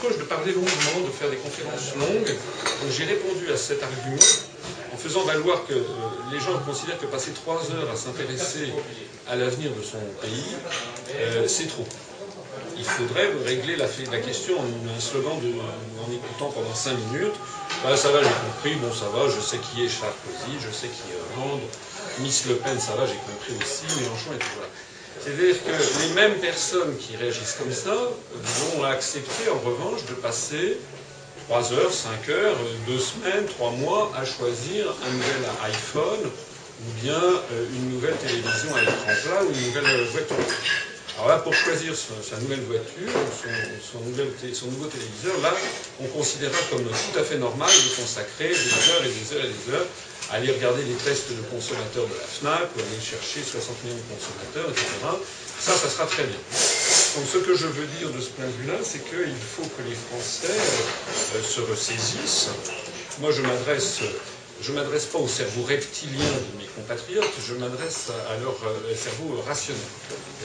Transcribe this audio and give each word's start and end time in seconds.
reproche 0.00 0.18
de 0.18 0.24
parler 0.24 0.52
longuement, 0.52 1.06
de 1.06 1.12
faire 1.12 1.30
des 1.30 1.36
conférences 1.36 1.94
longues. 1.96 2.34
J'ai 2.90 3.04
répondu 3.04 3.52
à 3.52 3.56
cet 3.56 3.82
argument 3.82 4.16
en 4.92 4.96
faisant 4.96 5.22
valoir 5.24 5.66
que 5.66 5.74
euh, 5.74 5.84
les 6.32 6.40
gens 6.40 6.58
considèrent 6.66 6.98
que 6.98 7.06
passer 7.06 7.32
trois 7.32 7.60
heures 7.72 7.90
à 7.92 7.96
s'intéresser 7.96 8.72
à 9.28 9.36
l'avenir 9.36 9.70
de 9.72 9.82
son 9.82 9.98
pays, 10.22 10.56
euh, 11.14 11.46
c'est 11.46 11.66
trop. 11.66 11.86
Il 12.76 12.84
faudrait 12.84 13.28
régler 13.44 13.76
la, 13.76 13.86
question 13.86 14.58
en 14.58 14.64
un 14.64 15.00
slogan 15.00 15.38
de, 15.40 15.48
en 15.48 16.10
écoutant 16.12 16.50
pendant 16.50 16.74
cinq 16.74 16.96
minutes. 17.12 17.34
Bah, 17.84 17.96
ça 17.96 18.10
va, 18.10 18.22
j'ai 18.22 18.28
compris, 18.28 18.74
bon 18.76 18.92
ça 18.92 19.06
va, 19.14 19.28
je 19.28 19.40
sais 19.40 19.58
qui 19.58 19.84
est 19.84 19.88
Sarkozy, 19.88 20.56
je 20.60 20.70
sais 20.72 20.88
qui 20.88 21.12
est 21.12 21.20
Hollande, 21.36 21.60
Miss 22.20 22.46
Le 22.46 22.54
Pen, 22.54 22.80
ça 22.80 22.94
va, 22.94 23.06
j'ai 23.06 23.14
compris 23.14 23.52
aussi, 23.60 23.84
Mélenchon 24.00 24.32
et 24.34 24.38
tout. 24.38 24.46
Voilà. 24.56 24.70
C'est-à-dire 25.22 25.56
que 25.62 26.06
les 26.08 26.14
mêmes 26.14 26.38
personnes 26.38 26.96
qui 26.96 27.16
réagissent 27.16 27.56
comme 27.58 27.72
ça 27.72 27.94
vont 28.32 28.84
accepter 28.84 29.50
en 29.50 29.58
revanche 29.58 30.04
de 30.08 30.14
passer 30.14 30.78
3 31.48 31.72
heures, 31.74 31.92
5 31.92 32.28
heures, 32.30 32.56
2 32.86 32.98
semaines, 32.98 33.46
3 33.46 33.70
mois 33.72 34.12
à 34.16 34.24
choisir 34.24 34.86
un 35.06 35.12
nouvel 35.12 35.50
iPhone 35.64 36.30
ou 36.80 37.00
bien 37.02 37.12
euh, 37.12 37.66
une 37.74 37.90
nouvelle 37.90 38.16
télévision 38.16 38.74
à 38.74 38.80
l'écran 38.80 39.12
plat 39.24 39.42
ou 39.44 39.52
une 39.52 39.66
nouvelle 39.66 40.04
voiture. 40.04 40.36
Alors 41.20 41.36
là, 41.36 41.38
pour 41.44 41.52
choisir 41.52 41.92
sa 41.94 42.38
nouvelle 42.38 42.62
voiture, 42.62 43.12
son, 43.84 44.00
nouveau 44.00 44.86
téléviseur, 44.86 45.36
là, 45.42 45.52
on 46.00 46.06
considérera 46.06 46.56
comme 46.70 46.80
tout 46.80 47.18
à 47.18 47.22
fait 47.22 47.36
normal 47.36 47.68
de 47.68 48.00
consacrer 48.00 48.48
des 48.48 48.54
heures 48.88 49.04
et 49.04 49.12
des 49.12 49.36
heures 49.36 49.44
et 49.44 49.52
des 49.52 49.74
heures 49.74 49.86
aller 50.32 50.50
regarder 50.50 50.82
les 50.82 50.94
tests 50.94 51.28
de 51.28 51.42
consommateurs 51.52 52.06
de 52.06 52.14
la 52.14 52.24
FNAC, 52.24 52.70
ou 52.74 52.80
aller 52.80 53.04
chercher 53.04 53.42
60 53.44 53.84
millions 53.84 54.00
de 54.00 54.16
consommateurs, 54.16 54.70
etc. 54.70 54.86
Ça, 55.60 55.72
ça 55.76 55.90
sera 55.90 56.06
très 56.06 56.24
bien. 56.24 56.40
Donc 56.40 57.26
ce 57.28 57.36
que 57.36 57.54
je 57.54 57.66
veux 57.66 57.86
dire 57.98 58.08
de 58.16 58.20
ce 58.20 58.30
point 58.30 58.46
de 58.46 58.56
vue-là, 58.62 58.78
c'est 58.82 59.04
qu'il 59.04 59.36
faut 59.36 59.68
que 59.76 59.82
les 59.84 59.96
Français 60.08 60.48
euh, 60.48 61.42
se 61.42 61.60
ressaisissent. 61.60 62.48
Moi, 63.20 63.30
je 63.32 63.42
m'adresse 63.42 64.00
je 64.62 64.72
ne 64.72 64.76
m'adresse 64.76 65.06
pas 65.06 65.18
au 65.18 65.28
cerveau 65.28 65.62
reptilien 65.62 66.24
de 66.24 66.58
mes 66.58 66.68
compatriotes, 66.76 67.32
je 67.46 67.54
m'adresse 67.54 68.10
à 68.28 68.36
leur 68.38 68.56
euh, 68.66 68.94
cerveau 68.94 69.40
rationnel. 69.46 69.82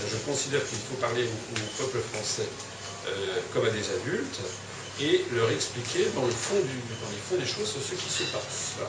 Je 0.09 0.17
considère 0.29 0.61
qu'il 0.67 0.77
faut 0.77 0.95
parler 1.01 1.23
au, 1.25 1.83
peuple 1.83 1.99
français 2.13 2.47
euh, 3.07 3.11
comme 3.53 3.65
à 3.65 3.69
des 3.69 3.83
adultes 3.91 4.39
et 5.01 5.25
leur 5.33 5.51
expliquer 5.51 6.07
dans 6.15 6.25
le 6.25 6.31
fond, 6.31 6.55
les 6.55 7.21
fonds 7.27 7.35
des 7.35 7.45
choses 7.45 7.75
ce 7.75 7.95
qui 7.95 8.09
se 8.09 8.23
passe. 8.31 8.79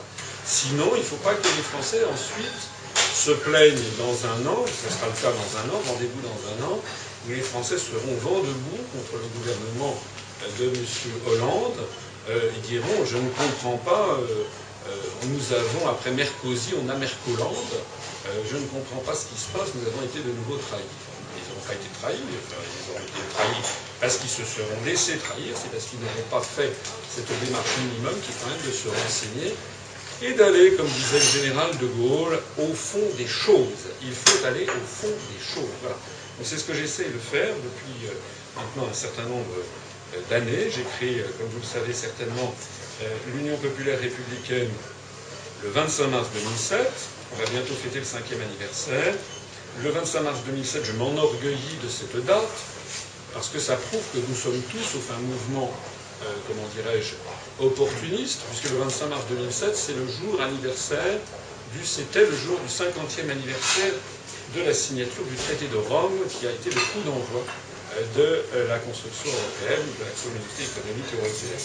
Sinon, 0.45 0.91
il 0.95 0.99
ne 0.99 1.03
faut 1.03 1.17
pas 1.17 1.33
que 1.33 1.43
les 1.43 1.63
Français 1.63 1.99
ensuite 2.05 2.63
se 3.13 3.31
plaignent 3.31 3.75
dans 3.99 4.15
un 4.31 4.47
an, 4.47 4.63
ce 4.63 4.87
sera 4.87 5.07
le 5.07 5.21
cas 5.21 5.31
dans 5.35 5.51
un 5.59 5.75
an, 5.75 5.81
rendez-vous 5.85 6.21
dans 6.23 6.39
un 6.55 6.71
an, 6.71 6.79
où 7.27 7.31
les 7.31 7.41
Français 7.41 7.77
seront 7.77 8.15
vent 8.21 8.39
debout 8.39 8.79
contre 8.95 9.21
le 9.21 9.27
gouvernement 9.37 9.99
de 10.59 10.65
M. 10.65 10.85
Hollande. 11.27 11.75
Euh, 12.29 12.51
ils 12.55 12.61
diront 12.61 13.05
Je 13.05 13.17
ne 13.17 13.29
comprends 13.29 13.77
pas, 13.77 14.17
euh, 14.19 14.27
euh, 14.29 14.43
nous 15.23 15.53
avons, 15.53 15.89
après 15.89 16.11
Mercosy, 16.11 16.73
on 16.83 16.89
a 16.89 16.95
Mercolande, 16.95 17.75
je 18.49 18.57
ne 18.57 18.65
comprends 18.67 19.01
pas 19.05 19.15
ce 19.15 19.25
qui 19.27 19.39
se 19.39 19.47
passe, 19.49 19.69
nous 19.75 19.87
avons 19.87 20.03
été 20.03 20.19
de 20.19 20.31
nouveau 20.31 20.57
trahis. 20.57 20.83
Ils 20.83 21.47
n'ont 21.53 21.65
pas 21.67 21.73
été 21.73 21.87
trahis, 21.99 22.19
ils 22.19 22.93
ont 22.93 22.99
été 23.01 23.21
trahis 23.33 23.63
parce 23.99 24.17
qu'ils 24.17 24.29
se 24.29 24.43
seront 24.43 24.79
laissés 24.85 25.17
trahir, 25.17 25.53
c'est 25.55 25.71
parce 25.71 25.85
qu'ils 25.85 25.99
n'auront 25.99 26.29
pas 26.29 26.41
fait 26.41 26.71
cette 27.09 27.29
démarche 27.45 27.77
minimum 27.81 28.13
qui 28.21 28.31
est 28.31 28.39
quand 28.41 28.49
même 28.49 28.65
de 28.65 28.71
se 28.71 28.87
renseigner 28.89 29.53
et 30.21 30.33
d'aller, 30.33 30.73
comme 30.73 30.87
disait 30.87 31.19
le 31.19 31.43
général 31.43 31.77
de 31.77 31.85
Gaulle, 31.85 32.39
au 32.57 32.73
fond 32.73 33.05
des 33.17 33.27
choses. 33.27 33.85
Il 34.01 34.13
faut 34.13 34.45
aller 34.45 34.65
au 34.65 34.85
fond 34.85 35.07
des 35.09 35.43
choses. 35.43 35.69
Voilà. 35.81 35.97
c'est 36.43 36.57
ce 36.57 36.63
que 36.63 36.73
j'essaie 36.73 37.05
de 37.05 37.19
faire 37.19 37.53
depuis 37.53 38.07
euh, 38.07 38.13
maintenant 38.55 38.89
un 38.89 38.93
certain 38.93 39.23
nombre 39.23 39.45
euh, 39.53 40.19
d'années. 40.29 40.71
J'ai 40.73 40.83
créé, 40.97 41.19
euh, 41.21 41.29
comme 41.37 41.47
vous 41.49 41.59
le 41.59 41.65
savez 41.65 41.93
certainement, 41.93 42.53
l'Union 43.33 43.57
populaire 43.57 43.99
républicaine 43.99 44.69
le 45.63 45.69
25 45.69 46.07
mars 46.07 46.27
2007. 46.33 46.79
On 47.33 47.43
va 47.43 47.49
bientôt 47.49 47.73
fêter 47.73 47.99
le 47.99 48.05
cinquième 48.05 48.41
anniversaire. 48.41 49.13
Le 49.83 49.89
25 49.91 50.21
mars 50.21 50.39
2007, 50.45 50.85
je 50.85 50.91
m'enorgueillis 50.93 51.77
de 51.83 51.89
cette 51.89 52.25
date, 52.25 52.57
parce 53.33 53.49
que 53.49 53.59
ça 53.59 53.75
prouve 53.75 54.01
que 54.13 54.17
nous 54.27 54.35
sommes 54.35 54.61
tous, 54.71 54.81
sauf 54.81 55.11
un 55.11 55.21
mouvement 55.21 55.71
euh, 56.23 56.25
comment 56.47 56.67
dirais-je, 56.73 57.13
opportuniste, 57.63 58.41
puisque 58.49 58.71
le 58.71 58.79
25 58.79 59.07
mars 59.07 59.23
2007, 59.29 59.75
c'est 59.75 59.93
le 59.93 60.07
jour 60.07 60.41
anniversaire 60.41 61.19
du, 61.73 61.85
c'était 61.85 62.25
le 62.25 62.35
jour 62.35 62.57
du 62.59 62.67
50e 62.67 63.29
anniversaire 63.29 63.93
de 64.55 64.61
la 64.63 64.73
signature 64.73 65.23
du 65.29 65.35
traité 65.35 65.67
de 65.67 65.77
Rome, 65.77 66.17
qui 66.27 66.47
a 66.47 66.51
été 66.51 66.71
le 66.71 66.75
coup 66.75 67.01
d'envoi 67.05 67.43
euh, 67.43 67.66
de 68.15 68.43
euh, 68.53 68.67
la 68.67 68.79
construction 68.79 69.31
européenne, 69.31 69.85
de 69.99 70.03
la 70.05 70.13
communauté 70.21 70.61
économique 70.63 71.11
européenne. 71.13 71.61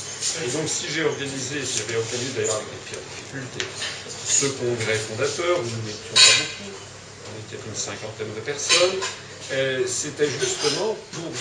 Et 0.46 0.50
donc, 0.50 0.66
si 0.68 0.86
j'ai 0.88 1.04
organisé, 1.04 1.60
j'avais 1.60 1.98
organisé 1.98 2.30
d'ailleurs 2.36 2.56
avec 2.56 2.68
des 2.72 2.82
pires 2.88 3.04
difficultés, 3.12 3.66
ce 4.08 4.46
congrès 4.56 4.96
fondateur, 4.96 5.60
où 5.60 5.64
nous 5.64 5.82
n'étions 5.84 6.14
pas 6.16 6.34
beaucoup, 6.40 6.72
on 6.72 7.34
était 7.46 7.60
une 7.66 7.76
cinquantaine 7.76 8.32
de 8.34 8.40
personnes, 8.40 8.98
c'était 9.86 10.28
justement 10.28 10.96
pour 11.12 11.32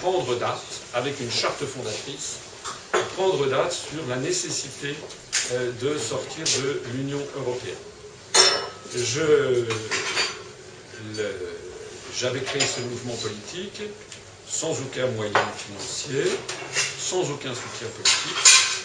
prendre 0.00 0.34
date, 0.38 0.62
avec 0.94 1.18
une 1.20 1.30
charte 1.30 1.64
fondatrice, 1.64 2.38
prendre 3.16 3.46
date 3.46 3.72
sur 3.72 4.06
la 4.08 4.16
nécessité 4.16 4.94
euh, 5.52 5.70
de 5.80 5.98
sortir 5.98 6.44
de 6.62 6.80
l'Union 6.96 7.20
européenne. 7.36 7.74
J'avais 12.18 12.40
créé 12.40 12.62
ce 12.62 12.80
mouvement 12.80 13.16
politique 13.16 13.82
sans 14.48 14.72
aucun 14.72 15.06
moyen 15.08 15.32
financier, 15.56 16.30
sans 16.98 17.30
aucun 17.30 17.54
soutien 17.54 17.88
politique. 17.96 18.82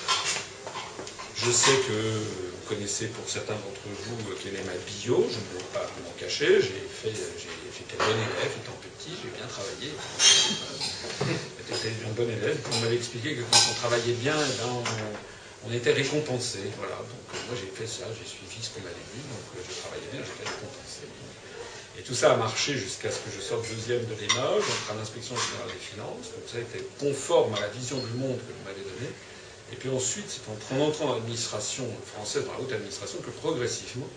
Je 1.35 1.51
sais 1.51 1.77
que 1.87 1.93
vous 1.93 2.67
connaissez 2.67 3.07
pour 3.07 3.29
certains 3.29 3.53
d'entre 3.53 3.85
vous 3.85 4.17
quelle 4.43 4.55
est 4.55 4.63
ma 4.63 4.73
bio, 5.03 5.27
je 5.29 5.37
ne 5.37 5.59
vais 5.59 5.67
pas 5.73 5.85
m'en 6.03 6.11
cacher, 6.19 6.61
fait, 6.61 7.13
j'étais 7.13 7.97
bon 7.97 8.09
élève 8.09 8.51
étant 8.57 8.77
petit, 8.81 9.13
j'ai 9.21 9.29
bien 9.37 9.45
travaillé. 9.45 9.93
J'étais 11.67 11.93
un 12.07 12.13
bon 12.13 12.29
élève. 12.29 12.57
On 12.73 12.79
m'avait 12.79 12.95
expliqué 12.95 13.35
que 13.35 13.41
quand 13.51 13.59
on 13.69 13.73
travaillait 13.75 14.17
bien, 14.23 14.33
eh 14.33 14.61
ben, 14.61 14.83
on, 15.67 15.73
était 15.73 15.93
récompensé. 15.93 16.59
Voilà. 16.77 16.95
Donc 16.95 17.27
euh, 17.35 17.37
moi 17.49 17.55
j'ai 17.59 17.69
fait 17.69 17.87
ça, 17.87 18.05
j'ai 18.17 18.27
suivi 18.27 18.57
ce 18.61 18.69
qu'on 18.71 18.81
m'avait 18.81 19.07
dit, 19.13 19.21
donc 19.29 19.45
euh, 19.53 19.61
je 19.67 19.75
travaillais 19.83 20.09
bien, 20.11 20.21
j'étais 20.23 20.47
récompensé. 20.49 20.86
Tout 22.07 22.15
ça 22.15 22.31
a 22.31 22.37
marché 22.37 22.73
jusqu'à 22.73 23.11
ce 23.11 23.17
que 23.19 23.29
je 23.35 23.41
sorte 23.41 23.67
deuxième 23.67 23.99
de 24.05 24.15
l'ENA, 24.15 24.47
j'entre 24.55 24.91
à 24.91 24.95
l'inspection 24.95 25.35
générale 25.35 25.75
des 25.75 25.83
finances, 25.83 26.31
donc 26.31 26.47
ça 26.47 26.57
été 26.57 26.79
conforme 26.99 27.53
à 27.55 27.59
la 27.59 27.67
vision 27.67 27.97
du 27.97 28.13
monde 28.15 28.39
que 28.39 28.47
vous 28.55 28.63
m'avez 28.63 28.79
donnée. 28.79 29.11
Et 29.73 29.75
puis 29.75 29.89
ensuite, 29.89 30.23
c'est 30.31 30.39
en 30.47 30.79
entrant 30.87 31.07
dans 31.07 31.15
l'administration 31.15 31.83
française, 32.15 32.45
dans 32.45 32.53
la 32.53 32.61
haute 32.61 32.71
administration, 32.71 33.19
que 33.19 33.31
progressivement, 33.31 34.07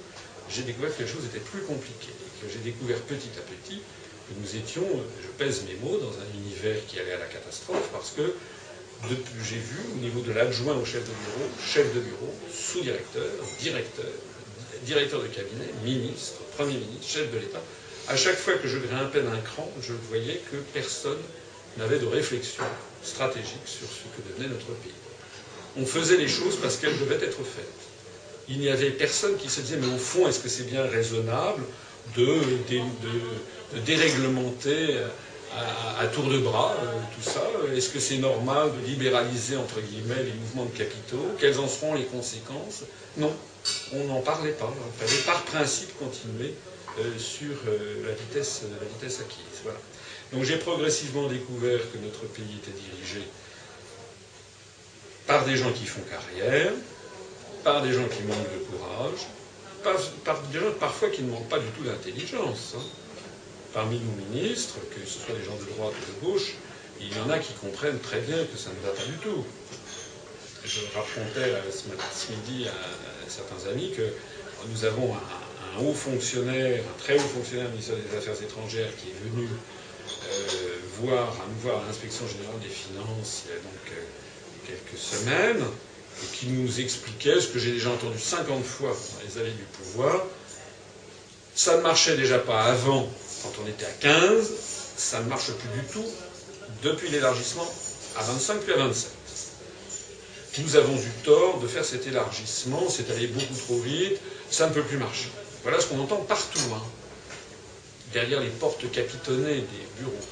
j'ai 0.49 0.63
découvert 0.63 0.97
que 0.97 1.03
les 1.03 1.09
choses 1.09 1.25
étaient 1.27 1.43
plus 1.43 1.63
compliquées, 1.63 2.15
et 2.15 2.47
que 2.47 2.53
j'ai 2.53 2.61
découvert 2.61 3.01
petit 3.11 3.35
à 3.37 3.43
petit 3.43 3.83
nous 4.39 4.57
étions, 4.57 4.87
je 5.21 5.29
pèse 5.45 5.65
mes 5.65 5.75
mots, 5.83 5.99
dans 5.99 6.13
un 6.13 6.39
univers 6.39 6.77
qui 6.87 7.01
allait 7.01 7.15
à 7.15 7.19
la 7.19 7.27
catastrophe 7.27 7.89
parce 7.93 8.11
que 8.11 8.35
j'ai 9.43 9.57
vu 9.57 9.79
au 9.95 9.99
niveau 9.99 10.21
de 10.21 10.33
l'adjoint 10.33 10.77
au 10.77 10.85
chef 10.85 11.03
de 11.03 11.11
bureau, 11.25 11.51
chef 11.67 11.93
de 11.95 12.01
bureau, 12.01 12.33
sous-directeur, 12.53 13.25
directeur, 13.59 14.07
directeur 14.85 15.23
de 15.23 15.27
cabinet, 15.27 15.67
ministre, 15.85 16.39
premier 16.57 16.75
ministre, 16.75 17.09
chef 17.09 17.33
de 17.33 17.39
l'État, 17.39 17.63
à 18.11 18.17
chaque 18.17 18.37
fois 18.37 18.55
que 18.55 18.67
je 18.67 18.79
grimpais 18.79 19.23
d'un 19.23 19.39
cran, 19.39 19.71
je 19.81 19.93
voyais 20.09 20.43
que 20.51 20.57
personne 20.75 21.19
n'avait 21.79 22.01
de 22.01 22.07
réflexion 22.07 22.65
stratégique 23.05 23.67
sur 23.67 23.87
ce 23.87 24.03
que 24.17 24.29
devenait 24.29 24.53
notre 24.53 24.73
pays. 24.83 24.93
On 25.77 25.87
faisait 25.87 26.17
les 26.17 26.27
choses 26.27 26.57
parce 26.61 26.77
qu'elles 26.77 26.99
devaient 26.99 27.25
être 27.25 27.39
faites. 27.45 27.81
Il 28.49 28.59
n'y 28.59 28.69
avait 28.69 28.91
personne 28.91 29.37
qui 29.37 29.49
se 29.49 29.61
disait, 29.61 29.77
mais 29.77 29.95
au 29.95 29.99
fond, 29.99 30.27
est-ce 30.27 30.41
que 30.41 30.49
c'est 30.49 30.65
bien 30.65 30.83
raisonnable 30.83 31.63
de, 32.17 32.39
déréglementer 33.87 34.99
à, 36.01 36.07
tour 36.09 36.29
de 36.29 36.39
bras 36.39 36.75
euh, 36.83 36.99
tout 37.15 37.31
ça? 37.31 37.43
Est-ce 37.77 37.91
que 37.91 38.01
c'est 38.01 38.19
normal 38.19 38.73
de 38.73 38.87
libéraliser, 38.89 39.57
entre 39.57 39.81
guillemets, 39.81 40.25
les 40.25 40.33
mouvements 40.33 40.65
de 40.65 40.77
capitaux? 40.77 41.25
Quelles 41.39 41.61
en 41.61 41.69
seront 41.69 41.95
les 41.95 42.05
conséquences? 42.05 42.83
Non, 43.17 43.33
on 43.93 44.05
n'en 44.05 44.21
parlait 44.21 44.51
pas. 44.51 44.73
Il 45.01 45.07
fallait 45.07 45.23
par 45.23 45.43
principe 45.45 45.97
continuer 45.97 46.55
sur 47.19 47.57
la, 48.05 48.13
vitesse, 48.13 48.63
la 48.81 48.87
vitesse 48.87 49.21
acquise. 49.21 49.61
Voilà. 49.63 49.79
Donc 50.33 50.45
j'ai 50.45 50.57
progressivement 50.57 51.27
découvert 51.29 51.81
que 51.93 51.99
notre 51.99 52.27
pays 52.27 52.59
était 52.63 52.79
dirigé 52.79 53.27
par 55.27 55.45
des 55.45 55.57
gens 55.57 55.73
qui 55.73 55.87
font 55.87 56.03
carrière, 56.03 56.73
par 57.65 57.83
des 57.83 57.93
gens 57.93 58.07
qui 58.09 58.23
manquent 58.23 58.53
de 58.53 58.65
courage, 58.71 59.27
par, 60.25 60.41
des 60.53 60.59
gens 60.59 60.73
parfois 60.79 61.09
qui 61.11 61.23
ne 61.23 61.31
manquent 61.31 61.49
pas 61.49 61.59
du 61.59 61.69
tout 61.69 61.85
d'intelligence. 61.85 62.75
Hein 62.77 62.83
parmi 63.73 64.01
nos 64.01 64.27
ministres, 64.27 64.77
que 64.91 65.07
ce 65.07 65.21
soit 65.21 65.35
des 65.35 65.45
gens 65.45 65.57
de 65.57 65.65
droite 65.77 65.95
ou 65.95 66.27
de 66.27 66.33
gauche, 66.33 66.55
il 67.01 67.09
y 67.17 67.21
en 67.21 67.31
a 67.31 67.39
qui 67.39 67.53
comprennent 67.55 68.01
très 68.01 68.21
bien 68.21 68.37
que 68.37 68.59
ça 68.59 68.71
ne 68.71 68.87
va 68.87 68.93
pas 68.95 69.05
du 69.05 69.17
tout. 69.19 69.45
Je 70.65 70.81
racontais 70.95 71.55
ce 71.73 72.33
midi 72.33 72.69
à, 72.69 73.31
certains 73.31 73.71
amis 73.71 73.93
que 73.97 74.13
nous 74.69 74.85
avons 74.85 75.15
un, 75.15 75.21
haut 75.79 75.95
fonctionnaire, 75.95 76.81
un 76.83 77.03
très 77.03 77.15
haut 77.17 77.29
fonctionnaire 77.35 77.69
ministère 77.71 77.97
des 77.97 78.17
Affaires 78.17 78.43
étrangères 78.43 78.91
qui 78.97 79.11
est 79.11 79.31
venu 79.31 79.49
voir 81.01 81.29
à 81.29 81.47
nous 81.49 81.61
voir 81.63 81.83
à 81.83 81.87
l'inspection 81.87 82.27
générale 82.27 82.59
des 82.61 82.69
finances 82.69 83.45
il 83.47 83.51
y 83.51 83.59
a 83.59 83.61
donc 83.61 83.91
quelques 84.67 84.99
semaines, 85.01 85.65
et 86.23 86.37
qui 86.37 86.47
nous 86.49 86.81
expliquait 86.81 87.41
ce 87.41 87.49
que 87.49 87.59
j'ai 87.59 87.73
déjà 87.73 87.91
entendu 87.91 88.19
50 88.19 88.65
fois 88.65 88.91
dans 88.91 89.29
les 89.29 89.41
allées 89.41 89.53
du 89.53 89.65
pouvoir. 89.65 90.25
Ça 91.55 91.77
ne 91.77 91.83
marchait 91.83 92.17
déjà 92.17 92.39
pas 92.39 92.63
avant, 92.65 93.09
quand 93.43 93.53
on 93.65 93.69
était 93.69 93.87
à 93.87 93.93
15, 94.01 94.51
ça 94.97 95.21
ne 95.21 95.29
marche 95.29 95.51
plus 95.53 95.81
du 95.81 95.87
tout 95.93 96.07
depuis 96.83 97.09
l'élargissement 97.11 97.69
à 98.17 98.23
25 98.23 98.61
puis 98.61 98.73
à 98.73 98.77
27. 98.77 99.11
Nous 100.59 100.77
avons 100.77 100.97
eu 100.97 101.11
tort 101.25 101.61
de 101.61 101.67
faire 101.67 101.85
cet 101.85 102.07
élargissement, 102.07 102.87
c'est 102.91 103.11
allé 103.11 103.29
beaucoup 103.29 103.55
trop 103.55 103.79
vite, 103.81 104.21
ça 104.51 104.69
ne 104.69 104.75
peut 104.75 104.83
plus 104.83 104.99
marcher. 104.99 105.31
Voilà 105.63 105.81
ce 105.81 105.87
qu'on 105.87 106.01
entend 106.01 106.17
partout, 106.17 106.61
hein, 106.75 106.83
derrière 108.13 108.41
les 108.41 108.49
portes 108.49 108.91
capitonnées 108.91 109.57
des 109.57 109.87
bureaux. 109.99 110.27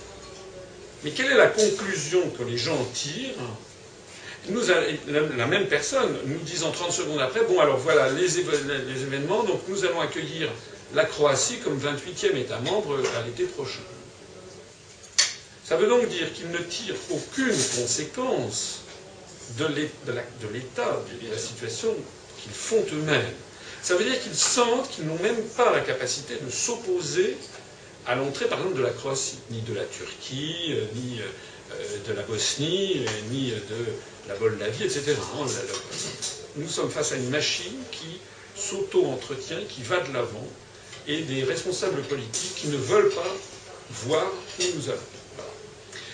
Mais 1.04 1.10
quelle 1.10 1.30
est 1.30 1.36
la 1.36 1.48
conclusion 1.48 2.28
que 2.30 2.42
les 2.42 2.56
gens 2.56 2.82
tirent? 2.94 3.34
Nous, 4.48 4.62
la 5.08 5.46
même 5.46 5.66
personne 5.66 6.16
nous 6.25 6.38
disant 6.40 6.70
30 6.70 6.92
secondes 6.92 7.20
après, 7.20 7.44
bon 7.44 7.60
alors 7.60 7.76
voilà 7.76 8.10
les, 8.10 8.38
événements, 8.38 9.42
donc 9.42 9.60
nous 9.69 9.84
allons 9.84 10.00
accueillir 10.00 10.50
la 10.94 11.04
Croatie 11.04 11.58
comme 11.58 11.78
28e 11.78 12.36
État 12.36 12.58
membre 12.60 12.98
à 13.19 13.26
l'été 13.26 13.44
prochain. 13.44 13.82
Ça 15.64 15.76
veut 15.76 15.86
donc 15.86 16.08
dire 16.08 16.32
qu'ils 16.32 16.50
ne 16.50 16.58
tirent 16.58 16.94
aucune 17.10 17.56
conséquence 17.76 18.81
de 19.58 19.66
l'état, 19.66 21.02
de 21.22 21.31
la 21.31 21.38
situation 21.38 21.94
qu'ils 22.42 22.52
font 22.52 22.84
eux-mêmes. 22.92 23.34
Ça 23.82 23.96
veut 23.96 24.04
dire 24.04 24.20
qu'ils 24.20 24.34
sentent 24.34 24.90
qu'ils 24.90 25.06
n'ont 25.06 25.19
même 25.22 25.42
pas 25.56 25.72
la 25.72 25.80
capacité 25.80 26.36
de 26.36 26.50
s'opposer 26.50 27.36
à 28.06 28.14
l'entrée, 28.14 28.46
par 28.46 28.58
exemple, 28.58 28.76
de 28.78 28.82
la 28.82 28.90
Croatie, 28.90 29.38
ni 29.50 29.60
de 29.62 29.75
la 29.75 29.84
Turquie, 29.84 30.70
euh, 30.70 30.84
ni 30.94 31.20
euh, 31.20 32.08
de 32.08 32.12
la 32.12 32.22
Bosnie, 32.22 33.04
ni 33.30 33.50
de 33.50 34.28
la 34.28 34.38
Moldavie, 34.38 34.84
etc. 34.84 35.14
Nous 36.56 36.69
sommes 36.69 36.90
face 36.90 37.12
à 37.12 37.16
une 37.16 37.30
machine 37.30 37.76
qui 37.92 38.19
s'auto-entretient, 38.56 39.58
qui 39.69 39.82
va 39.82 40.00
de 40.00 40.12
l'avant, 40.12 40.46
et 41.06 41.22
des 41.22 41.44
responsables 41.44 42.02
politiques 42.02 42.54
qui 42.56 42.69
ne 42.69 42.76
veulent 42.76 43.10
pas 43.10 43.36
voir 44.04 44.26
où 44.60 44.62
nous 44.76 44.88
allons. 44.88 44.98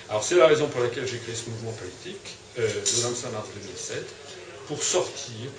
Alors 0.09 0.23
c'est 0.23 0.37
la 0.37 0.47
raison 0.47 0.69
pour 0.69 0.81
laquelle 0.81 1.07
j'ai 1.07 1.19
créé 1.19 1.35
ce 1.35 1.49
mouvement 1.51 1.73
politique 1.73 2.37
euh, 2.59 2.69
le 2.69 3.03
25 3.03 3.33
mars 3.33 3.49
2007 3.55 4.05
pour 4.67 4.83
sortir 4.83 5.51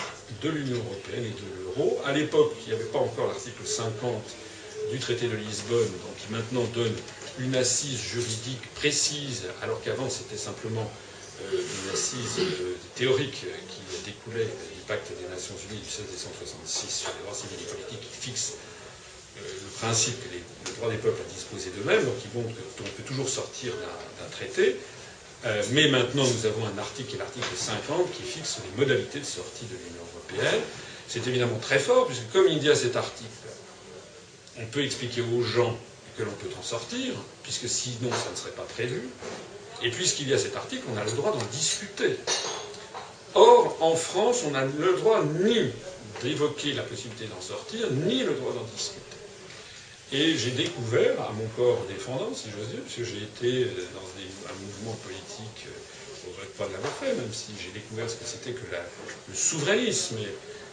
de 0.41 0.49
l'Union 0.49 0.77
européenne 0.77 1.25
et 1.25 1.29
de 1.29 1.63
l'euro. 1.63 1.99
À 2.05 2.11
l'époque, 2.11 2.53
il 2.65 2.69
n'y 2.69 2.75
avait 2.79 2.89
pas 2.91 2.99
encore 2.99 3.27
l'article 3.27 3.65
50 3.65 4.23
du 4.91 4.99
traité 4.99 5.27
de 5.27 5.35
Lisbonne, 5.35 5.79
donc 6.03 6.15
qui 6.17 6.31
maintenant 6.31 6.63
donne 6.73 6.93
une 7.39 7.55
assise 7.55 7.99
juridique 7.99 8.61
précise, 8.75 9.43
alors 9.61 9.81
qu'avant 9.81 10.09
c'était 10.09 10.37
simplement 10.37 10.89
euh, 11.41 11.51
une 11.51 11.93
assise 11.93 12.39
euh, 12.39 12.75
théorique 12.95 13.45
qui 13.67 14.05
découlait 14.05 14.45
du 14.45 14.81
pacte 14.87 15.11
des 15.19 15.27
Nations 15.33 15.55
Unies 15.69 15.81
du 15.81 15.89
16 15.89 16.05
décembre 16.11 16.35
1966 16.39 16.89
sur 16.89 17.09
les 17.17 17.23
droits 17.23 17.35
civils 17.35 17.59
et 17.59 17.69
politiques 17.71 18.01
qui 18.09 18.17
fixe 18.29 18.53
euh, 19.37 19.41
le 19.43 19.69
principe 19.79 20.15
que 20.23 20.29
le 20.69 20.75
droit 20.77 20.89
des 20.89 20.97
peuples 20.97 21.19
à 21.19 21.33
disposer 21.33 21.71
d'eux-mêmes, 21.71 22.05
donc 22.05 22.17
qui 22.21 22.29
montre 22.33 22.55
qu'on 22.77 22.83
peut 22.83 23.03
toujours 23.05 23.27
sortir 23.27 23.73
d'un 23.75 24.29
traité. 24.29 24.77
Mais 25.71 25.87
maintenant, 25.89 26.23
nous 26.25 26.45
avons 26.45 26.65
un 26.65 26.77
article 26.79 27.09
qui 27.09 27.15
est 27.15 27.19
l'article 27.19 27.45
50 27.55 28.11
qui 28.13 28.23
fixe 28.23 28.57
les 28.63 28.83
modalités 28.83 29.19
de 29.19 29.25
sortie 29.25 29.65
de 29.65 29.75
l'Union 29.75 30.03
européenne. 30.15 30.61
C'est 31.07 31.27
évidemment 31.27 31.59
très 31.59 31.79
fort, 31.79 32.07
puisque 32.07 32.31
comme 32.31 32.47
il 32.47 32.63
y 32.63 32.69
a 32.69 32.75
cet 32.75 32.95
article, 32.95 33.29
on 34.59 34.65
peut 34.65 34.83
expliquer 34.83 35.21
aux 35.21 35.43
gens 35.43 35.77
que 36.17 36.23
l'on 36.23 36.31
peut 36.31 36.49
en 36.59 36.63
sortir, 36.63 37.13
puisque 37.43 37.67
sinon 37.69 38.09
ça 38.11 38.31
ne 38.31 38.35
serait 38.35 38.51
pas 38.51 38.63
prévu. 38.63 39.01
Et 39.83 39.91
puisqu'il 39.91 40.29
y 40.29 40.33
a 40.33 40.37
cet 40.37 40.55
article, 40.55 40.83
on 40.93 40.97
a 40.97 41.03
le 41.03 41.11
droit 41.11 41.31
d'en 41.31 41.45
discuter. 41.51 42.17
Or, 43.35 43.77
en 43.81 43.95
France, 43.95 44.43
on 44.47 44.51
n'a 44.51 44.63
le 44.63 44.93
droit 44.97 45.21
ni 45.43 45.69
d'évoquer 46.23 46.73
la 46.73 46.83
possibilité 46.83 47.25
d'en 47.25 47.41
sortir, 47.41 47.91
ni 47.91 48.23
le 48.23 48.33
droit 48.33 48.53
d'en 48.53 48.63
discuter. 48.75 49.14
Et 50.11 50.37
j'ai 50.37 50.51
découvert, 50.51 51.19
à 51.21 51.33
mon 51.33 51.47
corps 51.55 51.83
défendant, 51.89 52.31
si 52.33 52.49
j'ose 52.51 52.69
dire, 52.69 52.79
puisque 52.85 53.09
j'ai 53.11 53.23
été 53.23 53.65
dans 53.93 54.05
un 54.05 54.55
mouvement 54.61 54.95
politique, 55.03 55.65
je 56.23 56.41
ne 56.41 56.45
pas 56.57 56.71
l'avoir 56.71 56.93
fait, 56.93 57.13
même 57.15 57.33
si 57.33 57.53
j'ai 57.59 57.71
découvert 57.71 58.09
ce 58.09 58.15
que 58.15 58.25
c'était 58.25 58.51
que 58.51 58.65
le 58.65 59.35
souverainisme 59.35 60.17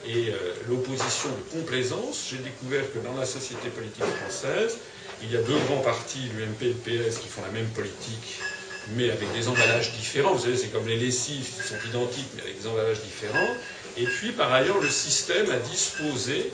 et, 0.06 0.29
euh, 0.29 0.55
l'opposition 0.69 1.31
de 1.31 1.58
complaisance, 1.58 2.29
j'ai 2.31 2.38
découvert 2.38 2.84
que 2.93 2.99
dans 2.99 3.17
la 3.17 3.26
société 3.26 3.69
politique 3.69 4.05
française, 4.05 4.79
il 5.23 5.31
y 5.32 5.37
a 5.37 5.43
deux 5.43 5.58
grands 5.67 5.81
partis, 5.81 6.28
l'UMP 6.37 6.62
et 6.62 6.69
le 6.69 6.75
PS, 6.75 7.19
qui 7.19 7.28
font 7.28 7.43
la 7.43 7.52
même 7.52 7.69
politique 7.69 8.40
mais 8.96 9.11
avec 9.11 9.32
des 9.32 9.49
emballages 9.49 9.93
différents. 9.93 10.35
Vous 10.35 10.43
savez, 10.43 10.56
c'est 10.56 10.69
comme 10.69 10.87
les 10.87 10.96
lessives 10.96 11.44
qui 11.44 11.69
sont 11.69 11.76
identiques, 11.88 12.28
mais 12.37 12.43
avec 12.43 12.61
des 12.61 12.67
emballages 12.67 13.00
différents. 13.00 13.55
Et 13.96 14.05
puis, 14.05 14.32
par 14.32 14.52
ailleurs, 14.52 14.81
le 14.81 14.88
système 14.88 15.50
a 15.50 15.56
disposé 15.56 16.50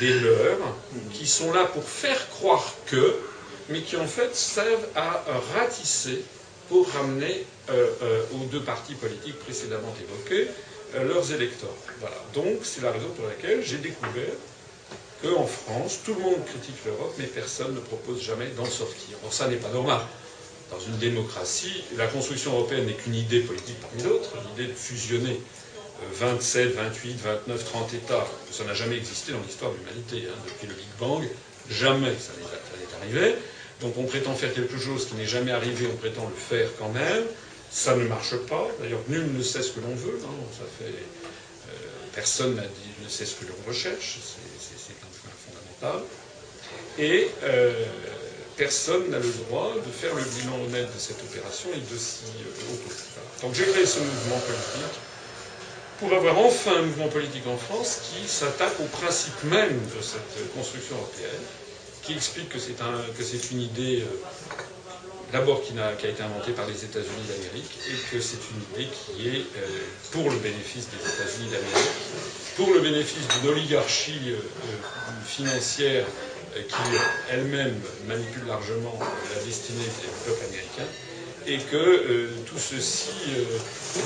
des 0.00 0.12
leurs 0.20 0.74
qui 1.12 1.26
sont 1.26 1.52
là 1.52 1.64
pour 1.64 1.84
faire 1.84 2.28
croire 2.30 2.74
que, 2.86 3.16
mais 3.68 3.82
qui 3.82 3.96
en 3.96 4.06
fait 4.06 4.34
servent 4.34 4.86
à 4.94 5.22
ratisser 5.54 6.24
pour 6.68 6.88
ramener 6.90 7.44
euh, 7.70 7.90
euh, 8.02 8.22
aux 8.34 8.44
deux 8.46 8.60
partis 8.60 8.94
politiques 8.94 9.38
précédemment 9.40 9.94
évoqués 10.00 10.48
euh, 10.94 11.04
leurs 11.04 11.32
électeurs. 11.32 11.74
Voilà. 12.00 12.16
Donc, 12.34 12.60
c'est 12.62 12.82
la 12.82 12.92
raison 12.92 13.08
pour 13.16 13.26
laquelle 13.26 13.62
j'ai 13.64 13.78
découvert 13.78 14.34
qu'en 15.22 15.46
France, 15.46 16.00
tout 16.04 16.14
le 16.14 16.20
monde 16.20 16.44
critique 16.44 16.76
l'Europe, 16.86 17.14
mais 17.18 17.26
personne 17.26 17.74
ne 17.74 17.80
propose 17.80 18.22
jamais 18.22 18.48
d'en 18.56 18.66
sortir. 18.66 19.16
Or, 19.24 19.32
ça 19.32 19.48
n'est 19.48 19.56
pas 19.56 19.70
normal 19.70 20.00
dans 20.70 20.80
une 20.80 20.98
démocratie, 20.98 21.82
la 21.96 22.06
construction 22.06 22.52
européenne 22.52 22.86
n'est 22.86 22.92
qu'une 22.92 23.14
idée 23.14 23.40
politique 23.40 23.80
parmi 23.80 24.02
d'autres, 24.02 24.34
l'idée 24.48 24.70
de 24.70 24.76
fusionner 24.76 25.40
27, 26.12 26.74
28, 26.74 27.20
29, 27.20 27.64
30 27.64 27.94
États. 27.94 28.26
Ça 28.50 28.64
n'a 28.64 28.74
jamais 28.74 28.96
existé 28.96 29.32
dans 29.32 29.40
l'histoire 29.40 29.72
de 29.72 29.76
l'humanité. 29.78 30.28
Hein. 30.28 30.36
Depuis 30.46 30.66
le 30.66 30.74
Big 30.74 30.88
Bang, 30.98 31.28
jamais 31.70 32.14
ça 32.18 32.32
n'est 32.38 32.96
arrivé. 33.02 33.36
Donc 33.80 33.96
on 33.96 34.04
prétend 34.04 34.34
faire 34.34 34.52
quelque 34.52 34.78
chose 34.78 35.06
qui 35.06 35.14
n'est 35.14 35.26
jamais 35.26 35.52
arrivé, 35.52 35.88
on 35.92 35.96
prétend 35.96 36.28
le 36.28 36.34
faire 36.34 36.68
quand 36.78 36.90
même. 36.90 37.24
Ça 37.70 37.94
ne 37.94 38.04
marche 38.04 38.36
pas. 38.48 38.66
D'ailleurs, 38.80 39.02
nul 39.08 39.30
ne 39.36 39.42
sait 39.42 39.62
ce 39.62 39.72
que 39.72 39.80
l'on 39.80 39.94
veut. 39.94 40.18
Hein. 40.24 40.64
Euh, 40.82 40.88
personne 42.14 42.56
ne 42.56 43.08
sait 43.08 43.26
ce 43.26 43.34
que 43.34 43.44
l'on 43.44 43.68
recherche. 43.68 44.18
C'est 44.22 44.92
un 44.92 45.10
point 45.22 45.32
fondamental. 45.80 46.06
Et 46.98 47.28
euh, 47.44 47.84
personne 48.56 49.10
n'a 49.10 49.18
le 49.18 49.30
droit 49.44 49.74
de 49.74 49.90
faire 49.92 50.14
le 50.14 50.22
bilan 50.22 50.64
honnête 50.64 50.92
de 50.92 50.98
cette 50.98 51.20
opération 51.22 51.68
et 51.74 51.92
de 51.92 51.98
s'y 51.98 52.24
euh, 52.24 52.74
opposer. 52.74 53.04
Donc 53.42 53.54
j'ai 53.54 53.70
créé 53.70 53.86
ce 53.86 54.00
mouvement 54.00 54.38
politique 54.38 54.98
pour 55.98 56.12
avoir 56.12 56.38
enfin 56.38 56.76
un 56.78 56.82
mouvement 56.82 57.08
politique 57.08 57.46
en 57.46 57.56
France 57.56 58.00
qui 58.04 58.28
s'attaque 58.28 58.78
au 58.80 58.84
principe 58.84 59.42
même 59.44 59.80
de 59.96 60.02
cette 60.02 60.54
construction 60.54 60.96
européenne, 60.96 61.42
qui 62.02 62.12
explique 62.14 62.48
que 62.50 62.58
c'est 62.58 62.80
un, 62.80 62.94
une 63.52 63.60
idée 63.60 64.02
euh, 64.02 64.62
d'abord 65.32 65.60
qui, 65.62 65.74
a, 65.78 65.92
été 65.92 66.22
inventée 66.22 66.52
par 66.52 66.66
les 66.66 66.84
États-Unis 66.84 67.26
d'Amérique 67.28 67.78
et 67.90 68.14
que 68.14 68.20
c'est 68.22 68.38
une 68.50 68.62
idée 68.74 68.88
qui 68.92 69.28
est 69.28 69.40
euh, 69.40 69.66
pour 70.12 70.30
le 70.30 70.36
bénéfice 70.36 70.86
des 70.88 71.02
États-Unis 71.02 71.50
d'Amérique, 71.50 71.92
pour 72.56 72.72
le 72.72 72.80
bénéfice 72.80 73.26
d'une 73.28 73.50
oligarchie 73.50 74.34
financière 75.26 76.06
euh, 76.56 76.62
qui 76.62 76.98
elle-même 77.30 77.78
manipule 78.06 78.46
largement 78.46 78.98
la 79.34 79.44
destinée 79.44 79.84
du 79.84 80.08
peuple 80.24 80.44
américain, 80.48 80.86
et 81.48 81.58
que 81.58 81.76
euh, 81.76 82.28
tout 82.46 82.58
ceci 82.58 83.10
euh, 83.30 83.44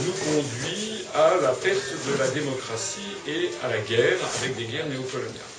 nous 0.04 0.12
conduit 0.12 1.04
à 1.14 1.34
la 1.42 1.52
perte 1.52 1.92
de 2.06 2.18
la 2.18 2.28
démocratie 2.30 3.00
et 3.26 3.50
à 3.64 3.68
la 3.68 3.78
guerre, 3.78 4.18
avec 4.40 4.56
des 4.56 4.64
guerres 4.64 4.86
néocoloniales. 4.86 5.52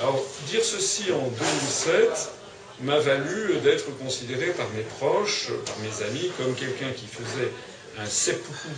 Alors, 0.00 0.24
dire 0.46 0.64
ceci 0.64 1.10
en 1.10 1.26
2007 1.28 2.30
m'a 2.82 2.98
valu 2.98 3.56
d'être 3.64 3.90
considéré 3.98 4.52
par 4.52 4.68
mes 4.70 4.82
proches, 4.82 5.48
par 5.66 5.76
mes 5.78 6.06
amis, 6.06 6.30
comme 6.38 6.54
quelqu'un 6.54 6.92
qui 6.92 7.06
faisait 7.06 7.50
un 7.98 8.06
seppuku, 8.06 8.68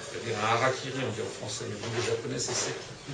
c'est-à-dire 0.00 0.36
un 0.42 0.54
harakiri, 0.54 0.94
on 0.96 1.12
dit 1.12 1.20
en 1.22 1.46
français, 1.46 1.66
mais 1.68 1.76
vous 1.80 2.00
les 2.00 2.06
japonais 2.06 2.38
c'est 2.38 2.54
seppuku 2.54 3.12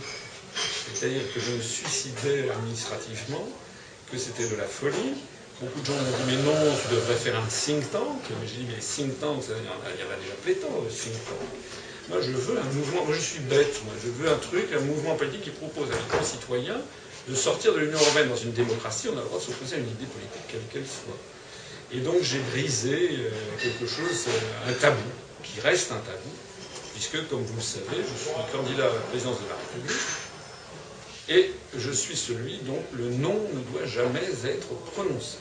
c'est-à-dire 0.94 1.22
que 1.32 1.40
je 1.40 1.52
me 1.52 1.62
suicidais 1.62 2.50
administrativement, 2.50 3.46
que 4.10 4.18
c'était 4.18 4.48
de 4.48 4.56
la 4.56 4.64
folie. 4.64 5.14
Beaucoup 5.60 5.80
de 5.80 5.86
gens 5.86 5.94
m'ont 5.94 6.16
dit 6.18 6.36
mais 6.36 6.42
non, 6.42 6.54
tu 6.80 6.94
devrais 6.94 7.16
faire 7.16 7.36
un 7.36 7.46
think 7.46 7.90
tank. 7.90 8.22
Mais 8.30 8.46
j'ai 8.46 8.62
dit 8.62 8.66
mais 8.68 8.78
think 8.78 9.18
tank, 9.18 9.42
il 9.42 9.66
y, 9.66 9.68
en 9.68 9.82
a, 9.82 9.90
y 9.90 10.06
en 10.06 10.12
a 10.14 10.16
déjà 10.22 10.34
pléthore 10.44 10.84
de 10.84 10.88
think 10.88 11.18
tank. 11.26 11.48
Moi 12.08 12.20
je 12.22 12.30
veux 12.30 12.58
un 12.58 12.72
mouvement, 12.74 13.04
moi 13.04 13.14
je 13.14 13.20
suis 13.20 13.40
bête, 13.40 13.82
moi 13.84 13.92
je 14.02 14.08
veux 14.08 14.30
un 14.30 14.38
truc, 14.38 14.66
un 14.72 14.80
mouvement 14.80 15.16
politique 15.16 15.42
qui 15.42 15.50
propose 15.50 15.90
à 15.90 15.94
mes 15.94 16.16
concitoyens 16.18 16.80
de 17.28 17.34
sortir 17.34 17.74
de 17.74 17.80
l'Union 17.80 17.98
Européenne 17.98 18.28
dans 18.28 18.36
une 18.36 18.52
démocratie, 18.52 19.08
on 19.12 19.18
a 19.18 19.20
le 19.20 19.26
droit 19.26 19.38
de 19.38 19.44
s'opposer 19.44 19.76
à 19.76 19.78
une 19.78 19.90
idée 19.90 20.06
politique 20.06 20.46
quelle 20.48 20.64
qu'elle 20.72 20.86
soit. 20.86 21.18
Et 21.92 21.98
donc 22.00 22.22
j'ai 22.22 22.38
brisé 22.52 23.18
euh, 23.18 23.30
quelque 23.60 23.86
chose, 23.86 24.26
euh, 24.28 24.70
un 24.70 24.72
tabou, 24.74 25.10
qui 25.42 25.60
reste 25.60 25.90
un 25.90 25.98
tabou, 25.98 26.30
puisque 26.94 27.28
comme 27.28 27.42
vous 27.42 27.56
le 27.56 27.62
savez, 27.62 27.98
je 27.98 28.16
suis 28.22 28.30
candidat 28.52 28.84
à 28.84 28.94
la 28.94 29.00
présidence 29.10 29.38
de 29.42 29.48
la 29.48 29.56
République, 29.56 30.02
et 31.28 31.50
je 31.76 31.90
suis 31.90 32.16
celui 32.16 32.58
dont 32.58 32.80
le 32.96 33.10
nom 33.10 33.34
ne 33.52 33.72
doit 33.72 33.86
jamais 33.86 34.24
être 34.44 34.68
prononcé. 34.94 35.36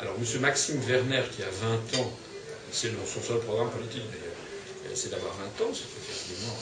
Alors, 0.00 0.14
M. 0.18 0.40
Maxime 0.40 0.80
Werner, 0.88 1.22
qui 1.34 1.42
a 1.42 1.50
20 1.94 2.00
ans, 2.00 2.12
c'est 2.72 2.90
son 3.06 3.22
seul 3.22 3.38
programme 3.40 3.70
politique 3.70 4.02
d'ailleurs, 4.10 4.34
c'est 4.94 5.10
d'avoir 5.10 5.32
20 5.34 5.64
ans, 5.64 5.72
c'est 5.72 5.84
effectivement. 5.84 6.56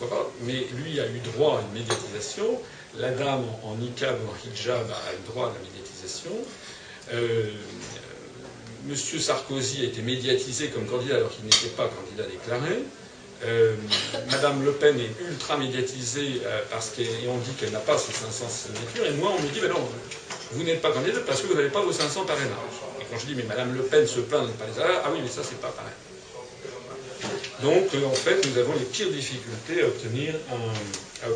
Pas 0.00 0.30
Mais 0.42 0.66
lui 0.74 0.98
a 0.98 1.06
eu 1.06 1.20
droit 1.32 1.58
à 1.58 1.60
une 1.62 1.80
médiatisation. 1.80 2.60
La 2.98 3.10
dame 3.10 3.44
en 3.62 3.76
niqab 3.76 4.16
en 4.16 4.48
hijab 4.48 4.90
a 4.90 5.14
eu 5.14 5.30
droit 5.30 5.46
à 5.48 5.52
la 5.52 5.60
médiatisation. 5.60 6.32
Euh, 7.12 7.50
Monsieur 8.86 9.18
Sarkozy 9.18 9.82
a 9.82 9.84
été 9.84 10.02
médiatisé 10.02 10.68
comme 10.68 10.86
candidat 10.86 11.16
alors 11.16 11.30
qu'il 11.30 11.44
n'était 11.44 11.74
pas 11.76 11.88
candidat 11.88 12.28
déclaré. 12.28 12.82
Euh, 13.44 13.74
Madame 14.30 14.64
Le 14.64 14.72
Pen 14.72 14.98
est 14.98 15.24
ultra 15.28 15.56
médiatisée 15.56 16.42
euh, 16.44 16.60
parce 16.70 16.90
qu'on 16.90 17.38
dit 17.38 17.52
qu'elle 17.58 17.72
n'a 17.72 17.78
pas 17.78 17.96
ses 17.98 18.12
500 18.12 18.46
signatures. 18.48 19.06
Et 19.06 19.16
moi, 19.16 19.32
on 19.36 19.42
me 19.42 19.48
dit, 19.48 19.60
ben 19.60 19.70
non, 19.70 19.88
vous 20.54 20.62
n'êtes 20.62 20.80
pas 20.80 20.90
candidat 20.92 21.20
parce 21.26 21.40
que 21.42 21.46
vous 21.46 21.54
n'avez 21.54 21.68
pas 21.70 21.82
vos 21.82 21.92
500 21.92 22.24
parrainages. 22.24 22.50
Et 23.00 23.04
quand 23.10 23.18
je 23.18 23.26
dis, 23.26 23.34
mais 23.34 23.42
Madame 23.44 23.74
Le 23.74 23.82
Pen 23.82 24.06
se 24.06 24.20
plaint 24.20 24.42
de 24.42 24.48
ne 24.48 24.52
pas 24.52 24.66
les 24.66 24.80
avoir, 24.80 25.02
ah 25.04 25.10
oui, 25.12 25.18
mais 25.22 25.28
ça, 25.28 25.42
c'est 25.42 25.60
pas 25.60 25.68
pareil. 25.68 25.92
Donc, 27.62 27.94
euh, 27.94 28.06
en 28.06 28.12
fait, 28.14 28.46
nous 28.46 28.58
avons 28.58 28.74
les 28.74 28.84
pires 28.84 29.10
difficultés 29.10 29.82
à 29.82 29.86
obtenir, 29.86 30.34
un, 30.50 31.26
un, 31.26 31.34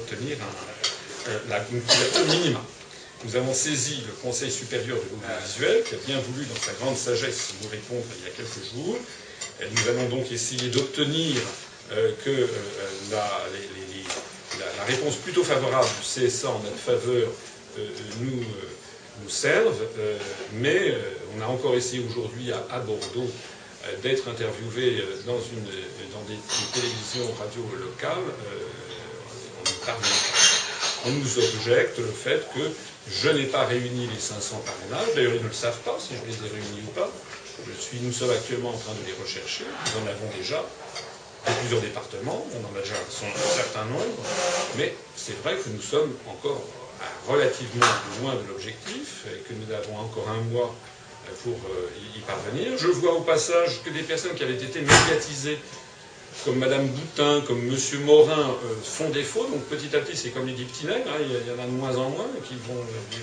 la, 1.49 1.65
une 1.71 2.27
minima. 2.31 2.61
Nous 3.25 3.35
avons 3.37 3.53
saisi 3.53 4.03
le 4.07 4.13
Conseil 4.23 4.51
supérieur 4.51 4.97
de 4.97 5.03
l'audiovisuel, 5.11 5.83
qui 5.83 5.95
a 5.95 5.99
bien 6.07 6.21
voulu, 6.21 6.47
dans 6.47 6.61
sa 6.61 6.73
grande 6.75 6.97
sagesse, 6.97 7.55
nous 7.63 7.69
répondre 7.69 8.05
il 8.19 8.25
y 8.25 8.29
a 8.29 8.31
quelques 8.31 8.65
jours. 8.75 8.97
Nous 9.61 9.89
allons 9.89 10.09
donc 10.09 10.31
essayer 10.31 10.69
d'obtenir 10.69 11.35
euh, 11.93 12.13
que 12.25 12.31
euh, 12.31 12.47
la, 13.11 13.29
la, 14.77 14.85
réponse 14.85 15.17
plutôt 15.17 15.43
favorable 15.43 15.89
du 15.89 16.27
CSA 16.27 16.49
en 16.51 16.61
notre 16.61 16.77
faveur 16.77 17.29
euh, 17.79 17.89
nous, 18.21 18.45
nous 19.23 19.31
serve. 19.31 19.77
mais 20.55 20.95
on 21.37 21.43
a 21.43 21.47
encore 21.47 21.75
essayé 21.75 22.05
aujourd'hui 22.09 22.53
à, 22.53 22.79
Bordeaux 22.81 23.31
d'être 24.03 24.29
interviewé 24.29 25.03
dans, 25.27 25.39
une, 25.39 25.65
dans 26.13 26.23
des, 26.29 26.39
télévisions 26.75 27.33
radio 27.39 27.65
locales. 27.79 28.19
on, 29.87 31.09
on 31.09 31.13
nous 31.13 31.39
objecte 31.39 31.99
le 31.99 32.13
fait 32.13 32.47
que 32.55 32.71
je 33.11 33.29
n'ai 33.31 33.45
pas 33.45 33.65
réuni 33.65 34.07
les 34.07 34.21
500 34.21 34.63
parrainages. 34.67 35.15
D'ailleurs, 35.15 35.35
ils 35.35 35.43
ne 35.43 35.49
le 35.49 35.55
savent 35.55 35.81
pas 35.81 35.97
si 35.99 36.15
je 36.15 36.31
les 36.31 36.37
ai 36.47 36.51
réunis 36.51 36.83
ou 36.87 36.91
pas. 36.91 37.11
Je 37.67 37.81
suis, 37.81 37.99
nous 38.01 38.13
sommes 38.13 38.31
actuellement 38.31 38.71
en 38.71 38.79
train 38.79 38.93
de 38.93 39.07
les 39.07 39.15
rechercher. 39.21 39.65
Nous 39.65 40.03
en 40.03 40.07
avons 40.07 40.31
déjà 40.37 40.63
dans 41.47 41.53
plusieurs 41.55 41.81
départements. 41.81 42.47
On 42.55 42.59
en 42.67 42.79
a 42.79 42.83
déjà 42.83 42.95
un 42.95 43.55
certain 43.57 43.85
nombre. 43.87 44.23
Mais 44.77 44.95
c'est 45.17 45.41
vrai 45.43 45.57
que 45.57 45.69
nous 45.71 45.83
sommes 45.83 46.15
encore 46.29 46.63
relativement 47.27 47.87
loin 48.21 48.35
de 48.35 48.49
l'objectif 48.49 49.25
et 49.27 49.39
que 49.41 49.55
nous 49.55 49.73
avons 49.75 49.99
encore 49.99 50.29
un 50.29 50.43
mois 50.53 50.75
pour 51.45 51.55
euh, 51.55 52.17
y 52.17 52.21
parvenir. 52.21 52.79
Je 52.79 52.89
vois 52.89 53.15
au 53.15 53.21
passage 53.21 53.83
que 53.85 53.91
des 53.91 54.03
personnes 54.03 54.35
qui 54.35 54.43
avaient 54.43 54.55
été 54.55 54.81
médiatisées 54.81 55.59
comme 56.45 56.59
Madame 56.59 56.87
Boutin, 56.87 57.43
comme 57.47 57.63
Monsieur 57.63 57.99
Morin 58.01 58.51
euh, 58.51 58.75
font 58.83 59.11
défaut. 59.11 59.47
Donc 59.51 59.65
petit 59.65 59.95
à 59.97 60.01
petit, 60.01 60.17
c'est 60.17 60.31
comme 60.31 60.47
les 60.47 60.53
diptynègres, 60.53 61.09
hein, 61.09 61.21
il 61.21 61.33
y 61.33 61.51
en 61.51 61.63
a 61.63 61.67
de 61.67 61.73
moins 61.73 61.97
en 61.97 62.11
moins 62.11 62.27
qui 62.45 62.55
vont 62.55 62.81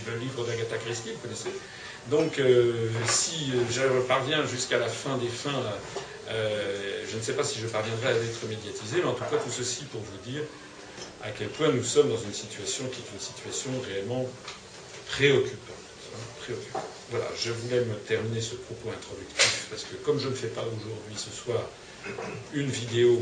le 0.08 0.20
livre 0.20 0.46
d'Agatha 0.46 0.78
Christie, 0.78 1.12
vous 1.14 1.20
connaissez. 1.20 1.50
Donc 2.10 2.38
euh, 2.40 2.90
si 3.08 3.52
je 3.72 3.82
parviens 4.08 4.46
jusqu'à 4.46 4.78
la 4.78 4.88
fin 4.88 5.18
des 5.18 5.28
fins, 5.28 5.64
euh, 6.30 7.04
je 7.10 7.18
ne 7.18 7.22
sais 7.22 7.34
pas 7.34 7.44
si 7.44 7.60
je 7.60 7.68
parviendrai 7.68 8.10
à 8.10 8.12
être 8.12 8.48
médiatisé, 8.48 8.98
mais 8.98 9.10
en 9.10 9.14
tout 9.14 9.24
cas 9.24 9.38
tout 9.38 9.52
ceci 9.52 9.86
pour 9.86 10.02
vous 10.02 10.32
dire 10.32 10.42
à 11.26 11.32
quel 11.32 11.50
point 11.50 11.70
nous 11.72 11.84
sommes 11.84 12.10
dans 12.10 12.22
une 12.22 12.34
situation 12.34 12.86
qui 12.90 13.02
est 13.02 13.14
une 13.14 13.20
situation 13.20 13.72
réellement 13.90 14.26
préoccupante. 15.10 15.76
Hein, 16.14 16.54
voilà, 17.10 17.26
je 17.38 17.52
voulais 17.52 17.84
me 17.84 17.96
terminer 17.96 18.42
ce 18.42 18.56
propos 18.56 18.90
introductif 18.90 19.68
parce 19.70 19.84
que 19.84 19.96
comme 20.06 20.20
je 20.20 20.30
ne 20.30 20.36
fais 20.36 20.48
pas 20.48 20.62
aujourd'hui 20.62 21.16
ce 21.18 21.32
soir 21.32 21.62
une 22.54 22.70
vidéo. 22.70 23.20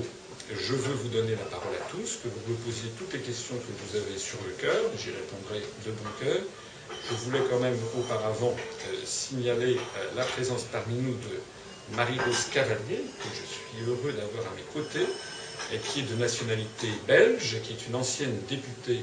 Je 0.52 0.74
veux 0.74 0.94
vous 0.94 1.08
donner 1.10 1.32
la 1.32 1.46
parole 1.46 1.74
à 1.74 1.90
tous, 1.90 2.20
que 2.22 2.28
vous 2.28 2.52
me 2.52 2.58
posiez 2.66 2.90
toutes 2.98 3.14
les 3.14 3.20
questions 3.20 3.56
que 3.56 3.72
vous 3.72 3.96
avez 3.96 4.18
sur 4.20 4.38
le 4.46 4.52
cœur, 4.54 4.76
j'y 4.98 5.12
répondrai 5.12 5.62
de 5.86 5.92
bon 5.92 6.10
cœur. 6.20 6.42
Je 7.10 7.16
voulais 7.24 7.40
quand 7.50 7.60
même 7.60 7.78
auparavant 7.98 8.54
euh, 8.54 8.96
signaler 9.06 9.78
euh, 9.78 10.10
la 10.16 10.24
présence 10.26 10.64
parmi 10.64 10.96
nous 10.96 11.14
de 11.16 11.96
Marie-Rose 11.96 12.48
Cavalier, 12.52 13.04
que 13.20 13.30
je 13.32 13.46
suis 13.48 13.90
heureux 13.90 14.12
d'avoir 14.12 14.52
à 14.52 14.56
mes 14.56 14.68
côtés, 14.74 15.08
et 15.74 15.78
qui 15.78 16.02
est 16.02 16.04
de 16.04 16.16
nationalité 16.16 16.88
belge, 17.08 17.58
qui 17.64 17.74
est 17.74 17.88
une 17.88 17.96
ancienne 17.96 18.38
députée 18.48 19.02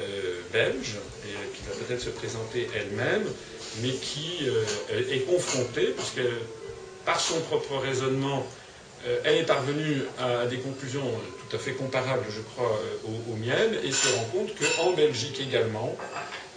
euh, 0.00 0.40
belge, 0.52 0.96
et 1.24 1.56
qui 1.56 1.62
va 1.64 1.74
peut-être 1.84 2.02
se 2.02 2.10
présenter 2.10 2.68
elle-même, 2.74 3.24
mais 3.82 3.90
qui 3.90 4.46
est 4.90 5.20
confrontée, 5.20 5.94
puisque 5.96 6.20
par 7.04 7.20
son 7.20 7.40
propre 7.40 7.76
raisonnement, 7.78 8.46
euh, 9.06 9.18
elle 9.24 9.38
est 9.38 9.46
parvenue 9.46 10.02
à 10.18 10.46
des 10.46 10.58
conclusions 10.58 11.02
tout 11.48 11.56
à 11.56 11.58
fait 11.58 11.72
comparables, 11.72 12.24
je 12.30 12.40
crois, 12.40 12.70
euh, 12.70 13.32
aux, 13.32 13.36
miennes, 13.36 13.76
et 13.82 13.90
se 13.90 14.06
rend 14.16 14.24
compte 14.32 14.50
qu'en 14.54 14.92
Belgique 14.92 15.40
également, 15.40 15.96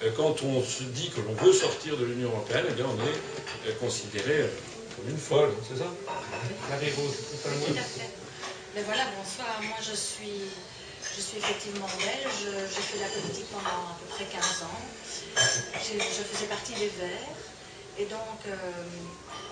euh, 0.04 0.12
quand 0.16 0.44
on 0.44 0.62
se 0.62 0.84
dit 0.84 1.10
que 1.10 1.22
l'on 1.22 1.34
veut 1.34 1.54
sortir 1.54 1.98
de 1.98 2.06
l'Union 2.06 2.30
européenne, 2.30 2.66
eh 2.70 2.74
bien, 2.74 2.86
on 2.86 3.70
est 3.70 3.74
considéré 3.76 4.46
comme 4.96 5.10
une 5.10 5.18
folle, 5.18 5.50
c'est 5.68 5.80
ça? 5.80 5.92
Marie-Rose, 6.70 7.14
c'est 7.32 8.25
Mais 8.75 8.84
voilà, 8.84 9.05
bonsoir. 9.15 9.55
Moi, 9.63 9.77
je 9.79 9.96
suis, 9.96 10.51
effectivement 11.38 11.88
belge. 11.98 12.44
J'ai 12.44 12.82
fait 12.82 13.00
la 13.00 13.08
politique 13.08 13.48
pendant 13.48 13.88
à 13.88 13.96
peu 13.96 14.05
près 14.12 14.25
15 14.25 14.63
ans. 14.63 14.82
Je, 15.79 16.24
faisais 16.27 16.48
partie 16.48 16.74
des 16.74 16.91
Verts. 17.00 17.39
Et 17.98 18.05
donc, 18.05 18.44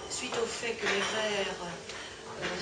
suite 0.10 0.36
au 0.36 0.46
fait 0.46 0.74
que 0.74 0.86
les 0.88 1.04
Verts 1.16 1.56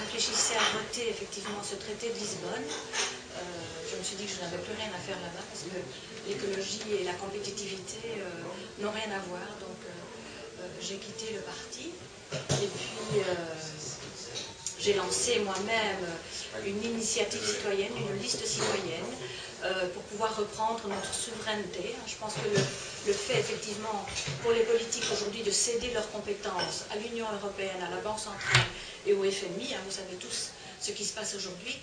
réfléchissais 0.06 0.54
à 0.54 0.78
voter 0.78 1.10
effectivement 1.10 1.64
ce 1.64 1.76
traité 1.76 2.10
de 2.10 2.20
Lisbonne, 2.20 2.62
euh, 2.62 3.42
je 3.90 3.98
me 3.98 4.04
suis 4.04 4.16
dit 4.18 4.26
que 4.26 4.34
je 4.38 4.42
n'avais 4.46 4.62
plus 4.62 4.76
rien 4.78 4.92
à 4.94 5.02
faire 5.02 5.18
là-bas 5.18 5.42
parce 5.50 5.66
que 5.66 5.82
l'écologie 6.30 7.02
et 7.02 7.04
la 7.04 7.14
compétitivité 7.14 8.22
euh, 8.22 8.84
n'ont 8.84 8.92
rien 8.92 9.10
à 9.10 9.22
voir. 9.26 9.50
Donc 9.66 9.82
euh, 9.88 10.68
j'ai 10.82 10.98
quitté 10.98 11.34
le 11.34 11.42
parti 11.42 11.90
et 12.32 12.70
puis 12.70 13.24
j'ai 14.82 14.94
lancé 14.94 15.40
moi-même 15.40 16.04
une 16.66 16.84
initiative 16.84 17.44
citoyenne, 17.46 17.92
une 17.98 18.22
liste 18.22 18.46
citoyenne, 18.46 19.12
pour 19.94 20.02
pouvoir 20.04 20.36
reprendre 20.36 20.82
notre 20.88 21.14
souveraineté. 21.14 21.94
Je 22.08 22.16
pense 22.16 22.34
que 22.34 22.50
le, 23.08 23.14
fait 23.14 23.40
effectivement 23.40 24.06
pour 24.42 24.52
les 24.52 24.62
politiques 24.64 25.06
aujourd'hui 25.14 25.44
de 25.44 25.52
céder 25.52 25.92
leurs 25.94 26.10
compétences 26.12 26.86
à 26.92 26.96
l'Union 26.98 27.28
européenne, 27.42 27.82
à 27.86 27.94
la 27.96 28.02
Banque 28.02 28.20
centrale 28.20 28.66
et 29.06 29.14
au 29.14 29.24
FMI, 29.24 29.74
hein, 29.76 29.82
vous 29.86 29.92
savez 29.92 30.16
tous 30.20 30.50
ce 30.82 30.92
qui 30.92 31.06
se 31.06 31.14
passe 31.14 31.36
aujourd'hui, 31.36 31.78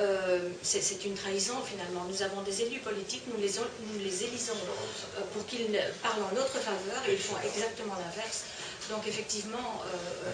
euh, 0.00 0.50
c'est 0.62 1.04
une 1.04 1.14
trahison 1.14 1.54
finalement. 1.64 2.04
Nous 2.08 2.22
avons 2.22 2.42
des 2.42 2.62
élus 2.62 2.78
politiques, 2.78 3.24
nous 3.26 3.40
les, 3.40 4.24
élisons 4.24 4.52
euh, 4.52 5.20
pour 5.32 5.44
qu'ils 5.46 5.78
parlent 6.02 6.22
en 6.22 6.34
notre 6.34 6.54
faveur 6.58 7.02
et 7.08 7.12
ils 7.14 7.18
font 7.18 7.36
exactement 7.44 7.94
l'inverse. 7.94 8.44
Donc 8.90 9.06
effectivement, 9.08 9.82
euh, 9.86 10.30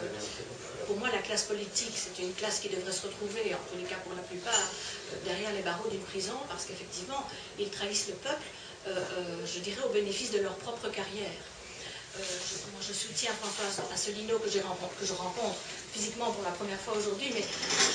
pour 0.86 0.96
moi, 0.98 1.08
la 1.12 1.18
classe 1.18 1.44
politique, 1.44 1.94
c'est 1.94 2.22
une 2.22 2.32
classe 2.34 2.60
qui 2.60 2.68
devrait 2.68 2.92
se 2.92 3.02
retrouver, 3.06 3.54
en 3.54 3.62
tous 3.70 3.78
les 3.78 3.84
cas 3.84 3.96
pour 4.04 4.14
la 4.14 4.22
plupart, 4.22 4.68
derrière 5.24 5.52
les 5.52 5.62
barreaux 5.62 5.88
d'une 5.88 6.02
prison, 6.02 6.34
parce 6.48 6.64
qu'effectivement, 6.64 7.26
ils 7.58 7.70
trahissent 7.70 8.08
le 8.08 8.14
peuple, 8.14 8.46
je 9.46 9.58
dirais, 9.60 9.82
au 9.84 9.90
bénéfice 9.90 10.30
de 10.32 10.38
leur 10.38 10.54
propre 10.56 10.88
carrière. 10.88 11.40
je, 12.16 12.86
je, 12.86 12.92
soutiens 12.92 13.32
François 13.32 13.84
Asselineau 13.92 14.38
que, 14.38 14.48
que 14.48 15.06
je 15.06 15.12
rencontre 15.14 15.56
physiquement 15.94 16.30
pour 16.32 16.42
la 16.42 16.50
première 16.50 16.80
fois 16.80 16.94
aujourd'hui, 16.98 17.30
mais 17.32 17.44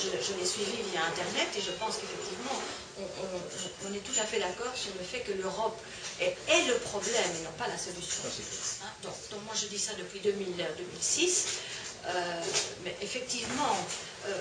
je, 0.03 0.33
l'ai 0.39 0.45
suivi 0.45 0.71
via 0.91 1.03
Internet 1.03 1.49
et 1.57 1.61
je 1.61 1.71
pense 1.71 1.97
qu'effectivement, 1.97 2.55
on, 2.97 3.93
est 3.93 3.99
tout 3.99 4.15
à 4.19 4.23
fait 4.23 4.39
d'accord 4.39 4.71
sur 4.75 4.91
le 4.97 5.03
fait 5.03 5.19
que 5.19 5.33
l'Europe 5.33 5.77
est, 6.21 6.35
le 6.67 6.75
problème 6.79 7.31
et 7.39 7.43
non 7.43 7.51
pas 7.57 7.67
la 7.67 7.77
solution. 7.77 8.23
Hein, 8.83 8.91
donc, 9.03 9.13
moi 9.43 9.53
je 9.53 9.67
dis 9.67 9.79
ça 9.79 9.91
depuis 9.99 10.19
2006. 10.21 11.59
Euh, 12.09 12.41
mais 12.83 12.95
effectivement, 13.01 13.77
euh, 14.25 14.31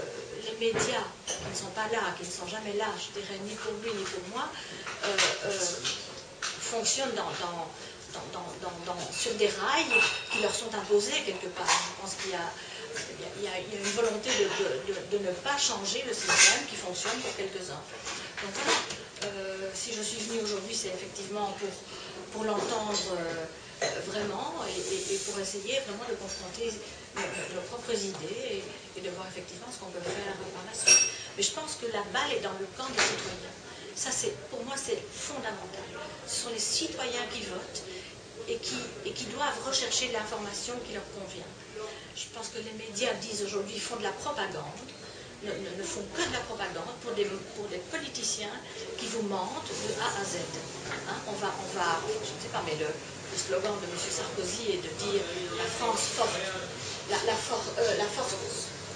les 0.45 0.73
médias 0.73 1.05
qui 1.27 1.51
ne 1.51 1.55
sont 1.55 1.73
pas 1.75 1.89
là, 1.93 2.15
qui 2.17 2.27
ne 2.27 2.33
sont 2.33 2.49
jamais 2.49 2.73
là, 2.75 2.87
je 2.97 3.21
dirais 3.21 3.39
ni 3.45 3.55
pour 3.57 3.73
lui 3.83 3.91
ni 3.93 4.05
pour 4.05 4.23
moi, 4.33 4.49
euh, 5.05 5.17
fonctionnent 6.41 7.13
sur 9.13 9.35
des 9.35 9.49
rails 9.49 10.01
qui 10.33 10.41
leur 10.41 10.55
sont 10.55 10.73
imposés 10.75 11.21
quelque 11.27 11.49
part. 11.49 11.69
Je 11.69 12.03
pense 12.03 12.15
qu'il 12.17 12.31
y 12.31 13.47
a 13.47 13.59
une 13.59 13.91
volonté 13.93 14.31
de, 15.13 15.19
ne 15.19 15.33
pas 15.45 15.59
changer 15.59 16.05
le 16.07 16.15
système 16.15 16.65
qui 16.71 16.77
fonctionne 16.77 17.19
pour 17.21 17.37
quelques-uns. 17.37 17.83
Donc 18.43 18.53
voilà, 18.65 19.71
si 19.75 19.93
je 19.93 20.03
suis 20.03 20.21
venue 20.21 20.41
aujourd'hui, 20.41 20.75
c'est 20.75 20.89
effectivement 20.89 21.55
pour, 22.33 22.45
l'entendre 22.45 22.95
vraiment 24.07 24.55
et, 24.69 25.17
pour 25.19 25.39
essayer 25.39 25.81
vraiment 25.87 26.09
de 26.09 26.15
confronter 26.15 26.73
nos, 27.55 27.61
propres 27.63 27.95
idées 27.95 28.63
et, 28.97 29.01
de 29.01 29.11
voir 29.11 29.27
effectivement 29.29 29.67
ce 29.73 29.79
qu'on 29.79 29.91
peut 29.91 30.03
faire 30.03 30.35
par 30.55 30.65
la 30.67 30.75
suite. 30.75 31.11
Mais 31.37 31.43
je 31.43 31.53
pense 31.53 31.79
que 31.81 31.87
la 31.93 32.03
balle 32.13 32.33
est 32.33 32.41
dans 32.41 32.55
le 32.59 32.67
camp 32.77 32.89
des 32.91 33.03
citoyens. 33.03 33.55
Ça, 33.95 34.11
c'est, 34.11 34.35
pour 34.51 34.65
moi, 34.65 34.75
c'est 34.77 34.99
fondamental. 35.13 35.87
Ce 36.27 36.43
sont 36.43 36.51
les 36.51 36.59
citoyens 36.59 37.27
qui 37.33 37.43
votent 37.47 37.83
et 38.49 38.57
qui, 38.59 38.79
et 39.07 39.13
qui 39.13 39.25
doivent 39.27 39.59
rechercher 39.67 40.11
l'information 40.13 40.75
qui 40.87 40.95
leur 40.95 41.07
convient. 41.15 41.51
Je 42.17 42.27
pense 42.35 42.49
que 42.49 42.59
les 42.59 42.75
médias 42.75 43.13
disent 43.23 43.43
aujourd'hui 43.43 43.79
font 43.79 43.97
de 43.97 44.03
la 44.03 44.13
propagande, 44.13 44.91
ne, 45.45 45.51
ne, 45.51 45.83
font 45.83 46.03
que 46.15 46.23
de 46.27 46.33
la 46.33 46.43
propagande 46.51 46.91
pour 47.03 47.13
des, 47.13 47.25
pour 47.55 47.67
des 47.69 47.79
politiciens 47.95 48.55
qui 48.99 49.07
vous 49.07 49.23
mentent 49.23 49.71
de 49.71 49.91
A 50.03 50.21
à 50.21 50.25
Z. 50.25 50.43
Hein, 50.91 51.19
on, 51.29 51.33
va, 51.39 51.55
on 51.63 51.79
va, 51.79 52.01
je 52.07 52.35
ne 52.35 52.41
sais 52.43 52.51
pas, 52.51 52.63
mais 52.67 52.75
le, 52.75 52.87
le 52.91 53.39
slogan 53.39 53.75
de 53.79 53.87
M. 53.87 53.99
Sarkozy 53.99 54.73
est 54.73 54.83
de 54.83 54.93
dire 54.99 55.23
la 55.57 55.65
France 55.65 56.17
forte, 56.17 56.35
euh, 57.11 57.97
la 57.97 58.05
force, 58.05 58.37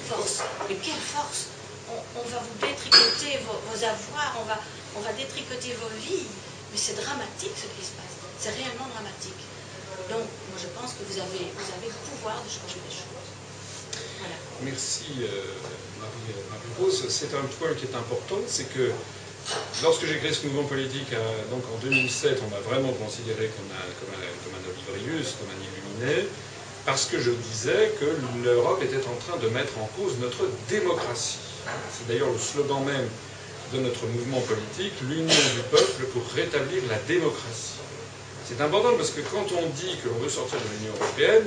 force. 0.08 0.42
Mais 0.68 0.76
quelle 0.76 1.00
force 1.00 1.48
on, 1.92 2.28
va 2.28 2.38
vous 2.40 2.56
détricoter 2.60 3.40
vos, 3.44 3.76
avoirs, 3.84 4.36
on 4.40 4.44
va, 4.44 4.58
on 4.96 5.00
détricoter 5.16 5.76
vos 5.80 5.92
vies. 6.00 6.28
Mais 6.72 6.78
c'est 6.78 6.96
dramatique 6.96 7.52
ce 7.56 7.68
qui 7.76 7.84
se 7.84 7.92
passe. 7.96 8.16
C'est 8.38 8.50
réellement 8.50 8.88
dramatique. 8.92 9.42
Donc, 10.08 10.24
moi 10.24 10.58
je 10.60 10.68
pense 10.72 10.96
que 10.96 11.04
vous 11.04 11.18
avez, 11.20 11.52
le 11.52 12.00
pouvoir 12.16 12.40
de 12.40 12.48
changer 12.48 12.80
les 12.80 12.94
choses. 12.94 13.28
Merci 14.62 15.20
euh, 15.20 15.52
Marie-Rose. 16.00 17.04
C'est 17.08 17.34
un 17.34 17.44
point 17.60 17.74
qui 17.74 17.86
est 17.86 17.96
important, 17.96 18.40
c'est 18.46 18.72
que 18.72 18.92
lorsque 19.82 20.06
j'ai 20.06 20.18
créé 20.18 20.32
ce 20.32 20.46
mouvement 20.46 20.64
politique, 20.68 21.12
euh, 21.12 21.44
donc 21.50 21.62
en 21.74 21.78
2007, 21.82 22.40
on 22.46 22.50
m'a 22.50 22.60
vraiment 22.60 22.92
considéré 22.92 23.50
comme 23.56 23.68
un, 23.72 23.88
comme 24.00 24.14
comme 24.16 24.54
un 24.56 24.64
Olivrius, 24.94 25.36
comme 25.36 25.50
un 25.52 25.60
illuminé, 25.60 26.28
parce 26.84 27.06
que 27.06 27.20
je 27.20 27.30
disais 27.30 27.92
que 28.00 28.06
l'Europe 28.44 28.82
était 28.82 29.04
en 29.06 29.14
train 29.26 29.38
de 29.38 29.48
mettre 29.48 29.78
en 29.78 29.88
cause 29.96 30.14
notre 30.20 30.48
démocratie. 30.68 31.38
C'est 31.92 32.08
d'ailleurs 32.08 32.30
le 32.30 32.38
slogan 32.38 32.82
même 32.84 33.08
de 33.72 33.78
notre 33.78 34.06
mouvement 34.06 34.40
politique, 34.40 34.92
l'union 35.02 35.26
du 35.54 35.62
peuple 35.70 36.04
pour 36.12 36.22
rétablir 36.34 36.82
la 36.90 36.98
démocratie. 37.06 37.78
C'est 38.48 38.60
important 38.60 38.90
parce 38.96 39.10
que 39.10 39.20
quand 39.20 39.46
on 39.56 39.66
dit 39.70 39.96
que 40.02 40.08
l'on 40.08 40.18
veut 40.18 40.28
sortir 40.28 40.58
de 40.58 40.64
l'Union 40.78 40.94
européenne, 41.00 41.44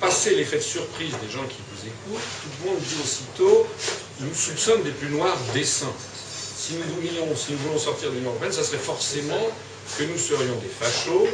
passer 0.00 0.34
l'effet 0.34 0.56
de 0.58 0.62
surprise 0.62 1.14
des 1.24 1.30
gens 1.30 1.44
qui 1.44 1.62
vous 1.70 1.86
écoutent, 1.86 2.26
tout 2.42 2.48
le 2.64 2.70
monde 2.70 2.80
dit 2.80 2.96
aussitôt 3.02 3.66
nous 4.20 4.34
soupçonnent 4.34 4.82
des 4.82 4.90
plus 4.90 5.08
noirs 5.10 5.38
desseins. 5.54 5.94
Si 6.56 6.74
nous, 6.74 6.94
voulions, 6.94 7.34
si 7.36 7.52
nous 7.52 7.58
voulons 7.58 7.78
sortir 7.78 8.10
de 8.10 8.16
l'Union 8.16 8.30
européenne, 8.30 8.52
ça 8.52 8.64
serait 8.64 8.78
forcément 8.78 9.48
que 9.96 10.04
nous 10.04 10.18
serions 10.18 10.56
des 10.56 10.68
fachos, 10.68 11.26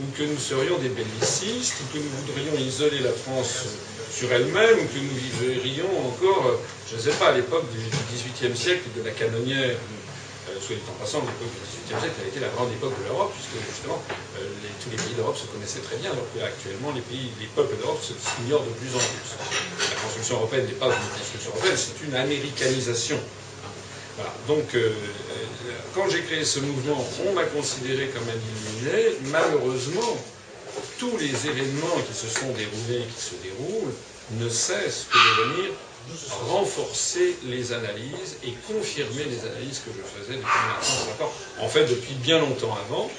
ou 0.00 0.04
que 0.16 0.22
nous 0.24 0.38
serions 0.38 0.78
des 0.78 0.88
bellicistes, 0.88 1.76
ou 1.82 1.94
que 1.94 2.02
nous 2.02 2.10
voudrions 2.10 2.58
isoler 2.58 3.00
la 3.00 3.12
France 3.12 3.66
sur 4.10 4.32
elle-même, 4.32 4.78
ou 4.78 4.86
que 4.86 4.98
nous 4.98 5.14
vivrions 5.14 5.90
encore, 6.08 6.58
je 6.90 6.96
ne 6.96 7.00
sais 7.00 7.16
pas, 7.18 7.28
à 7.28 7.32
l'époque 7.32 7.66
du 7.70 7.78
XVIIIe 8.10 8.56
siècle, 8.56 8.88
de 8.96 9.02
la 9.02 9.10
canonnière, 9.10 9.76
euh, 10.50 10.60
soit 10.60 10.76
dit 10.76 10.82
en 10.90 10.98
passant, 10.98 11.20
l'époque 11.20 11.50
du 11.54 11.62
XVIIIe 11.62 12.00
siècle 12.00 12.20
a 12.24 12.28
été 12.28 12.40
la 12.40 12.48
grande 12.48 12.72
époque 12.72 12.94
de 12.98 13.08
l'Europe, 13.08 13.32
puisque 13.38 13.54
justement 13.70 14.02
euh, 14.38 14.46
tous 14.82 14.90
les 14.90 14.96
pays 14.96 15.14
d'Europe 15.14 15.38
se 15.38 15.46
connaissaient 15.46 15.80
très 15.86 15.96
bien, 15.96 16.10
alors 16.10 16.26
qu'actuellement 16.34 16.90
les 16.90 17.02
pays, 17.02 17.30
les 17.38 17.46
peuples 17.54 17.76
d'Europe 17.78 18.02
s'ignorent 18.02 18.66
de 18.66 18.74
plus 18.82 18.90
en 18.94 19.02
plus. 19.02 19.30
La 19.94 19.96
construction 20.02 20.36
européenne 20.42 20.66
n'est 20.66 20.78
pas 20.78 20.90
une 20.90 21.10
construction 21.18 21.50
européenne, 21.54 21.78
c'est 21.78 21.98
une 22.02 22.14
américanisation. 22.14 23.18
Donc, 24.46 24.74
euh, 24.74 24.90
quand 25.94 26.08
j'ai 26.08 26.22
créé 26.22 26.44
ce 26.44 26.60
mouvement, 26.60 27.04
on 27.26 27.32
m'a 27.32 27.44
considéré 27.44 28.08
comme 28.08 28.28
un 28.28 28.86
illuminé. 28.86 29.16
Malheureusement, 29.32 30.16
tous 30.98 31.16
les 31.18 31.46
événements 31.48 31.96
qui 32.06 32.14
se 32.14 32.28
sont 32.28 32.52
déroulés, 32.52 33.04
qui 33.14 33.22
se 33.22 33.34
déroulent, 33.42 33.92
ne 34.32 34.48
cessent 34.48 35.06
que 35.12 35.18
de 35.18 35.48
venir 35.48 35.70
renforcer 36.50 37.36
les 37.44 37.72
analyses 37.72 38.36
et 38.44 38.52
confirmer 38.66 39.24
les 39.24 39.40
analyses 39.48 39.80
que 39.80 39.90
je 39.96 40.02
faisais 40.02 40.36
depuis 40.36 41.60
En 41.60 41.68
fait, 41.68 41.86
depuis 41.86 42.14
bien 42.14 42.38
longtemps 42.38 42.76
avant. 42.86 43.10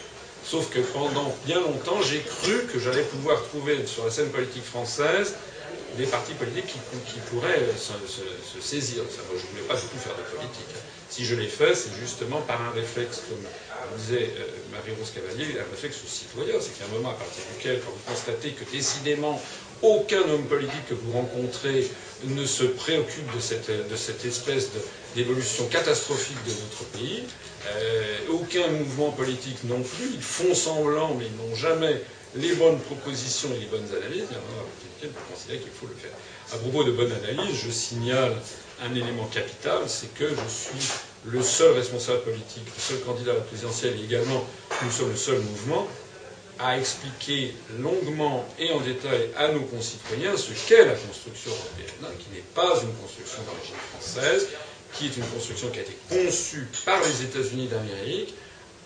Sauf 0.44 0.70
que 0.70 0.80
pendant 0.80 1.36
bien 1.46 1.60
longtemps, 1.60 2.02
j'ai 2.04 2.22
cru 2.22 2.66
que 2.72 2.80
j'allais 2.80 3.02
pouvoir 3.02 3.42
trouver 3.46 3.86
sur 3.88 4.06
la 4.06 4.12
scène 4.12 4.30
politique 4.30 4.64
française 4.64 5.34
des 5.98 6.06
partis 6.06 6.34
politiques 6.34 6.66
qui, 7.08 7.20
pourraient 7.32 7.62
se, 7.78 7.94
se, 8.08 8.62
saisir. 8.62 9.04
Ça, 9.10 9.22
moi, 9.30 9.40
je 9.40 9.46
ne 9.46 9.52
voulais 9.52 9.68
pas 9.68 9.76
du 9.76 9.88
tout 9.88 9.98
faire 9.98 10.16
de 10.16 10.24
politique. 10.36 10.76
Si 11.10 11.26
je 11.26 11.36
l'ai 11.36 11.48
fait, 11.48 11.76
c'est 11.76 11.94
justement 12.00 12.42
par 12.42 12.62
un 12.62 12.72
réflexe, 12.72 13.22
comme 13.30 13.46
disait 13.98 14.32
euh, 14.40 14.48
Marie-Rose 14.72 15.12
Cavalier, 15.14 15.60
un 15.60 15.70
réflexe 15.72 15.98
citoyen. 16.08 16.56
C'est 16.60 16.78
qu'à 16.78 16.86
un 16.86 16.98
moment 16.98 17.12
à 17.12 17.14
partir 17.14 17.44
duquel, 17.56 17.80
quand 17.80 17.92
vous 17.92 18.12
constatez 18.12 18.52
que 18.52 18.70
décidément 18.72 19.42
aucun 19.82 20.22
homme 20.30 20.46
politique 20.46 20.88
que 20.90 20.94
vous 20.94 21.12
rencontrez 21.12 21.90
ne 22.26 22.46
se 22.46 22.64
préoccupe 22.64 23.34
de 23.36 23.40
cette, 23.40 23.70
de 23.70 23.96
cette 23.96 24.26
espèce 24.26 24.70
d'évolution 25.16 25.68
catastrophique 25.68 26.38
de 26.46 26.52
notre 26.52 26.84
pays. 26.92 27.24
Euh, 27.68 28.18
aucun 28.32 28.68
mouvement 28.70 29.12
politique 29.12 29.64
non 29.66 29.82
plus. 29.82 30.12
Ils 30.14 30.22
font 30.22 30.54
semblant, 30.54 31.16
mais 31.16 31.26
ils 31.26 31.50
n'ont 31.50 31.56
jamais 31.56 32.02
les 32.36 32.54
bonnes 32.54 32.80
propositions 32.80 33.50
et 33.56 33.60
les 33.60 33.66
bonnes 33.66 33.88
analyses. 33.96 34.28
A 35.06 35.08
qui 35.08 35.34
considèrent 35.34 35.62
qu'il 35.62 35.72
faut 35.72 35.88
le 35.88 35.96
faire. 35.96 36.12
À 36.54 36.58
propos 36.58 36.84
de 36.84 36.92
bonnes 36.92 37.12
analyses, 37.12 37.56
je 37.66 37.72
signale 37.72 38.34
un 38.84 38.92
élément 38.94 39.26
capital, 39.28 39.80
c'est 39.88 40.14
que 40.14 40.28
je 40.30 40.50
suis 40.80 40.92
le 41.26 41.42
seul 41.42 41.74
responsable 41.74 42.22
politique, 42.22 42.66
le 42.66 42.82
seul 42.82 43.00
candidat 43.02 43.32
à 43.32 43.36
la 43.36 43.42
présidentielle 43.42 43.96
et 44.00 44.04
également 44.04 44.44
nous 44.84 44.92
sommes 44.92 45.10
le 45.10 45.16
seul 45.16 45.40
mouvement 45.40 45.88
à 46.60 46.78
expliquer 46.78 47.54
longuement 47.80 48.46
et 48.60 48.72
en 48.72 48.80
détail 48.80 49.30
à 49.38 49.50
nos 49.50 49.62
concitoyens 49.62 50.38
ce 50.38 50.52
qu'est 50.68 50.86
la 50.86 50.94
construction 50.94 51.52
européenne, 51.52 52.16
qui 52.20 52.34
n'est 52.36 52.44
pas 52.54 52.80
une 52.82 52.94
construction 52.96 53.40
d'origine 53.44 53.76
française, 53.92 54.48
qui 54.94 55.08
est 55.08 55.18
une 55.18 55.26
construction 55.28 55.70
qui 55.70 55.80
a 55.80 55.82
été 55.82 55.98
conçue 56.10 56.68
par 56.86 57.00
les 57.04 57.24
États-Unis 57.24 57.68
d'Amérique 57.68 58.34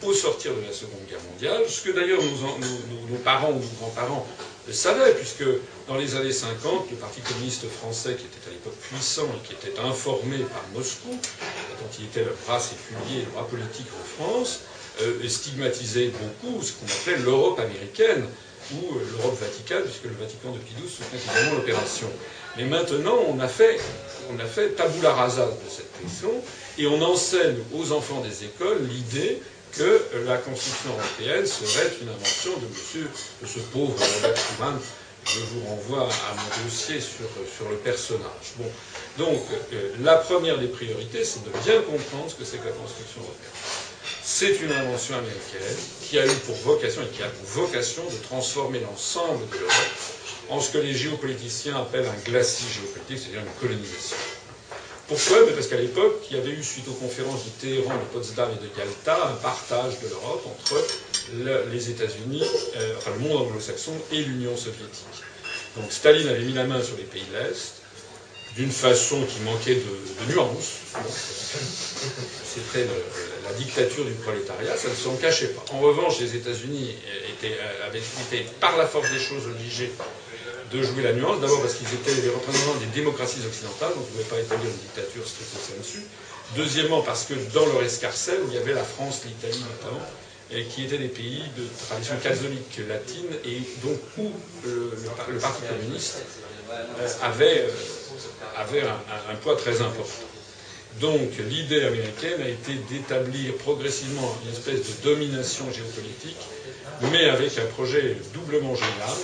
au 0.03 0.13
sortir 0.13 0.53
de 0.55 0.61
la 0.61 0.71
Seconde 0.73 1.05
Guerre 1.09 1.19
mondiale, 1.31 1.63
ce 1.69 1.81
que 1.81 1.91
d'ailleurs 1.91 2.21
nos, 2.21 2.57
nos, 2.57 3.07
nos, 3.09 3.17
parents 3.23 3.49
ou 3.51 3.55
nos 3.59 3.77
grands-parents 3.79 4.25
le 4.67 4.73
savaient, 4.73 5.13
puisque 5.15 5.43
dans 5.87 5.95
les 5.95 6.15
années 6.15 6.31
50, 6.31 6.91
le 6.91 6.97
Parti 6.97 7.21
communiste 7.21 7.67
français, 7.69 8.15
qui 8.15 8.25
était 8.25 8.47
à 8.47 8.51
l'époque 8.51 8.77
puissant 8.89 9.25
et 9.25 9.47
qui 9.47 9.53
était 9.53 9.79
informé 9.79 10.37
par 10.39 10.63
Moscou, 10.73 11.09
dont 11.11 11.89
il 11.99 12.05
était 12.05 12.23
le 12.23 12.35
bras 12.45 12.59
séculier, 12.59 13.25
le 13.25 13.31
bras 13.33 13.47
politique 13.47 13.87
en 13.99 14.23
France, 14.23 14.61
euh, 15.01 15.27
stigmatisait 15.27 16.11
beaucoup 16.19 16.61
ce 16.61 16.73
qu'on 16.73 16.85
appelait 16.85 17.23
l'Europe 17.23 17.59
américaine 17.59 18.25
ou 18.73 18.95
euh, 18.95 19.01
l'Europe 19.11 19.39
vaticane, 19.39 19.83
puisque 19.83 20.03
le 20.03 20.15
Vatican 20.19 20.51
depuis 20.51 20.75
12 20.79 20.91
soutenait 20.91 21.21
évidemment 21.23 21.57
l'opération. 21.57 22.07
Mais 22.57 22.65
maintenant, 22.65 23.17
on 23.27 23.39
a 23.39 23.47
fait, 23.47 23.79
on 24.31 24.39
a 24.39 24.45
fait 24.45 24.69
tabula 24.75 25.13
rasa 25.13 25.45
de 25.45 25.69
cette 25.69 25.91
question 26.01 26.31
et 26.77 26.87
on 26.87 27.01
enseigne 27.01 27.57
aux 27.73 27.91
enfants 27.91 28.21
des 28.21 28.45
écoles 28.45 28.81
l'idée 28.89 29.41
que 29.77 30.01
la 30.25 30.37
construction 30.37 30.91
européenne 30.91 31.45
serait 31.45 31.91
une 32.01 32.09
invention 32.09 32.51
de 32.57 32.67
monsieur, 32.67 33.07
de 33.41 33.47
ce 33.47 33.59
pauvre 33.71 33.93
Robert 34.15 34.35
Schuman. 34.37 34.79
Je 35.25 35.39
vous 35.39 35.67
renvoie 35.67 36.03
à 36.07 36.33
mon 36.33 36.63
dossier 36.65 36.99
sur, 36.99 37.27
sur 37.55 37.69
le 37.69 37.75
personnage. 37.77 38.55
Bon. 38.57 38.65
Donc, 39.17 39.41
euh, 39.73 39.91
la 40.01 40.15
première 40.15 40.57
des 40.57 40.67
priorités, 40.67 41.23
c'est 41.23 41.43
de 41.43 41.49
bien 41.63 41.81
comprendre 41.81 42.29
ce 42.29 42.35
que 42.35 42.45
c'est 42.45 42.57
que 42.57 42.65
la 42.65 42.71
construction 42.71 43.21
européenne. 43.21 43.51
C'est 44.23 44.61
une 44.61 44.71
invention 44.71 45.15
américaine 45.17 45.77
qui 46.01 46.17
a 46.19 46.25
eu 46.25 46.35
pour 46.45 46.55
vocation 46.55 47.01
et 47.01 47.07
qui 47.15 47.21
a 47.21 47.27
pour 47.27 47.45
vocation 47.63 48.03
de 48.05 48.15
transformer 48.27 48.79
l'ensemble 48.79 49.47
de 49.49 49.57
l'Europe 49.57 49.99
en 50.49 50.59
ce 50.61 50.71
que 50.71 50.77
les 50.79 50.93
géopoliticiens 50.93 51.75
appellent 51.77 52.07
un 52.07 52.29
glacis 52.31 52.65
géopolitique, 52.73 53.19
c'est-à-dire 53.19 53.41
une 53.41 53.59
colonisation. 53.59 54.15
Pourquoi 55.09 55.39
Parce 55.55 55.67
qu'à 55.67 55.77
l'époque, 55.77 56.21
il 56.29 56.37
y 56.37 56.39
avait 56.39 56.51
eu, 56.51 56.63
suite 56.63 56.87
aux 56.87 56.93
conférences 56.93 57.43
de 57.45 57.49
Téhéran, 57.61 57.95
de 57.95 58.05
Potsdam 58.13 58.47
et 58.51 58.63
de 58.63 58.69
Yalta, 58.77 59.29
un 59.29 59.35
partage 59.37 59.99
de 60.03 60.07
l'Europe 60.07 60.45
entre 60.45 60.85
le, 61.33 61.65
les 61.71 61.89
États-Unis, 61.89 62.43
euh, 62.77 62.93
enfin 62.95 63.11
le 63.17 63.27
monde 63.27 63.41
anglo-saxon 63.47 63.93
et 64.11 64.21
l'Union 64.21 64.55
soviétique. 64.55 65.23
Donc 65.75 65.91
Staline 65.91 66.27
avait 66.27 66.43
mis 66.43 66.53
la 66.53 66.65
main 66.65 66.83
sur 66.83 66.95
les 66.95 67.03
pays 67.03 67.23
de 67.33 67.39
l'Est, 67.39 67.81
d'une 68.55 68.71
façon 68.71 69.23
qui 69.23 69.39
manquait 69.41 69.75
de, 69.75 69.81
de 69.81 70.31
nuance. 70.31 70.73
C'était 72.45 72.85
la 73.45 73.53
dictature 73.53 74.05
du 74.05 74.13
prolétariat, 74.13 74.77
ça 74.77 74.89
ne 74.89 74.93
s'en 74.93 75.15
cachait 75.15 75.47
pas. 75.49 75.65
En 75.73 75.79
revanche, 75.79 76.19
les 76.19 76.35
États-Unis 76.35 76.95
avaient 77.87 77.99
été, 77.99 78.45
par 78.59 78.77
la 78.77 78.85
force 78.85 79.09
des 79.11 79.19
choses, 79.19 79.47
obligés 79.47 79.91
de 80.71 80.83
jouer 80.83 81.03
la 81.03 81.13
nuance. 81.13 81.39
D'abord 81.41 81.61
parce 81.61 81.75
qu'ils 81.75 81.93
étaient 81.93 82.21
les 82.21 82.29
représentants 82.29 82.77
des 82.79 82.87
démocraties 82.87 83.39
occidentales, 83.47 83.91
ils 83.95 84.01
ne 84.01 84.05
pouvaient 84.05 84.23
pas 84.35 84.39
établir 84.39 84.69
une 84.69 84.77
dictature 84.77 85.25
strictement 85.27 85.81
dessus. 85.81 86.03
Deuxièmement, 86.55 87.01
parce 87.01 87.25
que 87.25 87.33
dans 87.53 87.65
leur 87.67 87.83
escarcelle, 87.83 88.41
il 88.47 88.55
y 88.55 88.57
avait 88.57 88.73
la 88.73 88.83
France, 88.83 89.21
l'Italie 89.25 89.63
notamment, 89.63 90.01
qui 90.69 90.85
étaient 90.85 90.97
des 90.97 91.09
pays 91.09 91.43
de 91.57 91.63
tradition 91.87 92.15
catholique 92.23 92.79
latine, 92.87 93.27
et 93.45 93.59
donc 93.83 93.99
où 94.17 94.31
le, 94.65 94.93
le, 95.31 95.39
Parti 95.39 95.61
communiste 95.67 96.17
euh, 96.71 97.07
avait, 97.21 97.65
euh, 97.67 98.57
avait 98.57 98.81
un, 98.81 99.35
poids 99.43 99.55
très 99.55 99.81
important. 99.81 100.25
Donc 100.99 101.29
l'idée 101.49 101.83
américaine 101.83 102.41
a 102.41 102.47
été 102.47 102.73
d'établir 102.89 103.55
progressivement 103.57 104.35
une 104.43 104.51
espèce 104.51 104.79
de 104.79 105.03
domination 105.03 105.65
géopolitique, 105.71 106.39
mais 107.11 107.29
avec 107.29 107.57
un 107.59 107.65
projet 107.67 108.17
doublement 108.33 108.75
génial. 108.75 109.15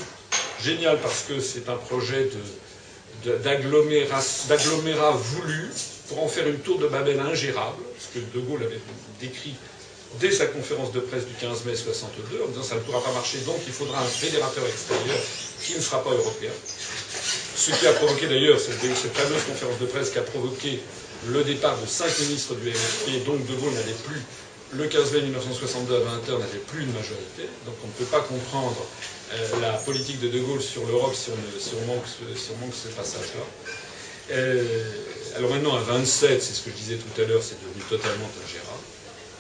Génial 0.65 0.97
parce 0.99 1.25
que 1.29 1.39
c'est 1.39 1.69
un 1.69 1.75
projet 1.75 2.27
d'agglomérat 3.23 5.11
voulu 5.11 5.69
pour 6.09 6.23
en 6.23 6.27
faire 6.27 6.47
une 6.47 6.57
tour 6.57 6.79
de 6.79 6.87
Babel 6.87 7.19
ingérable, 7.19 7.83
ce 7.99 8.17
que 8.17 8.25
De 8.33 8.39
Gaulle 8.43 8.63
avait 8.63 8.81
décrit 9.21 9.53
dès 10.19 10.31
sa 10.31 10.47
conférence 10.47 10.91
de 10.91 11.01
presse 11.01 11.27
du 11.27 11.35
15 11.35 11.65
mai 11.65 11.75
62, 11.75 12.41
en 12.43 12.47
disant 12.47 12.63
ça 12.63 12.75
ne 12.75 12.79
pourra 12.79 13.03
pas 13.03 13.11
marcher, 13.11 13.37
donc 13.45 13.57
il 13.67 13.73
faudra 13.73 14.01
un 14.01 14.07
fédérateur 14.07 14.65
extérieur 14.65 15.19
qui 15.61 15.75
ne 15.75 15.81
sera 15.81 16.03
pas 16.03 16.09
européen. 16.09 16.49
Ce 17.55 17.69
qui 17.69 17.85
a 17.85 17.93
provoqué 17.93 18.25
d'ailleurs 18.25 18.59
cette, 18.59 18.81
fameuse 19.13 19.43
conférence 19.43 19.77
de 19.79 19.85
presse 19.85 20.09
qui 20.09 20.17
a 20.17 20.23
provoqué 20.23 20.79
le 21.27 21.43
départ 21.43 21.79
de 21.79 21.85
cinq 21.85 22.17
ministres 22.21 22.55
du 22.55 22.69
MFP, 22.69 23.23
donc 23.23 23.45
De 23.45 23.53
Gaulle 23.53 23.73
n'avait 23.73 23.99
plus, 24.07 24.21
le 24.73 24.87
15 24.87 25.13
mai 25.13 25.21
1962 25.21 25.93
à 25.93 25.99
20h 25.99 26.39
n'avait 26.39 26.65
plus 26.65 26.85
de 26.85 26.91
majorité, 26.91 27.43
donc 27.67 27.75
on 27.83 27.87
ne 27.87 27.93
peut 27.93 28.09
pas 28.09 28.21
comprendre 28.21 28.83
la 29.61 29.73
politique 29.73 30.19
de 30.19 30.29
De 30.29 30.39
Gaulle 30.39 30.61
sur 30.61 30.85
l'Europe 30.85 31.13
si, 31.15 31.29
on, 31.31 31.85
manque, 31.87 32.05
si 32.35 32.49
on 32.53 32.65
manque 32.65 32.73
ce 32.73 32.89
passage-là. 32.89 33.41
Euh, 34.31 34.63
alors 35.37 35.49
maintenant, 35.51 35.75
à 35.75 35.81
27, 35.81 36.41
c'est 36.41 36.53
ce 36.53 36.61
que 36.61 36.71
je 36.71 36.75
disais 36.75 36.95
tout 36.95 37.21
à 37.21 37.25
l'heure, 37.25 37.41
c'est 37.43 37.59
devenu 37.61 37.83
totalement 37.89 38.29
ingérable. 38.45 38.83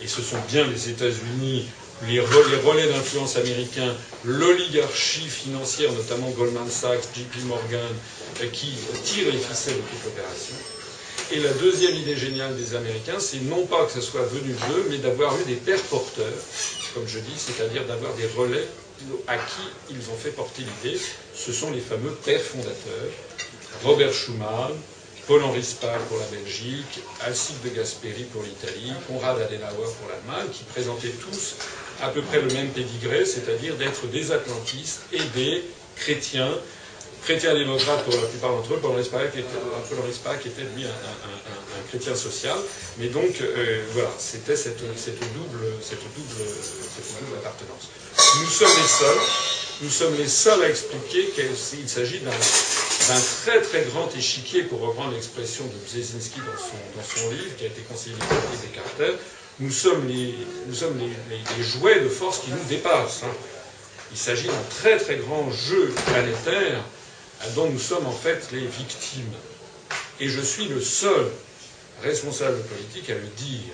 Et 0.01 0.07
ce 0.07 0.21
sont 0.21 0.37
bien 0.49 0.67
les 0.67 0.89
États-Unis, 0.89 1.67
les 2.07 2.19
relais, 2.19 2.87
d'influence 2.87 3.37
américains, 3.37 3.95
l'oligarchie 4.25 5.27
financière, 5.27 5.91
notamment 5.93 6.29
Goldman 6.31 6.69
Sachs, 6.69 7.03
JP 7.15 7.45
Morgan, 7.45 7.79
euh, 8.41 8.47
qui 8.51 8.73
tirent 9.03 9.31
les 9.31 9.39
ficelles 9.39 9.75
de 9.75 9.81
toute 9.81 10.03
l'opération. 10.03 10.55
Et 11.31 11.39
la 11.39 11.53
deuxième 11.53 11.95
idée 11.95 12.15
géniale 12.15 12.55
des 12.55 12.75
Américains, 12.75 13.19
c'est 13.19 13.39
non 13.39 13.65
pas 13.65 13.85
que 13.85 13.93
ce 13.93 14.01
soit 14.01 14.25
venu 14.25 14.53
d'eux, 14.53 14.85
mais 14.89 14.97
d'avoir 14.97 15.39
eu 15.39 15.43
des 15.45 15.55
pères 15.55 15.81
porteurs, 15.83 16.25
comme 16.93 17.07
je 17.07 17.19
dis, 17.19 17.37
c'est-à-dire 17.37 17.85
d'avoir 17.85 18.13
des 18.13 18.27
relais 18.37 18.67
à 19.27 19.37
qui 19.37 19.61
ils 19.89 20.09
ont 20.09 20.15
fait 20.17 20.31
porter 20.31 20.63
l'idée. 20.63 20.99
Ce 21.33 21.51
sont 21.51 21.71
les 21.71 21.79
fameux 21.79 22.11
pères 22.25 22.41
fondateurs, 22.41 23.11
Robert 23.83 24.13
Schuman, 24.13 24.71
Paul-Henri 25.27 25.63
Spaak 25.63 26.01
pour 26.07 26.17
la 26.19 26.27
Belgique, 26.27 26.99
Alcide 27.21 27.61
de 27.63 27.69
Gasperi 27.69 28.25
pour 28.31 28.43
l'Italie, 28.43 28.93
Konrad 29.07 29.41
Adenauer 29.41 29.89
pour 29.99 30.07
l'Allemagne, 30.09 30.49
qui 30.51 30.63
présentaient 30.65 31.09
tous 31.09 31.55
à 32.01 32.09
peu 32.09 32.21
près 32.21 32.41
le 32.41 32.47
même 32.53 32.69
pédigré, 32.69 33.25
c'est-à-dire 33.25 33.75
d'être 33.75 34.05
des 34.07 34.31
atlantistes 34.31 35.01
et 35.11 35.21
des 35.35 35.63
chrétiens, 35.95 36.51
chrétiens 37.25 37.55
démocrates 37.55 38.03
pour 38.05 38.13
la 38.13 38.27
plupart 38.27 38.51
d'entre 38.51 38.73
eux. 38.73 38.79
Paul-Henri 38.81 39.03
Spaak 39.03 39.35
était, 39.35 39.41
était, 39.41 40.61
lui 40.75 40.85
un, 40.85 41.89
chrétien 41.89 42.15
social, 42.15 42.57
mais 42.97 43.07
donc 43.07 43.41
euh, 43.41 43.81
voilà, 43.93 44.09
c'était 44.17 44.55
cette, 44.55 44.77
double, 44.77 44.93
cette, 45.81 45.99
double, 45.99 46.45
cette 46.49 47.19
double 47.19 47.37
appartenance. 47.39 47.89
Nous 48.39 48.49
sommes 48.49 48.77
les 48.81 48.87
seuls, 48.87 49.21
nous 49.81 49.89
sommes 49.89 50.17
les 50.17 50.27
seuls 50.27 50.63
à 50.63 50.69
expliquer 50.69 51.29
qu'il 51.35 51.89
s'agit 51.89 52.19
d'un 52.19 52.31
d'un 53.07 53.21
très 53.43 53.61
très 53.61 53.83
grand 53.83 54.09
échiquier, 54.17 54.63
pour 54.63 54.79
reprendre 54.79 55.13
l'expression 55.13 55.65
de 55.65 55.77
Brzezinski 55.85 56.39
dans 56.39 57.03
son, 57.03 57.29
livre, 57.29 57.55
qui 57.57 57.65
a 57.65 57.67
été 57.67 57.81
conseiller 57.81 58.15
des 58.15 58.67
cartels, 58.69 59.17
nous 59.59 59.71
sommes, 59.71 60.07
les, 60.07 60.33
nous 60.67 60.73
sommes 60.73 60.97
les, 60.99 61.63
jouets 61.63 61.99
de 61.99 62.09
force 62.09 62.39
qui 62.39 62.51
nous 62.51 62.63
dépassent. 62.67 63.21
Hein. 63.23 63.33
Il 64.11 64.17
s'agit 64.17 64.47
d'un 64.47 64.63
très 64.69 64.97
très 64.97 65.17
grand 65.17 65.51
jeu 65.51 65.93
planétaire 66.07 66.83
dont 67.55 67.69
nous 67.69 67.79
sommes 67.79 68.07
en 68.07 68.11
fait 68.11 68.49
les 68.51 68.65
victimes. 68.65 69.33
Et 70.19 70.29
je 70.29 70.41
suis 70.41 70.67
le 70.67 70.81
seul 70.81 71.31
responsable 72.03 72.61
politique 72.63 73.09
à 73.09 73.15
le 73.15 73.27
dire. 73.37 73.73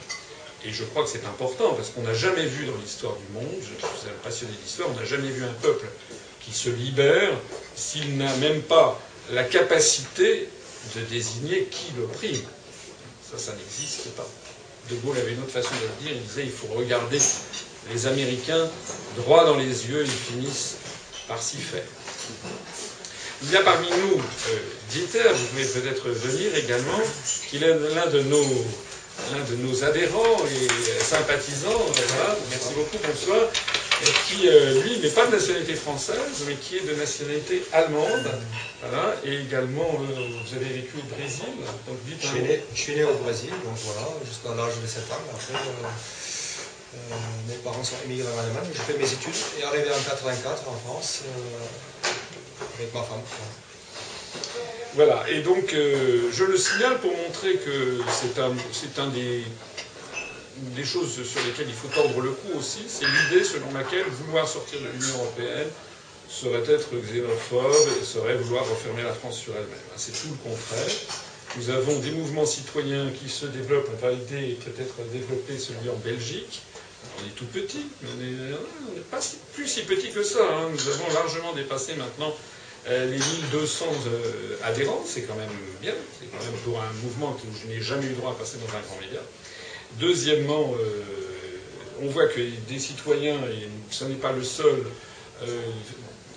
Et 0.63 0.71
je 0.71 0.84
crois 0.84 1.04
que 1.04 1.10
c'est 1.10 1.26
important, 1.26 1.74
parce 1.74 1.89
qu'on 1.89 2.04
n'a 2.04 2.13
jamais 2.13 2.45
vu 2.45 2.65
dans 2.65 2.78
l'histoire 2.78 3.15
du 3.15 3.34
monde, 3.34 3.60
je 3.62 3.65
suis 3.65 4.08
un 4.08 4.24
passionné 4.24 4.54
d'histoire, 4.63 4.89
on 4.91 5.00
n'a 5.00 5.06
jamais 5.06 5.30
vu 5.30 5.43
un 5.43 5.54
peuple 5.62 5.88
qui 6.39 6.52
se 6.52 6.69
libère 6.69 7.34
s'il 7.76 8.17
n'a 8.17 8.36
même 8.38 8.62
pas 8.62 9.00
la 9.32 9.43
capacité 9.43 10.50
de 10.95 11.02
désigner 11.02 11.65
qui 11.65 11.93
l'opprime. 11.97 12.43
Ça, 13.32 13.38
ça 13.38 13.54
n'existe 13.54 14.10
pas. 14.10 14.28
De 14.89 14.95
Gaulle 14.97 15.17
avait 15.17 15.34
une 15.34 15.39
autre 15.39 15.52
façon 15.52 15.69
de 15.69 15.88
le 15.88 16.08
dire, 16.08 16.15
il 16.15 16.28
disait 16.28 16.43
il 16.43 16.52
faut 16.52 16.74
regarder 16.76 17.19
les 17.91 18.08
Américains 18.08 18.67
droit 19.17 19.45
dans 19.45 19.58
les 19.58 19.88
yeux, 19.88 20.04
ils 20.04 20.12
finissent 20.12 20.76
par 21.28 21.41
s'y 21.41 21.58
faire. 21.58 21.84
Il 23.44 23.52
y 23.52 23.58
a 23.58 23.64
parmi 23.64 23.90
nous 23.90 24.18
euh, 24.20 24.58
Dieter, 24.90 25.24
vous 25.34 25.46
pouvez 25.48 25.66
peut-être 25.66 26.10
venir 26.10 26.56
également, 26.56 27.00
qui 27.50 27.58
est 27.58 27.60
l'un 27.60 28.08
de 28.08 28.20
nos 28.22 28.66
l'un 29.34 29.44
de 29.44 29.56
nos 29.56 29.84
adhérents 29.84 30.38
et 30.48 31.04
sympathisants, 31.04 31.86
merci 32.50 32.74
beaucoup, 32.76 32.98
bonsoir, 33.06 33.50
qui, 34.28 34.48
euh, 34.48 34.82
lui, 34.82 35.00
n'est 35.00 35.10
pas 35.10 35.28
de 35.28 35.32
nationalité 35.32 35.76
française, 35.76 36.44
mais 36.48 36.56
qui 36.56 36.78
est 36.78 36.88
de 36.88 36.96
nationalité 36.96 37.64
allemande. 37.72 38.32
Voilà, 38.82 39.16
et 39.24 39.42
également, 39.42 40.02
euh, 40.02 40.42
vous 40.44 40.56
avez 40.56 40.74
vécu 40.74 40.98
au 40.98 41.16
Brésil. 41.16 41.54
Donc, 41.88 41.98
je, 42.10 42.28
suis 42.82 42.96
né, 42.96 43.04
au 43.04 43.14
Brésil, 43.14 43.52
donc 43.64 43.78
voilà, 43.84 44.08
jusqu'à 44.26 44.56
l'âge 44.56 44.82
de 44.82 44.88
7 44.88 45.04
ans. 45.12 45.22
Après, 45.32 45.54
euh, 45.54 47.16
mes 47.48 47.56
parents 47.64 47.84
sont 47.84 47.96
émigrés 48.06 48.28
en 48.28 48.40
Allemagne. 48.40 48.72
J'ai 48.74 48.94
fait 48.94 48.98
mes 48.98 49.06
études 49.06 49.38
et 49.60 49.64
arrivé 49.64 49.90
en 49.92 50.02
84 50.10 50.64
en 50.68 50.78
France 50.90 51.22
Voilà, 54.95 55.24
et 55.30 55.41
donc 55.41 55.71
je 55.71 56.43
le 56.43 56.58
signale 56.58 57.00
pour 57.00 57.12
montrer 57.15 57.56
que 57.56 58.02
c'est 58.12 58.39
un, 58.39 58.52
un 59.04 59.08
des, 59.10 59.43
des 60.76 60.84
choses 60.84 61.13
sur 61.13 61.41
lesquelles 61.45 61.69
il 61.69 61.74
faut 61.74 61.88
tordre 61.88 62.19
le 62.21 62.32
cou 62.32 62.58
aussi, 62.60 62.80
c'est 62.88 63.06
l'idée 63.06 63.43
selon 63.43 63.71
laquelle 63.74 64.06
vouloir 64.10 64.47
sortir 64.47 64.80
de 64.80 64.88
l'Union 64.88 65.15
européenne 65.19 65.67
serait 66.30 66.63
être 66.74 66.89
xénophobe 67.12 67.89
et 68.02 68.06
serait 68.06 68.36
vouloir 68.36 68.67
refermer 68.69 69.04
la 69.04 69.13
France 69.13 69.38
sur 69.38 69.54
elle-même. 69.54 69.88
C'est 69.97 70.13
tout 70.13 70.30
le 70.30 70.50
contraire. 70.50 70.95
Nous 71.58 71.69
avons 71.69 72.00
des 72.00 72.12
mouvements 72.12 72.45
citoyens 72.45 73.10
qui 73.12 73.30
se 73.30 73.45
développent, 73.45 73.89
on 73.93 74.06
va 74.06 74.13
aider 74.13 74.58
peut-être 74.63 74.95
développer 75.12 75.60
celui 75.60 75.89
en 75.89 75.97
Belgique. 75.97 76.62
On 77.22 77.28
est 77.28 77.36
tout 77.36 77.46
petit, 77.46 77.86
on 78.04 78.18
n'est 78.18 79.02
pas 79.12 79.20
plus 79.54 79.68
si 79.68 79.82
petit 79.84 80.10
que 80.10 80.24
ça. 80.24 80.40
Hein. 80.42 80.70
Nous 80.72 80.88
avons 80.90 81.14
largement 81.14 81.54
dépassé 81.54 81.94
maintenant 81.96 82.34
euh, 82.88 83.06
les 83.06 83.18
1200 83.18 83.86
euh, 84.08 84.58
adhérents, 84.64 85.04
c'est 85.06 85.22
quand 85.22 85.36
même 85.36 85.50
bien, 85.82 85.94
c'est 86.20 86.26
quand 86.32 86.44
même 86.44 86.60
pour 86.64 86.82
un 86.82 86.92
mouvement 87.04 87.34
que 87.34 87.44
je 87.62 87.68
n'ai 87.68 87.80
jamais 87.80 88.08
eu 88.08 88.14
droit 88.14 88.32
à 88.32 88.34
passer 88.34 88.58
dans 88.58 88.76
un 88.76 88.82
grand 88.82 89.00
média. 89.00 89.20
Deuxièmement, 90.00 90.74
euh, 90.80 91.04
on 92.02 92.08
voit 92.08 92.26
que 92.26 92.42
des 92.68 92.80
citoyens, 92.80 93.36
et 93.36 93.68
ce 93.92 94.06
n'est 94.06 94.16
pas 94.16 94.32
le 94.32 94.44
seul, 94.44 94.84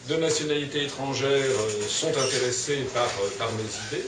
de 0.09 0.17
nationalité 0.17 0.85
étrangère 0.85 1.45
sont 1.89 2.09
intéressés 2.09 2.85
par, 2.95 3.53
mes 3.53 3.97
idées. 3.99 4.07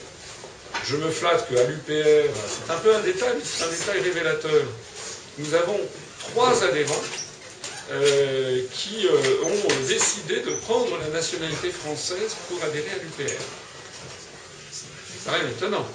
Je 0.87 0.97
me 0.97 1.11
flatte 1.11 1.49
qu'à 1.49 1.65
l'UPR, 1.65 2.31
c'est 2.35 2.73
un 2.73 2.79
peu 2.79 2.95
un 2.95 3.01
détail, 3.01 3.35
mais 3.37 3.45
c'est 3.45 3.65
un 3.65 3.69
détail 3.69 4.01
révélateur. 4.01 4.63
Nous 5.39 5.55
avons 5.55 5.79
trois 6.31 6.63
adhérents 6.65 7.05
qui 8.73 9.07
ont 9.09 9.87
décidé 9.87 10.41
de 10.41 10.51
prendre 10.67 10.99
la 10.99 11.09
nationalité 11.09 11.71
française 11.71 12.35
pour 12.49 12.63
adhérer 12.65 12.91
à 12.91 12.97
l'UPR. 12.97 13.43
C'est 14.73 15.25
quand 15.25 15.39
même 15.39 15.49
étonnant. 15.49 15.87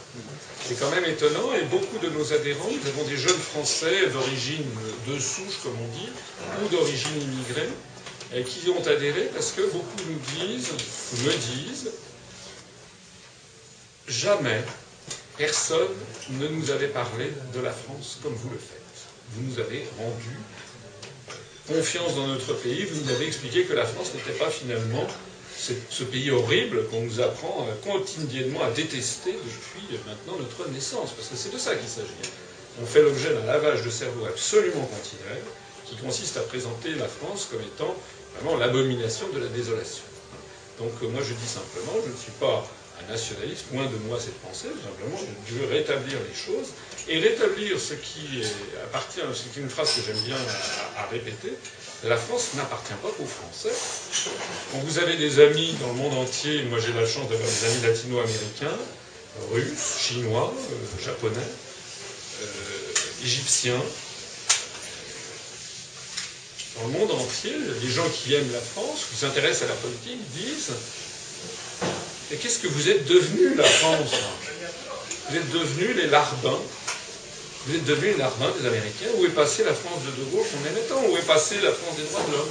C'est 0.68 0.80
quand 0.80 0.92
même 0.92 1.06
étonnant 1.06 1.54
et 1.54 1.64
beaucoup 1.64 1.98
de 1.98 2.10
nos 2.10 2.34
adhérents, 2.34 2.70
nous 2.70 2.90
avons 2.90 3.04
des 3.10 3.18
jeunes 3.18 3.38
Français 3.38 4.08
d'origine 4.08 4.64
de 5.08 5.20
souche, 5.20 5.60
comme 5.64 5.76
on 5.82 5.98
dit, 5.98 6.10
ou 6.64 6.68
d'origine 6.70 7.22
immigrée, 7.22 7.70
et 8.34 8.44
qui 8.44 8.70
ont 8.70 8.88
adhéré 8.88 9.30
parce 9.34 9.52
que 9.52 9.62
beaucoup 9.64 10.04
nous 10.08 10.20
disent, 10.46 10.70
me 11.26 11.32
disent, 11.34 11.92
jamais 14.08 14.62
personne 15.38 15.90
ne 16.30 16.48
nous 16.48 16.72
avait 16.72 16.88
parlé 16.88 17.32
de 17.54 17.60
la 17.60 17.72
France 17.72 18.20
comme 18.24 18.36
vous 18.36 18.50
le 18.50 18.58
faites. 18.58 18.81
Vous 19.34 19.50
nous 19.50 19.60
avez 19.60 19.88
rendu 19.98 20.36
confiance 21.68 22.16
dans 22.16 22.28
notre 22.28 22.54
pays, 22.54 22.86
vous 22.86 23.04
nous 23.04 23.12
avez 23.12 23.28
expliqué 23.28 23.64
que 23.64 23.74
la 23.74 23.86
France 23.86 24.14
n'était 24.14 24.38
pas 24.38 24.50
finalement 24.50 25.08
ce 25.90 26.04
pays 26.04 26.32
horrible 26.32 26.88
qu'on 26.88 27.02
nous 27.02 27.22
apprend 27.22 27.68
quotidiennement 27.84 28.64
à 28.64 28.72
détester 28.72 29.34
depuis 29.34 29.98
maintenant 30.08 30.38
notre 30.40 30.70
naissance, 30.72 31.12
parce 31.12 31.28
que 31.28 31.36
c'est 31.36 31.54
de 31.54 31.58
ça 31.58 31.76
qu'il 31.76 31.88
s'agit. 31.88 32.10
On 32.82 32.86
fait 32.86 33.02
l'objet 33.02 33.34
d'un 33.34 33.46
lavage 33.46 33.84
de 33.84 33.90
cerveau 33.90 34.26
absolument 34.26 34.86
continuel, 34.86 35.44
qui 35.86 35.96
consiste 35.98 36.38
à 36.38 36.42
présenter 36.42 36.96
la 36.96 37.08
France 37.08 37.48
comme 37.52 37.62
étant 37.62 37.96
vraiment 38.36 38.58
l'abomination 38.58 39.28
de 39.30 39.40
la 39.40 39.48
désolation. 39.48 40.04
Donc 40.80 40.92
euh, 41.04 41.08
moi 41.10 41.22
je 41.22 41.34
dis 41.34 41.48
simplement, 41.48 41.94
je 42.06 42.12
ne 42.12 42.18
suis 42.18 42.32
pas 42.40 42.66
un 43.08 43.12
nationaliste, 43.12 43.66
loin 43.74 43.86
de 43.86 43.98
moi 44.08 44.20
cette 44.20 44.40
pensée, 44.42 44.68
simplement 44.68 45.20
je 45.48 45.56
veux 45.56 45.68
rétablir 45.68 46.18
les 46.28 46.36
choses, 46.36 46.70
et 47.08 47.20
rétablir 47.20 47.80
ce 47.80 47.94
qui 47.94 48.44
appartient, 48.84 49.22
c'est 49.34 49.60
une 49.60 49.70
phrase 49.70 49.96
que 49.96 50.02
j'aime 50.06 50.22
bien 50.24 50.38
à 50.98 51.06
répéter, 51.08 51.54
la 52.04 52.18
France 52.18 52.50
n'appartient 52.56 52.94
pas 53.02 53.10
qu'aux 53.10 53.26
Français. 53.26 53.74
Quand 54.72 54.80
vous 54.80 54.98
avez 54.98 55.18
des 55.18 55.40
amis 55.40 55.76
dans 55.80 55.88
le 55.88 55.94
monde 55.94 56.14
entier, 56.14 56.64
moi 56.64 56.80
j'ai 56.80 56.94
la 56.94 57.06
chance 57.06 57.30
d'avoir 57.30 57.48
des 57.48 57.66
amis 57.66 57.82
latino-américains, 57.84 58.78
russes, 59.52 60.00
chinois, 60.00 60.54
euh, 60.54 61.04
japonais, 61.04 61.38
euh, 61.38 63.24
égyptiens. 63.24 63.82
Dans 66.78 66.88
le 66.88 66.94
monde 66.94 67.12
entier, 67.12 67.54
les 67.82 67.90
gens 67.90 68.08
qui 68.10 68.34
aiment 68.34 68.52
la 68.52 68.60
France, 68.60 69.06
qui 69.12 69.18
s'intéressent 69.18 69.70
à 69.70 69.74
la 69.74 69.80
politique, 69.80 70.20
disent 70.32 70.72
Mais 72.32 72.38
qu'est-ce 72.38 72.60
que 72.60 72.68
vous 72.70 72.90
êtes 72.90 73.04
devenus, 73.06 73.58
la 73.58 73.66
France 73.66 74.16
Vous 75.30 75.36
êtes 75.36 75.52
devenus 75.52 75.98
les 75.98 76.08
larbins 76.08 76.60
Vous 77.68 77.76
êtes 77.76 77.84
devenu 77.84 78.14
une 78.14 78.22
arme 78.22 78.54
des 78.58 78.68
Américains. 78.68 79.12
Où 79.18 79.26
est 79.26 79.36
passée 79.36 79.66
la 79.66 79.74
France 79.74 80.00
de 80.06 80.24
De 80.24 80.30
Gaulle 80.32 80.46
qu'on 80.48 80.70
aimait 80.70 80.88
tant? 80.88 81.04
Où 81.12 81.18
est 81.18 81.28
passée 81.28 81.60
la 81.62 81.74
France 81.74 81.98
des 81.98 82.04
droits 82.04 82.24
de 82.26 82.32
l'homme? 82.32 82.50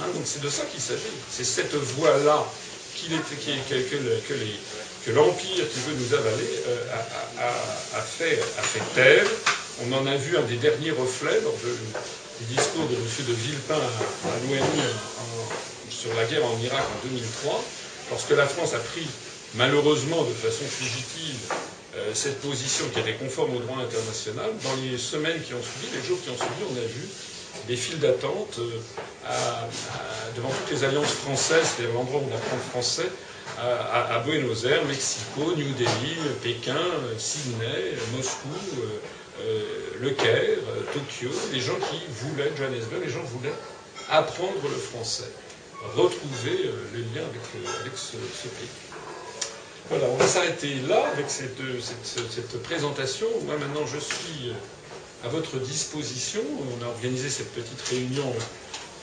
Hein, 0.00 0.06
Donc 0.14 0.24
c'est 0.24 0.42
de 0.42 0.50
ça 0.50 0.64
qu'il 0.64 0.80
s'agit. 0.80 1.14
C'est 1.30 1.44
cette 1.44 1.74
voie-là 1.74 2.44
que, 5.06 5.10
l'Empire 5.12 5.64
qui 5.72 5.80
veut 5.80 5.94
nous 5.96 6.12
avaler 6.12 6.50
euh, 6.66 6.84
a, 7.94 8.02
fait, 8.02 8.40
taire. 8.96 9.26
On 9.84 9.92
en 9.92 10.06
a 10.06 10.16
vu 10.16 10.36
un 10.36 10.42
des 10.42 10.56
derniers 10.56 10.90
reflets 10.90 11.40
lors 11.42 11.54
du 12.40 12.54
discours 12.54 12.88
de 12.88 12.96
M. 12.96 13.02
de 13.28 13.32
Villepin 13.32 13.76
à, 13.76 14.34
l'ONU 14.42 14.60
sur 15.88 16.12
la 16.14 16.24
guerre 16.24 16.44
en 16.44 16.58
Irak 16.62 16.82
en 16.82 17.08
2003, 17.08 17.64
lorsque 18.10 18.30
la 18.30 18.46
France 18.46 18.74
a 18.74 18.78
pris 18.78 19.06
malheureusement 19.54 20.22
de 20.22 20.32
façon 20.32 20.64
fugitive 20.64 21.52
euh, 21.96 22.10
cette 22.14 22.40
position 22.40 22.84
qui 22.92 23.00
était 23.00 23.14
conforme 23.14 23.56
au 23.56 23.60
droit 23.60 23.78
international. 23.78 24.50
Dans 24.62 24.74
les 24.82 24.96
semaines 24.96 25.42
qui 25.42 25.54
ont 25.54 25.62
suivi, 25.62 25.96
les 25.96 26.06
jours 26.06 26.18
qui 26.22 26.30
ont 26.30 26.36
suivi, 26.36 26.62
on 26.70 26.76
a 26.76 26.86
vu 26.86 27.08
des 27.66 27.76
files 27.76 27.98
d'attente 27.98 28.58
euh, 28.58 29.26
devant 30.36 30.50
toutes 30.50 30.70
les 30.70 30.84
alliances 30.84 31.12
françaises, 31.12 31.74
c'est 31.76 31.92
l'endroit 31.92 32.20
où 32.20 32.28
on 32.30 32.34
apprend 32.36 32.56
le 32.56 32.70
français, 32.70 33.08
à, 33.58 34.22
Buenos 34.24 34.64
Aires, 34.64 34.84
Mexico, 34.86 35.52
New 35.56 35.74
Delhi, 35.74 36.16
Pékin, 36.42 36.78
Sydney, 37.18 37.96
Moscou, 38.16 38.48
euh, 39.42 39.62
Le 40.00 40.10
Caire, 40.10 40.58
Tokyo, 40.94 41.30
les 41.52 41.60
gens 41.60 41.74
qui 41.74 42.00
voulaient, 42.22 42.52
Johannesburg, 42.56 43.00
les 43.04 43.10
gens 43.10 43.22
voulaient 43.24 43.52
apprendre 44.08 44.62
le 44.62 44.76
français, 44.76 45.30
retrouver 45.94 46.70
le 46.92 47.00
lien 47.14 47.26
avec, 47.26 47.96
ce 47.96 48.16
pays. 48.48 48.68
Voilà, 49.88 50.06
on 50.06 50.16
va 50.16 50.26
s'arrêter 50.26 50.76
là 50.88 51.04
avec 51.12 51.26
cette, 51.28 52.62
présentation. 52.62 53.26
Moi 53.44 53.56
maintenant 53.58 53.86
je 53.86 53.98
suis 53.98 54.52
à 55.24 55.28
votre 55.28 55.58
disposition. 55.58 56.40
On 56.78 56.84
a 56.84 56.88
organisé 56.88 57.28
cette 57.28 57.52
petite 57.52 57.80
réunion 57.88 58.32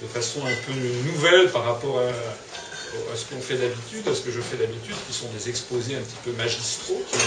de 0.01 0.07
façon 0.07 0.45
un 0.45 0.55
peu 0.65 0.73
nouvelle 1.11 1.49
par 1.51 1.63
rapport 1.63 1.99
à, 1.99 3.15
ce 3.15 3.25
qu'on 3.25 3.41
fait 3.41 3.57
d'habitude, 3.57 4.07
à 4.07 4.15
ce 4.15 4.21
que 4.21 4.31
je 4.31 4.41
fais 4.41 4.57
d'habitude, 4.57 4.95
qui 5.07 5.13
sont 5.13 5.27
des 5.37 5.49
exposés 5.49 5.95
un 5.95 6.01
petit 6.01 6.17
peu 6.23 6.31
magistraux, 6.33 7.01
qui 7.11 7.17
qui 7.17 7.25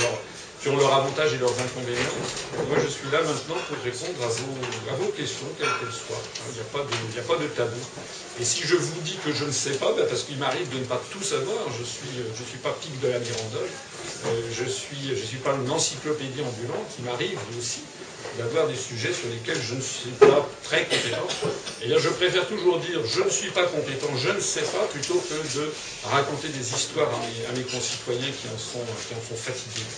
ont 0.68 0.76
leurs 0.76 0.92
avantages 0.92 1.32
et 1.32 1.38
leurs 1.38 1.56
inconvénients. 1.56 2.20
Moi, 2.68 2.76
je 2.84 2.88
suis 2.88 3.08
là 3.10 3.22
maintenant 3.22 3.56
pour 3.64 3.80
répondre 3.82 4.20
à 4.20 4.94
vos, 4.94 5.08
questions, 5.16 5.48
quelles 5.56 5.72
qu'elles 5.80 5.96
soient. 5.96 6.20
Il 6.48 6.60
n'y 6.60 6.60
a, 6.60 7.22
pas 7.24 7.36
de, 7.36 7.46
tabou. 7.48 7.80
Et 8.38 8.44
si 8.44 8.62
je 8.66 8.76
vous 8.76 9.00
dis 9.00 9.16
que 9.24 9.32
je 9.32 9.44
ne 9.44 9.52
sais 9.52 9.80
pas, 9.80 9.92
ben, 9.96 10.04
parce 10.06 10.24
qu'il 10.24 10.36
m'arrive 10.36 10.68
de 10.68 10.78
ne 10.78 10.84
pas 10.84 11.00
tout 11.10 11.22
savoir, 11.22 11.64
je 11.72 11.80
ne 11.80 11.86
suis, 11.86 12.12
je 12.36 12.44
suis 12.44 12.58
pas 12.58 12.76
pique 12.80 13.00
de 13.00 13.08
la 13.08 13.18
Mirandole, 13.18 13.72
euh, 14.26 14.40
je 14.52 14.64
ne 14.64 14.68
suis, 14.68 15.16
je 15.16 15.24
suis 15.24 15.38
pas 15.38 15.54
une 15.54 15.70
encyclopédie 15.70 16.42
ambulante, 16.42 16.88
il 16.98 17.04
m'arrive 17.06 17.38
aussi 17.58 17.80
d'avoir 18.38 18.68
des 18.68 18.76
sujets 18.76 19.12
sur 19.12 19.28
lesquels 19.28 19.60
je 19.60 19.74
ne 19.74 19.80
suis 19.80 20.10
pas 20.20 20.46
très 20.62 20.84
compétent. 20.84 21.26
Et 21.82 21.88
là, 21.88 21.96
je 21.98 22.08
préfère 22.10 22.46
toujours 22.46 22.78
dire 22.80 23.00
je 23.06 23.22
ne 23.22 23.30
suis 23.30 23.50
pas 23.50 23.64
compétent, 23.64 24.08
je 24.16 24.28
ne 24.28 24.40
sais 24.40 24.62
pas, 24.62 24.84
plutôt 24.92 25.22
que 25.24 25.58
de 25.58 25.72
raconter 26.04 26.48
des 26.48 26.74
histoires 26.74 27.08
à 27.08 27.52
mes, 27.56 27.62
concitoyens 27.62 28.28
qui 28.28 28.46
en, 28.48 28.56
qui 28.56 29.14
en 29.14 29.28
sont 29.28 29.36
fatigués 29.36 29.88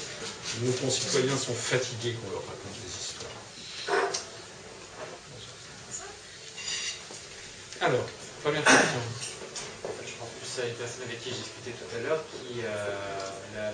nos 0.60 0.72
concitoyens 0.72 1.36
sont 1.36 1.54
fatigués 1.54 2.12
qu'on 2.12 2.30
leur 2.30 2.44
raconte 2.44 2.76
des 2.84 2.92
histoires. 2.92 3.32
Alors, 7.80 8.04
première 8.44 8.64
question. 8.64 9.00
Je 10.04 10.12
pense 10.20 10.28
que 10.28 10.44
c'est 10.44 10.68
une 10.68 10.76
personne 10.76 11.08
avec 11.08 11.24
qui 11.24 11.30
j'ai 11.30 11.40
discuté 11.40 11.72
tout 11.72 11.88
à 11.96 12.00
l'heure, 12.04 12.22
qui 12.28 12.60
euh, 12.60 12.68
la, 13.56 13.72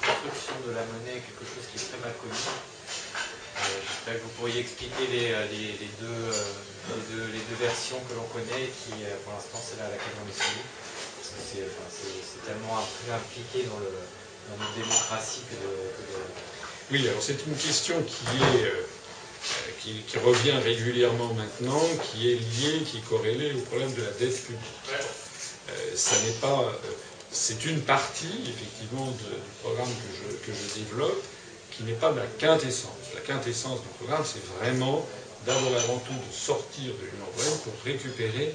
construction 0.00 0.56
de 0.66 0.72
la 0.72 0.82
monnaie 0.88 1.20
est 1.20 1.24
quelque 1.28 1.44
chose 1.44 1.68
qui 1.68 1.76
est 1.76 1.86
très 1.92 2.00
mal 2.00 2.16
connu. 2.16 2.32
Euh, 2.32 3.60
j'espère 3.84 4.14
que 4.16 4.24
vous 4.24 4.34
pourriez 4.40 4.60
expliquer 4.64 5.06
les, 5.12 5.30
euh, 5.36 5.46
deux, 6.00 7.28
les, 7.28 7.44
deux, 7.44 7.60
versions 7.60 8.00
que 8.08 8.16
l'on 8.16 8.26
connaît, 8.32 8.72
qui 8.72 9.04
pour 9.22 9.36
l'instant 9.36 9.60
c'est 9.60 9.76
là 9.78 9.86
à 9.86 9.92
laquelle 9.92 10.16
on 10.16 10.26
est 10.26 10.34
soumis. 10.34 10.66
Parce 11.20 11.28
que 11.28 11.60
c'est 11.60 12.42
tellement 12.48 12.80
impliqué 12.80 13.68
dans 13.68 13.78
le, 13.78 13.92
démocratie 14.76 15.40
que 15.50 15.54
de, 15.56 15.72
Oui, 16.92 17.08
alors 17.08 17.22
c'est 17.22 17.46
une 17.46 17.56
question 17.56 17.96
qui 18.02 18.24
est. 18.36 18.64
Euh, 18.64 18.86
qui, 19.80 20.18
revient 20.18 20.58
régulièrement 20.62 21.32
maintenant, 21.34 21.82
qui 22.04 22.30
est 22.30 22.34
liée, 22.34 22.82
qui 22.84 22.98
est 22.98 23.08
corrélée 23.08 23.52
au 23.54 23.60
problème 23.60 23.92
de 23.94 24.02
la 24.02 24.10
dette 24.12 24.44
publique. 24.44 24.60
Euh, 24.90 25.72
ça 25.94 26.16
n'est 26.26 26.32
pas, 26.40 26.60
euh, 26.60 26.90
c'est 27.30 27.64
une 27.64 27.80
partie 27.80 28.26
effectivement 28.48 29.06
du 29.06 29.24
programme 29.62 29.88
que 30.46 30.52
je, 30.52 30.80
développe, 30.80 31.22
qui 31.70 31.84
n'est 31.84 31.92
pas 31.94 32.12
la 32.12 32.26
quintessence. 32.38 32.90
La 33.14 33.20
quintessence 33.20 33.80
du 33.80 33.88
programme, 33.98 34.24
c'est 34.24 34.44
vraiment 34.58 35.06
d'abord 35.46 35.74
avant 35.76 35.98
tout 35.98 36.12
de 36.12 36.34
sortir 36.34 36.84
de 36.84 37.04
l'Union 37.06 37.26
européenne 37.32 37.58
pour 37.64 37.72
récupérer 37.84 38.54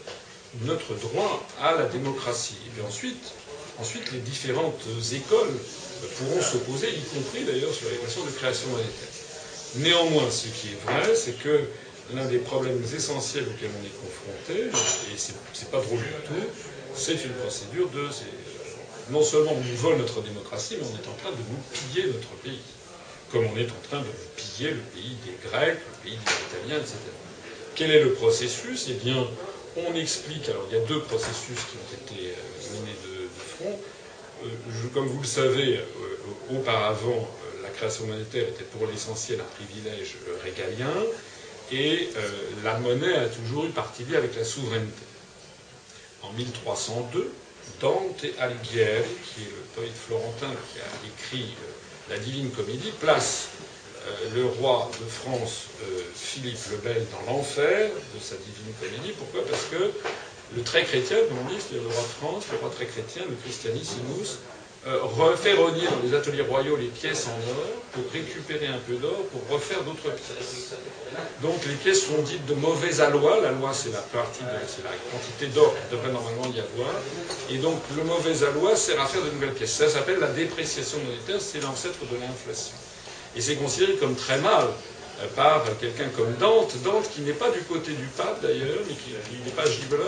notre 0.62 0.94
droit 0.96 1.46
à 1.62 1.74
la 1.74 1.86
démocratie. 1.86 2.58
Et 2.68 2.70
puis 2.70 2.84
ensuite, 2.88 3.32
ensuite 3.80 4.12
les 4.12 4.20
différentes 4.20 4.82
écoles 5.12 5.58
pourront 6.06 6.42
s'opposer, 6.42 6.90
y 6.90 7.16
compris 7.16 7.44
d'ailleurs 7.44 7.74
sur 7.74 7.90
les 7.90 7.98
questions 7.98 8.24
de 8.24 8.32
création 8.32 8.70
monétaire. 8.70 9.14
Néanmoins, 9.76 10.30
ce 10.32 10.48
qui 10.48 10.70
est 10.70 10.80
vrai, 10.86 11.16
c'est 11.16 11.38
que 11.40 11.62
l'un 12.14 12.26
des 12.26 12.38
problèmes 12.38 12.82
essentiels 12.96 13.44
auxquels 13.44 13.72
on 13.82 13.86
est 13.86 13.98
confronté, 14.00 14.70
et 14.70 15.18
c'est 15.18 15.72
pas 15.72 15.82
drôle 15.82 16.00
du 16.00 16.06
tout, 16.28 16.48
c'est 16.96 17.24
une 17.26 17.34
procédure 17.34 17.90
de. 17.90 18.08
Non 19.12 19.22
seulement 19.22 19.54
on 19.54 19.62
nous 19.62 19.76
vole 19.76 19.98
notre 19.98 20.22
démocratie, 20.22 20.78
mais 20.80 20.88
on 20.88 20.96
est 20.96 21.08
en 21.08 21.14
train 21.14 21.32
de 21.32 21.38
nous 21.38 21.62
piller 21.74 22.08
notre 22.08 22.34
pays. 22.42 22.60
Comme 23.32 23.46
on 23.46 23.58
est 23.58 23.70
en 23.70 23.88
train 23.90 24.00
de 24.00 24.08
piller 24.36 24.72
le 24.72 24.82
pays 24.82 25.18
des 25.26 25.48
Grecs, 25.48 25.78
le 25.78 26.10
pays 26.10 26.18
des 26.18 26.58
Italiens, 26.58 26.82
etc. 26.82 26.98
Quel 27.76 27.92
est 27.92 28.04
le 28.04 28.14
processus? 28.14 28.88
Eh 28.90 28.94
bien, 28.94 29.28
on 29.76 29.94
explique. 29.96 30.48
Alors, 30.50 30.66
il 30.72 30.78
y 30.78 30.82
a 30.82 30.86
deux 30.86 31.02
processus 31.02 31.58
qui 31.58 31.78
ont 31.78 32.16
été 32.16 32.32
euh, 32.32 32.80
menés 32.80 32.96
de 33.06 33.28
front. 33.58 33.80
Euh, 34.46 34.88
comme 34.94 35.08
vous 35.08 35.22
le 35.22 35.28
savez, 35.28 35.78
euh, 35.78 36.56
auparavant, 36.56 37.18
euh, 37.18 37.64
la 37.64 37.70
création 37.70 38.06
monétaire 38.06 38.48
était 38.48 38.64
pour 38.64 38.88
l'essentiel 38.88 39.40
un 39.40 39.64
privilège 39.64 40.16
régalien, 40.44 40.94
et 41.72 42.10
la 42.64 42.78
monnaie 42.78 43.16
a 43.16 43.28
toujours 43.28 43.66
eu 43.66 43.70
partie 43.70 44.04
liée 44.04 44.18
avec 44.18 44.36
la 44.36 44.44
souveraineté. 44.44 45.02
En 46.22 46.32
1302, 46.34 47.32
Dante 47.82 48.24
Alighieri, 48.38 49.04
qui 49.24 49.42
est 49.42 49.46
le 49.46 49.64
poète 49.76 49.96
florentin 49.96 50.54
qui 50.72 50.80
a 50.80 51.08
écrit 51.08 51.56
la 52.08 52.20
Divine 52.20 52.52
Comédie, 52.52 52.92
place 53.00 53.48
le 54.36 54.46
roi 54.46 54.92
de 55.02 55.08
France, 55.08 55.64
Philippe 56.16 56.60
le 56.70 56.78
Bel, 56.78 57.04
dans 57.12 57.34
l'enfer 57.34 57.90
de 58.14 58.20
sa 58.22 58.36
Divine 58.36 58.74
Comédie. 58.80 59.16
Pourquoi? 59.18 59.44
Parce 59.50 59.66
que 59.66 59.92
le 60.54 60.62
très 60.62 60.84
chrétien, 60.84 61.18
comme 61.28 61.40
on 61.46 61.50
dit, 61.50 61.60
c'est 61.60 61.76
le 61.76 61.82
roi 61.82 62.04
de 62.04 62.26
France, 62.26 62.44
le 62.52 62.58
roi 62.60 62.70
très 62.70 62.86
chrétien, 62.86 63.24
le 63.28 63.36
christianissimus, 63.36 64.40
euh, 64.88 65.00
refaire 65.02 65.58
rogner 65.58 65.86
dans 65.88 66.08
les 66.08 66.14
ateliers 66.14 66.44
royaux 66.44 66.76
les 66.76 66.90
pièces 66.90 67.26
en 67.26 67.50
or 67.50 67.66
pour 67.92 68.04
récupérer 68.14 68.68
un 68.68 68.78
peu 68.86 68.94
d'or 68.98 69.26
pour 69.32 69.42
refaire 69.50 69.82
d'autres 69.82 70.14
pièces. 70.14 70.76
Donc 71.42 71.66
les 71.66 71.74
pièces 71.74 72.06
sont 72.06 72.22
dites 72.22 72.46
de 72.46 72.54
mauvaise 72.54 73.02
aloi. 73.02 73.42
La 73.42 73.52
loi, 73.52 73.74
c'est 73.74 73.92
la 73.92 74.02
partie, 74.02 74.42
c'est 74.68 74.84
la 74.84 74.92
quantité 75.12 75.48
d'or 75.48 75.74
qui 75.74 75.96
devrait 75.96 76.12
normalement 76.12 76.46
y 76.54 76.60
avoir. 76.60 76.94
Et 77.50 77.58
donc 77.58 77.82
le 77.98 78.04
mauvais 78.04 78.44
aloi 78.44 78.76
sert 78.76 79.02
à 79.02 79.08
faire 79.08 79.24
de 79.24 79.32
nouvelles 79.32 79.56
pièces. 79.56 79.74
Ça 79.74 79.90
s'appelle 79.90 80.20
la 80.20 80.28
dépréciation 80.28 81.00
monétaire, 81.00 81.42
c'est 81.42 81.62
l'ancêtre 81.62 82.02
de 82.02 82.18
l'inflation. 82.18 82.76
Et 83.36 83.42
c'est 83.42 83.56
considéré 83.56 83.96
comme 83.96 84.16
très 84.16 84.38
mal 84.38 84.68
par 85.36 85.64
quelqu'un 85.80 86.10
comme 86.16 86.34
Dante, 86.40 86.76
Dante 86.84 87.10
qui 87.10 87.22
n'est 87.22 87.34
pas 87.34 87.50
du 87.52 87.62
côté 87.62 87.92
du 87.94 88.06
pape 88.18 88.42
d'ailleurs, 88.42 88.80
mais 88.88 88.96
qui 88.96 89.12
n'est 89.44 89.52
pas 89.52 89.66
gibelin, 89.70 90.04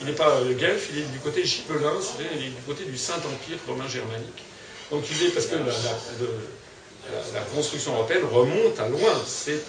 il 0.00 0.06
n'est 0.06 0.12
pas 0.12 0.30
euh, 0.30 0.54
guelfe, 0.54 0.90
il 0.92 1.00
est 1.00 1.12
du 1.12 1.18
côté 1.18 1.44
gibelin, 1.44 1.94
c'est-à-dire 2.00 2.32
il 2.36 2.46
est 2.46 2.50
du 2.50 2.62
côté 2.66 2.84
du 2.84 2.96
Saint-Empire 2.96 3.58
romain 3.66 3.88
germanique. 3.88 4.44
Donc 4.90 5.04
il 5.10 5.26
est 5.26 5.30
parce 5.30 5.46
que 5.46 5.56
la, 5.56 7.40
construction 7.54 7.94
européenne 7.94 8.24
remonte 8.30 8.78
à 8.78 8.88
loin, 8.88 9.12
c'est 9.26 9.60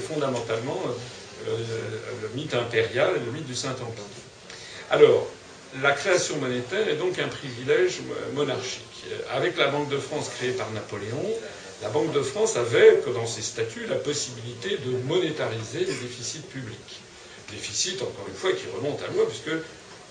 fondamentalement 0.00 0.80
euh, 1.48 1.56
le 2.22 2.28
mythe 2.34 2.54
impérial 2.54 3.12
et 3.16 3.24
le 3.24 3.32
mythe 3.32 3.46
du 3.46 3.54
Saint-Empire. 3.54 4.04
Alors, 4.90 5.26
la 5.82 5.92
création 5.92 6.36
monétaire 6.38 6.88
est 6.88 6.96
donc 6.96 7.18
un 7.18 7.28
privilège 7.28 8.00
monarchique. 8.34 8.82
Avec 9.30 9.56
la 9.56 9.68
Banque 9.68 9.88
de 9.90 9.98
France 9.98 10.30
créée 10.36 10.52
par 10.52 10.70
Napoléon, 10.70 11.24
la 11.82 11.88
Banque 11.90 12.12
de 12.12 12.22
France 12.22 12.56
avait, 12.56 13.00
dans 13.14 13.26
ses 13.26 13.42
statuts, 13.42 13.86
la 13.88 13.96
possibilité 13.96 14.78
de 14.84 14.96
monétariser 15.06 15.80
les 15.80 15.94
déficits 15.94 16.40
publics. 16.40 17.00
Déficit, 17.50 18.02
encore 18.02 18.26
une 18.28 18.34
fois, 18.34 18.52
qui 18.52 18.64
remonte 18.76 19.00
à 19.02 19.12
loin, 19.12 19.24
puisque 19.26 19.56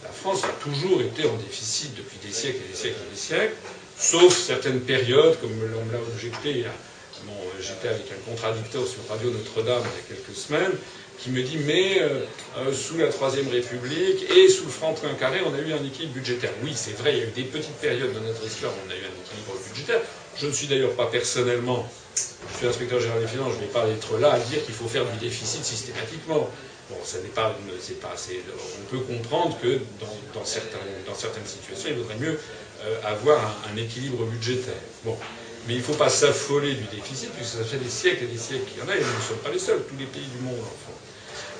la 0.03 0.09
France 0.09 0.43
a 0.43 0.53
toujours 0.63 1.01
été 1.01 1.27
en 1.27 1.35
déficit 1.35 1.93
depuis 1.95 2.17
des 2.25 2.33
siècles 2.33 2.61
et 2.65 2.71
des 2.71 2.77
siècles 2.77 2.99
et 3.07 3.11
des 3.13 3.19
siècles, 3.19 3.55
sauf 3.97 4.37
certaines 4.37 4.81
périodes, 4.81 5.39
comme 5.41 5.51
l'on 5.59 5.85
me 5.85 5.91
l'a 5.91 5.99
objecté. 5.99 6.65
J'étais 7.59 7.87
avec 7.89 8.05
un 8.11 8.29
contradicteur 8.29 8.87
sur 8.87 8.99
Radio 9.09 9.31
Notre-Dame 9.31 9.83
il 9.83 10.13
y 10.13 10.15
a 10.15 10.15
quelques 10.15 10.37
semaines, 10.37 10.71
qui 11.19 11.31
me 11.31 11.41
dit 11.41 11.57
mais 11.65 11.99
euh, 12.01 12.25
euh, 12.57 12.73
sous 12.73 12.97
la 12.97 13.07
Troisième 13.07 13.47
République 13.47 14.29
et 14.29 14.49
sous 14.49 14.65
le 14.65 14.71
franc 14.71 14.95
carré, 15.19 15.41
on 15.45 15.53
a 15.53 15.59
eu 15.59 15.73
un 15.73 15.83
équilibre 15.83 16.13
budgétaire. 16.13 16.51
Oui, 16.63 16.73
c'est 16.75 16.97
vrai, 16.97 17.13
il 17.13 17.17
y 17.19 17.21
a 17.21 17.25
eu 17.25 17.31
des 17.31 17.43
petites 17.43 17.75
périodes 17.75 18.13
dans 18.13 18.21
notre 18.21 18.45
histoire 18.45 18.71
où 18.71 18.87
on 18.87 18.91
a 18.91 18.95
eu 18.95 19.03
un 19.03 19.23
équilibre 19.23 19.53
budgétaire. 19.67 20.01
Je 20.39 20.47
ne 20.47 20.51
suis 20.51 20.67
d'ailleurs 20.67 20.93
pas 20.93 21.07
personnellement 21.07 21.89
je 22.51 22.57
suis 22.57 22.67
inspecteur 22.67 22.99
général 22.99 23.21
des 23.21 23.27
finances, 23.27 23.53
je 23.53 23.57
ne 23.57 23.61
vais 23.61 23.73
pas 23.73 23.87
être 23.87 24.17
là 24.17 24.33
à 24.33 24.39
dire 24.39 24.63
qu'il 24.65 24.73
faut 24.73 24.87
faire 24.87 25.05
du 25.05 25.17
déficit 25.17 25.63
systématiquement. 25.63 26.49
Bon, 26.89 26.97
ça 27.03 27.19
n'est 27.19 27.27
pas, 27.29 27.55
c'est 27.81 27.99
pas 27.99 28.11
assez. 28.13 28.41
On 28.79 28.89
peut 28.89 29.03
comprendre 29.03 29.57
que 29.61 29.79
dans, 30.33 30.45
certaines 30.45 31.45
situations, 31.45 31.89
il 31.89 31.97
vaudrait 31.97 32.17
mieux 32.17 32.39
euh, 32.83 33.01
avoir 33.03 33.43
un, 33.43 33.73
un, 33.73 33.77
équilibre 33.77 34.23
budgétaire. 34.23 34.73
Bon, 35.03 35.17
mais 35.67 35.73
il 35.73 35.79
ne 35.79 35.83
faut 35.83 35.93
pas 35.93 36.09
s'affoler 36.09 36.73
du 36.73 36.85
déficit, 36.95 37.29
puisque 37.33 37.57
ça 37.57 37.63
fait 37.65 37.77
des 37.77 37.89
siècles 37.89 38.23
et 38.23 38.27
des 38.27 38.37
siècles 38.37 38.63
qu'il 38.71 38.79
y 38.79 38.81
en 38.81 38.87
a, 38.89 38.95
et 38.95 39.01
nous 39.01 39.05
ne 39.05 39.27
sommes 39.27 39.43
pas 39.43 39.51
les 39.51 39.59
seuls, 39.59 39.83
tous 39.89 39.97
les 39.97 40.05
pays 40.05 40.27
du 40.33 40.39
monde 40.39 40.59
en 40.59 40.63
font. 40.63 40.96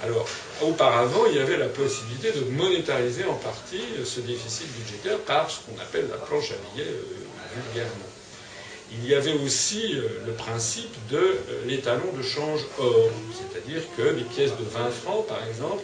Alors, 0.04 0.28
auparavant, 0.62 1.26
il 1.30 1.38
y 1.38 1.40
avait 1.40 1.58
la 1.58 1.68
possibilité 1.68 2.32
de 2.32 2.42
monétariser 2.52 3.26
en 3.26 3.34
partie 3.34 3.82
ce 4.06 4.20
déficit 4.20 4.68
budgétaire 4.78 5.18
par 5.20 5.50
ce 5.50 5.60
qu'on 5.62 5.80
appelle 5.82 6.08
la 6.10 6.18
planche 6.18 6.52
à 6.52 6.76
billets 6.76 6.88
euh, 6.88 7.66
vulgairement. 7.66 8.06
Il 8.92 9.08
y 9.08 9.16
avait 9.16 9.34
aussi 9.34 9.96
euh, 9.96 10.08
le 10.26 10.34
principe 10.34 10.94
de 11.10 11.18
euh, 11.18 11.36
l'étalon 11.66 12.12
de 12.16 12.22
change 12.22 12.62
or, 12.80 13.10
c'est-à-dire 13.34 13.82
que 13.98 14.04
les 14.04 14.24
pièces 14.24 14.52
de 14.52 14.64
20 14.64 14.92
francs, 14.92 15.26
par 15.28 15.46
exemple, 15.48 15.84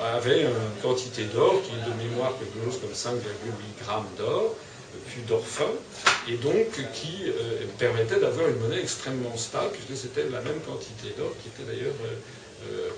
avaient 0.00 0.42
une 0.42 0.82
quantité 0.82 1.24
d'or 1.24 1.62
qui 1.62 1.70
est 1.70 1.88
de 1.88 2.10
mémoire 2.10 2.32
quelque 2.38 2.64
chose 2.64 2.80
comme 2.80 2.90
5,8 2.90 3.84
grammes 3.84 4.08
d'or, 4.18 4.56
puis 5.06 5.22
d'or 5.22 5.46
fin, 5.46 5.70
et 6.28 6.36
donc 6.36 6.66
qui 6.92 7.30
permettait 7.78 8.20
d'avoir 8.20 8.48
une 8.48 8.58
monnaie 8.58 8.80
extrêmement 8.80 9.36
stable, 9.36 9.70
puisque 9.72 10.02
c'était 10.02 10.28
la 10.28 10.40
même 10.40 10.60
quantité 10.66 11.14
d'or 11.16 11.32
qui 11.42 11.48
était 11.48 11.70
d'ailleurs 11.70 11.94
euh, 12.04 12.14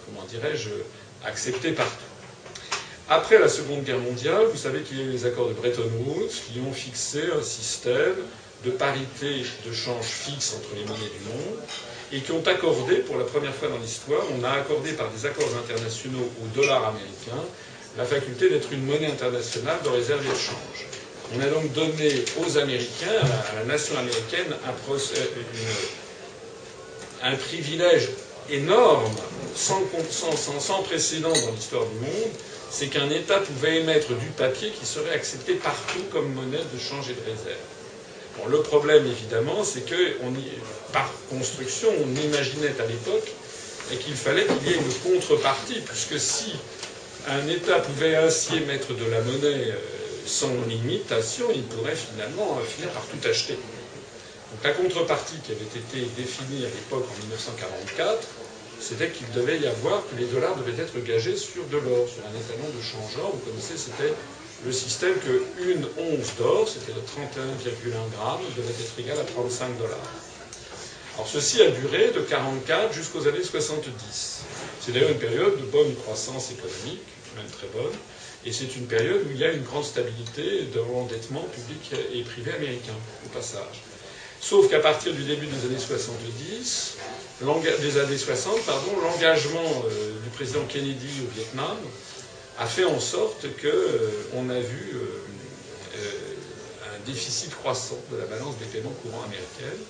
comment 0.06 0.26
dirais-je, 0.26 0.70
accepté 1.24 1.72
partout. 1.72 2.04
Après 3.08 3.38
la 3.38 3.48
Seconde 3.48 3.84
Guerre 3.84 3.98
mondiale, 3.98 4.46
vous 4.50 4.56
savez 4.56 4.80
qu'il 4.80 4.98
y 4.98 5.02
a 5.02 5.04
eu 5.04 5.10
les 5.10 5.26
accords 5.26 5.48
de 5.48 5.52
Bretton 5.52 5.90
Woods 6.06 6.30
qui 6.50 6.58
ont 6.60 6.72
fixé 6.72 7.20
un 7.38 7.42
système 7.42 8.16
de 8.64 8.70
parité 8.70 9.44
de 9.66 9.72
change 9.72 10.06
fixe 10.06 10.54
entre 10.56 10.74
les 10.74 10.84
monnaies 10.84 11.12
du 11.18 11.28
monde 11.28 11.58
et 12.12 12.20
qui 12.20 12.32
ont 12.32 12.42
accordé, 12.46 12.96
pour 12.96 13.18
la 13.18 13.24
première 13.24 13.54
fois 13.54 13.68
dans 13.68 13.78
l'histoire, 13.78 14.22
on 14.38 14.42
a 14.42 14.50
accordé 14.52 14.92
par 14.92 15.10
des 15.10 15.26
accords 15.26 15.50
internationaux 15.62 16.30
au 16.42 16.46
dollar 16.56 16.88
américain 16.88 17.42
la 17.98 18.04
faculté 18.04 18.48
d'être 18.48 18.72
une 18.72 18.84
monnaie 18.86 19.06
internationale 19.06 19.78
de 19.84 19.88
réserve 19.90 20.24
et 20.24 20.30
de 20.30 20.34
change. 20.34 20.86
On 21.34 21.40
a 21.40 21.46
donc 21.46 21.72
donné 21.72 22.24
aux 22.38 22.58
Américains, 22.58 23.20
à 23.52 23.56
la, 23.56 23.64
nation 23.64 23.98
américaine, 23.98 24.54
un, 24.66 24.72
un 27.28 27.36
privilège 27.36 28.08
énorme, 28.50 29.12
sans, 29.54 30.82
précédent 30.82 31.32
dans 31.32 31.52
l'histoire 31.52 31.84
du 31.86 31.98
monde, 32.00 32.30
c'est 32.70 32.88
qu'un 32.88 33.08
État 33.10 33.38
pouvait 33.38 33.80
émettre 33.80 34.08
du 34.14 34.26
papier 34.36 34.70
qui 34.70 34.84
serait 34.86 35.14
accepté 35.14 35.54
partout 35.54 36.02
comme 36.12 36.32
monnaie 36.32 36.58
de 36.58 36.78
change 36.78 37.10
et 37.10 37.14
de 37.14 37.20
réserve. 37.20 37.58
Bon, 38.38 38.48
le 38.48 38.62
problème, 38.62 39.06
évidemment, 39.06 39.62
c'est 39.62 39.86
que 39.86 40.16
par 40.92 41.10
construction, 41.30 41.88
on 41.90 42.20
imaginait 42.20 42.74
à 42.80 42.86
l'époque 42.86 43.30
qu'il 44.00 44.14
fallait 44.14 44.46
qu'il 44.46 44.68
y 44.68 44.72
ait 44.72 44.76
une 44.76 45.12
contrepartie, 45.12 45.80
puisque 45.86 46.18
si 46.18 46.54
un 47.28 47.46
État 47.48 47.80
pouvait 47.80 48.16
ainsi 48.16 48.56
émettre 48.56 48.88
de 48.88 49.10
la 49.10 49.20
monnaie 49.20 49.70
euh, 49.70 49.76
sans 50.26 50.52
limitation, 50.68 51.46
il 51.54 51.62
pourrait 51.62 51.96
finalement 51.96 52.58
euh, 52.58 52.64
finir 52.64 52.90
par 52.90 53.02
tout 53.02 53.28
acheter. 53.28 53.58
Donc 54.54 54.62
la 54.62 54.70
contrepartie 54.70 55.40
qui 55.42 55.50
avait 55.50 55.64
été 55.64 56.06
définie 56.16 56.64
à 56.64 56.68
l'époque 56.68 57.04
en 57.10 57.22
1944, 57.22 58.22
c'était 58.78 59.10
qu'il 59.10 59.28
devait 59.32 59.58
y 59.58 59.66
avoir, 59.66 60.06
que 60.08 60.14
les 60.14 60.26
dollars 60.26 60.54
devaient 60.54 60.80
être 60.80 61.02
gagés 61.02 61.36
sur 61.36 61.66
de 61.66 61.78
l'or, 61.78 62.06
sur 62.06 62.22
un 62.22 62.30
étalon 62.38 62.70
de 62.70 62.80
change 62.80 63.18
or. 63.18 63.32
Vous 63.34 63.50
connaissez, 63.50 63.76
c'était 63.76 64.14
le 64.64 64.70
système 64.70 65.14
que 65.18 65.42
une 65.58 65.84
once 65.98 66.36
d'or, 66.38 66.68
c'était 66.68 66.92
de 66.92 67.00
31,1 67.00 68.14
grammes, 68.14 68.42
devait 68.56 68.68
être 68.70 68.96
égal 68.96 69.18
à 69.18 69.24
35 69.24 69.76
dollars. 69.76 69.98
Alors 71.16 71.26
ceci 71.26 71.60
a 71.60 71.70
duré 71.70 72.12
de 72.12 72.20
44 72.20 72.92
jusqu'aux 72.92 73.26
années 73.26 73.42
70. 73.42 74.42
C'est 74.80 74.92
d'ailleurs 74.92 75.10
une 75.10 75.18
période 75.18 75.58
de 75.58 75.66
bonne 75.66 75.96
croissance 75.96 76.52
économique, 76.52 77.02
même 77.34 77.50
très 77.50 77.66
bonne, 77.74 77.92
et 78.44 78.52
c'est 78.52 78.76
une 78.76 78.86
période 78.86 79.22
où 79.26 79.30
il 79.32 79.38
y 79.38 79.44
a 79.44 79.50
une 79.50 79.64
grande 79.64 79.84
stabilité 79.84 80.62
de 80.72 80.78
l'endettement 80.78 81.42
public 81.42 81.90
et 82.14 82.22
privé 82.22 82.52
américain, 82.52 82.94
au 83.26 83.28
passage. 83.30 83.82
Sauf 84.40 84.68
qu'à 84.68 84.80
partir 84.80 85.12
du 85.12 85.24
début 85.24 85.46
des 85.46 85.66
années 85.66 85.78
70, 85.78 86.96
des 87.80 87.98
années 87.98 88.18
60, 88.18 88.60
pardon, 88.62 88.92
l'engagement 89.02 89.84
euh, 89.86 90.12
du 90.22 90.30
président 90.30 90.64
Kennedy 90.68 91.22
au 91.22 91.34
Vietnam 91.34 91.76
a 92.58 92.66
fait 92.66 92.84
en 92.84 93.00
sorte 93.00 93.46
qu'on 93.60 94.48
euh, 94.48 94.56
a 94.56 94.60
vu 94.60 94.92
euh, 94.94 95.98
un 96.94 97.06
déficit 97.06 97.54
croissant 97.56 97.98
de 98.12 98.18
la 98.18 98.26
balance 98.26 98.56
des 98.58 98.66
paiements 98.66 98.94
courants 99.02 99.24
américaine. 99.24 99.82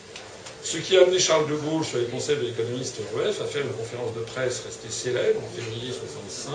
Ce 0.62 0.78
qui 0.78 0.96
a 0.96 1.02
amené 1.02 1.18
Charles 1.18 1.46
de 1.50 1.56
Gaulle, 1.56 1.84
sur 1.84 1.98
les 1.98 2.06
conseils 2.06 2.36
de 2.36 2.42
l'économiste 2.42 2.96
EUF, 2.98 3.42
à 3.42 3.44
faire 3.44 3.60
une 3.60 3.72
conférence 3.74 4.14
de 4.14 4.20
presse 4.20 4.62
restée 4.64 4.88
célèbre 4.88 5.40
en 5.44 5.54
février 5.54 5.92
65, 5.92 6.54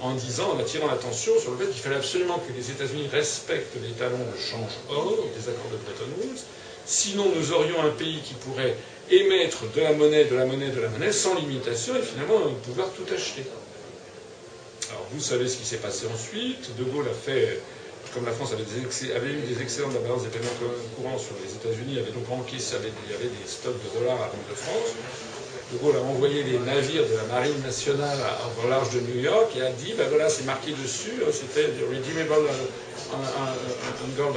en 0.00 0.14
disant, 0.14 0.50
en 0.56 0.58
attirant 0.58 0.88
l'attention 0.88 1.32
sur 1.38 1.52
le 1.52 1.58
fait 1.58 1.70
qu'il 1.70 1.80
fallait 1.80 2.02
absolument 2.02 2.40
que 2.40 2.52
les 2.52 2.72
États-Unis 2.72 3.08
respectent 3.12 3.76
les 3.80 3.92
talons 3.92 4.18
de 4.18 4.36
change 4.36 4.72
or 4.90 5.16
des 5.38 5.48
accords 5.48 5.70
de 5.70 5.76
Bretton 5.76 6.10
Woods, 6.18 6.42
Sinon, 6.86 7.26
nous 7.34 7.52
aurions 7.52 7.80
un 7.82 7.90
pays 7.90 8.20
qui 8.24 8.34
pourrait 8.34 8.76
émettre 9.10 9.64
de 9.74 9.80
la 9.80 9.92
monnaie, 9.92 10.24
de 10.24 10.34
la 10.34 10.46
monnaie, 10.46 10.70
de 10.70 10.80
la 10.80 10.88
monnaie, 10.88 11.12
sans 11.12 11.34
limitation, 11.34 11.94
et 11.96 12.02
finalement 12.02 12.40
pouvoir 12.64 12.88
tout 12.90 13.04
acheter. 13.12 13.44
Alors, 14.90 15.06
vous 15.12 15.20
savez 15.20 15.48
ce 15.48 15.56
qui 15.56 15.64
s'est 15.64 15.78
passé 15.78 16.06
ensuite. 16.12 16.76
De 16.76 16.84
Gaulle 16.84 17.08
a 17.08 17.14
fait, 17.14 17.60
comme 18.14 18.26
la 18.26 18.32
France 18.32 18.52
avait, 18.52 18.62
eu 18.62 19.42
des 19.42 19.62
excédents 19.62 19.88
de 19.88 19.94
la 19.94 20.00
balance 20.00 20.22
des 20.24 20.28
paiements 20.28 20.56
courants 20.96 21.18
sur 21.18 21.34
les 21.44 21.52
États-Unis, 21.52 21.98
avait 21.98 22.12
donc 22.12 22.30
encaissé, 22.30 22.76
il 22.80 23.12
y 23.12 23.14
avait 23.14 23.28
des 23.28 23.46
stocks 23.46 23.78
de 23.78 23.98
dollars 24.00 24.20
à 24.20 24.26
Banque 24.26 24.48
de 24.50 24.54
France. 24.54 24.94
De 25.72 25.78
Gaulle 25.78 25.96
a 25.96 26.02
envoyé 26.02 26.42
les 26.42 26.58
navires 26.58 27.08
de 27.08 27.16
la 27.16 27.24
marine 27.32 27.62
nationale 27.62 28.18
au 28.62 28.68
large 28.68 28.90
de 28.90 29.00
New 29.00 29.20
York 29.22 29.56
et 29.56 29.62
a 29.62 29.70
dit, 29.70 29.94
ben 29.96 30.06
voilà, 30.10 30.28
c'est 30.28 30.44
marqué 30.44 30.72
dessus, 30.72 31.22
c'était 31.32 31.70
redeemable 31.88 32.48
gold 34.16 34.36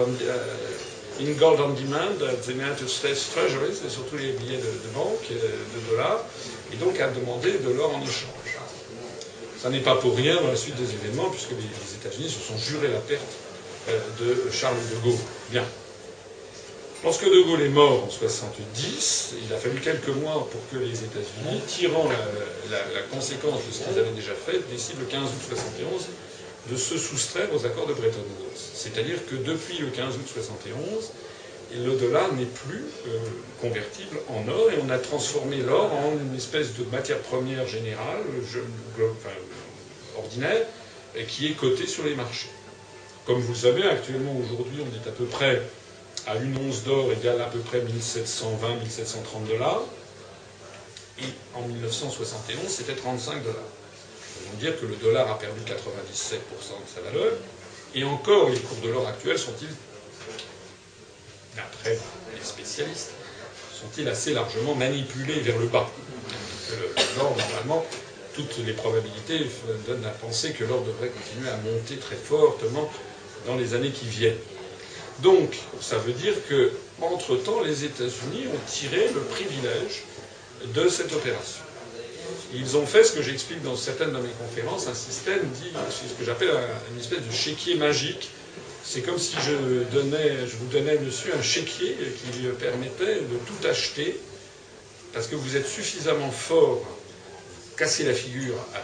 in 1.20 1.34
gold 1.38 1.60
on 1.60 1.74
demand 1.76 2.20
the 2.20 2.52
United 2.52 2.90
States 2.90 3.30
Treasury, 3.32 3.72
c'est 3.74 3.90
surtout 3.90 4.18
les 4.18 4.32
billets 4.34 4.58
de, 4.58 4.90
banque, 4.94 5.30
de 5.30 5.92
dollars, 5.92 6.24
et 6.74 6.76
donc 6.76 7.00
a 7.00 7.08
demandé 7.10 7.54
de 7.54 7.70
l'or 7.72 7.96
en 7.96 8.02
échange. 8.02 8.30
Ça 9.62 9.70
n'est 9.70 9.80
pas 9.80 9.96
pour 9.96 10.16
rien 10.16 10.36
dans 10.42 10.50
la 10.50 10.56
suite 10.56 10.76
des 10.76 10.94
événements, 10.94 11.30
puisque 11.30 11.52
les, 11.52 11.96
États-Unis 11.96 12.30
se 12.30 12.40
sont 12.40 12.58
jurés 12.58 12.90
la 12.90 13.00
perte 13.00 13.22
euh, 13.90 14.00
de 14.20 14.52
Charles 14.52 14.76
de 14.76 15.10
Gaulle. 15.10 15.20
Bien. 15.50 15.64
Lorsque 17.04 17.26
De 17.26 17.42
Gaulle 17.44 17.62
est 17.62 17.70
mort 17.70 18.04
en 18.04 18.10
70, 18.10 19.34
il 19.46 19.54
a 19.54 19.58
fallu 19.58 19.80
quelques 19.80 20.10
mois 20.10 20.48
pour 20.52 20.62
que 20.72 20.84
les 20.84 21.04
États-Unis, 21.04 21.62
tirant 21.68 22.08
la, 22.10 22.78
la, 22.78 23.02
conséquence 23.12 23.60
de 23.68 23.72
ce 23.72 23.84
qu'ils 23.84 24.00
avaient 24.00 24.12
déjà 24.12 24.34
fait, 24.34 24.60
décident 24.72 25.00
le 25.00 25.06
15 25.06 25.22
août 25.24 25.56
71 25.56 26.08
de 26.72 26.78
se 26.78 26.98
soustraire 26.98 27.54
aux 27.54 27.66
accords 27.66 27.88
de 27.88 27.94
Bretton 27.94 28.26
Woods. 28.40 28.58
C'est-à-dire 28.74 29.26
que 29.28 29.36
depuis 29.36 29.78
le 29.78 29.88
15 29.88 30.16
août 30.16 30.28
71, 30.34 31.12
le 31.74 31.96
dollar 31.98 32.32
n'est 32.34 32.46
plus 32.46 32.84
euh, 33.08 33.20
convertible 33.62 34.18
en 34.30 34.48
or 34.48 34.72
et 34.72 34.78
on 34.84 34.90
a 34.90 34.98
transformé 34.98 35.58
l'or 35.58 35.92
en 35.94 36.12
une 36.14 36.36
espèce 36.36 36.74
de 36.76 36.84
matière 36.86 37.20
première 37.20 37.68
générale, 37.68 38.22
ordinaire, 40.18 40.66
qui 41.28 41.48
est 41.48 41.52
cotée 41.54 41.88
sur 41.88 42.04
les 42.04 42.16
marchés. 42.16 42.50
Comme 43.26 43.40
vous 43.40 43.54
le 43.54 43.58
savez, 43.58 43.84
actuellement, 43.84 44.36
aujourd'hui, 44.38 44.80
on 44.82 44.96
est 44.96 45.08
à 45.08 45.12
peu 45.12 45.26
près 45.26 45.62
à 46.28 46.36
une 46.36 46.58
once 46.58 46.84
d'or 46.84 47.12
égale 47.12 47.42
à 47.42 47.46
peu 47.46 47.60
près 47.60 47.80
1720-1730 47.80 49.48
dollars. 49.48 49.84
Et 51.20 51.58
en 51.58 51.62
1971, 51.68 52.68
c'était 52.68 52.96
35 52.96 53.44
dollars 53.44 53.56
dire 54.56 54.80
que 54.80 54.86
le 54.86 54.96
dollar 54.96 55.30
a 55.30 55.38
perdu 55.38 55.62
97% 55.62 55.70
de 55.70 56.40
sa 56.94 57.02
valeur, 57.02 57.34
et 57.94 58.04
encore 58.04 58.50
les 58.50 58.60
cours 58.60 58.78
de 58.78 58.90
l'or 58.90 59.08
actuels 59.08 59.40
sont-ils, 59.40 59.74
d'après 61.56 61.98
les 62.36 62.44
spécialistes, 62.44 63.12
sont-ils 63.74 64.08
assez 64.08 64.34
largement 64.34 64.76
manipulés 64.76 65.40
vers 65.42 65.58
le 65.58 65.68
bas? 65.68 65.90
L'or, 67.18 67.36
normalement, 67.38 67.86
toutes 68.34 68.58
les 68.66 68.74
probabilités 68.74 69.48
donnent 69.88 70.06
à 70.06 70.10
penser 70.10 70.52
que 70.52 70.66
l'or 70.66 70.84
devrait 70.84 71.10
continuer 71.10 71.50
à 71.50 71.58
monter 71.58 71.98
très 71.98 72.16
fortement 72.16 72.92
dans 73.46 73.56
les 73.56 73.74
années 73.74 73.92
qui 73.92 74.08
viennent. 74.08 74.38
Donc, 75.20 75.56
ça 75.80 75.98
veut 75.98 76.12
dire 76.12 76.34
que, 76.50 76.72
entre-temps, 77.02 77.62
les 77.62 77.86
États-Unis 77.86 78.48
ont 78.54 78.70
tiré 78.70 79.08
le 79.14 79.22
privilège 79.22 80.04
de 80.66 80.90
cette 80.90 81.14
opération. 81.14 81.65
Ils 82.58 82.78
ont 82.78 82.86
fait 82.86 83.04
ce 83.04 83.12
que 83.12 83.22
j'explique 83.22 83.62
dans 83.64 83.76
certaines 83.76 84.14
de 84.14 84.18
mes 84.18 84.30
conférences, 84.40 84.88
un 84.88 84.94
système 84.94 85.42
dit, 85.62 85.72
ce 85.90 86.14
que 86.18 86.26
j'appelle 86.26 86.52
une 86.94 87.00
espèce 87.00 87.20
de 87.20 87.32
chéquier 87.32 87.76
magique. 87.76 88.30
C'est 88.84 89.02
comme 89.02 89.18
si 89.18 89.36
je, 89.46 89.54
vous 89.54 90.68
donnais, 90.72 90.98
monsieur, 91.00 91.34
un 91.38 91.42
chéquier 91.42 91.96
qui 91.98 92.40
lui 92.40 92.50
permettait 92.50 93.16
de 93.16 93.38
tout 93.46 93.68
acheter, 93.68 94.20
parce 95.14 95.28
que 95.28 95.36
vous 95.36 95.56
êtes 95.56 95.68
suffisamment 95.68 96.32
fort 96.32 96.82
pour 96.82 97.76
casser 97.78 98.04
la 98.04 98.14
figure 98.14 98.56
à, 98.76 98.80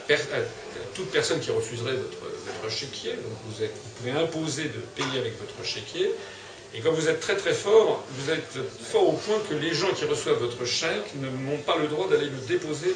toute 0.96 1.10
personne 1.12 1.40
qui 1.40 1.52
refuserait 1.52 1.94
votre, 1.94 2.76
chéquier. 2.76 3.12
Donc 3.12 3.34
vous, 3.46 3.64
vous 3.64 3.90
pouvez 3.98 4.12
imposer 4.12 4.66
de 4.66 4.80
payer 4.96 5.20
avec 5.20 5.34
votre 5.40 5.68
chéquier. 5.68 6.12
Et 6.74 6.80
quand 6.80 6.92
vous 6.92 7.10
êtes 7.10 7.20
très 7.20 7.36
très 7.36 7.54
fort, 7.54 8.04
vous 8.12 8.32
êtes 8.32 8.60
fort 8.84 9.10
au 9.10 9.14
point 9.14 9.40
que 9.50 9.56
les 9.56 9.74
gens 9.74 9.92
qui 9.94 10.06
reçoivent 10.06 10.40
votre 10.40 10.66
chèque 10.66 11.14
n'ont 11.16 11.58
pas 11.58 11.78
le 11.78 11.88
droit 11.88 12.08
d'aller 12.08 12.28
le 12.28 12.48
déposer 12.48 12.96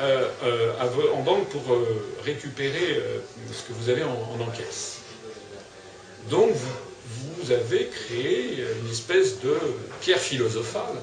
euh, 0.00 0.28
euh, 0.42 1.12
en 1.14 1.22
banque 1.22 1.48
pour 1.50 1.72
euh, 1.72 2.04
récupérer 2.24 3.00
ce 3.52 3.62
que 3.62 3.72
vous 3.78 3.90
avez 3.90 4.02
en, 4.02 4.40
encaisse. 4.40 4.96
Donc 6.30 6.50
vous, 7.40 7.52
avez 7.52 7.86
créé 7.86 8.64
une 8.82 8.90
espèce 8.90 9.40
de 9.40 9.56
pierre 10.00 10.18
philosophale, 10.18 10.96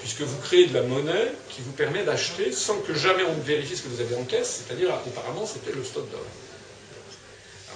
puisque 0.00 0.20
vous 0.20 0.36
créez 0.42 0.66
de 0.66 0.74
la 0.74 0.82
monnaie 0.82 1.32
qui 1.48 1.62
vous 1.62 1.72
permet 1.72 2.04
d'acheter 2.04 2.52
sans 2.52 2.78
que 2.80 2.92
jamais 2.92 3.22
on 3.22 3.40
vérifie 3.40 3.76
ce 3.76 3.82
que 3.82 3.88
vous 3.88 4.00
avez 4.00 4.16
en 4.16 4.24
caisse, 4.24 4.64
c'est-à-dire 4.66 4.90
auparavant 5.06 5.46
c'était 5.46 5.72
le 5.74 5.82
stock 5.82 6.10
d'or. 6.10 6.20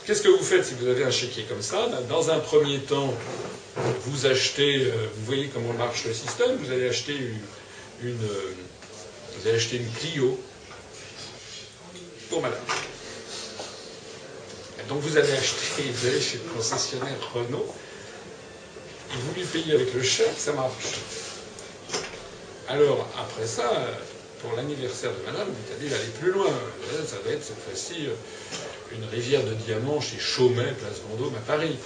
Qu'est-ce 0.04 0.22
que 0.22 0.28
vous 0.28 0.44
faites 0.44 0.66
si 0.66 0.74
vous 0.74 0.88
avez 0.88 1.04
un 1.04 1.10
chéquier 1.10 1.44
comme 1.44 1.62
ça? 1.62 1.86
Ben, 1.86 2.02
Dans 2.08 2.30
un 2.30 2.40
premier 2.40 2.80
temps, 2.80 3.14
vous 3.76 4.26
achetez, 4.26 4.90
vous 5.14 5.24
voyez 5.24 5.48
comment 5.54 5.72
marche 5.72 6.04
le 6.04 6.12
système, 6.12 6.56
vous 6.56 6.72
allez 6.72 6.88
acheter 6.88 7.16
une, 8.02 8.16
vous 8.16 9.48
allez 9.48 9.56
acheter 9.56 9.76
une 9.76 9.90
Clio 9.92 10.38
pour 12.30 12.40
madame. 12.40 12.58
donc 14.88 15.00
vous 15.00 15.16
allez 15.16 15.32
acheter, 15.32 15.82
vous 15.92 16.06
allez 16.06 16.20
chez 16.20 16.38
le 16.38 16.50
concessionnaire 16.54 17.16
Renault, 17.34 17.74
et 19.12 19.16
vous 19.18 19.34
lui 19.34 19.44
payez 19.44 19.74
avec 19.74 19.92
le 19.92 20.02
chèque, 20.02 20.38
ça 20.38 20.52
marche. 20.52 20.72
Alors, 22.68 23.08
après 23.18 23.46
ça, 23.46 23.68
pour 24.40 24.52
l'anniversaire 24.56 25.10
de 25.10 25.26
madame, 25.26 25.48
vous 25.48 25.74
allez 25.74 25.92
aller 25.92 26.10
plus 26.20 26.30
loin. 26.30 26.50
Ça 27.06 27.16
va 27.24 27.32
être 27.32 27.44
cette 27.44 27.58
fois-ci 27.58 28.06
une 28.92 29.04
rivière 29.10 29.42
de 29.44 29.54
diamants 29.54 30.00
chez 30.00 30.18
Chaumet, 30.18 30.72
place 30.80 31.00
Vendôme, 31.10 31.34
à 31.34 31.40
Paris. 31.40 31.76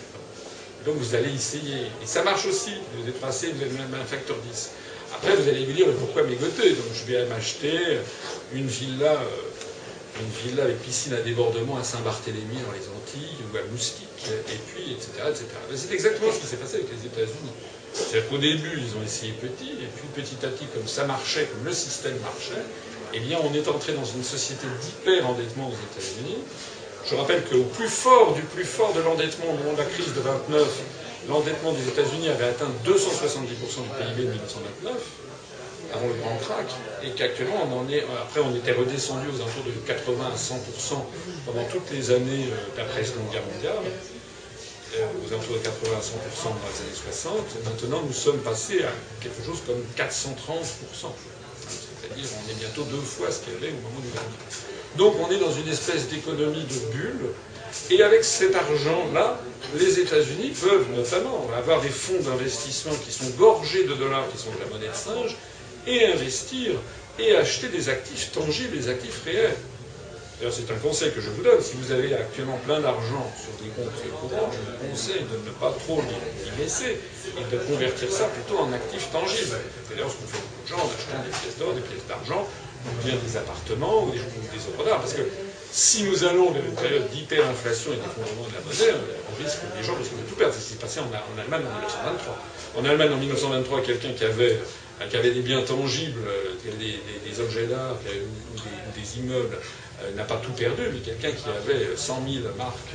Donc 0.84 0.96
vous 0.96 1.14
allez 1.14 1.32
essayer. 1.32 1.86
Et 2.02 2.06
ça 2.06 2.22
marche 2.22 2.44
aussi. 2.44 2.72
Vous 2.96 3.08
êtes 3.08 3.20
passé 3.20 3.54
même 3.54 3.94
un 3.98 4.04
facteur 4.04 4.36
10. 4.50 4.70
Après, 5.14 5.34
vous 5.36 5.48
allez 5.48 5.64
vous 5.64 5.72
dire, 5.72 5.86
pourquoi 5.98 6.24
mégoter? 6.24 6.70
Donc 6.70 6.86
je 6.94 7.10
vais 7.10 7.24
m'acheter 7.26 7.98
une 8.52 8.66
villa 8.66 9.12
euh, 9.12 9.53
une 10.20 10.50
villa 10.50 10.64
avec 10.64 10.80
piscine 10.82 11.14
à 11.14 11.20
débordement 11.20 11.76
à 11.76 11.84
Saint-Barthélemy 11.84 12.58
dans 12.66 12.72
les 12.72 12.86
Antilles 12.88 13.36
ou 13.52 13.56
à 13.56 13.62
Moustique, 13.70 14.08
et 14.28 14.58
puis, 14.68 14.92
etc. 14.92 15.10
etc. 15.28 15.46
C'est 15.74 15.92
exactement 15.92 16.32
ce 16.32 16.40
qui 16.40 16.46
s'est 16.46 16.56
passé 16.56 16.76
avec 16.76 16.88
les 16.90 17.06
États-Unis. 17.06 17.52
C'est-à-dire 17.92 18.28
qu'au 18.28 18.38
début, 18.38 18.78
ils 18.78 18.96
ont 18.96 19.02
essayé 19.04 19.32
petit, 19.32 19.70
et 19.70 19.88
puis 19.90 20.06
petit 20.14 20.44
à 20.44 20.48
petit, 20.48 20.66
comme 20.66 20.86
ça 20.86 21.04
marchait, 21.04 21.46
comme 21.46 21.64
le 21.64 21.72
système 21.72 22.18
marchait, 22.20 22.62
eh 23.12 23.20
bien, 23.20 23.38
on 23.42 23.54
est 23.54 23.66
entré 23.68 23.92
dans 23.92 24.04
une 24.04 24.24
société 24.24 24.66
d'hyper-endettement 24.82 25.68
aux 25.68 25.78
États-Unis. 25.94 26.38
Je 27.08 27.14
rappelle 27.14 27.44
qu'au 27.44 27.64
plus 27.64 27.88
fort 27.88 28.34
du 28.34 28.42
plus 28.42 28.64
fort 28.64 28.92
de 28.94 29.00
l'endettement 29.00 29.46
au 29.50 29.56
moment 29.58 29.72
de 29.72 29.78
la 29.78 29.84
crise 29.84 30.12
de 30.14 30.20
29, 30.20 30.66
l'endettement 31.28 31.72
des 31.72 31.86
États-Unis 31.88 32.28
avait 32.30 32.46
atteint 32.46 32.70
270% 32.84 32.88
du 32.88 33.90
PIB 33.98 34.22
de 34.22 34.30
1929 34.30 34.92
avant 35.92 36.06
le 36.08 36.14
grand 36.14 36.36
crack, 36.36 36.66
et 37.02 37.10
qu'actuellement, 37.10 37.68
on 37.70 37.84
en 37.84 37.88
est, 37.88 38.02
après, 38.22 38.40
on 38.40 38.54
était 38.54 38.72
redescendu 38.72 39.26
aux 39.28 39.40
alentours 39.40 39.64
de 39.64 39.72
80 39.86 40.24
à 40.24 40.36
100% 40.36 41.04
pendant 41.46 41.64
toutes 41.64 41.90
les 41.92 42.10
années 42.10 42.48
euh, 42.50 42.76
d'après 42.76 43.00
la 43.00 43.06
Seconde 43.06 43.30
Guerre 43.30 43.46
mondiale, 43.52 43.84
euh, 44.96 45.06
aux 45.20 45.32
alentours 45.32 45.56
de 45.56 45.62
80 45.62 45.96
à 45.96 46.00
100% 46.00 46.48
dans 46.48 46.70
les 46.70 46.80
années 46.80 47.00
60. 47.12 47.34
Maintenant, 47.64 48.02
nous 48.06 48.12
sommes 48.12 48.40
passés 48.40 48.82
à 48.82 48.92
quelque 49.20 49.44
chose 49.44 49.58
comme 49.66 49.82
430%. 49.96 51.12
C'est-à-dire, 51.64 52.28
on 52.44 52.50
est 52.50 52.58
bientôt 52.60 52.84
deux 52.84 53.02
fois 53.02 53.30
ce 53.30 53.40
qu'il 53.40 53.54
y 53.54 53.56
avait 53.56 53.72
au 53.72 53.80
moment 53.82 54.00
du 54.00 54.08
grand 54.08 54.22
crack. 54.22 54.54
Donc, 54.96 55.14
on 55.20 55.30
est 55.32 55.38
dans 55.38 55.52
une 55.52 55.68
espèce 55.68 56.08
d'économie 56.08 56.64
de 56.64 56.92
bulle. 56.92 57.30
Et 57.90 58.02
avec 58.02 58.22
cet 58.22 58.54
argent-là, 58.54 59.40
les 59.78 59.98
États-Unis 59.98 60.50
peuvent 60.50 60.86
notamment 60.94 61.48
avoir 61.56 61.80
des 61.80 61.88
fonds 61.88 62.20
d'investissement 62.20 62.92
qui 63.04 63.10
sont 63.10 63.28
gorgés 63.36 63.84
de 63.84 63.94
dollars, 63.94 64.28
qui 64.30 64.38
sont 64.38 64.50
de 64.52 64.60
la 64.60 64.66
monnaie 64.66 64.88
de 64.88 64.94
singe, 64.94 65.36
et 65.86 66.06
investir 66.06 66.72
et 67.18 67.36
acheter 67.36 67.68
des 67.68 67.88
actifs 67.88 68.32
tangibles, 68.32 68.76
des 68.76 68.88
actifs 68.88 69.22
réels. 69.24 69.54
C'est 70.50 70.70
un 70.70 70.76
conseil 70.76 71.12
que 71.12 71.20
je 71.20 71.30
vous 71.30 71.42
donne. 71.42 71.60
Si 71.62 71.76
vous 71.76 71.92
avez 71.92 72.12
actuellement 72.14 72.58
plein 72.66 72.80
d'argent 72.80 73.32
sur 73.38 73.54
des 73.64 73.70
comptes 73.70 73.94
courants, 74.20 74.50
je 74.52 74.58
vous 74.58 74.90
conseille 74.90 75.22
de 75.22 75.38
ne 75.46 75.52
pas 75.56 75.72
trop 75.86 76.02
y 76.02 76.60
laisser 76.60 76.98
et 77.38 77.44
de 77.54 77.58
convertir 77.64 78.10
ça 78.10 78.24
plutôt 78.24 78.60
en 78.60 78.72
actifs 78.72 79.10
tangibles. 79.10 79.56
C'est 79.88 79.94
d'ailleurs 79.94 80.10
ce 80.10 80.16
qu'on 80.16 80.26
fait 80.26 80.42
beaucoup 80.42 80.62
de 80.64 80.68
gens 80.68 80.82
en 80.84 80.90
achetant 80.90 81.22
des 81.24 81.30
pièces 81.30 81.58
d'or, 81.58 81.72
des 81.72 81.80
pièces 81.80 82.06
d'argent, 82.08 82.46
ou 82.84 83.06
bien 83.06 83.14
des 83.16 83.36
appartements 83.36 84.04
ou 84.04 84.10
des, 84.10 84.18
œuvres 84.20 84.84
d'art. 84.84 85.00
Parce 85.00 85.14
que 85.14 85.22
si 85.72 86.02
nous 86.02 86.24
allons 86.24 86.50
vers 86.50 86.64
une 86.64 86.76
période 86.76 87.08
d'hyperinflation 87.10 87.92
et 87.94 87.96
d'effondrement 87.96 88.44
de 88.50 88.54
la 88.58 88.62
monnaie, 88.66 89.00
on 89.32 89.42
risque 89.42 89.64
les 89.78 89.84
gens 89.86 89.94
risquent 89.94 90.18
de 90.18 90.28
tout 90.28 90.36
perdre. 90.36 90.52
C'est 90.52 90.60
ce 90.60 90.66
qui 90.66 90.72
s'est 90.74 90.82
passé 90.82 91.00
en, 91.00 91.08
Allemagne 91.40 91.64
en 91.64 91.72
1923. 91.72 92.38
En 92.76 92.84
Allemagne 92.84 93.12
en 93.14 93.18
1923, 93.22 93.82
quelqu'un 93.82 94.12
qui 94.12 94.24
avait 94.24 94.60
qui 95.10 95.16
avait 95.16 95.32
des 95.32 95.40
biens 95.40 95.62
tangibles, 95.62 96.20
euh, 96.26 96.54
des, 96.78 97.40
objets 97.40 97.66
d'art 97.66 97.96
ou 97.96 98.98
des, 98.98 99.18
immeubles, 99.18 99.58
euh, 100.02 100.14
n'a 100.14 100.24
pas 100.24 100.36
tout 100.36 100.52
perdu, 100.52 100.82
mais 100.92 101.00
quelqu'un 101.00 101.30
qui 101.32 101.48
avait 101.48 101.96
100 101.96 102.22
000 102.26 102.54
marques 102.56 102.94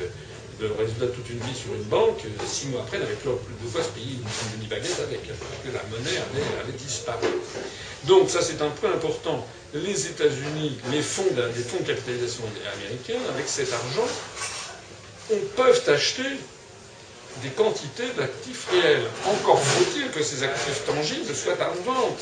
de 0.60 0.68
résultat 0.78 1.06
de 1.06 1.12
toute 1.12 1.30
une 1.30 1.40
vie 1.40 1.56
sur 1.56 1.74
une 1.74 1.84
banque, 1.84 2.20
six 2.46 2.68
mois 2.68 2.82
après, 2.82 3.00
n'avait 3.00 3.14
plus, 3.16 3.32
de 3.32 3.72
quoi 3.72 3.82
se 3.82 3.90
payer 3.90 4.20
une 4.20 4.58
demi-baguette 4.58 5.00
avec, 5.00 5.22
parce 5.28 5.40
que 5.64 5.72
la 5.72 5.84
monnaie 5.90 6.20
avait, 6.20 6.78
disparu. 6.78 7.28
Donc 8.06 8.30
ça 8.30 8.42
c'est 8.42 8.62
un 8.62 8.70
point 8.70 8.92
important. 8.92 9.46
Les 9.74 10.08
États-Unis, 10.08 10.78
les 10.92 11.02
fonds, 11.02 11.24
les 11.56 11.64
fonds 11.64 11.80
de 11.80 11.88
capitalisation 11.88 12.44
américains, 12.76 13.22
avec 13.34 13.48
cet 13.48 13.72
argent, 13.72 14.08
on 15.32 15.38
peuvent 15.56 15.84
acheter 15.88 16.24
des 17.44 17.50
quantités 17.50 18.08
d'actifs 18.18 18.68
réels. 18.72 19.06
Encore 19.26 19.62
faut-il 19.62 20.10
que 20.12 20.24
ces 20.24 20.44
actifs 20.44 20.86
tangibles 20.86 21.34
soient 21.34 21.54
en 21.54 21.92
vente. 21.92 22.20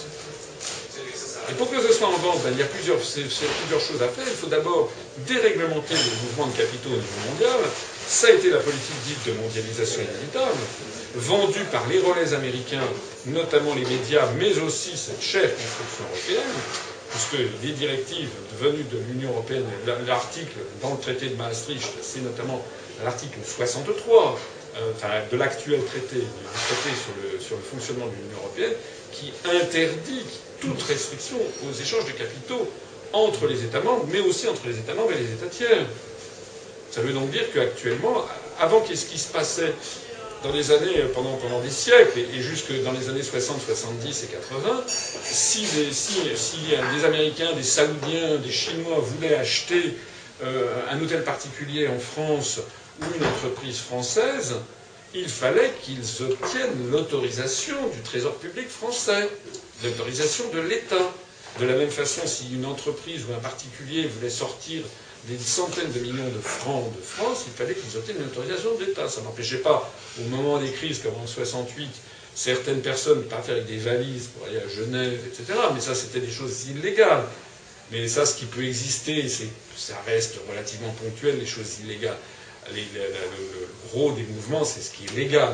Et 1.50 1.54
pour 1.54 1.72
que 1.72 1.82
ce 1.82 1.94
soit 1.94 2.08
en 2.08 2.18
vente, 2.18 2.44
ben, 2.44 2.50
il 2.52 2.60
y 2.60 2.62
a 2.62 2.66
plusieurs, 2.66 3.00
choses 3.00 4.02
à 4.02 4.08
faire. 4.10 4.26
Il 4.28 4.36
faut 4.36 4.48
d'abord 4.48 4.92
déréglementer 5.26 5.94
le 5.96 6.28
mouvement 6.28 6.48
de 6.48 6.58
capitaux 6.58 6.90
au 6.90 7.00
niveau 7.00 7.22
mondial. 7.32 7.60
Ça 8.08 8.28
a 8.28 8.32
été 8.32 8.50
la 8.50 8.58
politique 8.60 9.02
dite 9.06 9.26
de 9.28 9.32
mondialisation 9.42 10.02
inévitable, 10.02 10.60
vendue 11.16 11.64
par 11.72 11.88
les 11.88 12.00
relais 12.00 12.34
américains, 12.34 12.84
notamment 13.28 13.74
les 13.76 13.86
médias, 13.86 14.28
mais 14.38 14.60
aussi 14.60 14.98
cette 14.98 15.22
chère 15.22 15.50
construction 15.56 16.04
européenne, 16.12 16.54
puisque 17.12 17.64
les 17.64 17.72
directives 17.72 18.30
venues 18.60 18.86
de 18.92 18.98
l'Union 19.10 19.32
européenne, 19.32 19.66
l'article 20.06 20.58
dans 20.82 20.92
le 20.92 21.00
traité 21.00 21.30
de 21.30 21.36
Maastricht, 21.36 21.94
c'est 22.02 22.24
notamment 22.24 22.62
l'article 23.04 23.40
63, 23.46 24.38
euh, 24.80 25.22
de 25.32 25.38
l'actuel 25.38 25.84
traité, 25.86 26.18
du 26.18 26.22
traité 26.22 26.96
sur 27.40 27.56
le, 27.56 27.62
fonctionnement 27.62 28.06
de 28.06 28.12
l'Union 28.12 28.38
européenne, 28.44 28.74
qui 29.12 29.34
interdit 29.46 30.22
toute 30.62 30.82
restriction 30.84 31.38
aux 31.38 31.74
échanges 31.74 32.06
de 32.06 32.12
capitaux 32.12 32.70
entre 33.14 33.48
les 33.48 33.64
États 33.64 33.82
membres, 33.82 34.06
mais 34.12 34.20
aussi 34.20 34.48
entre 34.48 34.68
les 34.68 34.78
États 34.78 34.94
membres 34.94 35.12
et 35.14 35.20
les 35.20 35.32
États 35.34 35.48
tiers. 35.48 35.86
Ça 36.92 37.02
veut 37.02 37.14
donc 37.14 37.32
dire 37.32 37.46
qu'actuellement, 37.54 38.26
avant 38.60 38.82
qu'est-ce 38.82 39.06
qui 39.06 39.18
se 39.18 39.32
passait 39.32 39.74
dans 40.44 40.52
les 40.52 40.72
années, 40.72 41.04
pendant, 41.14 41.36
pendant 41.38 41.62
des 41.62 41.70
siècles, 41.72 42.20
et, 42.20 42.42
jusque 42.42 42.72
dans 42.84 42.92
les 42.92 43.10
années 43.10 43.24
60, 43.24 43.62
70 43.66 44.24
et 44.24 44.28
80, 44.28 44.84
si, 44.88 45.66
des, 45.66 47.06
Américains, 47.06 47.54
des 47.54 47.64
Saoudiens, 47.64 48.36
des 48.44 48.52
Chinois 48.52 49.00
voulaient 49.00 49.36
acheter 49.36 49.98
euh, 50.44 50.68
un 50.92 51.02
hôtel 51.02 51.24
particulier 51.24 51.88
en 51.88 51.98
France 52.00 52.60
une 53.02 53.26
entreprise 53.26 53.78
française, 53.80 54.56
il 55.14 55.30
fallait 55.30 55.72
qu'ils 55.84 56.24
obtiennent 56.24 56.92
l'autorisation 56.92 57.76
du 57.90 58.02
Trésor 58.02 58.36
public 58.36 58.70
français, 58.70 59.30
l'autorisation 59.84 60.50
de 60.54 60.60
l'État. 60.60 61.12
De 61.60 61.66
la 61.66 61.76
même 61.76 61.90
façon, 61.90 62.22
si 62.26 62.54
une 62.54 62.66
entreprise 62.66 63.24
ou 63.28 63.34
un 63.34 63.40
particulier 63.40 64.08
voulait 64.08 64.30
sortir 64.30 64.84
des 65.26 65.38
centaines 65.38 65.92
de 65.92 66.00
millions 66.00 66.28
de 66.30 66.40
francs 66.42 66.86
de 66.96 67.02
France, 67.02 67.46
il 67.48 67.54
fallait 67.54 67.74
qu'ils 67.74 67.98
obtiennent 67.98 68.20
l'autorisation 68.20 68.76
de 68.76 68.86
l'État. 68.86 69.10
Ça 69.10 69.22
n'empêchait 69.22 69.58
pas, 69.58 69.92
au 70.20 70.24
moment 70.30 70.60
des 70.60 70.72
crises 70.72 71.00
comme 71.00 71.16
en 71.16 71.26
68, 71.28 71.90
certaines 72.36 72.82
personnes 72.82 73.24
partir 73.24 73.54
avec 73.54 73.66
des 73.66 73.78
valises 73.78 74.28
pour 74.28 74.48
aller 74.48 74.58
à 74.60 74.68
Genève, 74.68 75.20
etc. 75.26 75.58
Mais 75.74 75.82
ça, 75.82 75.96
c'était 75.96 76.20
des 76.20 76.32
choses 76.32 76.68
illégales. 76.68 77.24
Mais 77.92 78.08
ça, 78.08 78.26
ce 78.26 78.36
qui 78.36 78.46
peut 78.46 78.66
exister, 78.66 79.28
ça 79.76 79.96
reste 80.06 80.36
relativement 80.50 80.94
ponctuel, 81.02 81.40
les 81.40 81.46
choses 81.46 81.80
illégales 81.84 82.18
le, 82.74 83.68
gros 83.90 84.12
des 84.12 84.24
mouvements, 84.24 84.64
c'est 84.66 84.82
ce 84.82 84.92
qui 84.92 85.06
est 85.06 85.16
légal. 85.16 85.54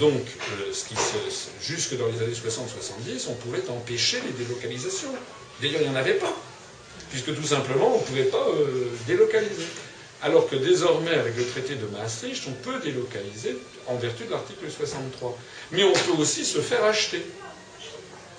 Donc, 0.00 0.12
euh, 0.12 0.72
ce 0.72 0.84
qui 0.84 0.94
jusque 1.60 1.96
dans 1.96 2.06
les 2.06 2.18
années 2.22 2.32
60-70, 2.32 3.26
on 3.30 3.34
pouvait 3.34 3.62
empêcher 3.68 4.18
les 4.24 4.44
délocalisations. 4.44 5.08
D'ailleurs, 5.60 5.80
il 5.82 5.88
n'y 5.88 5.94
en 5.94 5.98
avait 5.98 6.14
pas, 6.14 6.32
puisque 7.10 7.34
tout 7.34 7.42
simplement, 7.46 7.94
on 7.96 7.98
ne 7.98 8.04
pouvait 8.04 8.24
pas 8.24 8.46
euh, 8.48 8.86
délocaliser. 9.06 9.66
Alors 10.22 10.48
que 10.48 10.56
désormais, 10.56 11.14
avec 11.14 11.36
le 11.36 11.46
traité 11.46 11.74
de 11.76 11.86
Maastricht, 11.86 12.42
on 12.48 12.52
peut 12.52 12.78
délocaliser 12.80 13.56
en 13.86 13.96
vertu 13.96 14.24
de 14.24 14.30
l'article 14.30 14.66
63. 14.70 15.36
Mais 15.72 15.84
on 15.84 15.92
peut 15.92 16.20
aussi 16.20 16.44
se 16.44 16.58
faire 16.60 16.84
acheter. 16.84 17.22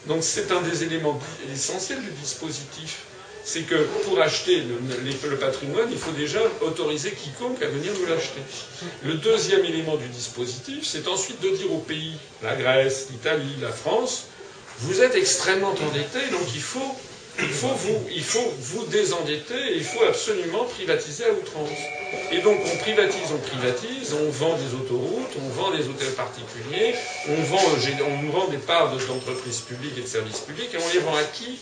Donc 0.07 0.23
c'est 0.23 0.51
un 0.51 0.61
des 0.61 0.83
éléments 0.83 1.19
essentiels 1.53 2.01
du 2.01 2.11
dispositif 2.11 3.03
c'est 3.51 3.61
que 3.61 3.83
pour 4.05 4.21
acheter 4.21 4.61
le, 4.61 5.35
patrimoine, 5.37 5.87
il 5.91 5.97
faut 5.97 6.11
déjà 6.11 6.39
autoriser 6.61 7.11
quiconque 7.11 7.59
à 7.63 7.67
venir 7.67 7.91
nous 7.99 8.05
l'acheter. 8.05 8.41
Le 9.03 9.15
deuxième 9.15 9.65
élément 9.65 9.95
du 9.95 10.07
dispositif, 10.09 10.83
c'est 10.83 11.07
ensuite 11.07 11.41
de 11.41 11.49
dire 11.49 11.73
aux 11.73 11.79
pays, 11.79 12.13
la 12.43 12.55
Grèce, 12.55 13.07
l'Italie, 13.09 13.55
la 13.59 13.71
France, 13.71 14.25
vous 14.81 15.01
êtes 15.01 15.15
extrêmement 15.15 15.71
endettés, 15.71 16.29
donc 16.31 16.45
il 16.53 16.61
faut, 16.61 16.95
il 17.39 17.47
faut, 17.47 17.73
vous, 17.73 18.07
il 18.13 18.23
faut 18.23 18.53
vous 18.59 18.85
désendetter 18.85 19.71
et 19.71 19.77
il 19.77 19.83
faut 19.83 20.03
absolument 20.03 20.65
privatiser 20.65 21.25
à 21.25 21.31
outrance. 21.31 21.79
Et 22.31 22.41
donc 22.41 22.59
on 22.63 22.77
privatise, 22.77 23.31
on 23.33 23.39
privatise, 23.39 24.13
on 24.13 24.29
vend 24.29 24.57
des 24.57 24.75
autoroutes, 24.75 25.33
on 25.43 25.49
vend 25.49 25.71
des 25.71 25.87
hôtels 25.87 26.13
particuliers, 26.13 26.93
on, 27.27 27.41
vend, 27.43 27.65
on 28.07 28.29
vend 28.29 28.47
des 28.49 28.57
parts 28.57 28.95
d'entreprises 28.95 29.61
publiques 29.61 29.97
et 29.97 30.01
de 30.01 30.07
services 30.07 30.41
publics, 30.41 30.69
et 30.71 30.77
on 30.77 30.93
les 30.93 30.99
vend 30.99 31.15
à 31.15 31.23
qui? 31.23 31.57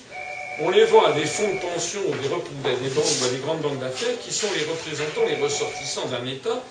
On 0.59 0.69
les 0.69 0.85
vend 0.85 1.03
à 1.05 1.11
des 1.13 1.25
fonds 1.25 1.53
de 1.53 1.59
pension 1.59 2.01
ou 2.07 2.11
des, 2.15 2.29
des 2.29 2.89
banques 2.89 3.31
des 3.31 3.39
grandes 3.39 3.61
banques 3.61 3.79
d'affaires 3.79 4.19
qui 4.21 4.33
sont 4.33 4.47
les 4.55 4.63
représentants, 4.65 5.27
les 5.27 5.41
ressortissants 5.41 6.07
d'un 6.07 6.25
État 6.25 6.63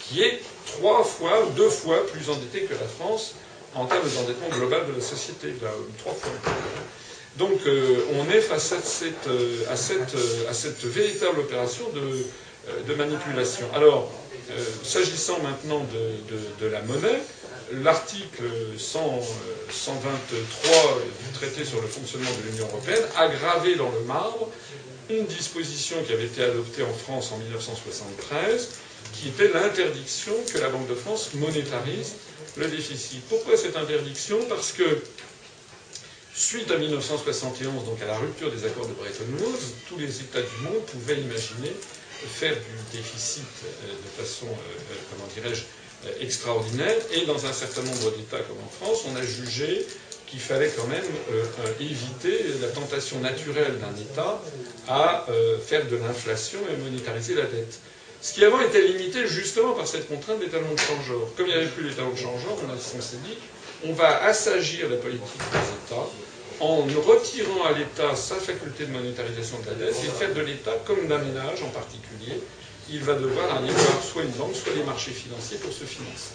qui 0.00 0.22
est 0.22 0.40
trois 0.66 1.04
fois 1.04 1.44
ou 1.46 1.50
deux 1.50 1.70
fois 1.70 2.06
plus 2.06 2.28
endetté 2.30 2.62
que 2.62 2.74
la 2.74 2.88
France 2.98 3.34
en 3.74 3.86
termes 3.86 4.08
d'endettement 4.08 4.48
global 4.56 4.86
de 4.86 4.98
la 4.98 5.00
société, 5.00 5.54
trois 5.98 6.12
fois. 6.12 6.32
Donc 7.38 7.66
euh, 7.66 8.04
on 8.14 8.30
est 8.30 8.40
face 8.40 8.72
à 8.72 8.80
cette, 8.80 9.26
euh, 9.28 9.64
euh, 9.66 10.72
véritable 10.84 11.40
opération 11.40 11.86
de, 11.94 12.94
manipulation. 12.94 13.66
Alors, 13.74 14.12
s'agissant 14.84 15.38
maintenant 15.40 15.84
de, 16.60 16.66
la 16.66 16.82
monnaie, 16.82 17.20
l'article 17.82 18.44
123 18.78 21.00
du 21.24 21.32
traité 21.32 21.64
sur 21.64 21.80
le 21.80 21.88
fonctionnement 21.88 22.30
de 22.30 22.50
l'Union 22.50 22.66
européenne 22.68 23.02
a 23.16 23.28
gravé 23.28 23.76
dans 23.76 23.90
le 23.90 24.00
marbre 24.00 24.50
une 25.10 25.26
disposition 25.26 25.96
qui 26.04 26.12
avait 26.12 26.26
été 26.26 26.42
adoptée 26.44 26.82
en 26.82 26.92
France 26.92 27.32
en 27.32 27.38
1973, 27.38 28.68
qui 29.12 29.28
était 29.28 29.48
l'interdiction 29.52 30.32
que 30.52 30.58
la 30.58 30.68
Banque 30.68 30.88
de 30.88 30.94
France 30.94 31.30
monétarise 31.34 32.14
le 32.56 32.68
déficit. 32.68 33.22
Pourquoi 33.28 33.56
cette 33.56 33.76
interdiction? 33.76 34.38
Parce 34.48 34.72
que 34.72 35.02
suite 36.34 36.70
à 36.70 36.78
1971, 36.78 37.84
donc 37.84 38.00
à 38.02 38.06
la 38.06 38.18
rupture 38.18 38.50
des 38.50 38.64
accords 38.64 38.86
de 38.86 38.92
Bretton 38.94 39.24
Woods, 39.40 39.74
tous 39.88 39.98
les 39.98 40.20
États 40.20 40.40
du 40.42 40.56
monde 40.62 40.82
pouvaient 40.86 41.20
imaginer 41.20 41.72
faire 42.26 42.54
du 42.54 42.96
déficit 42.96 43.42
euh, 43.64 43.92
de 43.92 44.22
façon, 44.22 44.46
euh, 44.46 44.50
euh, 44.50 44.94
comment 45.10 45.28
dirais-je, 45.34 45.62
extraordinaire. 46.20 46.96
Et 47.12 47.26
dans 47.26 47.46
un 47.46 47.52
certain 47.52 47.82
nombre 47.82 48.10
d'États, 48.16 48.38
comme 48.40 48.58
en 48.64 48.84
France, 48.84 49.04
on 49.10 49.16
a 49.16 49.22
jugé 49.22 49.86
qu'il 50.26 50.40
fallait 50.40 50.72
quand 50.76 50.86
même 50.86 51.04
éviter 51.78 52.38
la 52.62 52.68
tentation 52.68 53.20
naturelle 53.20 53.78
d'un 53.78 53.94
État 54.00 54.40
à 54.88 55.26
faire 55.66 55.86
de 55.88 55.96
l'inflation 55.96 56.58
et 56.72 56.76
monétariser 56.82 57.34
la 57.34 57.42
dette. 57.44 57.80
Ce 58.22 58.32
qui 58.34 58.44
avant 58.44 58.60
était 58.60 58.80
limité 58.82 59.26
justement 59.26 59.72
par 59.72 59.86
cette 59.86 60.08
contrainte 60.08 60.38
des 60.38 60.46
talons 60.46 60.72
de 60.72 60.78
changeur. 60.78 61.20
Comme 61.36 61.46
il 61.46 61.54
n'y 61.54 61.58
avait 61.60 61.66
plus 61.66 61.88
les 61.88 61.94
talons 61.94 62.12
de 62.12 62.16
changeur, 62.18 62.52
on, 62.52 62.72
on 62.72 63.00
s'est 63.02 63.16
dit 63.26 63.36
on 63.84 63.92
va 63.92 64.22
assagir 64.24 64.88
la 64.88 64.96
politique 64.96 65.42
des 65.52 65.92
États 65.92 66.06
en 66.60 66.76
retirant 66.82 67.64
à 67.64 67.72
l'État 67.72 68.14
sa 68.14 68.36
faculté 68.36 68.86
de 68.86 68.92
monétarisation 68.92 69.58
de 69.60 69.66
la 69.66 69.86
dette 69.86 69.96
et 70.04 70.18
faire 70.18 70.32
de 70.32 70.40
l'État 70.40 70.72
comme 70.86 71.08
d'un 71.08 71.18
ménage 71.18 71.62
en 71.64 71.70
particulier. 71.70 72.40
Il 72.92 73.02
va 73.04 73.14
devoir 73.14 73.56
aller 73.56 73.72
voir 73.72 74.02
soit 74.04 74.22
une 74.22 74.30
banque, 74.30 74.54
soit 74.54 74.74
les 74.74 74.84
marchés 74.84 75.12
financiers 75.12 75.56
pour 75.58 75.72
se 75.72 75.84
financer. 75.84 76.32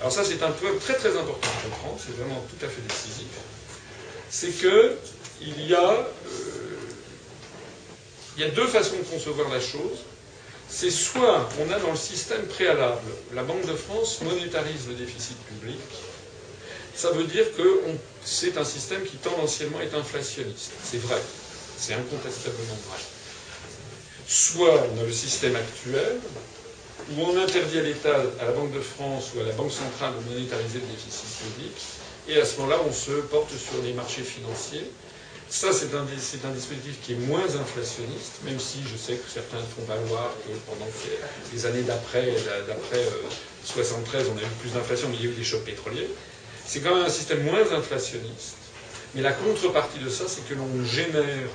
Alors 0.00 0.12
ça, 0.12 0.24
c'est 0.24 0.42
un 0.42 0.50
point 0.50 0.70
très 0.80 0.94
très 0.94 1.16
important 1.16 1.48
à 1.48 1.68
comprendre, 1.68 1.98
c'est 2.04 2.16
vraiment 2.16 2.44
tout 2.48 2.64
à 2.64 2.68
fait 2.68 2.80
décisif. 2.82 3.26
C'est 4.30 4.52
que 4.52 4.96
il 5.40 5.66
y 5.66 5.74
a, 5.74 5.90
euh, 5.90 6.06
il 8.36 8.42
y 8.42 8.44
a 8.44 8.48
deux 8.50 8.66
façons 8.66 8.96
de 8.96 9.04
concevoir 9.04 9.48
la 9.50 9.60
chose 9.60 9.98
c'est 10.68 10.90
soit 10.90 11.48
on 11.60 11.72
a 11.72 11.78
dans 11.78 11.90
le 11.90 11.96
système 11.96 12.44
préalable, 12.46 13.10
la 13.34 13.42
Banque 13.42 13.66
de 13.66 13.74
France 13.74 14.20
monétarise 14.20 14.86
le 14.86 14.94
déficit 14.94 15.36
public, 15.46 15.80
ça 16.94 17.10
veut 17.10 17.24
dire 17.24 17.46
que 17.56 17.80
c'est 18.24 18.58
un 18.58 18.64
système 18.64 19.02
qui 19.04 19.16
tendanciellement 19.16 19.80
est 19.80 19.94
inflationniste. 19.94 20.72
C'est 20.84 20.98
vrai, 20.98 21.20
c'est 21.78 21.94
incontestablement 21.94 22.76
vrai. 22.88 22.98
Soit 24.28 24.84
on 24.94 25.00
a 25.00 25.04
le 25.04 25.12
système 25.12 25.56
actuel, 25.56 26.20
où 27.10 27.22
on 27.22 27.36
interdit 27.42 27.78
à 27.78 27.82
l'État, 27.82 28.22
à 28.40 28.44
la 28.44 28.52
Banque 28.52 28.72
de 28.74 28.80
France 28.80 29.30
ou 29.34 29.40
à 29.40 29.44
la 29.44 29.52
Banque 29.52 29.72
centrale 29.72 30.12
de 30.20 30.34
monétariser 30.34 30.80
le 30.80 30.86
déficit 30.86 31.24
public, 31.42 31.72
et 32.28 32.38
à 32.38 32.44
ce 32.44 32.58
moment-là, 32.58 32.78
on 32.86 32.92
se 32.92 33.12
porte 33.22 33.50
sur 33.50 33.82
les 33.82 33.94
marchés 33.94 34.22
financiers, 34.22 34.84
ça, 35.50 35.68
c'est 35.72 35.94
un, 35.94 36.50
dispositif 36.52 37.00
qui 37.02 37.14
est 37.14 37.26
moins 37.26 37.42
inflationniste, 37.42 38.34
même 38.44 38.60
si 38.60 38.80
je 38.86 38.98
sais 38.98 39.14
que 39.14 39.30
certains 39.30 39.56
font 39.56 39.82
valoir 39.88 40.30
que 40.44 40.52
pendant 40.70 40.90
les 41.50 41.64
années 41.64 41.82
d'après, 41.82 42.34
d'après 42.66 43.02
73, 43.64 44.26
euh, 44.26 44.30
on 44.34 44.36
a 44.36 44.42
eu 44.42 44.44
plus 44.60 44.72
d'inflation, 44.74 45.08
mais 45.08 45.16
il 45.16 45.24
y 45.24 45.28
a 45.28 45.30
eu 45.30 45.34
des 45.34 45.44
chocs 45.44 45.64
pétroliers. 45.64 46.10
C'est 46.66 46.80
quand 46.80 46.94
même 46.94 47.06
un 47.06 47.08
système 47.08 47.44
moins 47.44 47.62
inflationniste. 47.72 48.56
Mais 49.14 49.22
la 49.22 49.32
contrepartie 49.32 50.00
de 50.00 50.10
ça, 50.10 50.24
c'est 50.28 50.46
que 50.46 50.52
l'on 50.52 50.84
génère 50.84 51.48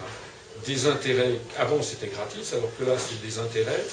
des 0.65 0.87
intérêts. 0.87 1.39
Avant, 1.57 1.81
c'était 1.81 2.07
gratis, 2.07 2.53
alors 2.53 2.69
que 2.77 2.85
là, 2.85 2.93
c'est 2.97 3.21
des 3.25 3.39
intérêts. 3.39 3.83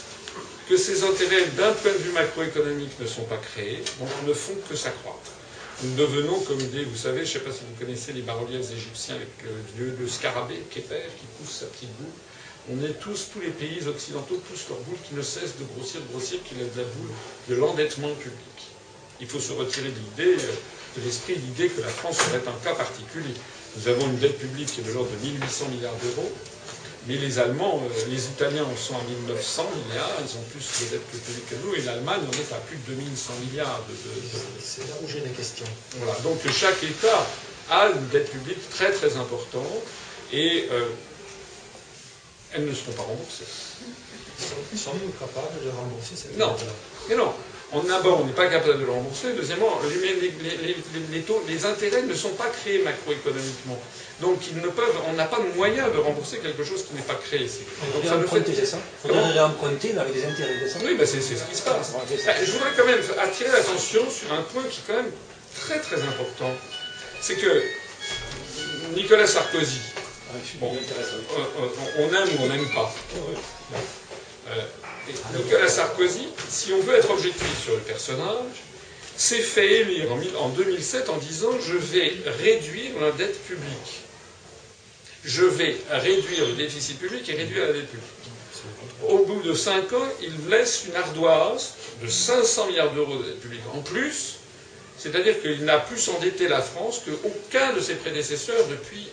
Que 0.69 0.77
ces 0.77 1.03
intérêts, 1.03 1.47
d'un 1.57 1.73
point 1.73 1.93
de 1.93 1.99
vue 1.99 2.13
macroéconomique, 2.13 2.99
ne 3.01 3.07
sont 3.07 3.25
pas 3.25 3.39
créés, 3.39 3.83
donc 3.99 4.09
ne 4.27 4.33
font 4.33 4.57
que 4.69 4.77
s'accroître. 4.77 5.33
Nous 5.83 5.95
devenons 5.97 6.39
comme 6.41 6.63
des, 6.69 6.85
vous 6.85 6.97
savez, 6.97 7.25
je 7.25 7.33
ne 7.33 7.39
sais 7.39 7.39
pas 7.41 7.51
si 7.51 7.61
vous 7.61 7.85
connaissez 7.85 8.13
les 8.13 8.21
bas-reliefs 8.21 8.71
égyptiens 8.71 9.15
avec 9.15 9.29
le 9.79 9.91
dieu 9.93 10.09
scarabée, 10.09 10.63
Képer, 10.71 11.09
qui 11.19 11.27
pousse 11.39 11.57
sa 11.61 11.67
petite 11.67 11.89
boule. 11.99 12.13
On 12.71 12.85
est 12.85 13.01
tous, 13.01 13.29
tous 13.33 13.41
les 13.41 13.49
pays 13.49 13.81
occidentaux 13.89 14.41
poussent 14.49 14.69
leur 14.69 14.79
boule 14.81 14.99
qui 15.09 15.15
ne 15.15 15.23
cesse 15.23 15.57
de 15.59 15.65
grossir, 15.75 16.03
de 16.03 16.13
grossir, 16.13 16.39
qui 16.45 16.55
lève 16.55 16.69
la 16.77 16.85
boule 16.85 17.11
de 17.49 17.55
l'endettement 17.55 18.15
public. 18.15 18.61
Il 19.21 19.27
faut 19.27 19.41
se 19.41 19.53
retirer 19.53 19.89
de 19.89 19.97
l'idée, 19.97 20.37
euh, 20.45 20.99
de 21.01 21.05
l'esprit, 21.05 21.37
l'idée 21.37 21.69
que 21.69 21.81
la 21.81 21.89
France 21.89 22.19
serait 22.19 22.43
un 22.47 22.65
cas 22.65 22.75
particulier. 22.75 23.35
Nous 23.77 23.89
avons 23.89 24.07
une 24.07 24.19
dette 24.19 24.39
publique 24.39 24.69
qui 24.69 24.81
est 24.81 24.85
de 24.85 24.93
l'ordre 24.93 25.11
de 25.11 25.27
1800 25.27 25.69
milliards 25.69 25.97
d'euros. 25.97 26.31
Mais 27.07 27.17
les 27.17 27.39
Allemands, 27.39 27.83
euh, 27.83 28.11
les 28.11 28.27
Italiens 28.27 28.65
en 28.65 28.77
sont 28.77 28.95
à 28.95 29.03
1900 29.03 29.71
milliards, 29.89 30.17
ils 30.21 30.37
ont 30.37 30.43
plus 30.51 30.85
de 30.85 30.97
dettes 30.97 31.49
que 31.49 31.55
nous, 31.65 31.75
et 31.75 31.81
l'Allemagne 31.83 32.21
en 32.29 32.33
est 32.33 32.53
à 32.53 32.59
plus 32.59 32.77
de 32.77 32.95
2100 32.95 33.33
milliards. 33.49 33.81
De, 33.89 33.95
C'est 34.63 34.83
là 34.83 34.95
où 35.03 35.09
j'ai 35.09 35.21
des 35.21 35.31
questions. 35.31 35.67
Voilà. 35.97 36.19
Donc 36.21 36.39
chaque 36.53 36.83
État 36.83 37.27
a 37.71 37.89
une 37.89 38.09
dette 38.09 38.31
publique 38.31 38.69
très 38.71 38.93
très 38.93 39.17
importante, 39.17 39.65
et 40.33 40.69
euh, 40.71 40.89
elles 42.53 42.67
ne 42.67 42.75
seront 42.75 42.93
pas 42.93 43.03
remboursées. 43.03 43.45
Sommes-nous 44.77 45.13
capables 45.13 45.65
de 45.65 45.71
rembourser 45.71 46.17
cette 46.17 46.37
Non, 46.37 46.55
mais 47.09 47.15
non. 47.15 47.33
D'abord, 47.87 48.21
on 48.21 48.25
n'est 48.25 48.33
pas 48.33 48.49
capable 48.49 48.81
de 48.81 48.85
le 48.85 48.91
rembourser. 48.91 49.33
Deuxièmement, 49.33 49.79
les, 51.13 51.21
taux, 51.21 51.43
les 51.47 51.65
intérêts 51.65 52.03
ne 52.03 52.15
sont 52.15 52.31
pas 52.31 52.49
créés 52.49 52.83
macroéconomiquement. 52.83 53.79
Donc, 54.21 54.39
ils 54.51 54.61
ne 54.61 54.69
peuvent, 54.69 54.97
on 55.09 55.15
n'a 55.15 55.25
pas 55.25 55.39
de 55.39 55.57
moyen 55.57 55.89
de 55.89 55.97
rembourser 55.99 56.39
quelque 56.39 56.63
chose 56.63 56.85
qui 56.85 56.95
n'est 56.95 57.03
pas 57.03 57.15
créé. 57.15 57.43
Il 57.43 58.03
faudrait 58.03 58.23
emprunter, 58.23 58.55
c'est 58.55 58.67
ça 58.67 58.79
Il 59.05 59.09
faudrait 59.09 59.33
réemprunter 59.33 59.97
avec 59.99 60.13
des 60.13 60.25
intérêts, 60.25 60.55
c'est 60.63 60.79
ça 60.79 60.79
Oui, 60.85 60.95
ben 60.95 61.07
c'est 61.07 61.21
ce 61.23 61.43
qui 61.45 61.57
se 61.57 61.63
passe. 61.63 61.93
Ben, 61.93 62.35
je 62.45 62.53
voudrais 62.53 62.73
quand 62.77 62.87
même 62.87 63.01
attirer 63.23 63.51
l'attention 63.51 64.03
sur 64.11 64.33
un 64.33 64.43
point 64.43 64.63
qui 64.65 64.81
est 64.81 64.93
quand 64.93 65.03
même 65.03 65.13
très 65.59 65.79
très 65.81 66.03
important. 66.03 66.51
C'est 67.23 67.37
que 67.37 67.63
Nicolas 68.95 69.27
Sarkozy, 69.27 69.81
ah, 70.33 70.37
bon, 70.61 70.73
on 71.99 72.15
aime 72.15 72.29
ou 72.39 72.43
on 72.43 72.49
n'aime 72.49 72.69
pas. 72.75 72.93
Euh, 74.51 74.63
Nicolas 75.35 75.69
Sarkozy, 75.69 76.29
si 76.49 76.73
on 76.75 76.81
veut 76.81 76.97
être 76.97 77.11
objectif 77.11 77.65
sur 77.65 77.73
le 77.73 77.81
personnage, 77.81 78.65
s'est 79.17 79.41
fait 79.41 79.81
élire 79.81 80.07
en 80.39 80.49
2007 80.51 81.09
en 81.09 81.17
disant 81.17 81.51
je 81.61 81.77
vais 81.77 82.15
réduire 82.43 82.93
la 83.01 83.13
dette 83.13 83.43
publique. 83.45 84.03
Je 85.25 85.45
vais 85.45 85.77
réduire 85.91 86.47
le 86.47 86.55
déficit 86.55 86.99
public 86.99 87.29
et 87.29 87.35
réduire 87.35 87.67
la 87.67 87.73
dette 87.75 87.89
publique. 87.89 88.07
Au 89.09 89.25
bout 89.25 89.43
de 89.43 89.55
5 89.55 89.93
ans, 89.93 90.09
il 90.23 90.49
laisse 90.49 90.85
une 90.87 90.97
ardoise 90.97 91.75
de 92.03 92.09
500 92.09 92.67
milliards 92.69 92.93
d'euros 92.93 93.17
de 93.17 93.25
dette 93.25 93.41
publique 93.41 93.63
en 93.75 93.81
plus, 93.81 94.37
c'est-à-dire 94.99 95.41
qu'il 95.41 95.65
n'a 95.65 95.79
plus 95.79 96.09
endetté 96.09 96.49
la 96.49 96.61
France 96.61 97.03
qu'aucun 97.05 97.73
de 97.73 97.81
ses 97.81 97.95
prédécesseurs 97.95 98.67
depuis 98.69 99.09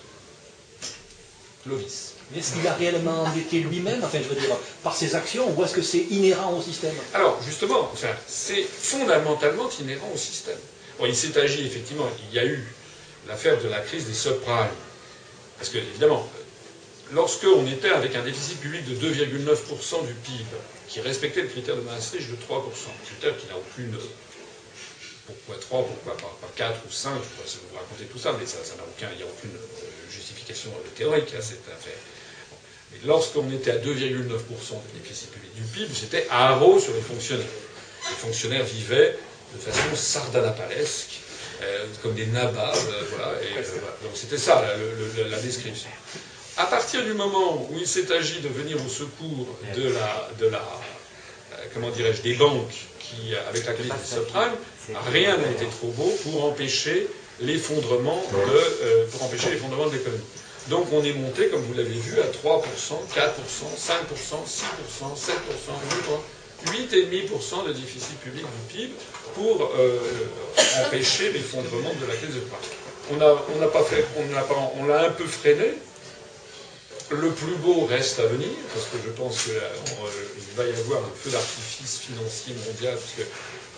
Clovis. 1.63 2.13
Mais 2.31 2.39
est-ce 2.39 2.53
qu'il 2.53 2.67
a 2.67 2.73
réellement 2.73 3.23
endetté 3.23 3.59
lui-même, 3.59 4.03
enfin 4.03 4.19
je 4.21 4.27
veux 4.27 4.39
dire, 4.39 4.55
par 4.83 4.95
ses 4.95 5.15
actions, 5.15 5.49
ou 5.55 5.63
est-ce 5.63 5.73
que 5.73 5.81
c'est 5.81 6.05
inhérent 6.09 6.57
au 6.57 6.61
système? 6.61 6.93
Alors, 7.13 7.39
justement, 7.45 7.89
c'est 8.27 8.63
fondamentalement 8.63 9.69
inhérent 9.79 10.09
au 10.13 10.17
système. 10.17 10.57
il 11.05 11.15
s'est 11.15 11.39
agi, 11.39 11.65
effectivement, 11.65 12.09
il 12.29 12.35
y 12.35 12.39
a 12.39 12.45
eu 12.45 12.61
l'affaire 13.29 13.61
de 13.61 13.69
la 13.69 13.79
crise 13.79 14.05
des 14.05 14.13
subprimes. 14.13 14.67
Parce 15.57 15.69
que, 15.69 15.77
évidemment, 15.77 16.29
lorsque 17.11 17.45
on 17.45 17.65
était 17.67 17.89
avec 17.89 18.15
un 18.15 18.23
déficit 18.23 18.59
public 18.59 18.85
de 18.85 18.95
2,9% 18.95 20.05
du 20.05 20.13
PIB, 20.13 20.45
qui 20.87 21.01
respectait 21.01 21.41
le 21.41 21.47
critère 21.47 21.75
de 21.75 21.81
Maastricht 21.81 22.29
de 22.29 22.35
3%, 22.35 22.37
critère 23.05 23.37
qui 23.37 23.47
n'a 23.47 23.57
aucune. 23.57 23.97
Pourquoi 25.25 25.55
3, 25.59 25.83
pourquoi 25.83 26.15
pas, 26.15 26.49
4 26.55 26.79
ou 26.87 26.91
5, 26.91 27.11
je 27.15 27.27
pourrais 27.35 27.69
vous 27.69 27.75
raconter 27.75 28.05
tout 28.05 28.17
ça, 28.17 28.33
mais 28.39 28.45
ça 28.45 28.57
n'a 28.77 28.83
aucun, 28.83 29.09
il 29.11 29.17
n'y 29.17 29.23
a 29.23 29.25
aucune 29.25 29.51
euh, 29.51 30.09
justification 30.09 30.71
théorique 30.95 31.33
à 31.37 31.41
cette 31.41 31.67
affaire. 31.67 31.99
Mais 32.91 32.99
lorsqu'on 33.05 33.51
était 33.51 33.71
à 33.71 33.77
2,9% 33.77 33.83
de 33.83 34.99
déficit 34.99 35.31
public 35.31 35.53
du 35.53 35.63
PIB, 35.63 35.93
c'était 35.93 36.27
à 36.29 36.53
haro 36.53 36.79
sur 36.79 36.93
les 36.93 37.01
fonctionnaires. 37.01 37.45
Les 38.09 38.15
fonctionnaires 38.15 38.63
vivaient 38.63 39.17
de 39.53 39.59
façon 39.59 39.93
sardanapalesque, 39.95 41.19
comme 42.01 42.13
des 42.13 42.27
nababs, 42.27 42.75
euh, 42.75 43.03
voilà, 43.09 43.27
euh, 43.29 43.39
voilà. 43.55 43.95
Donc 44.03 44.11
c'était 44.13 44.37
ça 44.37 44.63
la, 45.29 45.39
description. 45.39 45.89
À 46.57 46.65
partir 46.65 47.03
du 47.03 47.13
moment 47.13 47.67
où 47.69 47.77
il 47.77 47.87
s'est 47.87 48.11
agi 48.11 48.39
de 48.41 48.47
venir 48.49 48.77
au 48.83 48.89
secours 48.89 49.47
de 49.75 49.83
la, 49.89 50.29
de 50.39 50.47
la 50.47 50.63
comment 51.73 51.89
dirais-je, 51.89 52.21
des 52.21 52.33
banques 52.33 52.87
qui, 52.99 53.35
avec 53.49 53.65
la 53.65 53.73
crise 53.73 53.91
des 53.91 54.15
subprimes, 54.15 54.55
rien 55.11 55.37
n'a 55.37 55.51
été 55.51 55.65
trop 55.65 55.89
beau 55.89 56.11
pour 56.23 56.45
empêcher 56.45 57.07
l'effondrement 57.39 58.23
de, 58.31 59.05
pour 59.11 59.23
empêcher 59.23 59.51
l'effondrement 59.51 59.87
de 59.87 59.93
l'économie. 59.93 60.23
Donc 60.69 60.87
on 60.91 61.03
est 61.03 61.13
monté, 61.13 61.47
comme 61.47 61.61
vous 61.61 61.73
l'avez 61.73 61.89
vu, 61.89 62.19
à 62.19 62.25
3%, 62.25 62.31
4%, 62.35 62.63
5%, 63.15 63.97
6%, 64.45 65.15
7%, 65.15 65.31
8,5% 66.65 67.67
de 67.67 67.73
déficit 67.73 68.19
public 68.19 68.43
du 68.43 68.73
PIB 68.73 68.93
pour 69.37 69.71
euh, 69.77 69.99
empêcher 70.85 71.31
l'effondrement 71.31 71.93
de 72.01 72.07
la 72.07 72.15
crise 72.15 72.35
de 72.35 72.39
prix. 72.41 72.69
On 73.11 73.21
a, 73.21 73.45
on 73.55 73.67
pas 73.69 73.83
fait, 73.83 74.05
on 74.17 74.85
l'a 74.85 75.05
un 75.05 75.11
peu 75.11 75.25
freiné. 75.25 75.73
Le 77.09 77.31
plus 77.31 77.55
beau 77.63 77.85
reste 77.85 78.19
à 78.19 78.25
venir, 78.25 78.49
parce 78.73 78.87
que 78.87 78.97
je 79.05 79.11
pense 79.11 79.43
qu'il 79.43 79.53
euh, 79.53 80.57
va 80.57 80.65
y 80.65 80.73
avoir 80.73 80.99
un 80.99 81.11
feu 81.15 81.29
d'artifice 81.29 81.99
financier 81.99 82.53
mondial, 82.67 82.95
parce 82.95 83.13
que 83.15 83.21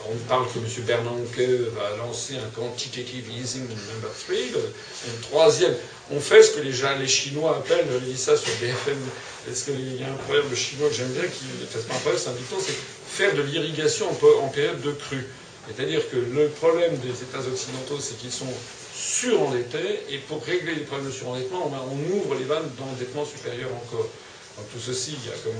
on 0.09 0.15
parle 0.27 0.47
que 0.47 0.57
M. 0.57 0.65
Bernanke 0.85 1.39
va 1.75 1.97
lancer 1.97 2.37
un 2.37 2.49
quantitative 2.55 3.29
easing 3.29 3.67
number 3.67 4.09
3, 4.25 4.35
une 4.35 5.21
troisième. 5.21 5.75
On 6.09 6.19
fait 6.19 6.41
ce 6.41 6.51
que 6.51 6.61
les, 6.61 6.71
les 6.99 7.07
Chinois 7.07 7.57
appellent, 7.57 7.85
je 7.91 7.97
dis 7.99 8.17
ça 8.17 8.35
sur 8.35 8.51
BFM, 8.61 8.97
parce 9.45 9.63
qu'il 9.63 9.99
y 9.99 10.03
a 10.03 10.07
un 10.07 10.15
proverbe 10.25 10.55
chinois 10.55 10.89
que 10.89 10.95
j'aime 10.95 11.09
bien, 11.09 11.23
qui, 11.23 11.45
enfin, 11.63 11.79
pas 11.87 11.95
un 11.95 11.99
proverbe, 11.99 12.21
c'est 12.23 12.29
un 12.29 12.59
c'est 12.59 12.73
faire 13.09 13.35
de 13.35 13.41
l'irrigation 13.41 14.07
en, 14.09 14.47
période 14.47 14.81
de 14.81 14.91
crue. 14.91 15.27
C'est-à-dire 15.69 16.01
que 16.09 16.17
le 16.17 16.49
problème 16.49 16.97
des 16.97 17.13
États 17.21 17.45
occidentaux, 17.45 17.99
c'est 17.99 18.17
qu'ils 18.17 18.31
sont 18.31 18.51
surendettés, 18.95 20.01
et 20.09 20.17
pour 20.17 20.43
régler 20.43 20.75
les 20.75 20.81
problèmes 20.81 21.07
de 21.07 21.13
surendettement, 21.13 21.71
on, 21.71 22.13
ouvre 22.17 22.35
les 22.35 22.45
vannes 22.45 22.69
d'endettement 22.77 23.25
supérieur 23.25 23.69
encore. 23.73 24.07
Dans 24.57 24.63
tout 24.63 24.79
ceci, 24.79 25.15
y 25.25 25.29
a 25.29 25.37
comme, 25.43 25.53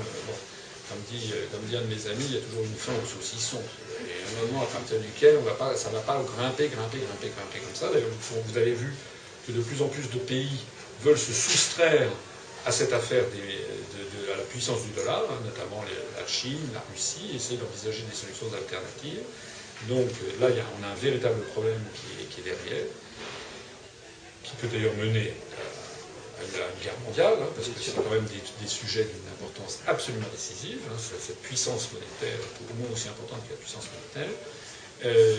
dit, 1.12 1.32
un 1.76 1.82
de 1.82 1.88
mes 1.88 2.08
amis, 2.10 2.26
il 2.28 2.36
y 2.36 2.38
a 2.38 2.42
toujours 2.42 2.64
une 2.64 2.76
fin 2.76 2.92
au 2.92 3.08
saucisson 3.08 3.62
et 4.02 4.44
un 4.44 4.48
moment 4.48 4.64
à 4.64 4.66
partir 4.66 5.00
duquel 5.00 5.38
ça 5.76 5.90
ne 5.90 5.96
va 5.96 6.02
pas 6.02 6.20
grimper, 6.36 6.68
grimper, 6.68 6.98
grimper, 6.98 7.32
grimper 7.32 7.60
comme 7.60 7.76
ça. 7.76 7.88
D'ailleurs, 7.94 8.10
vous 8.12 8.58
avez 8.58 8.74
vu 8.74 8.94
que 9.48 9.52
de 9.52 9.62
plus 9.62 9.82
en 9.82 9.88
plus 9.88 10.10
de 10.10 10.20
pays 10.20 10.60
veulent 11.04 11.18
se 11.18 11.32
soustraire 11.32 12.10
à 12.66 12.72
cette 12.72 12.92
affaire 12.92 13.24
de, 13.24 14.34
à 14.34 14.38
la 14.38 14.44
puissance 14.44 14.84
du 14.84 14.92
dollar, 14.92 15.24
hein, 15.30 15.40
notamment 15.46 15.84
la 15.84 16.28
Chine, 16.28 16.60
la 16.74 16.84
Russie, 16.92 17.32
essayer 17.36 17.58
d'envisager 17.58 18.04
des 18.04 18.16
solutions 18.16 18.48
alternatives. 18.54 19.24
Donc 19.88 20.10
là, 20.42 20.48
on 20.80 20.84
a 20.84 20.92
un 20.92 20.96
véritable 20.96 21.42
problème 21.54 21.82
qui 21.96 22.42
est, 22.42 22.44
derrière, 22.44 22.86
qui 24.44 24.52
peut 24.58 24.68
d'ailleurs 24.68 24.96
mener 24.96 25.34
la 26.54 26.84
guerre 26.84 27.00
mondiale, 27.06 27.34
hein, 27.42 27.48
parce 27.56 27.68
que 27.68 27.80
c'est 27.80 27.96
quand 27.96 28.10
même 28.10 28.26
des, 28.26 28.68
sujets 28.68 29.04
d'une 29.04 29.28
importance 29.34 29.80
absolument 29.88 30.28
décisive. 30.32 30.80
Hein, 30.90 30.98
cette 30.98 31.42
puissance 31.42 31.90
monétaire, 31.94 32.40
pour 32.58 32.68
le 32.70 32.84
moins 32.84 32.94
aussi 32.94 33.08
importante 33.08 33.40
que 33.48 33.54
la 33.54 33.60
puissance 33.60 33.86
monétaire. 33.96 34.36
Euh, 35.06 35.38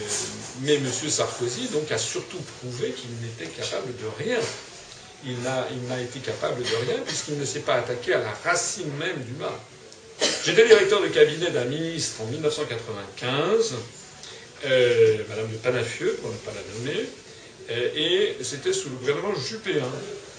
mais 0.63 0.77
M. 0.77 0.87
Sarkozy 0.91 1.69
donc, 1.69 1.91
a 1.93 1.99
surtout 1.99 2.41
prouvé 2.61 2.93
qu'il 2.93 3.11
n'était 3.21 3.47
capable 3.47 3.95
de 3.97 4.25
rien. 4.25 4.39
Il 5.25 5.39
n'a 5.43 6.01
été 6.01 6.19
capable 6.21 6.63
de 6.63 6.77
rien 6.87 6.99
puisqu'il 7.05 7.39
ne 7.39 7.45
s'est 7.45 7.61
pas 7.61 7.75
attaqué 7.75 8.15
à 8.15 8.21
la 8.21 8.33
racine 8.43 8.91
même 8.99 9.23
du 9.23 9.33
mal. 9.33 9.53
J'étais 10.45 10.67
directeur 10.67 11.03
de 11.03 11.09
cabinet 11.09 11.51
d'un 11.51 11.65
ministre 11.65 12.23
en 12.23 12.27
1995, 12.27 13.75
euh, 14.65 15.19
Madame 15.29 15.51
de 15.51 15.57
Panafieux, 15.57 16.19
pour 16.21 16.31
ne 16.31 16.37
pas 16.37 16.53
la 16.53 16.79
nommer, 16.79 17.07
euh, 17.71 17.89
et 17.95 18.45
c'était 18.45 18.73
sous 18.73 18.91
le 18.91 18.97
gouvernement 18.97 19.35
Juppé. 19.35 19.75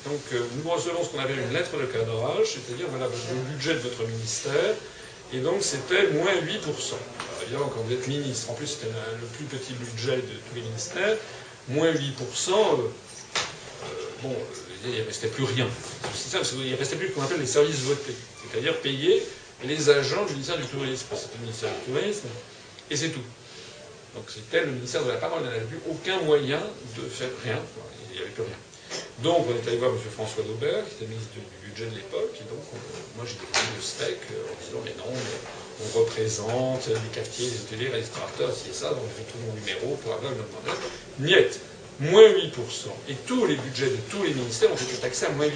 Donc 0.05 0.21
euh, 0.33 0.39
nous 0.57 0.69
recevons 0.69 1.03
ce 1.03 1.09
qu'on 1.09 1.19
appelle 1.19 1.39
une 1.39 1.53
lettre 1.53 1.77
de 1.77 1.85
cadrage, 1.85 2.47
c'est-à-dire 2.47 2.87
voilà 2.89 3.05
le 3.07 3.53
budget 3.53 3.75
de 3.75 3.79
votre 3.79 4.03
ministère, 4.07 4.73
et 5.33 5.39
donc 5.39 5.61
c'était 5.61 6.07
moins 6.09 6.33
8%. 6.33 6.33
Alors, 6.33 7.43
évidemment, 7.43 7.71
quand 7.73 7.81
vous 7.81 7.93
êtes 7.93 8.07
ministre, 8.07 8.49
en 8.49 8.53
plus 8.53 8.67
c'était 8.67 8.87
le 8.87 9.27
plus 9.37 9.45
petit 9.45 9.73
budget 9.73 10.17
de 10.17 10.21
tous 10.21 10.55
les 10.55 10.61
ministères, 10.61 11.17
moins 11.67 11.91
8%, 11.91 11.99
euh, 11.99 12.53
euh, 12.57 13.87
bon, 14.23 14.35
il 14.85 14.99
ne 14.99 15.05
restait 15.05 15.27
plus 15.27 15.43
rien. 15.43 15.67
C'est 16.15 16.29
ça, 16.29 16.55
il 16.57 16.71
ne 16.71 16.77
restait 16.77 16.95
plus 16.95 17.09
ce 17.09 17.13
qu'on 17.13 17.21
appelle 17.21 17.39
les 17.39 17.45
services 17.45 17.81
votés, 17.81 18.15
c'est-à-dire 18.41 18.75
payer 18.77 19.21
les 19.63 19.89
agents 19.91 20.25
du 20.25 20.33
ministère 20.33 20.57
du 20.57 20.65
Tourisme, 20.65 21.05
c'était 21.11 21.37
le 21.37 21.41
ministère 21.43 21.69
du 21.69 21.93
Tourisme, 21.93 22.27
et 22.89 22.95
c'est 22.95 23.09
tout. 23.09 23.21
Donc 24.15 24.25
c'était 24.27 24.65
le 24.65 24.71
ministère 24.71 25.03
de 25.03 25.11
la 25.11 25.17
Parole, 25.17 25.41
il 25.43 25.49
n'avait 25.49 25.65
plus 25.65 25.79
aucun 25.89 26.19
moyen 26.21 26.59
de 26.97 27.07
faire 27.07 27.29
rien, 27.43 27.59
il 28.09 28.15
n'y 28.15 28.21
avait 28.21 28.31
plus 28.31 28.43
rien. 28.43 28.59
Donc 29.23 29.47
on 29.47 29.55
est 29.55 29.67
allé 29.67 29.77
voir 29.77 29.91
M. 29.91 29.97
François 30.13 30.43
Daubert, 30.43 30.83
qui 30.85 30.95
était 30.95 31.07
ministre 31.07 31.31
du 31.35 31.67
budget 31.67 31.85
de 31.85 31.95
l'époque, 31.95 32.35
et 32.35 32.47
donc 32.51 32.59
moi 33.15 33.23
j'ai 33.25 33.39
déposé 33.39 33.65
le 33.75 33.81
steak 33.81 34.19
euh, 34.31 34.51
en 34.51 34.55
disant 34.59 34.81
mais 34.83 34.95
non, 34.97 35.07
on 35.13 35.99
représente 35.99 36.87
les 36.87 37.11
quartiers, 37.15 37.47
les 37.47 37.59
hôteliers, 37.61 37.89
les 37.89 38.01
restaurateurs, 38.03 38.51
c'est 38.51 38.73
ça, 38.75 38.89
donc 38.89 39.07
je 39.15 39.23
tout 39.23 39.39
mon 39.47 39.53
numéro 39.53 39.95
pour 40.03 40.13
avoir 40.13 40.33
le. 40.33 40.43
Niet, 41.19 41.59
moins 42.01 42.27
8%. 42.27 42.51
Et 43.09 43.15
tous 43.27 43.45
les 43.45 43.55
budgets 43.55 43.89
de 43.89 43.97
tous 44.09 44.23
les 44.23 44.33
ministères 44.33 44.71
ont 44.71 44.75
été 44.75 44.95
taxés 44.99 45.27
à 45.27 45.29
moins 45.29 45.45
8%. 45.45 45.49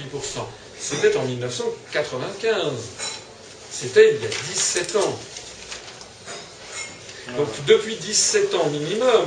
C'était 0.78 1.16
en 1.16 1.24
1995. 1.24 2.72
C'était 3.70 4.14
il 4.14 4.22
y 4.22 4.26
a 4.26 4.28
17 4.28 4.96
ans. 4.96 5.18
Donc 7.34 7.48
depuis 7.66 7.96
17 7.96 8.54
ans 8.54 8.68
minimum, 8.70 9.26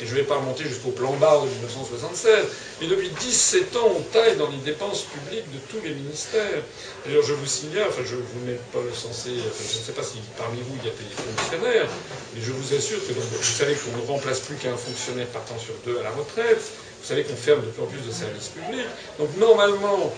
et 0.00 0.06
je 0.06 0.10
ne 0.10 0.16
vais 0.16 0.24
pas 0.24 0.36
remonter 0.36 0.64
jusqu'au 0.64 0.90
plan 0.90 1.12
barre 1.12 1.42
de 1.42 1.48
1976, 1.50 2.46
mais 2.80 2.86
depuis 2.88 3.10
17 3.10 3.76
ans, 3.76 3.92
on 3.96 4.00
taille 4.00 4.36
dans 4.36 4.48
les 4.48 4.56
dépenses 4.58 5.02
publiques 5.02 5.50
de 5.52 5.58
tous 5.70 5.84
les 5.84 5.94
ministères. 5.94 6.62
D'ailleurs, 7.04 7.22
je 7.22 7.34
vous 7.34 7.46
signale, 7.46 7.86
enfin, 7.88 8.02
je 8.04 8.16
vous 8.16 8.46
mets 8.46 8.58
pas 8.72 8.80
censé, 8.94 9.30
ne 9.30 9.84
sais 9.84 9.92
pas 9.92 10.02
si 10.02 10.18
parmi 10.38 10.58
vous 10.62 10.74
il 10.82 10.88
y 10.88 10.90
a 10.90 10.94
des 10.94 11.36
fonctionnaires, 11.36 11.88
mais 12.34 12.40
je 12.42 12.50
vous 12.50 12.74
assure 12.74 12.98
que 13.06 13.12
vous 13.12 13.42
savez 13.42 13.74
qu'on 13.74 13.96
ne 14.00 14.06
remplace 14.06 14.40
plus 14.40 14.56
qu'un 14.56 14.76
fonctionnaire 14.76 15.26
partant 15.28 15.58
sur 15.58 15.74
deux 15.84 15.98
à 16.00 16.02
la 16.02 16.10
retraite, 16.10 16.60
vous 17.02 17.06
savez 17.06 17.22
qu'on 17.22 17.36
ferme 17.36 17.60
de 17.60 17.66
plus 17.66 17.82
en 17.82 17.86
plus 17.86 18.00
de 18.00 18.10
services 18.10 18.48
publics. 18.48 18.86
Donc 19.18 19.28
normalement, 19.36 20.12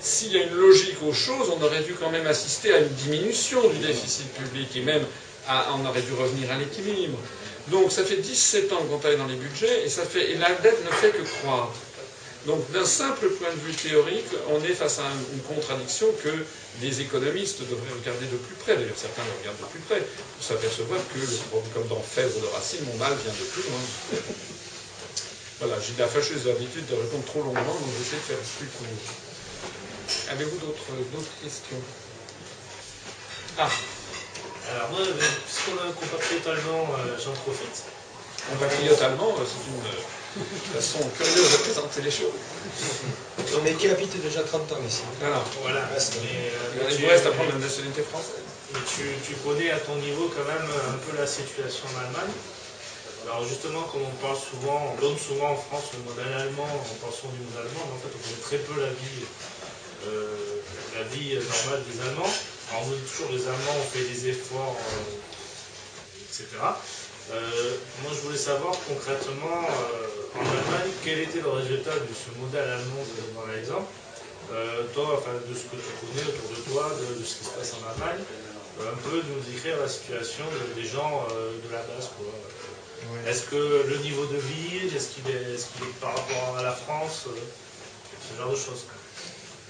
s'il 0.00 0.32
y 0.32 0.38
a 0.38 0.44
une 0.44 0.54
logique 0.54 0.96
aux 1.06 1.12
choses, 1.12 1.52
on 1.56 1.62
aurait 1.62 1.82
dû 1.82 1.94
quand 1.94 2.10
même 2.10 2.26
assister 2.26 2.72
à 2.72 2.78
une 2.78 2.88
diminution 2.88 3.68
du 3.68 3.78
déficit 3.78 4.32
public 4.32 4.74
et 4.76 4.80
même 4.80 5.02
on 5.48 5.86
aurait 5.86 6.02
dû 6.02 6.12
revenir 6.14 6.50
à 6.50 6.56
l'équilibre. 6.56 7.18
Donc 7.68 7.90
ça 7.90 8.04
fait 8.04 8.16
17 8.16 8.72
ans 8.72 8.82
qu'on 8.88 8.98
taille 8.98 9.16
dans 9.16 9.26
les 9.26 9.34
budgets 9.34 9.84
et, 9.84 9.88
ça 9.88 10.04
fait, 10.04 10.34
la 10.34 10.54
dette 10.54 10.84
ne 10.84 10.90
fait 10.90 11.10
que 11.10 11.22
croître. 11.22 11.74
Donc 12.46 12.70
d'un 12.70 12.84
simple 12.84 13.28
point 13.30 13.50
de 13.50 13.58
vue 13.58 13.74
théorique, 13.74 14.30
on 14.48 14.62
est 14.62 14.74
face 14.74 15.00
à 15.00 15.10
une 15.32 15.42
contradiction 15.42 16.06
que 16.22 16.30
les 16.80 17.00
économistes 17.00 17.60
devraient 17.62 17.98
regarder 17.98 18.26
de 18.26 18.36
plus 18.36 18.54
près. 18.54 18.76
D'ailleurs, 18.76 18.96
certains 18.96 19.22
le 19.24 19.40
regardent 19.40 19.58
de 19.58 19.66
plus 19.66 19.80
près 19.80 19.98
pour 19.98 20.46
s'apercevoir 20.46 21.00
que, 21.12 21.18
comme 21.74 21.88
dans 21.88 22.00
Phèdre 22.00 22.40
de 22.40 22.46
Racine, 22.54 22.84
mon 22.86 22.96
mal 22.98 23.12
vient 23.24 23.32
de 23.32 23.46
plus 23.50 23.62
loin. 23.62 23.82
Voilà, 25.58 25.76
j'ai 25.80 25.98
la 25.98 26.06
fâcheuse 26.06 26.46
habitude 26.46 26.86
de 26.86 26.94
répondre 26.94 27.24
trop 27.24 27.42
longuement, 27.42 27.74
donc 27.74 27.90
j'essaie 27.98 28.16
de 28.16 28.28
faire 28.30 28.38
plus 28.58 28.68
court. 28.68 28.86
Avez-vous 30.30 30.58
d'autres 30.58 31.42
questions? 31.42 31.82
Ah 33.58 33.70
alors 34.74 34.90
moi, 34.90 35.00
puisqu'on 35.46 35.78
a 35.78 35.86
un 35.86 35.92
compatriote 35.92 36.46
allemand, 36.46 36.90
euh, 36.98 37.14
j'en 37.22 37.32
profite. 37.46 37.84
Compatriote 38.50 39.00
allemand, 39.02 39.34
euh, 39.38 39.46
c'est 39.46 39.62
une 39.70 39.78
euh, 39.78 40.74
façon 40.74 40.98
curieuse 41.16 41.52
de 41.52 41.56
présenter 41.62 42.02
les 42.02 42.10
choses. 42.10 42.34
Mais 43.62 43.74
qui 43.74 43.88
habite 43.88 44.20
déjà 44.20 44.42
30 44.42 44.72
ans 44.72 44.82
ici. 44.86 45.02
Voilà. 45.20 45.42
voilà. 45.62 45.88
Mais, 46.22 46.50
il 46.90 46.98
vous 46.98 47.08
reste 47.08 47.26
à 47.26 47.30
prendre 47.30 47.52
la 47.52 47.58
nationalité 47.58 48.02
française. 48.02 48.42
Et 48.74 48.82
tu, 48.90 49.02
tu, 49.24 49.34
connais 49.46 49.70
à 49.70 49.78
ton 49.78 49.94
niveau 49.96 50.30
quand 50.34 50.44
même 50.44 50.66
un 50.66 50.98
peu 50.98 51.16
la 51.16 51.26
situation 51.26 51.86
en 51.94 52.04
Allemagne. 52.04 52.34
Alors 53.26 53.46
justement, 53.46 53.82
comme 53.90 54.02
on 54.02 54.16
parle 54.22 54.38
souvent, 54.38 54.94
on 54.94 55.00
donne 55.00 55.18
souvent 55.18 55.50
en 55.50 55.56
France 55.56 55.90
le 55.94 56.02
modèle 56.10 56.32
allemand 56.34 56.66
en 56.66 56.94
pensant 57.06 57.26
du 57.34 57.42
modèle 57.42 57.66
allemand, 57.66 57.86
mais 57.90 57.98
en 57.98 58.00
fait 58.02 58.14
on 58.14 58.22
connaît 58.22 58.42
très 58.42 58.58
peu 58.58 58.80
la 58.80 58.90
vie, 58.94 59.22
euh, 60.06 60.62
la 60.94 61.02
vie 61.10 61.34
normale 61.34 61.82
des 61.90 61.98
Allemands. 62.06 62.34
Alors 62.70 62.82
on 62.82 63.06
toujours 63.06 63.30
les 63.30 63.46
Allemands 63.46 63.78
ont 63.78 63.90
fait 63.92 64.02
des 64.02 64.28
efforts, 64.28 64.74
euh, 64.74 66.26
etc. 66.26 66.46
Euh, 67.30 67.76
moi 68.02 68.10
je 68.12 68.20
voulais 68.26 68.38
savoir 68.38 68.74
concrètement 68.88 69.62
euh, 69.70 70.38
en 70.38 70.42
Allemagne 70.42 70.90
quel 71.04 71.20
était 71.20 71.40
le 71.40 71.50
résultat 71.50 71.94
de 71.94 72.10
ce 72.10 72.36
modèle 72.40 72.68
allemand 72.68 73.06
dans 73.34 73.46
l'exemple. 73.52 73.86
toi, 74.94 75.18
enfin, 75.18 75.34
de 75.46 75.54
ce 75.54 75.64
que 75.70 75.78
tu 75.78 75.92
connais 76.02 76.26
autour 76.26 76.50
de 76.50 76.60
toi, 76.70 76.90
de, 76.90 77.24
ce 77.24 77.34
qui 77.38 77.44
se 77.44 77.50
passe 77.50 77.74
en 77.78 77.82
Allemagne, 77.86 78.22
un 78.82 78.98
peu 79.08 79.22
nous 79.30 79.40
décrire 79.46 79.78
la 79.78 79.88
situation 79.88 80.44
des 80.74 80.84
gens 80.84 81.26
de 81.30 81.68
la 81.72 81.82
base. 81.82 82.10
Est-ce 83.26 83.44
que 83.46 83.86
le 83.88 83.96
niveau 83.98 84.26
de 84.26 84.38
vie, 84.38 84.94
est-ce 84.94 85.14
qu'il 85.14 85.26
est, 85.30 85.54
est, 85.54 85.54
est, 85.54 86.00
par 86.00 86.10
rapport 86.10 86.58
à 86.58 86.62
la 86.62 86.72
France, 86.72 87.26
ce 87.26 88.38
genre 88.38 88.50
de 88.50 88.56
choses 88.56 88.84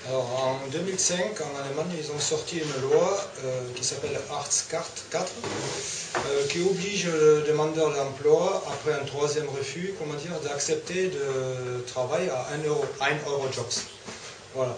Alors 0.08 0.60
en 0.64 0.68
2005, 0.70 1.16
en 1.40 1.64
Allemagne, 1.64 1.96
ils 1.98 2.12
ont 2.12 2.20
sorti 2.20 2.58
une 2.58 2.88
loi 2.88 3.20
euh, 3.44 3.60
qui 3.74 3.82
s'appelle 3.82 4.16
Arztcard 4.30 4.86
4, 5.10 5.32
euh, 6.16 6.46
qui 6.46 6.60
oblige 6.60 7.06
le 7.06 7.44
demandeur 7.48 7.92
d'emploi, 7.92 8.62
après 8.68 8.92
un 8.92 9.04
troisième 9.04 9.48
refus, 9.48 9.94
comment 9.98 10.14
dire, 10.14 10.38
d'accepter 10.44 11.08
de 11.08 11.80
travailler 11.88 12.30
à 12.30 12.46
1 12.54 12.68
euro, 12.68 12.84
1 13.00 13.28
euro 13.28 13.46
jobs. 13.52 13.66
Voilà. 14.54 14.76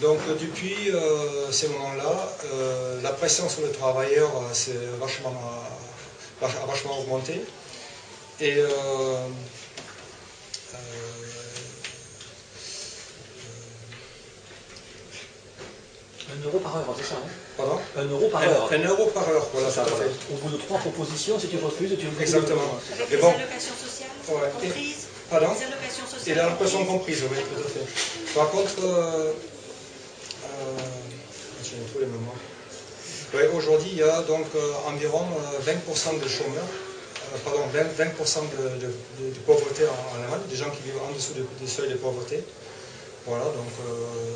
Donc 0.00 0.18
depuis 0.40 0.90
euh, 0.90 1.52
ces 1.52 1.68
moments-là, 1.68 2.32
euh, 2.52 3.00
la 3.00 3.12
pression 3.12 3.48
sur 3.48 3.62
le 3.62 3.70
travailleur 3.70 4.28
euh, 4.28 4.52
s'est 4.52 4.72
vachement, 5.00 5.34
euh, 6.42 6.46
vachement 6.66 6.98
augmenté. 6.98 7.40
Et 8.40 8.56
euh, 8.56 8.68
euh, 8.68 9.28
Un 16.32 16.44
euro 16.46 16.58
par 16.58 16.76
heure, 16.76 16.94
c'est 16.96 17.04
ça, 17.04 17.16
hein 17.16 17.28
pardon 17.56 17.78
Un 17.96 18.04
euro 18.08 18.28
par 18.28 18.42
un, 18.42 18.46
heure. 18.46 18.72
un 18.72 18.78
euro 18.88 19.06
par 19.06 19.28
heure, 19.28 19.46
voilà, 19.52 19.70
ça, 19.70 19.84
voilà. 19.84 20.06
fait. 20.06 20.32
Au 20.32 20.36
bout 20.38 20.50
de 20.50 20.56
trois 20.56 20.78
propositions, 20.78 21.38
si 21.38 21.48
tu 21.48 21.58
refuses, 21.58 21.96
tu 21.98 22.06
Exactement. 22.22 22.62
Avec 22.92 23.08
Et 23.12 23.16
les 23.16 23.22
bon. 23.22 23.28
allocations 23.28 23.74
sociales 23.76 24.10
Ouais. 24.28 24.50
comprises 24.50 25.06
Pardon 25.30 25.48
Les 25.52 25.64
allocations 25.66 26.06
sociales 26.06 26.28
Et 26.28 26.34
l'allocation 26.34 26.84
comprises 26.86 27.20
comprise, 27.20 27.30
oui, 27.30 27.44
tout 27.54 27.60
à 27.60 27.68
fait. 27.68 28.34
Par 28.34 28.50
contre, 28.50 28.72
euh, 28.84 29.32
euh, 29.34 30.76
j'ai 31.62 31.76
tous 31.92 31.98
les 32.00 32.06
moments. 32.06 32.34
Ouais, 33.34 33.48
Aujourd'hui, 33.54 33.90
il 33.92 33.98
y 33.98 34.02
a 34.02 34.22
donc 34.22 34.46
euh, 34.54 34.72
environ 34.88 35.26
euh, 35.28 35.60
20% 35.60 36.20
de 36.22 36.28
chômeurs, 36.28 36.62
euh, 36.64 37.38
pardon, 37.44 37.62
20%, 37.68 38.00
20% 38.00 38.40
de, 38.56 38.68
de- 38.80 38.86
de- 38.86 39.34
de 39.34 39.38
pauvreté 39.44 39.82
en, 39.86 40.16
en 40.16 40.22
Allemagne, 40.24 40.40
des 40.48 40.56
gens 40.56 40.70
qui 40.70 40.82
vivent 40.84 41.00
en 41.06 41.12
dessous 41.12 41.34
de- 41.34 41.46
des 41.60 41.70
seuils 41.70 41.90
de 41.90 41.96
pauvreté. 41.96 42.42
Voilà, 43.26 43.44
donc 43.44 43.72
euh, 43.88 43.92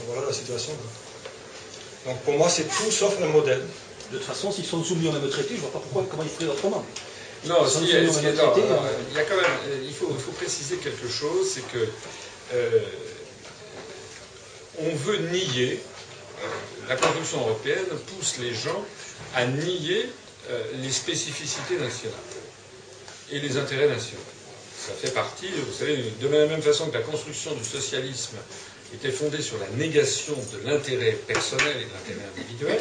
voilà 0.08 0.26
la 0.26 0.32
situation. 0.34 0.72
Donc 2.08 2.20
pour 2.22 2.38
moi, 2.38 2.48
c'est 2.48 2.64
tout 2.64 2.90
sauf 2.90 3.20
un 3.22 3.26
modèle. 3.26 3.60
De 4.10 4.16
toute 4.16 4.26
façon, 4.26 4.50
s'ils 4.50 4.64
sont 4.64 4.82
soumis 4.82 5.08
au 5.08 5.12
même 5.12 5.28
traité, 5.28 5.56
je 5.56 5.60
vois 5.60 5.70
pas 5.70 5.78
pourquoi, 5.78 6.06
comment 6.10 6.22
ils 6.22 6.30
feraient 6.30 6.50
autrement. 6.50 6.82
Non, 7.44 7.68
si, 7.68 7.80
non, 7.80 7.84
non, 7.84 7.92
euh, 7.92 8.88
il 9.10 9.16
y 9.16 9.20
a 9.20 9.24
quand 9.24 9.36
même, 9.36 9.44
euh, 9.68 9.84
il 9.84 9.92
faut, 9.92 10.08
il 10.10 10.18
faut 10.18 10.32
préciser 10.32 10.76
quelque 10.76 11.06
chose, 11.06 11.50
c'est 11.52 11.68
que 11.70 11.86
euh, 12.54 12.80
on 14.78 14.94
veut 14.96 15.18
nier, 15.18 15.80
euh, 16.42 16.46
la 16.88 16.96
construction 16.96 17.40
européenne 17.40 17.84
pousse 18.06 18.38
les 18.38 18.54
gens 18.54 18.82
à 19.36 19.44
nier 19.44 20.08
euh, 20.50 20.62
les 20.82 20.90
spécificités 20.90 21.76
nationales 21.76 22.16
et 23.30 23.38
les 23.38 23.56
intérêts 23.58 23.88
nationaux. 23.88 24.22
Ça 24.86 24.94
fait 24.94 25.12
partie, 25.12 25.48
vous 25.48 25.78
savez, 25.78 26.12
de 26.20 26.28
la 26.28 26.46
même 26.46 26.62
façon 26.62 26.86
que 26.88 26.94
la 26.94 27.02
construction 27.02 27.54
du 27.54 27.64
socialisme 27.64 28.38
était 28.94 29.10
fondée 29.10 29.42
sur 29.42 29.58
la 29.58 29.68
négation 29.76 30.34
de 30.34 30.68
l'intérêt 30.68 31.12
personnel 31.26 31.76
et 31.76 31.84
de 31.84 31.92
l'intérêt 31.92 32.28
individuel, 32.36 32.80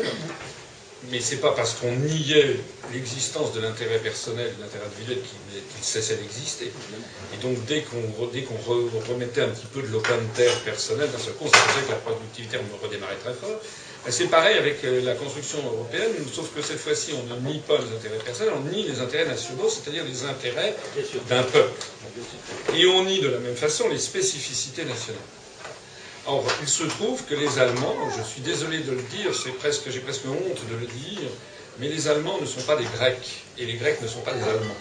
mais 1.11 1.19
c'est 1.19 1.37
pas 1.37 1.51
parce 1.51 1.73
qu'on 1.75 1.91
niait 1.91 2.57
l'existence 2.91 3.53
de 3.53 3.61
l'intérêt 3.61 3.99
personnel 3.99 4.47
et 4.47 4.57
de 4.57 4.61
l'intérêt 4.61 4.85
individuel 4.85 5.19
qu'il 5.21 5.83
cessait 5.83 6.15
d'exister. 6.15 6.71
Et 7.33 7.37
donc 7.43 7.63
dès 7.65 7.81
qu'on 7.81 8.01
remettait 9.09 9.41
un 9.41 9.49
petit 9.49 9.67
peu 9.73 9.81
de 9.81 9.87
l'open 9.87 10.19
terre 10.35 10.55
personnel, 10.61 11.09
d'un 11.11 11.17
seul 11.19 11.33
coup, 11.33 11.47
ça 11.47 11.57
faisait 11.59 11.85
que 11.85 11.91
la 11.91 11.97
productivité 11.97 12.57
redémarrait 12.81 13.17
très 13.23 13.33
fort. 13.33 13.59
Et 14.07 14.11
C'est 14.11 14.27
pareil 14.27 14.57
avec 14.57 14.83
euh, 14.85 15.01
la 15.01 15.15
construction 15.15 15.57
européenne, 15.65 16.11
sauf 16.33 16.53
que 16.55 16.61
cette 16.61 16.77
fois-ci, 16.79 17.11
on 17.13 17.23
ne 17.35 17.39
nie 17.51 17.59
pas 17.59 17.77
les 17.77 17.93
intérêts 17.95 18.23
personnels, 18.23 18.53
on 18.55 18.69
nie 18.69 18.83
les 18.83 19.01
intérêts 19.01 19.25
nationaux, 19.25 19.69
c'est-à-dire 19.69 20.05
les 20.05 20.23
intérêts 20.23 20.75
d'un 21.27 21.43
peuple. 21.43 21.73
Et 22.73 22.85
on 22.85 23.03
nie 23.03 23.19
de 23.19 23.27
la 23.27 23.39
même 23.39 23.55
façon 23.55 23.89
les 23.89 23.99
spécificités 23.99 24.85
nationales. 24.85 25.21
Or, 26.27 26.43
il 26.61 26.67
se 26.67 26.83
trouve 26.83 27.23
que 27.23 27.35
les 27.35 27.57
Allemands, 27.57 27.95
je 28.17 28.21
suis 28.21 28.41
désolé 28.41 28.79
de 28.79 28.91
le 28.91 29.01
dire, 29.03 29.33
c'est 29.33 29.51
presque, 29.51 29.89
j'ai 29.89 30.01
presque 30.01 30.25
honte 30.25 30.59
de 30.69 30.75
le 30.75 30.85
dire, 30.85 31.29
mais 31.79 31.87
les 31.87 32.09
Allemands 32.09 32.37
ne 32.41 32.45
sont 32.45 32.61
pas 32.61 32.75
des 32.75 32.83
Grecs, 32.97 33.45
et 33.57 33.65
les 33.65 33.75
Grecs 33.75 34.01
ne 34.01 34.07
sont 34.07 34.19
pas 34.19 34.33
des 34.33 34.43
Allemands. 34.43 34.75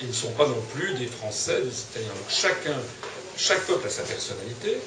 Ils 0.00 0.08
ne 0.08 0.12
sont 0.12 0.30
pas 0.32 0.46
non 0.46 0.62
plus 0.74 0.94
des 0.94 1.06
Français, 1.06 1.60
des 1.60 1.80
Italiens. 1.80 2.08
Donc 2.08 2.30
chacun, 2.30 2.76
chaque 3.36 3.66
peuple 3.66 3.84
a 3.84 3.90
sa 3.90 4.02
personnalité, 4.02 4.78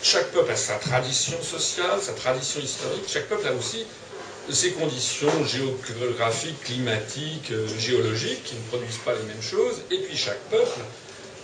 chaque 0.00 0.30
peuple 0.30 0.52
a 0.52 0.56
sa 0.56 0.76
tradition 0.76 1.42
sociale, 1.42 2.00
sa 2.00 2.12
tradition 2.12 2.60
historique, 2.60 3.04
chaque 3.08 3.26
peuple 3.26 3.48
a 3.48 3.52
aussi 3.52 3.84
ses 4.48 4.72
conditions 4.72 5.44
géographiques, 5.44 6.62
climatiques, 6.64 7.50
euh, 7.52 7.66
géologiques, 7.78 8.44
qui 8.44 8.54
ne 8.54 8.60
produisent 8.62 8.98
pas 9.04 9.12
les 9.14 9.22
mêmes 9.22 9.42
choses, 9.42 9.80
et 9.90 9.98
puis 9.98 10.16
chaque 10.16 10.40
peuple 10.50 10.80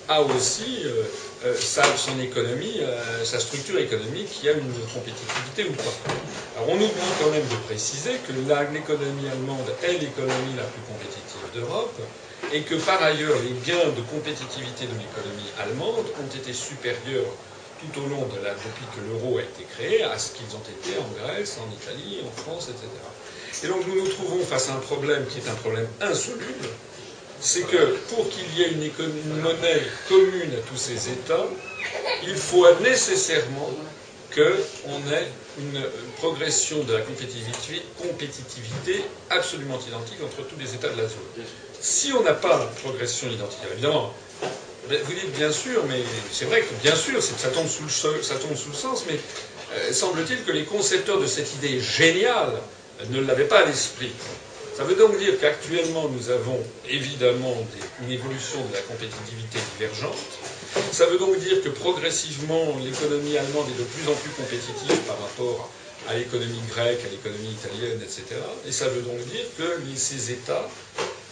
a 0.08 0.22
aussi 0.22 0.82
euh, 0.84 1.04
euh, 1.44 1.54
sa, 1.54 1.84
son 1.96 2.18
économie, 2.20 2.80
euh, 2.80 3.24
sa 3.24 3.38
structure 3.38 3.78
économique 3.78 4.28
qui 4.30 4.48
a 4.48 4.52
une 4.52 4.72
compétitivité 4.92 5.64
ou 5.68 5.72
pas. 5.72 5.94
Alors 6.56 6.70
on 6.70 6.76
oublie 6.76 7.12
quand 7.20 7.30
même 7.30 7.46
de 7.46 7.56
préciser 7.66 8.16
que 8.26 8.32
l'économie 8.32 9.28
allemande 9.28 9.68
est 9.82 9.98
l'économie 9.98 10.56
la 10.56 10.64
plus 10.64 10.82
compétitive 10.88 11.44
d'Europe 11.54 12.00
et 12.52 12.62
que 12.62 12.74
par 12.76 13.02
ailleurs 13.02 13.36
les 13.44 13.54
gains 13.70 13.90
de 13.94 14.00
compétitivité 14.10 14.86
de 14.86 14.96
l'économie 14.96 15.50
allemande 15.60 16.06
ont 16.18 16.36
été 16.36 16.52
supérieurs 16.52 17.28
tout 17.78 18.00
au 18.00 18.08
long 18.08 18.26
de 18.26 18.42
la, 18.42 18.54
depuis 18.54 18.86
que 18.96 19.00
l'euro 19.06 19.38
a 19.38 19.42
été 19.42 19.62
créé 19.76 20.02
à 20.02 20.18
ce 20.18 20.32
qu'ils 20.32 20.50
ont 20.56 20.66
été 20.66 20.98
en 20.98 21.06
Grèce, 21.22 21.58
en 21.62 21.70
Italie, 21.70 22.18
en 22.26 22.42
France, 22.42 22.68
etc. 22.70 22.88
Et 23.62 23.68
donc 23.68 23.86
nous 23.86 24.02
nous 24.02 24.08
trouvons 24.08 24.44
face 24.44 24.68
à 24.70 24.74
un 24.74 24.80
problème 24.80 25.26
qui 25.26 25.38
est 25.38 25.48
un 25.48 25.54
problème 25.54 25.86
insoluble, 26.00 26.68
c'est 27.40 27.62
que 27.62 27.96
pour 28.08 28.28
qu'il 28.30 28.52
y 28.58 28.62
ait 28.62 28.70
une, 28.72 28.90
monnaie 29.42 29.82
commune 30.08 30.52
à 30.54 30.60
tous 30.68 30.76
ces 30.76 31.08
États, 31.10 31.46
il 32.24 32.34
faut 32.36 32.66
nécessairement 32.80 33.70
qu'on 34.34 35.12
ait 35.12 35.28
une 35.58 35.82
progression 36.18 36.82
de 36.84 36.92
la 36.94 37.00
compétitivité, 37.00 37.82
compétitivité 38.00 39.04
absolument 39.30 39.78
identique 39.88 40.18
entre 40.22 40.46
tous 40.46 40.56
les 40.58 40.74
États 40.74 40.88
de 40.88 40.96
la 41.00 41.08
zone. 41.08 41.44
Si 41.80 42.12
on 42.12 42.22
n'a 42.22 42.34
pas 42.34 42.58
de 42.74 42.80
progression 42.80 43.28
identique, 43.30 43.58
évidemment, 43.72 44.12
ben, 44.88 44.98
vous 45.04 45.12
dites 45.12 45.32
bien 45.36 45.52
sûr, 45.52 45.84
mais 45.88 46.00
c'est 46.32 46.46
vrai 46.46 46.60
que 46.62 46.74
bien 46.82 46.94
sûr, 46.96 47.22
c'est- 47.22 47.38
ça 47.38 47.48
tombe 47.48 47.68
sous 47.68 47.84
le, 47.84 47.88
so- 47.90 48.22
ça 48.22 48.34
tombe 48.36 48.56
sous 48.56 48.70
le 48.70 48.74
sens, 48.74 49.04
mais 49.08 49.18
euh, 49.74 49.92
semble-t-il 49.92 50.44
que 50.44 50.52
les 50.52 50.64
concepteurs 50.64 51.20
de 51.20 51.26
cette 51.26 51.52
idée 51.54 51.80
géniale 51.80 52.52
ne 53.10 53.20
l'avaient 53.20 53.44
pas 53.44 53.60
à 53.60 53.66
l'esprit. 53.66 54.12
Ça 54.78 54.84
veut 54.84 54.94
donc 54.94 55.18
dire 55.18 55.34
qu'actuellement, 55.40 56.08
nous 56.08 56.30
avons 56.30 56.62
évidemment 56.88 57.66
une 58.00 58.12
évolution 58.12 58.64
de 58.64 58.72
la 58.72 58.80
compétitivité 58.82 59.58
divergente. 59.76 60.14
Ça 60.92 61.06
veut 61.06 61.18
donc 61.18 61.36
dire 61.40 61.60
que 61.64 61.68
progressivement, 61.68 62.78
l'économie 62.84 63.36
allemande 63.36 63.66
est 63.74 63.78
de 63.80 63.82
plus 63.82 64.08
en 64.08 64.14
plus 64.14 64.30
compétitive 64.30 64.96
par 64.98 65.20
rapport 65.20 65.68
à 66.08 66.14
l'économie 66.14 66.62
grecque, 66.70 67.00
à 67.04 67.10
l'économie 67.10 67.50
italienne, 67.58 67.98
etc. 68.00 68.22
Et 68.68 68.70
ça 68.70 68.86
veut 68.86 69.02
donc 69.02 69.18
dire 69.26 69.46
que 69.58 69.82
ces 69.96 70.30
États, 70.30 70.68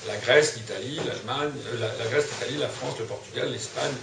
la 0.08 0.16
Grèce, 0.16 0.56
l'Italie, 0.56 0.98
l'Allemagne, 1.06 1.52
euh, 1.68 1.78
la, 1.78 2.04
Grèce, 2.10 2.24
l'Italie, 2.32 2.58
la 2.58 2.68
France, 2.68 2.98
le 2.98 3.04
Portugal, 3.04 3.52
l'Espagne, 3.52 3.94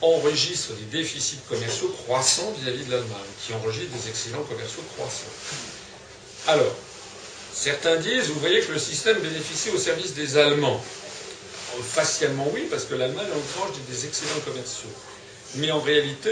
enregistrent 0.00 0.72
des 0.72 0.98
déficits 0.98 1.38
commerciaux 1.48 1.94
croissants 2.02 2.52
vis-à-vis 2.58 2.84
de 2.86 2.90
l'Allemagne, 2.90 3.30
qui 3.46 3.54
enregistre 3.54 3.92
des 3.96 4.08
excédents 4.08 4.42
commerciaux 4.42 4.82
croissants. 4.96 5.30
Alors, 6.48 6.74
certains 7.62 7.94
disent, 7.96 8.26
vous 8.26 8.40
voyez 8.40 8.60
que 8.60 8.72
le 8.72 8.78
système 8.78 9.18
bénéficie 9.20 9.70
au 9.70 9.78
service 9.78 10.14
des 10.14 10.36
Allemands. 10.36 10.82
Facialement 11.84 12.48
oui, 12.52 12.66
parce 12.68 12.84
que 12.84 12.94
l'Allemagne 12.94 13.26
engrange 13.28 13.76
des- 13.76 13.94
des 13.94 14.04
excédents 14.06 14.40
commerciaux. 14.44 14.90
Mais 15.54 15.70
en 15.70 15.80
réalité, 15.80 16.30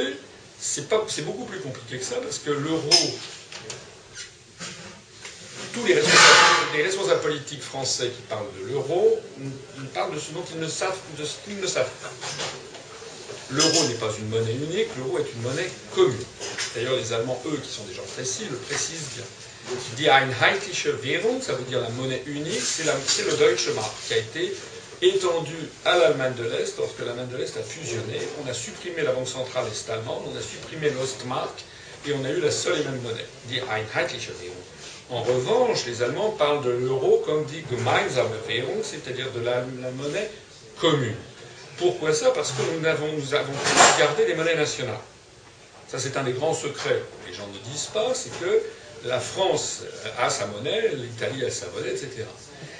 c'est 0.61 0.89
beaucoup 1.25 1.45
plus 1.45 1.61
compliqué 1.61 1.99
que 1.99 2.05
ça, 2.05 2.17
parce 2.17 2.39
que 2.39 2.51
l'euro, 2.51 2.91
tous 5.73 5.87
les 5.87 5.95
responsables, 5.95 6.77
les 6.77 6.83
responsables 6.83 7.21
politiques 7.21 7.63
français 7.63 8.09
qui 8.09 8.23
parlent 8.23 8.51
de 8.61 8.73
l'euro, 8.73 9.21
parlent 9.95 10.13
de 10.15 10.19
ce 10.19 10.33
dont 10.33 10.45
ils 10.53 10.59
ne 10.61 10.69
savent, 10.69 10.99
de 11.17 11.25
ce 11.25 11.35
qu'ils 11.45 11.61
ne 11.61 11.67
savent 11.67 11.89
pas. 12.03 12.11
L'euro 13.51 13.85
n'est 13.87 13.95
pas 13.95 14.13
une 14.19 14.29
monnaie 14.29 14.55
unique, 14.55 14.89
l'euro 14.99 15.19
est 15.19 15.31
une 15.35 15.43
monnaie 15.43 15.71
commune. 15.95 16.25
D'ailleurs, 16.75 16.97
les 16.97 17.13
Allemands, 17.13 17.41
eux, 17.47 17.59
qui 17.63 17.71
sont 17.73 17.85
des 17.85 17.95
gens 17.95 18.03
précis, 18.15 18.47
le 18.51 18.57
précisent 18.57 19.11
bien. 19.15 19.25
Die 19.99 20.11
Einheitliche 20.11 21.03
Währung, 21.03 21.41
ça 21.43 21.53
veut 21.53 21.65
dire 21.65 21.81
la 21.81 21.91
monnaie 21.91 22.23
unique, 22.27 22.61
c'est 22.61 22.85
le 23.25 23.37
Deutsche 23.37 23.69
Mark 23.75 23.93
qui 24.07 24.15
a 24.15 24.17
été 24.17 24.53
étendu 25.03 25.55
à 25.85 25.97
l'Allemagne 25.97 26.35
de 26.35 26.45
l'Est 26.45 26.77
lorsque 26.79 26.99
l'Allemagne 27.01 27.29
de 27.29 27.37
l'Est 27.37 27.57
a 27.57 27.63
fusionné. 27.63 28.19
On 28.45 28.49
a 28.49 28.55
supprimé 28.55 29.03
la 29.03 29.13
banque 29.13 29.29
centrale 29.29 29.67
est-allemande, 29.71 30.23
on 30.27 30.37
a 30.37 30.43
supprimé 30.43 30.91
l'Ostmark 30.91 31.63
et 32.07 32.13
on 32.15 32.25
a 32.25 32.31
eu 32.31 32.41
la 32.41 32.51
seule 32.51 32.81
et 32.81 32.85
même 32.85 33.01
monnaie, 33.03 33.27
die 33.49 33.61
Einheitliche 33.61 34.31
Währung. 34.41 34.57
En 35.11 35.23
revanche, 35.23 35.87
les 35.87 36.03
Allemands 36.03 36.31
parlent 36.31 36.63
de 36.63 36.71
l'euro 36.71 37.23
comme 37.27 37.45
dit 37.45 37.63
Gemeinsame 37.71 38.31
Währung, 38.49 38.83
c'est-à-dire 38.83 39.31
de 39.33 39.41
la, 39.41 39.63
monnaie 39.97 40.31
commune. 40.79 41.17
Pourquoi 41.79 42.13
ça? 42.13 42.31
Parce 42.31 42.53
que 42.53 42.63
nous 42.79 42.87
avons, 42.87 43.13
nous 43.13 43.35
avons 43.35 43.53
gardé 43.99 44.27
les 44.27 44.35
monnaies 44.35 44.55
nationales. 44.57 44.95
Ça, 45.89 45.99
c'est 45.99 46.17
un 46.17 46.23
des 46.23 46.33
grands 46.33 46.55
secrets 46.55 47.03
les 47.27 47.35
gens 47.35 47.47
ne 47.49 47.71
disent 47.71 47.89
pas, 47.93 48.13
c'est 48.15 48.31
que 48.39 48.63
la 49.05 49.21
France 49.21 49.83
a 50.19 50.31
sa 50.31 50.47
monnaie, 50.47 50.91
l'Italie 50.95 51.45
a 51.45 51.51
sa 51.51 51.67
monnaie, 51.75 51.91
etc. 51.91 52.25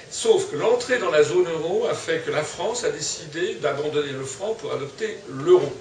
Sauf 0.09 0.51
que 0.51 0.57
l'entrée 0.57 0.99
dans 0.99 1.11
la 1.11 1.23
zone 1.23 1.47
euro 1.47 1.87
a 1.87 1.93
fait 1.93 2.19
que 2.25 2.31
la 2.31 2.43
France 2.43 2.83
a 2.83 2.89
décidé 2.89 3.55
d'abandonner 3.55 4.11
le 4.11 4.25
franc 4.25 4.53
pour 4.55 4.73
adopter 4.73 5.17
l'euro. 5.29 5.71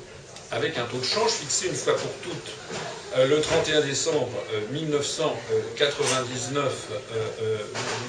avec 0.52 0.78
un 0.78 0.84
taux 0.84 0.98
de 0.98 1.04
change 1.04 1.30
fixé 1.30 1.66
une 1.68 1.74
fois 1.74 1.94
pour 1.94 2.10
toutes 2.22 2.50
euh, 3.16 3.26
le 3.26 3.40
31 3.40 3.80
décembre 3.82 4.30
1999, 4.70 6.88
euh, 7.42 7.56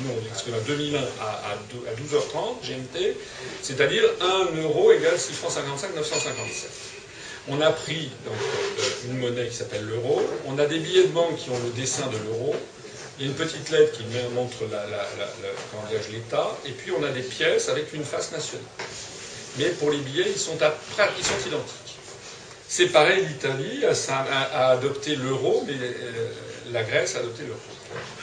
non, 0.06 0.14
2001 0.68 1.00
à, 1.00 1.04
12h30 1.98 2.64
GMT, 2.64 3.16
c'est-à-dire 3.62 4.04
1 4.22 4.52
euro 4.62 4.92
égale 4.92 5.20
6 5.20 5.34
francs 5.34 5.54
55 5.54 5.96
957. 5.96 7.01
On 7.48 7.60
a 7.60 7.72
pris 7.72 8.12
donc, 8.24 8.36
une 9.06 9.18
monnaie 9.18 9.48
qui 9.48 9.56
s'appelle 9.56 9.86
l'euro, 9.86 10.22
on 10.46 10.60
a 10.60 10.66
des 10.66 10.80
billets 10.80 11.04
de 11.04 11.08
banque 11.08 11.38
qui 11.38 11.50
ont 11.50 11.60
le 11.60 11.72
dessin 11.72 12.08
de 12.08 12.18
l'euro, 12.26 12.56
il 13.18 13.26
y 13.26 13.28
a 13.28 13.32
une 13.32 13.38
petite 13.38 13.70
lettre 13.72 13.94
qui 13.94 14.04
montre 14.34 14.64
l'État, 16.12 16.58
et 16.66 16.72
puis 16.72 16.92
on 16.92 17.04
a 17.04 17.10
des 17.10 17.22
pièces 17.22 17.70
avec 17.70 17.94
une 17.94 18.04
face 18.04 18.32
nationale. 18.32 18.66
Mais 19.58 19.66
pour 19.70 19.92
les 19.92 19.98
billets, 19.98 20.28
ils 20.28 20.40
sont, 20.40 20.58
ils 20.58 21.26
sont 21.26 21.48
identiques. 21.48 21.98
C'est 22.68 22.88
pareil, 22.88 23.26
l'Italie 23.26 23.84
a, 23.86 24.70
adopté 24.70 25.16
l'euro, 25.16 25.64
mais 25.68 25.74
euh, 25.74 26.30
la 26.72 26.84
Grèce 26.84 27.16
a 27.16 27.20
adopté 27.20 27.44
l'euro. 27.44 27.60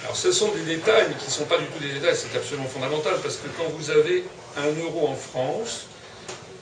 Alors 0.02 0.16
ce 0.16 0.32
sont 0.32 0.48
des 0.52 0.62
détails, 0.62 1.06
mais 1.08 1.16
qui 1.16 1.26
ne 1.26 1.30
sont 1.30 1.44
pas 1.44 1.58
du 1.58 1.66
tout 1.66 1.78
des 1.80 1.92
détails, 1.92 2.16
c'est 2.16 2.36
absolument 2.36 2.68
fondamental, 2.68 3.14
parce 3.22 3.36
que 3.36 3.48
quand 3.58 3.68
vous 3.76 3.90
avez 3.90 4.24
un 4.56 4.82
euro 4.82 5.08
en 5.08 5.14
France, 5.14 5.86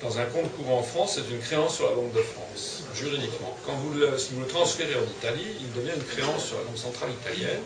dans 0.07 0.19
un 0.21 0.25
compte 0.27 0.55
courant 0.57 0.79
en 0.79 0.83
France, 0.85 1.19
c'est 1.19 1.35
une 1.35 1.41
créance 1.41 1.77
sur 1.77 1.91
la 1.91 1.97
Banque 1.97 2.13
de 2.13 2.23
France, 2.23 2.85
juridiquement. 2.95 3.57
Quand 3.67 3.75
vous 3.75 3.93
le, 3.95 4.17
si 4.19 4.35
vous 4.35 4.41
le 4.41 4.47
transférez 4.47 4.95
en 4.95 5.03
Italie, 5.03 5.51
il 5.61 5.73
devient 5.73 5.97
une 5.97 6.05
créance 6.05 6.47
sur 6.47 6.59
la 6.59 6.63
Banque 6.63 6.79
centrale 6.79 7.11
italienne. 7.11 7.63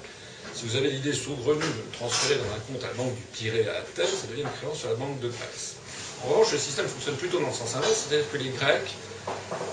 Si 0.55 0.65
vous 0.65 0.77
avez 0.77 0.89
l'idée 0.89 1.13
saugrenue 1.13 1.61
de 1.61 1.85
le 1.85 1.93
transférer 1.93 2.41
dans 2.41 2.49
un 2.57 2.61
compte 2.65 2.83
à 2.85 2.89
la 2.89 2.95
Banque 2.95 3.15
du 3.15 3.23
Pirée 3.33 3.69
à 3.69 3.81
Athènes, 3.81 4.07
ça 4.07 4.27
devient 4.27 4.49
une 4.49 4.57
créance 4.59 4.79
sur 4.79 4.89
la 4.89 4.95
Banque 4.95 5.21
de 5.21 5.29
Grèce. 5.29 5.77
En 6.25 6.33
revanche, 6.33 6.53
le 6.53 6.59
système 6.59 6.87
fonctionne 6.87 7.17
plutôt 7.17 7.41
dans 7.41 7.49
le 7.49 7.53
sens 7.53 7.77
inverse, 7.77 8.09
c'est-à-dire 8.09 8.31
que 8.33 8.39
les 8.39 8.49
Grecs 8.51 8.91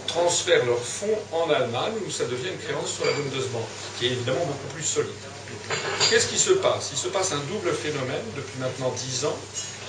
transfèrent 0.08 0.66
leurs 0.66 0.84
fonds 0.84 1.18
en 1.32 1.50
Allemagne 1.50 1.96
où 2.06 2.12
ça 2.12 2.26
devient 2.26 2.52
une 2.52 2.60
créance 2.60 2.92
sur 3.00 3.06
la 3.06 3.14
Bundesbank, 3.14 3.64
qui 3.98 4.08
est 4.08 4.12
évidemment 4.12 4.44
beaucoup 4.44 4.74
plus 4.76 4.84
solide. 4.84 5.24
Qu'est-ce 6.10 6.28
qui 6.28 6.38
se 6.38 6.52
passe? 6.52 6.90
Il 6.92 6.98
se 6.98 7.08
passe 7.08 7.32
un 7.32 7.40
double 7.48 7.72
phénomène 7.72 8.28
depuis 8.36 8.60
maintenant 8.60 8.92
10 8.92 9.26
ans. 9.26 9.38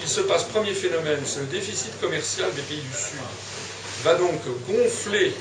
Il 0.02 0.08
se 0.08 0.20
passe, 0.22 0.44
premier 0.44 0.74
phénomène, 0.74 1.20
c'est 1.24 1.40
le 1.40 1.46
déficit 1.46 1.98
commercial 2.00 2.52
des 2.54 2.62
pays 2.62 2.80
du 2.80 2.92
Sud 2.92 3.18
va 4.04 4.14
donc 4.14 4.40
gonfler 4.68 5.34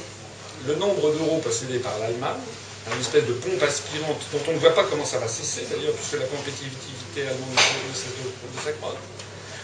le 0.65 0.75
nombre 0.75 1.11
d'euros 1.13 1.39
possédés 1.43 1.79
par 1.79 1.97
l'Allemagne, 1.99 2.41
une 2.91 2.99
espèce 3.01 3.25
de 3.25 3.33
pompe 3.33 3.61
aspirante 3.61 4.19
dont 4.31 4.41
on 4.49 4.53
ne 4.53 4.57
voit 4.57 4.73
pas 4.73 4.85
comment 4.89 5.05
ça 5.05 5.19
va 5.19 5.27
cesser 5.27 5.67
d'ailleurs, 5.69 5.93
puisque 5.93 6.19
la 6.19 6.25
compétitivité 6.25 7.21
allemande 7.21 7.53
ne 7.53 7.93
cesse 7.93 8.17
de 8.17 8.61
s'accroître. 8.63 8.97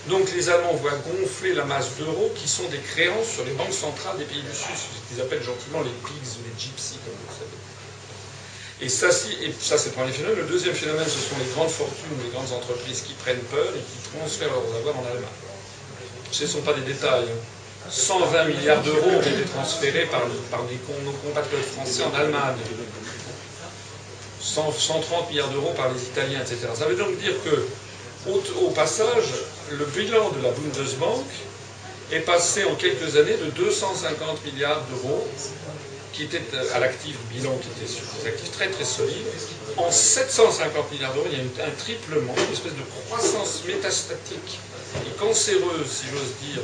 Donc 0.10 0.30
les 0.36 0.50
Allemands 0.50 0.76
voient 0.76 1.00
gonfler 1.08 1.54
la 1.54 1.64
masse 1.66 1.96
d'euros 1.98 2.32
qui 2.36 2.48
sont 2.48 2.68
des 2.70 2.80
créances 2.80 3.30
sur 3.30 3.46
les 3.46 3.54
banques 3.54 3.74
centrales 3.74 4.18
des 4.18 4.26
pays 4.26 4.42
du 4.42 4.54
Sud, 4.56 4.76
ce 4.76 5.10
qu'ils 5.10 5.22
appellent 5.22 5.44
gentiment 5.44 5.82
les 5.82 5.96
pigs 6.06 6.38
ou 6.38 6.44
les 6.44 6.60
gypsies, 6.60 7.00
comme 7.06 7.16
vous 7.16 7.32
le 7.32 7.34
savez. 7.34 7.53
Et 8.84 8.90
ça, 8.90 9.10
ça 9.12 9.78
c'est 9.78 9.90
le 9.90 9.96
premier 9.96 10.12
phénomène. 10.12 10.40
Le 10.40 10.52
deuxième 10.52 10.76
phénomène, 10.76 11.08
ce 11.08 11.20
sont 11.20 11.40
les 11.40 11.50
grandes 11.56 11.70
fortunes, 11.70 12.20
les 12.22 12.32
grandes 12.32 12.52
entreprises 12.52 13.02
qui 13.02 13.14
prennent 13.14 13.46
peur 13.50 13.68
et 13.74 13.80
qui 13.80 14.10
transfèrent 14.12 14.52
leurs 14.52 14.76
avoirs 14.76 15.00
en 15.00 15.06
Allemagne. 15.08 15.40
Ce 16.32 16.44
ne 16.44 16.50
sont 16.50 16.62
pas 16.62 16.74
des 16.74 16.82
détails. 16.82 17.30
120 17.90 18.38
hein. 18.38 18.46
milliards 18.46 18.84
d'euros 18.84 19.10
ont 19.10 19.22
été 19.22 19.44
transférés 19.56 20.08
par, 20.08 20.26
des, 20.28 20.80
nos 21.06 21.12
compatriotes 21.12 21.64
français 21.64 22.04
en 22.04 22.14
Allemagne. 22.14 22.58
130 24.42 25.30
milliards 25.30 25.50
d'euros 25.50 25.72
par 25.78 25.90
les 25.94 26.04
Italiens, 26.04 26.42
etc. 26.42 26.68
Ça 26.76 26.86
veut 26.86 26.98
donc 26.98 27.18
dire 27.20 27.34
que 27.46 27.66
au, 28.30 28.70
passage, 28.72 29.32
le 29.72 29.86
bilan 29.86 30.32
de 30.32 30.44
la 30.44 30.52
Bundesbank 30.52 31.26
est 32.12 32.20
passé 32.20 32.66
en 32.66 32.76
quelques 32.76 33.16
années 33.16 33.38
de 33.38 33.50
250 33.52 34.46
milliards 34.46 34.82
d'euros, 34.90 35.26
qui 36.14 36.24
était 36.24 36.42
à 36.74 36.80
l'actif 36.80 37.16
bilan 37.32 37.58
qui 37.58 37.68
était 37.76 37.92
sur 37.92 38.04
des 38.22 38.28
actifs 38.30 38.52
très 38.52 38.70
très 38.70 38.86
solides, 38.86 39.26
en 39.78 39.92
750 39.92 40.92
milliards 40.92 41.14
d'euros. 41.14 41.28
Il 41.32 41.38
y 41.38 41.42
a 41.42 41.66
un 41.66 41.72
triplement, 41.78 42.34
une 42.38 42.54
espèce 42.54 42.74
de 42.74 42.86
croissance 43.08 43.62
métastatique 43.68 44.60
et 44.96 45.18
cancéreuse, 45.20 45.88
si 45.90 46.06
j'ose 46.12 46.34
dire, 46.54 46.62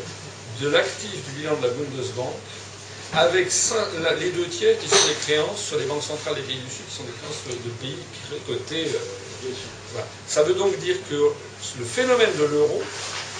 de 0.61 0.69
l'actif 0.69 1.11
du 1.25 1.41
bilan 1.41 1.55
de 1.57 1.63
la 1.67 1.73
Bundesbank, 1.73 2.33
avec 3.13 3.49
les 4.19 4.29
deux 4.29 4.45
tiers 4.47 4.77
qui 4.77 4.87
sont 4.87 5.07
des 5.07 5.15
créances 5.25 5.63
sur 5.63 5.79
les 5.79 5.85
banques 5.85 6.03
centrales 6.03 6.35
des 6.35 6.41
pays 6.41 6.57
du 6.57 6.69
Sud, 6.69 6.85
qui 6.87 6.95
sont 6.95 7.03
des 7.03 7.15
créances 7.17 7.41
de 7.65 7.69
pays 7.81 7.97
cotés. 8.45 8.91
Euh, 8.93 9.49
Ça 10.27 10.43
veut 10.43 10.53
donc 10.53 10.77
dire 10.79 10.97
que 11.09 11.15
le 11.79 11.85
phénomène 11.85 12.29
de 12.37 12.43
l'euro 12.45 12.83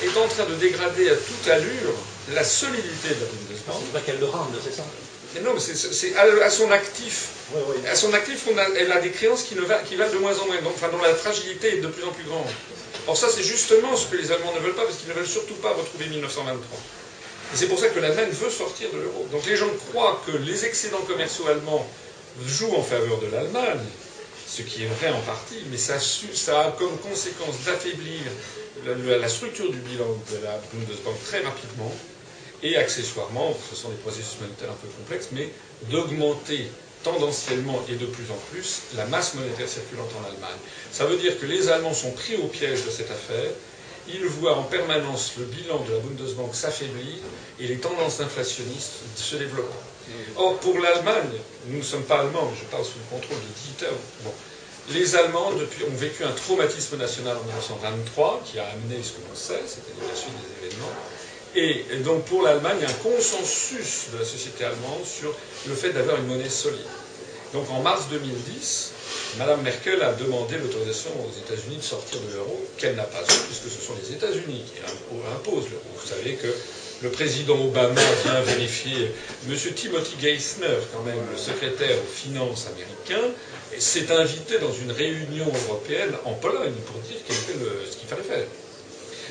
est 0.01 0.17
en 0.17 0.27
train 0.27 0.45
de 0.45 0.55
dégrader 0.55 1.09
à 1.11 1.15
toute 1.15 1.47
allure 1.51 1.93
la 2.33 2.43
solidité 2.43 3.09
de 3.09 3.19
la 3.19 3.27
Bundesbank. 3.27 3.77
C'est 3.85 3.93
pas 3.93 3.99
qu'elle 3.99 4.19
le 4.19 4.25
rende, 4.25 4.55
c'est 4.63 4.73
ça? 4.75 4.83
Non, 5.43 5.53
mais 5.53 5.59
c'est 5.59 6.15
à, 6.15 6.49
son 6.49 6.71
actif. 6.71 7.29
À 7.89 7.95
son 7.95 8.13
actif, 8.13 8.47
elle 8.77 8.91
a 8.91 8.99
des 8.99 9.11
créances 9.11 9.43
qui, 9.43 9.55
ne 9.55 9.61
va, 9.61 9.79
qui 9.79 9.95
valent 9.95 10.11
de 10.11 10.17
moins 10.17 10.37
en 10.39 10.47
moins, 10.47 10.61
donc, 10.61 10.73
enfin, 10.75 10.89
dont 10.89 11.01
la 11.01 11.13
fragilité 11.13 11.77
est 11.77 11.81
de 11.81 11.87
plus 11.87 12.03
en 12.03 12.11
plus 12.11 12.23
grande. 12.23 12.47
Or 13.07 13.15
ça, 13.15 13.27
c'est 13.33 13.43
justement 13.43 13.95
ce 13.95 14.07
que 14.07 14.15
les 14.15 14.31
Allemands 14.31 14.53
ne 14.53 14.59
veulent 14.59 14.75
pas, 14.75 14.83
parce 14.83 14.97
qu'ils 14.97 15.09
ne 15.09 15.13
veulent 15.13 15.27
surtout 15.27 15.55
pas 15.55 15.69
retrouver 15.69 16.07
1923. 16.07 16.79
Et 17.53 17.57
c'est 17.57 17.67
pour 17.67 17.79
ça 17.79 17.89
que 17.89 17.99
l'Allemagne 17.99 18.29
veut 18.29 18.49
sortir 18.49 18.89
de 18.91 18.99
l'euro. 18.99 19.27
Donc 19.31 19.45
les 19.45 19.55
gens 19.55 19.69
croient 19.89 20.21
que 20.25 20.31
les 20.37 20.65
excédents 20.65 21.01
commerciaux 21.07 21.47
allemands 21.47 21.87
jouent 22.45 22.75
en 22.75 22.83
faveur 22.83 23.19
de 23.19 23.27
l'Allemagne, 23.27 23.85
ce 24.47 24.61
qui 24.61 24.83
est 24.83 24.87
vrai 24.87 25.09
en 25.09 25.21
partie, 25.21 25.63
mais 25.71 25.77
ça, 25.77 25.95
a 26.59 26.71
comme 26.71 26.97
conséquence 26.99 27.55
d'affaiblir 27.65 28.21
la, 28.85 29.29
structure 29.29 29.71
du 29.71 29.79
bilan 29.79 30.05
de 30.31 30.43
la 30.43 30.59
Bundesbank 30.73 31.15
très 31.25 31.41
rapidement, 31.41 31.93
et 32.63 32.77
accessoirement, 32.77 33.55
ce 33.69 33.75
sont 33.75 33.89
des 33.89 33.95
processus 33.97 34.39
monétaires 34.41 34.71
un 34.71 34.73
peu 34.81 34.87
complexes, 34.87 35.29
mais 35.31 35.49
d'augmenter 35.89 36.67
tendanciellement 37.03 37.81
et 37.89 37.95
de 37.95 38.05
plus 38.05 38.25
en 38.31 38.37
plus 38.51 38.81
la 38.95 39.05
masse 39.05 39.33
monétaire 39.35 39.69
circulante 39.69 40.09
en 40.19 40.25
Allemagne. 40.25 40.59
Ça 40.91 41.05
veut 41.05 41.17
dire 41.17 41.39
que 41.39 41.45
les 41.45 41.69
Allemands 41.69 41.93
sont 41.93 42.11
pris 42.11 42.35
au 42.35 42.47
piège 42.47 42.83
de 42.85 42.91
cette 42.91 43.11
affaire, 43.11 43.51
ils 44.11 44.25
voient 44.25 44.57
en 44.57 44.63
permanence 44.63 45.33
le 45.37 45.45
bilan 45.45 45.83
de 45.83 45.93
la 45.93 45.99
Bundesbank 45.99 46.55
s'affaiblir 46.55 47.17
et 47.59 47.67
les 47.67 47.77
tendances 47.77 48.19
inflationnistes 48.19 48.93
se 49.15 49.35
développer. 49.35 49.73
Or, 50.35 50.57
pour 50.59 50.79
l'Allemagne, 50.79 51.37
nous 51.67 51.77
ne 51.77 51.83
sommes 51.83 52.03
pas 52.03 52.21
allemands, 52.21 52.51
je 52.59 52.65
parle 52.65 52.83
sous 52.83 52.97
le 52.97 53.17
contrôle 53.17 53.37
de 53.37 53.61
Dieter. 53.63 53.95
Bon. 54.23 54.31
Les 54.91 55.15
Allemands 55.15 55.51
depuis, 55.51 55.83
ont 55.83 55.95
vécu 55.95 56.23
un 56.23 56.31
traumatisme 56.31 56.97
national 56.97 57.37
en 57.37 57.43
1923 57.43 58.41
qui 58.43 58.57
a 58.57 58.65
amené 58.69 59.03
ce 59.03 59.11
que 59.11 59.17
l'on 59.29 59.35
sait, 59.35 59.61
c'est-à-dire 59.67 60.09
la 60.09 60.15
suite 60.15 60.33
des 60.33 60.65
événements. 60.65 60.89
Et, 61.55 61.83
donc 62.03 62.25
pour 62.25 62.43
l'Allemagne, 62.43 62.77
il 62.79 62.83
y 62.83 62.85
a 62.85 62.89
un 62.89 62.93
consensus 62.93 64.07
de 64.13 64.19
la 64.19 64.25
société 64.25 64.63
allemande 64.63 65.03
sur 65.05 65.33
le 65.67 65.73
fait 65.75 65.91
d'avoir 65.91 66.17
une 66.17 66.27
monnaie 66.27 66.49
solide. 66.49 66.79
Donc 67.53 67.69
en 67.71 67.81
mars 67.81 68.03
2010, 68.11 68.91
Mme 69.39 69.61
Merkel 69.61 70.01
a 70.03 70.13
demandé 70.13 70.57
l'autorisation 70.57 71.09
aux 71.19 71.31
États-Unis 71.37 71.77
de 71.77 71.83
sortir 71.83 72.19
de 72.21 72.33
l'euro, 72.35 72.63
qu'elle 72.77 72.95
n'a 72.95 73.03
pas 73.03 73.21
eu, 73.21 73.37
puisque 73.47 73.75
ce 73.75 73.83
sont 73.83 73.93
les 74.01 74.13
États-Unis 74.13 74.63
qui 74.65 74.81
imposent 75.35 75.69
l'euro. 75.69 75.83
Vous 75.99 76.07
savez 76.07 76.33
que 76.35 76.47
le 77.01 77.09
président 77.09 77.59
Obama 77.59 78.01
vient 78.23 78.41
vérifier, 78.41 79.11
M. 79.47 79.55
Timothy 79.73 80.15
Geithner, 80.21 80.77
quand 80.93 81.03
même, 81.03 81.19
le 81.31 81.37
secrétaire 81.37 81.95
aux 81.97 82.11
finances 82.13 82.67
américain, 82.67 83.27
s'est 83.77 84.11
invité 84.11 84.59
dans 84.59 84.73
une 84.73 84.91
réunion 84.91 85.45
européenne 85.67 86.13
en 86.25 86.33
Pologne 86.33 86.73
pour 86.85 86.99
dire 87.01 87.17
ce 87.27 87.95
qu'il 87.97 88.07
fallait 88.07 88.23
faire. 88.23 88.45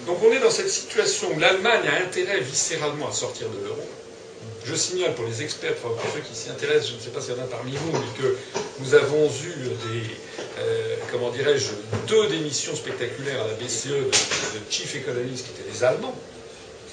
Donc 0.07 0.19
on 0.23 0.33
est 0.33 0.41
dans 0.41 0.51
cette 0.51 0.71
situation 0.71 1.33
où 1.35 1.39
l'Allemagne 1.39 1.87
a 1.89 2.03
intérêt 2.03 2.41
viscéralement 2.41 3.09
à 3.09 3.13
sortir 3.13 3.49
de 3.49 3.65
l'euro. 3.65 3.83
Je 4.65 4.75
signale 4.75 5.15
pour 5.15 5.25
les 5.25 5.43
experts, 5.43 5.77
pour 5.77 5.97
ceux 6.15 6.21
qui 6.21 6.35
s'y 6.35 6.51
intéressent, 6.51 6.91
je 6.91 6.95
ne 6.97 7.01
sais 7.01 7.11
pas 7.11 7.21
s'il 7.21 7.35
y 7.35 7.39
en 7.39 7.43
a 7.43 7.47
parmi 7.47 7.73
vous, 7.73 7.93
mais 7.93 8.23
que 8.23 8.37
nous 8.81 8.95
avons 8.95 9.27
eu 9.27 9.55
des, 9.65 10.03
euh, 10.59 10.97
comment 11.11 11.31
dirais-je, 11.31 11.69
deux 12.07 12.27
démissions 12.29 12.77
spectaculaires 12.77 13.43
à 13.43 13.47
la 13.47 13.55
BCE 13.55 13.89
de, 13.89 14.11
chief 14.71 14.95
economists 14.97 15.47
qui 15.47 15.53
étaient 15.53 15.71
des 15.71 15.85
Allemands, 15.85 16.15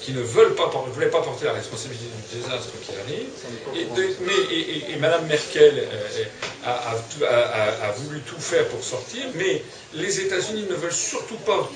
qui 0.00 0.12
ne 0.12 0.22
veulent 0.22 0.54
pas, 0.54 0.72
voulaient 0.92 1.10
pas 1.10 1.20
porter 1.20 1.46
la 1.46 1.52
responsabilité 1.52 2.06
du 2.06 2.38
désastre 2.38 2.72
qui 2.82 2.92
arrive. 2.92 3.26
Et, 3.74 4.92
et, 4.92 4.96
Mme 4.96 5.26
Merkel 5.26 5.74
euh, 5.78 6.24
a, 6.64 7.90
voulu 7.92 8.20
tout 8.20 8.40
faire 8.40 8.66
pour 8.68 8.82
sortir, 8.82 9.24
mais 9.34 9.62
les 9.94 10.20
États-Unis 10.20 10.66
ne 10.70 10.74
veulent 10.76 10.92
surtout 10.92 11.38
pas 11.38 11.70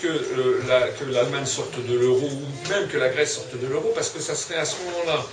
que, 0.00 0.08
euh, 0.08 1.10
l'Allemagne 1.10 1.46
sorte 1.46 1.76
de 1.86 1.94
l'euro, 1.98 2.26
ou 2.26 2.68
même 2.70 2.88
que 2.88 2.96
la 2.96 3.08
Grèce 3.08 3.34
sorte 3.34 3.56
de 3.58 3.66
l'euro, 3.66 3.92
parce 3.94 4.10
que 4.10 4.20
ça 4.20 4.34
serait 4.34 4.58
à 4.58 4.64
ce 4.64 4.76
moment-là 4.84 5.24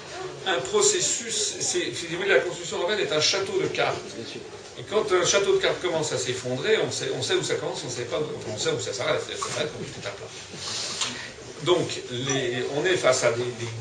un 0.48 0.60
processus. 0.60 1.56
la 2.28 2.40
construction 2.40 2.78
européenne 2.78 3.00
est 3.00 3.12
un 3.12 3.22
château 3.22 3.60
de 3.62 3.68
cartes. 3.68 3.98
Et 4.80 4.84
quand 4.84 5.12
un 5.12 5.26
château 5.26 5.56
de 5.56 5.62
cartes 5.62 5.82
commence 5.82 6.14
à 6.14 6.18
s'effondrer, 6.18 6.78
on 6.86 6.92
sait, 6.92 7.10
on 7.18 7.22
sait 7.22 7.34
où 7.34 7.44
ça 7.44 7.56
commence, 7.56 7.84
on 7.86 7.90
sait 7.90 8.04
pas, 8.04 8.20
on 8.54 8.58
sait 8.58 8.70
où 8.70 8.80
ça 8.80 8.94
s'arrête, 8.94 9.22
ça 9.22 9.54
s'arrête 9.54 9.70
quand 9.72 10.02
tout 10.02 10.08
à 10.08 10.12
plat. 10.12 10.28
Donc, 11.64 11.90
on 12.76 12.86
est 12.86 12.96
face 12.98 13.24
à 13.24 13.32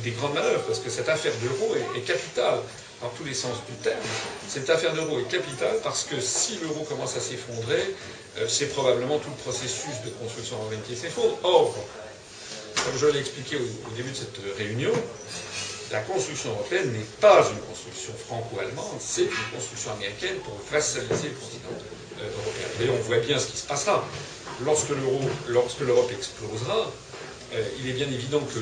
des, 0.02 0.10
grandes 0.12 0.34
manœuvres, 0.34 0.62
parce 0.66 0.78
que 0.80 0.88
cette 0.90 1.08
affaire 1.08 1.32
de 1.42 1.48
l'euro 1.48 1.74
est, 1.76 1.98
est 1.98 2.02
capitale 2.02 2.60
dans 3.02 3.08
tous 3.10 3.24
les 3.24 3.34
sens 3.34 3.56
du 3.68 3.74
terme. 3.82 3.98
Cette 4.48 4.70
affaire 4.70 4.94
d'euro 4.94 5.18
est 5.20 5.28
capitale 5.30 5.76
parce 5.82 6.04
que 6.04 6.20
si 6.20 6.58
l'euro 6.62 6.84
commence 6.84 7.16
à 7.16 7.20
s'effondrer, 7.20 7.94
euh, 8.38 8.46
c'est 8.48 8.66
probablement 8.66 9.18
tout 9.18 9.30
le 9.30 9.36
processus 9.36 10.00
de 10.04 10.10
construction 10.10 10.56
européenne 10.56 10.80
qui 10.86 10.96
s'effondre. 10.96 11.38
Or, 11.42 11.74
comme 12.84 12.98
je 12.98 13.06
l'ai 13.06 13.20
expliqué 13.20 13.56
au, 13.56 13.90
début 13.96 14.10
de 14.10 14.16
cette 14.16 14.38
réunion, 14.56 14.92
la 15.90 16.00
construction 16.00 16.50
européenne 16.50 16.92
n'est 16.92 17.06
pas 17.20 17.46
une 17.50 17.60
construction 17.60 18.12
franco-allemande, 18.26 18.98
c'est 19.00 19.22
une 19.22 19.50
construction 19.54 19.92
américaine 19.92 20.36
pour 20.44 20.58
vassaliser 20.70 21.28
le 21.28 21.34
continent 21.34 21.78
euh, 22.20 22.28
européen. 22.28 22.86
Et 22.86 22.90
on 22.90 23.02
voit 23.02 23.18
bien 23.18 23.38
ce 23.38 23.46
qui 23.46 23.56
se 23.58 23.66
passera. 23.66 24.04
Lorsque 24.64 24.88
l'Europe 25.80 26.10
explosera, 26.12 26.90
euh, 27.54 27.62
il 27.78 27.90
est 27.90 27.92
bien 27.92 28.06
évident 28.06 28.40
que 28.40 28.58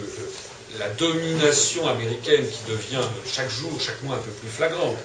la 0.79 0.89
domination 0.91 1.87
américaine 1.89 2.45
qui 2.47 2.71
devient 2.71 3.05
chaque 3.27 3.51
jour, 3.51 3.73
chaque 3.81 4.03
mois 4.03 4.17
un 4.17 4.21
peu 4.21 4.31
plus 4.31 4.49
flagrante, 4.49 4.97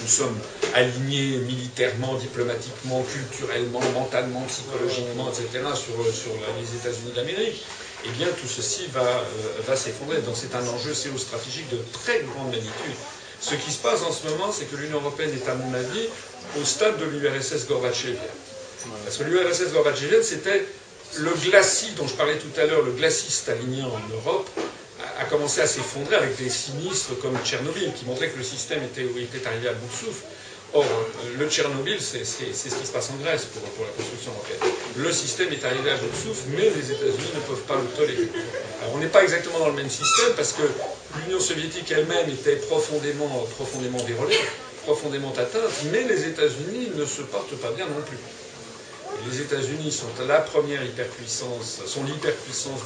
nous 0.00 0.08
sommes 0.08 0.38
alignés 0.74 1.38
militairement, 1.38 2.14
diplomatiquement, 2.14 3.02
culturellement, 3.02 3.80
mentalement, 3.94 4.42
psychologiquement, 4.42 5.28
etc., 5.30 5.64
sur, 5.74 5.94
les 5.98 6.76
États-Unis 6.76 7.12
d'Amérique, 7.14 7.64
eh 8.04 8.10
bien 8.10 8.28
tout 8.28 8.46
ceci 8.46 8.86
va, 8.92 9.00
euh, 9.02 9.76
s'effondrer. 9.76 10.20
Donc 10.22 10.36
c'est 10.36 10.54
un 10.54 10.66
enjeu 10.68 10.94
géostratégique 10.94 11.68
de 11.70 11.78
très 11.92 12.20
grande 12.20 12.50
magnitude. 12.50 12.96
Ce 13.40 13.54
qui 13.54 13.70
se 13.70 13.78
passe 13.78 14.02
en 14.02 14.12
ce 14.12 14.26
moment, 14.28 14.52
c'est 14.52 14.64
que 14.64 14.76
l'Union 14.76 14.98
européenne 15.00 15.30
est, 15.32 15.48
à 15.48 15.54
mon 15.54 15.72
avis, 15.74 16.08
au 16.60 16.64
stade 16.64 16.98
de 16.98 17.04
l'URSS 17.04 17.66
Gorbatchev. 17.68 18.18
Parce 19.04 19.16
que 19.16 19.24
l'URSS 19.24 19.72
Gorbatchev, 19.72 20.22
c'était 20.22 20.64
le 21.16 21.30
glacis 21.30 21.92
dont 21.96 22.06
je 22.06 22.14
parlais 22.14 22.36
tout 22.36 22.60
à 22.60 22.66
l'heure, 22.66 22.82
le 22.82 22.92
glacis 22.92 23.30
stalinien 23.30 23.86
en 23.86 24.14
Europe, 24.14 24.48
a 25.18 25.24
commencé 25.24 25.60
à 25.60 25.66
s'effondrer 25.66 26.16
avec 26.16 26.36
des 26.36 26.48
sinistres 26.48 27.18
comme 27.20 27.36
Tchernobyl, 27.44 27.92
qui 27.94 28.04
montraient 28.04 28.28
que 28.30 28.38
le 28.38 28.44
système 28.44 28.82
était, 28.84 29.02
était 29.02 29.46
arrivé 29.46 29.68
à 29.68 29.72
bout 29.72 29.86
de 29.86 29.92
souffle. 29.92 30.22
Or, 30.74 30.84
le 31.38 31.48
Tchernobyl, 31.48 31.96
c'est 32.00 32.24
ce 32.24 32.36
qui 32.44 32.86
se 32.86 32.92
passe 32.92 33.10
en 33.10 33.16
Grèce 33.22 33.46
pour, 33.46 33.62
la 33.84 33.90
construction 33.92 34.32
européenne. 34.32 34.72
Le 34.96 35.10
système 35.12 35.52
est 35.52 35.64
arrivé 35.64 35.90
à 35.90 35.96
bout 35.96 36.08
de 36.10 36.14
souffle, 36.14 36.44
mais 36.50 36.70
les 36.70 36.90
États-Unis 36.92 37.32
ne 37.34 37.40
peuvent 37.40 37.64
pas 37.66 37.76
le 37.76 37.88
tolérer. 37.96 38.28
Alors, 38.82 38.94
on 38.94 38.98
n'est 38.98 39.06
pas 39.08 39.22
exactement 39.22 39.58
dans 39.58 39.68
le 39.68 39.74
même 39.76 39.90
système 39.90 40.34
parce 40.36 40.52
que 40.52 40.62
l'Union 41.24 41.40
soviétique 41.40 41.90
elle-même 41.90 42.28
était 42.28 42.56
profondément, 42.56 43.46
profondément 43.56 43.98
profondément 44.84 45.32
atteinte, 45.32 45.72
mais 45.92 46.04
les 46.04 46.26
États-Unis 46.26 46.92
ne 46.94 47.04
se 47.04 47.22
portent 47.22 47.56
pas 47.56 47.72
bien 47.72 47.86
non 47.86 48.00
plus. 48.06 48.16
Les 49.30 49.40
États-Unis 49.40 49.90
sont 49.90 50.06
la 50.26 50.38
première 50.40 50.82
hyperpuissance, 50.84 51.80
sont 51.86 52.04
l'hyperpuissance 52.04 52.80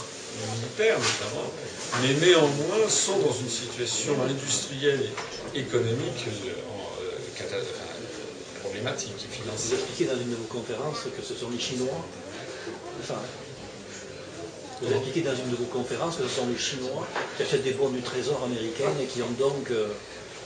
militaire 0.54 0.98
notamment, 0.98 1.48
mais 2.02 2.14
néanmoins 2.26 2.88
sont 2.88 3.18
dans 3.18 3.32
une 3.32 3.48
situation 3.48 4.14
industrielle 4.28 5.10
et 5.54 5.60
économique 5.60 6.26
euh, 6.26 6.50
euh, 7.02 7.62
problématique 8.62 9.14
et 9.18 9.34
financière. 9.34 9.68
Vous 9.68 9.74
expliquez 9.74 10.04
dans 10.12 10.20
une 10.20 10.30
de 10.30 10.36
vos 10.36 10.48
conférences 10.48 11.04
que 11.16 11.22
ce 11.22 11.34
sont 11.34 11.50
les 11.50 11.60
Chinois, 11.60 12.04
enfin, 13.02 13.20
vous 14.82 14.92
expliquez 14.92 15.20
dans 15.20 15.34
une 15.36 15.50
de 15.50 15.56
vos 15.56 15.64
conférences 15.66 16.16
que 16.16 16.24
ce 16.24 16.40
sont 16.40 16.48
les 16.48 16.58
Chinois 16.58 17.06
qui 17.36 17.42
achètent 17.44 17.62
des 17.62 17.72
bons 17.72 17.90
du 17.90 18.00
trésor 18.02 18.42
américain 18.44 18.90
et 19.00 19.06
qui 19.06 19.22
ont 19.22 19.30
donc... 19.38 19.70
Euh, 19.70 19.86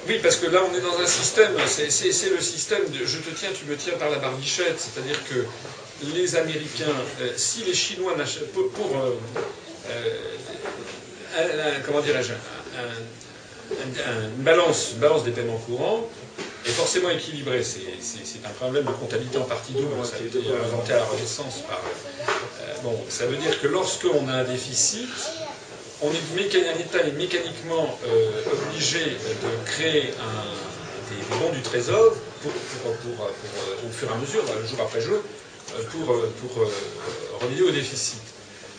oui, 0.06 0.20
parce 0.22 0.36
que 0.36 0.46
là, 0.46 0.60
on 0.70 0.74
est 0.76 0.82
dans 0.82 0.98
un 1.00 1.06
système, 1.06 1.52
c'est 1.66 1.86
le 2.30 2.40
système 2.40 2.84
de 2.90 3.04
je 3.04 3.18
te 3.18 3.30
tiens, 3.34 3.48
tu 3.58 3.64
me 3.64 3.76
tiens 3.76 3.94
par 3.98 4.10
la 4.10 4.18
barbichette. 4.18 4.78
C'est-à-dire 4.78 5.18
que 5.24 5.46
les 6.14 6.36
Américains, 6.36 6.94
si 7.36 7.64
les 7.64 7.74
Chinois 7.74 8.14
n'achètent. 8.16 8.52
Pour, 8.52 8.68
euh, 8.96 9.14
comment 11.84 12.00
dirais-je, 12.00 12.32
une, 13.70 14.42
balance, 14.42 15.24
des 15.24 15.30
paiements 15.30 15.58
courants 15.58 16.08
est 16.64 16.70
forcément 16.70 17.10
équilibrée. 17.10 17.62
C'est 17.62 18.44
un 18.44 18.50
problème 18.50 18.84
de 18.84 18.90
comptabilité 18.90 19.38
en 19.38 19.44
partie 19.44 19.72
double. 19.72 19.94
Ça 20.04 20.16
a 20.16 20.26
été 20.26 20.38
inventé 20.64 20.92
à 20.92 20.96
la 20.96 21.04
Renaissance 21.04 21.62
par. 21.68 21.80
Euh, 21.80 22.74
bon, 22.82 22.98
ça 23.08 23.26
veut 23.26 23.36
dire 23.36 23.60
que 23.60 23.68
lorsqu'on 23.68 24.28
a 24.28 24.32
un 24.32 24.44
déficit, 24.44 25.08
on 26.02 26.10
est 26.10 26.42
est 26.42 27.12
mécaniquement 27.12 27.98
euh, 28.06 28.30
obligé 28.52 29.04
de 29.04 29.64
créer 29.66 30.02
des, 30.12 31.36
bons 31.38 31.52
du 31.52 31.62
trésor 31.62 32.14
pour, 32.42 32.52
au 32.52 33.92
fur 33.92 34.08
et 34.08 34.12
à 34.12 34.16
mesure, 34.16 34.44
jour 34.68 34.80
après 34.80 35.00
jour, 35.00 35.18
pour, 35.90 36.06
pour 36.06 36.68
remédier 37.40 37.64
au 37.64 37.70
déficit. 37.70 38.20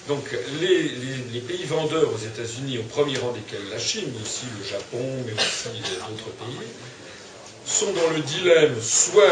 Donc 0.08 0.24
les, 0.62 1.40
pays 1.42 1.66
vendeurs 1.66 2.10
aux 2.14 2.18
États-Unis, 2.18 2.80
au 2.80 2.84
premier 2.84 3.18
rang 3.18 3.32
desquels 3.32 3.70
la 3.70 3.80
Chine, 3.80 4.06
mais 4.14 4.22
aussi 4.22 4.46
le 4.58 4.66
Japon, 4.66 5.04
mais 5.26 5.34
aussi 5.34 5.80
d'autres 5.80 6.32
pays, 6.38 6.68
sont 7.66 7.92
dans 7.92 8.16
le 8.16 8.22
dilemme, 8.22 8.76
soit 8.82 9.24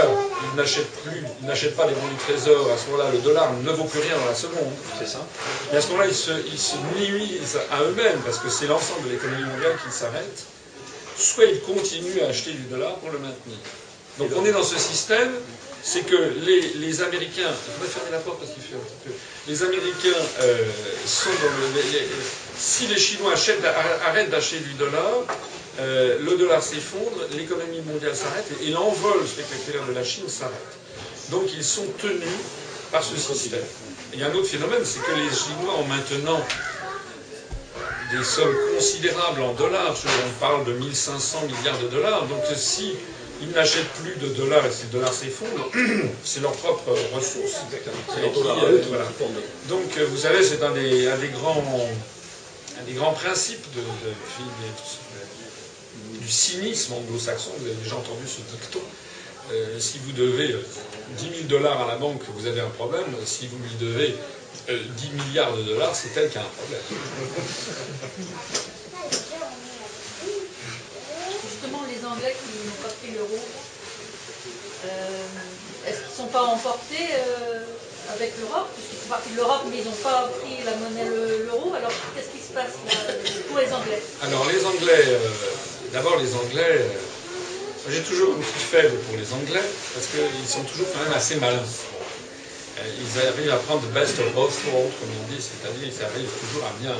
ils 0.52 0.58
n'achètent 0.58 0.92
plus, 1.04 1.24
ils 1.42 1.48
n'achètent 1.48 1.76
pas 1.76 1.88
les 1.88 1.94
bons 1.94 2.08
du 2.08 2.16
trésor, 2.16 2.70
à 2.70 2.78
ce 2.78 2.92
moment-là 2.92 3.12
le 3.12 3.20
dollar 3.20 3.54
ne 3.54 3.72
vaut 3.72 3.86
plus 3.86 4.02
rien 4.02 4.18
dans 4.18 4.26
la 4.26 4.36
seconde, 4.36 4.74
c'est 5.00 5.08
ça. 5.08 5.26
Et 5.72 5.78
à 5.78 5.82
ce 5.82 5.88
moment-là 5.88 6.08
ils 6.10 6.16
se, 6.16 6.32
ils 6.32 7.10
nuisent 7.10 7.60
à 7.72 7.82
eux-mêmes 7.84 8.20
parce 8.26 8.40
que 8.40 8.50
c'est 8.50 8.68
l'ensemble 8.68 9.08
de 9.08 9.14
l'économie 9.14 9.44
mondiale 9.44 9.78
qui 9.86 9.96
s'arrête, 9.96 10.46
soit 11.18 11.46
ils 11.46 11.62
continuent 11.62 12.22
à 12.24 12.28
acheter 12.28 12.52
du 12.52 12.64
dollar 12.64 12.96
pour 12.98 13.12
le 13.12 13.20
maintenir. 13.20 13.58
Donc 14.20 14.30
on 14.36 14.46
est 14.46 14.52
dans 14.52 14.64
ce 14.64 14.78
système 14.78 15.32
c'est 15.86 16.02
que 16.02 16.34
les, 16.44 17.02
Américains, 17.04 17.54
je 17.54 17.84
vais 17.84 17.90
fermer 17.90 18.10
la 18.12 18.18
porte 18.18 18.40
parce 18.40 18.52
qu'il 18.52 18.64
fait 18.64 18.74
un 18.74 18.80
petit 18.80 19.06
peu. 19.06 19.12
Les 19.48 19.62
Américains 19.62 20.10
euh, 20.42 20.58
sont 21.06 21.30
dans 21.30 21.78
le. 21.78 21.82
si 22.58 22.88
les 22.88 22.98
Chinois 22.98 23.34
arrêtent 24.08 24.32
d'acheter 24.32 24.58
du 24.58 24.74
dollar, 24.74 25.24
euh, 25.80 26.18
le 26.20 26.36
dollar 26.36 26.64
s'effondre, 26.64 27.28
l'économie 27.36 27.82
mondiale 27.82 28.16
s'arrête 28.16 28.48
et, 28.64 28.72
l'envol 28.72 29.28
spectaculaire 29.28 29.86
de 29.88 29.94
la 29.94 30.04
Chine 30.04 30.28
s'arrête. 30.28 30.56
Donc 31.30 31.44
ils 31.56 31.64
sont 31.64 31.86
tenus 32.02 32.40
par 32.92 33.04
ce 33.04 33.16
système. 33.18 33.60
il 34.14 34.20
y 34.20 34.24
a 34.24 34.28
un 34.28 34.34
autre 34.34 34.48
phénomène, 34.48 34.82
c'est 34.84 35.02
que 35.02 35.12
les 35.12 35.30
Chinois 35.30 35.76
ont 35.78 35.86
maintenant 35.86 36.42
des 38.12 38.24
sommes 38.24 38.56
considérables 38.76 39.42
en 39.42 39.54
dollars. 39.54 39.96
On 40.26 40.40
parle 40.40 40.66
de 40.66 40.74
1500 40.74 41.44
milliards 41.48 41.80
de 41.80 41.88
dollars. 41.88 42.26
Donc 42.26 42.42
si 42.56 42.94
ils 43.42 43.50
n'achètent 43.50 43.92
plus 44.02 44.16
de 44.16 44.28
dollars 44.34 44.66
et 44.66 44.72
si 44.72 44.84
le 44.84 44.90
dollar 44.90 45.14
s'effondre, 45.14 45.70
c'est 46.24 46.42
leur 46.42 46.54
propre 46.54 46.92
ressource. 47.14 47.56
Euh, 48.18 48.80
Donc 49.70 49.98
euh, 49.98 50.06
vous 50.10 50.18
savez, 50.18 50.44
c'est 50.44 50.64
un 50.64 50.72
des, 50.72 51.10
grands, 51.34 51.64
des 52.88 52.94
grands 52.94 53.14
principes 53.14 53.66
de, 53.76 53.82
du 56.20 56.30
cynisme 56.30 56.94
anglo-saxon. 56.94 57.52
Vous 57.60 57.66
avez 57.68 57.76
déjà 57.76 57.96
entendu 57.96 58.26
ce 58.26 58.42
dicton. 58.56 58.80
Euh, 59.52 59.80
si 59.80 60.00
vous 60.00 60.12
devez 60.14 60.56
10 61.18 61.24
000 61.24 61.34
dollars 61.48 61.82
à 61.82 61.88
la 61.88 61.98
banque, 61.98 62.22
vous 62.36 62.48
avez 62.48 62.62
un 62.62 62.70
problème. 62.70 63.06
Si 63.26 63.48
vous 63.48 63.58
lui 63.58 63.76
devez 63.80 64.16
10 64.70 65.10
milliards 65.28 65.56
de 65.56 65.64
dollars, 65.64 65.96
c'est 65.96 66.18
elle 66.20 66.30
qui 66.30 66.38
a 66.38 66.42
un 66.42 66.46
problème. 66.46 66.82
Anglais 72.06 72.36
qui 72.38 72.68
n'ont 72.68 72.82
pas 72.82 72.94
pris 73.02 73.12
l'euro, 73.12 73.40
euh, 74.86 75.88
est-ce 75.88 75.98
qu'ils 75.98 76.12
ne 76.12 76.20
sont 76.24 76.32
pas 76.32 76.44
emportés 76.44 77.10
euh, 77.14 77.64
avec 78.14 78.34
l'Europe? 78.40 78.70
Puisqu'ils 78.76 79.10
partie 79.10 79.30
de 79.32 79.38
l'Europe, 79.38 79.64
mais 79.70 79.78
ils 79.80 79.86
n'ont 79.86 80.04
pas 80.04 80.30
pris 80.42 80.64
la 80.66 80.76
monnaie 80.78 81.06
l'euro. 81.46 81.74
Alors 81.74 81.92
qu'est-ce 82.16 82.30
qui 82.30 82.42
se 82.42 82.54
passe 82.54 82.74
pour 83.48 83.58
les 83.60 83.72
Anglais? 83.72 84.02
Alors 84.22 84.46
les 84.46 84.66
Anglais, 84.66 85.04
euh, 85.08 85.30
d'abord 85.94 86.18
les 86.18 86.34
Anglais, 86.34 86.86
j'ai 87.90 88.02
toujours 88.02 88.36
une 88.36 88.42
petite 88.42 88.68
faible 88.74 88.98
pour 89.06 89.16
les 89.18 89.32
Anglais, 89.34 89.66
parce 89.94 90.08
qu'ils 90.08 90.50
sont 90.50 90.64
toujours 90.64 90.88
quand 90.94 91.04
même 91.04 91.14
assez 91.14 91.36
malins. 91.36 91.70
Ils 92.82 93.20
arrivent 93.20 93.52
à 93.54 93.58
prendre 93.58 93.82
the 93.82 93.94
best 93.94 94.20
of 94.20 94.34
both 94.34 94.54
worlds, 94.72 94.94
comme 95.00 95.10
on 95.22 95.32
dit, 95.32 95.40
c'est-à-dire 95.42 95.90
qu'ils 95.90 96.04
arrivent 96.04 96.34
toujours 96.42 96.66
à 96.66 96.74
bien, 96.82 96.96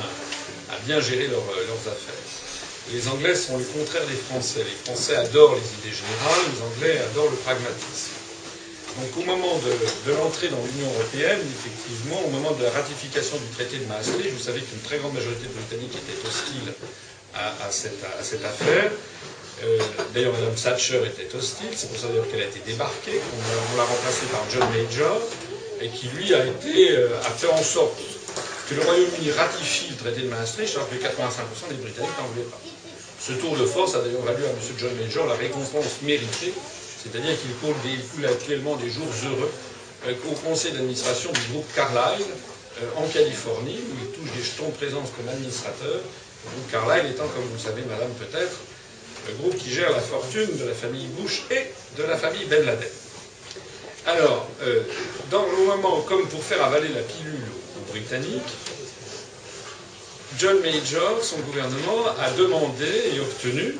à 0.70 0.78
bien 0.86 1.00
gérer 1.00 1.26
leurs 1.26 1.42
affaires. 1.42 2.45
Les 2.92 3.08
Anglais 3.08 3.34
sont 3.34 3.58
le 3.58 3.64
contraire 3.64 4.06
des 4.06 4.14
Français. 4.14 4.62
Les 4.62 4.78
Français 4.84 5.16
adorent 5.16 5.56
les 5.56 5.68
idées 5.82 5.96
générales, 5.96 6.42
les 6.54 6.62
Anglais 6.62 7.02
adorent 7.10 7.30
le 7.30 7.36
pragmatisme. 7.38 8.14
Donc 8.96 9.12
au 9.18 9.24
moment 9.28 9.58
de, 9.58 10.12
l'entrée 10.12 10.48
dans 10.48 10.62
l'Union 10.64 10.88
européenne, 10.94 11.40
effectivement, 11.42 12.22
au 12.24 12.30
moment 12.30 12.52
de 12.52 12.62
la 12.62 12.70
ratification 12.70 13.36
du 13.36 13.48
traité 13.54 13.76
de 13.78 13.84
Maastricht, 13.86 14.32
vous 14.32 14.42
savez 14.42 14.60
qu'une 14.60 14.80
très 14.80 14.98
grande 14.98 15.12
majorité 15.12 15.44
de 15.44 15.52
Britanniques 15.52 15.98
était 15.98 16.16
hostile 16.26 16.72
à, 17.34 17.68
cette, 17.70 18.44
affaire. 18.44 18.90
Euh, 19.64 19.78
d'ailleurs, 20.14 20.32
Mme 20.32 20.54
Thatcher 20.54 21.02
était 21.04 21.28
hostile, 21.36 21.68
c'est 21.74 21.88
pour 21.90 21.98
ça 21.98 22.06
qu'elle 22.30 22.40
a 22.40 22.46
été 22.46 22.60
débarquée, 22.64 23.20
on, 23.20 23.76
l'a 23.76 23.84
remplacée 23.84 24.26
par 24.32 24.44
John 24.50 24.64
Major, 24.72 25.20
et 25.82 25.90
qui 25.90 26.06
lui 26.16 26.32
a, 26.32 26.46
été, 26.46 26.92
euh, 26.96 27.08
fait 27.36 27.48
en 27.48 27.62
sorte 27.62 28.00
que 28.70 28.74
le 28.74 28.80
Royaume-Uni 28.82 29.30
ratifie 29.32 29.90
le 29.90 29.96
traité 29.96 30.22
de 30.22 30.28
Maastricht 30.28 30.74
alors 30.74 30.88
que 30.88 30.94
85% 30.94 31.68
des 31.68 31.74
Britanniques 31.74 32.16
n'en 32.18 32.26
voulaient 32.28 32.48
pas. 32.48 32.60
Ce 33.26 33.32
tour 33.32 33.56
de 33.56 33.66
force 33.66 33.96
a 33.96 34.02
d'ailleurs 34.02 34.22
valu 34.22 34.44
à 34.44 34.50
M. 34.50 34.56
John 34.78 34.94
Major 35.02 35.26
la 35.26 35.34
récompense 35.34 36.00
méritée, 36.02 36.54
c'est-à-dire 37.02 37.34
qu'il 37.40 37.50
coule, 37.56 37.74
actuellement 38.24 38.76
des 38.76 38.88
jours 38.88 39.08
heureux 39.24 39.50
euh, 40.06 40.14
au 40.30 40.34
conseil 40.46 40.70
d'administration 40.70 41.32
du 41.32 41.40
groupe 41.52 41.66
Carlyle 41.74 42.24
euh, 42.80 42.86
en 43.02 43.08
Californie, 43.08 43.80
où 43.82 43.94
il 44.00 44.10
touche 44.12 44.32
des 44.32 44.44
jetons 44.44 44.68
de 44.68 44.76
présence 44.76 45.08
comme 45.16 45.28
administrateur. 45.28 45.98
Le 45.98 46.50
groupe 46.52 46.70
Carlyle 46.70 47.10
étant, 47.10 47.26
comme 47.26 47.42
vous 47.42 47.54
le 47.54 47.58
savez, 47.58 47.82
madame 47.90 48.12
peut-être, 48.12 48.60
le 49.26 49.34
groupe 49.42 49.56
qui 49.56 49.72
gère 49.72 49.90
la 49.90 50.00
fortune 50.00 50.56
de 50.56 50.64
la 50.64 50.74
famille 50.74 51.08
Bush 51.18 51.46
et 51.50 51.66
de 51.98 52.04
la 52.04 52.16
famille 52.16 52.44
Ben 52.44 52.64
Laden. 52.64 52.88
Alors, 54.06 54.46
euh, 54.62 54.82
dans 55.32 55.42
le 55.42 55.66
moment, 55.66 56.00
comme 56.02 56.28
pour 56.28 56.44
faire 56.44 56.62
avaler 56.62 56.90
la 56.90 57.02
pilule 57.02 57.42
aux 57.76 57.90
Britanniques, 57.90 58.54
John 60.38 60.60
Major, 60.60 61.22
son 61.22 61.38
gouvernement, 61.38 62.04
a 62.20 62.30
demandé 62.32 62.90
et 63.14 63.20
obtenu 63.20 63.76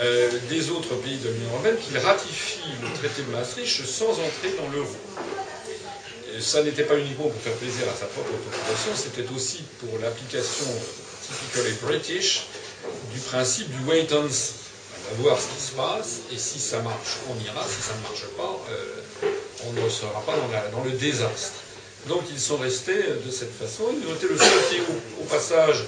euh, 0.00 0.30
des 0.48 0.70
autres 0.70 0.94
pays 0.96 1.18
de 1.18 1.28
l'Union 1.28 1.50
européenne 1.52 1.76
qu'ils 1.76 1.98
ratifient 1.98 2.74
le 2.82 2.88
traité 2.98 3.22
de 3.22 3.30
Maastricht 3.32 3.84
sans 3.86 4.10
entrer 4.10 4.54
dans 4.58 4.68
l'euro. 4.74 4.96
Ça 6.40 6.62
n'était 6.62 6.84
pas 6.84 6.96
uniquement 6.96 7.28
pour 7.28 7.40
faire 7.42 7.54
plaisir 7.54 7.84
à 7.92 7.98
sa 7.98 8.06
propre 8.06 8.30
population, 8.30 8.92
c'était 8.96 9.28
aussi 9.34 9.62
pour 9.80 9.98
l'application 10.00 10.66
typically 11.26 11.74
British 11.82 12.46
du 13.12 13.20
principe 13.20 13.68
du 13.68 13.84
wait 13.90 14.12
and 14.12 14.30
see. 14.30 14.60
On 15.12 15.16
va 15.16 15.22
voir 15.22 15.38
ce 15.40 15.48
qui 15.48 15.60
se 15.60 15.72
passe, 15.72 16.20
et 16.32 16.38
si 16.38 16.60
ça 16.60 16.80
marche, 16.82 17.18
on 17.28 17.34
ira, 17.44 17.66
si 17.66 17.82
ça 17.82 17.94
ne 17.96 18.02
marche 18.02 18.26
pas, 18.36 18.64
euh, 18.70 19.28
on 19.66 19.72
ne 19.72 19.88
sera 19.88 20.20
pas 20.22 20.34
dans, 20.72 20.84
le 20.84 20.90
désastre. 20.92 21.52
Donc 22.08 22.22
ils 22.30 22.40
sont 22.40 22.56
restés 22.56 23.02
de 23.24 23.30
cette 23.30 23.52
façon. 23.52 23.84
Ils 23.92 24.06
ont 24.10 24.14
été 24.14 24.28
le 24.28 24.38
seul 24.38 24.62
pays 24.70 24.80
au, 25.20 25.24
passage 25.24 25.84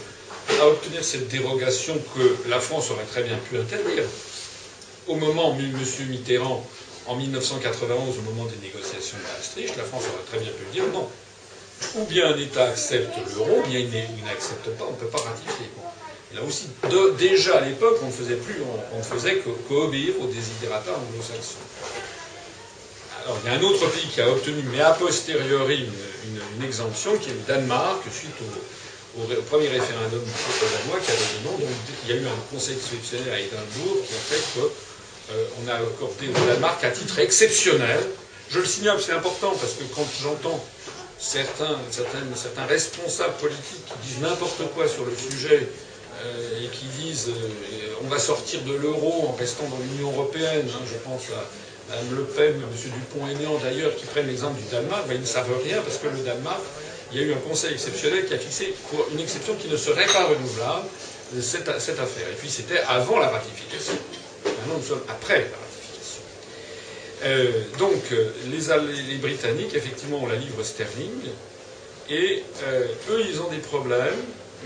à 0.60 0.68
obtenir 0.68 1.02
cette 1.04 1.28
dérogation 1.28 1.94
que 2.14 2.48
la 2.48 2.60
France 2.60 2.90
aurait 2.90 3.04
très 3.04 3.22
bien 3.22 3.36
pu 3.48 3.58
interdire. 3.58 4.04
Au 5.08 5.16
moment 5.16 5.50
où 5.50 5.58
M. 5.58 5.74
Mitterrand, 6.08 6.64
en 7.06 7.16
1991, 7.16 8.18
au 8.18 8.22
moment 8.22 8.44
des 8.44 8.66
négociations 8.66 9.16
de 9.18 9.22
Maastricht, 9.22 9.76
la 9.76 9.84
France 9.84 10.04
aurait 10.04 10.24
très 10.30 10.38
bien 10.38 10.52
pu 10.52 10.64
dire 10.72 10.84
non. 10.92 11.08
Ou 11.96 12.04
bien 12.04 12.32
un 12.32 12.38
État 12.38 12.66
accepte 12.66 13.14
l'euro, 13.34 13.62
ou 13.64 13.68
bien 13.68 13.80
il 13.80 14.24
n'accepte 14.24 14.68
pas, 14.78 14.84
on 14.86 14.92
ne 14.92 14.96
peut 14.96 15.08
pas 15.08 15.18
ratifier. 15.18 15.66
Là 16.34 16.40
aussi, 16.42 16.68
déjà 17.18 17.58
à 17.58 17.60
l'époque, 17.62 17.98
on 18.02 18.06
ne 18.06 18.12
faisait 18.12 18.36
plus, 18.36 18.56
on, 18.94 18.98
ne 18.98 19.02
faisait 19.02 19.42
qu'obéir 19.68 20.14
aux 20.20 20.26
désidérata 20.26 20.90
anglo-saxons. 20.92 21.58
Alors, 23.24 23.38
il 23.44 23.50
y 23.50 23.54
a 23.54 23.58
un 23.58 23.62
autre 23.62 23.86
pays 23.90 24.08
qui 24.08 24.20
a 24.20 24.28
obtenu, 24.28 24.62
mais 24.72 24.80
a 24.80 24.90
posteriori, 24.92 25.86
une, 26.26 26.64
exemption, 26.64 27.16
qui 27.18 27.30
est 27.30 27.34
le 27.34 27.40
Danemark, 27.46 28.02
suite 28.10 28.34
au, 29.18 29.42
premier 29.42 29.68
référendum 29.68 30.22
du 30.24 30.30
peuple 30.30 30.72
danois 30.72 31.00
qui 31.00 31.10
avait 31.10 31.18
dit 31.18 31.44
non. 31.44 31.52
Donc, 31.52 31.68
il 32.04 32.10
y 32.10 32.18
a 32.18 32.20
eu 32.20 32.26
un 32.26 32.54
conseil 32.54 32.76
exceptionnel 32.76 33.32
à 33.32 33.38
Édimbourg 33.40 33.98
qui 34.06 34.14
a 34.14 34.18
fait 34.18 34.60
qu'on 34.60 35.68
euh, 35.68 35.72
a 35.72 35.76
accordé 35.76 36.28
au 36.28 36.46
Danemark 36.46 36.82
à 36.82 36.90
titre 36.90 37.18
exceptionnel. 37.18 38.00
Je 38.50 38.58
le 38.58 38.64
signale, 38.64 38.98
c'est 39.04 39.12
important, 39.12 39.50
parce 39.60 39.74
que 39.74 39.84
quand 39.94 40.06
j'entends 40.22 40.64
certains, 41.18 41.78
certains 41.90 42.66
responsables 42.66 43.34
politiques 43.34 43.84
qui 43.86 44.08
disent 44.08 44.22
n'importe 44.22 44.62
quoi 44.74 44.88
sur 44.88 45.04
le 45.04 45.14
sujet, 45.14 45.68
euh, 46.24 46.64
et 46.64 46.68
qui 46.68 46.84
disent 47.02 47.28
euh, 47.28 47.94
on 48.04 48.08
va 48.08 48.18
sortir 48.18 48.60
de 48.62 48.74
l'euro 48.74 49.28
en 49.28 49.32
restant 49.32 49.64
dans 49.68 49.78
l'Union 49.78 50.12
européenne, 50.12 50.68
hein, 50.68 50.84
je 50.86 50.98
pense 50.98 51.22
à 51.30 51.42
Mme 51.92 52.16
Le 52.16 52.24
Pen, 52.24 52.54
M. 52.54 52.90
Dupont-Aignan 52.90 53.58
d'ailleurs, 53.62 53.94
qui 53.96 54.06
prennent 54.06 54.26
l'exemple 54.26 54.60
du 54.60 54.68
Danemark, 54.70 55.06
ben, 55.08 55.14
ils 55.14 55.20
ne 55.20 55.26
savent 55.26 55.50
rien 55.64 55.80
parce 55.82 55.98
que 55.98 56.08
le 56.08 56.22
Danemark, 56.24 56.60
il 57.12 57.20
y 57.20 57.24
a 57.24 57.26
eu 57.26 57.32
un 57.32 57.48
conseil 57.48 57.74
exceptionnel 57.74 58.26
qui 58.26 58.34
a 58.34 58.38
fixé 58.38 58.74
pour 58.90 59.06
une 59.12 59.20
exception 59.20 59.54
qui 59.56 59.68
ne 59.68 59.76
serait 59.76 60.06
pas 60.06 60.24
renouvelable 60.24 60.86
cette, 61.40 61.80
cette 61.80 62.00
affaire. 62.00 62.28
Et 62.30 62.36
puis 62.38 62.48
c'était 62.48 62.80
avant 62.88 63.18
la 63.18 63.28
ratification. 63.28 63.94
Maintenant 64.44 64.78
nous 64.78 64.86
sommes 64.86 65.02
après 65.08 65.40
la 65.50 65.58
ratification. 65.58 66.22
Euh, 67.24 67.62
donc 67.78 68.02
les, 68.50 69.12
les, 69.12 69.16
Britanniques, 69.16 69.74
effectivement, 69.74 70.22
ont 70.22 70.26
la 70.26 70.36
livre 70.36 70.62
sterling, 70.62 71.28
et 72.10 72.42
eux, 73.10 73.22
ils 73.28 73.40
ont 73.40 73.48
des 73.48 73.58
problèmes 73.58 74.18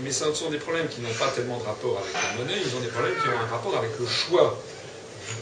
mais 0.03 0.11
ce 0.11 0.31
sont 0.33 0.49
des 0.49 0.57
problèmes 0.57 0.87
qui 0.87 1.01
n'ont 1.01 1.13
pas 1.17 1.29
tellement 1.29 1.57
de 1.57 1.63
rapport 1.63 1.99
avec 1.99 2.13
la 2.13 2.37
monnaie, 2.37 2.61
ils 2.63 2.75
ont 2.75 2.79
des 2.79 2.87
problèmes 2.87 3.15
qui 3.15 3.27
ont 3.29 3.39
un 3.39 3.47
rapport 3.47 3.75
avec 3.77 3.91
le 3.99 4.05
choix 4.05 4.57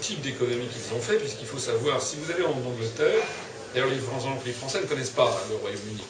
type 0.02 0.22
d'économie 0.22 0.68
qu'ils 0.68 0.96
ont 0.96 1.02
fait, 1.02 1.18
puisqu'il 1.18 1.48
faut 1.48 1.60
savoir, 1.60 2.02
si 2.02 2.18
vous 2.18 2.32
allez 2.32 2.44
en 2.44 2.58
Angleterre, 2.66 3.24
d'ailleurs 3.74 3.90
les 3.90 3.98
Français, 3.98 4.28
Français 4.58 4.82
ne 4.82 4.86
connaissent 4.86 5.10
pas 5.10 5.44
le 5.50 5.56
Royaume-Uni, 5.58 6.04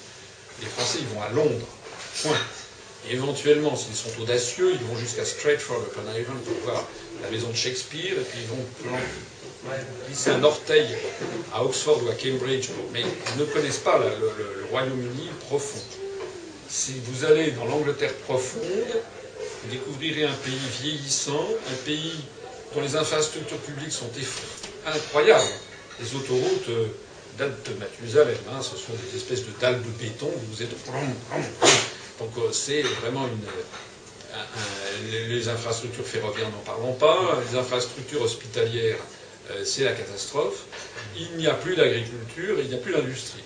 les 0.62 0.68
Français 0.68 1.00
ils 1.02 1.08
vont 1.16 1.22
à 1.22 1.30
Londres, 1.30 1.68
point. 2.24 2.38
Éventuellement, 3.10 3.76
s'ils 3.76 3.96
sont 3.96 4.20
audacieux, 4.20 4.72
ils 4.74 4.88
vont 4.88 4.98
jusqu'à 4.98 5.26
Stratford 5.26 5.84
upon 5.92 6.08
Avon 6.10 6.40
pour 6.44 6.58
voir 6.64 6.84
la 7.22 7.30
maison 7.30 7.50
de 7.50 7.56
Shakespeare, 7.56 8.14
et 8.14 8.24
puis 8.24 8.40
ils 8.42 8.48
vont 8.48 8.66
glisser 10.08 10.32
un 10.32 10.44
orteil 10.44 10.88
à 11.54 11.64
Oxford 11.64 12.02
ou 12.04 12.10
à 12.10 12.16
Cambridge, 12.16 12.70
mais 12.94 13.02
ils 13.02 13.40
ne 13.40 13.46
connaissent 13.46 13.78
pas 13.78 14.00
le 14.00 14.66
Royaume-Uni 14.72 15.30
profond. 15.42 15.82
Si 16.68 16.94
vous 17.06 17.26
allez 17.26 17.52
dans 17.52 17.66
l'Angleterre 17.66 18.14
profonde, 18.26 18.64
vous 19.64 19.70
découvrirez 19.72 20.24
un 20.24 20.34
pays 20.44 20.60
vieillissant, 20.82 21.48
un 21.70 21.86
pays 21.86 22.14
les 22.82 22.96
infrastructures 22.96 23.58
publiques 23.60 23.92
sont 23.92 24.10
incroyables. 24.86 25.44
Les 26.00 26.16
autoroutes 26.16 26.70
euh, 26.70 26.88
datent 27.38 27.70
de 27.70 27.80
Mathusalem, 27.80 28.38
hein, 28.52 28.62
ce 28.62 28.76
sont 28.78 28.94
des 28.94 29.18
espèces 29.18 29.42
de 29.46 29.52
dalles 29.60 29.82
de 29.82 29.90
béton, 30.04 30.32
vous 30.50 30.62
êtes... 30.64 30.70
Donc 32.20 32.32
euh, 32.38 32.52
c'est 32.52 32.82
vraiment 32.82 33.28
une... 33.28 35.12
les 35.12 35.48
infrastructures 35.48 36.06
ferroviaires, 36.06 36.50
n'en 36.50 36.64
parlons 36.66 36.94
pas, 36.94 37.40
les 37.50 37.58
infrastructures 37.58 38.22
hospitalières, 38.22 38.98
euh, 39.52 39.64
c'est 39.64 39.84
la 39.84 39.94
catastrophe. 39.94 40.64
Il 41.18 41.38
n'y 41.38 41.48
a 41.48 41.54
plus 41.54 41.76
d'agriculture, 41.76 42.58
il 42.60 42.68
n'y 42.68 42.74
a 42.76 42.78
plus 42.78 42.94
d'industrie 42.94 43.42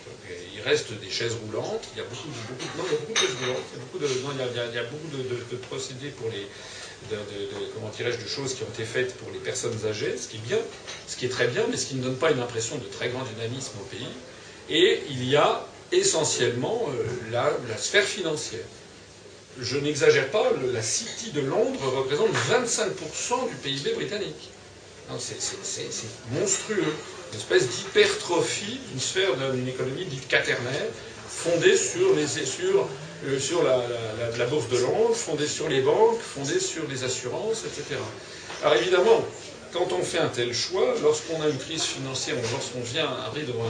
il 0.60 0.68
reste 0.68 0.92
des 1.00 1.10
chaises 1.10 1.36
roulantes, 1.46 1.88
il 1.94 2.00
y 2.00 2.02
a 2.02 2.06
beaucoup 2.06 2.28
de, 2.28 2.78
non, 2.78 2.84
il 2.86 2.92
y 2.92 2.96
a 2.96 3.00
beaucoup 3.00 3.14
de 3.14 3.18
chaises 3.20 3.36
roulantes, 3.40 3.64
il 3.72 3.78
y 3.78 3.80
a 3.80 3.84
beaucoup 3.86 4.00
de, 4.00 4.08
non, 4.22 4.32
il 4.36 4.76
y 4.76 4.80
a, 4.80 4.84
beaucoup 4.84 5.08
de, 5.52 5.56
procédés 5.68 6.10
pour 6.10 6.30
les, 6.30 6.48
comment 7.74 7.90
dirais-je, 7.90 8.24
de 8.24 8.28
choses 8.28 8.54
qui 8.54 8.64
ont 8.64 8.70
été 8.74 8.84
faites 8.84 9.16
pour 9.18 9.32
les 9.32 9.40
personnes 9.40 9.78
âgées, 9.86 10.16
ce 10.18 10.28
qui 10.28 10.38
est 10.38 10.48
bien, 10.48 10.60
ce 11.08 11.16
qui 11.16 11.26
est 11.26 11.30
très 11.30 11.48
bien, 11.48 11.66
mais 11.70 11.78
ce 11.78 11.88
qui 11.88 11.96
ne 11.96 12.04
donne 12.04 12.18
pas 12.18 12.32
une 12.32 12.40
impression 12.40 12.78
de 12.78 12.86
très 12.86 13.10
grand 13.10 13.24
dynamisme 13.24 13.74
au 13.82 13.86
pays. 13.86 14.08
Et 14.70 15.02
il 15.10 15.28
y 15.28 15.36
a 15.36 15.66
essentiellement 15.92 16.88
euh, 16.90 17.32
la, 17.32 17.78
sphère 17.78 18.04
financière. 18.04 18.66
Je 19.60 19.78
n'exagère 19.78 20.30
pas, 20.30 20.52
la 20.72 20.82
City 20.82 21.32
de 21.32 21.42
Londres 21.42 21.80
représente 21.98 22.30
25% 22.30 23.50
du 23.50 23.56
PIB 23.56 23.94
britannique. 23.96 24.50
C'est 25.18 25.36
monstrueux 26.40 26.94
une 27.32 27.40
espèce 27.40 27.68
d'hypertrophie 27.68 28.80
d'une 28.90 29.00
sphère 29.00 29.36
d'une 29.52 29.68
économie 29.68 30.06
dite 30.06 30.28
quaternaire, 30.28 30.86
fondée 31.28 31.76
sur, 31.78 32.16
les, 32.16 32.28
sur, 32.28 32.88
euh, 33.26 33.40
sur 33.40 33.64
la, 33.64 34.46
bourse 34.46 34.70
de 34.70 34.78
Londres, 34.78 35.16
fondée 35.16 35.48
sur 35.48 35.68
les 35.68 35.82
banques, 35.82 36.20
fondée 36.20 36.60
sur 36.60 36.88
les 36.88 37.04
assurances, 37.04 37.64
etc. 37.66 38.00
Alors 38.64 38.76
évidemment, 38.78 39.26
quand 39.74 39.92
on 39.92 40.02
fait 40.02 40.20
un 40.20 40.30
tel 40.30 40.54
choix, 40.54 40.96
lorsqu'on 41.02 41.42
a 41.42 41.48
une 41.48 41.58
crise 41.58 41.84
financière, 41.84 42.36
lorsqu'on 42.52 42.82
vient 42.82 43.06
arriver 43.06 43.46
devant 43.46 43.68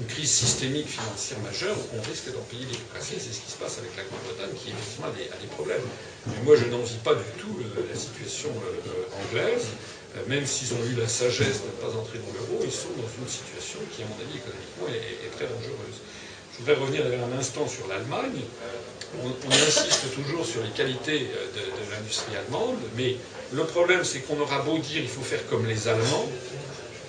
une 0.00 0.06
crise 0.06 0.30
systémique 0.30 0.88
financière 0.88 1.38
majeure, 1.40 1.76
on 1.96 2.02
risque 2.08 2.32
d'en 2.32 2.42
payer 2.50 2.66
les 2.66 2.78
C'est 3.00 3.18
ce 3.18 3.40
qui 3.40 3.50
se 3.50 3.56
passe 3.56 3.78
avec 3.78 3.96
la 3.96 4.04
Grande-Bretagne, 4.04 4.54
qui 4.56 4.70
effectivement 4.70 5.06
a 5.06 5.16
des, 5.16 5.30
a 5.30 5.38
des 5.40 5.46
problèmes. 5.54 5.82
Mais 6.26 6.42
moi, 6.44 6.56
je 6.56 6.66
n'envie 6.66 6.98
pas 6.98 7.14
du 7.14 7.30
tout 7.38 7.56
euh, 7.60 7.82
la 7.88 7.96
situation 7.98 8.50
euh, 8.50 9.22
anglaise. 9.24 9.66
Même 10.28 10.46
s'ils 10.46 10.72
ont 10.74 10.84
eu 10.86 10.94
la 10.94 11.08
sagesse 11.08 11.62
de 11.66 11.74
ne 11.74 11.78
pas 11.82 11.98
entrer 11.98 12.18
dans 12.18 12.30
l'euro, 12.30 12.62
ils 12.62 12.70
sont 12.70 12.94
dans 12.94 13.10
une 13.18 13.28
situation 13.28 13.80
qui, 13.90 14.02
à 14.02 14.06
mon 14.06 14.14
avis, 14.22 14.38
économiquement, 14.38 14.86
est, 14.86 15.30
très 15.34 15.46
dangereuse. 15.50 15.98
Je 16.54 16.64
voudrais 16.64 16.80
revenir 16.80 17.02
un 17.06 17.38
instant 17.38 17.66
sur 17.66 17.88
l'Allemagne. 17.88 18.42
On, 19.22 19.50
insiste 19.50 20.14
toujours 20.14 20.44
sur 20.44 20.62
les 20.62 20.70
qualités 20.70 21.18
de, 21.20 21.92
l'industrie 21.92 22.36
allemande, 22.36 22.76
mais 22.96 23.16
le 23.52 23.64
problème, 23.64 24.04
c'est 24.04 24.20
qu'on 24.20 24.40
aura 24.40 24.60
beau 24.60 24.78
dire 24.78 25.02
il 25.02 25.08
faut 25.08 25.22
faire 25.22 25.46
comme 25.48 25.66
les 25.66 25.86
Allemands, 25.88 26.28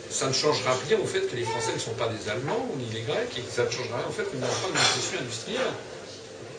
ça 0.09 0.27
ne 0.27 0.33
changera 0.33 0.77
rien 0.87 0.99
au 0.99 1.05
fait 1.05 1.21
que 1.21 1.35
les 1.35 1.43
Français 1.43 1.73
ne 1.73 1.79
sont 1.79 1.93
pas 1.93 2.07
des 2.07 2.29
Allemands, 2.29 2.69
ni 2.77 2.85
les 2.93 3.01
Grecs, 3.01 3.37
et 3.37 3.43
ça 3.51 3.65
ne 3.65 3.71
changera 3.71 3.97
rien 3.97 4.07
au 4.07 4.11
fait 4.11 4.29
qu'ils 4.29 4.39
n'ont 4.39 4.45
pas 4.45 4.69
de 4.71 4.99
tissu 4.99 5.17
industriel. 5.19 5.61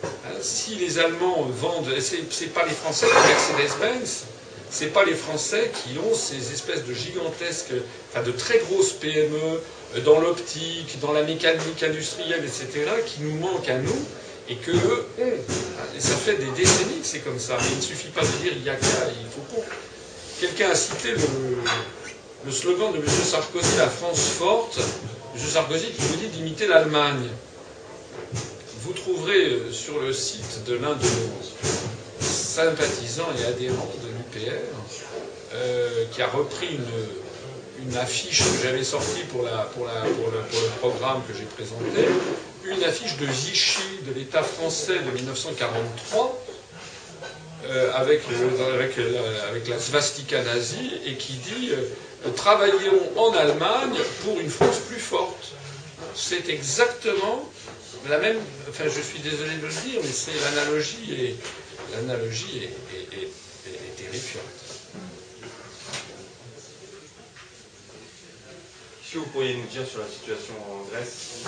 Hein, 0.05 0.39
si 0.41 0.75
les 0.77 0.99
Allemands 0.99 1.43
vendent, 1.43 1.93
c'est 2.01 2.53
pas 2.53 2.65
les 2.65 2.75
Français 2.75 3.07
qui 3.07 3.55
Mercedes-Benz, 3.57 4.25
c'est 4.71 4.93
pas 4.93 5.05
les 5.05 5.15
Français 5.15 5.71
qui 5.73 5.99
ont 5.99 6.15
ces 6.15 6.53
espèces 6.53 6.85
de 6.85 6.93
gigantesques, 6.93 7.73
enfin 8.11 8.23
de 8.23 8.33
très 8.33 8.59
grosses 8.59 8.93
PME 8.93 9.61
dans 10.05 10.21
l'optique, 10.21 10.99
dans 11.01 11.13
la 11.13 11.23
mécanique 11.23 11.83
industrielle, 11.83 12.45
etc., 12.45 12.91
qui 13.07 13.23
nous 13.23 13.37
manquent 13.39 13.69
à 13.69 13.79
nous 13.79 14.07
et 14.49 14.57
que 14.57 14.71
eux 14.71 15.07
ça 15.99 16.15
fait 16.15 16.37
des 16.37 16.51
décennies 16.51 17.01
que 17.01 17.07
c'est 17.07 17.21
comme 17.21 17.39
ça. 17.39 17.57
Mais 17.61 17.69
il 17.73 17.77
ne 17.77 17.83
suffit 17.83 18.09
pas 18.09 18.23
de 18.23 18.27
dire 18.43 18.53
il 18.55 18.65
y 18.65 18.71
a 18.71 18.75
qu'à, 18.75 18.87
il 19.09 19.27
faut 19.31 19.55
qu'on. 19.55 19.63
Quelqu'un 20.41 20.71
a 20.71 20.75
cité 20.75 21.13
le, 21.13 22.53
slogan 22.53 22.93
de 22.93 22.99
M. 22.99 23.05
Sarkozy, 23.09 23.77
la 23.79 23.89
France 23.89 24.21
forte. 24.39 24.79
M. 25.35 25.41
Sarkozy 25.41 25.87
qui 25.87 26.03
vous 26.03 26.17
dit 26.17 26.29
d'imiter 26.29 26.67
l'Allemagne. 26.67 27.29
Vous 28.83 28.93
trouverez 28.93 29.47
euh, 29.47 29.73
sur 29.73 29.99
le 30.01 30.13
site 30.13 30.65
de 30.67 30.75
l'un 30.75 30.95
de 30.95 31.05
nos 31.05 32.21
sympathisants 32.21 33.29
et 33.41 33.45
adhérents 33.47 33.91
de 34.03 34.07
euh, 35.55 36.05
qui 36.13 36.23
a 36.23 36.27
repris 36.27 36.69
une, 36.69 37.26
affiche 37.97 38.39
que 38.41 38.63
j'avais 38.63 38.85
sortie 38.85 39.23
pour, 39.31 39.43
le, 39.43 39.51
programme 40.81 41.23
que 41.29 41.35
j'ai 41.35 41.45
présenté, 41.45 42.09
une 42.65 42.83
affiche 42.85 43.17
de 43.17 43.27
Vichy 43.27 44.01
de 44.07 44.13
l'État 44.19 44.43
français 44.43 44.99
de 44.99 45.11
1943, 45.11 46.43
euh, 47.69 47.93
avec, 47.95 48.23
la 49.69 49.79
svastika 49.79 50.43
nazie, 50.43 50.93
et 51.05 51.15
qui 51.15 51.35
dit 51.35 51.71
euh, 51.73 52.31
Travaillons 52.35 53.01
en 53.17 53.33
Allemagne 53.33 53.99
pour 54.25 54.41
une 54.41 54.51
France 54.51 54.79
plus 54.89 55.01
forte. 55.01 55.53
C'est 56.15 56.49
exactement 56.49 57.49
la 58.09 58.19
même. 58.19 58.39
Enfin, 58.69 58.85
je 58.85 59.01
suis 59.01 59.19
désolé 59.21 59.57
de 59.57 59.67
le 59.67 59.73
dire, 59.73 60.01
mais 60.03 60.13
c'est 60.13 60.33
l'analogie 60.45 61.13
est 61.13 61.37
l'analogie 61.95 62.63
est 62.65 63.97
terrifiante. 63.97 64.56
Que 69.13 69.19
vous 69.19 69.27
pourriez 69.27 69.55
nous 69.55 69.67
dire 69.67 69.87
sur 69.87 70.01
la 70.01 70.07
situation 70.07 70.55
en 70.71 70.83
Grèce 70.91 71.45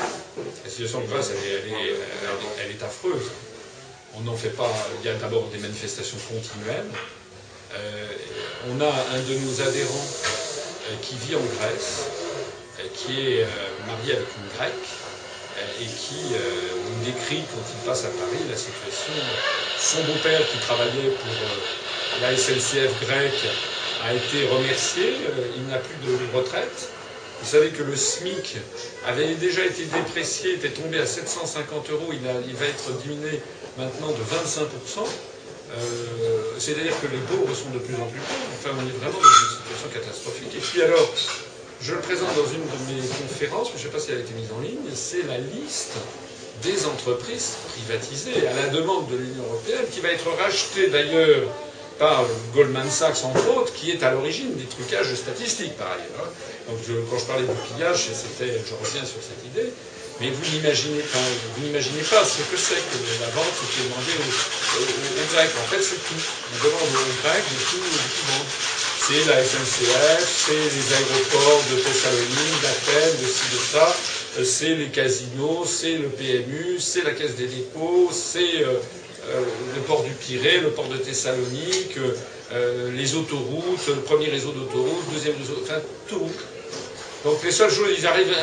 La 0.65 0.71
situation 0.71 0.99
en 0.99 1.05
Grèce, 1.05 1.31
elle 1.33 2.71
est, 2.71 2.83
affreuse. 2.83 3.31
On 4.15 4.21
n'en 4.21 4.37
fait 4.37 4.51
pas. 4.51 4.73
Il 5.01 5.07
y 5.07 5.11
a 5.11 5.15
d'abord 5.15 5.49
des 5.49 5.59
manifestations 5.59 6.19
continuelles. 6.29 6.91
Euh, 7.75 8.09
on 8.71 8.81
a 8.81 8.87
un 8.87 9.21
de 9.21 9.35
nos 9.35 9.61
adhérents 9.61 10.09
euh, 10.89 10.95
qui 11.03 11.17
vit 11.17 11.37
en 11.37 11.45
Grèce, 11.59 12.07
euh, 12.79 12.83
qui 12.95 13.21
est 13.21 13.47
marié 13.87 14.15
avec 14.15 14.29
une 14.39 14.57
grecque, 14.57 14.89
et 15.81 15.87
qui 15.87 16.31
nous 16.31 17.05
décrit 17.05 17.43
quand 17.53 17.63
il 17.75 17.87
passe 17.87 18.05
à 18.05 18.11
Paris 18.11 18.45
la 18.49 18.57
situation. 18.57 19.13
Son 19.77 20.03
beau-père 20.05 20.41
qui 20.49 20.59
travaillait 20.59 21.11
pour 21.11 22.23
la 22.23 22.37
SNCF 22.37 22.93
grecque 23.01 23.49
a 24.05 24.15
été 24.15 24.47
remercié, 24.47 25.15
il 25.57 25.67
n'a 25.67 25.79
plus 25.79 25.97
de 26.07 26.37
retraite. 26.37 26.93
Vous 27.41 27.49
savez 27.49 27.71
que 27.71 27.83
le 27.83 27.95
SMIC 27.97 28.57
avait 29.07 29.35
déjà 29.35 29.65
été 29.65 29.85
déprécié, 29.85 30.55
était 30.55 30.71
tombé 30.71 30.99
à 30.99 31.07
750 31.07 31.91
euros, 31.91 32.11
il, 32.13 32.21
va 32.21 32.67
être 32.67 32.91
diminué 33.03 33.41
maintenant 33.77 34.09
de 34.09 34.23
25%. 34.23 35.07
Euh, 35.71 35.79
c'est-à-dire 36.59 36.99
que 37.01 37.07
les 37.07 37.21
pauvres 37.29 37.55
sont 37.55 37.71
de 37.71 37.79
plus 37.79 37.95
en 37.95 38.07
plus 38.07 38.21
pauvres. 38.21 38.51
Enfin, 38.59 38.71
on 38.75 38.87
est 38.89 38.99
vraiment 38.99 39.21
dans 39.21 39.29
une 39.29 39.53
situation 39.55 39.89
catastrophique. 39.93 40.55
Et 40.57 40.61
puis 40.61 40.83
alors, 40.83 41.09
je 41.81 41.95
le 41.95 42.01
présente 42.01 42.35
dans 42.35 42.51
une 42.51 42.65
de 42.65 43.01
mes 43.01 43.07
conférences, 43.07 43.69
mais 43.73 43.79
je 43.79 43.87
ne 43.87 43.93
sais 43.93 43.97
pas 43.97 44.01
si 44.01 44.11
elle 44.11 44.19
a 44.19 44.21
été 44.21 44.35
mise 44.35 44.51
en 44.51 44.61
ligne, 44.61 44.91
c'est 44.95 45.23
la 45.23 45.39
liste 45.39 45.95
des 46.63 46.87
entreprises 46.87 47.55
privatisées 47.73 48.49
à 48.49 48.55
la 48.55 48.69
demande 48.69 49.09
de 49.11 49.17
l'Union 49.17 49.45
européenne, 49.45 49.87
qui 49.93 50.01
va 50.01 50.11
être 50.11 50.29
rachetée 50.43 50.89
d'ailleurs 50.89 51.47
par 51.99 52.25
Goldman 52.55 52.91
Sachs 52.91 53.25
entre 53.25 53.49
autres, 53.57 53.73
qui 53.75 53.91
est 53.91 54.03
à 54.03 54.13
l'origine 54.13 54.55
des 54.55 54.65
trucages 54.65 55.15
statistiques 55.15 55.77
par 55.77 55.89
ailleurs. 55.89 56.25
Hein. 56.25 56.71
Donc 56.71 56.79
quand 57.11 57.19
je 57.19 57.25
parlais 57.25 57.43
du 57.43 57.75
pillage, 57.75 58.09
c'était, 58.13 58.53
je 58.53 58.75
reviens 58.75 59.05
sur 59.05 59.21
cette 59.23 59.45
idée, 59.45 59.73
mais 60.21 60.31
vous 60.31 60.43
n'imaginez 60.59 62.03
pas, 62.11 62.25
ce 62.25 62.43
que 62.43 62.59
c'est 62.59 62.75
que 62.75 62.99
la 63.21 63.31
vente 63.31 63.55
qui 63.71 63.81
est 63.81 63.85
demandée 63.85 64.19
aux, 64.19 65.33
Grecs. 65.33 65.51
En 65.63 65.69
fait, 65.71 65.83
c'est 65.83 66.03
tout. 66.09 66.23
On 66.55 66.65
demande 66.65 66.91
aux 66.91 67.23
Grecs 67.23 67.45
de 67.47 67.59
tout, 67.71 67.79
de. 67.79 68.79
C'est 69.09 69.25
la 69.27 69.43
SNCF, 69.43 70.45
c'est 70.47 70.53
les 70.53 70.93
aéroports 70.93 71.63
de 71.71 71.77
Thessalonique, 71.81 72.61
d'Athènes, 72.61 73.17
de 73.23 73.27
ci, 73.27 73.45
de 73.53 73.61
ça, 73.73 73.97
c'est 74.45 74.75
les 74.75 74.89
casinos, 74.89 75.65
c'est 75.65 75.97
le 75.97 76.09
PMU, 76.09 76.79
c'est 76.79 77.05
la 77.05 77.13
Caisse 77.13 77.37
des 77.37 77.47
dépôts, 77.47 78.11
c'est 78.13 78.65
euh, 78.65 78.67
euh, 78.67 78.81
le 79.75 79.81
port 79.83 80.03
du 80.03 80.11
Pirée, 80.13 80.59
le 80.59 80.71
port 80.71 80.89
de 80.89 80.97
Thessalonique, 80.97 81.97
euh, 82.51 82.91
les 82.97 83.15
autoroutes, 83.15 83.87
le 83.89 83.97
premier 83.97 84.29
réseau 84.29 84.53
d'autoroutes, 84.53 85.05
le 85.09 85.15
deuxième 85.15 85.37
réseau, 85.37 85.55
enfin 85.63 85.81
tout. 86.09 86.31
Donc 87.25 87.45
les 87.45 87.51
seules 87.51 87.71
choses, 87.71 87.91
ils 87.99 88.07
arrivent, 88.07 88.35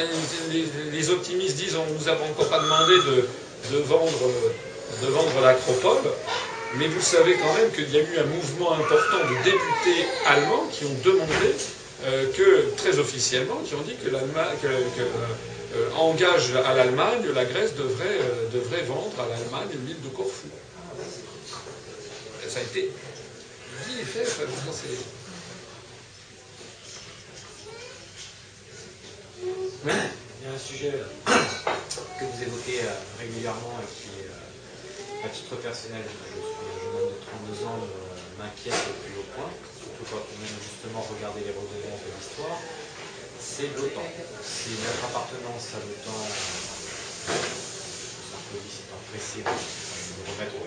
les, 0.91 1.09
optimistes 1.09 1.55
disent 1.55 1.75
on 1.75 1.91
ne 1.91 1.97
nous 1.97 2.09
a 2.09 2.11
encore 2.11 2.49
pas 2.49 2.59
demandé 2.59 2.93
de, 2.93 3.77
vendre, 3.79 4.11
de 5.01 5.43
l'acropole, 5.43 6.03
mais 6.77 6.87
vous 6.87 7.01
savez 7.01 7.35
quand 7.35 7.53
même 7.55 7.71
qu'il 7.71 7.89
y 7.91 7.97
a 7.97 8.01
eu 8.01 8.19
un 8.19 8.25
mouvement 8.25 8.73
important 8.73 9.17
de 9.27 9.43
députés 9.43 10.05
allemands 10.27 10.67
qui 10.71 10.85
ont 10.85 10.97
demandé 11.03 11.55
euh, 12.05 12.25
que, 12.33 12.75
très 12.77 12.99
officiellement, 12.99 13.61
qui 13.65 13.73
ont 13.73 13.81
dit 13.81 13.95
que 13.95 14.11
l'Allemagne, 14.11 14.57
engage 15.97 16.53
à 16.63 16.73
l'Allemagne, 16.73 17.25
la 17.33 17.43
Grèce 17.43 17.75
devrait, 17.75 18.19
devrait 18.53 18.83
vendre 18.83 19.15
à 19.19 19.27
l'Allemagne 19.27 19.75
l'île 19.85 20.01
de 20.03 20.15
Corfou 20.15 20.47
ça 22.55 22.61
a 22.61 22.63
été 22.63 22.87
dit 22.87 23.99
et 23.99 24.05
fait. 24.07 24.23
Enfin, 24.23 24.71
c'est... 24.71 24.95
Il 29.83 29.91
y 29.91 30.47
a 30.47 30.55
un 30.55 30.63
sujet 30.63 30.95
que 30.95 32.23
vous 32.23 32.39
évoquez 32.47 32.79
euh, 32.79 32.95
régulièrement 33.19 33.75
et 33.83 33.91
qui, 33.91 34.23
euh, 34.23 35.27
à 35.27 35.29
titre 35.35 35.59
personnel, 35.59 35.99
je, 36.07 36.15
suis 36.15 36.31
un 36.31 36.79
jeune 36.79 36.95
homme 36.95 37.11
de 37.11 37.19
32 37.59 37.67
ans, 37.67 37.75
m'inquiète 38.39 38.87
au 38.87 38.95
plus 39.03 39.19
haut 39.19 39.27
point, 39.35 39.51
surtout 39.75 40.07
quand 40.15 40.23
on 40.23 40.39
aime 40.39 40.59
justement 40.63 41.03
regarder 41.11 41.43
les 41.43 41.51
revenants 41.51 41.99
de 41.99 42.07
l'histoire, 42.07 42.55
c'est 43.35 43.67
l'OTAN. 43.75 44.07
C'est 44.39 44.79
notre 44.79 45.03
appartenance 45.11 45.75
à 45.75 45.83
l'OTAN, 45.83 46.23
Sarkozy 48.31 48.71
s'étant 48.71 49.03
pressé 49.11 49.43
de 49.43 50.23
remettre 50.23 50.55
au 50.55 50.63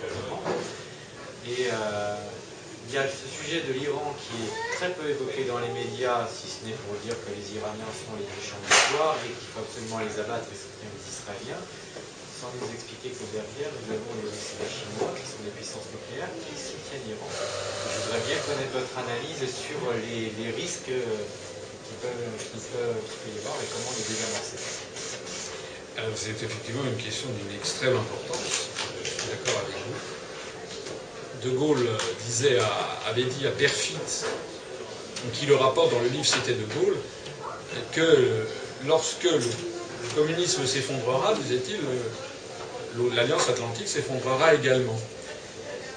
et 1.49 1.73
euh, 1.73 2.17
il 2.89 2.93
y 2.93 2.99
a 3.01 3.09
ce 3.09 3.25
sujet 3.25 3.65
de 3.65 3.73
l'Iran 3.73 4.13
qui 4.21 4.37
est 4.45 4.53
très 4.77 4.93
peu 4.93 5.09
évoqué 5.09 5.49
dans 5.49 5.61
les 5.65 5.73
médias, 5.73 6.29
si 6.29 6.45
ce 6.45 6.69
n'est 6.69 6.77
pour 6.85 6.93
dire 7.01 7.17
que 7.25 7.33
les 7.33 7.57
Iraniens 7.57 7.89
sont 7.89 8.17
les 8.21 8.29
méchants 8.29 8.61
de 8.61 8.69
l'histoire 8.69 9.17
et 9.25 9.33
qu'il 9.33 9.49
faut 9.49 9.65
absolument 9.65 10.01
les 10.05 10.13
abattre 10.21 10.45
et 10.53 10.57
soutenir 10.57 10.93
les 10.93 11.05
Israéliens, 11.09 11.63
sans 12.37 12.53
nous 12.53 12.69
expliquer 12.69 13.17
que 13.17 13.25
derrière, 13.33 13.73
nous 13.81 13.89
avons 13.97 14.13
les, 14.21 14.33
Chinois, 14.69 15.13
qui 15.17 15.25
sont 15.25 15.41
des 15.41 15.53
puissances 15.57 15.89
nucléaires, 15.89 16.33
qui 16.37 16.53
soutiennent 16.53 17.09
l'Iran. 17.09 17.29
Je 17.33 17.97
voudrais 18.05 18.25
bien 18.29 18.39
connaître 18.45 18.75
votre 18.77 18.95
analyse 19.01 19.45
sur 19.49 19.81
les, 20.05 20.53
risques 20.53 20.93
qui 20.93 21.95
peuvent, 22.05 22.29
qui, 22.45 22.61
peuvent, 22.77 23.05
y 23.25 23.37
avoir 23.41 23.57
et 23.57 23.69
comment 23.73 23.93
les 23.97 24.05
désamorcer. 24.05 24.61
Alors 25.97 26.13
c'est 26.13 26.37
effectivement 26.37 26.85
une 26.85 27.01
question 27.01 27.33
d'une 27.33 27.57
extrême 27.57 27.97
importance, 27.97 28.69
je 29.01 29.09
suis 29.09 29.29
d'accord 29.33 29.65
avec 29.65 29.77
vous. 29.81 30.28
De 31.45 31.51
Gaulle 31.51 31.87
disait 32.27 32.59
avait 33.09 33.25
dit 33.25 33.47
à 33.47 33.51
Perfit, 33.51 33.97
qui 35.33 35.47
le 35.47 35.57
rapporte 35.57 35.93
dans 35.93 36.01
le 36.01 36.09
livre 36.09 36.25
C'était 36.25 36.55
de 36.55 36.65
Gaulle, 36.75 36.97
que 37.93 38.47
lorsque 38.87 39.25
le 39.25 39.41
communisme 40.15 40.67
s'effondrera, 40.67 41.35
disait-il, 41.35 41.81
l'Alliance 43.15 43.49
Atlantique 43.49 43.89
s'effondrera 43.89 44.55
également. 44.55 44.99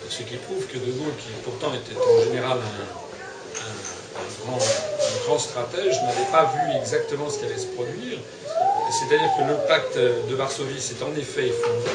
Ce 0.09 0.23
qui 0.23 0.35
prouve 0.35 0.65
que 0.67 0.77
De 0.77 0.91
Gaulle, 0.91 1.13
qui 1.17 1.29
pourtant 1.43 1.73
était 1.73 1.97
en 1.97 2.23
général 2.23 2.57
un, 2.57 4.45
grand, 4.45 4.57
un 4.57 5.25
grand, 5.25 5.39
stratège, 5.39 5.95
n'avait 6.03 6.31
pas 6.31 6.51
vu 6.53 6.77
exactement 6.79 7.29
ce 7.29 7.39
qui 7.39 7.45
allait 7.45 7.57
se 7.57 7.67
produire. 7.67 8.19
C'est-à-dire 8.91 9.29
que 9.37 9.43
le 9.43 9.55
pacte 9.67 9.97
de 9.97 10.35
Varsovie 10.35 10.81
s'est 10.81 11.01
en 11.01 11.15
effet 11.15 11.47
effondré, 11.47 11.91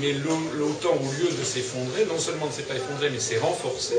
mais 0.00 0.12
l'OTAN, 0.12 0.96
au 1.00 1.12
lieu 1.22 1.30
de 1.30 1.44
s'effondrer, 1.44 2.04
non 2.06 2.18
seulement 2.18 2.46
ne 2.46 2.52
s'est 2.52 2.62
pas 2.62 2.74
effondré, 2.74 3.10
mais 3.10 3.20
s'est 3.20 3.38
renforcé, 3.38 3.94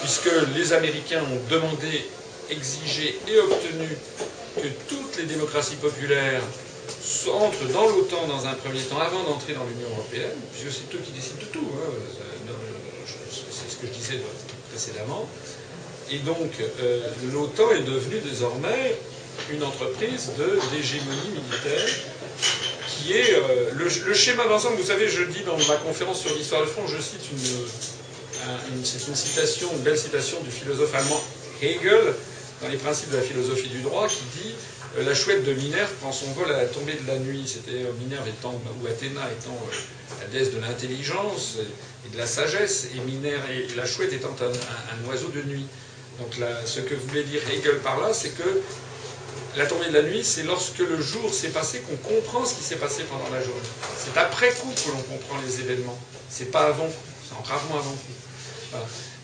puisque 0.00 0.30
les 0.54 0.72
Américains 0.72 1.22
ont 1.22 1.52
demandé, 1.52 2.06
exigé 2.50 3.18
et 3.28 3.38
obtenu 3.38 3.88
que 4.56 4.66
toutes 4.88 5.16
les 5.18 5.24
démocraties 5.24 5.76
populaires 5.76 6.42
entrent 7.32 7.72
dans 7.72 7.86
l'OTAN 7.86 8.26
dans 8.26 8.46
un 8.46 8.54
premier 8.54 8.80
temps, 8.82 8.98
avant 8.98 9.22
d'entrer 9.22 9.54
dans 9.54 9.64
l'Union 9.64 9.88
européenne, 9.96 10.36
puisque 10.52 10.76
c'est 10.76 10.96
eux 10.96 11.00
qui 11.04 11.12
décident 11.12 11.40
de 11.40 11.46
tout. 11.46 11.68
Hein. 11.76 11.90
C'est 13.30 13.70
ce 13.70 13.76
que 13.76 13.86
je 13.86 13.92
disais 13.92 14.20
précédemment. 14.70 15.28
Et 16.10 16.18
donc, 16.18 16.50
euh, 16.80 17.08
l'OTAN 17.32 17.70
est 17.72 17.82
devenue 17.82 18.18
désormais 18.18 18.96
une 19.52 19.62
entreprise 19.62 20.32
d'hégémonie 20.72 21.30
militaire 21.30 21.88
est 23.08 23.34
euh, 23.34 23.70
le, 23.74 24.14
schéma 24.14 24.46
d'ensemble. 24.46 24.76
Vous 24.76 24.86
savez, 24.86 25.08
je 25.08 25.22
dis 25.24 25.42
dans 25.42 25.56
ma 25.68 25.76
conférence 25.76 26.20
sur 26.20 26.34
l'histoire 26.34 26.62
de 26.62 26.66
France, 26.66 26.90
je 26.96 27.00
cite 27.00 27.22
une, 27.32 28.84
c'est 28.84 29.08
une 29.08 29.14
citation, 29.14 29.68
une 29.72 29.82
belle 29.82 29.98
citation 29.98 30.40
du 30.40 30.50
philosophe 30.50 30.94
allemand 30.94 31.20
Hegel 31.62 32.14
dans 32.62 32.68
les 32.68 32.76
principes 32.76 33.10
de 33.10 33.16
la 33.16 33.22
philosophie 33.22 33.68
du 33.68 33.82
droit 33.82 34.08
qui 34.08 34.42
dit 34.42 34.54
euh, 34.98 35.04
la 35.04 35.14
chouette 35.14 35.44
de 35.44 35.52
Minerve 35.52 35.92
prend 36.00 36.12
son 36.12 36.26
vol 36.32 36.50
à 36.50 36.56
la 36.56 36.66
tombée 36.66 36.94
de 36.94 37.06
la 37.06 37.18
nuit. 37.18 37.44
C'était 37.46 37.84
euh, 37.84 37.92
Minerve 38.00 38.28
étant 38.28 38.60
ou 38.82 38.86
Athéna 38.86 39.20
étant 39.38 39.56
la 40.20 40.26
déesse 40.26 40.52
de 40.52 40.60
l'intelligence 40.60 41.58
et 42.06 42.12
de 42.12 42.18
la 42.18 42.26
sagesse, 42.26 42.88
et 42.94 43.00
Minerve 43.00 43.42
et 43.50 43.74
la 43.76 43.86
chouette 43.86 44.12
étant 44.12 44.34
un, 44.40 45.08
oiseau 45.08 45.28
de 45.28 45.42
nuit. 45.42 45.66
Donc 46.18 46.36
ce 46.66 46.80
que 46.80 46.94
voulait 46.94 47.22
dire 47.22 47.40
Hegel 47.50 47.78
par 47.78 48.00
là, 48.00 48.12
c'est 48.12 48.36
que 48.36 48.60
la 49.56 49.66
tombée 49.66 49.88
de 49.88 49.92
la 49.92 50.02
nuit, 50.02 50.24
c'est 50.24 50.44
lorsque 50.44 50.78
le 50.78 51.00
jour 51.00 51.32
s'est 51.32 51.48
passé 51.48 51.80
qu'on 51.80 51.96
comprend 51.96 52.44
ce 52.44 52.54
qui 52.54 52.62
s'est 52.62 52.76
passé 52.76 53.02
pendant 53.04 53.28
la 53.34 53.42
journée. 53.42 53.60
C'est 53.98 54.16
après 54.16 54.50
coup 54.50 54.72
que 54.74 54.90
l'on 54.90 55.02
comprend 55.02 55.36
les 55.44 55.60
événements. 55.60 55.98
C'est 56.28 56.50
pas 56.52 56.66
avant 56.66 56.86
coup, 56.86 56.92
c'est 57.28 57.48
rarement 57.48 57.78
avant 57.78 57.90
coup. 57.90 58.78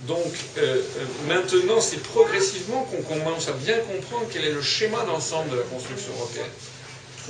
Donc 0.09 0.33
euh, 0.59 0.81
euh, 0.99 1.05
maintenant, 1.29 1.81
c'est 1.81 2.03
progressivement 2.03 2.83
qu'on 2.85 3.03
commence 3.03 3.49
à 3.49 3.53
bien 3.53 3.79
comprendre 3.79 4.27
quel 4.31 4.45
est 4.45 4.53
le 4.53 4.63
schéma 4.63 5.05
d'ensemble 5.05 5.51
de 5.51 5.57
la 5.57 5.63
construction 5.63 6.13
européenne. 6.19 6.51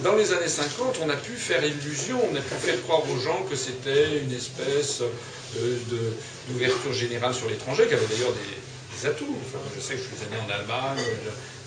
Dans 0.03 0.15
les 0.15 0.33
années 0.33 0.49
50, 0.49 1.01
on 1.03 1.09
a 1.09 1.17
pu 1.17 1.33
faire 1.33 1.65
illusion, 1.65 2.19
on 2.31 2.37
a 2.37 2.41
pu 2.41 2.55
faire 2.55 2.83
croire 2.83 3.03
aux 3.11 3.19
gens 3.19 3.47
que 3.49 3.57
c'était 3.57 4.19
une 4.19 4.33
espèce 4.33 5.03
d'ouverture 6.49 6.93
générale 6.93 7.35
sur 7.35 7.49
l'étranger, 7.49 7.87
qui 7.87 7.95
avait 7.95 8.07
d'ailleurs 8.07 8.33
des 8.33 9.09
atouts. 9.09 9.39
je 9.75 9.81
sais 9.81 9.95
que 9.95 10.01
je 10.01 10.05
suis 10.05 10.27
allé 10.31 10.41
en 10.43 10.51
Allemagne, 10.53 11.03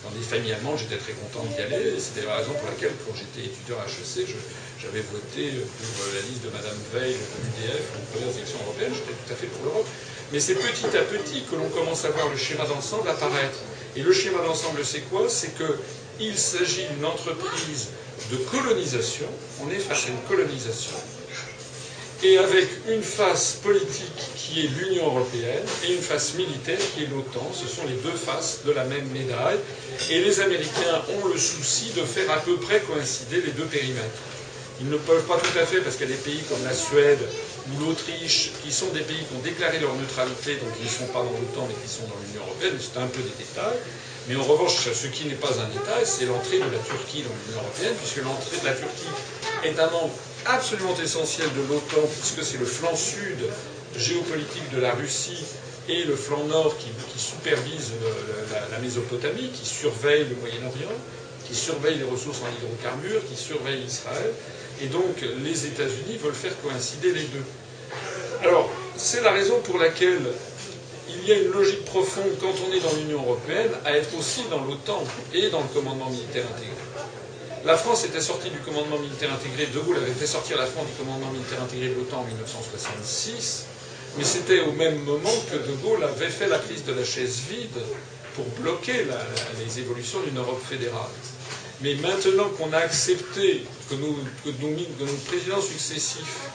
dans 0.03 0.11
des 0.11 0.23
familles 0.23 0.53
allemandes, 0.53 0.80
j'étais 0.80 0.97
très 0.97 1.13
content 1.13 1.43
d'y 1.45 1.61
aller. 1.61 1.99
C'était 1.99 2.26
la 2.26 2.38
raison 2.38 2.53
pour 2.53 2.69
laquelle, 2.69 2.93
quand 3.05 3.13
j'étais 3.15 3.47
étudiant 3.47 3.77
à 3.84 3.85
HEC, 3.85 4.27
j'avais 4.80 5.03
voté 5.11 5.51
pour 5.59 6.07
la 6.15 6.21
liste 6.23 6.43
de 6.43 6.49
Madame 6.49 6.80
Veil 6.93 7.13
de 7.13 7.35
l'UDF 7.43 7.84
pour 8.11 8.21
les 8.23 8.38
élections 8.38 8.59
européennes. 8.63 8.93
J'étais 8.95 9.11
tout 9.11 9.34
à 9.34 9.35
fait 9.35 9.47
pour 9.47 9.65
l'Europe. 9.65 9.88
Mais 10.31 10.39
c'est 10.39 10.55
petit 10.55 10.95
à 10.95 11.03
petit 11.03 11.43
que 11.43 11.55
l'on 11.55 11.69
commence 11.69 12.05
à 12.05 12.09
voir 12.09 12.30
le 12.30 12.38
schéma 12.38 12.65
d'ensemble 12.65 13.09
apparaître. 13.09 13.59
Et 13.95 14.01
le 14.01 14.13
schéma 14.13 14.39
d'ensemble, 14.45 14.85
c'est 14.85 15.01
quoi? 15.09 15.27
C'est 15.27 15.51
qu'il 15.57 16.38
s'agit 16.38 16.85
d'une 16.93 17.05
entreprise 17.05 17.89
de 18.31 18.38
colonisation. 18.38 19.27
On 19.61 19.69
est 19.69 19.80
face 19.80 20.05
à 20.05 20.09
une 20.09 20.21
colonisation 20.27 20.95
et 22.23 22.37
avec 22.37 22.67
une 22.89 23.01
face 23.01 23.57
politique 23.63 24.21
qui 24.35 24.65
est 24.65 24.69
l'Union 24.79 25.05
européenne 25.07 25.63
et 25.87 25.93
une 25.93 26.01
face 26.01 26.33
militaire 26.35 26.77
qui 26.93 27.03
est 27.03 27.07
l'OTAN. 27.07 27.49
Ce 27.53 27.67
sont 27.67 27.85
les 27.87 27.95
deux 27.95 28.17
faces 28.17 28.59
de 28.65 28.71
la 28.71 28.83
même 28.83 29.07
médaille. 29.13 29.59
Et 30.09 30.19
les 30.21 30.39
Américains 30.41 31.01
ont 31.21 31.27
le 31.27 31.37
souci 31.37 31.91
de 31.95 32.01
faire 32.03 32.29
à 32.31 32.37
peu 32.37 32.55
près 32.57 32.79
coïncider 32.81 33.41
les 33.41 33.51
deux 33.51 33.65
périmètres. 33.65 34.19
Ils 34.81 34.89
ne 34.89 34.97
peuvent 34.97 35.25
pas 35.25 35.37
tout 35.37 35.57
à 35.59 35.65
fait 35.65 35.79
parce 35.81 35.95
qu'il 35.97 36.09
y 36.09 36.13
a 36.13 36.15
des 36.15 36.21
pays 36.21 36.41
comme 36.49 36.63
la 36.63 36.73
Suède 36.73 37.19
ou 37.71 37.83
l'Autriche 37.85 38.51
qui 38.63 38.71
sont 38.71 38.87
des 38.87 39.01
pays 39.01 39.17
qui 39.27 39.35
ont 39.35 39.43
déclaré 39.43 39.79
leur 39.79 39.93
neutralité, 39.95 40.55
donc 40.55 40.71
ils 40.79 40.85
ne 40.85 40.89
sont 40.91 41.07
pas 41.11 41.19
dans 41.19 41.31
l'OTAN 41.35 41.67
mais 41.67 41.75
qui 41.83 41.91
sont 41.91 42.07
dans 42.07 42.15
l'Union 42.25 42.43
européenne, 42.47 42.79
c'est 42.79 42.97
un 42.99 43.07
peu 43.07 43.19
des 43.21 43.35
détails. 43.37 43.77
Mais 44.27 44.35
en 44.35 44.43
revanche, 44.43 44.87
ce 44.93 45.07
qui 45.07 45.25
n'est 45.25 45.35
pas 45.35 45.51
un 45.59 45.67
détail, 45.67 46.03
c'est 46.05 46.25
l'entrée 46.25 46.57
de 46.59 46.63
la 46.71 46.79
Turquie 46.87 47.23
dans 47.23 47.33
l'Union 47.35 47.59
européenne, 47.63 47.95
puisque 47.99 48.23
l'entrée 48.23 48.57
de 48.61 48.65
la 48.65 48.73
Turquie 48.73 49.13
est 49.63 49.79
un 49.79 49.89
membre 49.89 50.15
absolument 50.45 50.95
essentiel 51.02 51.48
de 51.53 51.74
l'OTAN, 51.74 52.07
puisque 52.20 52.44
c'est 52.44 52.60
le 52.60 52.66
flanc 52.66 52.95
sud 52.95 53.38
géopolitique 53.98 54.70
de 54.74 54.80
la 54.80 54.94
Russie 54.94 55.44
et 55.88 56.03
le 56.03 56.16
flanc 56.16 56.44
nord 56.45 56.76
qui, 56.78 56.90
supervise 57.18 57.91
la, 58.72 58.78
Mésopotamie, 58.80 59.49
qui 59.49 59.66
surveille 59.66 60.26
le 60.30 60.36
Moyen-Orient, 60.36 60.95
qui 61.45 61.56
surveille 61.56 61.98
les 61.98 62.03
ressources 62.03 62.40
en 62.41 62.49
hydrocarbures, 62.57 63.22
qui 63.28 63.36
surveille 63.36 63.84
Israël. 63.84 64.32
Et 64.82 64.88
donc 64.88 65.26
les 65.44 65.66
États-Unis 65.66 66.18
veulent 66.24 66.34
faire 66.34 66.53
coïncider 66.61 67.11
les 67.11 67.24
deux. 67.24 67.44
Alors, 68.44 68.70
c'est 68.95 69.22
la 69.22 69.32
raison 69.32 69.60
pour 69.61 69.80
laquelle 69.80 70.22
il 71.10 71.28
y 71.28 71.32
a 71.32 71.40
une 71.40 71.52
logique 71.52 71.84
profonde 71.86 72.32
quand 72.40 72.53
on 72.68 72.72
est 72.72 72.80
dans 72.80 72.94
l'Union 72.94 73.24
européenne 73.24 73.72
à 73.84 73.98
être 73.98 74.16
aussi 74.18 74.44
dans 74.49 74.64
l'OTAN 74.64 75.03
et 75.34 75.49
dans 75.49 75.61
le 75.61 75.68
commandement 75.74 76.10
militaire 76.10 76.45
intégré. 76.56 76.89
La 77.65 77.76
France 77.76 78.06
était 78.06 78.22
sortie 78.22 78.49
du 78.49 78.60
commandement 78.60 78.98
militaire 78.99 79.34
intégré, 79.34 79.65
De 79.68 79.80
Gaulle 79.80 79.98
avait 79.98 80.14
fait 80.14 80.26
sortir 80.26 80.57
la 80.57 80.65
France 80.65 80.88
du 80.88 80.94
commandement 80.94 81.30
militaire 81.31 81.61
intégré 81.61 81.90
de 81.90 81.95
l'OTAN 81.95 82.22
en 82.22 82.23
1966, 82.26 83.65
mais 84.18 84.23
c'était 84.23 84.61
au 84.61 84.72
même 84.72 84.99
moment 85.03 85.34
que 85.52 85.57
De 85.57 85.76
Gaulle 85.84 86.03
avait 86.06 86.30
fait 86.30 86.48
la 86.48 86.57
crise 86.57 86.86
de 86.86 86.94
la 86.94 87.03
chaise 87.03 87.41
vide 87.49 87.77
pour 88.34 88.45
bloquer 88.61 89.06
les 89.65 89.80
évolutions 89.80 90.19
d'une 90.22 90.38
Europe 90.38 90.61
fédérale. 90.65 91.11
Mais 91.81 91.95
maintenant 91.95 92.48
qu'on 92.57 92.72
a 92.72 92.77
accepté 92.77 93.65
que 93.90 93.95
que 93.95 95.03
nos 95.03 95.14
présidents 95.27 95.61
successifs 95.61 96.49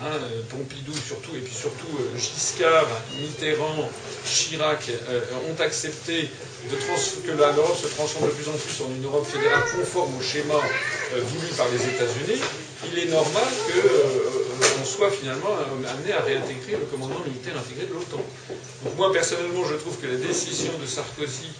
Hein, 0.00 0.14
Pompidou 0.48 0.94
surtout, 0.94 1.34
et 1.34 1.40
puis 1.40 1.54
surtout 1.54 1.90
euh, 1.98 2.16
Giscard, 2.16 2.86
Mitterrand, 3.20 3.90
Chirac 4.24 4.88
euh, 5.10 5.20
ont 5.50 5.60
accepté 5.60 6.30
que 7.26 7.32
l'Europe 7.32 7.76
se 7.76 7.88
transforme 7.88 8.26
de 8.26 8.30
plus 8.30 8.48
en 8.48 8.52
plus 8.52 8.84
en 8.84 8.94
une 8.94 9.04
Europe 9.04 9.26
fédérale 9.26 9.64
conforme 9.74 10.16
au 10.16 10.22
schéma 10.22 10.54
euh, 10.54 11.20
voulu 11.20 11.48
par 11.56 11.66
les 11.70 11.82
États-Unis, 11.82 12.40
il 12.92 12.98
est 13.00 13.10
normal 13.10 13.42
qu'on 13.66 14.84
soit 14.84 15.10
finalement 15.10 15.50
amené 15.90 16.12
à 16.12 16.22
réintégrer 16.22 16.78
le 16.78 16.86
commandement 16.86 17.24
militaire 17.26 17.54
intégré 17.58 17.86
de 17.86 17.94
l'OTAN. 17.94 18.22
Moi 18.96 19.12
personnellement 19.12 19.64
je 19.68 19.74
trouve 19.74 19.98
que 19.98 20.06
la 20.06 20.16
décision 20.16 20.72
de 20.80 20.86
Sarkozy 20.86 21.50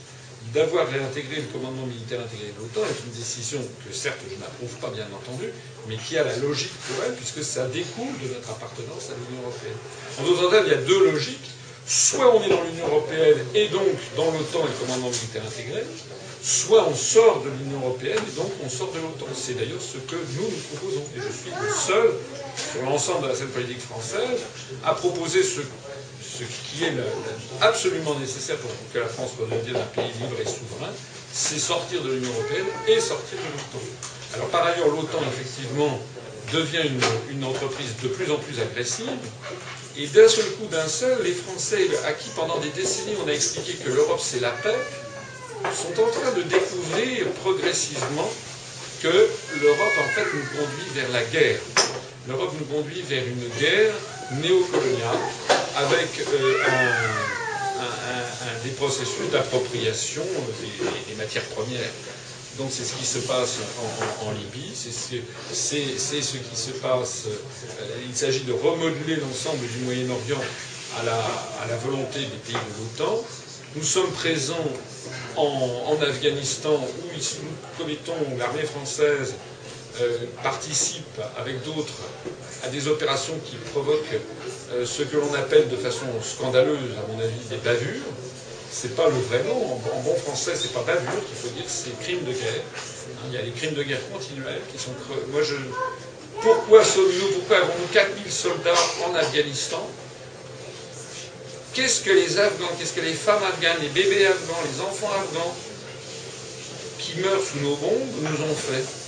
d'avoir 0.54 0.88
réintégré 0.88 1.36
le 1.36 1.48
commandement 1.52 1.86
militaire 1.86 2.20
intégré 2.20 2.52
de 2.52 2.58
l'OTAN 2.60 2.86
est 2.88 3.00
une 3.06 3.12
décision 3.18 3.60
que 3.84 3.92
certes 3.94 4.20
je 4.30 4.36
n'approuve 4.40 4.74
pas 4.80 4.90
bien 4.90 5.06
entendu, 5.12 5.52
mais 5.88 5.96
qui 5.96 6.16
a 6.16 6.24
la 6.24 6.36
logique 6.36 6.72
pour 6.86 7.04
elle, 7.04 7.14
puisque 7.14 7.44
ça 7.44 7.66
découle 7.66 8.16
de 8.22 8.28
notre 8.32 8.50
appartenance 8.50 9.10
à 9.10 9.14
l'Union 9.18 9.42
européenne. 9.42 9.78
En 10.18 10.22
d'autres 10.24 10.50
termes, 10.50 10.66
il 10.66 10.72
y 10.72 10.74
a 10.74 10.82
deux 10.82 11.10
logiques. 11.12 11.50
Soit 11.86 12.34
on 12.34 12.42
est 12.42 12.50
dans 12.50 12.62
l'Union 12.64 12.86
européenne 12.86 13.38
et 13.54 13.68
donc 13.68 13.96
dans 14.16 14.30
l'OTAN 14.30 14.64
et 14.66 14.68
le 14.68 14.78
commandement 14.86 15.08
militaire 15.08 15.42
intégré, 15.46 15.82
soit 16.42 16.86
on 16.86 16.94
sort 16.94 17.42
de 17.42 17.48
l'Union 17.50 17.80
européenne 17.80 18.20
et 18.28 18.36
donc 18.36 18.50
on 18.62 18.68
sort 18.68 18.92
de 18.92 18.98
l'OTAN. 19.00 19.26
C'est 19.34 19.54
d'ailleurs 19.54 19.80
ce 19.80 19.96
que 19.98 20.16
nous 20.36 20.44
nous 20.48 20.62
proposons. 20.76 21.04
Et 21.16 21.20
je 21.20 21.32
suis 21.32 21.50
le 21.50 21.68
seul 21.74 22.10
sur 22.72 22.82
l'ensemble 22.82 23.22
de 23.24 23.28
la 23.28 23.34
scène 23.34 23.48
politique 23.48 23.80
française 23.80 24.40
à 24.84 24.92
proposer 24.92 25.42
ce 25.42 25.60
ce 26.44 26.76
qui 26.76 26.84
est 26.84 26.94
absolument 27.60 28.14
nécessaire 28.18 28.56
pour 28.56 28.70
que 28.92 28.98
la 28.98 29.08
France 29.08 29.32
redevienne 29.38 29.76
un 29.76 30.00
pays 30.00 30.12
libre 30.20 30.36
et 30.40 30.44
souverain, 30.44 30.92
c'est 31.32 31.58
sortir 31.58 32.02
de 32.02 32.12
l'Union 32.12 32.30
européenne 32.30 32.66
et 32.86 33.00
sortir 33.00 33.38
de 33.38 33.44
l'OTAN. 33.44 33.84
Alors 34.34 34.48
par 34.48 34.66
ailleurs, 34.66 34.88
l'OTAN, 34.88 35.20
effectivement, 35.32 35.98
devient 36.52 36.88
une, 37.30 37.44
entreprise 37.44 37.94
de 38.02 38.08
plus 38.08 38.30
en 38.30 38.36
plus 38.36 38.60
agressive, 38.60 39.08
et 39.96 40.06
d'un 40.06 40.28
seul 40.28 40.44
coup, 40.52 40.66
d'un 40.70 40.86
seul, 40.86 41.22
les 41.22 41.32
Français, 41.32 41.88
à 42.06 42.12
qui 42.12 42.30
pendant 42.30 42.58
des 42.58 42.70
décennies 42.70 43.16
on 43.24 43.28
a 43.28 43.32
expliqué 43.32 43.74
que 43.74 43.90
l'Europe 43.90 44.20
c'est 44.22 44.40
la 44.40 44.50
paix, 44.50 44.78
sont 45.74 46.00
en 46.00 46.08
train 46.08 46.32
de 46.36 46.42
découvrir 46.42 47.26
progressivement 47.42 48.30
que 49.02 49.28
l'Europe 49.60 49.98
en 49.98 50.08
fait 50.14 50.26
nous 50.34 50.58
conduit 50.58 50.88
vers 50.94 51.10
la 51.10 51.22
guerre. 51.24 51.60
L'Europe 52.28 52.52
nous 52.58 52.66
conduit 52.66 53.02
vers 53.02 53.24
une 53.26 53.48
guerre 53.60 53.92
néocoloniale 54.32 55.18
avec 55.76 56.08
euh, 56.32 56.54
des 58.64 58.70
processus 58.70 59.30
d'appropriation 59.32 60.24
des, 61.08 61.14
matières 61.14 61.44
premières. 61.46 61.90
Donc 62.58 62.68
c'est 62.72 62.84
ce 62.84 62.94
qui 62.94 63.06
se 63.06 63.18
passe 63.18 63.58
en, 64.24 64.32
Libye, 64.32 64.72
c'est 64.74 64.90
ce, 64.92 66.36
qui 66.36 66.56
se 66.56 66.70
passe, 66.72 67.24
euh, 67.26 68.00
il 68.08 68.16
s'agit 68.16 68.40
de 68.40 68.52
remodeler 68.52 69.16
l'ensemble 69.16 69.66
du 69.66 69.78
Moyen-Orient 69.84 70.42
à 70.98 71.04
la, 71.66 71.76
volonté 71.76 72.20
des 72.20 72.38
pays 72.44 72.54
de 72.54 73.02
l'OTAN. 73.02 73.22
Nous 73.76 73.84
sommes 73.84 74.10
présents 74.12 74.68
en, 75.36 75.96
Afghanistan 76.02 76.74
où 76.74 77.14
nous 77.14 77.22
commettons 77.78 78.16
l'armée 78.38 78.64
française 78.64 79.34
euh, 80.00 80.18
participe 80.42 81.20
avec 81.38 81.62
d'autres 81.64 82.02
à 82.64 82.68
des 82.68 82.88
opérations 82.88 83.34
qui 83.44 83.56
provoquent 83.72 84.18
euh, 84.72 84.84
ce 84.84 85.02
que 85.02 85.16
l'on 85.16 85.32
appelle 85.34 85.68
de 85.68 85.76
façon 85.76 86.06
scandaleuse, 86.22 86.92
à 86.98 87.12
mon 87.12 87.18
avis, 87.20 87.38
des 87.50 87.56
bavures. 87.56 88.02
C'est 88.70 88.94
pas 88.94 89.08
le 89.08 89.14
vrai 89.14 89.42
nom. 89.44 89.74
En, 89.74 90.00
bon 90.00 90.14
français, 90.16 90.52
c'est 90.54 90.72
pas 90.72 90.82
bavure 90.82 91.24
qu'il 91.26 91.36
faut 91.36 91.54
dire, 91.56 91.64
c'est 91.66 91.98
crime 92.00 92.24
de 92.24 92.32
guerre. 92.32 92.62
Hein, 92.66 93.26
il 93.28 93.34
y 93.34 93.38
a 93.38 93.42
les 93.42 93.50
crimes 93.50 93.74
de 93.74 93.82
guerre 93.82 94.00
continuels 94.12 94.60
qui 94.72 94.78
sont 94.78 94.92
Moi, 95.32 95.42
je. 95.42 95.54
Pourquoi 96.42 96.84
sommes-nous 96.84 97.28
Pourquoi 97.38 97.58
avons-nous 97.58 97.86
4000 97.92 98.30
soldats 98.30 98.84
en 99.06 99.14
Afghanistan? 99.14 99.84
Qu'est-ce 101.74 102.02
que 102.02 102.10
les 102.10 102.38
Afghans, 102.38 102.70
qu'est-ce 102.78 102.92
que 102.92 103.00
les 103.00 103.14
femmes 103.14 103.42
afghanes, 103.42 103.76
les 103.80 103.88
bébés 103.88 104.26
afghans, 104.26 104.58
les 104.72 104.80
enfants 104.80 105.10
afghans 105.12 105.54
qui 106.98 107.20
meurent 107.20 107.42
sous 107.42 107.60
nos 107.60 107.76
bombes 107.76 108.08
nous 108.20 108.44
ont 108.44 108.54
fait? 108.54 109.07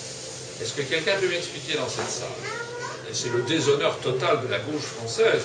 Est-ce 0.63 0.73
que 0.75 0.83
quelqu'un 0.83 1.17
peut 1.21 1.29
m'expliquer 1.29 1.79
dans 1.79 1.89
cette 1.89 2.11
salle 2.11 2.29
c'est 3.13 3.33
le 3.33 3.43
déshonneur 3.43 3.99
total 3.99 4.41
de 4.43 4.49
la 4.49 4.59
gauche 4.59 4.83
française 4.83 5.43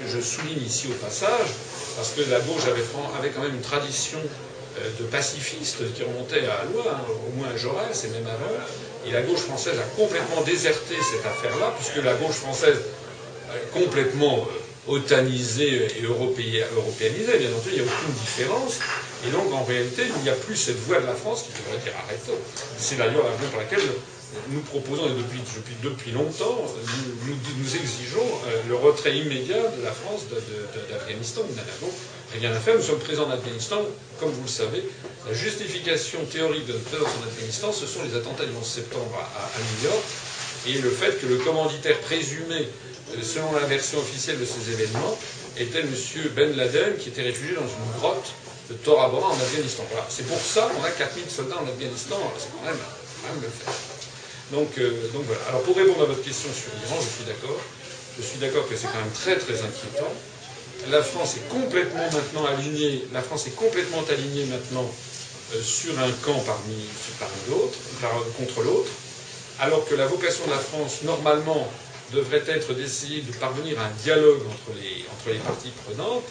que 0.00 0.08
je 0.08 0.20
souligne 0.20 0.62
ici 0.64 0.88
au 0.88 0.94
passage, 0.94 1.48
parce 1.96 2.10
que 2.10 2.22
la 2.30 2.40
gauche 2.40 2.66
avait, 2.66 3.30
quand 3.30 3.42
même 3.42 3.54
une 3.54 3.60
tradition 3.60 4.18
euh, 4.18 4.90
de 4.98 5.04
pacifiste 5.04 5.94
qui 5.94 6.02
remontait 6.02 6.46
à 6.46 6.64
loin, 6.72 6.98
au 7.26 7.38
moins 7.38 7.48
à 7.54 7.56
Jaurès 7.56 8.04
et 8.04 8.08
même 8.08 8.26
avant. 8.26 8.54
Et 9.06 9.12
la 9.12 9.22
gauche 9.22 9.40
française 9.40 9.78
a 9.78 10.00
complètement 10.00 10.40
déserté 10.42 10.96
cette 10.96 11.24
affaire-là, 11.24 11.72
puisque 11.78 12.04
la 12.04 12.14
gauche 12.14 12.36
française 12.36 12.78
complètement 13.72 14.48
euh, 14.48 14.92
otanisée 14.92 15.86
et 15.98 16.02
européanisée, 16.02 17.38
bien 17.38 17.50
entendu, 17.50 17.70
il 17.70 17.82
n'y 17.82 17.88
a 17.88 17.92
aucune 17.92 18.12
différence. 18.12 18.80
Et 19.26 19.30
donc, 19.30 19.52
en 19.52 19.62
réalité, 19.62 20.02
il 20.16 20.22
n'y 20.22 20.28
a 20.28 20.34
plus 20.34 20.56
cette 20.56 20.78
voix 20.80 21.00
de 21.00 21.06
la 21.06 21.14
France 21.14 21.44
qui 21.44 21.52
devrait 21.62 21.82
dire 21.82 21.92
arrêtons. 22.04 22.38
C'est 22.76 22.96
d'ailleurs 22.96 23.24
la 23.24 23.30
raison 23.30 23.48
pour 23.50 23.60
laquelle 23.60 23.80
nous 24.48 24.60
proposons, 24.60 25.06
et 25.06 25.10
depuis, 25.10 25.40
depuis, 25.82 26.12
longtemps, 26.12 26.64
nous, 27.26 27.76
exigeons 27.76 28.26
euh, 28.48 28.62
le 28.68 28.74
retrait 28.74 29.16
immédiat 29.16 29.62
de 29.76 29.82
la 29.82 29.92
France 29.92 30.22
d'Afghanistan. 30.90 31.42
Nous 31.48 31.56
n'avons 31.56 31.92
rien 32.38 32.52
à 32.52 32.60
faire. 32.60 32.76
Nous 32.76 32.82
sommes 32.82 32.98
présents 32.98 33.26
en 33.26 33.30
Afghanistan, 33.30 33.78
comme 34.20 34.30
vous 34.30 34.42
le 34.42 34.48
savez. 34.48 34.84
La 35.26 35.34
justification 35.34 36.24
théorique 36.26 36.66
de 36.66 36.72
notre 36.72 36.84
présence 36.84 37.08
en 37.22 37.26
Afghanistan, 37.26 37.72
ce 37.72 37.86
sont 37.86 38.02
les 38.02 38.16
attentats 38.16 38.44
du 38.44 38.56
11 38.56 38.64
septembre 38.66 39.16
à, 39.16 39.58
New 39.58 39.88
York 39.88 40.04
et 40.66 40.80
le 40.80 40.90
fait 40.90 41.20
que 41.20 41.26
le 41.26 41.36
commanditaire 41.36 41.98
présumé, 42.00 42.68
euh, 43.16 43.22
selon 43.22 43.52
la 43.52 43.66
version 43.66 43.98
officielle 43.98 44.38
de 44.38 44.44
ces 44.44 44.72
événements, 44.72 45.18
était 45.58 45.80
M. 45.80 45.94
Ben 46.34 46.56
Laden, 46.56 46.96
qui 46.98 47.10
était 47.10 47.22
réfugié 47.22 47.54
dans 47.54 47.62
une 47.62 47.98
grotte 47.98 48.32
de 48.68 48.74
Tora 48.74 49.08
Bora 49.08 49.28
en 49.28 49.34
Afghanistan. 49.34 49.84
C'est 50.08 50.26
pour 50.26 50.40
ça 50.40 50.70
qu'on 50.74 50.82
a 50.82 50.90
4000 50.90 51.30
soldats 51.30 51.58
en 51.58 51.68
Afghanistan. 51.68 52.16
C'est 52.38 52.48
quand 52.50 52.64
même, 52.66 52.78
quand 53.22 53.32
même 53.32 53.42
le 53.42 53.48
fait. 53.48 53.93
Euh, 54.52 55.08
donc, 55.12 55.24
voilà. 55.24 55.40
Alors 55.48 55.62
pour 55.62 55.76
répondre 55.76 56.02
à 56.02 56.06
votre 56.06 56.22
question 56.22 56.48
sur 56.52 56.70
l'Iran, 56.80 57.00
je 57.00 57.08
suis 57.16 57.24
d'accord. 57.24 57.60
Je 58.18 58.22
suis 58.22 58.38
d'accord 58.38 58.68
que 58.68 58.76
c'est 58.76 58.86
quand 58.86 59.00
même 59.00 59.12
très 59.14 59.36
très 59.36 59.54
inquiétant. 59.54 60.12
la 60.90 61.02
France 61.02 61.36
est 61.36 61.48
complètement 61.48 62.08
maintenant 62.12 62.46
alignée, 62.46 63.06
la 63.12 63.22
France 63.22 63.46
est 63.48 63.56
complètement 63.56 64.04
alignée 64.08 64.44
maintenant 64.44 64.88
euh, 65.54 65.62
sur 65.62 65.98
un 65.98 66.10
camp 66.22 66.38
parmi, 66.46 66.86
parmi 67.18 67.34
l'autre, 67.48 67.78
contre 68.38 68.62
l'autre, 68.62 68.90
alors 69.58 69.84
que 69.84 69.94
la 69.94 70.06
vocation 70.06 70.44
de 70.46 70.50
la 70.50 70.58
France, 70.58 71.02
normalement, 71.02 71.68
devrait 72.12 72.44
être 72.46 72.74
d'essayer 72.74 73.22
de 73.22 73.32
parvenir 73.32 73.80
à 73.80 73.86
un 73.86 73.90
dialogue 74.02 74.42
entre 74.46 74.76
les, 74.76 75.04
entre 75.10 75.32
les 75.32 75.40
parties 75.40 75.72
prenantes 75.84 76.24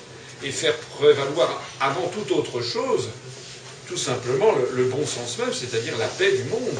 et 0.43 0.51
faire 0.51 0.75
prévaloir 0.97 1.61
avant 1.79 2.07
toute 2.07 2.31
autre 2.31 2.61
chose, 2.61 3.09
tout 3.87 3.97
simplement 3.97 4.53
le, 4.75 4.85
bon 4.85 5.05
sens 5.05 5.37
même, 5.39 5.53
c'est-à-dire 5.53 5.97
la 5.97 6.07
paix 6.07 6.31
du 6.31 6.43
monde. 6.45 6.77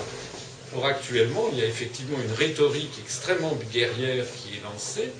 Or, 0.75 0.85
actuellement, 0.85 1.49
il 1.51 1.59
y 1.59 1.61
a 1.61 1.65
effectivement 1.65 2.17
une 2.17 2.33
rhétorique 2.33 2.93
extrêmement 3.03 3.57
guerrière 3.71 4.25
qui 4.37 4.57
est 4.57 4.63
lancée, 4.63 5.11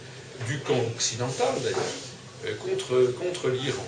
du 0.48 0.60
camp 0.60 0.80
occidental 0.96 1.54
d'ailleurs, 1.64 1.78
euh, 2.46 2.56
contre, 2.56 3.14
contre 3.14 3.50
l'Iran. 3.50 3.86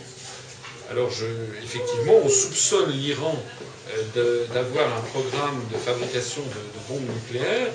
Alors, 0.92 1.10
je, 1.10 1.26
effectivement, 1.64 2.20
on 2.24 2.30
soupçonne 2.30 2.92
l'Iran 2.92 3.36
euh, 4.18 4.46
d'avoir 4.54 4.96
un 4.96 5.02
programme 5.02 5.64
de 5.74 5.78
fabrication 5.78 6.42
de, 6.44 6.48
de 6.48 6.88
bombes 6.88 7.10
nucléaires 7.14 7.72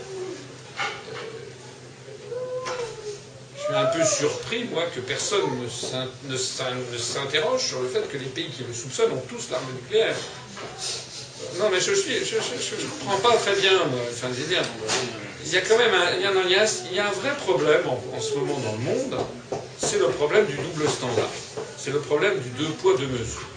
un 3.75 3.87
peu 3.87 4.05
surpris, 4.05 4.65
moi, 4.65 4.85
que 4.95 5.01
personne 5.01 5.43
ne 6.29 6.37
s'interroge 6.37 7.61
sur 7.61 7.81
le 7.83 7.89
fait 7.89 8.09
que 8.11 8.17
les 8.17 8.27
pays 8.27 8.49
qui 8.49 8.65
le 8.65 8.75
soupçonnent 8.75 9.13
ont 9.13 9.23
tous 9.29 9.51
l'arme 9.51 9.65
nucléaire. 9.75 10.17
Non, 11.59 11.69
mais 11.71 11.81
je 11.81 11.91
ne 11.91 12.91
comprends 13.01 13.19
pas 13.19 13.37
très 13.37 13.55
bien, 13.57 13.73
moi. 13.73 14.01
Enfin, 14.13 14.29
dire, 14.29 14.63
il 15.45 15.53
y 15.53 15.57
a 15.57 15.61
quand 15.63 15.79
même 15.79 15.95
un, 15.95 16.17
il 16.17 16.23
y 16.23 16.55
a, 16.55 16.65
il 16.91 16.97
y 16.97 17.01
a 17.01 17.09
un 17.09 17.13
vrai 17.13 17.35
problème 17.37 17.83
en, 17.87 18.21
ce 18.21 18.35
moment 18.35 18.59
dans 18.59 18.73
le 18.73 18.79
monde, 18.79 19.25
c'est 19.79 19.99
le 19.99 20.09
problème 20.09 20.47
du 20.47 20.55
double 20.55 20.89
standard. 20.89 21.31
C'est 21.77 21.91
le 21.91 22.01
problème 22.01 22.39
du 22.39 22.51
deux 22.51 22.71
poids, 22.81 22.95
deux 22.97 23.07
mesures. 23.07 23.49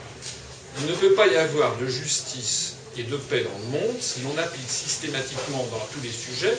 Il 0.81 0.88
ne 0.88 0.95
peut 0.95 1.14
pas 1.14 1.27
y 1.27 1.35
avoir 1.35 1.77
de 1.77 1.88
justice 1.88 2.76
et 2.97 3.03
de 3.03 3.15
paix 3.15 3.43
dans 3.43 3.60
le 3.60 3.80
monde 3.80 3.95
si 3.99 4.22
l'on 4.22 4.38
applique 4.41 4.69
systématiquement 4.69 5.65
dans 5.72 5.85
tous 5.93 6.01
les 6.01 6.11
sujets 6.11 6.57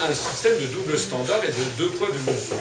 un 0.00 0.14
système 0.14 0.58
de 0.60 0.66
double 0.66 0.98
standard 0.98 1.42
et 1.44 1.48
de 1.48 1.64
deux 1.78 1.90
poids, 1.90 2.08
deux 2.08 2.32
mesures. 2.32 2.56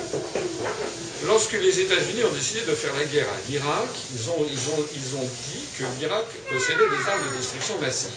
Lorsque 1.26 1.54
les 1.54 1.80
États-Unis 1.80 2.24
ont 2.24 2.34
décidé 2.34 2.62
de 2.62 2.76
faire 2.76 2.94
la 2.98 3.06
guerre 3.06 3.28
à 3.28 3.50
l'Irak, 3.50 3.90
ils 4.14 4.30
ont, 4.30 4.44
dit 4.44 5.66
que 5.78 5.84
l'Irak 6.00 6.26
possédait 6.52 6.88
des 6.88 7.10
armes 7.10 7.24
de 7.32 7.38
destruction 7.38 7.80
massive. 7.82 8.12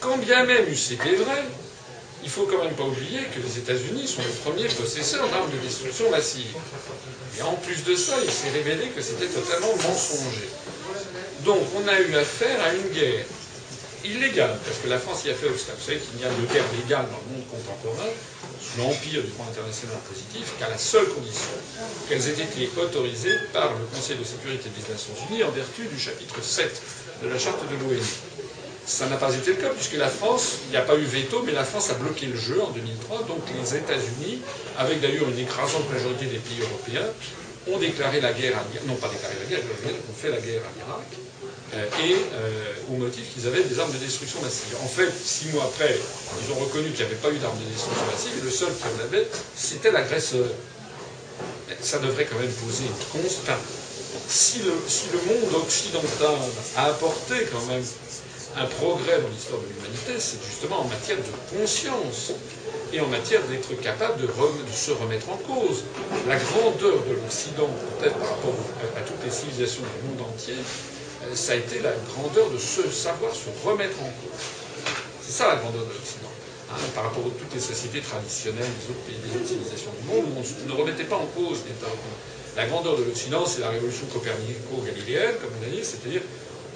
Quand 0.00 0.18
bien 0.18 0.44
même 0.44 0.74
c'était 0.74 1.14
vrai, 1.14 1.44
il 2.24 2.30
faut 2.30 2.46
quand 2.46 2.64
même 2.64 2.74
pas 2.74 2.84
oublier 2.84 3.20
que 3.34 3.40
les 3.40 3.58
États-Unis 3.58 4.08
sont 4.08 4.22
les 4.22 4.50
premiers 4.50 4.68
possesseurs 4.68 5.28
d'armes 5.28 5.50
de 5.50 5.58
destruction 5.58 6.10
massive. 6.10 6.56
Et 7.38 7.42
en 7.42 7.54
plus 7.54 7.84
de 7.84 7.94
ça, 7.94 8.14
il 8.24 8.30
s'est 8.30 8.50
révélé 8.50 8.88
que 8.88 9.02
c'était 9.02 9.26
totalement 9.26 9.74
mensonger. 9.76 10.48
Donc 11.44 11.62
on 11.76 11.86
a 11.86 12.00
eu 12.00 12.16
affaire 12.16 12.60
à 12.64 12.74
une 12.74 12.88
guerre 12.88 13.24
illégale, 14.04 14.58
parce 14.64 14.78
que 14.78 14.88
la 14.88 14.98
France 14.98 15.24
y 15.24 15.30
a 15.30 15.34
fait 15.34 15.46
obstacle. 15.46 15.78
Vous 15.78 15.86
savez 15.86 15.98
qu'il 15.98 16.18
n'y 16.18 16.24
a 16.24 16.28
de 16.28 16.46
guerre 16.52 16.64
légale 16.76 17.06
dans 17.10 17.20
le 17.22 17.28
monde 17.36 17.46
contemporain, 17.50 18.10
sous 18.60 18.78
l'empire 18.78 19.22
du 19.22 19.30
droit 19.30 19.46
international 19.50 19.98
positif, 20.08 20.52
qu'à 20.58 20.68
la 20.68 20.78
seule 20.78 21.08
condition 21.08 21.54
qu'elles 22.08 22.28
aient 22.28 22.42
été 22.42 22.70
autorisées 22.80 23.36
par 23.52 23.72
le 23.74 23.84
Conseil 23.94 24.16
de 24.16 24.24
sécurité 24.24 24.70
des 24.70 24.92
Nations 24.92 25.14
Unies 25.30 25.44
en 25.44 25.50
vertu 25.50 25.86
du 25.86 25.98
chapitre 25.98 26.42
7 26.42 26.82
de 27.22 27.28
la 27.28 27.38
charte 27.38 27.60
de 27.68 27.76
l'ONU. 27.76 28.00
Ça 28.84 29.06
n'a 29.06 29.16
pas 29.16 29.32
été 29.32 29.50
le 29.50 29.56
cas, 29.62 29.70
puisque 29.70 29.94
la 29.94 30.08
France, 30.08 30.58
il 30.66 30.70
n'y 30.70 30.76
a 30.76 30.82
pas 30.82 30.96
eu 30.96 31.04
veto, 31.04 31.42
mais 31.46 31.52
la 31.52 31.64
France 31.64 31.90
a 31.90 31.94
bloqué 31.94 32.26
le 32.26 32.36
jeu 32.36 32.60
en 32.60 32.70
2003, 32.70 33.24
donc 33.28 33.42
les 33.54 33.76
États-Unis, 33.76 34.42
avec 34.76 35.00
d'ailleurs 35.00 35.28
une 35.28 35.38
écrasante 35.38 35.88
majorité 35.90 36.26
des 36.26 36.38
pays 36.38 36.60
européens, 36.60 37.06
ont 37.70 37.78
déclaré 37.78 38.20
la 38.20 38.32
guerre 38.32 38.58
à 38.58 38.64
l'Irak, 38.66 38.86
non 38.86 38.96
pas 38.96 39.08
déclaré 39.08 39.34
la 39.40 39.46
guerre, 39.46 39.60
ont 39.62 40.14
fait 40.20 40.30
la 40.30 40.40
guerre 40.40 40.62
à 40.62 40.72
l'Irak, 40.76 41.06
et 41.72 42.16
euh, 42.34 42.92
au 42.92 42.96
motif 42.96 43.32
qu'ils 43.32 43.46
avaient 43.46 43.62
des 43.62 43.78
armes 43.80 43.92
de 43.92 43.98
destruction 43.98 44.40
massive. 44.42 44.76
En 44.82 44.88
fait, 44.88 45.10
six 45.24 45.48
mois 45.48 45.64
après, 45.64 45.96
ils 45.96 46.52
ont 46.52 46.58
reconnu 46.58 46.90
qu'il 46.90 47.06
n'y 47.06 47.12
avait 47.12 47.20
pas 47.20 47.30
eu 47.30 47.38
d'armes 47.38 47.58
de 47.58 47.64
destruction 47.64 48.04
massive, 48.12 48.32
et 48.38 48.44
le 48.44 48.50
seul 48.50 48.68
qui 48.76 48.84
en 48.84 49.04
avait, 49.04 49.26
c'était 49.56 49.90
l'agresseur. 49.90 50.46
Ça 51.80 51.98
devrait 51.98 52.26
quand 52.26 52.38
même 52.38 52.52
poser 52.52 52.84
une 52.84 53.20
constante. 53.20 53.56
Si 54.28 54.58
le, 54.58 54.72
si 54.86 55.06
le 55.12 55.18
monde 55.24 55.62
occidental 55.62 56.36
a 56.76 56.86
apporté 56.86 57.46
quand 57.50 57.64
même 57.66 57.82
un 58.56 58.66
progrès 58.66 59.20
dans 59.20 59.28
l'histoire 59.28 59.60
de 59.62 59.66
l'humanité, 59.68 60.12
c'est 60.18 60.38
justement 60.44 60.80
en 60.80 60.84
matière 60.84 61.16
de 61.16 61.56
conscience 61.56 62.32
et 62.92 63.00
en 63.00 63.06
matière 63.06 63.40
d'être 63.48 63.72
capable 63.80 64.20
de, 64.20 64.28
se 64.72 64.90
remettre 64.90 65.30
en 65.30 65.38
cause. 65.38 65.84
La 66.28 66.36
grandeur 66.36 67.00
de 67.08 67.14
l'Occident, 67.14 67.70
peut-être 67.98 68.16
par 68.18 68.28
rapport 68.28 68.54
à 68.96 69.00
toutes 69.00 69.24
les 69.24 69.30
civilisations 69.30 69.82
du 69.82 70.08
monde 70.08 70.28
entier, 70.28 70.54
euh, 70.54 71.01
ça 71.34 71.52
a 71.52 71.56
été 71.56 71.80
la 71.80 71.92
grandeur 72.14 72.50
de 72.50 72.58
se 72.58 72.88
savoir 72.90 73.32
se 73.34 73.48
remettre 73.66 73.98
en 74.00 74.10
cause. 74.22 74.44
C'est 75.22 75.32
ça 75.32 75.48
la 75.48 75.56
grandeur 75.56 75.82
de 75.82 75.92
l'Occident. 75.92 76.32
Hein, 76.70 76.80
par 76.94 77.04
rapport 77.04 77.22
à 77.22 77.30
toutes 77.38 77.52
les 77.54 77.60
sociétés 77.60 78.00
traditionnelles 78.00 78.64
des 78.80 78.90
autres 78.90 79.04
pays, 79.04 79.20
des 79.20 79.36
autres 79.36 79.48
civilisations 79.48 79.92
du 80.00 80.08
monde, 80.08 80.24
on 80.32 80.68
ne 80.68 80.78
remettait 80.78 81.04
pas 81.04 81.16
en 81.16 81.26
cause. 81.36 81.58
La 82.56 82.66
grandeur 82.66 82.96
de 82.96 83.04
l'Occident, 83.04 83.44
c'est 83.46 83.60
la 83.60 83.70
révolution 83.70 84.06
copernico-galiléenne, 84.06 85.36
comme 85.40 85.50
on 85.60 85.66
a 85.66 85.70
dit, 85.70 85.84
c'est-à-dire 85.84 86.22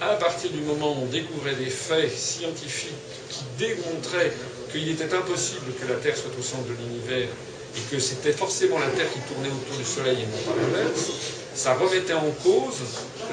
à 0.00 0.14
partir 0.16 0.50
du 0.50 0.60
moment 0.60 0.92
où 0.92 1.04
on 1.04 1.06
découvrait 1.06 1.54
des 1.54 1.70
faits 1.70 2.12
scientifiques 2.12 2.92
qui 3.30 3.44
démontraient 3.58 4.32
qu'il 4.70 4.88
était 4.90 5.14
impossible 5.14 5.72
que 5.80 5.86
la 5.88 5.96
Terre 5.96 6.16
soit 6.16 6.30
au 6.38 6.42
centre 6.42 6.64
de 6.64 6.74
l'univers 6.74 7.28
et 7.76 7.94
que 7.94 7.98
c'était 7.98 8.32
forcément 8.32 8.78
la 8.78 8.88
Terre 8.88 9.10
qui 9.12 9.20
tournait 9.20 9.48
autour 9.48 9.76
du 9.76 9.84
Soleil 9.84 10.18
et 10.20 10.26
non 10.26 10.52
pas 10.52 10.60
l'inverse, 10.60 11.10
ça 11.54 11.74
remettait 11.74 12.14
en 12.14 12.30
cause 12.42 12.82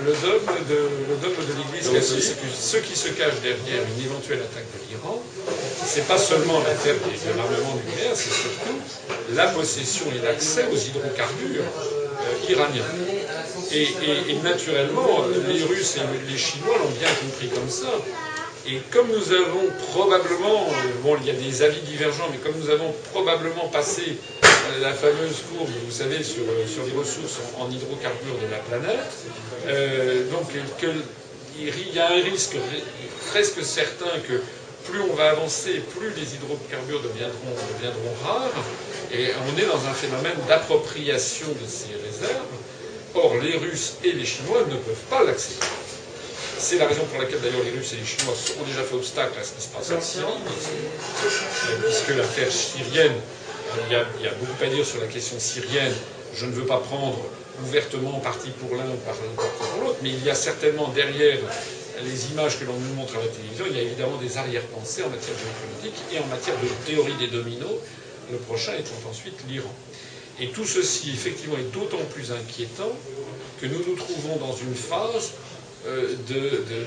le 0.02 0.12
dogme 0.12 0.58
de, 0.70 0.76
de 0.76 1.54
l'Église 1.58 1.90
catholique. 1.92 2.38
Ceux 2.58 2.80
qui 2.80 2.96
se 2.96 3.10
cachent 3.10 3.42
derrière 3.42 3.84
une 3.98 4.06
éventuelle 4.06 4.40
attaque 4.40 4.66
de 4.74 4.90
l'Iran, 4.90 5.22
c'est 5.86 6.08
pas 6.08 6.18
seulement 6.18 6.60
l'affaire 6.60 6.96
de 6.96 7.38
l'armement 7.38 7.76
nucléaire, 7.76 8.16
c'est 8.16 8.34
surtout 8.34 8.78
la 9.34 9.48
possession 9.48 10.06
et 10.16 10.26
l'accès 10.26 10.66
aux 10.72 10.78
hydrocarbures 10.78 11.64
euh, 11.64 12.52
iraniens. 12.52 12.84
Et, 13.72 13.88
et, 14.30 14.36
naturellement, 14.44 15.26
les 15.48 15.64
Russes 15.64 15.98
et 15.98 16.32
les 16.32 16.38
Chinois 16.38 16.78
l'ont 16.78 16.92
bien 17.00 17.10
compris 17.22 17.50
comme 17.50 17.70
ça. 17.70 17.90
Et 18.66 18.80
comme 18.92 19.08
nous 19.08 19.34
avons 19.34 19.68
probablement, 19.92 20.68
euh, 20.70 21.02
bon, 21.04 21.18
il 21.22 21.28
y 21.28 21.32
a 21.32 21.34
des 21.34 21.64
avis 21.64 21.82
divergents, 21.82 22.30
mais 22.32 22.38
comme 22.38 22.60
nous 22.60 22.70
avons 22.70 22.94
probablement 23.12 23.68
passé 23.68 24.18
la 24.82 24.94
fameuse 24.94 25.44
courbe, 25.52 25.70
vous 25.86 25.92
savez, 25.92 26.24
sur, 26.24 26.44
euh, 26.44 26.68
sur 26.68 26.86
les 26.86 26.92
ressources 26.92 27.40
en, 27.58 27.70
hydrocarbures 27.70 28.38
de 28.42 28.52
la 28.52 28.60
planète, 28.60 29.14
donc 30.32 30.50
il 31.58 31.94
y 31.94 32.00
a 32.00 32.10
un 32.12 32.24
risque 32.24 32.58
presque 33.30 33.64
certain 33.64 34.20
que 34.28 34.42
plus 34.86 35.02
on 35.02 35.14
va 35.14 35.30
avancer, 35.32 35.82
plus 35.98 36.10
les 36.10 36.36
hydrocarbures 36.36 37.02
deviendront, 37.02 37.56
deviendront 37.76 38.14
rares, 38.24 38.52
et 39.12 39.30
on 39.48 39.58
est 39.58 39.66
dans 39.66 39.88
un 39.88 39.94
phénomène 39.94 40.38
d'appropriation 40.48 41.48
de 41.48 41.68
ces 41.68 41.96
réserves. 42.06 42.46
Or, 43.16 43.36
les 43.42 43.58
Russes 43.58 43.94
et 44.04 44.12
les 44.12 44.26
Chinois 44.26 44.62
ne 44.68 44.76
peuvent 44.76 45.06
pas 45.10 45.24
l'accepter. 45.24 45.68
C'est 46.58 46.78
la 46.78 46.88
raison 46.88 47.04
pour 47.06 47.22
laquelle 47.22 47.42
d'ailleurs 47.42 47.64
les 47.64 47.72
Russes 47.72 47.94
et 47.94 47.98
les 47.98 48.06
Chinois 48.06 48.34
ont 48.60 48.66
déjà 48.66 48.84
fait 48.84 48.96
obstacle 48.96 49.38
à 49.40 49.44
ce 49.44 49.52
qui 49.54 49.62
se 49.62 49.68
passe 49.68 49.92
en 49.92 50.02
Syrie, 50.02 50.26
puisque 51.84 52.18
l'affaire 52.18 52.52
syrienne, 52.52 53.16
il 53.88 53.94
y, 53.94 54.28
a, 54.28 54.34
beaucoup 54.40 54.64
à 54.64 54.68
dire 54.68 54.86
sur 54.86 55.00
la 55.00 55.08
question 55.08 55.40
syrienne. 55.40 55.94
Je 56.36 56.46
ne 56.46 56.52
veux 56.52 56.66
pas 56.66 56.78
prendre 56.78 57.20
ouvertement 57.64 58.20
parti 58.20 58.50
pour 58.60 58.76
l'un 58.76 58.86
ou 58.86 58.98
parti 59.06 59.22
pour 59.36 59.84
l'autre, 59.84 60.00
mais 60.02 60.10
il 60.10 60.24
y 60.24 60.30
a 60.30 60.36
certainement 60.36 60.90
derrière 60.90 61.40
les 62.04 62.32
images 62.32 62.60
que 62.60 62.66
l'on 62.66 62.78
nous 62.78 62.94
montre 62.96 63.16
à 63.18 63.22
la 63.22 63.28
télévision, 63.28 63.66
il 63.70 63.78
y 63.78 63.80
a 63.80 63.84
évidemment 63.84 64.18
des 64.18 64.38
arrière-pensées 64.38 65.04
en 65.04 65.10
matière 65.10 65.36
géopolitique 65.38 66.04
et 66.12 66.20
en 66.20 66.28
matière 66.28 66.56
de 66.58 66.68
théorie 66.86 67.16
des 67.20 67.28
dominos, 67.28 67.80
le 68.32 68.38
prochain 68.38 68.74
étant 68.74 69.10
ensuite 69.10 69.36
l'Iran. 69.48 69.74
Et 70.40 70.48
tout 70.48 70.66
ceci, 70.66 71.12
effectivement, 71.12 71.58
est 71.58 71.72
d'autant 71.72 72.04
plus 72.14 72.32
inquiétant 72.32 72.92
que 73.62 73.68
nous 73.68 73.80
nous 73.88 73.96
trouvons 73.96 74.38
dans 74.38 74.56
une 74.56 74.74
phase 74.74 75.34
euh, 75.86 76.16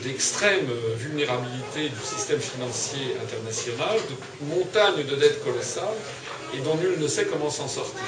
d'extrême 0.03 0.69
vulnérabilité 0.97 1.89
du 1.89 2.03
système 2.03 2.41
financier 2.41 3.17
international, 3.23 3.97
de 4.11 4.47
montagne 4.47 5.05
de 5.05 5.17
dettes 5.17 5.45
colossales, 5.45 5.85
et 6.55 6.59
dont 6.59 6.77
nul 6.77 6.99
ne 6.99 7.09
sait 7.09 7.27
comment 7.27 7.51
s'en 7.51 7.69
sortir. 7.69 8.03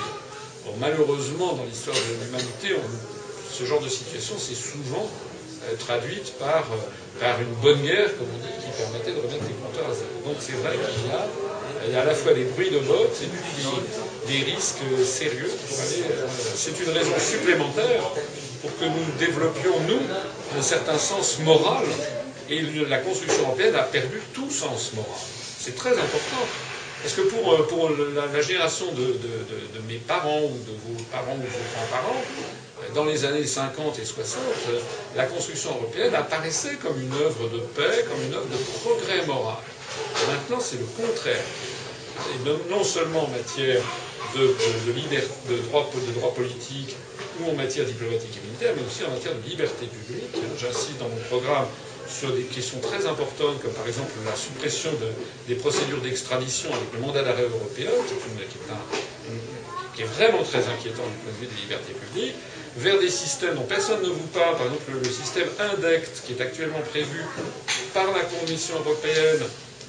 malheureusement, 0.80 1.54
dans 1.54 1.64
l'histoire 1.64 1.96
de 1.96 2.24
l'humanité, 2.24 2.76
ce 3.52 3.64
genre 3.64 3.80
de 3.80 3.88
situation 3.88 4.38
s'est 4.38 4.54
souvent 4.54 5.08
euh, 5.64 5.74
traduite 5.76 6.34
par, 6.38 6.64
euh, 6.72 7.20
par 7.20 7.40
une 7.40 7.52
bonne 7.60 7.82
guerre, 7.82 8.16
comme 8.16 8.28
on 8.32 8.38
dit, 8.38 8.52
qui 8.62 8.70
permettait 8.80 9.10
de 9.10 9.18
remettre 9.18 9.44
les 9.48 9.58
compteurs 9.58 9.90
à 9.90 9.94
zéro. 9.94 10.14
Donc 10.24 10.36
c'est 10.38 10.52
vrai 10.62 10.76
qu'il 10.76 11.92
y 11.92 11.96
a, 11.96 12.00
à 12.00 12.04
la 12.04 12.14
fois 12.14 12.32
des 12.32 12.44
bruits 12.44 12.70
de 12.70 12.78
bottes 12.78 13.18
et 13.22 13.26
puis 13.26 13.66
des, 14.28 14.52
risques 14.52 14.84
sérieux. 15.04 15.50
C'est 16.54 16.78
une 16.80 16.90
raison 16.90 17.18
supplémentaire 17.18 18.02
pour 18.62 18.70
que 18.78 18.84
nous 18.84 19.04
développions, 19.18 19.80
nous, 19.88 20.00
un 20.56 20.62
certain 20.62 20.98
sens 20.98 21.38
moral. 21.40 21.84
Et 22.50 22.62
la 22.88 22.98
construction 22.98 23.42
européenne 23.42 23.74
a 23.74 23.82
perdu 23.82 24.22
tout 24.32 24.50
sens 24.50 24.92
moral. 24.94 25.10
C'est 25.58 25.74
très 25.74 25.92
important. 25.92 26.46
Parce 27.02 27.14
que 27.14 27.20
pour, 27.22 27.52
euh, 27.52 28.12
la, 28.32 28.40
génération 28.42 28.86
de, 28.92 29.14
mes 29.88 29.98
parents 29.98 30.40
ou 30.42 30.58
de 30.66 30.72
vos 30.72 31.02
parents 31.12 31.34
ou 31.34 31.38
de 31.42 31.46
vos 31.46 31.66
grands-parents, 31.74 32.22
euh, 32.82 32.94
dans 32.94 33.04
les 33.04 33.24
années 33.24 33.46
50 33.46 33.98
et 33.98 34.04
60, 34.04 34.40
euh, 34.70 34.80
la 35.16 35.24
construction 35.26 35.70
européenne 35.70 36.14
apparaissait 36.14 36.74
comme 36.82 37.00
une 37.00 37.12
œuvre 37.14 37.48
de 37.48 37.58
paix, 37.60 38.04
comme 38.08 38.20
une 38.22 38.34
œuvre 38.34 38.46
de 38.46 38.56
progrès 38.80 39.24
moral. 39.26 39.56
Maintenant, 40.28 40.60
c'est 40.60 40.78
le 40.78 40.86
contraire. 40.86 41.42
Et 42.34 42.70
non, 42.70 42.82
seulement 42.82 43.24
en 43.24 43.28
matière 43.28 43.80
de, 44.34 44.40
de, 44.40 44.46
de 44.86 44.92
libert- 44.92 45.22
de 45.48 45.56
droit, 45.68 45.88
de 45.94 46.12
droit 46.18 46.34
politique 46.34 46.96
ou 47.40 47.50
en 47.50 47.54
matière 47.54 47.84
diplomatique 47.86 48.36
et 48.42 48.46
militaire, 48.46 48.72
mais 48.76 48.82
aussi 48.84 49.04
en 49.04 49.10
matière 49.14 49.34
de 49.34 49.48
liberté 49.48 49.86
publique. 49.86 50.34
J'insiste 50.58 50.98
dans 50.98 51.08
mon 51.08 51.22
programme 51.30 51.66
sur 52.08 52.32
des 52.32 52.42
questions 52.42 52.80
très 52.80 53.06
importantes, 53.06 53.60
comme 53.62 53.72
par 53.72 53.86
exemple 53.86 54.12
la 54.24 54.34
suppression 54.36 54.90
de- 54.92 55.12
des 55.46 55.54
procédures 55.54 56.00
d'extradition 56.00 56.70
avec 56.72 56.92
le 56.94 57.00
mandat 57.00 57.22
d'arrêt 57.22 57.42
européen, 57.48 57.90
qui 59.94 60.02
est, 60.02 60.04
vraiment 60.06 60.42
très 60.44 60.60
inquiétant 60.68 61.02
du 61.06 61.16
point 61.22 61.32
de 61.32 61.38
vue 61.40 61.46
des 61.46 61.60
libertés 61.62 61.92
publiques, 61.92 62.34
vers 62.76 62.98
des 63.00 63.10
systèmes 63.10 63.56
dont 63.56 63.62
personne 63.66 64.00
ne 64.02 64.08
vous 64.08 64.26
parle, 64.28 64.56
par 64.56 64.66
exemple 64.66 64.90
le, 65.02 65.10
système 65.10 65.48
INDECT, 65.58 66.22
qui 66.24 66.32
est 66.34 66.40
actuellement 66.40 66.80
prévu 66.90 67.20
par 67.92 68.12
la 68.12 68.22
Commission 68.22 68.76
européenne, 68.78 69.42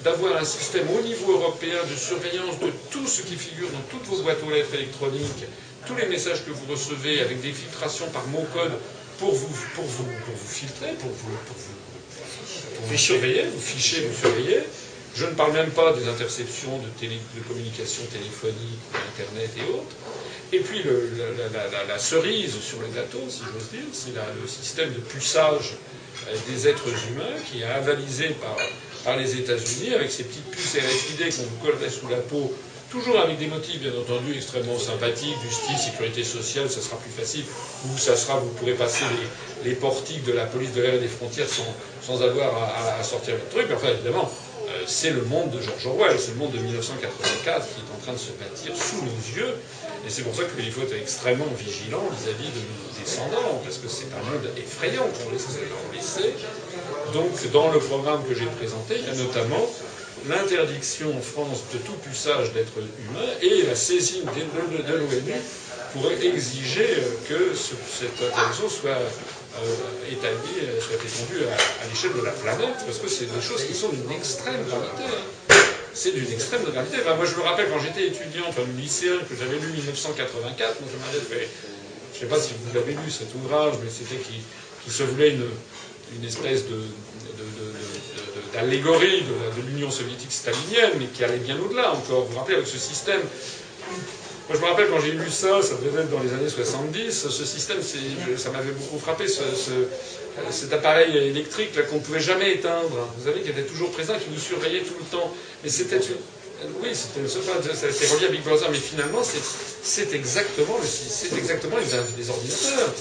d'avoir 0.04 0.38
un 0.38 0.46
système 0.46 0.88
au 0.98 1.02
niveau 1.02 1.34
européen 1.34 1.78
de 1.90 1.96
surveillance 1.96 2.58
de 2.60 2.72
tout 2.90 3.06
ce 3.06 3.22
qui 3.22 3.36
figure 3.36 3.70
dans 3.70 3.82
toutes 3.92 4.08
vos 4.08 4.22
boîtes 4.24 4.42
aux 4.48 4.52
lettres 4.52 4.74
électroniques, 4.74 5.44
tous 5.86 5.96
les 5.96 6.08
messages 6.08 6.44
que 6.46 6.52
vous 6.52 6.66
recevez 6.72 7.22
avec 7.22 7.42
des 7.42 7.52
filtrations 7.52 8.08
par 8.10 8.26
mot-code 8.28 8.72
pour 9.20 9.34
vous, 9.34 9.54
pour 9.76 9.84
vous, 9.86 10.06
pour 10.26 10.34
vous 10.36 10.48
filtrer, 10.48 10.94
pour 10.94 11.10
vous, 11.12 11.36
pour 11.48 11.58
vous, 11.58 11.79
vous 12.84 12.98
surveiller, 12.98 13.44
vous 13.54 13.62
ficher, 13.62 14.02
vous 14.08 14.16
surveiller. 14.18 14.60
Je 15.16 15.26
ne 15.26 15.32
parle 15.32 15.54
même 15.54 15.72
pas 15.72 15.92
des 15.94 16.08
interceptions 16.08 16.78
de, 16.78 16.88
télé, 17.00 17.18
de 17.36 17.42
communication 17.42 18.04
téléphonique, 18.12 18.80
Internet 19.16 19.50
et 19.58 19.74
autres. 19.74 19.96
Et 20.54 20.60
puis 20.60 20.82
le- 20.84 21.12
la, 21.18 21.50
la- 21.60 21.68
la- 21.70 21.84
la 21.86 22.00
cerise 22.00 22.54
sur 22.62 22.80
le 22.80 22.88
gâteau, 22.96 23.22
si 23.30 23.40
j'ose 23.40 23.70
dire, 23.72 23.88
c'est 23.92 24.14
le 24.16 24.48
système 24.48 24.92
de 24.94 25.00
puçage 25.00 25.74
euh, 26.28 26.36
des 26.50 26.68
êtres 26.68 26.88
humains 27.12 27.36
qui 27.52 27.62
est 27.62 27.66
avalisé 27.66 28.30
par, 28.42 28.56
par 29.04 29.18
les 29.18 29.36
États-Unis 29.36 29.94
avec 29.94 30.12
ces 30.12 30.24
petites 30.24 30.50
puces 30.52 30.76
RFID 30.78 31.36
qu'on 31.36 31.44
vous 31.44 31.66
collerait 31.66 31.90
sous 31.92 32.08
la 32.08 32.18
peau, 32.18 32.52
toujours 32.90 33.20
avec 33.20 33.38
des 33.38 33.46
motifs 33.48 33.80
bien 33.80 33.92
entendu 33.94 34.34
extrêmement 34.36 34.80
sympathiques, 34.80 35.36
justice, 35.48 35.86
sécurité 35.92 36.24
sociale, 36.24 36.70
ça 36.70 36.82
sera 36.82 36.98
plus 36.98 37.12
facile, 37.12 37.44
ou 37.86 37.98
ça 37.98 38.16
sera, 38.16 38.38
vous 38.40 38.50
pourrez 38.54 38.74
passer 38.74 39.04
les, 39.64 39.70
les 39.70 39.76
portiques 39.76 40.24
de 40.24 40.32
la 40.34 40.46
police 40.46 40.74
de 40.74 40.82
l'air 40.82 40.96
et 40.96 41.00
des 41.00 41.08
frontières 41.08 41.48
sans, 41.48 41.68
sans 42.02 42.22
avoir 42.22 42.54
à, 43.00 43.04
sortir 43.04 43.36
le 43.36 43.46
truc. 43.50 43.68
Enfin 43.76 43.90
évidemment, 43.90 44.30
euh, 44.68 44.84
c'est 44.88 45.12
le 45.12 45.24
monde 45.24 45.52
de 45.52 45.62
George 45.62 45.86
Orwell, 45.88 46.18
c'est 46.20 46.32
le 46.32 46.38
monde 46.38 46.52
de 46.52 46.60
1984 46.60 47.68
qui 47.68 47.82
est 47.82 47.94
en 47.96 48.00
train 48.04 48.14
de 48.14 48.18
se 48.18 48.32
bâtir 48.32 48.76
sous 48.76 49.04
nos 49.04 49.38
yeux. 49.38 49.56
Et 50.06 50.10
c'est 50.10 50.22
pour 50.24 50.34
ça 50.34 50.44
qu'il 50.44 50.72
faut 50.72 50.82
être 50.84 50.96
extrêmement 50.96 51.46
vigilant 51.58 52.04
vis-à-vis 52.18 52.48
de 52.50 52.62
nos 52.64 53.00
descendants, 53.04 53.62
parce 53.64 53.78
que 53.78 53.90
c'est 53.90 54.08
un 54.16 54.24
monde 54.32 54.48
effrayant 54.58 55.04
qu'on 55.04 55.32
laisse, 55.32 55.46
laissait. 55.94 56.34
Donc, 57.14 57.32
dans 57.52 57.70
le 57.70 57.80
programme 57.80 58.24
que 58.28 58.34
j'ai 58.34 58.46
présenté, 58.46 58.96
il 58.98 59.06
y 59.06 59.10
a 59.12 59.24
notamment 59.24 59.68
l'interdiction 60.28 61.18
en 61.18 61.22
France 61.22 61.64
de 61.74 61.80
tout 61.80 61.94
puçage 61.94 62.52
d'êtres 62.54 62.80
humains 62.80 63.30
et 63.42 63.64
la 63.64 63.76
saisine 63.76 64.24
de, 64.26 64.94
l'ONU 64.94 65.34
pour 65.94 66.12
exiger 66.12 66.88
que 67.28 67.54
ce- 67.56 67.74
cette 68.00 68.22
interdiction 68.32 68.70
soit 68.70 68.98
euh, 69.64 70.14
euh, 70.14 70.82
soit 70.82 70.96
étendue 70.96 71.46
à, 71.46 71.88
l'échelle 71.88 72.14
de 72.14 72.26
la 72.26 72.32
planète, 72.32 72.78
parce 72.86 72.98
que 73.00 73.08
c'est 73.08 73.26
des 73.26 73.42
choses 73.42 73.64
qui 73.66 73.74
sont 73.74 73.90
d'une 73.90 74.12
extrême 74.12 74.64
gravité. 74.68 75.04
hein. 75.06 75.56
C'est 75.94 76.12
d'une 76.12 76.32
extrême 76.32 76.64
gravité. 76.64 76.98
Moi, 77.04 77.26
je 77.26 77.36
me 77.36 77.42
rappelle 77.42 77.70
quand 77.70 77.80
j'étais 77.80 78.08
étudiant, 78.08 78.46
enfin, 78.48 78.62
lycéen, 78.78 79.18
que 79.28 79.36
j'avais 79.36 79.58
lu 79.60 79.68
1984, 79.74 80.82
moi, 80.82 80.90
je. 80.92 81.36
Je 82.12 82.26
ne 82.26 82.30
sais 82.30 82.36
pas 82.36 82.42
si 82.42 82.52
vous 82.52 82.74
l'avez 82.76 82.94
lu 82.94 83.10
cet 83.10 83.34
ouvrage, 83.36 83.76
mais 83.82 83.90
c'était 83.90 84.22
qui, 84.22 84.42
se 84.92 85.04
voulait 85.04 85.30
une, 85.30 85.46
une 86.18 86.26
espèce 86.28 86.66
de, 86.68 86.82
d'allégorie 88.54 89.22
de, 89.22 89.62
de 89.62 89.68
l'Union 89.68 89.90
soviétique 89.90 90.32
stalinienne, 90.32 90.92
mais 91.00 91.06
qui 91.06 91.24
allait 91.24 91.38
bien 91.38 91.58
au-delà 91.58 91.94
encore. 91.94 92.26
Vous 92.26 92.34
vous 92.34 92.40
rappelez, 92.40 92.56
avec 92.56 92.68
ce 92.68 92.78
système. 92.78 93.22
Moi, 94.50 94.58
je 94.58 94.64
me 94.64 94.70
rappelle 94.72 94.90
quand 94.90 95.00
j'ai 95.00 95.12
lu 95.12 95.30
ça, 95.30 95.62
ça 95.62 95.76
devait 95.76 96.02
être 96.02 96.10
dans 96.10 96.22
les 96.22 96.34
années 96.34 96.50
70, 96.50 97.12
ce 97.30 97.46
système, 97.46 97.78
ça 97.84 98.50
m'avait 98.50 98.72
beaucoup 98.72 98.98
frappé, 98.98 99.28
ce, 99.28 99.44
ce- 99.56 99.86
cet 100.50 100.74
appareil 100.74 101.16
électrique 101.16 101.72
qu'on 101.88 101.98
ne 101.98 102.02
pouvait 102.02 102.20
jamais 102.20 102.54
éteindre. 102.56 103.10
Vous 103.18 103.26
savez, 103.26 103.42
qui 103.42 103.50
était 103.50 103.62
toujours 103.62 103.92
présent, 103.92 104.14
qui 104.18 104.30
nous 104.34 104.40
surveillait 104.40 104.82
tout 104.82 104.96
le 104.98 105.06
temps. 105.06 105.32
Mais 105.64 105.70
c'était 105.70 105.98
une. 105.98 106.18
Oui, 106.82 106.90
c'était 106.94 107.26
c'était 107.28 108.08
relié 108.14 108.26
à 108.26 108.30
Big 108.30 108.44
Brother, 108.44 108.70
mais 108.72 108.80
finalement, 108.80 109.22
c'est 109.84 110.14
exactement, 110.14 110.78
le- 110.82 111.38
exactement 111.38 111.78
les, 111.78 111.86
les 112.18 112.30
ordinateurs 112.30 112.92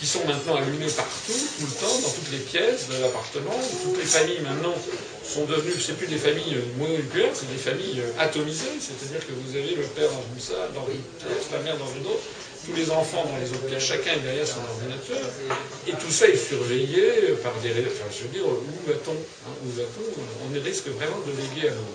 qui 0.00 0.06
sont 0.06 0.24
maintenant 0.26 0.56
allumés 0.56 0.90
partout, 0.90 1.32
tout 1.58 1.66
le 1.66 1.72
temps, 1.86 1.98
dans 2.02 2.08
toutes 2.10 2.30
les 2.32 2.38
pièces 2.38 2.88
de 2.88 3.00
l'appartement. 3.02 3.58
Toutes 3.84 3.98
les 3.98 4.04
familles 4.04 4.40
maintenant 4.40 4.74
sont 5.26 5.44
devenues, 5.44 5.74
c'est 5.80 5.96
plus 5.96 6.06
des 6.06 6.18
familles 6.18 6.56
euh, 6.56 6.78
mononucléaires, 6.78 7.34
c'est 7.34 7.50
des 7.50 7.58
familles 7.58 8.00
euh, 8.00 8.22
atomisées, 8.22 8.78
c'est-à-dire 8.80 9.26
que 9.26 9.32
vous 9.32 9.56
avez 9.56 9.74
le 9.74 9.86
père 9.94 10.10
dans 10.10 10.24
une 10.34 10.40
salle, 10.40 10.70
dans 10.74 10.86
une 10.86 11.02
pièce, 11.18 11.50
la 11.52 11.60
mère 11.60 11.76
dans 11.78 11.90
une 11.92 12.06
autre, 12.06 12.22
tous 12.66 12.74
les 12.74 12.90
enfants 12.90 13.24
dans 13.24 13.38
les 13.38 13.50
autres 13.50 13.66
pièces, 13.66 13.84
chacun 13.84 14.14
est 14.14 14.24
derrière 14.26 14.46
son 14.46 14.62
ordinateur, 14.62 15.22
et 15.86 15.92
tout 15.92 16.10
ça 16.10 16.28
est 16.28 16.36
surveillé 16.36 17.34
par 17.42 17.54
des... 17.62 17.70
Enfin, 17.70 18.06
je 18.10 18.22
veux 18.22 18.34
dire, 18.34 18.46
où 18.46 18.86
va-t-on 18.86 19.12
hein, 19.12 19.54
Où 19.64 19.70
va-t-on? 19.70 20.02
On 20.46 20.64
risque 20.64 20.88
vraiment 20.88 21.20
de 21.26 21.30
léguer 21.30 21.68
à 21.68 21.74
nos, 21.74 21.94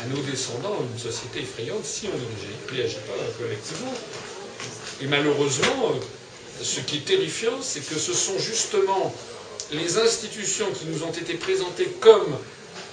à 0.00 0.06
nos 0.06 0.22
descendants 0.22 0.78
une 0.92 0.98
société 0.98 1.40
effrayante 1.40 1.84
si 1.84 2.06
on 2.06 2.16
ne 2.16 2.76
réagit 2.76 3.02
pas 3.06 3.18
collectivement. 3.38 3.94
Et 5.00 5.06
malheureusement, 5.06 5.90
euh, 5.90 6.62
ce 6.62 6.80
qui 6.80 6.98
est 6.98 7.04
terrifiant, 7.04 7.60
c'est 7.60 7.84
que 7.86 7.98
ce 7.98 8.12
sont 8.12 8.38
justement 8.38 9.12
les 9.72 9.98
institutions 9.98 10.70
qui 10.72 10.86
nous 10.86 11.02
ont 11.02 11.10
été 11.10 11.34
présentées 11.34 11.88
comme, 12.00 12.36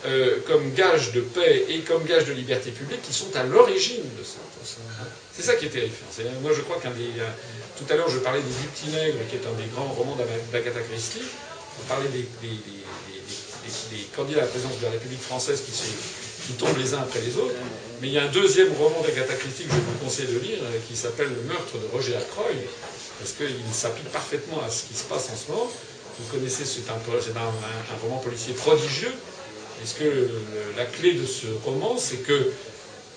euh, 0.05 0.37
comme 0.47 0.73
gage 0.73 1.11
de 1.11 1.21
paix 1.21 1.65
et 1.69 1.79
comme 1.79 2.03
gage 2.05 2.25
de 2.25 2.33
liberté 2.33 2.71
publique 2.71 3.01
qui 3.01 3.13
sont 3.13 3.35
à 3.35 3.43
l'origine 3.43 4.03
de 4.17 4.23
ça. 4.23 4.37
C'est 5.35 5.43
ça 5.43 5.55
qui 5.55 5.65
est 5.65 5.69
terrifiant. 5.69 6.05
Moi, 6.41 6.51
je 6.55 6.61
crois 6.61 6.79
qu'un 6.79 6.91
des. 6.91 7.19
euh, 7.19 7.27
tout 7.77 7.85
à 7.91 7.95
l'heure, 7.95 8.09
je 8.09 8.19
parlais 8.19 8.41
des 8.41 8.91
Nègre, 8.91 9.17
qui 9.29 9.35
est 9.35 9.47
un 9.47 9.53
des 9.55 9.67
grands 9.73 9.87
romans 9.93 10.17
d'Agatha 10.51 10.81
Christie. 10.81 11.21
On 11.81 11.85
parlait 11.87 12.09
des, 12.09 12.27
des- 12.41 12.59
candidats 14.15 14.39
à 14.39 14.45
la 14.45 14.47
présidence 14.47 14.79
de 14.79 14.85
la 14.85 14.91
République 14.91 15.21
française 15.21 15.61
qui, 15.65 16.53
tombent 16.53 16.77
les 16.77 16.93
uns 16.93 16.99
après 16.99 17.21
les 17.21 17.37
autres. 17.37 17.53
Mais 18.01 18.07
il 18.07 18.13
y 18.13 18.17
a 18.17 18.23
un 18.23 18.31
deuxième 18.31 18.73
roman 18.73 19.01
d'Agatha 19.01 19.35
Christie 19.35 19.63
que 19.63 19.71
je 19.71 19.75
vous 19.77 20.03
conseille 20.03 20.27
de 20.27 20.39
lire, 20.39 20.59
euh, 20.63 20.77
qui 20.87 20.95
s'appelle 20.95 21.29
Le 21.29 21.41
meurtre 21.47 21.77
de 21.77 21.87
Roger 21.93 22.15
Ackroyd, 22.15 22.57
parce 23.19 23.31
qu'il 23.33 23.55
s'applique 23.73 24.09
parfaitement 24.11 24.61
à 24.65 24.69
ce 24.69 24.83
qui 24.83 24.93
se 24.95 25.03
passe 25.03 25.29
en 25.31 25.35
ce 25.37 25.51
moment. 25.51 25.71
Vous 26.19 26.37
connaissez, 26.37 26.65
c'est 26.65 26.89
un, 26.89 26.95
un- 26.95 27.93
un 27.93 27.97
roman 28.01 28.17
policier 28.17 28.53
prodigieux. 28.53 29.13
Est-ce 29.83 29.95
que 29.95 30.29
la 30.77 30.85
clé 30.85 31.13
de 31.13 31.25
ce 31.25 31.47
roman, 31.63 31.97
c'est 31.97 32.17
que 32.17 32.51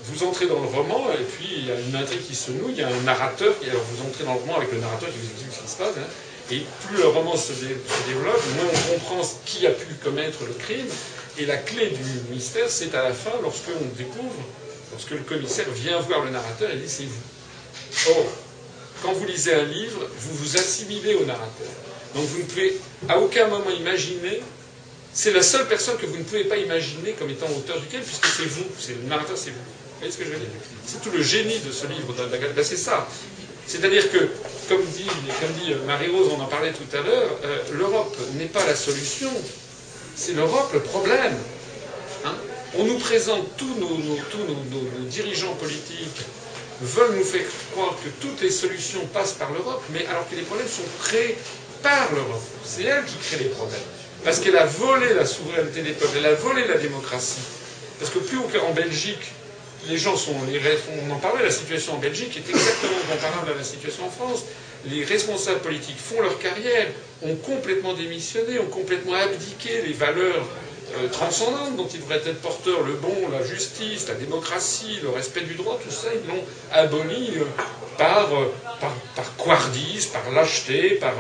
vous 0.05 0.25
entrez 0.25 0.47
dans 0.47 0.61
le 0.61 0.69
roman 0.69 1.07
et 1.13 1.23
puis 1.25 1.49
il 1.59 1.67
y 1.67 1.71
a 1.71 1.79
une 1.79 1.95
intrigue 1.95 2.27
qui 2.27 2.35
se 2.35 2.51
noue, 2.51 2.71
il 2.71 2.77
y 2.79 2.83
a 2.83 2.89
un 2.89 3.01
narrateur, 3.03 3.55
et 3.65 3.71
alors 3.71 3.83
vous 3.83 4.03
entrez 4.09 4.25
dans 4.25 4.35
le 4.35 4.41
roman 4.41 4.57
avec 4.57 4.73
le 4.73 4.79
narrateur 4.79 5.09
qui 5.11 5.19
vous 5.19 5.31
explique 5.33 5.53
ce 5.55 5.63
qui 5.65 5.71
se 5.71 5.77
passe, 5.77 5.95
hein, 5.97 6.09
et 6.51 6.63
plus 6.89 6.97
le 6.99 7.07
roman 7.07 7.37
se, 7.37 7.53
dé- 7.53 7.77
se 7.87 8.09
développe, 8.09 8.43
moins 8.57 8.67
on 8.73 8.93
comprend 8.99 9.21
qui 9.47 9.67
a 9.67 9.71
pu 9.71 9.87
commettre 10.03 10.39
le 10.45 10.55
crime, 10.55 10.87
et 11.39 11.47
la 11.47 11.57
clé 11.57 11.91
du 11.91 12.35
mystère, 12.35 12.69
c'est 12.69 12.95
à 12.95 13.05
la 13.05 13.13
fin, 13.13 13.31
lorsque 13.43 13.69
on 13.81 13.97
découvre, 13.97 14.43
lorsque 14.93 15.11
le 15.13 15.19
commissaire 15.19 15.71
vient 15.71 15.99
voir 16.01 16.25
le 16.25 16.31
narrateur 16.31 16.71
et 16.71 16.77
dit 16.77 16.89
c'est 16.89 17.05
vous. 17.05 18.11
Or, 18.11 18.27
quand 19.03 19.13
vous 19.13 19.25
lisez 19.25 19.55
un 19.55 19.65
livre, 19.65 20.01
vous 20.19 20.35
vous 20.37 20.57
assimilez 20.57 21.15
au 21.15 21.25
narrateur. 21.25 21.69
Donc 22.15 22.25
vous 22.25 22.39
ne 22.41 22.45
pouvez 22.45 22.77
à 23.09 23.19
aucun 23.19 23.47
moment 23.49 23.71
imaginer 23.71 24.43
c'est 25.15 25.33
la 25.33 25.43
seule 25.43 25.69
personne 25.69 25.97
que 25.99 26.07
vous 26.07 26.17
ne 26.17 26.23
pouvez 26.23 26.45
pas 26.45 26.57
imaginer 26.57 27.13
comme 27.13 27.31
étant 27.31 27.49
auteur 27.49 27.79
duquel, 27.81 28.03
puisque 28.03 28.27
c'est 28.27 28.47
vous, 28.47 28.65
c'est 28.79 28.95
le 28.95 29.09
narrateur, 29.09 29.37
c'est 29.37 29.51
vous. 29.51 29.57
Vous 29.57 29.99
voyez 29.99 30.13
ce 30.13 30.19
que 30.19 30.25
je 30.25 30.31
veux 30.31 30.39
dire? 30.39 30.49
C'est 30.87 31.03
tout 31.03 31.11
le 31.11 31.23
génie 31.23 31.59
de 31.59 31.71
ce 31.71 31.87
livre 31.87 32.13
d'Agatha. 32.15 32.53
Ben, 32.55 32.65
c'est 32.65 32.77
ça. 32.77 33.07
C'est-à-dire 33.67 34.11
que, 34.11 34.19
comme 34.69 34.85
dit, 34.87 35.05
dit 35.05 35.75
Marie-Rose, 35.87 36.31
on 36.37 36.41
en 36.41 36.47
parlait 36.47 36.73
tout 36.73 36.97
à 36.97 37.01
l'heure, 37.03 37.31
euh, 37.45 37.59
l'Europe 37.73 38.17
n'est 38.35 38.47
pas 38.47 38.65
la 38.67 38.75
solution, 38.75 39.31
c'est 40.17 40.33
l'Europe 40.33 40.71
le 40.73 40.81
problème. 40.81 41.37
Hein? 42.25 42.35
On 42.79 42.85
nous 42.85 42.99
présente, 42.99 43.57
tous, 43.57 43.75
nos, 43.79 43.89
tous 44.31 44.39
nos 44.39 45.05
dirigeants 45.09 45.55
politiques 45.55 46.23
veulent 46.81 47.17
nous 47.17 47.25
faire 47.25 47.45
croire 47.73 47.97
que 48.03 48.09
toutes 48.21 48.41
les 48.41 48.51
solutions 48.51 49.07
passent 49.13 49.35
par 49.35 49.53
l'Europe, 49.53 49.83
mais 49.91 50.07
alors 50.07 50.29
que 50.29 50.35
les 50.35 50.43
problèmes 50.43 50.69
sont 50.69 50.83
créés 51.03 51.37
par 51.83 52.13
l'Europe. 52.13 52.43
C'est 52.65 52.85
elle 52.85 53.05
qui 53.05 53.17
crée 53.19 53.45
les 53.45 53.51
problèmes. 53.51 53.79
Parce 54.25 54.39
qu'elle 54.39 54.57
a 54.57 54.67
volé 54.67 55.15
la 55.15 55.27
souveraineté 55.27 55.83
des 55.83 55.93
peuples, 55.93 56.17
elle 56.19 56.27
a 56.27 56.35
volé 56.35 56.67
la 56.67 56.77
démocratie. 56.77 57.41
Parce 57.99 58.11
que 58.11 58.19
plus 58.21 58.39
qu'en 58.53 58.73
Belgique, 58.73 59.33
les 59.89 59.99
gens 59.99 60.17
sont. 60.17 60.35
On 60.35 61.13
en 61.13 61.19
parlait, 61.19 61.43
la 61.43 61.51
situation 61.51 61.95
en 61.95 61.99
Belgique 61.99 62.37
est 62.37 62.49
exactement 62.49 62.99
comparable 63.11 63.53
à 63.53 63.57
la 63.57 63.65
situation 63.65 64.07
en 64.07 64.11
France. 64.11 64.45
Les 64.85 65.05
responsables 65.05 65.61
politiques 65.61 65.99
font 65.99 66.21
leur 66.21 66.39
carrière, 66.39 66.89
ont 67.23 67.35
complètement 67.37 67.95
démissionné, 67.95 68.59
ont 68.59 68.67
complètement 68.67 69.15
abdiqué 69.15 69.83
les 69.87 69.93
valeurs 69.93 70.45
euh, 70.97 71.09
transcendante 71.09 71.77
dont 71.77 71.87
ils 71.87 72.01
devraient 72.01 72.17
être 72.17 72.41
porteurs, 72.41 72.83
le 72.83 72.95
bon, 72.95 73.15
la 73.31 73.45
justice, 73.45 74.09
la 74.09 74.15
démocratie, 74.15 74.99
le 75.03 75.11
respect 75.11 75.43
du 75.43 75.55
droit, 75.55 75.81
tout 75.83 75.93
ça, 75.95 76.09
ils 76.13 76.29
l'ont 76.29 76.45
aboli 76.73 77.31
euh, 77.37 77.45
par, 77.97 78.29
par, 78.81 78.93
par, 79.15 79.31
par 79.37 80.31
lâcheté, 80.33 80.91
par, 80.97 81.15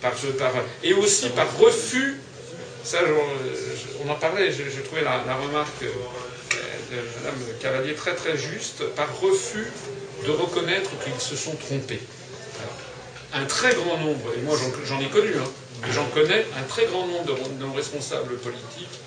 par, 0.00 0.12
par, 0.12 0.52
et 0.82 0.92
aussi 0.94 1.28
par 1.30 1.46
refus. 1.58 2.20
Ça, 2.84 2.98
on 4.04 4.10
en 4.10 4.14
parlait, 4.16 4.52
j'ai 4.52 4.82
trouvé 4.82 5.02
la, 5.02 5.34
remarque 5.36 5.82
de 5.82 6.96
Mme 6.96 7.58
Cavalier 7.60 7.94
très 7.94 8.14
très 8.14 8.36
juste, 8.36 8.84
par 8.94 9.08
refus 9.20 9.72
de 10.26 10.30
reconnaître 10.30 10.90
qu'ils 11.02 11.20
se 11.20 11.34
sont 11.34 11.56
trompés. 11.56 12.00
un 13.32 13.46
très 13.46 13.74
grand 13.74 13.96
nombre, 13.98 14.30
et 14.36 14.42
moi 14.42 14.56
j'en 14.84 15.00
ai 15.00 15.08
connu, 15.08 15.32
hein, 15.36 15.50
j'en 15.90 16.06
connais, 16.08 16.46
un 16.58 16.62
très 16.68 16.86
grand 16.86 17.06
nombre 17.06 17.34
de 17.34 17.64
nos 17.64 17.72
responsables 17.72 18.36
politiques 18.36 19.00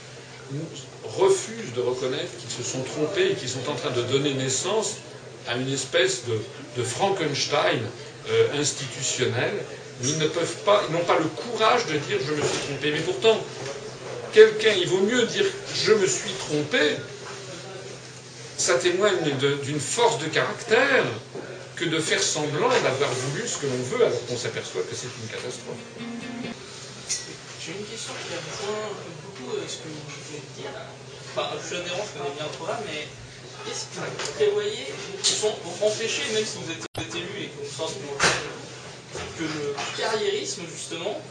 refusent 1.03 1.73
de 1.75 1.81
reconnaître 1.81 2.35
qu'ils 2.39 2.65
se 2.65 2.69
sont 2.69 2.81
trompés 2.81 3.31
et 3.31 3.35
qu'ils 3.35 3.49
sont 3.49 3.69
en 3.69 3.75
train 3.75 3.91
de 3.91 4.01
donner 4.01 4.33
naissance 4.33 4.95
à 5.47 5.55
une 5.55 5.71
espèce 5.71 6.23
de, 6.25 6.83
Frankenstein 6.83 7.81
euh, 8.29 8.59
institutionnel. 8.59 9.53
Ils 10.03 10.17
ne 10.19 10.27
peuvent 10.27 10.57
pas, 10.63 10.83
ils 10.87 10.93
n'ont 10.93 11.05
pas 11.05 11.17
le 11.17 11.25
courage 11.25 11.85
de 11.87 11.97
dire 11.97 12.17
je 12.25 12.33
me 12.33 12.41
suis 12.41 12.59
trompé. 12.67 12.91
Mais 12.91 12.99
pourtant, 13.01 13.37
quelqu'un, 14.31 14.73
il 14.77 14.87
vaut 14.87 15.01
mieux 15.01 15.25
dire 15.25 15.45
je 15.73 15.93
me 15.93 16.05
suis 16.05 16.31
trompé. 16.33 16.97
Ça 18.57 18.75
témoigne 18.75 19.35
d'une 19.63 19.79
force 19.79 20.19
de 20.19 20.25
caractère 20.27 21.05
que 21.75 21.85
de 21.85 21.99
faire 21.99 22.21
semblant 22.21 22.69
d'avoir 22.69 23.09
voulu 23.11 23.47
ce 23.47 23.57
que 23.57 23.67
l'on 23.67 23.97
veut 23.97 24.05
alors 24.05 24.25
qu'on 24.25 24.37
s'aperçoit 24.37 24.81
que 24.81 24.95
c'est 24.95 25.09
une 25.21 25.29
catastrophe. 25.29 25.77
J'ai 27.61 27.71
une 27.73 27.85
question 27.85 28.13
qui 28.17 28.33
rejoint 28.33 28.89
beaucoup 29.21 29.53
ce 29.67 29.77
que 29.77 29.89
vous 29.89 30.05
venez 30.09 30.41
de 30.41 30.61
dire. 30.61 30.73
Enfin, 31.35 31.53
je 31.61 31.67
suis 31.67 31.75
adhérent, 31.77 32.01
je 32.01 32.17
connais 32.17 32.35
bien 32.35 32.45
le 32.45 32.57
programme, 32.57 32.81
mais 32.87 33.05
qu'est-ce 33.65 33.85
que 33.93 34.01
vous 34.01 34.31
prévoyez 34.33 34.93
pour 35.41 35.87
empêcher, 35.87 36.23
même 36.33 36.45
si 36.45 36.57
vous 36.57 36.71
êtes, 36.71 37.15
élu 37.15 37.43
et 37.43 37.49
que 37.49 37.63
vous 37.63 37.75
sortez 37.77 37.99
que 39.37 39.43
le 39.43 39.75
carriérisme, 39.97 40.63
justement, 40.65 41.21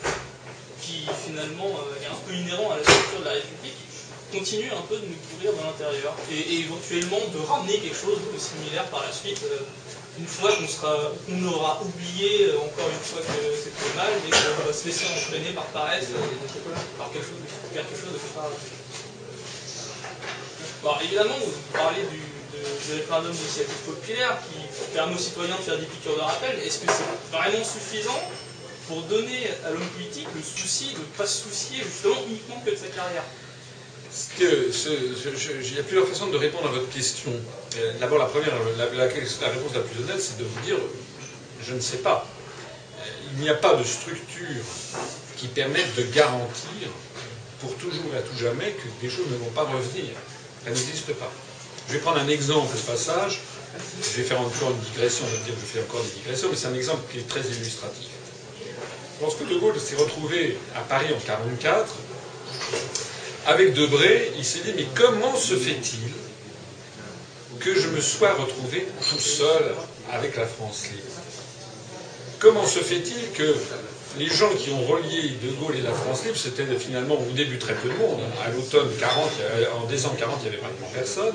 qui 0.80 1.06
finalement 1.26 1.66
euh, 1.66 2.02
est 2.02 2.06
un 2.06 2.20
peu 2.26 2.32
inhérent 2.32 2.70
à 2.70 2.76
la 2.76 2.82
structure 2.82 3.20
de 3.20 3.24
la 3.24 3.32
République, 3.32 3.74
continue 4.30 4.70
un 4.70 4.82
peu 4.88 4.96
de 4.96 5.06
nous 5.06 5.18
couvrir 5.30 5.52
de 5.52 5.62
l'intérieur 5.62 6.14
et, 6.30 6.60
éventuellement 6.60 7.20
de 7.34 7.38
ramener 7.46 7.78
quelque 7.78 7.98
chose 7.98 8.18
de 8.32 8.38
similaire 8.38 8.86
par 8.90 9.02
la 9.02 9.12
suite 9.12 9.42
euh, 9.44 9.58
une 10.18 10.26
fois 10.26 10.50
qu'on 10.52 10.66
sera, 10.66 11.12
aura 11.52 11.82
oublié 11.82 12.48
euh, 12.48 12.56
encore 12.58 12.88
une 12.88 13.04
fois 13.04 13.20
que 13.20 13.38
c'était 13.58 13.94
mal 13.96 14.12
et 14.16 14.30
qu'on 14.30 14.66
va 14.66 14.72
se 14.72 14.86
laisser 14.86 15.04
entraîner 15.10 15.52
par 15.52 15.66
paresse 15.66 16.08
par 16.98 17.10
quelque 17.12 17.26
chose, 17.26 17.42
quelque 17.74 17.96
chose 17.96 18.14
de 18.14 18.20
Alors 20.82 21.00
évidemment, 21.02 21.38
vous 21.38 21.52
parlez 21.72 22.02
du, 22.10 22.22
de, 22.56 22.94
référendum 22.94 23.32
d'initiative 23.32 23.82
populaire 23.86 24.38
qui 24.48 24.92
permet 24.94 25.14
aux 25.14 25.18
citoyens 25.18 25.56
de 25.56 25.62
faire 25.62 25.78
des 25.78 25.86
piqûres 25.86 26.16
de 26.16 26.20
rappel. 26.20 26.58
Est-ce 26.64 26.78
que 26.78 26.90
c'est 26.90 27.36
vraiment 27.36 27.64
suffisant 27.64 28.20
pour 28.88 29.02
donner 29.02 29.50
à 29.64 29.70
l'homme 29.70 29.88
politique 29.96 30.28
le 30.34 30.42
souci 30.42 30.94
de 30.94 31.00
ne 31.00 31.16
pas 31.16 31.26
se 31.26 31.42
soucier 31.44 31.82
justement 31.84 32.16
uniquement 32.28 32.60
que 32.64 32.70
de 32.70 32.76
sa 32.76 32.88
carrière? 32.88 33.24
Il 34.38 35.74
y 35.74 35.78
a 35.78 35.82
plusieurs 35.82 36.08
façons 36.08 36.28
de 36.28 36.36
répondre 36.36 36.68
à 36.68 36.70
votre 36.70 36.88
question. 36.88 37.32
Euh, 37.78 37.92
d'abord, 38.00 38.18
la 38.18 38.26
première, 38.26 38.54
la, 38.78 39.04
réponse 39.04 39.74
la 39.74 39.80
plus 39.80 40.02
honnête, 40.02 40.20
c'est 40.20 40.38
de 40.38 40.44
vous 40.44 40.60
dire 40.64 40.76
je 41.66 41.74
ne 41.74 41.80
sais 41.80 41.98
pas. 41.98 42.26
Euh, 43.00 43.04
il 43.32 43.42
n'y 43.42 43.48
a 43.48 43.54
pas 43.54 43.74
de 43.74 43.84
structure 43.84 44.64
qui 45.36 45.48
permette 45.48 45.94
de 45.96 46.02
garantir 46.14 46.88
pour 47.60 47.74
toujours 47.76 48.14
et 48.14 48.18
à 48.18 48.22
tout 48.22 48.36
jamais 48.38 48.72
que 48.72 48.88
des 49.02 49.10
choses 49.10 49.26
ne 49.30 49.36
vont 49.36 49.50
pas 49.50 49.64
revenir. 49.64 50.12
Ça 50.64 50.70
n'existe 50.70 51.12
pas. 51.14 51.30
Je 51.88 51.92
vais 51.94 51.98
prendre 52.00 52.18
un 52.18 52.28
exemple 52.28 52.74
au 52.74 52.90
passage. 52.90 53.40
Je 54.02 54.20
vais 54.20 54.22
faire 54.22 54.40
encore 54.40 54.70
une 54.70 54.80
digression, 54.90 55.24
on 55.26 55.36
va 55.36 55.44
dire 55.44 55.54
que 55.54 55.60
je 55.60 55.66
fais 55.66 55.80
encore 55.80 56.02
des 56.02 56.10
digressions, 56.20 56.48
mais 56.50 56.56
c'est 56.56 56.68
un 56.68 56.74
exemple 56.74 57.02
qui 57.12 57.18
est 57.18 57.28
très 57.28 57.40
illustratif. 57.40 58.08
Lorsque 59.20 59.46
De 59.46 59.54
Gaulle 59.56 59.78
s'est 59.78 59.96
retrouvé 59.96 60.58
à 60.74 60.80
Paris 60.80 61.06
en 61.06 61.18
1944, 61.18 61.94
avec 63.46 63.74
Debré, 63.74 64.32
il 64.36 64.44
s'est 64.44 64.60
dit 64.60 64.72
mais 64.76 64.86
comment 64.94 65.36
se 65.36 65.54
fait-il 65.54 66.10
que 67.60 67.74
je 67.74 67.88
me 67.88 68.00
sois 68.00 68.34
retrouvé 68.34 68.86
tout 69.08 69.18
seul 69.18 69.74
avec 70.12 70.36
la 70.36 70.46
France 70.46 70.84
libre? 70.90 71.04
Comment 72.38 72.66
se 72.66 72.80
fait-il 72.80 73.30
que 73.32 73.54
les 74.18 74.28
gens 74.28 74.50
qui 74.50 74.70
ont 74.70 74.84
relié 74.86 75.36
De 75.42 75.50
Gaulle 75.52 75.76
et 75.76 75.82
la 75.82 75.92
France 75.92 76.24
libre, 76.24 76.36
c'était 76.36 76.64
finalement 76.78 77.14
au 77.14 77.32
début 77.32 77.58
très 77.58 77.74
peu 77.74 77.88
de 77.88 77.94
monde. 77.94 78.20
À 78.44 78.50
l'automne 78.50 78.88
40, 78.98 79.30
en 79.82 79.86
décembre 79.86 80.16
40, 80.18 80.38
il 80.40 80.42
n'y 80.42 80.48
avait 80.48 80.58
pratiquement 80.58 80.90
personne. 80.92 81.34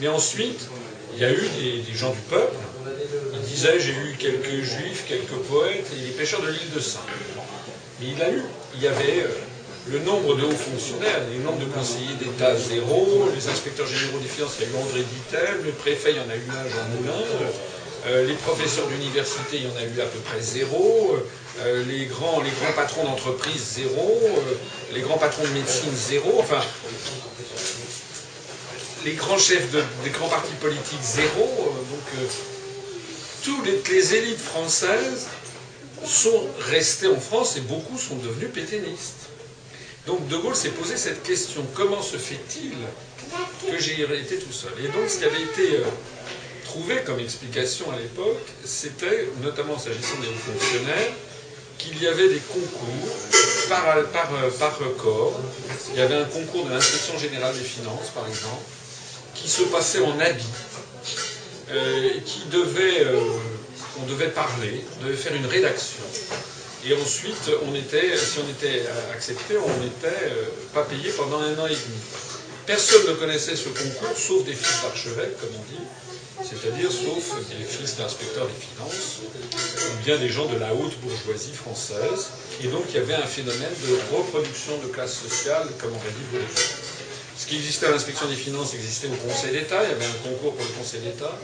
Mais 0.00 0.08
ensuite, 0.08 0.68
il 1.14 1.20
y 1.20 1.24
a 1.24 1.30
eu 1.30 1.48
des, 1.58 1.94
gens 1.94 2.10
du 2.10 2.20
peuple. 2.30 2.56
Ils 3.34 3.48
disaient 3.48 3.78
j'ai 3.78 3.92
eu 3.92 4.16
quelques 4.18 4.64
juifs, 4.64 5.04
quelques 5.06 5.38
poètes 5.48 5.90
et 5.96 6.06
les 6.06 6.12
pêcheurs 6.12 6.40
de 6.40 6.48
l'île 6.48 6.70
de 6.74 6.80
Saint. 6.80 7.00
Mais 8.00 8.08
il 8.16 8.22
a 8.22 8.30
eu, 8.30 8.42
il 8.74 8.82
y 8.82 8.86
avait 8.86 9.24
euh, 9.24 9.28
le 9.88 9.98
nombre 10.00 10.36
de 10.36 10.44
hauts 10.44 10.50
fonctionnaires, 10.50 11.20
le 11.30 11.42
nombre 11.42 11.58
de 11.58 11.66
conseillers 11.66 12.14
d'État 12.18 12.56
zéro, 12.56 13.28
les 13.34 13.48
inspecteurs 13.48 13.86
généraux 13.86 14.18
des 14.18 14.28
finances, 14.28 14.56
il 14.58 14.66
y 14.66 14.68
a 14.68 14.72
eu 14.72 14.82
André 14.82 15.02
Dittel, 15.02 15.64
le 15.64 15.72
préfet, 15.72 16.12
il 16.12 16.16
y 16.16 16.20
en 16.20 16.30
a 16.30 16.36
eu 16.36 16.48
un, 16.48 16.68
Jean 16.70 16.88
Moulin, 16.96 17.24
euh, 18.06 18.26
les 18.26 18.34
professeurs 18.34 18.86
d'université, 18.86 19.56
il 19.56 19.64
y 19.64 19.66
en 19.66 19.76
a 19.76 19.82
eu 19.82 20.00
à 20.00 20.06
peu 20.06 20.18
près 20.20 20.40
zéro, 20.40 21.16
euh, 21.60 21.84
les, 21.86 22.06
grands, 22.06 22.40
les 22.40 22.50
grands 22.50 22.72
patrons 22.74 23.04
d'entreprise, 23.04 23.62
zéro, 23.74 24.20
les 24.94 25.00
grands 25.02 25.18
patrons 25.18 25.44
de 25.44 25.52
médecine, 25.58 25.92
zéro, 25.94 26.36
enfin, 26.38 26.60
les 29.04 29.14
grands 29.14 29.38
chefs 29.38 29.70
des 30.04 30.10
grands 30.10 30.28
partis 30.28 30.54
politiques, 30.60 31.02
zéro, 31.02 31.74
donc 31.90 32.30
toutes 33.42 33.88
les, 33.88 34.14
élites 34.14 34.40
françaises 34.40 35.28
sont 36.04 36.46
restées 36.60 37.08
en 37.08 37.18
France 37.18 37.56
et 37.56 37.60
beaucoup 37.60 37.98
sont 37.98 38.16
devenus 38.16 38.50
pétainistes. 38.52 39.28
Donc 40.06 40.26
De 40.28 40.36
Gaulle 40.36 40.56
s'est 40.56 40.70
posé 40.70 40.96
cette 40.96 41.22
question, 41.22 41.64
comment 41.74 42.02
se 42.02 42.16
fait-il 42.16 42.72
que 43.70 43.78
j'ai 43.78 44.02
été 44.02 44.38
tout 44.38 44.52
seul? 44.52 44.72
Et 44.84 44.88
donc 44.88 45.08
ce 45.08 45.18
qui 45.18 45.24
avait 45.24 45.42
été 45.42 45.76
euh, 45.76 45.84
trouvé 46.64 46.96
comme 47.04 47.20
explication 47.20 47.90
à 47.92 47.96
l'époque, 47.96 48.46
c'était, 48.64 49.28
notamment 49.42 49.78
s'agissant 49.78 50.16
des 50.20 50.28
hauts 50.28 50.52
fonctionnaires, 50.52 51.12
qu'il 51.78 52.02
y 52.02 52.06
avait 52.06 52.28
des 52.28 52.40
concours 52.40 53.16
par, 53.68 53.84
par, 54.12 54.34
euh, 54.34 54.50
par 54.58 54.78
corps. 54.98 55.40
Il 55.92 55.98
y 55.98 56.02
avait 56.02 56.16
un 56.16 56.24
concours 56.24 56.66
de 56.66 56.70
l'inspection 56.70 57.18
générale 57.18 57.54
des 57.54 57.64
finances, 57.64 58.10
par 58.14 58.26
exemple, 58.26 58.62
qui 59.34 59.48
se 59.48 59.62
passait 59.62 60.00
en 60.00 60.18
habit, 60.18 60.44
euh, 61.70 62.10
qui 62.24 62.42
devait, 62.50 63.06
on 64.00 64.06
devait 64.06 64.28
parler, 64.28 64.84
on 65.00 65.04
devait 65.04 65.16
faire 65.16 65.34
une 65.34 65.46
rédaction. 65.46 66.02
Et 66.86 66.94
ensuite, 66.94 67.50
on 67.68 67.74
était, 67.74 68.16
si 68.16 68.38
on 68.38 68.48
était 68.48 68.84
accepté, 69.12 69.56
on 69.58 69.82
n'était 69.82 70.06
euh, 70.06 70.46
pas 70.72 70.82
payé 70.82 71.10
pendant 71.10 71.38
un 71.38 71.58
an 71.58 71.66
et 71.66 71.76
demi. 71.76 72.00
Personne 72.64 73.06
ne 73.06 73.12
connaissait 73.12 73.56
ce 73.56 73.68
concours, 73.68 74.16
sauf 74.16 74.44
des 74.44 74.54
fils 74.54 74.82
d'archevêques, 74.82 75.38
comme 75.40 75.50
on 75.58 75.64
dit, 75.74 75.84
c'est-à-dire 76.42 76.90
sauf 76.90 77.36
des 77.50 77.64
fils 77.64 77.96
d'inspecteurs 77.96 78.46
des 78.46 78.66
finances, 78.66 79.18
ou 79.22 80.04
bien 80.04 80.16
des 80.16 80.30
gens 80.30 80.46
de 80.46 80.58
la 80.58 80.72
haute 80.72 80.98
bourgeoisie 81.00 81.52
française. 81.52 82.28
Et 82.64 82.68
donc, 82.68 82.84
il 82.88 82.94
y 82.94 82.98
avait 82.98 83.14
un 83.14 83.26
phénomène 83.26 83.74
de 83.86 84.16
reproduction 84.16 84.78
de 84.78 84.86
classe 84.86 85.18
sociale, 85.18 85.68
comme 85.78 85.90
aurait 85.90 86.14
dit 86.16 86.24
Baudelaire. 86.32 86.48
Ce 86.56 86.89
qui 87.50 87.56
existait 87.56 87.86
à 87.86 87.90
l'inspection 87.90 88.28
des 88.28 88.36
finances 88.36 88.74
existait 88.74 89.08
au 89.08 89.26
Conseil 89.26 89.50
d'État. 89.50 89.82
Il 89.82 89.90
y 89.90 89.92
avait 89.92 90.06
un 90.06 90.22
concours 90.22 90.54
pour 90.54 90.64
le 90.64 90.72
Conseil 90.78 91.00
d'État. 91.00 91.36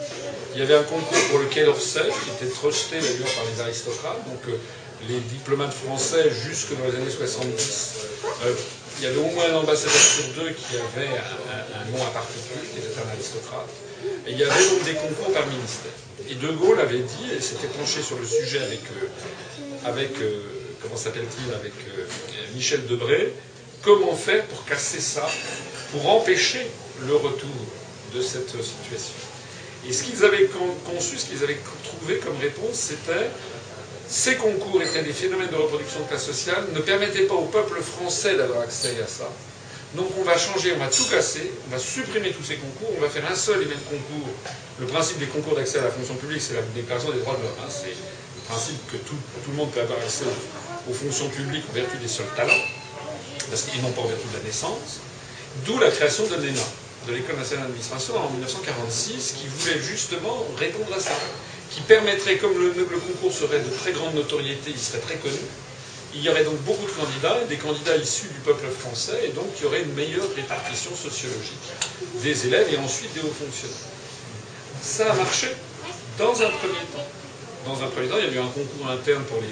Il 0.55 0.61
y 0.61 0.63
avait 0.63 0.77
un 0.77 0.85
concours 0.85 1.19
pour 1.31 1.41
le 1.41 1.47
Quai 1.47 1.65
d'Orsay, 1.65 2.07
qui 2.23 2.31
était 2.31 2.55
rejeté 2.63 3.01
d'ailleurs 3.01 3.35
par 3.35 3.43
les 3.51 3.61
aristocrates. 3.61 4.23
Donc, 4.31 4.39
euh, 4.47 4.57
les 5.09 5.19
diplomates 5.19 5.75
français 5.75 6.31
jusque 6.31 6.79
dans 6.79 6.87
les 6.87 6.95
années 6.95 7.11
70, 7.11 8.07
euh, 8.45 8.55
il 8.99 9.05
y 9.05 9.07
avait 9.09 9.19
au 9.19 9.31
moins 9.35 9.51
un 9.51 9.57
ambassadeur 9.57 9.99
sur 9.99 10.25
deux 10.39 10.51
qui 10.51 10.79
avait 10.79 11.11
un, 11.11 11.91
nom 11.91 12.01
à 12.01 12.11
particulier, 12.11 12.63
qui 12.71 12.79
était 12.79 13.01
un 13.03 13.11
aristocrate. 13.11 13.69
Et 14.29 14.31
il 14.31 14.39
y 14.39 14.45
avait 14.45 14.69
donc 14.71 14.85
des 14.85 14.95
concours 14.95 15.33
par 15.33 15.45
ministère. 15.49 15.93
Et 16.31 16.35
De 16.37 16.49
Gaulle 16.53 16.79
avait 16.79 17.03
dit, 17.03 17.35
et 17.37 17.41
s'était 17.43 17.67
penché 17.67 18.01
sur 18.01 18.17
le 18.17 18.27
sujet 18.27 18.63
avec, 18.63 18.81
euh, 18.95 19.91
avec 19.91 20.13
comment 20.81 20.97
s'appelle-t-il, 20.97 21.53
avec 21.53 21.73
Michel 22.55 22.87
Debré, 22.87 23.35
comment 23.83 24.15
faire 24.15 24.45
pour 24.47 24.65
casser 24.65 25.01
ça, 25.01 25.29
pour 25.93 26.09
empêcher 26.09 26.67
le 27.07 27.15
retour 27.15 27.51
de 28.15 28.21
cette 28.23 28.51
situation. 28.51 29.15
Et 29.89 29.93
ce 29.93 30.03
qu'ils 30.03 30.25
avaient 30.25 30.49
conçu, 30.85 31.19
ce 31.19 31.27
qu'ils 31.27 31.43
avaient 31.43 31.59
trouvé 31.85 32.17
comme 32.19 32.37
réponse, 32.39 32.75
c'était 32.75 33.31
ces 34.09 34.37
concours 34.37 34.81
étaient 34.83 35.03
des 35.03 35.13
phénomènes 35.13 35.51
de 35.51 35.57
reproduction 35.57 36.01
de 36.01 36.07
classe 36.07 36.25
sociale, 36.25 36.65
ne 36.73 36.81
permettaient 36.81 37.27
pas 37.27 37.35
au 37.35 37.47
peuple 37.47 37.81
français 37.83 38.37
d'avoir 38.37 38.63
accès 38.63 38.95
à 39.03 39.07
ça. 39.07 39.29
Donc 39.95 40.11
on 40.19 40.23
va 40.23 40.37
changer, 40.37 40.73
on 40.77 40.79
va 40.79 40.89
tout 40.89 41.05
casser, 41.05 41.51
on 41.67 41.71
va 41.71 41.79
supprimer 41.79 42.31
tous 42.33 42.45
ces 42.45 42.57
concours, 42.57 42.91
on 42.97 43.01
va 43.01 43.09
faire 43.09 43.25
un 43.31 43.35
seul 43.35 43.63
et 43.63 43.67
même 43.67 43.81
concours. 43.89 44.29
Le 44.79 44.87
principe 44.87 45.19
des 45.19 45.27
concours 45.27 45.57
d'accès 45.57 45.79
à 45.79 45.85
la 45.85 45.91
fonction 45.91 46.15
publique, 46.15 46.43
c'est 46.43 46.55
la 46.55 46.63
déclaration 46.63 47.11
des 47.11 47.21
droits 47.21 47.37
de 47.37 47.43
l'homme. 47.43 47.59
Hein. 47.61 47.71
C'est 47.71 47.95
le 47.95 48.43
principe 48.47 48.79
que 48.93 48.97
tout, 48.99 49.17
le 49.49 49.55
monde 49.55 49.71
peut 49.71 49.81
avoir 49.81 49.99
accès 49.99 50.25
aux, 50.89 50.93
fonctions 50.93 51.29
publiques 51.29 51.65
en 51.71 51.73
vertu 51.73 51.97
des 51.97 52.09
seuls 52.09 52.27
talents, 52.37 52.63
parce 53.49 53.63
qu'ils 53.63 53.83
n'ont 53.83 53.93
pas 53.93 54.03
en 54.03 54.07
vertu 54.07 54.27
de 54.29 54.39
la 54.39 54.45
naissance. 54.45 55.01
D'où 55.65 55.79
la 55.79 55.91
création 55.91 56.27
de 56.27 56.35
l'ENA, 56.37 56.61
de 57.09 57.13
l'École 57.13 57.37
nationale 57.37 57.67
d'administration, 57.67 58.17
en 58.19 58.31
1946, 58.31 59.35
qui 59.39 59.47
voulait 59.49 59.81
justement 59.81 60.47
répondre 60.59 60.95
à 60.95 61.01
ça. 61.01 61.13
Qui 61.71 61.81
permettrait, 61.81 62.37
comme 62.39 62.57
le, 62.59 62.73
le 62.73 62.99
concours 62.99 63.33
serait 63.33 63.61
de 63.61 63.71
très 63.71 63.93
grande 63.93 64.15
notoriété, 64.15 64.71
il 64.71 64.79
serait 64.79 65.01
très 65.01 65.17
connu, 65.17 65.39
il 66.15 66.23
y 66.23 66.29
aurait 66.29 66.45
donc 66.45 66.59
beaucoup 66.63 66.87
de 66.87 66.91
candidats, 66.93 67.45
des 67.49 67.57
candidats 67.57 67.97
issus 67.97 68.29
du 68.29 68.41
peuple 68.41 68.67
français, 68.69 69.21
et 69.25 69.29
donc 69.31 69.47
il 69.59 69.65
y 69.65 69.67
aurait 69.67 69.83
une 69.83 69.93
meilleure 69.93 70.29
répartition 70.35 70.95
sociologique 70.95 71.67
des 72.23 72.47
élèves 72.47 72.73
et 72.73 72.79
ensuite 72.79 73.13
des 73.15 73.21
hauts 73.21 73.35
fonctionnaires. 73.39 73.77
Ça 74.83 75.13
a 75.13 75.15
marché 75.15 75.49
dans 76.19 76.33
un 76.41 76.51
premier 76.51 76.85
temps. 76.95 77.07
Dans 77.67 77.83
un 77.83 77.91
premier 77.91 78.07
temps, 78.07 78.15
il 78.23 78.31
y 78.31 78.31
a 78.31 78.33
eu 78.39 78.39
un 78.39 78.55
concours 78.55 78.87
interne 78.87 79.25
pour 79.25 79.43
les, 79.43 79.51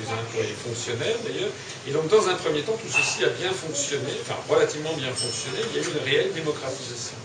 fonctionnaires 0.54 1.18
d'ailleurs, 1.26 1.50
et 1.86 1.90
donc 1.90 2.06
dans 2.06 2.28
un 2.28 2.34
premier 2.34 2.62
temps, 2.62 2.78
tout 2.78 2.86
ceci 2.86 3.24
a 3.24 3.28
bien 3.28 3.50
fonctionné, 3.50 4.14
enfin 4.22 4.38
relativement 4.48 4.94
bien 4.94 5.10
fonctionné, 5.10 5.58
il 5.66 5.74
y 5.74 5.82
a 5.82 5.82
eu 5.82 5.90
une 5.90 6.04
réelle 6.06 6.32
démocratisation. 6.32 7.18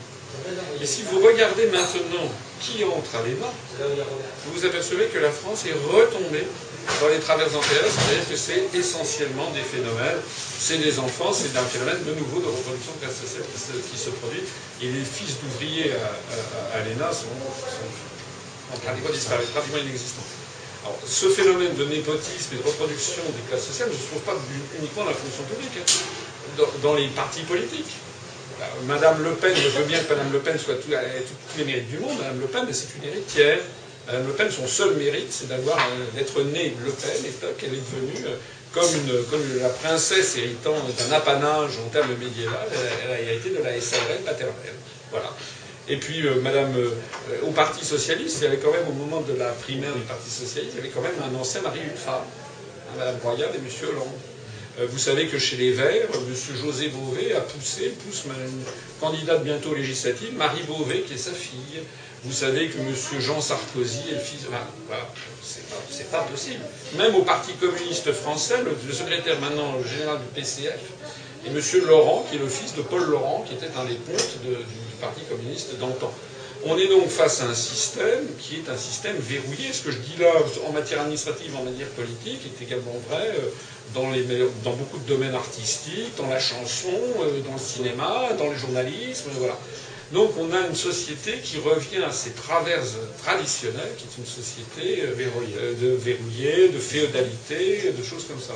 Et 0.81 0.85
si 0.87 1.03
vous 1.03 1.19
regardez 1.21 1.67
maintenant 1.67 2.25
qui 2.59 2.83
entre 2.83 3.15
à 3.15 3.21
l'ENA, 3.21 3.53
vous 4.45 4.53
vous 4.57 4.65
apercevez 4.65 5.05
que 5.13 5.19
la 5.19 5.29
France 5.29 5.65
est 5.69 5.77
retombée 5.93 6.47
dans 7.01 7.07
les 7.07 7.19
travers 7.19 7.47
antérieures, 7.47 7.85
c'est-à-dire 7.85 8.27
que 8.27 8.35
c'est 8.35 8.65
essentiellement 8.73 9.51
des 9.51 9.61
phénomènes, 9.61 10.17
c'est 10.25 10.79
des 10.79 10.97
enfants, 10.97 11.31
c'est 11.33 11.55
un 11.55 11.69
phénomène 11.69 12.01
de 12.03 12.17
nouveau 12.17 12.41
de 12.41 12.47
reproduction 12.47 12.93
de 12.97 13.05
classe 13.05 13.21
sociale 13.21 13.45
qui 13.45 13.97
se, 13.97 14.09
produit, 14.09 14.41
et 14.81 14.89
les 14.89 15.05
fils 15.05 15.37
d'ouvriers 15.37 15.93
à, 16.73 16.81
l'ENA 16.81 17.13
sont, 17.13 17.29
pratiquement 18.81 19.13
disparus, 19.13 19.47
pratiquement 19.53 19.79
inexistants. 19.85 20.25
Alors, 20.83 20.99
ce 21.05 21.27
phénomène 21.29 21.75
de 21.75 21.85
népotisme 21.85 22.55
et 22.55 22.57
de 22.57 22.67
reproduction 22.67 23.23
des 23.35 23.49
classes 23.49 23.67
sociales 23.67 23.89
ne 23.89 23.93
se 23.93 24.07
trouve 24.07 24.21
pas 24.21 24.35
uniquement 24.79 25.03
dans 25.03 25.09
la 25.09 25.15
fonction 25.15 25.43
publique, 25.43 25.75
hein, 25.77 26.63
dans, 26.81 26.95
les 26.95 27.07
partis 27.07 27.43
politiques. 27.43 27.97
Euh, 28.61 28.63
Madame 28.87 29.23
Le 29.23 29.31
Pen, 29.31 29.53
je 29.55 29.69
veux 29.69 29.85
bien 29.85 29.99
que 29.99 30.09
Madame 30.09 30.31
Le 30.31 30.39
Pen 30.39 30.57
soit 30.57 30.75
tous 30.75 30.89
les 31.57 31.63
mérites 31.65 31.89
du 31.89 31.97
monde, 31.97 32.17
Madame 32.17 32.39
Le 32.39 32.47
Pen, 32.47 32.67
c'est 32.71 32.95
une 32.97 33.09
héritière 33.09 33.59
Madame 34.07 34.25
Le 34.25 34.33
Pen, 34.33 34.49
son 34.49 34.67
seul 34.67 34.95
mérite, 34.95 35.27
c'est 35.29 35.47
d'avoir 35.49 35.77
euh, 35.77 36.17
d'être 36.17 36.41
née 36.41 36.73
Le 36.83 36.91
Pen, 36.91 37.25
et 37.25 37.59
qu'elle 37.59 37.73
est 37.75 37.83
devenue 37.93 38.25
euh, 38.25 38.35
comme, 38.73 39.59
la 39.61 39.69
princesse 39.69 40.35
héritant 40.37 40.73
d'un 40.97 41.15
apanage 41.15 41.71
en 41.85 41.89
termes 41.89 42.15
médiéval, 42.19 42.67
elle, 43.03 43.11
a 43.11 43.19
hérité 43.21 43.49
de 43.51 43.63
la 43.63 43.79
SARL 43.79 44.17
paternelle. 44.25 44.73
Voilà. 45.11 45.31
Et 45.89 45.97
puis, 45.97 46.25
euh, 46.25 46.39
Madame, 46.41 46.73
au 47.43 47.51
Parti 47.51 47.83
Socialiste, 47.83 48.37
il 48.39 48.43
y 48.43 48.47
avait 48.47 48.57
quand 48.57 48.71
même, 48.71 48.87
au 48.87 48.93
moment 48.93 49.21
de 49.21 49.33
la 49.33 49.49
primaire 49.49 49.93
du 49.95 50.01
Parti 50.01 50.29
Socialiste, 50.29 50.73
il 50.73 50.77
y 50.77 50.79
avait 50.81 50.89
quand 50.89 51.01
même 51.01 51.17
un 51.23 51.35
ancien 51.35 51.61
mari 51.61 51.79
une 51.83 51.97
femme, 51.97 52.21
hein, 52.21 52.93
Madame 52.97 53.15
Royal 53.23 53.49
et 53.55 53.59
Monsieur 53.59 53.87
Hollande. 53.89 54.87
vous 54.87 54.99
savez 54.99 55.27
que 55.27 55.39
chez 55.39 55.57
les 55.57 55.71
Verts, 55.71 56.07
M. 56.13 56.55
José 56.61 56.89
Beauvais 56.89 57.33
a 57.33 57.41
poussé, 57.41 57.93
pousse 58.05 58.25
une 58.25 58.63
candidate 58.99 59.43
bientôt 59.43 59.73
législative, 59.73 60.35
Marie 60.37 60.63
Beauvais, 60.63 61.01
qui 61.01 61.15
est 61.15 61.17
sa 61.17 61.31
fille. 61.31 61.81
Vous 62.23 62.33
savez 62.33 62.67
que 62.67 62.77
M. 62.77 62.93
Jean 63.19 63.41
Sarkozy 63.41 64.01
est 64.11 64.15
le 64.15 64.19
fils 64.19 64.43
de... 64.43 64.47
Voilà, 64.49 64.67
c'est 65.89 66.11
pas, 66.11 66.21
possible. 66.23 66.63
Même 66.97 67.15
au 67.15 67.23
Parti 67.23 67.53
communiste 67.53 68.11
français, 68.11 68.57
le, 68.63 68.93
secrétaire 68.93 69.39
maintenant 69.39 69.81
général 69.83 70.19
du 70.19 70.25
PCF 70.39 70.79
et 71.45 71.49
M. 71.49 71.61
Laurent, 71.87 72.25
qui 72.29 72.35
est 72.35 72.39
le 72.39 72.47
fils 72.47 72.75
de 72.75 72.81
Paul 72.81 73.03
Laurent, 73.05 73.45
qui 73.47 73.55
était 73.55 73.71
un 73.77 73.85
des 73.85 73.95
pontes 73.95 74.37
du 74.43 74.55
Parti 74.99 75.21
communiste 75.29 75.77
d'antan. 75.79 76.11
On 76.65 76.77
est 76.77 76.87
donc 76.87 77.07
face 77.07 77.41
à 77.41 77.45
un 77.45 77.53
système 77.53 78.25
qui 78.37 78.55
est 78.55 78.69
un 78.69 78.77
système 78.77 79.15
verrouillé. 79.17 79.71
Ce 79.71 79.81
que 79.81 79.91
je 79.91 79.97
dis 79.97 80.17
là 80.19 80.27
en 80.67 80.73
matière 80.73 80.99
administrative, 81.01 81.55
en 81.55 81.63
matière 81.63 81.87
politique, 81.89 82.41
est 82.45 82.63
également 82.63 82.95
vrai 83.09 83.29
euh, 83.29 83.49
dans, 83.93 84.11
les, 84.11 84.25
dans 84.63 84.73
beaucoup 84.73 84.97
de 84.97 85.07
domaines 85.07 85.35
artistiques, 85.35 86.15
dans 86.17 86.27
la 86.27 86.39
chanson, 86.39 86.91
euh, 87.21 87.39
dans 87.47 87.53
le 87.53 87.59
cinéma, 87.59 88.33
dans 88.37 88.49
le 88.49 88.57
journalisme, 88.57 89.29
voilà. 89.37 89.57
Donc 90.11 90.31
on 90.37 90.51
a 90.51 90.67
une 90.67 90.75
société 90.75 91.35
qui 91.43 91.59
revient 91.59 92.03
à 92.03 92.11
ses 92.11 92.31
traverses 92.31 92.97
traditionnelles, 93.23 93.93
qui 93.97 94.05
est 94.05 94.17
une 94.17 94.25
société 94.25 95.03
euh, 95.03 95.97
verrouillée, 95.97 96.69
de 96.69 96.79
féodalité, 96.79 97.93
de 97.97 98.03
choses 98.03 98.25
comme 98.27 98.41
ça. 98.41 98.55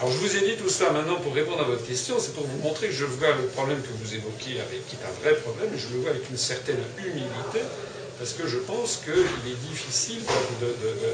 Alors 0.00 0.12
je 0.12 0.16
vous 0.16 0.34
ai 0.34 0.40
dit 0.40 0.56
tout 0.56 0.70
ça 0.70 0.92
maintenant 0.92 1.16
pour 1.16 1.34
répondre 1.34 1.60
à 1.60 1.64
votre 1.64 1.86
question, 1.86 2.16
c'est 2.18 2.32
pour 2.32 2.46
vous 2.46 2.56
montrer 2.62 2.86
que 2.86 2.94
je 2.94 3.04
vois 3.04 3.34
le 3.36 3.48
problème 3.48 3.82
que 3.82 3.92
vous 4.02 4.14
évoquez, 4.14 4.58
avec, 4.58 4.88
qui 4.88 4.96
est 4.96 5.04
un 5.04 5.12
vrai 5.20 5.38
problème, 5.40 5.68
je 5.76 5.94
le 5.94 6.00
vois 6.00 6.10
avec 6.12 6.24
une 6.30 6.38
certaine 6.38 6.80
humilité, 6.96 7.60
parce 8.18 8.32
que 8.32 8.48
je 8.48 8.56
pense 8.56 9.02
qu'il 9.04 9.52
est 9.52 9.60
difficile 9.68 10.22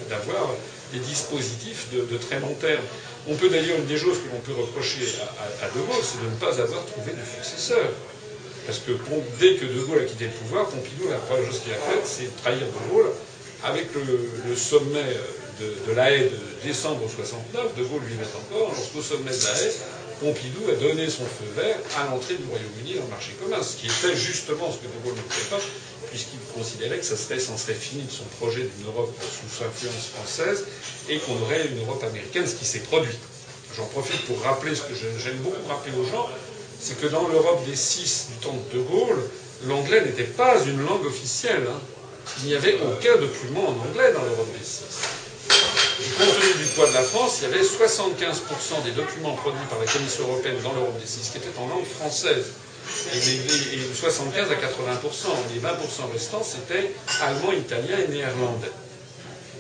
d'avoir 0.09 0.55
des 0.93 1.01
dispositifs 1.01 1.89
de, 1.91 2.17
très 2.17 2.39
long 2.39 2.55
terme. 2.61 2.85
On 3.27 3.35
peut 3.35 3.49
d'ailleurs, 3.49 3.79
une 3.79 3.87
des 3.87 3.99
choses 3.99 4.19
que 4.19 4.31
l'on 4.33 4.39
peut 4.39 4.55
reprocher 4.55 5.03
à, 5.63 5.67
De 5.67 5.81
Gaulle, 5.81 6.05
c'est 6.05 6.23
de 6.23 6.31
ne 6.31 6.39
pas 6.39 6.61
avoir 6.61 6.87
trouvé 6.87 7.11
de 7.11 7.43
successeur. 7.43 7.91
Parce 8.67 8.79
que 8.79 8.93
dès 9.41 9.57
que 9.57 9.65
De 9.65 9.81
Gaulle 9.81 9.99
a 9.99 10.05
quitté 10.05 10.27
le 10.27 10.31
pouvoir, 10.31 10.67
Pompidou, 10.67 11.09
la 11.11 11.19
première 11.19 11.47
chose 11.51 11.59
qu'il 11.59 11.73
a 11.73 11.77
faite, 11.77 12.05
c'est 12.05 12.37
trahir 12.41 12.61
De 12.61 12.95
Gaulle. 12.95 13.11
Avec 13.65 13.89
le, 13.95 14.55
sommet 14.55 15.17
de, 15.61 15.93
la 15.95 16.11
haie 16.13 16.31
de 16.31 16.39
décembre 16.67 17.03
69, 17.09 17.75
De 17.77 17.85
Gaulle 17.85 18.03
vivait 18.05 18.25
encore, 18.37 18.73
lorsqu'au 18.75 19.03
sommet 19.03 19.31
de 19.31 19.45
la 19.45 19.63
haie, 19.63 19.75
Pompidou 20.21 20.65
a 20.71 20.75
donné 20.81 21.11
son 21.11 21.25
feu 21.25 21.45
vert 21.55 21.77
à 21.99 22.07
l'entrée 22.11 22.35
du 22.35 22.45
Royaume-Uni 22.49 22.95
dans 22.95 23.05
le 23.05 23.11
marché 23.11 23.33
commun, 23.43 23.63
ce 23.63 23.77
qui 23.77 23.87
était 23.87 24.17
justement 24.17 24.73
ce 24.73 24.79
que 24.79 24.89
De 24.89 24.99
Gaulle 25.05 25.13
ne 25.13 25.21
voulait 25.21 25.51
pas, 25.51 25.61
puisqu'il 26.09 26.39
considérait 26.55 26.99
que 26.99 27.05
ça 27.05 27.17
serait, 27.17 27.39
serait 27.39 27.75
fini 27.75 28.05
de 28.05 28.11
son 28.11 28.25
projet 28.41 28.63
d'une 28.63 28.87
Europe 28.87 29.13
sous 29.21 29.65
influence 29.65 30.09
française 30.17 30.65
et 31.11 31.19
qu'on 31.19 31.37
aurait 31.43 31.67
une 31.67 31.81
Europe 31.81 32.03
américaine, 32.03 32.47
ce 32.47 32.55
qui 32.55 32.65
s'est 32.65 32.81
produit. 32.81 33.17
J'en 33.77 33.85
profite 33.87 34.25
pour 34.25 34.41
rappeler 34.41 34.75
ce 34.75 34.83
que 34.83 34.95
j'aime 34.95 35.37
beaucoup 35.45 35.69
rappeler 35.69 35.93
aux 36.01 36.09
gens, 36.09 36.31
c'est 36.81 36.99
que 36.99 37.09
dans 37.09 37.29
l'Europe 37.29 37.67
des 37.67 37.77
six 37.77 38.29
du 38.31 38.47
temps 38.47 38.57
de 38.73 38.79
De 38.79 38.83
Gaulle, 38.85 39.21
l'anglais 39.65 40.03
n'était 40.03 40.25
pas 40.25 40.57
une 40.65 40.83
langue 40.83 41.05
officielle. 41.05 41.67
Hein. 41.69 41.81
Il 42.43 42.49
n'y 42.49 42.55
avait 42.55 42.79
aucun 42.81 43.17
document 43.19 43.69
en 43.69 43.89
anglais 43.89 44.13
dans 44.15 44.23
l'Europe 44.23 44.49
des 44.59 44.65
six. 44.65 45.26
Compte 46.19 46.41
tenu 46.41 46.55
du 46.65 46.67
poids 46.75 46.89
de 46.89 46.95
la 46.95 47.03
France, 47.03 47.39
il 47.41 47.51
y 47.51 47.53
avait 47.55 47.63
75% 47.63 48.85
des 48.85 48.93
documents 48.93 49.35
produits 49.35 49.67
par 49.69 49.79
la 49.79 49.87
Commission 49.87 50.25
européenne 50.25 50.57
dans 50.63 50.73
l'Europe 50.73 50.99
des 51.01 51.07
six 51.07 51.31
qui 51.31 51.39
étaient 51.39 51.57
en 51.59 51.69
langue 51.69 51.85
française. 51.87 52.47
Et, 53.13 53.19
de 53.19 53.95
75 53.95 54.51
à 54.51 54.55
80%. 54.55 55.29
Les 55.55 55.61
20% 55.61 56.13
restants, 56.13 56.43
c'était 56.43 56.93
allemand, 57.23 57.53
italien 57.53 57.99
et 57.99 58.09
néerlandais, 58.09 58.71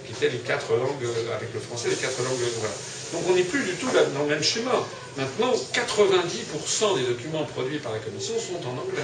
qui 0.06 0.12
étaient 0.12 0.28
les 0.30 0.38
quatre 0.38 0.72
langues, 0.72 1.04
avec 1.34 1.52
le 1.52 1.60
français, 1.60 1.88
les 1.90 1.96
quatre 1.96 2.22
langues. 2.22 2.38
Donc 3.12 3.22
on 3.28 3.34
n'est 3.34 3.42
plus 3.42 3.62
du 3.64 3.72
tout 3.74 3.88
dans 4.14 4.22
le 4.22 4.28
même 4.28 4.42
schéma. 4.42 4.72
Maintenant, 5.16 5.52
90% 5.52 6.98
des 6.98 7.04
documents 7.04 7.44
produits 7.44 7.78
par 7.78 7.92
la 7.92 7.98
Commission 7.98 8.34
sont 8.38 8.66
en 8.68 8.72
anglais, 8.72 9.02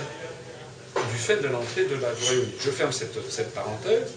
du 1.13 1.19
fait 1.19 1.37
de 1.37 1.49
l'entrée 1.49 1.85
de 1.85 1.97
la 1.97 2.09
Royaume-Uni. 2.09 2.53
Je 2.61 2.71
ferme 2.71 2.93
cette, 2.93 3.55
parenthèse. 3.55 4.09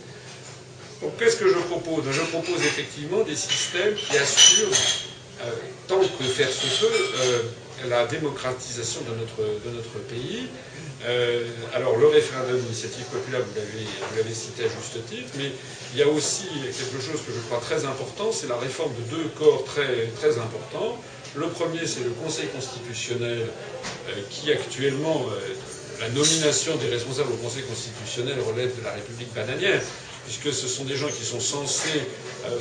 Donc 1.01 1.17
qu'est-ce 1.17 1.35
que 1.38 1.47
je 1.47 1.59
propose? 1.59 2.03
Je 2.09 2.22
propose 2.22 2.61
effectivement 2.61 3.23
des 3.23 3.35
systèmes 3.35 3.95
qui 3.95 4.17
assurent, 4.17 4.69
euh, 5.43 5.51
tant 5.88 5.99
que 5.99 6.23
faire 6.23 6.49
se 6.49 6.67
peut, 6.80 6.88
euh, 7.19 7.41
la 7.89 8.05
démocratisation 8.05 9.01
de 9.01 9.15
notre, 9.72 9.99
pays. 10.07 10.47
Euh, 11.05 11.45
alors 11.73 11.97
le 11.97 12.07
référendum 12.07 12.57
d'initiative 12.57 13.03
populaire, 13.05 13.41
vous 13.41 14.15
l'avez 14.15 14.34
cité 14.34 14.63
à 14.63 14.67
juste 14.67 15.05
titre, 15.09 15.30
mais 15.38 15.51
il 15.93 15.99
y 15.99 16.03
a 16.03 16.07
aussi 16.07 16.47
quelque 16.63 17.03
chose 17.03 17.22
que 17.27 17.34
je 17.34 17.39
crois 17.47 17.59
très 17.59 17.85
important, 17.85 18.31
c'est 18.31 18.47
la 18.47 18.57
réforme 18.57 18.91
de 18.95 19.17
deux 19.17 19.30
corps 19.38 19.65
très, 19.65 20.39
importants. 20.39 20.97
Le 21.35 21.47
premier, 21.47 21.85
c'est 21.85 22.03
le 22.05 22.11
Conseil 22.11 22.47
constitutionnel, 22.47 23.45
qui 24.30 24.53
actuellement, 24.53 25.26
la 25.99 26.09
nomination 26.09 26.76
des 26.77 26.88
responsables 26.88 27.34
au 27.34 27.38
Conseil 27.38 27.63
constitutionnel 27.63 28.38
relève 28.39 28.72
de 28.77 28.84
la 28.84 28.93
République 28.93 29.34
bananière, 29.34 29.81
puisque 30.26 30.53
ce 30.53 30.68
sont 30.68 30.84
des 30.84 30.95
gens 30.95 31.07
qui 31.10 31.23
sont 31.23 31.39
censés 31.39 32.02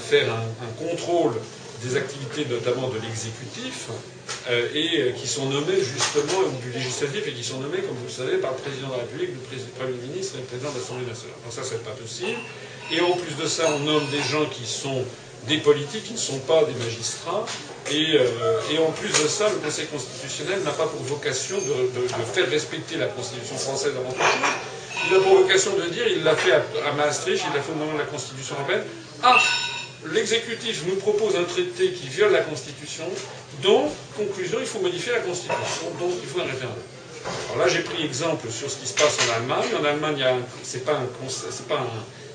faire 0.09 0.33
un 0.33 0.85
contrôle 0.85 1.35
des 1.83 1.97
activités 1.97 2.47
notamment 2.49 2.89
de 2.89 2.99
l'exécutif, 3.01 3.89
euh, 4.49 4.69
et 4.75 5.01
euh, 5.01 5.13
qui 5.13 5.27
sont 5.27 5.47
nommés 5.47 5.81
justement 5.81 6.49
du 6.63 6.71
législatif 6.71 7.27
et 7.27 7.33
qui 7.33 7.45
sont 7.45 7.61
nommés, 7.61 7.79
comme 7.79 7.97
vous 7.97 8.07
le 8.07 8.11
savez, 8.11 8.37
par 8.39 8.53
le 8.53 8.59
président 8.59 8.89
de 8.89 8.93
la 8.93 8.99
République, 8.99 9.31
le, 9.31 9.59
Premier 9.79 9.97
ministre 10.09 10.37
et 10.37 10.41
le 10.41 10.45
président 10.45 10.71
de 10.71 10.79
l'Assemblée 10.79 11.07
nationale. 11.07 11.37
Donc 11.45 11.53
ça, 11.53 11.63
c'est 11.63 11.83
pas 11.85 11.91
possible. 11.93 12.39
Et 12.93 13.01
en 13.01 13.13
plus 13.13 13.35
de 13.37 13.47
ça, 13.47 13.73
on 13.75 13.81
nomme 13.81 14.07
des 14.11 14.23
gens 14.23 14.47
qui 14.47 14.67
sont 14.67 15.05
des 15.49 15.59
politiques, 15.59 16.05
qui 16.05 16.13
ne 16.15 16.19
sont 16.19 16.39
pas 16.41 16.65
des 16.65 16.73
magistrats. 16.73 17.45
Et, 17.91 18.17
euh, 18.17 18.87
en 18.87 18.93
plus 18.93 19.09
de 19.13 19.29
ça, 19.29 19.49
le 19.51 19.57
Conseil 19.57 19.87
constitutionnel 19.87 20.61
n'a 20.63 20.73
pas 20.73 20.87
pour 20.87 21.03
vocation 21.03 21.57
de, 21.59 22.09
faire 22.33 22.49
respecter 22.49 22.97
la 22.97 23.07
Constitution 23.07 23.57
française 23.57 23.93
avant 23.97 24.11
chose. 24.11 24.25
Il 25.09 25.17
a 25.17 25.21
pour 25.21 25.37
vocation 25.37 25.77
de 25.77 25.87
dire, 25.91 26.07
il 26.09 26.23
l'a 26.23 26.37
fait 26.37 26.53
à, 26.53 26.93
Maastricht, 26.97 27.45
il 27.49 27.55
l'a 27.55 27.63
fait 27.63 27.73
au 27.73 27.77
moment 27.77 27.95
de 27.95 27.99
la 27.99 28.05
Constitution 28.05 28.55
européenne. 28.57 28.85
Ah, 29.23 29.39
l'exécutif 30.13 30.85
nous 30.87 30.97
propose 30.97 31.37
un 31.37 31.45
traité 31.45 31.93
qui 31.93 32.09
viole 32.09 32.33
la 32.33 32.41
Constitution, 32.41 33.05
donc, 33.63 33.93
conclusion, 34.17 34.59
il 34.61 34.67
faut 34.67 34.81
modifier 34.81 35.13
la 35.13 35.21
Constitution, 35.21 35.91
donc 35.99 36.13
il 36.23 36.29
faut 36.29 36.41
un 36.41 36.45
référendum. 36.45 36.83
Alors 37.47 37.67
là, 37.67 37.73
j'ai 37.73 37.81
pris 37.81 38.05
exemple 38.05 38.51
sur 38.51 38.71
ce 38.71 38.77
qui 38.79 38.87
se 38.87 38.95
passe 38.95 39.17
en 39.27 39.37
Allemagne. 39.37 39.69
En 39.81 39.85
Allemagne, 39.85 40.23
ce 40.63 40.77
n'est 40.77 40.83
pas, 40.83 40.93
un 40.93 41.07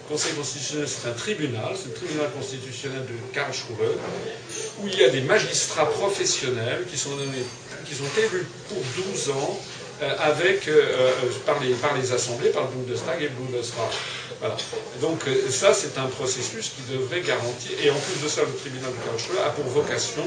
conseil 0.09 0.33
constitutionnel, 0.33 0.87
c'est 0.87 1.07
un 1.07 1.13
tribunal, 1.13 1.75
c'est 1.75 1.89
le 1.89 1.93
tribunal 1.93 2.29
constitutionnel 2.31 3.05
de 3.05 3.33
Karlsruhe, 3.33 3.75
où 4.79 4.87
il 4.87 4.99
y 4.99 5.03
a 5.03 5.09
des 5.09 5.21
magistrats 5.21 5.89
professionnels 5.89 6.85
qui 6.89 6.97
sont, 6.97 7.11
qui 7.87 7.93
sont 7.93 8.09
élus 8.17 8.47
pour 8.67 8.77
12 9.13 9.29
ans 9.29 9.59
avec, 10.01 10.67
euh, 10.67 10.81
euh, 10.81 11.11
par, 11.45 11.59
les, 11.59 11.73
par 11.73 11.95
les 11.95 12.11
assemblées, 12.13 12.49
par 12.49 12.63
le 12.63 12.69
Bundestag 12.69 13.21
et 13.21 13.29
le 13.29 13.35
Bundesrat. 13.45 13.89
Donc 15.01 15.19
ça, 15.49 15.73
c'est 15.73 15.97
un 15.97 16.07
processus 16.07 16.71
qui 16.71 16.93
devrait 16.93 17.19
garantir, 17.21 17.71
et 17.83 17.89
en 17.89 17.95
plus 17.99 18.23
de 18.23 18.29
ça, 18.29 18.41
le 18.41 18.55
tribunal 18.55 18.89
de 18.91 19.05
Karlsruhe 19.05 19.37
a 19.45 19.49
pour 19.49 19.65
vocation 19.65 20.23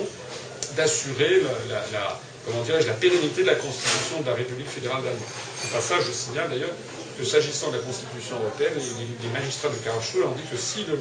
d'assurer 0.76 1.40
la, 1.70 1.80
la, 1.92 2.20
dirais 2.64 2.82
la 2.86 2.92
pérennité 2.92 3.40
de 3.42 3.46
la 3.46 3.54
Constitution 3.54 4.20
de 4.20 4.26
la 4.26 4.34
République 4.34 4.68
fédérale 4.68 5.00
d'Allemagne. 5.02 5.32
Au 5.64 5.68
passage, 5.74 6.02
je 6.06 6.12
signale 6.12 6.50
d'ailleurs 6.50 6.76
que 7.18 7.24
s'agissant 7.24 7.70
de 7.70 7.76
la 7.76 7.82
Constitution 7.82 8.36
européenne, 8.36 8.74
les, 8.76 9.28
magistrats 9.32 9.70
de 9.70 9.76
Karlsruhe 9.76 10.24
ont 10.24 10.32
dit 10.36 10.44
que 10.50 10.58
si 10.58 10.84
le, 10.84 11.00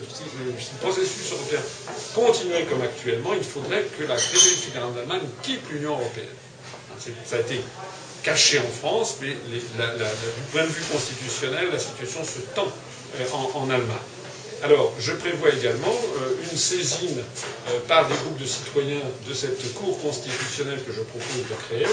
processus 0.80 1.32
européen 1.34 1.60
continuait 2.16 2.64
comme 2.64 2.82
actuellement, 2.82 3.34
il 3.34 3.44
faudrait 3.44 3.84
que 4.00 4.04
la 4.06 4.16
République 4.16 4.60
fédérale 4.72 4.94
d'Allemagne 4.94 5.28
quitte 5.44 5.68
l'Union 5.70 6.00
européenne. 6.00 6.32
Ça 7.26 7.36
a 7.36 7.40
été 7.40 7.60
caché 8.24 8.60
en 8.60 8.72
France, 8.80 9.18
mais 9.22 9.30
du 9.30 9.60
point 10.52 10.64
de 10.64 10.68
vue 10.70 10.84
constitutionnel, 10.92 11.70
la 11.72 11.80
situation 11.80 12.24
se 12.24 12.40
tend 12.54 12.68
euh, 13.20 13.26
en 13.56 13.70
Allemagne. 13.70 13.88
Alors, 14.64 14.94
je 15.00 15.14
prévois 15.14 15.50
également 15.50 15.90
euh, 16.22 16.36
une 16.52 16.58
saisine 16.58 17.18
euh, 17.70 17.80
par 17.88 18.08
des 18.08 18.14
groupes 18.14 18.38
de 18.40 18.46
citoyens 18.46 19.02
de 19.28 19.34
cette 19.34 19.74
Cour 19.74 20.00
constitutionnelle 20.04 20.80
que 20.86 20.94
je 20.94 21.02
propose 21.02 21.50
de 21.50 21.56
créer, 21.68 21.88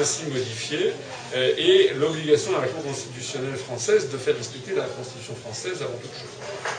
ainsi 0.00 0.22
modifiée, 0.32 0.92
et 1.36 1.90
l'obligation 1.96 2.56
à 2.56 2.62
la 2.62 2.68
Cour 2.68 2.82
constitutionnelle 2.84 3.56
française 3.56 4.08
de 4.08 4.16
faire 4.16 4.34
respecter 4.34 4.74
la 4.74 4.84
Constitution 4.84 5.34
française 5.34 5.82
avant 5.82 5.98
toute 6.00 6.14
chose. 6.14 6.36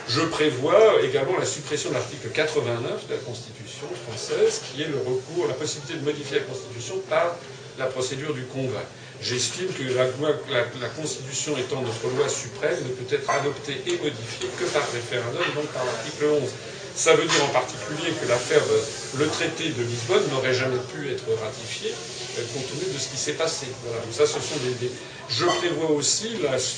Je 0.08 0.22
prévois 0.22 1.00
également 1.04 1.38
la 1.38 1.46
suppression 1.46 1.90
de 1.90 1.94
l'article 1.96 2.30
89 2.34 3.08
de 3.08 3.14
la 3.14 3.20
Constitution 3.20 3.86
française, 4.08 4.62
qui 4.74 4.82
est 4.82 4.88
le 4.88 4.98
recours, 4.98 5.46
la 5.48 5.54
possibilité 5.54 6.00
de 6.00 6.04
modifier 6.04 6.40
la 6.40 6.46
Constitution 6.46 6.96
par 7.08 7.36
la 7.80 7.88
procédure 7.88 8.34
du 8.34 8.44
Congrès. 8.44 8.86
J'estime 9.22 9.68
que 9.68 9.84
la, 9.94 10.06
la, 10.80 10.90
Constitution 10.90 11.58
étant 11.58 11.82
notre 11.82 12.08
loi 12.16 12.30
suprême 12.30 12.78
ne 12.84 12.90
peut 12.90 13.14
être 13.14 13.30
adoptée 13.30 13.82
et 13.88 13.98
modifiée 13.98 14.48
que 14.58 14.66
par 14.66 14.84
référendum, 14.94 15.44
donc 15.56 15.66
par 15.68 15.84
l'article 15.86 16.26
11. 16.32 16.50
Ça 16.96 17.16
veut 17.16 17.26
dire 17.26 17.44
en 17.44 17.50
particulier 17.50 18.12
que 18.22 18.28
l'affaire, 18.28 18.62
le 19.18 19.28
traité 19.28 19.70
de 19.70 19.84
Lisbonne 19.84 20.24
n'aurait 20.32 20.54
jamais 20.54 20.80
pu 20.94 21.12
être 21.12 21.24
ratifié 21.42 21.92
euh, 21.92 22.44
compte 22.54 22.68
tenu 22.68 22.94
de 22.94 23.00
ce 23.00 23.08
qui 23.10 23.18
s'est 23.18 23.34
passé. 23.34 23.68
Voilà. 23.86 24.02
Donc 24.04 24.14
ça, 24.14 24.26
ce 24.26 24.34
sont 24.34 24.60
des, 24.64 24.92
Je 25.30 25.46
prévois 25.46 25.92
aussi 25.92 26.30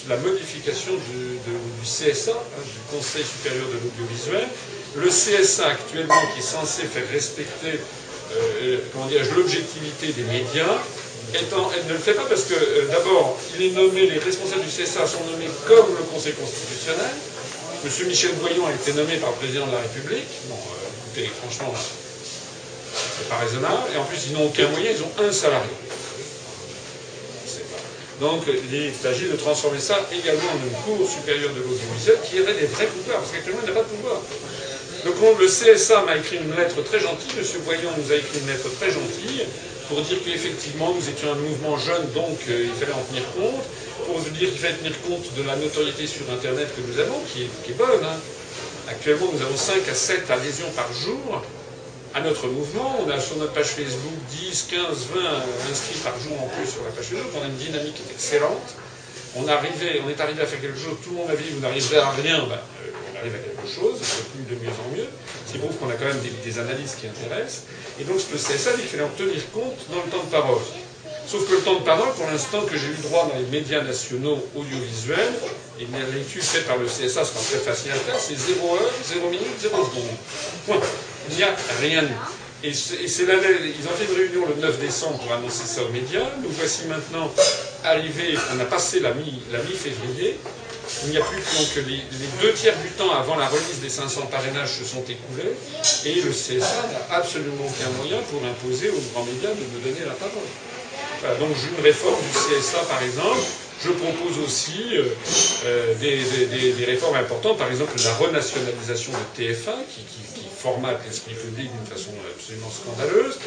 la, 0.07 0.17
modification 0.17 0.93
du, 0.93 1.39
CSA, 1.83 2.31
hein, 2.31 2.63
du 2.63 2.95
Conseil 2.95 3.23
supérieur 3.23 3.65
de 3.67 3.77
l'audiovisuel. 3.81 4.47
Le 4.95 5.07
CSA 5.07 5.67
actuellement, 5.69 6.21
qui 6.33 6.39
est 6.39 6.43
censé 6.43 6.83
faire 6.83 7.07
respecter 7.11 7.79
euh, 8.35 8.77
l'objectivité 9.35 10.07
des 10.13 10.23
médias, 10.23 10.77
elle 11.33 11.87
ne 11.87 11.93
le 11.93 11.99
fait 11.99 12.13
pas 12.13 12.25
parce 12.27 12.43
que, 12.43 12.53
euh, 12.53 12.87
d'abord, 12.91 13.37
il 13.55 13.65
est 13.67 13.71
nommé, 13.71 14.07
les 14.07 14.19
responsables 14.19 14.63
du 14.63 14.69
CSA 14.69 15.07
sont 15.07 15.23
nommés 15.31 15.49
comme 15.67 15.95
le 15.97 16.03
Conseil 16.11 16.33
constitutionnel. 16.33 17.15
Monsieur 17.83 18.05
Michel 18.05 18.33
Boyon 18.35 18.67
a 18.67 18.73
été 18.73 18.93
nommé 18.93 19.17
par 19.17 19.31
le 19.31 19.35
président 19.37 19.65
de 19.67 19.71
la 19.71 19.79
République. 19.79 20.27
Bon, 20.49 20.55
euh, 20.55 21.17
écoutez, 21.17 21.31
franchement, 21.41 21.73
c'est 21.73 23.29
pas 23.29 23.37
raisonnable. 23.37 23.89
Et 23.95 23.97
en 23.97 24.03
plus, 24.05 24.27
ils 24.27 24.33
n'ont 24.33 24.45
aucun 24.45 24.67
moyen, 24.69 24.91
ils 24.91 25.03
ont 25.03 25.27
un 25.27 25.31
salarié. 25.31 25.71
Donc, 28.19 28.43
il 28.45 28.93
s'agit 28.93 29.25
de 29.25 29.35
transformer 29.35 29.79
ça 29.79 29.97
également 30.13 30.51
en 30.53 30.61
une 30.61 30.97
cour 30.97 31.09
supérieure 31.09 31.53
de 31.53 31.61
l'audiovisuel 31.61 32.19
qui 32.29 32.39
aurait 32.39 32.53
des 32.53 32.67
vrais 32.67 32.85
pouvoirs, 32.85 33.17
parce 33.17 33.31
qu'actuellement, 33.31 33.61
il 33.63 33.67
n'a 33.67 33.73
pas 33.73 33.81
de 33.81 33.95
pouvoir. 33.95 34.21
Donc, 35.05 35.15
le 35.39 35.47
CSA 35.47 36.03
m'a 36.03 36.17
écrit 36.17 36.37
une 36.37 36.55
lettre 36.55 36.81
très 36.83 36.99
gentille, 36.99 37.39
M. 37.39 37.61
Boyon 37.65 37.89
nous 37.97 38.11
a 38.11 38.15
écrit 38.15 38.39
une 38.39 38.47
lettre 38.47 38.69
très 38.79 38.91
gentille, 38.91 39.45
pour 39.91 40.01
dire 40.01 40.17
qu'effectivement 40.23 40.93
nous 40.93 41.09
étions 41.09 41.33
un 41.33 41.35
mouvement 41.35 41.77
jeune, 41.77 42.09
donc 42.13 42.39
euh, 42.47 42.63
il 42.63 42.71
fallait 42.79 42.93
en 42.93 43.03
tenir 43.11 43.23
compte, 43.33 43.65
pour 44.05 44.19
dire 44.19 44.49
qu'il 44.49 44.59
fallait 44.59 44.75
tenir 44.75 44.95
compte 45.01 45.33
de 45.35 45.43
la 45.43 45.55
notoriété 45.57 46.07
sur 46.07 46.21
Internet 46.31 46.69
que 46.75 46.81
nous 46.87 46.99
avons, 46.99 47.19
qui 47.27 47.43
est, 47.43 47.73
bonne. 47.73 48.03
Hein. 48.03 48.17
Actuellement, 48.87 49.27
nous 49.33 49.41
avons 49.41 49.57
5 49.57 49.87
à 49.89 49.93
7 49.93 50.31
adhésions 50.31 50.71
par 50.75 50.91
jour 50.93 51.41
à 52.13 52.21
notre 52.21 52.47
mouvement. 52.47 53.03
On 53.05 53.09
a 53.09 53.19
sur 53.19 53.35
notre 53.37 53.53
page 53.53 53.67
Facebook 53.67 54.13
10, 54.29 54.67
15, 54.71 54.79
20 55.13 55.21
inscrits 55.71 55.99
par 56.03 56.17
jour 56.19 56.41
en 56.41 56.47
plus 56.47 56.71
sur 56.71 56.83
la 56.83 56.91
page 56.91 57.05
Facebook. 57.05 57.31
On 57.39 57.43
a 57.43 57.47
une 57.47 57.57
dynamique 57.57 58.01
excellente. 58.11 58.75
On, 59.35 59.47
est 59.47 59.51
arrivé 59.51 60.41
à 60.41 60.45
faire 60.45 60.61
quelque 60.61 60.79
chose, 60.79 60.97
tout 61.03 61.11
le 61.11 61.15
monde 61.17 61.29
avait 61.29 61.43
dit 61.43 61.51
vous 61.51 61.61
n'arriverez 61.61 61.97
à 61.97 62.11
rien. 62.11 62.39
Ben, 62.47 62.55
euh, 62.55 62.90
arrive 63.21 63.35
à 63.35 63.39
quelque 63.39 63.69
chose, 63.69 63.99
c'est 64.01 64.25
plus 64.33 64.43
de 64.49 64.59
mieux 64.59 64.73
en 64.73 64.95
mieux, 64.95 65.07
ce 65.45 65.53
qui 65.53 65.59
prouve 65.59 65.77
qu'on 65.77 65.89
a 65.89 65.93
quand 65.93 66.05
même 66.05 66.21
des, 66.21 66.59
analyses 66.59 66.97
qui 66.99 67.07
intéressent. 67.07 67.63
Et 67.99 68.03
donc 68.03 68.17
le 68.17 68.37
CSA 68.37 68.73
dit 68.73 68.81
qu'il 68.81 68.89
fallait 68.89 69.03
en 69.03 69.15
tenir 69.17 69.39
compte 69.51 69.77
dans 69.89 70.01
le 70.03 70.09
temps 70.09 70.23
de 70.25 70.31
parole. 70.31 70.61
Sauf 71.27 71.47
que 71.47 71.53
le 71.53 71.61
temps 71.61 71.79
de 71.79 71.85
parole, 71.85 72.11
pour 72.13 72.27
l'instant 72.27 72.65
que 72.65 72.77
j'ai 72.77 72.87
eu 72.87 72.97
droit 73.03 73.29
dans 73.31 73.39
les 73.39 73.45
médias 73.45 73.81
nationaux 73.81 74.39
audiovisuels, 74.55 75.33
et 75.79 75.85
l'étude 76.13 76.43
faite 76.43 76.67
par 76.67 76.77
le 76.77 76.85
CSA 76.85 77.25
sera 77.25 77.39
très 77.39 77.59
facile 77.59 77.91
à 77.91 77.95
faire, 77.95 78.19
c'est 78.19 78.35
0 78.35 78.75
heure, 78.75 78.91
0 79.05 79.29
minute, 79.29 79.47
0 79.61 79.77
seconde. 79.77 80.03
Point. 80.65 80.81
Il 81.29 81.37
n'y 81.37 81.43
a 81.43 81.55
rien. 81.79 82.03
Et 82.63 82.73
c'est 82.73 83.03
ils 83.03 83.87
ont 83.87 83.95
fait 83.97 84.05
une 84.05 84.17
réunion 84.17 84.45
le 84.47 84.61
9 84.61 84.79
décembre 84.79 85.17
pour 85.19 85.31
annoncer 85.33 85.65
ça 85.65 85.81
aux 85.83 85.89
médias. 85.89 86.29
Nous 86.43 86.49
voici 86.49 86.85
maintenant 86.85 87.31
arrivés, 87.83 88.37
on 88.55 88.59
a 88.59 88.65
passé 88.65 88.99
la 88.99 89.13
mi-février, 89.13 90.37
il 91.03 91.11
n'y 91.11 91.17
a 91.17 91.21
plus 91.21 91.41
que 91.75 91.79
les, 91.81 92.01
deux 92.41 92.53
tiers 92.53 92.75
du 92.77 92.89
temps 92.91 93.11
avant 93.11 93.35
la 93.35 93.47
remise 93.47 93.79
des 93.81 93.89
500 93.89 94.27
parrainages 94.27 94.73
se 94.79 94.85
sont 94.85 95.03
écoulés 95.03 95.55
et 96.05 96.21
le 96.21 96.31
CSA 96.31 96.87
n'a 96.91 97.15
absolument 97.17 97.65
aucun 97.65 97.89
moyen 97.97 98.17
pour 98.29 98.41
imposer 98.45 98.89
aux 98.89 99.01
grands 99.13 99.25
médias 99.25 99.49
de 99.49 99.77
me 99.77 99.83
donner 99.83 100.05
la 100.05 100.13
parole. 100.13 101.39
donc 101.39 101.55
une 101.77 101.83
réforme 101.83 102.21
du 102.21 102.59
CSA 102.59 102.79
par 102.89 103.01
exemple. 103.03 103.41
Je 103.83 103.89
propose 103.89 104.37
aussi 104.45 104.95
euh, 104.95 105.05
euh, 105.65 105.95
des, 105.95 106.85
réformes 106.85 107.15
importantes, 107.15 107.57
par 107.57 107.67
exemple 107.67 107.93
la 108.03 108.13
renationalisation 108.13 109.11
de 109.11 109.43
TF1 109.43 109.73
qui, 109.89 110.01
formate 110.61 111.01
l'esprit 111.07 111.33
public 111.33 111.71
d'une 111.71 111.87
façon 111.87 112.11
absolument 112.35 112.69
scandaleuse, 112.69 113.39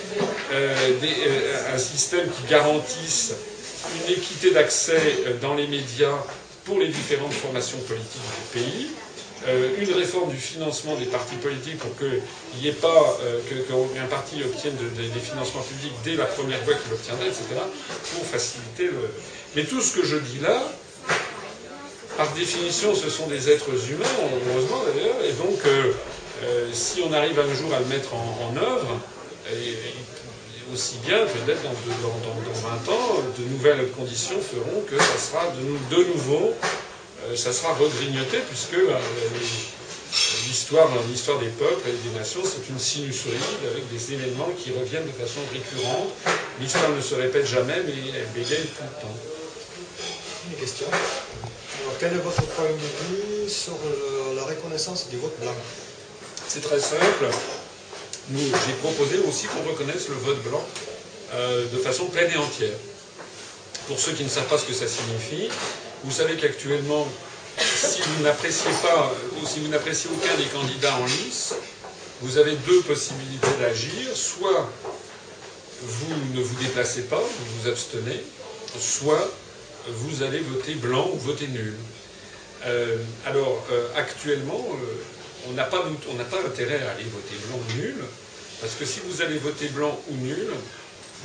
euh, 0.53 1.73
un 1.73 1.79
système 1.79 2.27
qui 2.29 2.51
garantisse 2.51 3.35
une 3.95 4.15
équité 4.15 4.51
d'accès 4.51 5.01
dans 5.41 5.55
les 5.55 5.69
médias 5.69 6.19
pour 6.65 6.79
les 6.79 6.89
différentes 6.89 7.33
formations 7.33 7.79
politiques 7.79 8.23
du 8.23 8.61
pays, 8.61 8.89
euh, 9.47 9.77
une 9.79 9.93
réforme 9.93 10.31
du 10.31 10.39
financement 10.39 10.95
des 10.97 11.05
partis 11.05 11.37
politiques 11.37 11.79
pour 11.79 11.95
qu'il 11.99 12.23
n'y 12.61 12.69
ait 12.69 12.73
pas 12.73 13.19
euh, 13.23 13.41
qu'un 13.95 14.07
parti 14.07 14.43
obtienne 14.43 14.75
des 14.97 15.21
financements 15.21 15.61
publics 15.61 15.93
dès 16.03 16.15
la 16.17 16.25
première 16.25 16.63
fois 16.65 16.75
qu'il 16.75 16.93
obtiendrait, 16.93 17.29
etc., 17.29 17.45
pour 18.15 18.25
faciliter 18.25 18.85
le. 18.85 19.11
Mais 19.55 19.65
tout 19.65 19.83
ce 19.83 19.95
que 19.97 20.05
je 20.07 20.17
dis 20.17 20.39
là, 20.41 20.63
par 22.17 22.33
définition, 22.33 22.95
ce 22.95 23.11
sont 23.11 23.27
des 23.27 23.51
êtres 23.51 23.71
humains, 23.91 24.07
heureusement 24.49 24.83
d'ailleurs, 24.87 25.23
et 25.25 25.33
donc 25.33 25.59
euh, 25.67 25.93
si 26.73 27.03
on 27.07 27.13
arrive 27.13 27.39
un 27.39 27.55
jour 27.55 27.75
à 27.75 27.81
le 27.81 27.87
mettre 27.87 28.15
en, 28.15 28.51
en 28.51 28.57
œuvre, 28.57 28.99
aussi 30.73 30.97
bien 31.07 31.19
peut-être 31.27 31.63
dans, 31.63 31.69
dans, 31.69 32.61
20 32.87 32.93
ans, 32.93 33.23
de 33.39 33.45
nouvelles 33.45 33.91
conditions 33.91 34.41
feront 34.41 34.81
que 34.89 34.97
ça 34.97 35.19
sera 35.19 35.45
de, 35.51 35.97
de 35.97 36.05
nouveau, 36.05 36.55
euh, 37.27 37.37
ça 37.37 37.53
sera 37.53 37.75
regrignoté, 37.75 38.39
puisque 38.49 38.75
euh, 38.75 38.97
l'histoire, 40.47 40.89
l'histoire 41.11 41.39
des 41.39 41.49
peuples 41.49 41.89
et 41.89 42.09
des 42.09 42.19
nations, 42.19 42.41
c'est 42.45 42.69
une 42.71 42.79
sinusoïde 42.79 43.65
avec 43.71 43.91
des 43.93 44.15
événements 44.15 44.51
qui 44.59 44.71
reviennent 44.73 45.07
de 45.07 45.13
façon 45.13 45.41
récurrente. 45.53 46.09
L'histoire 46.61 46.91
ne 46.91 47.01
se 47.01 47.15
répète 47.15 47.47
jamais, 47.47 47.83
mais 47.87 47.95
elle 48.15 48.29
bégaye 48.35 48.65
tout 48.65 48.83
le 48.83 49.03
temps. 49.03 49.17
Une 50.51 50.59
question 50.59 50.87
Alors, 50.89 51.95
quel 51.99 52.13
est 52.13 52.23
votre 52.23 52.43
point 52.43 52.67
de 52.67 53.15
vue 53.17 53.49
sur 53.49 53.77
la 54.37 54.45
reconnaissance 54.45 55.09
du 55.09 55.17
vote 55.17 55.39
blanc? 55.41 55.55
C'est 56.49 56.61
très 56.61 56.81
simple 56.81 57.27
j'ai 58.33 58.73
proposé 58.81 59.19
aussi 59.29 59.47
qu'on 59.47 59.69
reconnaisse 59.69 60.09
le 60.09 60.15
vote 60.15 60.43
blanc 60.45 60.65
euh, 61.35 61.67
de 61.69 61.79
façon 61.79 62.07
pleine 62.07 62.31
et 62.31 62.37
entière. 62.37 62.77
Pour 63.87 63.99
ceux 63.99 64.13
qui 64.13 64.25
ne 64.25 64.29
savent 64.29 64.47
pas 64.49 64.59
ce 64.59 64.65
que 64.65 64.73
ça 64.73 64.87
signifie, 64.87 65.49
vous 66.05 66.11
savez 66.11 66.37
qu'actuellement, 66.37 67.07
si 67.59 68.01
vous 68.01 68.23
n'appréciez 68.23 68.71
pas, 68.83 69.15
ou 69.41 69.47
si 69.47 69.61
vous 69.61 69.69
n'appréciez 69.69 70.11
aucun 70.11 70.35
des 70.37 70.49
candidats 70.49 70.95
en 70.97 71.05
lice, 71.05 71.55
vous 72.23 72.39
avez 72.39 72.57
deux 72.67 72.81
possibilités 72.83 73.51
d'agir. 73.61 74.15
Soit 74.15 74.71
vous 75.83 76.15
ne 76.35 76.43
vous 76.43 76.55
déplacez 76.63 77.03
pas, 77.03 77.21
vous 77.21 77.61
vous 77.61 77.69
abstenez, 77.69 78.23
soit 78.79 79.31
vous 79.87 80.23
allez 80.23 80.41
voter 80.41 80.75
blanc 80.75 81.11
ou 81.13 81.19
voter 81.19 81.49
nul. 81.49 81.75
Euh, 82.65 82.97
alors, 83.27 83.63
euh, 83.71 83.89
actuellement, 83.97 84.65
on 85.49 85.53
n'a 85.53 85.65
pas, 85.65 85.85
intérêt 86.47 86.83
à 86.83 86.91
aller 86.93 87.05
voter 87.05 87.37
blanc 87.47 87.59
ou 87.59 87.73
nul, 87.81 87.97
parce 88.61 88.75
que 88.75 88.85
si 88.85 89.01
vous 89.07 89.23
allez 89.23 89.39
voter 89.39 89.69
blanc 89.69 89.99
ou 90.09 90.15
nul, 90.17 90.49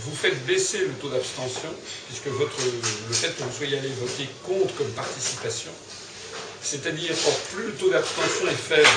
vous 0.01 0.15
faites 0.15 0.45
baisser 0.45 0.79
le 0.79 0.93
taux 0.93 1.09
d'abstention, 1.09 1.69
puisque 2.07 2.25
le 2.25 3.13
fait 3.13 3.35
que 3.37 3.43
vous 3.43 3.55
soyez 3.55 3.77
allé 3.77 3.89
voter 3.99 4.27
compte 4.45 4.75
comme 4.77 4.89
participation. 4.91 5.71
C'est-à-dire, 6.61 7.13
plus 7.53 7.67
le 7.67 7.73
taux 7.73 7.89
d'abstention 7.89 8.47
est 8.47 8.75
faible, 8.75 8.87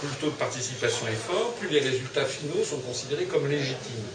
plus 0.00 0.08
le 0.08 0.14
taux 0.16 0.30
de 0.30 0.38
participation 0.38 1.06
est 1.08 1.26
fort, 1.26 1.54
plus 1.54 1.68
les 1.68 1.80
résultats 1.80 2.24
finaux 2.24 2.64
sont 2.64 2.78
considérés 2.78 3.24
comme 3.24 3.48
légitimes. 3.48 4.08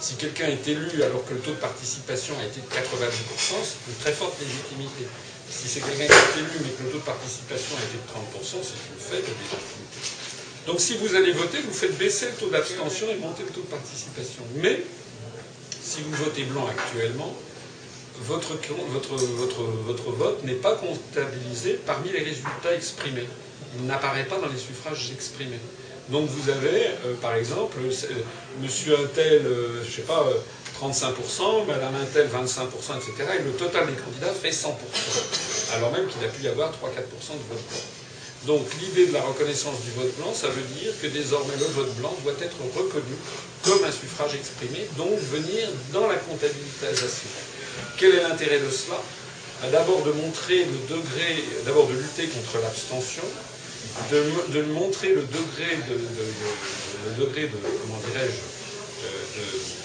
Si 0.00 0.14
quelqu'un 0.14 0.48
est 0.48 0.66
élu 0.66 1.02
alors 1.02 1.24
que 1.26 1.34
le 1.34 1.40
taux 1.40 1.50
de 1.50 1.56
participation 1.56 2.34
a 2.40 2.44
été 2.44 2.60
de 2.60 2.66
90%, 2.66 2.70
c'est 2.72 3.90
une 3.90 3.96
très 4.00 4.12
forte 4.12 4.40
légitimité. 4.40 5.04
Si 5.50 5.68
c'est 5.68 5.80
quelqu'un 5.80 6.06
qui 6.06 6.38
est 6.38 6.42
élu 6.42 6.50
mais 6.62 6.70
que 6.70 6.82
le 6.84 6.90
taux 6.90 6.98
de 6.98 7.02
participation 7.02 7.76
a 7.76 7.82
été 7.82 7.98
de 7.98 8.06
30%, 8.06 8.62
c'est 8.62 8.80
une 8.86 9.00
faible 9.00 9.34
légitimité. 9.34 10.00
Donc 10.66 10.80
si 10.80 10.96
vous 10.98 11.14
allez 11.14 11.32
voter, 11.32 11.58
vous 11.60 11.72
faites 11.72 11.96
baisser 11.98 12.26
le 12.26 12.32
taux 12.32 12.50
d'abstention 12.50 13.06
et 13.10 13.16
monter 13.16 13.42
le 13.42 13.50
taux 13.50 13.62
de 13.62 13.66
participation. 13.66 14.42
Mais 14.56 14.82
si 15.82 16.02
vous 16.02 16.12
votez 16.24 16.44
blanc 16.44 16.66
actuellement, 16.68 17.34
votre, 18.22 18.52
votre, 18.92 19.14
votre, 19.16 19.62
votre 19.86 20.10
vote 20.12 20.44
n'est 20.44 20.52
pas 20.54 20.74
comptabilisé 20.76 21.80
parmi 21.86 22.10
les 22.10 22.22
résultats 22.22 22.74
exprimés. 22.74 23.26
Il 23.78 23.86
n'apparaît 23.86 24.26
pas 24.26 24.38
dans 24.38 24.48
les 24.48 24.58
suffrages 24.58 25.10
exprimés. 25.12 25.58
Donc 26.10 26.28
vous 26.28 26.50
avez, 26.50 26.86
euh, 27.06 27.14
par 27.20 27.34
exemple, 27.34 27.78
euh, 27.82 28.14
monsieur 28.60 28.96
Intel, 28.98 29.42
euh, 29.46 29.82
je 29.84 29.90
sais 29.90 30.02
pas, 30.02 30.26
35%, 30.80 31.66
madame 31.66 31.94
Intel 31.96 32.28
25%, 32.28 32.96
etc. 32.96 33.12
Et 33.38 33.42
le 33.42 33.52
total 33.52 33.86
des 33.86 34.00
candidats 34.00 34.32
fait 34.32 34.50
100%. 34.50 34.72
Alors 35.76 35.92
même 35.92 36.06
qu'il 36.08 36.24
a 36.24 36.28
pu 36.28 36.42
y 36.44 36.48
avoir 36.48 36.70
3-4% 36.70 36.72
de 36.72 37.44
vote 37.52 37.64
blanc. 37.68 37.84
Donc 38.46 38.66
l'idée 38.80 39.06
de 39.08 39.12
la 39.12 39.20
reconnaissance 39.20 39.82
du 39.82 39.90
vote 39.90 40.16
blanc, 40.16 40.32
ça 40.32 40.48
veut 40.48 40.64
dire 40.80 40.92
que 41.02 41.06
désormais 41.08 41.56
le 41.58 41.66
vote 41.66 41.94
blanc 41.96 42.16
doit 42.24 42.32
être 42.40 42.56
reconnu 42.74 43.14
comme 43.62 43.84
un 43.84 43.92
suffrage 43.92 44.34
exprimé, 44.34 44.88
donc 44.96 45.18
venir 45.30 45.68
dans 45.92 46.06
la 46.06 46.16
comptabilisation. 46.16 47.28
Quel 47.98 48.14
est 48.14 48.22
l'intérêt 48.22 48.60
de 48.60 48.70
cela? 48.70 48.96
D'abord 49.70 50.02
de 50.02 50.12
montrer 50.12 50.64
le 50.64 50.96
degré, 50.96 51.44
d'abord 51.66 51.86
de 51.88 51.92
lutter 51.92 52.28
contre 52.28 52.62
l'abstention, 52.62 53.22
de, 54.10 54.62
montrer 54.72 55.08
le 55.10 55.22
degré 55.22 55.76
de, 55.88 56.00
le 57.10 57.26
degré 57.26 57.42
de 57.42 57.56
comment 57.82 58.00
dirais-je, 58.10 59.79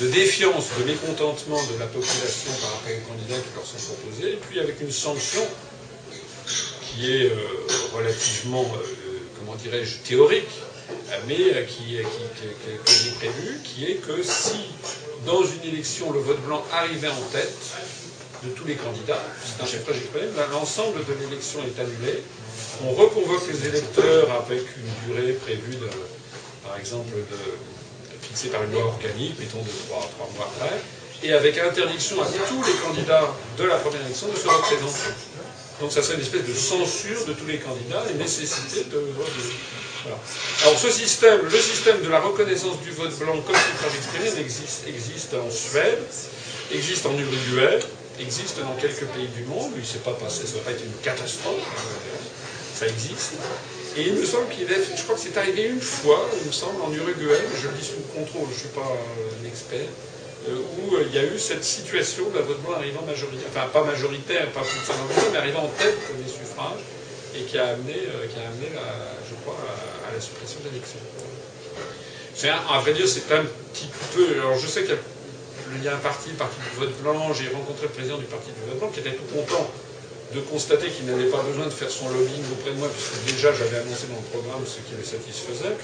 de, 0.00 0.06
défiance, 0.08 0.68
de 0.78 0.84
mécontentement 0.84 1.60
de 1.72 1.78
la 1.78 1.86
population 1.86 2.52
par 2.60 2.72
rapport 2.72 2.92
aux 2.92 3.12
candidats 3.12 3.40
qui 3.40 3.54
leur 3.54 3.66
sont 3.66 3.92
proposés, 3.92 4.32
et 4.32 4.38
puis 4.48 4.60
avec 4.60 4.80
une 4.80 4.90
sanction 4.90 5.42
qui 6.46 7.10
est 7.10 7.26
euh, 7.26 7.36
relativement, 7.94 8.62
euh, 8.62 9.18
comment 9.38 9.56
dirais-je, 9.56 9.98
théorique, 9.98 10.48
mais 11.28 11.36
euh, 11.54 11.64
qui, 11.64 11.98
que 11.98 12.90
j'ai 13.04 13.10
prévu, 13.10 13.60
qui 13.62 13.84
est 13.86 13.96
que 13.96 14.22
si 14.22 14.58
dans 15.26 15.42
une 15.42 15.72
élection 15.72 16.12
le 16.12 16.20
vote 16.20 16.40
blanc 16.46 16.64
arrivait 16.72 17.08
en 17.08 17.20
tête 17.32 17.58
de 18.42 18.48
tous 18.50 18.64
les 18.64 18.76
candidats, 18.76 19.22
c'est 19.44 19.62
un 19.62 19.66
chiffrage 19.66 19.96
exprimé, 19.96 20.26
l'ensemble 20.50 21.04
de 21.04 21.12
l'élection 21.20 21.60
est 21.60 21.78
annulé, 21.78 22.22
on 22.82 22.92
reconvoque 22.92 23.42
les 23.52 23.68
électeurs 23.68 24.30
avec 24.32 24.62
une 24.78 25.14
durée 25.14 25.32
prévue, 25.34 25.76
de, 25.76 25.90
par 26.64 26.78
exemple, 26.78 27.12
de, 27.12 27.36
fixée 28.30 28.48
par 28.48 28.62
une 28.62 28.72
loi 28.72 28.84
organique, 28.84 29.38
mettons 29.38 29.62
de 29.62 29.70
trois, 29.86 30.08
mois 30.36 30.50
après, 30.56 30.80
et 31.22 31.32
avec 31.32 31.58
interdiction 31.58 32.22
à 32.22 32.26
tous 32.26 32.62
les 32.64 32.72
candidats 32.74 33.28
de 33.58 33.64
la 33.64 33.76
première 33.76 34.00
élection 34.06 34.28
de 34.28 34.36
se 34.36 34.48
représenter. 34.48 35.14
Donc 35.80 35.92
ça 35.92 36.02
serait 36.02 36.14
une 36.14 36.22
espèce 36.22 36.46
de 36.46 36.54
censure 36.54 37.24
de 37.26 37.32
tous 37.32 37.46
les 37.46 37.58
candidats 37.58 38.04
et 38.10 38.14
nécessité 38.14 38.84
de. 38.84 39.02
Voilà. 40.02 40.18
Alors 40.64 40.78
ce 40.78 40.90
système, 40.90 41.40
le 41.42 41.58
système 41.58 42.00
de 42.02 42.08
la 42.08 42.20
reconnaissance 42.20 42.80
du 42.80 42.90
vote 42.90 43.16
blanc 43.18 43.36
comme 43.46 43.56
suffrage 43.56 43.94
exprimé 43.96 44.40
existe, 44.40 44.84
existe 44.86 45.34
en 45.34 45.50
Suède, 45.50 45.98
existe 46.72 47.04
en 47.06 47.12
Uruguay, 47.12 47.78
existe 48.18 48.60
dans 48.60 48.74
quelques 48.80 49.06
pays 49.06 49.28
du 49.28 49.44
monde. 49.44 49.72
Il 49.74 49.82
ne 49.82 49.86
s'est 49.86 49.98
pas 49.98 50.12
passé, 50.12 50.46
ça 50.46 50.54
va 50.56 50.60
pas 50.60 50.72
été 50.72 50.84
une 50.84 51.02
catastrophe 51.02 51.64
ça 52.80 52.86
existe. 52.86 53.34
Et 53.96 54.06
il 54.06 54.14
me 54.14 54.24
semble 54.24 54.48
qu'il 54.48 54.70
est, 54.70 54.96
je 54.96 55.02
crois 55.02 55.16
que 55.16 55.20
c'est 55.20 55.36
arrivé 55.36 55.64
une 55.64 55.80
fois, 55.80 56.28
il 56.40 56.46
me 56.46 56.52
semble, 56.52 56.80
en 56.80 56.92
Uruguay, 56.92 57.42
je 57.60 57.66
le 57.66 57.74
dis 57.74 57.84
sous 57.84 57.98
contrôle, 58.14 58.46
je 58.48 58.54
ne 58.54 58.58
suis 58.58 58.68
pas 58.68 58.86
un 58.86 59.46
expert, 59.46 59.88
euh, 60.48 60.62
où 60.78 60.94
euh, 60.94 61.04
il 61.08 61.14
y 61.14 61.18
a 61.18 61.24
eu 61.24 61.38
cette 61.38 61.64
situation 61.64 62.30
d'un 62.30 62.42
vote 62.42 62.62
blanc 62.62 62.76
arrivant 62.76 63.02
majoritaire, 63.02 63.48
enfin 63.50 63.66
pas 63.72 63.82
majoritaire, 63.82 64.46
pas 64.52 64.60
50%, 64.62 64.64
mais 65.32 65.38
arrivant 65.38 65.64
en 65.64 65.72
tête 65.76 65.98
des 66.22 66.30
suffrages, 66.30 66.80
et 67.34 67.42
qui 67.42 67.58
a 67.58 67.66
amené, 67.74 67.94
euh, 67.98 68.26
qui 68.30 68.38
a 68.38 68.46
amené 68.46 68.70
je 69.28 69.34
crois, 69.42 69.58
à, 70.08 70.14
la 70.14 70.20
suppression 70.20 70.60
de 70.60 70.70
l'élection. 70.70 70.98
À 72.70 72.78
vrai 72.80 72.94
dire, 72.94 73.08
c'est 73.08 73.30
un 73.34 73.44
petit 73.72 73.90
peu. 74.14 74.40
Alors 74.40 74.56
je 74.56 74.66
sais 74.66 74.84
qu'il 74.84 75.84
y, 75.84 75.88
a 75.88 75.94
un 75.94 75.98
parti, 75.98 76.30
le 76.30 76.36
parti 76.36 76.56
du 76.62 76.78
vote 76.78 76.96
blanc, 77.02 77.34
j'ai 77.34 77.48
rencontré 77.48 77.82
le 77.82 77.92
président 77.92 78.18
du 78.18 78.24
parti 78.24 78.50
du 78.50 78.70
vote 78.70 78.78
blanc 78.78 78.88
qui 78.88 79.00
était 79.00 79.12
tout 79.12 79.28
content 79.34 79.70
de 80.34 80.40
constater 80.40 80.88
qu'il 80.88 81.06
n'avait 81.06 81.30
pas 81.30 81.42
besoin 81.42 81.66
de 81.66 81.74
faire 81.74 81.90
son 81.90 82.08
lobbying 82.08 82.44
auprès 82.52 82.70
de 82.70 82.78
moi, 82.78 82.88
puisque 82.88 83.18
déjà 83.34 83.52
j'avais 83.52 83.78
annoncé 83.78 84.06
mon 84.10 84.22
programme, 84.30 84.62
ce 84.64 84.78
qui 84.86 84.94
le 84.96 85.04
satisfaisait. 85.04 85.74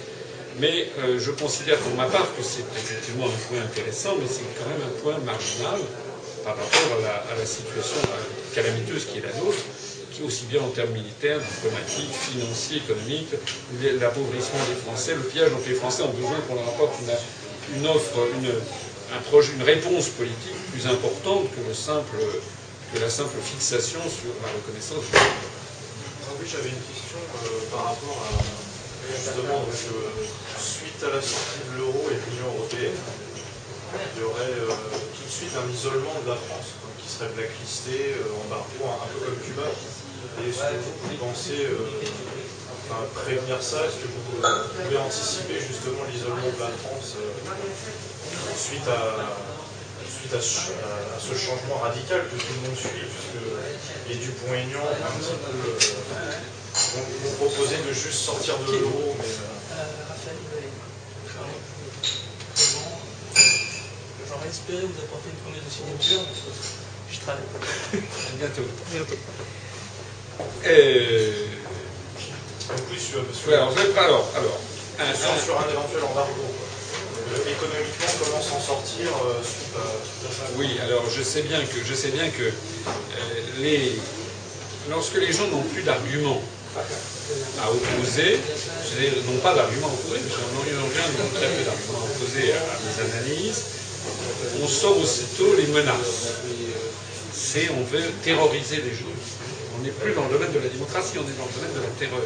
Mais 0.58 0.88
euh, 1.00 1.18
je 1.18 1.32
considère 1.32 1.76
pour 1.78 1.94
ma 1.94 2.06
part 2.06 2.28
que 2.36 2.42
c'est 2.42 2.64
effectivement 2.78 3.26
un 3.26 3.40
point 3.48 3.60
intéressant, 3.60 4.16
mais 4.18 4.26
c'est 4.30 4.46
quand 4.56 4.68
même 4.70 4.80
un 4.86 4.94
point 5.02 5.18
marginal 5.26 5.80
par 6.44 6.56
rapport 6.56 6.96
à 7.02 7.34
la, 7.36 7.44
situation 7.44 7.98
calamiteuse 8.54 9.04
qui 9.06 9.18
est 9.18 9.26
la 9.26 9.34
nôtre, 9.34 9.58
qui 10.12 10.22
aussi 10.22 10.46
bien 10.46 10.62
en 10.62 10.70
termes 10.70 10.92
militaires, 10.92 11.40
diplomatiques, 11.40 12.14
financiers, 12.30 12.78
économiques, 12.78 13.34
l'appauvrissement 14.00 14.62
des 14.70 14.78
Français, 14.80 15.14
le 15.14 15.26
piège 15.26 15.50
dont 15.50 15.60
les 15.66 15.74
Français 15.74 16.04
ont 16.04 16.14
besoin 16.14 16.38
qu'on 16.46 16.54
leur 16.54 16.68
apporte 16.68 16.94
une, 17.74 17.86
offre, 17.88 18.16
un 19.12 19.20
projet, 19.28 19.52
une 19.58 19.64
réponse 19.64 20.08
politique 20.10 20.56
plus 20.72 20.86
importante 20.86 21.50
que 21.50 21.68
le 21.68 21.74
simple 21.74 22.16
que 22.92 22.98
la 23.00 23.10
simple 23.10 23.38
fixation 23.42 24.00
sur 24.06 24.30
la 24.42 24.50
reconnaissance 24.54 25.02
du 25.02 25.16
ah 25.16 26.30
Oui, 26.38 26.46
j'avais 26.46 26.70
une 26.70 26.84
question 26.86 27.18
euh, 27.18 27.66
par 27.70 27.90
rapport 27.90 28.18
à 28.30 28.38
justement 29.10 29.66
euh, 29.66 30.26
suite 30.58 31.02
à 31.02 31.16
la 31.16 31.22
sortie 31.22 31.62
de 31.66 31.78
l'euro 31.78 32.06
et 32.10 32.14
de 32.14 32.24
l'Union 32.30 32.50
européenne, 32.58 32.98
il 34.14 34.22
y 34.22 34.24
aurait 34.24 34.54
euh, 34.54 34.70
tout 34.70 35.26
de 35.26 35.30
suite 35.30 35.54
un 35.58 35.66
isolement 35.70 36.14
de 36.22 36.30
la 36.30 36.38
France 36.38 36.78
qui 37.02 37.08
serait 37.10 37.30
blacklisté, 37.34 38.14
embargo, 38.46 38.82
un, 38.86 38.98
un, 39.02 39.08
peu 39.14 39.18
comme 39.26 39.40
Cuba. 39.42 39.66
Et 40.42 40.50
est-ce 40.50 40.58
que 40.58 40.78
vous 41.06 41.16
pensez 41.18 41.70
prévenir 43.14 43.62
ça? 43.62 43.86
Est-ce 43.86 44.02
que 44.02 44.10
vous 44.10 44.42
pouvez 44.42 44.98
anticiper 44.98 45.58
justement 45.58 46.02
l'isolement 46.10 46.50
de 46.50 46.60
la 46.60 46.70
France 46.82 47.14
suite 48.58 48.86
à 48.88 49.55
à 50.34 50.40
ce, 50.40 51.34
changement 51.34 51.78
radical 51.82 52.22
que 52.30 52.36
tout 52.36 52.52
le 52.62 52.68
monde 52.68 52.78
suit, 52.78 53.06
puisque 53.06 53.42
les 54.08 54.14
Dupont-Aignan 54.16 54.80
ont 54.80 55.06
un 55.06 55.18
petit 55.18 55.34
peu 55.34 55.54
euh, 56.16 56.32
proposé 57.38 57.76
de 57.86 57.92
juste 57.92 58.20
sortir 58.20 58.58
de 58.58 58.72
l'euro, 58.72 59.16
mais. 59.18 59.24
Euh, 59.24 60.06
J'aurais 64.28 64.48
espéré 64.48 64.80
vous 64.82 65.00
apporter 65.04 65.30
une 65.30 65.40
première 65.44 65.62
de 65.62 65.70
signature, 65.70 66.20
je 67.10 67.20
travaille. 67.20 67.42
Bientôt. 68.38 68.62
Bientôt. 68.90 69.20
Et... 70.64 71.46
En 72.68 72.74
plus, 72.90 73.52
alors, 73.52 73.72
alors, 73.96 74.28
alors, 74.36 75.38
sur 75.44 75.60
un 75.60 75.70
éventuel 75.70 76.02
embargo 76.02 76.42
économiquement, 77.34 78.12
comment 78.22 78.42
s'en 78.42 78.60
sortir 78.60 79.08
euh, 79.08 79.42
suite 79.42 79.74
à, 79.74 80.30
ça 80.30 80.50
Oui, 80.56 80.78
alors 80.82 81.04
je 81.10 81.22
sais 81.22 81.42
bien 81.42 81.60
que, 81.60 81.78
je 81.84 81.94
sais 81.94 82.10
bien 82.10 82.28
que 82.30 82.44
euh, 82.44 82.52
les, 83.58 83.98
lorsque 84.90 85.16
les 85.16 85.32
gens 85.32 85.48
n'ont 85.48 85.66
plus 85.74 85.82
d'arguments 85.82 86.42
à 87.62 87.70
opposer, 87.70 88.38
n'ont 89.26 89.40
pas 89.40 89.54
d'arguments 89.54 89.88
à 89.88 89.92
opposer, 89.92 90.20
parce 90.28 90.40
qu'en 90.40 90.62
rien 90.62 90.78
n'ont 90.78 91.32
très 91.34 91.48
peu 91.48 91.64
d'arguments 91.64 91.98
à 91.98 92.08
opposer 92.14 92.52
à, 92.52 92.62
mes 92.84 92.96
analyses, 93.10 93.62
on 94.62 94.68
sort 94.68 94.98
aussitôt 95.00 95.54
les 95.56 95.66
menaces. 95.66 96.36
C'est 97.32 97.70
on 97.70 97.84
veut 97.84 98.04
terroriser 98.22 98.76
les 98.76 98.94
gens. 98.94 99.12
On 99.78 99.82
n'est 99.82 99.90
plus 99.90 100.12
dans 100.14 100.24
le 100.24 100.32
domaine 100.32 100.52
de 100.52 100.58
la 100.58 100.68
démocratie, 100.68 101.18
on 101.18 101.26
est 101.26 101.36
dans 101.36 101.46
le 101.46 101.54
domaine 101.54 101.74
de 101.74 101.82
la 101.82 101.92
terreur. 101.98 102.24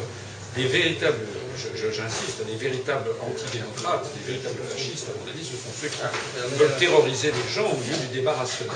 Des 0.55 0.67
véritables 0.67 1.25
j'insiste, 1.75 2.45
des 2.45 2.55
véritables 2.55 3.09
anti-démocrates, 3.21 4.07
des 4.15 4.33
véritables 4.33 4.61
fascistes, 4.69 5.07
à 5.09 5.13
mon 5.19 5.29
avis, 5.29 5.45
ce 5.45 5.51
sont 5.51 5.73
ceux 5.79 5.87
qui 5.87 6.57
veulent 6.57 6.77
terroriser 6.77 7.31
les 7.31 7.53
gens 7.53 7.69
au 7.69 7.77
lieu 7.77 7.97
du 8.07 8.19
débat 8.19 8.33
rationnel. 8.33 8.75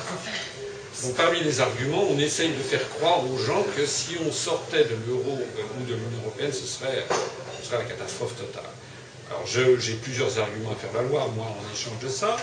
Donc 1.04 1.14
parmi 1.16 1.42
les 1.42 1.60
arguments, 1.60 2.06
on 2.10 2.18
essaye 2.20 2.50
de 2.50 2.62
faire 2.62 2.88
croire 2.90 3.20
aux 3.30 3.38
gens 3.38 3.64
que 3.76 3.86
si 3.86 4.16
on 4.26 4.32
sortait 4.32 4.86
de 4.86 4.96
l'euro 5.08 5.38
ou 5.38 5.84
de 5.84 5.94
l'Union 5.94 6.22
européenne, 6.24 6.54
ce 6.54 6.66
serait, 6.66 7.06
ce 7.62 7.68
serait 7.68 7.80
la 7.80 7.84
catastrophe 7.84 8.36
totale. 8.38 8.70
Alors 9.30 9.46
j'ai 9.46 9.94
plusieurs 9.96 10.40
arguments 10.40 10.72
à 10.72 10.76
faire 10.76 10.92
valoir, 10.92 11.30
moi, 11.30 11.48
en 11.48 11.74
échange 11.74 12.00
de 12.02 12.10
ça. 12.10 12.38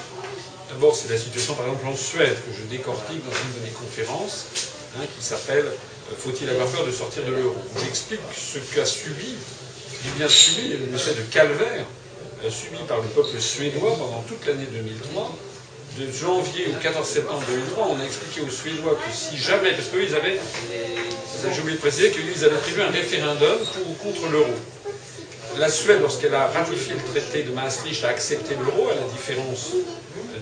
D'abord, 0.69 0.95
c'est 0.95 1.11
la 1.11 1.19
situation, 1.19 1.55
par 1.55 1.67
exemple, 1.67 1.87
en 1.87 1.97
Suède, 1.97 2.35
que 2.35 2.53
je 2.57 2.65
décortique 2.69 3.25
dans 3.25 3.31
une 3.33 3.61
de 3.61 3.67
mes 3.67 3.73
conférences, 3.73 4.47
hein, 4.97 5.05
qui 5.17 5.25
s'appelle 5.25 5.67
euh, 5.67 6.15
Faut-il 6.19 6.49
avoir 6.51 6.67
peur 6.69 6.87
de 6.87 6.91
sortir 6.91 7.25
de 7.25 7.33
l'euro? 7.33 7.57
J'explique 7.83 8.21
ce 8.37 8.59
qu'a 8.75 8.85
subi 8.85 9.35
j'ai 10.05 10.11
bien 10.19 10.29
subi 10.29 10.73
une 10.89 10.95
espèce 10.95 11.17
de 11.17 11.23
calvaire 11.23 11.85
euh, 12.45 12.51
subi 12.51 12.79
par 12.89 12.99
le 12.99 13.09
peuple 13.09 13.39
suédois 13.41 13.97
pendant 13.97 14.23
toute 14.29 14.45
l'année 14.47 14.67
2003. 14.73 15.37
De 15.99 16.11
janvier 16.11 16.69
au 16.75 16.83
14 16.83 17.07
septembre 17.07 17.43
2003, 17.47 17.89
on 17.91 18.01
a 18.01 18.05
expliqué 18.05 18.41
aux 18.41 18.51
Suédois 18.51 18.95
que 18.95 19.13
si 19.15 19.37
jamais, 19.37 19.73
parce 19.73 19.89
qu'eux, 19.89 20.03
ils 20.03 20.15
avaient, 20.15 20.41
j'ai 21.53 21.61
oublié 21.61 21.77
de 21.77 21.83
préciser 21.83 22.11
qu'ils 22.11 22.45
avaient 22.47 22.57
prévu 22.57 22.81
un 22.81 22.89
référendum 22.91 23.59
pour 23.75 23.91
ou 23.91 23.95
contre 24.03 24.27
l'euro. 24.33 24.55
la 25.59 25.69
Suède, 25.69 26.01
lorsqu'elle 26.01 26.35
a 26.35 26.47
ratifié 26.47 26.95
le 26.95 27.21
traité 27.21 27.43
de 27.43 27.53
Maastricht, 27.53 28.05
a 28.05 28.09
accepté 28.09 28.55
l'euro, 28.55 28.89
à 28.89 28.95
la 28.95 29.07
différence 29.13 29.73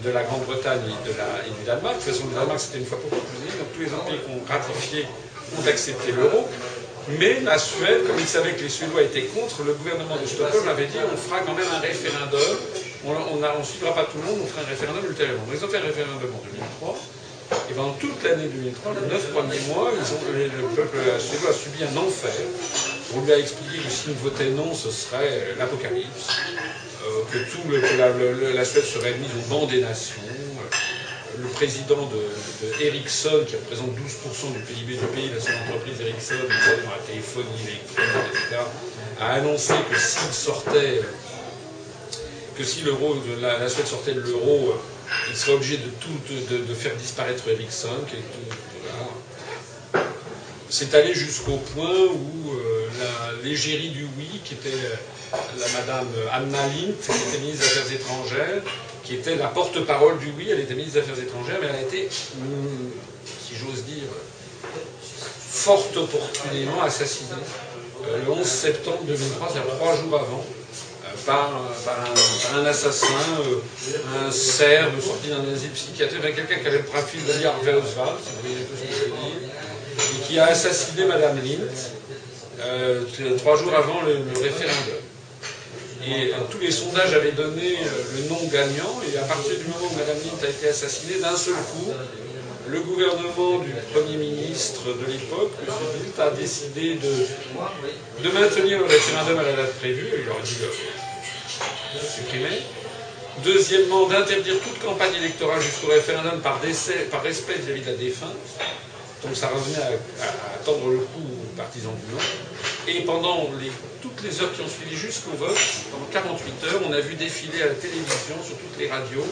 de 0.05 0.11
la 0.11 0.23
Grande-Bretagne 0.23 0.82
et, 0.87 1.09
de 1.09 1.11
et 1.11 1.59
du 1.59 1.66
Danemark. 1.66 1.97
De 1.99 2.05
toute 2.05 2.12
façon, 2.15 2.28
le 2.28 2.35
Danemark, 2.39 2.61
c'était 2.61 2.78
une 2.78 2.87
fois 2.87 3.01
pour 3.01 3.11
toutes. 3.11 3.19
Donc 3.19 3.73
tous 3.74 3.81
les 3.81 3.93
autres 3.93 4.05
pays 4.05 4.20
qui 4.24 4.31
ont 4.31 4.45
ratifié 4.49 5.07
ont 5.59 5.66
accepté 5.66 6.12
l'euro. 6.12 6.49
Mais 7.18 7.40
la 7.40 7.59
Suède, 7.59 8.06
comme 8.06 8.18
ils 8.18 8.27
savaient 8.27 8.52
que 8.52 8.62
les 8.62 8.68
Suédois 8.68 9.02
étaient 9.02 9.24
contre, 9.24 9.62
le 9.64 9.72
gouvernement 9.74 10.16
de 10.16 10.27
Stockholm 10.27 10.68
avait 10.68 10.86
dit 10.86 10.98
on 11.01 11.16
fera 11.16 11.40
quand 11.40 11.55
même 11.55 11.70
un 11.74 11.81
référendum. 11.81 12.56
On 13.05 13.36
ne 13.36 13.64
suivra 13.64 13.94
pas 13.94 14.05
tout 14.05 14.18
le 14.18 14.24
monde, 14.24 14.40
on 14.43 14.47
fera 14.47 14.62
un 14.62 14.68
référendum 14.68 15.05
ultérieurement. 15.09 15.47
Ils 15.52 15.64
ont 15.64 15.68
fait 15.68 15.78
un 15.78 15.89
référendum 15.89 16.31
en 16.35 16.43
2003. 16.44 16.98
Et 17.68 17.72
pendant 17.74 17.93
toute 17.94 18.22
l'année 18.22 18.47
2003, 18.47 18.94
les 19.02 19.09
neuf 19.09 19.32
premiers 19.32 19.59
mois, 19.74 19.90
le, 19.90 20.44
le 20.44 20.68
peuple 20.77 20.98
suédois 21.18 21.51
a 21.51 21.52
subi 21.52 21.82
un 21.82 21.97
enfer. 21.97 22.31
On 23.16 23.24
lui 23.24 23.32
a 23.32 23.39
expliqué 23.39 23.78
que 23.78 23.90
s'il 23.90 24.12
votait 24.12 24.51
non, 24.51 24.72
ce 24.72 24.90
serait 24.90 25.55
l'apocalypse, 25.59 26.28
euh, 27.02 27.22
que, 27.32 27.39
tout 27.51 28.55
la 28.55 28.64
Suède 28.64 28.85
serait 28.85 29.14
mise 29.14 29.31
au 29.35 29.48
banc 29.48 29.66
des 29.66 29.81
nations. 29.81 30.22
Le 31.43 31.49
président 31.49 32.07
de, 32.09 32.85
Ericsson, 32.85 33.45
qui 33.47 33.57
représente 33.57 33.91
12% 33.91 34.53
du 34.53 34.61
PIB 34.61 34.95
du 34.95 35.07
pays, 35.07 35.31
la 35.35 35.41
seule 35.41 35.55
entreprise 35.69 36.01
Ericsson, 36.01 36.35
dans 36.85 36.91
la 36.91 36.99
téléphonie, 37.07 37.47
l'électronique, 37.65 38.31
etc., 38.33 38.62
a 39.21 39.33
annoncé 39.35 39.75
que 39.91 39.99
s'il 39.99 40.33
sortait, 40.33 41.01
que 42.57 42.65
si 42.65 42.83
l'euro, 42.83 43.17
la, 43.41 43.69
Suède 43.69 43.87
sortait 43.87 44.15
de 44.15 44.21
l'euro, 44.21 44.75
il 45.31 45.37
serait 45.37 45.53
obligé 45.53 45.77
de 45.79 45.89
tout 46.01 46.65
de, 46.69 46.75
faire 46.75 46.95
disparaître 46.97 47.49
Ericsson. 47.49 47.89
C'est 50.69 50.95
allé 50.95 51.15
jusqu'au 51.15 51.57
point 51.75 51.91
où 51.91 52.53
euh, 52.53 52.89
la- 52.99 53.43
l'égérie 53.43 53.89
du 53.89 54.05
oui, 54.17 54.41
qui 54.45 54.55
était 54.55 54.71
la 55.59 55.69
madame 55.81 56.07
Anna 56.33 56.67
Lind, 56.69 56.95
qui 57.03 57.11
était 57.11 57.39
ministre 57.41 57.65
des 57.67 57.79
Affaires 57.79 57.93
étrangères, 57.93 58.62
qui 59.05 59.14
était 59.14 59.36
la 59.36 59.48
porte-parole 59.48 60.18
du 60.18 60.32
oui, 60.36 60.48
elle 60.51 60.60
était 60.60 60.74
ministre 60.74 61.01
des 61.01 61.10
Affaires 61.10 61.22
étrangères, 61.22 61.59
mais 61.60 61.68
elle 61.68 61.77
a 61.77 61.82
été, 61.82 62.09
si 62.10 63.55
j'ose 63.56 63.85
dire, 63.85 64.09
fort 65.51 65.86
opportunément 65.97 66.82
assassinée 66.82 67.31
euh, 68.09 68.18
le 68.24 68.31
11 68.31 68.47
septembre 68.47 69.01
2003, 69.06 69.48
c'est-à-dire 69.52 69.74
trois 69.77 69.97
jours 69.97 70.14
avant, 70.18 70.44
euh, 71.05 71.27
par, 71.27 71.51
un, 72.55 72.64
assassin, 72.64 73.06
euh, 73.47 74.27
un 74.27 74.31
Serbe 74.31 75.01
sorti 75.01 75.28
d'un 75.28 75.55
asile 75.55 75.70
psychiatrique, 75.70 76.22
quelqu'un 76.22 76.56
qui 76.56 76.66
avait 76.66 76.78
le 76.78 76.85
profil 76.85 77.20
de 77.24 77.44
Harvey 77.44 77.72
si 77.72 77.94
vous 77.94 78.40
voyez 78.43 78.56
ce 78.56 78.85
que 78.85 78.97
je 78.97 79.05
dire, 79.05 79.51
et 79.98 80.27
qui 80.27 80.39
a 80.39 80.47
assassiné 80.47 81.05
Madame 81.05 81.36
Lind 81.43 81.68
euh, 82.62 83.05
trois 83.39 83.56
jours 83.56 83.74
avant 83.74 84.02
le 84.02 84.40
référendum. 84.40 85.10
Et 86.06 86.32
euh, 86.32 86.36
tous 86.51 86.59
les 86.59 86.70
sondages 86.70 87.12
avaient 87.12 87.32
donné 87.32 87.77
euh, 87.77 88.16
le 88.16 88.28
non 88.28 88.40
gagnant, 88.51 89.01
et 89.05 89.18
à 89.18 89.22
partir 89.22 89.56
du 89.56 89.64
moment 89.64 89.86
où 89.93 89.97
Madame 89.97 90.16
Lind 90.24 90.43
a 90.43 90.48
été 90.48 90.68
assassinée, 90.68 91.18
d'un 91.20 91.36
seul 91.36 91.55
coup, 91.55 91.90
le 92.68 92.81
gouvernement 92.81 93.59
du 93.59 93.72
Premier 93.93 94.16
ministre 94.16 94.82
de 95.01 95.06
l'époque, 95.12 95.52
M. 95.66 95.74
Bildt, 95.94 96.18
a 96.20 96.31
décidé 96.31 96.94
de, 96.94 97.12
de 98.24 98.28
maintenir 98.32 98.78
le 98.78 98.85
référendum 98.85 99.39
à 99.39 99.43
la 99.43 99.52
date 99.52 99.72
prévue, 99.78 100.09
il 100.22 100.28
aurait 100.31 100.43
dû 100.43 100.55
le 100.62 102.01
supprimer. 102.01 102.62
Deuxièmement, 103.44 104.06
d'interdire 104.06 104.55
toute 104.60 104.78
campagne 104.78 105.14
électorale 105.14 105.60
jusqu'au 105.60 105.89
référendum 105.89 106.40
par, 106.40 106.60
décès, 106.60 107.06
par 107.10 107.22
respect 107.22 107.55
vis-à-vis 107.56 107.81
de 107.82 107.86
la 107.90 107.97
défunte. 107.97 108.36
Donc 109.24 109.36
ça 109.36 109.48
revenait 109.48 109.78
à, 109.78 110.24
à- 110.24 110.55
à 110.55 110.59
tendre 110.64 110.89
le 110.90 110.98
cou 110.98 111.20
aux 111.20 111.40
partisans 111.61 111.93
du 112.01 112.15
non. 112.15 112.23
Et 112.89 113.05
pendant 113.05 113.49
toutes 114.03 114.23
les 114.23 114.41
heures 114.41 114.53
qui 114.55 114.62
ont 114.62 114.69
suivi 114.69 114.97
jusqu'au 114.97 115.32
vote, 115.32 115.59
pendant 115.93 116.07
48 116.12 116.65
heures, 116.66 116.81
on 116.89 116.93
a 116.93 117.01
vu 117.01 117.15
défiler 117.15 117.62
à 117.62 117.66
la 117.66 117.74
télévision, 117.74 118.37
sur 118.47 118.57
toutes 118.57 118.78
les 118.78 118.89
radios, 118.89 119.27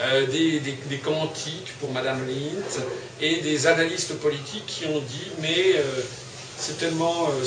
euh, 0.00 0.26
des, 0.26 0.58
des- 0.58 0.76
pour 1.80 1.92
Madame 1.92 2.26
Lind 2.26 2.64
et 3.20 3.36
des 3.42 3.66
analystes 3.68 4.14
politiques 4.18 4.66
qui 4.66 4.86
ont 4.86 4.98
dit 4.98 5.30
mais 5.40 5.76
euh, 5.76 5.82
c'est 6.58 6.78
tellement, 6.78 7.28
euh, 7.30 7.44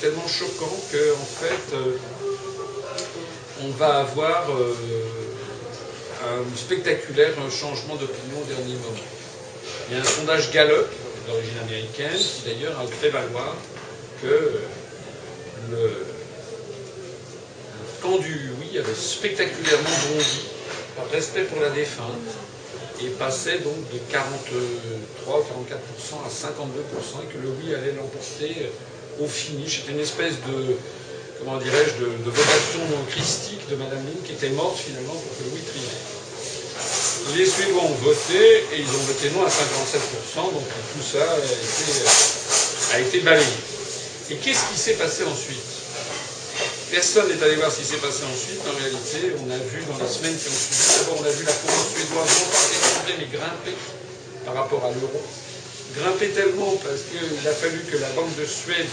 tellement 0.00 0.28
choquant 0.28 0.76
que 0.92 1.12
en 1.14 1.28
fait 1.40 1.76
on 3.64 3.70
va 3.70 3.98
avoir 4.00 4.46
un 6.24 6.56
spectaculaire 6.56 7.34
changement 7.50 7.96
d'opinion 7.96 8.38
au 8.42 8.44
dernier 8.54 8.74
moment. 8.74 9.06
Il 9.88 9.96
y 9.96 9.98
a 9.98 10.02
un 10.02 10.04
sondage 10.04 10.50
Gallup 10.52 10.86
d'origine 11.26 11.58
américaine 11.62 12.16
qui 12.16 12.42
d'ailleurs 12.50 12.78
a 12.78 12.86
fait 12.86 13.10
valoir 13.10 13.56
que 14.22 14.26
euh, 14.26 14.60
le, 15.70 15.86
le 15.86 15.92
camp 18.02 18.18
du 18.18 18.50
oui 18.60 18.78
avait 18.78 18.94
spectaculairement 18.94 19.90
bondi 20.10 20.40
par 20.96 21.08
respect 21.10 21.44
pour 21.44 21.60
la 21.60 21.70
défunte 21.70 22.28
et 23.02 23.08
passait 23.10 23.58
donc 23.58 23.76
de 23.92 23.98
43 24.10 25.38
ou 25.38 25.64
44% 25.64 26.26
à 26.26 26.28
52% 26.28 27.24
et 27.24 27.32
que 27.32 27.38
le 27.42 27.48
oui 27.60 27.74
allait 27.74 27.92
l'emporter 27.92 28.70
au 29.20 29.26
finish. 29.26 29.80
C'était 29.80 29.92
une 29.92 30.00
espèce 30.00 30.34
de, 30.46 30.76
comment 31.38 31.58
dirais-je, 31.58 32.04
de, 32.04 32.32
christique 33.10 33.68
de 33.70 33.76
Madame 33.76 33.98
Lynn 33.98 34.22
qui 34.24 34.32
était 34.32 34.50
morte 34.50 34.78
finalement 34.78 35.14
pour 35.14 35.38
que 35.38 35.44
le 35.44 35.50
oui 35.54 35.60
triomphait. 35.60 36.21
Les 37.36 37.46
Suédois 37.46 37.82
ont 37.82 37.96
voté 38.02 38.66
et 38.72 38.80
ils 38.80 38.88
ont 38.88 39.04
voté 39.06 39.30
non 39.30 39.46
à 39.46 39.48
57%, 39.48 40.52
donc 40.52 40.64
tout 40.66 41.02
ça 41.02 41.22
a 42.92 42.98
été, 42.98 43.08
été 43.08 43.20
balayé. 43.20 43.46
Et 44.30 44.34
qu'est-ce 44.36 44.64
qui 44.72 44.78
s'est 44.78 44.94
passé 44.94 45.22
ensuite? 45.24 45.62
Personne 46.90 47.28
n'est 47.32 47.42
allé 47.42 47.56
voir 47.56 47.72
ce 47.72 47.78
qui 47.78 47.86
s'est 47.86 48.02
passé 48.04 48.20
ensuite. 48.28 48.60
En 48.68 48.76
réalité, 48.76 49.32
on 49.40 49.48
a 49.50 49.56
vu 49.56 49.80
dans 49.88 49.96
les 49.96 50.10
semaines 50.12 50.36
qui 50.36 50.48
ont 50.48 50.60
suivi, 50.60 50.98
d'abord 51.00 51.16
on 51.22 51.24
a 51.24 51.30
vu 51.32 51.44
la 51.44 51.52
couronne 51.56 51.88
suédoise 51.88 52.28
non 52.36 52.46
pas 52.52 52.62
s'effondrer 52.68 53.14
mais 53.18 53.28
grimper 53.32 53.76
par 54.44 54.54
rapport 54.54 54.84
à 54.84 54.90
l'euro. 54.92 55.22
Grimper 55.96 56.28
tellement 56.36 56.76
parce 56.84 57.00
qu'il 57.08 57.48
a 57.48 57.52
fallu 57.52 57.80
que 57.88 57.96
la 57.96 58.08
Banque 58.12 58.34
de 58.36 58.44
Suède 58.44 58.88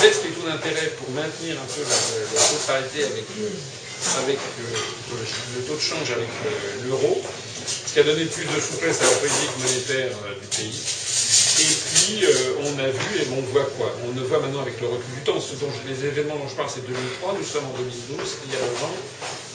baisse 0.00 0.24
les 0.24 0.32
taux 0.32 0.48
d'intérêt 0.48 0.88
pour 0.96 1.10
maintenir 1.12 1.56
un 1.60 1.68
peu 1.68 1.82
la, 1.84 1.96
de 2.40 2.58
parité 2.64 3.04
avec, 3.04 3.24
le, 3.36 3.48
avec 4.24 4.38
le, 4.60 5.60
taux 5.68 5.76
de 5.76 5.80
change 5.80 6.10
avec 6.16 6.28
le- 6.44 6.88
l'euro, 6.88 7.20
ce 7.66 7.92
qui 7.92 8.00
a 8.00 8.02
donné 8.02 8.24
plus 8.26 8.44
de 8.44 8.60
souplesse 8.60 9.00
à 9.00 9.04
la 9.04 9.16
politique 9.16 9.56
monétaire 9.58 10.12
euh, 10.26 10.34
du 10.40 10.46
pays. 10.48 10.80
Et 11.54 11.70
puis, 11.70 12.26
euh, 12.26 12.66
on 12.66 12.78
a 12.78 12.90
vu, 12.90 13.10
et 13.22 13.26
on 13.30 13.40
voit 13.52 13.64
quoi? 13.78 13.94
On 14.04 14.18
le 14.18 14.26
voit 14.26 14.40
maintenant 14.40 14.62
avec 14.62 14.80
le 14.80 14.88
recul 14.88 15.14
du 15.14 15.22
temps. 15.22 15.38
Les 15.86 16.04
événements 16.04 16.36
dont 16.36 16.48
je 16.48 16.54
parle, 16.54 16.68
c'est 16.68 16.84
2003, 16.86 17.36
nous 17.38 17.46
sommes 17.46 17.66
en 17.66 17.78
2012, 17.78 18.18
il 18.46 18.52
y 18.52 18.56
a 18.56 18.60
9 18.60 18.84
ans. 18.84 18.96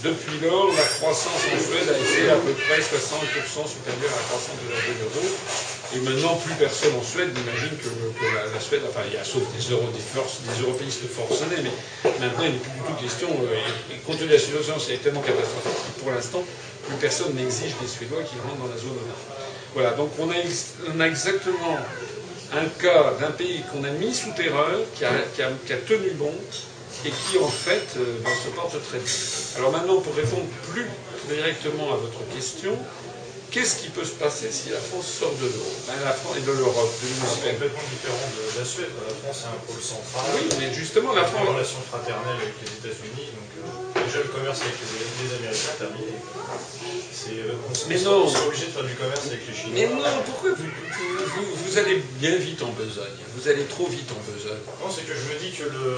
Depuis 0.03 0.39
lors, 0.47 0.71
la 0.71 0.87
croissance 0.95 1.43
en 1.43 1.59
Suède 1.59 1.91
a 1.91 1.97
été 1.99 2.29
à 2.31 2.39
peu 2.39 2.53
près 2.55 2.79
60% 2.79 3.67
supérieure 3.67 4.13
à 4.13 4.19
la 4.19 4.25
croissance 4.31 4.55
de 4.63 4.71
la 4.71 4.79
zone 4.79 5.01
euro. 5.11 5.27
Et 5.95 5.99
maintenant, 6.01 6.35
plus 6.35 6.53
personne 6.53 6.93
en 6.95 7.03
Suède 7.03 7.29
n'imagine 7.35 7.75
que, 7.77 7.89
la, 8.53 8.59
Suède, 8.59 8.81
enfin, 8.87 9.01
il 9.07 9.13
y 9.13 9.17
a 9.17 9.23
sauf 9.23 9.41
des, 9.57 9.73
européistes 10.63 11.07
forcenés, 11.09 11.63
mais 11.63 12.11
maintenant, 12.19 12.43
il 12.45 12.53
n'est 12.53 12.59
plus 12.59 12.71
du 12.71 12.85
tout 12.85 13.01
question, 13.01 13.29
euh, 13.29 13.93
et, 13.93 13.97
compte 14.05 14.17
tenu 14.17 14.27
de 14.27 14.33
la 14.33 14.39
situation, 14.39 14.75
c'est 14.77 15.01
tellement 15.01 15.21
catastrophique 15.21 15.95
que 15.95 16.01
pour 16.01 16.11
l'instant, 16.11 16.43
plus 16.87 16.95
personne 16.97 17.33
n'exige 17.33 17.73
des 17.81 17.87
Suédois 17.87 18.21
qui 18.21 18.35
rentrent 18.37 18.61
dans 18.61 18.71
la 18.71 18.77
zone. 18.77 18.97
Voilà, 19.73 19.91
donc 19.91 20.11
on 20.19 20.29
a, 20.29 21.07
exactement 21.07 21.77
un 22.53 22.65
cas 22.81 23.13
d'un 23.19 23.31
pays 23.31 23.63
qu'on 23.71 23.83
a 23.83 23.89
mis 23.89 24.13
sous 24.13 24.31
terreur, 24.33 24.81
qui 24.95 25.05
a 25.05 25.77
tenu 25.87 26.11
bon, 26.11 26.33
et 27.05 27.09
qui 27.09 27.37
en 27.37 27.47
fait 27.47 27.97
euh, 27.97 28.17
ben, 28.23 28.31
se 28.43 28.49
porte 28.49 28.75
très 28.89 28.99
bien. 28.99 29.13
Alors 29.57 29.71
maintenant, 29.71 30.01
pour 30.01 30.13
répondre 30.15 30.45
plus 30.71 30.85
directement 31.29 31.93
à 31.93 31.97
votre 31.97 32.25
question, 32.35 32.77
qu'est-ce 33.51 33.75
qui 33.81 33.89
peut 33.89 34.05
se 34.05 34.13
passer 34.13 34.51
si 34.51 34.69
la 34.69 34.79
France 34.79 35.07
sort 35.19 35.33
de 35.41 35.45
l'euro? 35.45 35.71
Ben, 35.87 35.93
la 36.05 36.13
France 36.13 36.37
et 36.37 36.41
de 36.41 36.51
l'Europe, 36.51 36.91
de 37.01 37.07
l'Union 37.07 37.25
C'est 37.29 37.51
complètement 37.53 37.87
différent 37.89 38.27
de 38.37 38.59
la 38.59 38.65
Suède. 38.65 38.93
La 39.07 39.13
France, 39.15 39.37
c'est 39.45 39.49
un 39.49 39.59
pôle 39.65 39.81
central. 39.81 40.25
Oui, 40.35 40.43
mais 40.59 40.73
justement, 40.73 41.13
la 41.13 41.21
Une 41.23 41.27
France. 41.33 41.49
relation 41.49 41.81
fraternelle 41.89 42.37
avec 42.41 42.53
les 42.61 42.71
États-Unis. 42.77 43.27
Donc, 43.33 43.49
euh, 43.57 43.88
déjà, 43.95 44.19
le 44.19 44.29
commerce 44.29 44.61
avec 44.61 44.75
les, 44.79 45.27
les 45.27 45.35
Américains 45.37 45.75
terminé. 45.77 46.13
C'est, 47.13 47.39
euh, 47.45 47.53
on, 47.67 47.89
Mais 47.89 47.99
on- 48.07 48.09
non. 48.09 48.25
on 48.27 48.33
est 48.33 48.47
obligé 48.47 48.65
de 48.67 48.71
faire 48.71 48.83
du 48.83 48.95
commerce 48.95 49.25
avec 49.27 49.41
les 49.47 49.53
Chinois. 49.53 49.73
Mais 49.75 49.87
non, 49.87 50.21
pourquoi 50.25 50.51
vous- 50.51 51.55
vous 51.65 51.77
allez 51.77 52.01
bien 52.19 52.35
vite 52.37 52.61
en 52.63 52.69
besogne 52.73 53.19
Vous 53.35 53.47
allez 53.47 53.65
trop 53.65 53.87
vite 53.87 54.09
en 54.11 54.21
besogne. 54.31 54.61
Non, 54.81 54.89
c'est 54.89 55.05
que 55.05 55.13
je 55.13 55.25
me 55.33 55.39
dis 55.39 55.51
que 55.55 55.63
le, 55.63 55.97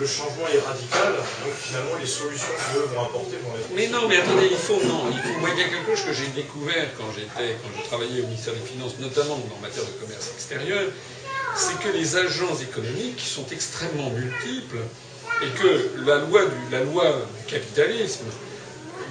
le 0.00 0.06
changement 0.06 0.46
est 0.52 0.58
radical, 0.60 1.14
donc 1.44 1.54
finalement 1.62 1.96
les 2.00 2.06
solutions 2.06 2.52
qu'eux 2.72 2.88
vont 2.94 3.02
apporter 3.04 3.36
vont 3.44 3.54
être. 3.56 3.70
Mais 3.74 3.86
non, 3.88 4.08
mais 4.08 4.16
attendez, 4.18 4.48
il 4.50 4.56
faut, 4.56 4.80
non, 4.84 5.06
il 5.12 5.18
faut, 5.22 5.38
moi, 5.40 5.50
il 5.54 5.58
y 5.60 5.64
a 5.64 5.68
quelque 5.68 5.94
chose 5.94 6.04
que 6.06 6.12
j'ai 6.12 6.28
découvert 6.34 6.88
quand 6.98 7.10
j'étais, 7.14 7.56
quand 7.62 7.70
je 7.78 7.86
travaillais 7.86 8.20
au 8.22 8.26
ministère 8.26 8.54
des 8.54 8.66
Finances, 8.66 8.94
notamment 8.98 9.34
en 9.34 9.60
matière 9.62 9.84
de 9.84 9.92
commerce 10.02 10.28
extérieur, 10.34 10.84
c'est 11.56 11.78
que 11.80 11.88
les 11.96 12.16
agents 12.16 12.56
économiques 12.60 13.20
sont 13.20 13.46
extrêmement 13.52 14.10
multiples 14.10 14.78
et 15.42 15.48
que 15.58 15.90
la 16.06 16.18
loi 16.18 16.44
du, 16.44 16.56
la 16.72 16.80
loi 16.84 17.04
du 17.46 17.52
capitalisme, 17.52 18.24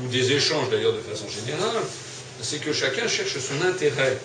ou 0.04 0.08
des 0.08 0.32
échanges 0.32 0.70
d'ailleurs 0.70 0.94
de 0.94 1.00
façon 1.02 1.26
générale, 1.30 1.82
c'est 2.42 2.60
que 2.62 2.72
chacun 2.72 3.08
cherche 3.08 3.38
son 3.40 3.66
intérêt. 3.68 4.18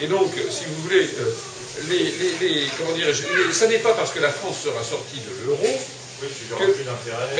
Et 0.00 0.06
donc, 0.06 0.32
si 0.50 0.64
vous 0.64 0.82
voulez, 0.82 1.04
euh, 1.04 1.24
les, 1.90 1.98
les- 1.98 2.36
les- 2.40 2.66
comment 2.78 2.96
les- 2.96 3.52
ça 3.52 3.66
n'est 3.66 3.78
pas 3.78 3.92
parce 3.94 4.12
que 4.12 4.20
la 4.20 4.30
France 4.30 4.56
sera 4.64 4.82
sortie 4.82 5.20
de 5.20 5.46
l'euro 5.46 5.66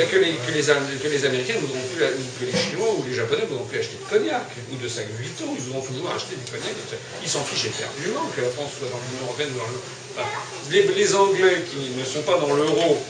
que, 0.06 0.16
les, 0.18 0.34
que, 0.46 0.52
les, 0.52 0.70
Am- 0.70 0.86
que 1.02 1.08
les 1.08 1.24
Américains 1.24 1.54
ne 1.54 1.60
voudront 1.60 1.80
plus, 1.94 2.04
que 2.38 2.44
les 2.52 2.56
Chinois 2.62 2.94
ou 2.98 3.04
les 3.08 3.14
Japonais 3.14 3.42
ne 3.42 3.46
voudront 3.48 3.64
plus 3.64 3.78
acheter 3.80 3.96
de 3.96 4.08
cognac 4.10 4.46
ou 4.72 4.76
de 4.76 4.86
5 4.88 5.02
ans, 5.02 5.54
ils 5.56 5.62
voudront 5.64 5.80
toujours 5.80 6.10
acheter 6.14 6.36
du 6.36 6.44
cognac. 6.50 6.74
Ils 7.22 7.28
s'en 7.28 7.42
fichent 7.44 7.66
éperdument 7.72 8.28
que 8.36 8.42
la 8.42 8.50
France 8.50 8.72
soit 8.78 8.88
dans 8.90 9.00
l'Union 9.08 9.24
Européenne 9.26 9.50
ou 9.54 9.58
dans 9.58 9.66
le. 9.66 9.78
enfin, 10.18 10.28
les, 10.70 10.82
les 10.94 11.14
Anglais 11.14 11.64
qui 11.72 11.90
ne 11.98 12.04
sont 12.04 12.22
pas 12.22 12.38
dans 12.38 12.54
l'euro 12.54 13.02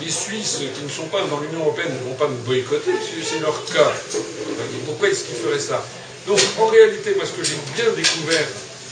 les 0.00 0.10
Suisses 0.10 0.60
qui 0.74 0.82
ne 0.82 0.88
sont 0.88 1.06
pas 1.06 1.22
dans 1.26 1.40
l'Union 1.40 1.60
Européenne 1.60 1.92
ne 1.92 2.08
vont 2.08 2.14
pas 2.14 2.28
nous 2.28 2.42
boycotter, 2.44 2.92
c'est 3.24 3.40
leur 3.40 3.64
cas. 3.66 3.92
Pourquoi 4.86 5.08
est-ce 5.08 5.24
qu'ils 5.24 5.36
feraient 5.36 5.58
ça? 5.58 5.84
Donc 6.26 6.38
en 6.58 6.66
réalité, 6.66 7.14
moi 7.16 7.24
ce 7.26 7.32
que 7.32 7.44
j'ai 7.44 7.58
bien 7.74 7.90
découvert 7.92 8.46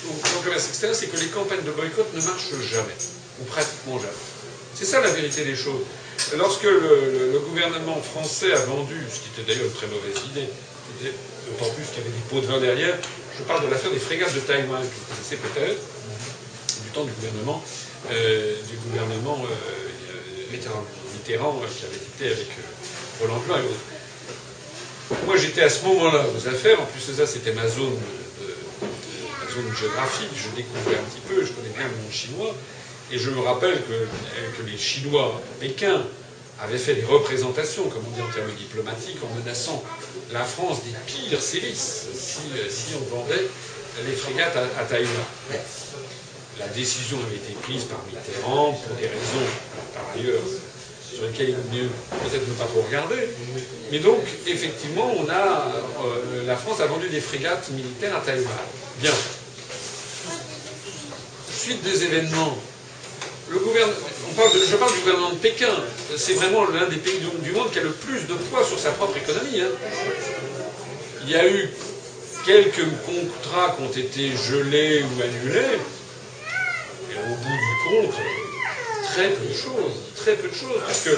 au 0.09 0.43
commerce 0.43 0.69
extérieur, 0.69 0.97
c'est 0.97 1.07
que 1.07 1.17
les 1.17 1.29
campagnes 1.29 1.63
de 1.63 1.71
boycott 1.71 2.13
ne 2.15 2.21
marchent 2.21 2.55
jamais, 2.71 2.97
ou 3.41 3.45
pratiquement 3.45 3.99
jamais. 3.99 4.13
C'est 4.75 4.85
ça 4.85 5.01
la 5.01 5.11
vérité 5.11 5.45
des 5.45 5.57
choses. 5.57 5.83
Lorsque 6.37 6.65
le, 6.65 7.41
gouvernement 7.49 8.01
français 8.03 8.53
a 8.53 8.61
vendu, 8.61 8.97
ce 9.13 9.21
qui 9.21 9.29
était 9.35 9.53
d'ailleurs 9.53 9.67
une 9.67 9.73
très 9.73 9.87
mauvaise 9.87 10.17
idée, 10.31 10.49
d'autant 11.47 11.71
plus 11.75 11.85
qu'il 11.85 11.99
y 11.99 12.07
avait 12.07 12.15
des 12.15 12.25
pots 12.29 12.41
de 12.41 12.47
vin 12.47 12.61
derrière, 12.61 12.97
je 13.39 13.43
parle 13.45 13.65
de 13.65 13.71
l'affaire 13.71 13.91
des 13.91 13.99
frégates 13.99 14.35
de 14.35 14.41
Taïwan, 14.41 14.81
que 14.81 14.87
vous 14.87 15.15
connaissez 15.15 15.37
peut-être, 15.37 15.81
du 16.85 16.91
temps 16.91 17.05
du 17.05 17.13
gouvernement, 17.13 17.63
euh, 18.11 18.57
du 18.69 18.77
gouvernement 18.77 19.43
euh, 19.45 19.89
Mitterrand, 20.53 20.85
euh, 21.63 21.67
qui 21.69 21.85
avait 21.85 21.97
été 21.97 22.27
avec 22.27 22.49
euh, 22.49 23.21
Roland 23.21 23.41
Klein 23.41 23.59
et 23.59 23.67
autres. 23.67 25.25
Moi, 25.27 25.37
j'étais 25.37 25.63
à 25.63 25.71
ce 25.71 25.85
moment-là 25.87 26.25
aux 26.37 26.49
affaires. 26.49 26.81
En 26.81 26.87
plus 26.87 27.07
de 27.09 27.15
ça, 27.15 27.27
c'était 27.27 27.53
ma 27.53 27.67
zone, 27.69 27.99
ma 28.41 29.53
zone 29.53 29.77
géographique. 29.77 30.31
Je 30.37 30.49
découvrais 30.57 30.97
un 30.97 31.03
petit 31.11 31.21
peu, 31.29 31.45
je 31.45 31.53
connais 31.53 31.71
bien 31.77 31.85
le 31.85 32.03
monde 32.03 32.13
chinois. 32.13 32.55
Et 33.13 33.19
je 33.19 33.31
me 33.31 33.41
rappelle 33.41 33.83
que, 33.83 34.07
que 34.57 34.71
les 34.71 34.79
Chinois 34.79 35.35
à 35.37 35.61
Pékin 35.61 36.05
avaient 36.63 36.79
fait 36.79 36.95
des 36.95 37.05
représentations, 37.05 37.89
comme 37.89 38.05
on 38.07 38.15
dit 38.15 38.23
en 38.23 38.33
termes 38.33 38.53
diplomatiques, 38.57 39.19
en 39.25 39.35
menaçant 39.35 39.83
la 40.31 40.45
France 40.45 40.79
des 40.85 40.95
pires 41.07 41.43
sévices 41.43 42.07
si, 42.15 42.39
euh, 42.57 42.69
si 42.71 42.95
on 42.95 43.17
vendait 43.17 43.47
les 44.07 44.13
frégates 44.13 44.57
à, 44.57 44.81
à 44.81 44.85
Taïwan. 44.85 45.11
La 46.59 46.69
décision 46.69 47.19
avait 47.27 47.37
été 47.37 47.53
prise 47.63 47.85
par 47.85 47.99
Mitterrand 48.07 48.73
pour 48.73 48.97
des 48.97 49.07
raisons, 49.09 49.49
par 50.07 50.15
ailleurs, 50.17 50.41
sur 51.13 51.25
lesquelles 51.27 51.51
il 51.51 51.57
vaut 51.57 51.71
mieux 51.73 51.89
peut-être 52.25 52.49
ne 52.49 52.55
pas 52.55 52.65
trop 52.65 52.83
regarder. 52.83 53.29
Mais 53.91 53.99
donc, 53.99 54.21
effectivement, 54.47 55.13
on 55.17 55.29
a, 55.29 55.73
euh, 56.05 56.47
la 56.47 56.57
France 56.57 56.81
a 56.81 56.87
vendu 56.87 57.09
des 57.09 57.21
frégates 57.21 57.71
militaires 57.71 58.17
à 58.17 58.21
Taïwan. 58.21 58.47
Bien. 59.01 59.13
Suite 61.53 61.83
des 61.83 62.05
événements, 62.05 62.57
le 63.51 63.59
je 63.59 64.77
parle 64.77 64.93
du 64.93 65.01
gouvernement 65.01 65.31
de 65.31 65.37
Pékin. 65.37 65.75
C'est 66.17 66.35
vraiment 66.35 66.65
l'un 66.71 66.87
des 66.89 66.97
pays 66.97 67.19
du, 67.19 67.27
du 67.43 67.53
monde 67.53 67.71
qui 67.73 67.81
a 67.81 67.83
le 67.83 67.91
plus 67.91 68.21
de 68.27 68.35
poids 68.35 68.65
sur 68.65 68.79
sa 68.79 68.91
propre 68.93 69.17
économie. 69.17 69.61
hein. 69.61 69.69
Il 71.25 71.31
y 71.31 71.35
a 71.37 71.47
eu 71.49 71.69
quelques 72.47 72.87
contrats 73.05 73.77
qui 73.77 73.83
ont 73.83 73.91
été 73.91 74.31
gelés 74.37 75.03
ou 75.03 75.23
annulés. 75.23 75.79
Et 77.11 77.17
au 77.17 77.35
bout 77.35 77.59
du 77.59 78.07
compte, 78.09 78.15
très 79.13 79.29
peu 79.31 79.47
de 79.47 79.55
choses, 79.55 79.95
très 80.17 80.35
peu 80.35 80.49
de 80.49 80.55
choses, 80.55 80.81
parce 80.87 81.01
que 81.01 81.11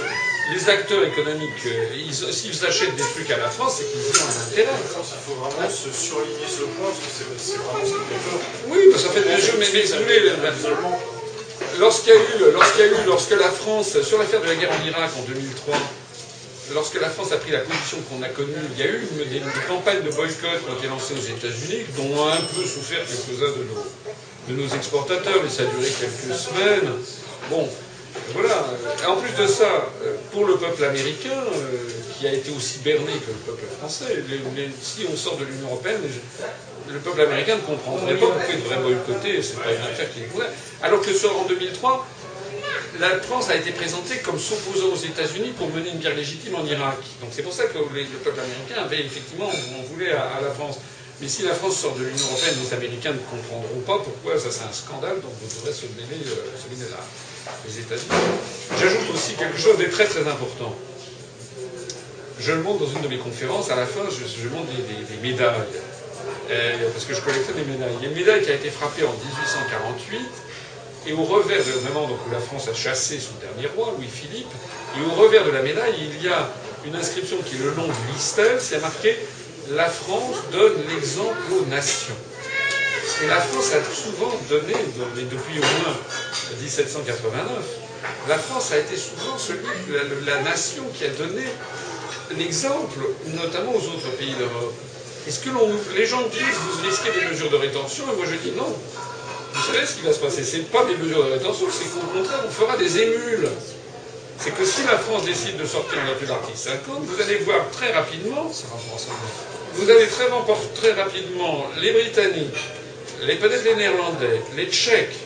les 0.54 0.68
acteurs 0.68 1.04
économiques, 1.04 1.64
euh, 1.66 1.94
ils- 1.96 2.14
s'ils 2.14 2.64
achètent 2.66 2.96
des 2.96 3.02
trucs 3.14 3.30
à 3.30 3.38
la 3.38 3.48
France, 3.50 3.74
c'est 3.78 3.86
qu'ils 3.90 4.20
ont 4.20 4.26
un 4.26 4.42
intérêt. 4.50 4.76
Qu'il 4.76 5.22
faut 5.26 5.38
vraiment 5.40 5.70
se 5.70 5.90
surligner 5.92 6.48
ce 6.48 6.64
point, 6.74 6.90
parce 6.90 6.98
que 6.98 7.12
c'est 7.38 7.56
vraiment 7.62 7.84
ce 7.86 7.98
peur. 8.10 8.40
Oui, 8.68 8.78
parce 8.90 9.04
qu'en 9.04 9.10
fait, 9.12 9.24
les 9.28 9.40
jeux, 9.40 9.56
mais, 9.58 9.66
mais 9.72 9.82
vous 9.82 10.02
voulez, 10.02 10.22
lorsqu'il 11.78 12.12
y 12.12 12.16
a 12.16 12.18
eu, 12.18 12.52
lorsqu'il 12.52 12.80
y 12.80 12.84
a 12.84 12.86
eu, 12.88 13.04
lorsque 13.06 13.30
la 13.30 13.50
France, 13.50 14.00
sur 14.02 14.18
l'affaire 14.18 14.40
de 14.42 14.46
la 14.48 14.54
guerre 14.56 14.70
en 14.72 14.86
Irak 14.86 15.10
en 15.18 15.22
2003, 15.22 15.76
lorsque 16.74 17.00
la 17.00 17.10
France 17.10 17.32
a 17.32 17.36
pris 17.36 17.52
la 17.52 17.60
position 17.60 17.98
qu'on 18.08 18.22
a 18.22 18.28
connue, 18.28 18.54
il 18.74 18.78
y 18.78 18.82
a 18.82 18.90
eu 18.90 19.06
une- 19.12 19.18
des, 19.30 19.38
des 19.40 19.64
campagnes 19.68 20.02
de 20.02 20.10
boycott 20.10 20.58
qui 20.64 20.70
ont 20.70 20.76
été 20.78 20.88
lancées 20.88 21.14
aux 21.14 21.26
États-Unis, 21.36 21.84
dont 21.96 22.18
ont 22.18 22.28
un 22.28 22.36
peu 22.36 22.62
souffert 22.66 23.00
quelques-uns 23.06 23.52
de 23.58 23.64
nos, 23.70 23.84
de 24.48 24.62
nos 24.62 24.74
exportateurs, 24.74 25.40
mais 25.44 25.50
ça 25.50 25.62
a 25.62 25.66
duré 25.66 25.88
quelques 25.90 26.34
semaines. 26.36 26.90
Bon, 27.52 27.68
voilà. 28.32 28.64
En 29.08 29.16
plus 29.16 29.32
de 29.42 29.46
ça, 29.46 29.64
euh, 30.02 30.14
pour 30.32 30.46
le 30.46 30.56
peuple 30.56 30.84
américain, 30.84 31.28
euh, 31.52 31.76
qui 32.18 32.26
a 32.26 32.32
été 32.32 32.50
aussi 32.50 32.78
berné 32.78 33.12
que 33.12 33.28
le 33.30 33.42
peuple 33.44 33.64
français, 33.78 34.24
si 34.80 35.04
on 35.12 35.14
sort 35.14 35.36
de 35.36 35.44
l'Union 35.44 35.66
européenne, 35.68 36.00
le 36.88 36.98
peuple 36.98 37.20
américain 37.20 37.56
ne 37.56 37.60
comprendrait 37.60 38.14
pas 38.14 38.26
pourquoi 38.26 38.54
il 38.54 38.62
devrait 38.62 38.78
boycotter, 38.82 39.42
c'est 39.42 39.60
pas 39.60 39.70
une 39.70 39.82
affaire 39.82 40.10
qui 40.12 40.20
est 40.20 40.26
concernée. 40.32 40.54
Alors 40.82 41.02
que 41.02 41.12
sur, 41.12 41.38
en 41.38 41.44
2003, 41.44 42.06
la 43.00 43.20
France 43.20 43.50
a 43.50 43.56
été 43.56 43.70
présentée 43.72 44.16
comme 44.18 44.38
s'opposant 44.38 44.88
aux 44.94 44.96
États-Unis 45.04 45.52
pour 45.58 45.68
mener 45.70 45.90
une 45.90 45.98
guerre 45.98 46.16
légitime 46.16 46.54
en 46.54 46.64
Irak. 46.64 46.98
Donc 47.20 47.30
c'est 47.32 47.42
pour 47.42 47.52
ça 47.52 47.64
que 47.64 47.76
les- 47.94 48.04
le 48.04 48.18
peuple 48.24 48.40
américain 48.40 48.84
avait 48.84 49.04
effectivement, 49.04 49.50
on 49.50 50.00
à, 50.00 50.40
la 50.40 50.50
France. 50.50 50.76
Mais 51.20 51.28
si 51.28 51.42
la 51.42 51.54
France 51.54 51.76
sort 51.76 51.94
de 51.96 52.04
l'Union 52.04 52.24
européenne, 52.30 52.56
les 52.64 52.74
Américains 52.74 53.12
ne 53.12 53.18
comprendront 53.30 53.80
pas 53.86 53.98
pourquoi 54.02 54.38
ça 54.38 54.48
c'est 54.50 54.64
un 54.64 54.72
scandale, 54.72 55.20
donc 55.20 55.30
vous 55.40 55.48
devrez 55.60 55.72
se 55.72 55.86
mêler, 55.94 56.18
euh, 56.26 56.50
se 56.58 56.66
mêler 56.72 56.90
là, 56.90 56.98
les 57.66 57.78
États-Unis. 57.80 58.10
J'ajoute 58.80 59.14
aussi 59.14 59.34
quelque 59.34 59.58
chose 59.58 59.78
de 59.78 59.84
très 59.84 60.04
très 60.06 60.26
important. 60.28 60.74
Je 62.38 62.52
le 62.52 62.62
montre 62.62 62.80
dans 62.80 62.90
une 62.90 63.02
de 63.02 63.08
mes 63.08 63.18
conférences, 63.18 63.70
à 63.70 63.76
la 63.76 63.86
fin, 63.86 64.00
je, 64.10 64.48
montre 64.48 64.66
des, 64.66 65.28
médailles. 65.28 65.54
Euh, 66.50 66.90
parce 66.92 67.04
que 67.04 67.14
je 67.14 67.20
collectais 67.20 67.52
des 67.52 67.64
médailles. 67.64 67.92
Il 68.00 68.04
y 68.04 68.06
a 68.06 68.10
une 68.10 68.16
médaille 68.16 68.42
qui 68.42 68.50
a 68.50 68.54
été 68.54 68.70
frappée 68.70 69.04
en 69.04 69.12
1848, 69.12 70.18
et 71.06 71.12
au 71.12 71.22
revers, 71.22 71.62
moment 71.92 72.08
donc, 72.08 72.18
où 72.26 72.32
la 72.32 72.40
France 72.40 72.68
a 72.68 72.74
chassé 72.74 73.18
son 73.18 73.34
dernier 73.40 73.68
roi, 73.76 73.94
Louis-Philippe, 73.96 74.50
et 74.96 75.00
au 75.06 75.20
revers 75.20 75.44
de 75.44 75.50
la 75.50 75.62
médaille, 75.62 75.94
il 75.98 76.22
y 76.22 76.28
a 76.28 76.50
une 76.84 76.96
inscription 76.96 77.36
qui 77.44 77.56
est 77.56 77.64
le 77.64 77.70
long 77.74 77.86
de 77.86 78.12
l'Istel, 78.12 78.58
c'est 78.60 78.80
marqué 78.80 79.16
La 79.70 79.88
France 79.88 80.36
donne 80.50 80.74
l'exemple 80.88 81.38
aux 81.52 81.66
nations. 81.66 82.16
Et 83.22 83.26
la 83.26 83.40
France 83.40 83.72
a 83.72 83.94
souvent 83.94 84.32
donné, 84.48 84.74
mais 85.16 85.22
depuis 85.22 85.58
au 85.58 85.62
moins 85.62 85.96
1789, 86.60 87.46
la 88.28 88.38
France 88.38 88.72
a 88.72 88.78
été 88.78 88.96
souvent 88.96 89.38
celui, 89.38 89.60
la, 90.26 90.34
la 90.34 90.42
nation 90.42 90.84
qui 90.94 91.04
a 91.04 91.08
donné 91.08 91.44
l'exemple, 92.36 92.98
notamment 93.28 93.72
aux 93.72 93.86
autres 93.88 94.10
pays 94.18 94.34
d'Europe. 94.34 94.74
Est-ce 95.26 95.40
que 95.40 95.50
l'on, 95.50 95.70
les 95.96 96.06
gens 96.06 96.22
disent 96.22 96.40
vous 96.40 96.86
risquez 96.88 97.10
des 97.12 97.26
mesures 97.26 97.50
de 97.50 97.56
rétention, 97.56 98.04
et 98.12 98.16
moi 98.16 98.26
je 98.28 98.36
dis 98.36 98.56
non. 98.56 98.74
Vous 99.54 99.72
savez 99.72 99.86
ce 99.86 99.94
qui 99.94 100.02
va 100.02 100.12
se 100.12 100.18
passer 100.18 100.42
C'est 100.42 100.70
pas 100.70 100.84
des 100.84 100.96
mesures 100.96 101.24
de 101.24 101.32
rétention, 101.32 101.66
c'est 101.70 101.84
qu'au 101.84 102.06
contraire, 102.06 102.40
on 102.46 102.50
fera 102.50 102.76
des 102.76 102.98
émules. 102.98 103.48
C'est 104.38 104.50
que 104.50 104.64
si 104.64 104.82
la 104.84 104.98
France 104.98 105.24
décide 105.24 105.56
de 105.58 105.64
sortir 105.64 105.98
de 106.02 106.26
l'article 106.26 106.58
50, 106.58 107.02
vous 107.04 107.22
allez 107.22 107.36
voir 107.38 107.70
très 107.70 107.92
rapidement, 107.92 108.50
vous 109.74 109.90
allez 109.90 110.06
très, 110.08 110.26
très 110.74 111.00
rapidement 111.00 111.66
les 111.80 111.92
Britanniques, 111.92 112.58
les 113.26 113.36
peut-être 113.36 113.64
les 113.64 113.74
Néerlandais, 113.74 114.42
les 114.56 114.66
Tchèques, 114.66 115.16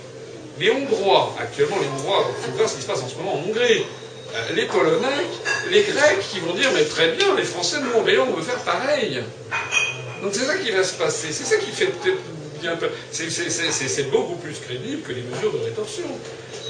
les 0.58 0.70
Hongrois, 0.70 1.34
actuellement 1.40 1.78
les 1.80 1.88
Hongrois, 1.88 2.26
il 2.38 2.44
faut 2.46 2.56
voir 2.56 2.68
ce 2.68 2.76
qui 2.76 2.82
se 2.82 2.86
passe 2.86 3.02
en 3.02 3.08
ce 3.08 3.14
moment 3.16 3.34
en 3.34 3.38
Hongrie, 3.48 3.84
euh, 4.34 4.52
les 4.54 4.66
Polonais, 4.66 5.26
les 5.70 5.82
Grecs 5.82 6.20
qui 6.30 6.40
vont 6.40 6.52
dire 6.54 6.70
mais 6.74 6.84
très 6.84 7.08
bien, 7.12 7.34
les 7.34 7.44
Français, 7.44 7.78
nous 7.80 7.90
on 7.94 8.02
veut, 8.02 8.20
on 8.20 8.32
veut 8.34 8.42
faire 8.42 8.58
pareil. 8.60 9.22
Donc 10.22 10.32
c'est 10.34 10.44
ça 10.44 10.56
qui 10.56 10.70
va 10.70 10.82
se 10.82 10.94
passer, 10.94 11.28
c'est 11.30 11.44
ça 11.44 11.56
qui 11.56 11.70
fait 11.70 11.86
peut-être 11.86 12.18
bien 12.60 12.76
peur. 12.76 12.90
C'est- 13.12 14.10
beaucoup 14.10 14.36
plus 14.36 14.54
crédible 14.58 15.02
que 15.02 15.12
les 15.12 15.22
mesures 15.22 15.52
de 15.52 15.64
rétorsion. 15.64 16.04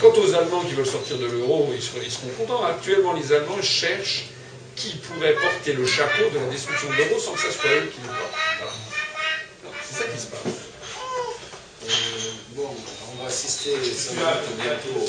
Quant 0.01 0.13
aux 0.13 0.35
Allemands 0.35 0.63
qui 0.63 0.75
veulent 0.75 0.87
sortir 0.87 1.17
de 1.17 1.27
l'euro, 1.27 1.73
ils 1.75 1.83
seront, 1.83 2.29
contents. 2.39 2.65
Actuellement, 2.65 3.15
les 3.15 3.33
Allemands 3.33 3.63
cherchent 3.63 4.27
qui 4.75 4.95
pourrait 4.97 5.33
porter 5.35 5.73
le 5.73 5.87
chapeau 5.87 6.29
de 6.35 6.39
la 6.39 6.47
destruction 6.53 6.91
de 6.91 6.97
l'euro 6.97 7.19
sans 7.19 7.33
que 7.33 7.41
ça 7.41 7.51
soit 7.51 7.71
eux 7.71 7.91
qui 7.95 8.01
le 8.03 8.09
portent. 8.09 8.35
Voilà. 8.59 8.73
C'est 9.89 10.03
ça 10.03 10.05
qui 10.05 10.21
se 10.21 10.27
passe. 10.27 10.66
Va 13.27 13.33
assister 13.33 13.73
sans 13.93 14.15
doute 14.15 14.57
bientôt, 14.63 15.05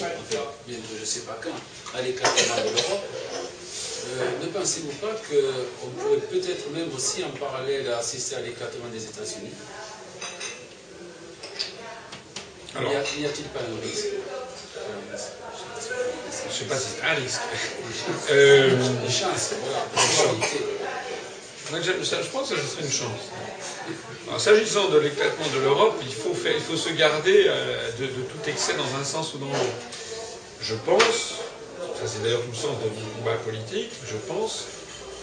bientôt, 0.67 0.83
je 0.95 1.01
ne 1.01 1.05
sais 1.05 1.19
pas 1.19 1.37
quand, 1.39 1.51
à 1.95 2.01
l'éclatement 2.01 2.55
de 2.55 2.61
l'Europe. 2.75 3.05
Euh, 4.09 4.31
ne 4.41 4.47
pensez-vous 4.47 4.93
pas 4.93 5.13
qu'on 5.13 5.89
pourrait 5.89 6.21
peut-être 6.21 6.71
même 6.71 6.89
aussi 6.95 7.23
en 7.23 7.29
parallèle 7.29 7.87
assister 7.93 8.37
à 8.37 8.39
l'éclatement 8.41 8.87
des 8.91 9.03
États-Unis? 9.03 9.51
Alors, 12.75 12.89
N'y 12.89 12.95
a-t-il 13.25 13.45
pas 13.49 13.59
un 13.59 13.87
risque? 13.87 14.05
Je 15.13 16.47
ne 16.47 16.53
sais 16.53 16.65
pas 16.65 16.75
si 16.75 16.87
c'est 16.97 17.05
un 17.05 17.13
risque. 17.13 17.41
Euh, 18.31 18.69
Une 18.71 19.11
chance, 19.11 19.53
voilà, 19.61 19.85
une. 19.93 20.41
Ça, 22.03 22.21
je 22.21 22.29
pense 22.29 22.49
que 22.49 22.55
ce 22.55 22.67
serait 22.67 22.83
une 22.83 22.91
chance. 22.91 24.39
S'agissant 24.39 24.89
de 24.89 24.99
l'éclatement 24.99 25.45
de 25.55 25.59
l'Europe, 25.63 25.95
il 26.01 26.13
faut, 26.13 26.33
se 26.77 26.89
garder 26.89 27.45
euh, 27.47 27.91
de, 27.99 28.05
tout 28.07 28.49
excès 28.49 28.73
dans 28.73 28.99
un 28.99 29.03
sens 29.03 29.33
ou 29.33 29.37
dans 29.37 29.47
l'autre. 29.47 29.85
Je 30.61 30.75
pense, 30.75 31.35
ça 31.95 32.05
c'est 32.05 32.23
d'ailleurs 32.23 32.41
tout 32.41 32.51
le 32.51 32.55
sens 32.55 32.75
de 32.83 32.89
mon 32.89 33.09
combat 33.17 33.37
politique, 33.37 33.91
je 34.05 34.17
pense 34.31 34.65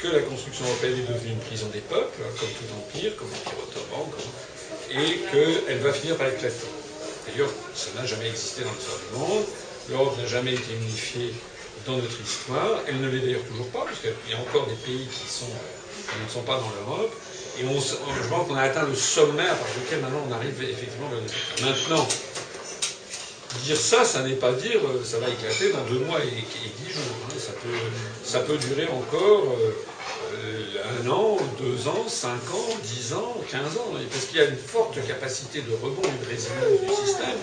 que 0.00 0.08
la 0.08 0.20
construction 0.20 0.66
européenne 0.66 0.98
est 0.98 1.12
devenue 1.12 1.32
une 1.32 1.40
prison 1.40 1.66
des 1.72 1.80
peuples, 1.80 2.22
comme 2.38 2.48
tout 2.48 2.74
empire, 2.76 3.16
comme 3.16 3.28
l'Empire 3.28 3.58
ottoman, 3.62 4.10
et 4.90 5.20
qu'elle 5.30 5.78
va 5.78 5.92
finir 5.92 6.16
par 6.16 6.28
éclater. 6.28 6.66
D'ailleurs, 7.26 7.50
ça 7.74 7.88
n'a 7.96 8.06
jamais 8.06 8.28
existé 8.28 8.62
dans 8.62 8.72
l'histoire 8.72 8.98
du 8.98 9.18
monde. 9.18 9.44
L'Europe 9.88 10.18
n'a 10.18 10.26
jamais 10.26 10.54
été 10.54 10.74
unifiée 10.74 11.32
dans 11.86 11.96
notre 11.96 12.20
histoire. 12.20 12.80
Elle 12.86 13.00
ne 13.00 13.08
l'est 13.08 13.20
d'ailleurs 13.20 13.44
toujours 13.44 13.68
pas, 13.68 13.84
parce 13.84 14.00
qu'il 14.00 14.30
y 14.30 14.34
a 14.34 14.40
encore 14.40 14.66
des 14.66 14.74
pays 14.74 15.06
qui, 15.08 15.28
sont, 15.30 15.50
qui 16.06 16.24
ne 16.24 16.28
sont 16.28 16.42
pas 16.42 16.58
dans 16.58 16.70
l'Europe. 16.80 17.12
Et 17.58 17.62
je 17.62 18.28
pense 18.28 18.48
qu'on 18.48 18.56
a 18.56 18.62
atteint 18.62 18.86
le 18.86 18.94
sommet 18.94 19.46
à 19.46 19.54
partir 19.54 19.80
duquel 19.80 20.00
maintenant 20.00 20.26
on 20.28 20.32
arrive 20.32 20.60
effectivement 20.62 21.08
Maintenant, 21.62 22.08
dire 23.62 23.76
ça, 23.76 24.04
ça 24.04 24.22
n'est 24.22 24.34
pas 24.34 24.52
dire 24.52 24.80
euh, 24.84 25.04
ça 25.04 25.18
va 25.18 25.28
éclater 25.28 25.70
dans 25.72 25.84
deux 25.84 26.00
mois 26.04 26.18
et, 26.18 26.30
dix 26.30 26.92
jours. 26.92 27.16
Hein. 27.28 27.34
Ça, 27.38 27.52
peut, 27.52 27.78
ça 28.24 28.40
peut 28.40 28.56
durer 28.56 28.88
encore 28.88 29.56
euh, 30.34 30.64
un 31.00 31.08
an, 31.08 31.36
deux 31.60 31.86
ans, 31.86 32.06
cinq 32.08 32.42
ans, 32.52 32.76
dix 32.82 33.12
ans, 33.12 33.36
quinze 33.48 33.76
ans. 33.76 33.92
Parce 34.10 34.24
qu'il 34.24 34.38
y 34.38 34.40
a 34.40 34.46
une 34.46 34.56
forte 34.56 34.98
capacité 35.06 35.60
de 35.60 35.72
rebond 35.80 36.02
et 36.02 36.24
de 36.24 36.30
résilience 36.30 36.80
du 36.80 37.06
système 37.06 37.38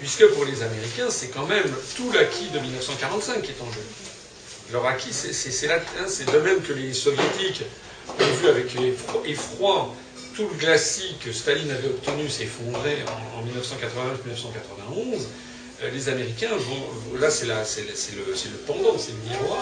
puisque 0.00 0.26
pour 0.28 0.46
les 0.46 0.62
Américains, 0.62 1.10
c'est 1.10 1.28
quand 1.28 1.46
même 1.46 1.70
tout 1.94 2.10
l'acquis 2.12 2.48
de 2.48 2.58
1945 2.58 3.42
qui 3.42 3.50
est 3.50 3.60
en 3.60 3.70
jeu. 3.70 3.82
Leur 4.72 4.86
acquis, 4.86 5.12
c'est 5.12 6.32
de 6.32 6.38
même 6.38 6.62
que 6.62 6.72
les 6.72 6.94
soviétiques 6.94 7.62
ont 8.18 8.32
vu 8.40 8.48
avec 8.48 8.66
effroi 9.26 9.94
tout 10.34 10.48
le 10.48 10.58
glacis 10.58 11.16
que 11.24 11.32
Staline 11.32 11.70
avait 11.70 11.88
obtenu 11.88 12.28
s'effondrer 12.28 12.98
en, 13.36 13.44
1989-1991. 13.44 15.22
Euh, 15.82 15.90
les 15.90 16.08
Américains 16.08 16.50
vont, 16.50 17.18
là 17.18 17.30
c'est 17.30 17.46
le, 17.46 17.54
pendant, 18.66 18.98
c'est 18.98 19.12
le 19.12 19.30
miroir. 19.30 19.60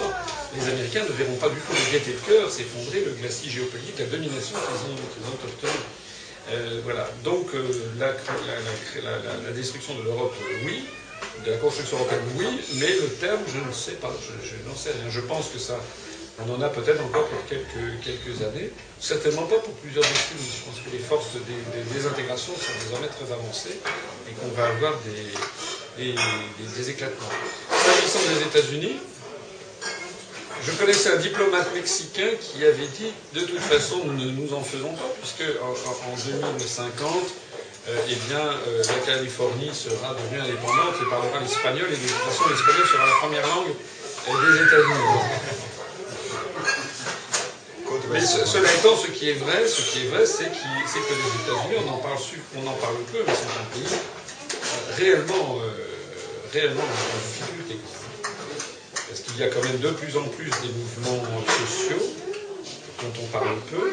Les 0.56 0.68
Américains 0.68 1.04
ne 1.04 1.14
verront 1.14 1.36
pas 1.36 1.48
du 1.48 1.56
tout 1.56 1.72
le 1.72 1.92
gaieté 1.92 2.12
de 2.12 2.26
cœur 2.26 2.50
s'effondrer 2.50 3.04
le 3.04 3.12
glacis 3.12 3.50
géopolitique, 3.50 3.98
la 3.98 4.06
domination 4.06 4.56
qu'ils 4.56 4.90
ont, 4.90 5.30
ont 5.30 5.38
obtenue. 5.44 5.84
Euh, 6.50 6.80
voilà. 6.84 7.08
Donc 7.24 7.48
euh, 7.54 7.62
la, 7.98 9.52
destruction 9.52 9.94
de 9.96 10.02
l'Europe, 10.04 10.34
euh, 10.40 10.66
oui. 10.66 10.84
De 11.44 11.50
la 11.52 11.56
construction 11.58 11.98
européenne, 11.98 12.22
oui. 12.36 12.46
Mais 12.76 12.88
le 12.88 13.08
terme, 13.20 13.40
je 13.46 13.58
ne 13.58 13.72
sais 13.72 13.92
pas. 13.92 14.12
Je, 14.22 14.68
n'en 14.68 14.74
sais 14.74 14.90
rien. 14.90 15.10
Je 15.10 15.20
pense 15.20 15.48
que 15.48 15.58
ça, 15.58 15.78
on 16.40 16.55
en 16.55 16.60
a 16.62 16.69
peut-être 16.69 17.02
encore 17.02 17.27
pour 17.27 17.44
quelques, 17.47 18.43
années. 18.43 18.70
Certainement 19.01 19.43
pas 19.43 19.59
pour 19.59 19.74
plusieurs 19.74 20.05
décennies. 20.05 20.52
Je 20.59 20.65
pense 20.65 20.81
que 20.85 20.90
les 20.93 21.02
forces 21.02 21.35
des, 21.35 21.94
désintégration 21.94 22.52
sont 22.55 22.85
désormais 22.85 23.09
très 23.09 23.32
avancées 23.32 23.81
et 24.28 24.32
qu'on 24.35 24.48
va 24.56 24.69
avoir 24.69 24.94
des 25.98 26.90
éclatements. 26.90 27.28
S'agissant 27.70 28.20
des 28.35 28.43
États-Unis, 28.43 28.97
je 30.69 30.73
connaissais 30.73 31.12
un 31.12 31.16
diplomate 31.16 31.73
mexicain 31.74 32.28
qui 32.40 32.65
avait 32.65 32.86
dit 32.98 33.12
de 33.32 33.40
toute 33.40 33.60
façon 33.60 34.05
nous 34.05 34.12
ne 34.12 34.31
nous 34.32 34.52
en 34.52 34.62
faisons 34.62 34.93
pas 34.93 35.09
puisque 35.20 35.48
en, 35.62 35.73
2050 36.52 37.09
euh, 37.89 37.97
eh 38.10 38.15
bien, 38.28 38.39
euh, 38.39 38.82
la 38.86 39.06
Californie 39.06 39.70
sera 39.73 40.15
devenue 40.15 40.43
indépendante 40.43 40.94
et 41.01 41.09
parlera 41.09 41.40
l'espagnol 41.40 41.86
et 41.89 41.97
de 41.97 42.06
toute 42.06 42.10
façon 42.10 42.51
l'espagnol 42.51 42.86
sera 42.86 43.06
la 43.06 43.12
première 43.12 43.47
langue 43.47 43.73
des 43.73 44.56
États-Unis. 44.62 45.77
Mais 48.10 48.20
cela 48.20 48.72
étant, 48.72 48.97
ce 48.97 49.09
qui 49.09 49.30
est 49.30 49.35
vrai, 49.35 49.66
ce 49.66 49.82
qui 49.93 50.06
est 50.06 50.09
vrai, 50.09 50.24
c'est 50.24 50.44
que 50.44 50.51
les 50.51 51.43
États-Unis, 51.43 51.85
on 51.86 51.94
en 51.94 51.98
parle, 51.98 52.16
on 52.56 52.66
en 52.66 52.74
parle 52.74 52.97
peu, 53.12 53.18
mais 53.26 53.32
c'est 53.35 53.59
un 53.59 53.68
pays 53.74 53.98
euh, 53.98 54.97
réellement, 54.97 55.59
réellement 56.52 56.82
en 56.82 57.28
difficulté. 57.28 57.76
Parce 59.09 59.20
qu'il 59.20 59.39
y 59.39 59.43
a 59.43 59.48
quand 59.48 59.62
même 59.62 59.78
de 59.78 59.90
plus 59.90 60.16
en 60.16 60.24
plus 60.24 60.51
des 60.51 60.72
mouvements 60.72 61.24
sociaux, 61.47 62.02
dont 63.02 63.12
on 63.22 63.26
parle 63.26 63.56
peu. 63.70 63.93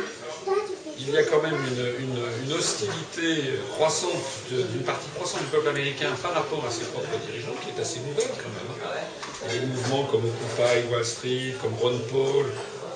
Il 0.98 1.10
y 1.10 1.18
a 1.18 1.24
quand 1.24 1.42
même 1.42 1.58
une, 2.00 2.54
hostilité 2.54 3.60
croissante 3.74 4.12
d'une 4.50 4.84
partie 4.84 5.10
croissante 5.16 5.42
du 5.42 5.48
peuple 5.48 5.68
américain 5.68 6.08
par 6.22 6.34
rapport 6.34 6.64
à 6.66 6.72
ses 6.72 6.86
propres 6.86 7.20
dirigeants, 7.28 7.56
qui 7.62 7.70
est 7.70 7.82
assez 7.82 8.00
nouvelle 8.00 8.32
quand 8.38 8.50
même. 8.50 8.72
Hein. 8.82 9.50
Des 9.52 9.66
mouvements 9.66 10.06
comme 10.06 10.22
Occupy 10.24 10.88
Wall 10.90 11.06
Street, 11.06 11.56
comme 11.62 11.74
Ron 11.82 12.00
Paul, 12.10 12.46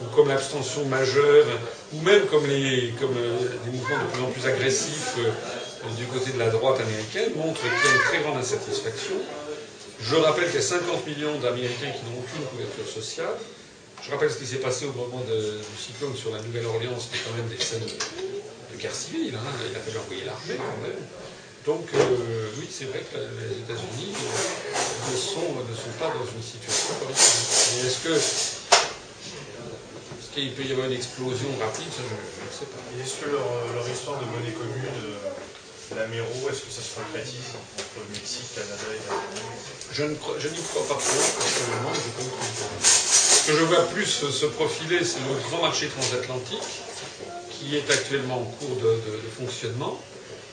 ou 0.01 0.05
comme 0.15 0.29
l'abstention 0.29 0.85
majeure, 0.85 1.45
ou 1.93 2.01
même 2.01 2.25
comme, 2.27 2.45
les, 2.47 2.93
comme 2.99 3.15
euh, 3.17 3.37
des 3.65 3.71
mouvements 3.71 4.03
de 4.03 4.11
plus 4.11 4.23
en 4.23 4.31
plus 4.31 4.45
agressifs 4.45 5.15
euh, 5.17 5.89
du 5.97 6.05
côté 6.05 6.31
de 6.31 6.39
la 6.39 6.49
droite 6.49 6.79
américaine, 6.81 7.31
montrent 7.35 7.61
qu'il 7.61 7.69
y 7.69 7.91
a 7.91 7.95
une 7.95 8.01
très 8.01 8.19
grande 8.19 8.37
insatisfaction. 8.37 9.15
Je 10.01 10.15
rappelle 10.15 10.45
qu'il 10.45 10.55
y 10.55 10.63
a 10.63 10.67
50 10.67 11.07
millions 11.07 11.37
d'Américains 11.39 11.91
qui 11.91 12.03
n'ont 12.07 12.19
aucune 12.19 12.45
couverture 12.45 12.87
sociale. 12.87 13.35
Je 14.01 14.11
rappelle 14.11 14.31
ce 14.31 14.37
qui 14.37 14.45
s'est 14.45 14.63
passé 14.63 14.85
au 14.85 14.93
moment 14.93 15.19
du 15.19 15.63
cyclone 15.77 16.15
sur 16.15 16.31
la 16.31 16.41
Nouvelle-Orléans, 16.41 16.97
c'était 16.99 17.23
quand 17.27 17.35
même 17.35 17.49
des 17.49 17.61
scènes 17.61 17.83
de, 17.83 18.77
guerre 18.79 18.95
civile. 18.95 19.35
Hein. 19.35 19.51
Il 19.69 19.75
a 19.75 19.79
fallu 19.79 19.97
envoyer 19.97 20.23
l'armée 20.23 20.55
quand 20.55 20.87
même. 20.87 21.03
Donc 21.65 21.89
euh, 21.93 22.49
oui, 22.57 22.67
c'est 22.71 22.85
vrai 22.85 23.03
que 23.11 23.19
les 23.19 23.59
États-Unis 23.59 24.15
ne 24.15 25.17
sont, 25.17 25.51
pas 25.99 26.07
dans 26.07 26.23
une 26.23 26.41
situation 26.41 26.95
ça. 27.13 27.85
est-ce 27.85 27.99
que 28.07 28.58
est-ce 30.29 30.41
qu'il 30.41 30.53
peut 30.53 30.63
y 30.63 30.71
avoir 30.71 30.87
une 30.87 30.93
explosion 30.93 31.49
rapide 31.59 31.89
je 31.89 32.05
ne 32.05 32.53
sais 32.53 32.69
pas. 32.69 32.77
est-ce 33.01 33.25
que 33.25 33.31
leur, 33.31 33.89
histoire 33.89 34.19
de 34.19 34.25
monnaie 34.25 34.53
commune 34.53 34.85
euh, 34.85 35.95
l'Améro, 35.95 36.29
est-ce 36.49 36.61
que 36.61 36.71
ça 36.71 36.81
se 36.85 36.93
concrétise 37.01 37.57
entre 37.57 38.05
le 38.05 38.13
Mexique, 38.13 38.45
Canada 38.53 38.93
et 38.93 39.01
la 39.09 39.15
Je 39.91 40.03
n'y 40.03 40.15
crois, 40.17 40.35
crois, 40.37 40.87
pas 40.87 41.01
trop, 41.01 41.17
personnellement, 41.17 41.93
je 41.93 42.85
Ce 42.85 43.47
que 43.47 43.57
je 43.57 43.63
vois 43.63 43.85
plus 43.89 44.05
se 44.05 44.45
profiler, 44.45 45.03
c'est 45.03 45.17
le 45.25 45.33
grand 45.49 45.63
marché 45.63 45.87
transatlantique, 45.87 46.69
qui 47.49 47.77
est 47.77 47.89
actuellement 47.89 48.41
en 48.41 48.45
cours 48.45 48.77
de, 48.77 49.01
fonctionnement, 49.35 49.99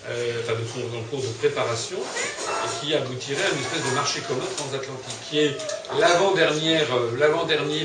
euh, 0.08 0.40
enfin 0.42 0.54
de, 0.54 0.96
en 0.96 1.02
cours 1.10 1.20
de 1.20 1.32
préparation, 1.38 1.98
et 1.98 2.70
qui 2.78 2.94
aboutirait 2.94 3.42
à 3.42 3.50
une 3.50 3.58
espèce 3.58 3.90
de 3.90 3.94
marché 3.94 4.20
commun 4.20 4.46
transatlantique, 4.56 5.18
qui 5.28 5.38
est 5.40 5.56
l'avant-dernier 5.98 6.78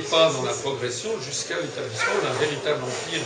pas 0.10 0.32
dans 0.32 0.44
la 0.44 0.54
progression 0.54 1.10
jusqu'à 1.20 1.56
l'établissement 1.56 2.22
d'un 2.22 2.38
véritable 2.40 2.84
empire 2.84 3.26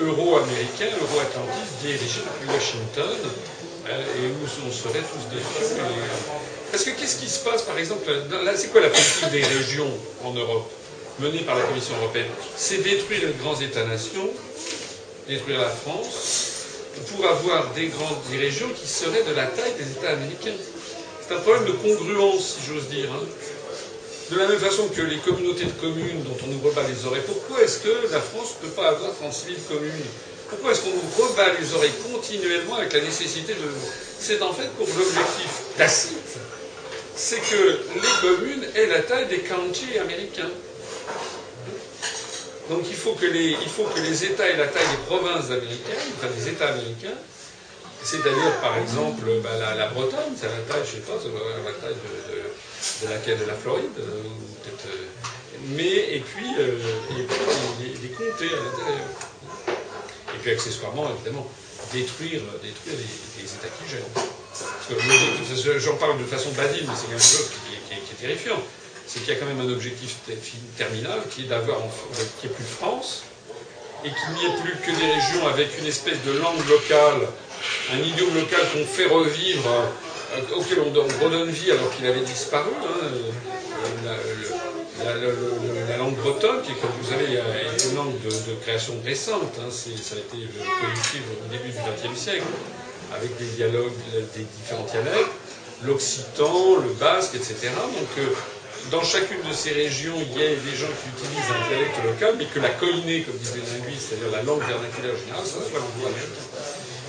euro-américain, 0.00 0.92
euro-atlantiste, 1.00 1.80
dirigé 1.80 2.20
depuis 2.20 2.52
Washington, 2.52 3.16
euh, 3.88 4.20
et 4.20 4.26
où 4.28 4.66
on 4.66 4.72
serait 4.72 5.00
tous 5.00 5.34
des 5.34 5.42
Parce 6.70 6.84
que 6.84 6.90
qu'est-ce 6.90 7.16
qui 7.16 7.28
se 7.28 7.40
passe, 7.40 7.62
par 7.62 7.78
exemple, 7.78 8.04
là, 8.44 8.52
c'est 8.56 8.68
quoi 8.68 8.82
la 8.82 8.90
politique 8.90 9.30
des 9.30 9.42
régions 9.42 9.90
en 10.24 10.32
Europe, 10.32 10.70
menée 11.18 11.40
par 11.40 11.56
la 11.56 11.64
Commission 11.64 11.96
européenne? 11.96 12.28
C'est 12.56 12.82
détruire 12.82 13.22
les 13.26 13.32
grands 13.42 13.58
États-nations, 13.58 14.28
détruire 15.26 15.60
la 15.60 15.70
France, 15.70 16.57
pour 17.10 17.26
avoir 17.26 17.72
des 17.74 17.86
grandes 17.86 18.22
régions 18.30 18.68
qui 18.74 18.86
seraient 18.86 19.22
de 19.24 19.34
la 19.34 19.46
taille 19.46 19.74
des 19.78 19.90
États 19.92 20.10
américains. 20.10 20.56
C'est 21.26 21.34
un 21.34 21.40
problème 21.40 21.66
de 21.66 21.72
congruence, 21.72 22.56
si 22.58 22.66
j'ose 22.72 22.88
dire. 22.88 23.08
Hein. 23.12 23.24
De 24.30 24.36
la 24.38 24.46
même 24.46 24.58
façon 24.58 24.88
que 24.88 25.02
les 25.02 25.16
communautés 25.18 25.64
de 25.64 25.72
communes 25.80 26.22
dont 26.24 26.36
on 26.44 26.48
nous 26.48 26.60
rebat 26.60 26.82
les 26.88 27.06
oreilles, 27.06 27.22
pourquoi 27.26 27.62
est-ce 27.62 27.78
que 27.78 28.12
la 28.12 28.20
France 28.20 28.56
ne 28.60 28.68
peut 28.68 28.74
pas 28.74 28.88
avoir 28.88 29.12
36 29.14 29.46
000 29.46 29.56
communes? 29.68 30.04
Pourquoi 30.50 30.72
est-ce 30.72 30.80
qu'on 30.82 30.90
nous 30.90 31.26
rebat 31.26 31.52
les 31.60 31.74
oreilles 31.74 31.92
continuellement 32.12 32.76
avec 32.76 32.92
la 32.92 33.00
nécessité 33.00 33.54
de... 33.54 33.68
C'est 34.20 34.42
en 34.42 34.52
fait 34.52 34.68
pour 34.76 34.86
l'objectif 34.86 35.50
tacite, 35.76 36.38
c'est 37.16 37.40
que 37.40 37.78
les 37.94 38.20
communes 38.20 38.64
aient 38.74 38.86
la 38.86 39.00
taille 39.00 39.28
des 39.28 39.40
counties 39.40 39.98
américains. 39.98 40.50
Donc 42.68 42.84
il 42.88 42.96
faut, 42.96 43.12
que 43.12 43.26
les, 43.26 43.50
il 43.50 43.68
faut 43.68 43.84
que 43.84 44.00
les 44.00 44.24
États 44.24 44.46
aient 44.46 44.56
la 44.56 44.66
taille 44.66 44.88
des 44.90 45.06
provinces 45.06 45.46
américaines, 45.46 46.12
enfin 46.18 46.28
des 46.36 46.48
États 46.48 46.68
américains, 46.68 47.16
c'est-à-dire, 48.02 48.60
par 48.60 48.78
exemple, 48.78 49.24
bah, 49.42 49.50
la, 49.76 49.88
Bretagne, 49.88 50.32
c'est 50.36 50.46
la 50.46 50.62
taille, 50.68 50.84
je 50.86 50.92
sais 50.92 51.02
pas, 51.02 51.14
la 51.14 51.72
taille 51.72 51.96
de, 53.02 53.08
laquelle 53.08 53.38
de 53.38 53.44
la 53.44 53.54
Floride, 53.54 53.90
euh, 53.98 54.22
euh, 54.86 54.90
mais 55.76 56.16
et 56.16 56.20
puis, 56.20 56.46
euh, 56.58 56.78
des, 57.78 58.08
comtés 58.08 58.54
à 58.54 58.62
l'intérieur. 58.64 59.08
Et 60.34 60.38
puis 60.40 60.52
accessoirement, 60.52 61.10
évidemment, 61.16 61.50
détruire, 61.92 62.42
détruire 62.62 62.96
les, 62.96 63.44
États 63.44 63.68
qui 63.68 63.90
gèrent. 63.90 65.78
J'en 65.80 65.96
parle 65.96 66.18
de 66.18 66.24
façon 66.24 66.50
badine, 66.52 66.86
mais 66.86 66.94
c'est 66.96 67.08
quelque 67.08 67.22
chose 67.22 67.50
qui, 67.68 67.94
est 67.94 68.26
terrifiant. 68.26 68.62
C'est 69.08 69.20
qu'il 69.20 69.32
y 69.32 69.36
a 69.36 69.40
quand 69.40 69.46
même 69.46 69.60
un 69.60 69.72
objectif 69.72 70.16
terminal 70.76 71.20
qui 71.30 71.42
est 71.42 71.46
d'avoir, 71.46 71.78
qui 72.40 72.46
est 72.46 72.50
plus 72.50 72.64
France, 72.64 73.22
et 74.04 74.08
qu'il 74.08 74.34
n'y 74.34 74.44
ait 74.44 74.60
plus 74.62 74.76
que 74.84 74.90
des 74.98 75.06
régions 75.06 75.48
avec 75.48 75.78
une 75.78 75.86
espèce 75.86 76.22
de 76.24 76.32
langue 76.38 76.64
locale, 76.68 77.26
un 77.92 77.98
idiome 77.98 78.34
local 78.34 78.60
qu'on 78.72 78.84
fait 78.84 79.06
revivre 79.06 79.66
euh, 80.36 80.56
auquel 80.56 80.80
on, 80.80 81.24
redonne 81.24 81.50
vie 81.50 81.72
alors 81.72 81.90
qu'il 81.96 82.06
avait 82.06 82.20
disparu. 82.20 82.70
Hein, 82.84 83.08
la, 85.04 85.96
langue 85.96 86.16
bretonne, 86.16 86.60
qui, 86.62 86.72
comme 86.74 86.90
vous 87.00 87.10
savez, 87.10 87.34
est 87.34 87.84
une 87.88 87.96
langue 87.96 88.20
de, 88.20 88.54
création 88.62 88.94
récente. 89.04 89.58
Hein, 89.58 89.70
ça 89.70 89.90
a 89.90 90.18
été 90.18 90.48
codifié 90.80 91.20
au 91.32 91.50
début 91.50 91.70
du 91.70 91.78
XXe 91.78 92.18
siècle, 92.20 92.44
avec 93.14 93.36
des 93.38 93.46
dialogues 93.56 93.92
des 94.34 94.42
différents 94.42 94.84
dialectes, 94.84 95.30
l'occitan, 95.82 96.76
le 96.76 96.92
basque, 96.94 97.34
etc. 97.36 97.70
Donc, 97.74 98.08
euh, 98.18 98.34
dans 98.90 99.02
chacune 99.02 99.42
de 99.48 99.52
ces 99.52 99.72
régions, 99.72 100.14
il 100.16 100.32
y 100.40 100.44
a 100.44 100.48
des 100.48 100.76
gens 100.76 100.88
qui 100.88 101.08
utilisent 101.12 101.50
un 101.50 101.68
dialecte 101.68 101.98
local, 102.04 102.34
mais 102.38 102.46
que 102.46 102.60
la 102.60 102.70
koiné, 102.70 103.22
comme 103.22 103.36
les 103.36 103.78
linguistes, 103.78 104.08
c'est-à-dire 104.08 104.30
la 104.32 104.42
langue 104.42 104.64
vernaculaire 104.66 105.16
générale, 105.16 105.44
ça 105.44 105.60
soit 105.60 105.78
l'anglais. 105.78 106.16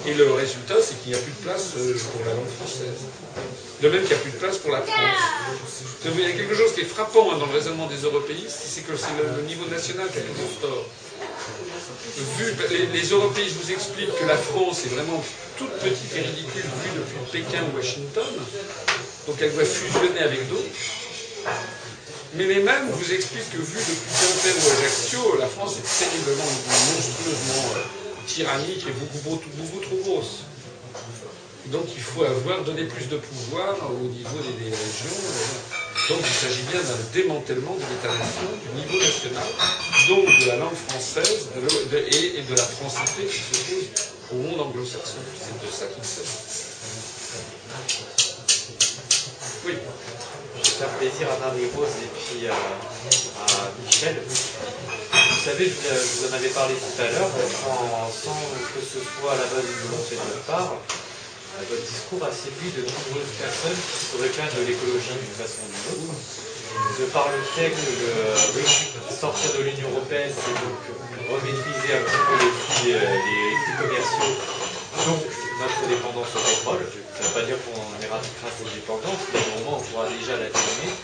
Et 0.08 0.14
le 0.14 0.32
résultat, 0.32 0.76
c'est 0.82 0.96
qu'il 1.02 1.12
n'y 1.12 1.18
a 1.18 1.22
plus 1.22 1.32
de 1.32 1.44
place 1.44 1.74
euh, 1.78 1.98
pour 2.12 2.26
la 2.26 2.34
langue 2.34 2.48
française. 2.48 3.04
De 3.82 3.90
même 3.90 4.02
qu'il 4.02 4.16
n'y 4.16 4.22
a 4.22 4.24
plus 4.24 4.32
de 4.32 4.38
place 4.38 4.58
pour 4.58 4.72
la 4.72 4.82
France. 4.82 5.22
Il 6.06 6.22
y 6.22 6.26
a 6.26 6.32
quelque 6.32 6.56
chose 6.56 6.74
qui 6.74 6.82
est 6.82 6.92
frappant 6.92 7.38
dans 7.38 7.46
le 7.46 7.54
raisonnement 7.54 7.88
des 7.88 8.04
européistes, 8.04 8.60
c'est 8.64 8.82
que 8.82 8.96
c'est 8.96 9.16
le, 9.20 9.44
niveau 9.44 9.66
national 9.68 10.08
qui 10.12 10.20
a 10.20 10.22
toujours 10.22 10.60
tort. 10.62 10.86
Vu, 12.38 12.56
les, 12.72 12.86
les, 12.88 13.08
européistes 13.10 13.56
vous 13.62 13.72
expliquent 13.72 14.18
que 14.20 14.26
la 14.26 14.38
France 14.38 14.86
est 14.86 14.90
vraiment 14.96 15.24
toute 15.58 15.72
petite 15.80 16.16
et 16.16 16.22
ridicule 16.22 16.64
vue 16.64 16.92
depuis 16.96 17.42
Pékin 17.42 17.64
ou 17.72 17.78
Washington, 17.78 18.24
donc 19.28 19.38
elle 19.42 19.54
doit 19.54 19.66
fusionner 19.66 20.20
avec 20.20 20.48
d'autres. 20.50 20.64
Mais 22.36 22.46
les 22.46 22.62
mêmes 22.62 22.90
vous 22.92 23.12
expliquent 23.12 23.50
que 23.50 23.58
vu 23.58 23.80
depuis 23.80 24.12
Quimper 24.20 24.54
ou 24.56 24.70
Ajaccio, 24.78 25.38
la 25.40 25.48
France 25.48 25.78
est 25.78 26.06
terriblement, 26.06 26.46
monstrueusement 26.94 27.74
euh, 27.76 27.84
tyrannique 28.28 28.86
et 28.88 28.92
beaucoup, 28.92 29.38
trop 29.82 29.98
grosse. 30.06 30.44
Donc 31.68 31.86
il 31.96 32.02
faut 32.02 32.24
avoir 32.24 32.64
donné 32.64 32.86
plus 32.86 33.08
de 33.08 33.18
pouvoir 33.18 33.76
au 33.92 34.08
niveau 34.08 34.38
des, 34.60 34.70
régions. 34.70 35.20
Donc 36.10 36.20
il 36.24 36.34
s'agit 36.34 36.64
bien 36.72 36.82
d'un 36.82 36.98
démantèlement 37.14 37.76
de 37.76 37.82
l'État-nation, 37.82 38.50
du 38.64 38.82
niveau 38.82 39.04
national, 39.04 39.48
donc 40.08 40.26
de 40.26 40.48
la 40.48 40.58
langue 40.58 40.78
française 40.88 41.48
et, 41.56 42.42
de 42.42 42.56
la 42.56 42.64
francité 42.64 43.26
qui 43.26 43.38
se 43.38 43.60
pose 43.70 43.90
au 44.32 44.36
monde 44.36 44.62
anglo-saxon. 44.62 45.18
C'est 45.38 45.66
de 45.66 45.72
ça 45.72 45.86
qu'il 45.88 46.04
s'agit. 46.04 46.30
Oui. 49.66 49.74
Faire 50.80 50.96
plaisir 50.96 51.28
à 51.28 51.36
Marie-Rose 51.44 51.92
et 52.00 52.08
puis 52.08 52.48
à, 52.48 52.56
à 52.56 53.68
Michel. 53.84 54.16
Vous 54.24 55.44
savez, 55.44 55.68
je 55.68 55.76
vous 55.76 56.32
en 56.32 56.34
avais 56.40 56.48
parlé 56.56 56.72
tout 56.80 56.96
à 57.04 57.12
l'heure, 57.12 57.28
sans 57.28 58.40
que 58.72 58.80
ce 58.80 59.04
soit 59.04 59.36
à 59.36 59.44
la 59.44 59.48
base 59.52 59.68
d'une 59.68 59.92
volonté 59.92 60.16
de 60.16 60.24
notre 60.24 60.48
part, 60.48 60.80
votre 61.68 61.84
discours 61.84 62.24
a 62.24 62.32
séduit 62.32 62.72
de 62.72 62.88
nombreuses 62.88 63.36
personnes 63.36 63.76
qui 63.76 64.08
se 64.08 64.16
réclament 64.24 64.56
de 64.56 64.72
l'écologie 64.72 65.20
d'une 65.20 65.36
façon 65.36 65.68
ou 65.68 65.76
d'une 65.76 66.16
autre. 66.16 66.24
De 66.96 67.06
par 67.12 67.28
le 67.28 67.44
fait 67.44 67.76
que 67.76 69.12
sortir 69.12 69.60
de 69.60 69.68
l'Union 69.68 69.92
Européenne, 69.92 70.32
c'est 70.32 70.56
donc 70.64 70.80
remaîtriser 71.28 71.92
un 71.92 72.08
petit 72.08 72.24
peu 72.24 72.36
les 72.40 72.56
prix, 72.56 72.96
euh, 72.96 73.04
les 73.04 73.76
commerciaux, 73.84 74.32
donc 75.12 75.28
notre 75.28 75.82
dépendance 75.92 76.32
au 76.32 76.40
pétrole. 76.40 76.88
Ça 77.20 77.28
ne 77.28 77.28
veut 77.28 77.36
pas 77.36 77.46
dire 77.52 77.60
qu'on 77.68 77.84
éradiquera 78.00 78.48
cette 78.48 78.72
dépendance, 78.80 79.20
mais 79.28 79.44
au 79.44 79.60
moment 79.60 79.76
on 79.76 79.84
pourra 79.84 80.08
déjà 80.08 80.40
la 80.40 80.48
diminuer. 80.48 80.96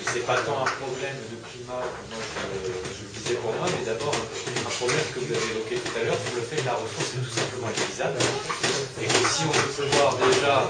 Et 0.00 0.04
c'est 0.08 0.24
pas 0.24 0.40
tant 0.40 0.56
un 0.56 0.70
problème 0.80 1.20
de 1.28 1.36
climat 1.36 1.84
moi 1.84 2.16
je, 2.16 2.96
je 2.96 3.04
disais 3.12 3.36
pour 3.44 3.52
moi, 3.52 3.68
mais 3.68 3.84
d'abord 3.84 4.16
un 4.16 4.72
problème 4.80 5.04
que 5.12 5.20
vous 5.20 5.28
avez 5.28 5.52
évoqué 5.52 5.76
tout 5.76 5.92
à 6.00 6.04
l'heure, 6.08 6.16
c'est 6.16 6.32
le 6.32 6.40
fait 6.48 6.56
que 6.56 6.64
la 6.64 6.80
ressource 6.80 7.12
est 7.12 7.20
tout 7.20 7.36
simplement 7.36 7.68
utilisable 7.68 8.16
et 8.16 9.04
que 9.04 9.20
si 9.28 9.44
on 9.44 9.52
veut 9.52 9.84
pouvoir 9.84 10.16
déjà 10.16 10.64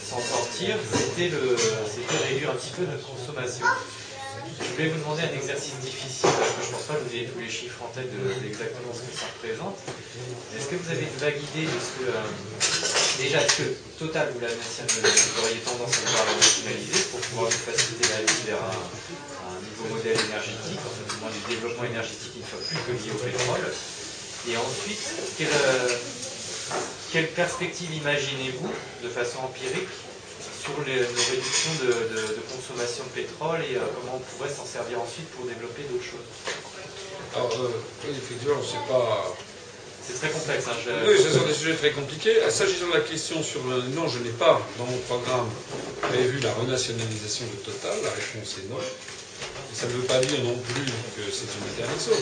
s'en 0.00 0.24
sortir, 0.24 0.80
c'était 0.80 1.28
réduire 1.28 2.50
un 2.50 2.56
petit 2.56 2.72
peu 2.72 2.88
notre 2.88 3.04
consommation. 3.04 3.68
Je 4.62 4.70
voulais 4.78 4.88
vous 4.94 5.02
demander 5.02 5.22
un 5.26 5.34
exercice 5.34 5.74
difficile, 5.82 6.30
parce 6.38 6.54
que 6.54 6.62
je 6.62 6.68
ne 6.70 6.72
pense 6.78 6.86
pas 6.86 6.94
que 6.94 7.02
vous 7.02 7.14
ayez 7.14 7.26
tous 7.26 7.42
les 7.42 7.50
chiffres 7.50 7.82
en 7.82 7.90
tête 7.90 8.10
d'exactement 8.14 8.94
ce 8.94 9.02
que 9.02 9.14
ça 9.18 9.26
représente. 9.34 9.74
Est-ce 10.54 10.70
que 10.70 10.78
vous 10.78 10.90
avez 10.90 11.02
une 11.02 11.18
vague 11.18 11.40
idée 11.42 11.66
de 11.66 11.78
ce 11.82 11.90
que, 11.98 12.06
euh, 12.06 12.22
déjà, 13.18 13.42
est-ce 13.42 13.56
que 13.58 13.68
Total, 13.98 14.32
vous, 14.34 14.40
la 14.40 14.48
vous 14.50 15.40
auriez 15.42 15.62
tendance 15.62 15.94
à 15.94 16.00
vouloir 16.02 16.26
nationaliser 16.34 17.06
pour 17.10 17.20
pouvoir 17.20 17.46
vous 17.50 17.64
faciliter 17.70 18.08
la 18.10 18.22
vie 18.22 18.42
vers 18.46 18.58
un, 18.58 19.58
nouveau 19.62 19.94
modèle 19.94 20.18
énergétique, 20.26 20.82
en 20.82 20.90
fait, 20.90 21.06
du 21.10 21.54
développement 21.54 21.84
énergétique 21.84 22.32
qui 22.34 22.42
ne 22.42 22.48
soit 22.50 22.62
plus 22.66 22.78
que 22.82 22.92
lié 22.98 23.10
au 23.14 23.18
pétrole? 23.22 23.66
Et 24.50 24.56
ensuite, 24.56 25.06
quelle, 25.38 25.54
euh, 25.54 25.88
quelle 27.12 27.28
perspective 27.30 27.94
imaginez-vous, 27.94 28.70
de 29.02 29.08
façon 29.08 29.38
empirique, 29.44 29.90
sur 30.62 30.78
les, 30.86 31.02
réductions 31.02 31.74
de, 31.82 32.38
consommation 32.54 33.02
de 33.10 33.22
pétrole 33.22 33.60
et 33.66 33.74
euh, 33.74 33.82
comment 33.98 34.22
on 34.22 34.24
pourrait 34.30 34.52
s'en 34.52 34.64
servir 34.64 35.00
ensuite 35.02 35.26
pour 35.34 35.44
développer 35.46 35.82
d'autres 35.90 36.06
choses 36.06 36.30
Alors, 37.34 37.50
euh, 37.66 38.14
effectivement, 38.14 38.62
c'est 38.62 38.86
pas. 38.86 39.34
C'est 40.06 40.18
très 40.18 40.30
complexe. 40.30 40.66
Hein, 40.66 41.02
Oui, 41.06 41.14
ce 41.18 41.30
sont 41.30 41.46
des 41.46 41.54
sujets 41.54 41.74
très 41.74 41.90
compliqués. 41.90 42.38
S'agissant 42.50 42.88
de 42.88 42.94
la 42.94 43.00
question 43.06 43.42
sur 43.42 43.62
le. 43.66 43.82
Non, 43.94 44.06
je 44.06 44.18
n'ai 44.18 44.34
pas 44.34 44.60
dans 44.78 44.86
mon 44.86 44.98
programme 45.10 45.48
prévu 46.02 46.38
la 46.40 46.52
renationalisation 46.54 47.46
de 47.46 47.58
Total. 47.66 47.98
La 48.02 48.10
réponse 48.10 48.58
est 48.58 48.70
non. 48.70 48.78
Ça 49.74 49.86
ne 49.86 49.92
veut 49.92 50.06
pas 50.06 50.20
dire 50.20 50.38
non 50.44 50.54
plus 50.58 50.86
que 51.16 51.22
c'est 51.30 51.50
une 51.58 51.66
interdiction. 51.74 52.12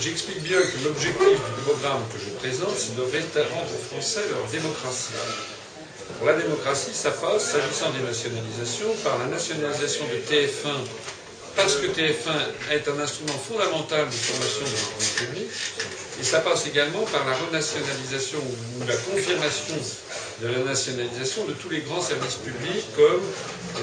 J'explique 0.00 0.42
bien 0.42 0.60
que 0.60 0.84
l'objectif 0.84 1.40
du 1.40 1.62
programme 1.64 2.02
que 2.12 2.18
je 2.20 2.30
présente, 2.36 2.76
c'est 2.76 2.96
de 2.96 3.00
rendre 3.00 3.70
aux 3.72 3.94
Français 3.94 4.24
leur 4.30 4.44
démocratie. 4.50 5.14
La 6.26 6.32
démocratie, 6.34 6.92
ça 6.92 7.12
passe, 7.12 7.52
s'agissant 7.52 7.90
des 7.90 8.04
nationalisations, 8.04 8.92
par 9.04 9.18
la 9.18 9.26
nationalisation 9.26 10.04
de 10.06 10.18
TF1, 10.28 10.74
parce 11.54 11.76
que 11.76 11.86
TF1 11.86 12.72
est 12.72 12.88
un 12.88 12.98
instrument 13.00 13.38
fondamental 13.38 14.04
de 14.06 14.10
formation 14.10 14.64
de 14.64 14.70
l'opinion 14.70 15.14
publique, 15.16 15.50
et 16.20 16.24
ça 16.24 16.40
passe 16.40 16.66
également 16.66 17.02
par 17.12 17.24
la 17.24 17.34
renationalisation 17.46 18.38
ou 18.40 18.86
la 18.86 18.96
confirmation 18.96 19.76
de 20.42 20.48
la 20.48 20.58
nationalisation 20.58 21.44
de 21.44 21.52
tous 21.52 21.70
les 21.70 21.80
grands 21.82 22.02
services 22.02 22.36
publics 22.36 22.86
comme 22.96 23.22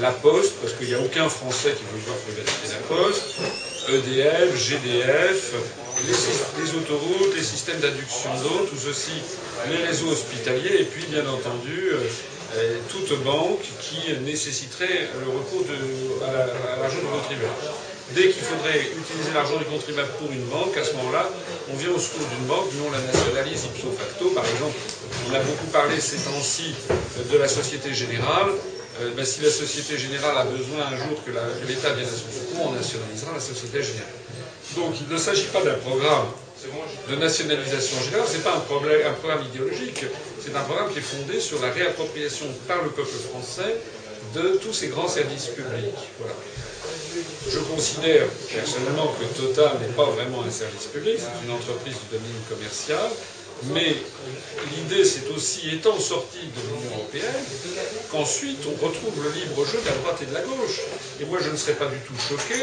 la 0.01 0.11
Poste, 0.11 0.55
parce 0.61 0.73
qu'il 0.73 0.87
n'y 0.87 0.93
a 0.93 0.99
aucun 0.99 1.29
Français 1.29 1.71
qui 1.71 1.83
veut 1.93 2.03
voir 2.05 2.17
privatiser 2.17 2.73
la 2.73 2.95
Poste, 2.95 3.23
EDF, 3.87 4.55
GDF, 4.57 5.53
les, 6.03 6.75
autoroutes, 6.75 7.35
les 7.35 7.43
systèmes 7.43 7.79
d'adduction 7.79 8.29
d'eau, 8.43 8.65
tout 8.69 8.77
ceci, 8.77 9.11
les 9.69 9.85
réseaux 9.85 10.09
hospitaliers, 10.09 10.81
et 10.81 10.83
puis 10.83 11.05
bien 11.07 11.25
entendu 11.27 11.89
euh, 11.91 11.99
euh, 12.57 12.77
toute 12.89 13.23
banque 13.23 13.63
qui 13.81 14.13
nécessiterait 14.21 15.09
le 15.19 15.29
recours 15.31 15.63
de, 15.65 16.23
à 16.25 16.81
l'argent 16.81 16.99
du 16.99 17.07
contribuable. 17.07 17.53
Dès 18.13 18.29
qu'il 18.29 18.43
faudrait 18.43 18.81
utiliser 18.81 19.33
l'argent 19.33 19.57
du 19.57 19.65
contribuable 19.65 20.11
pour 20.19 20.31
une 20.31 20.45
banque, 20.45 20.77
à 20.77 20.83
ce 20.83 20.93
moment-là, 20.93 21.27
on 21.73 21.75
vient 21.75 21.89
au 21.89 21.99
secours 21.99 22.27
d'une 22.27 22.45
banque, 22.45 22.69
nous 22.77 22.85
on 22.87 22.91
la 22.91 23.01
nationalise 23.01 23.65
ipso 23.65 23.91
facto. 23.97 24.29
Par 24.29 24.45
exemple, 24.45 24.77
on 25.27 25.33
a 25.33 25.39
beaucoup 25.39 25.65
parlé 25.73 25.99
ces 25.99 26.17
temps-ci 26.17 26.75
de 27.31 27.37
la 27.37 27.47
Société 27.47 27.93
Générale. 27.93 28.51
Euh, 29.01 29.11
ben, 29.17 29.25
si 29.25 29.41
la 29.41 29.49
Société 29.49 29.97
Générale 29.97 30.37
a 30.37 30.45
besoin 30.45 30.85
un 30.85 30.95
jour 30.95 31.19
que 31.25 31.31
l'État 31.67 31.93
vienne 31.93 32.07
à 32.07 32.11
son 32.11 32.31
secours, 32.31 32.67
on 32.69 32.71
nationalisera 32.73 33.33
la 33.33 33.41
Société 33.41 33.81
Générale. 33.81 34.24
Donc 34.75 34.93
il 34.99 35.13
ne 35.13 35.17
s'agit 35.17 35.47
pas 35.47 35.61
d'un 35.61 35.75
programme 35.75 36.27
de 37.09 37.15
nationalisation 37.15 38.01
générale, 38.03 38.27
ce 38.27 38.37
n'est 38.37 38.43
pas 38.43 38.55
un, 38.55 38.59
programme 38.59 39.43
idéologique, 39.53 40.05
c'est 40.43 40.55
un 40.55 40.61
programme 40.61 40.91
qui 40.91 40.99
est 40.99 41.01
fondé 41.01 41.39
sur 41.39 41.61
la 41.61 41.69
réappropriation 41.71 42.47
par 42.67 42.83
le 42.83 42.89
peuple 42.89 43.17
français 43.29 43.75
de 44.33 44.59
tous 44.61 44.73
ces 44.73 44.87
grands 44.87 45.07
services 45.07 45.47
publics. 45.47 45.95
Je 47.49 47.59
considère 47.59 48.25
personnellement 48.53 49.13
que 49.19 49.25
Total 49.39 49.79
n'est 49.79 49.93
pas 49.93 50.05
vraiment 50.05 50.43
un 50.45 50.51
service 50.51 50.85
public, 50.85 51.17
c'est 51.19 51.47
une 51.47 51.53
entreprise 51.53 51.95
du 51.95 52.17
domaine 52.17 52.41
commercial, 52.49 53.09
mais 53.63 53.95
l'idée, 54.75 55.05
c'est 55.05 55.27
aussi, 55.35 55.69
étant 55.73 55.99
sorti 55.99 56.39
de 56.39 56.61
l'Union 56.61 56.97
européenne, 56.97 57.43
qu'ensuite 58.11 58.59
on 58.67 58.85
retrouve 58.85 59.23
le 59.23 59.31
libre 59.31 59.65
jeu 59.65 59.79
de 59.81 59.85
la 59.85 59.95
droite 59.95 60.19
et 60.21 60.25
de 60.25 60.33
la 60.33 60.41
gauche. 60.41 60.81
Et 61.21 61.25
moi, 61.25 61.39
je 61.41 61.49
ne 61.49 61.55
serais 61.55 61.73
pas 61.73 61.87
du 61.87 61.97
tout 61.99 62.13
choqué 62.19 62.59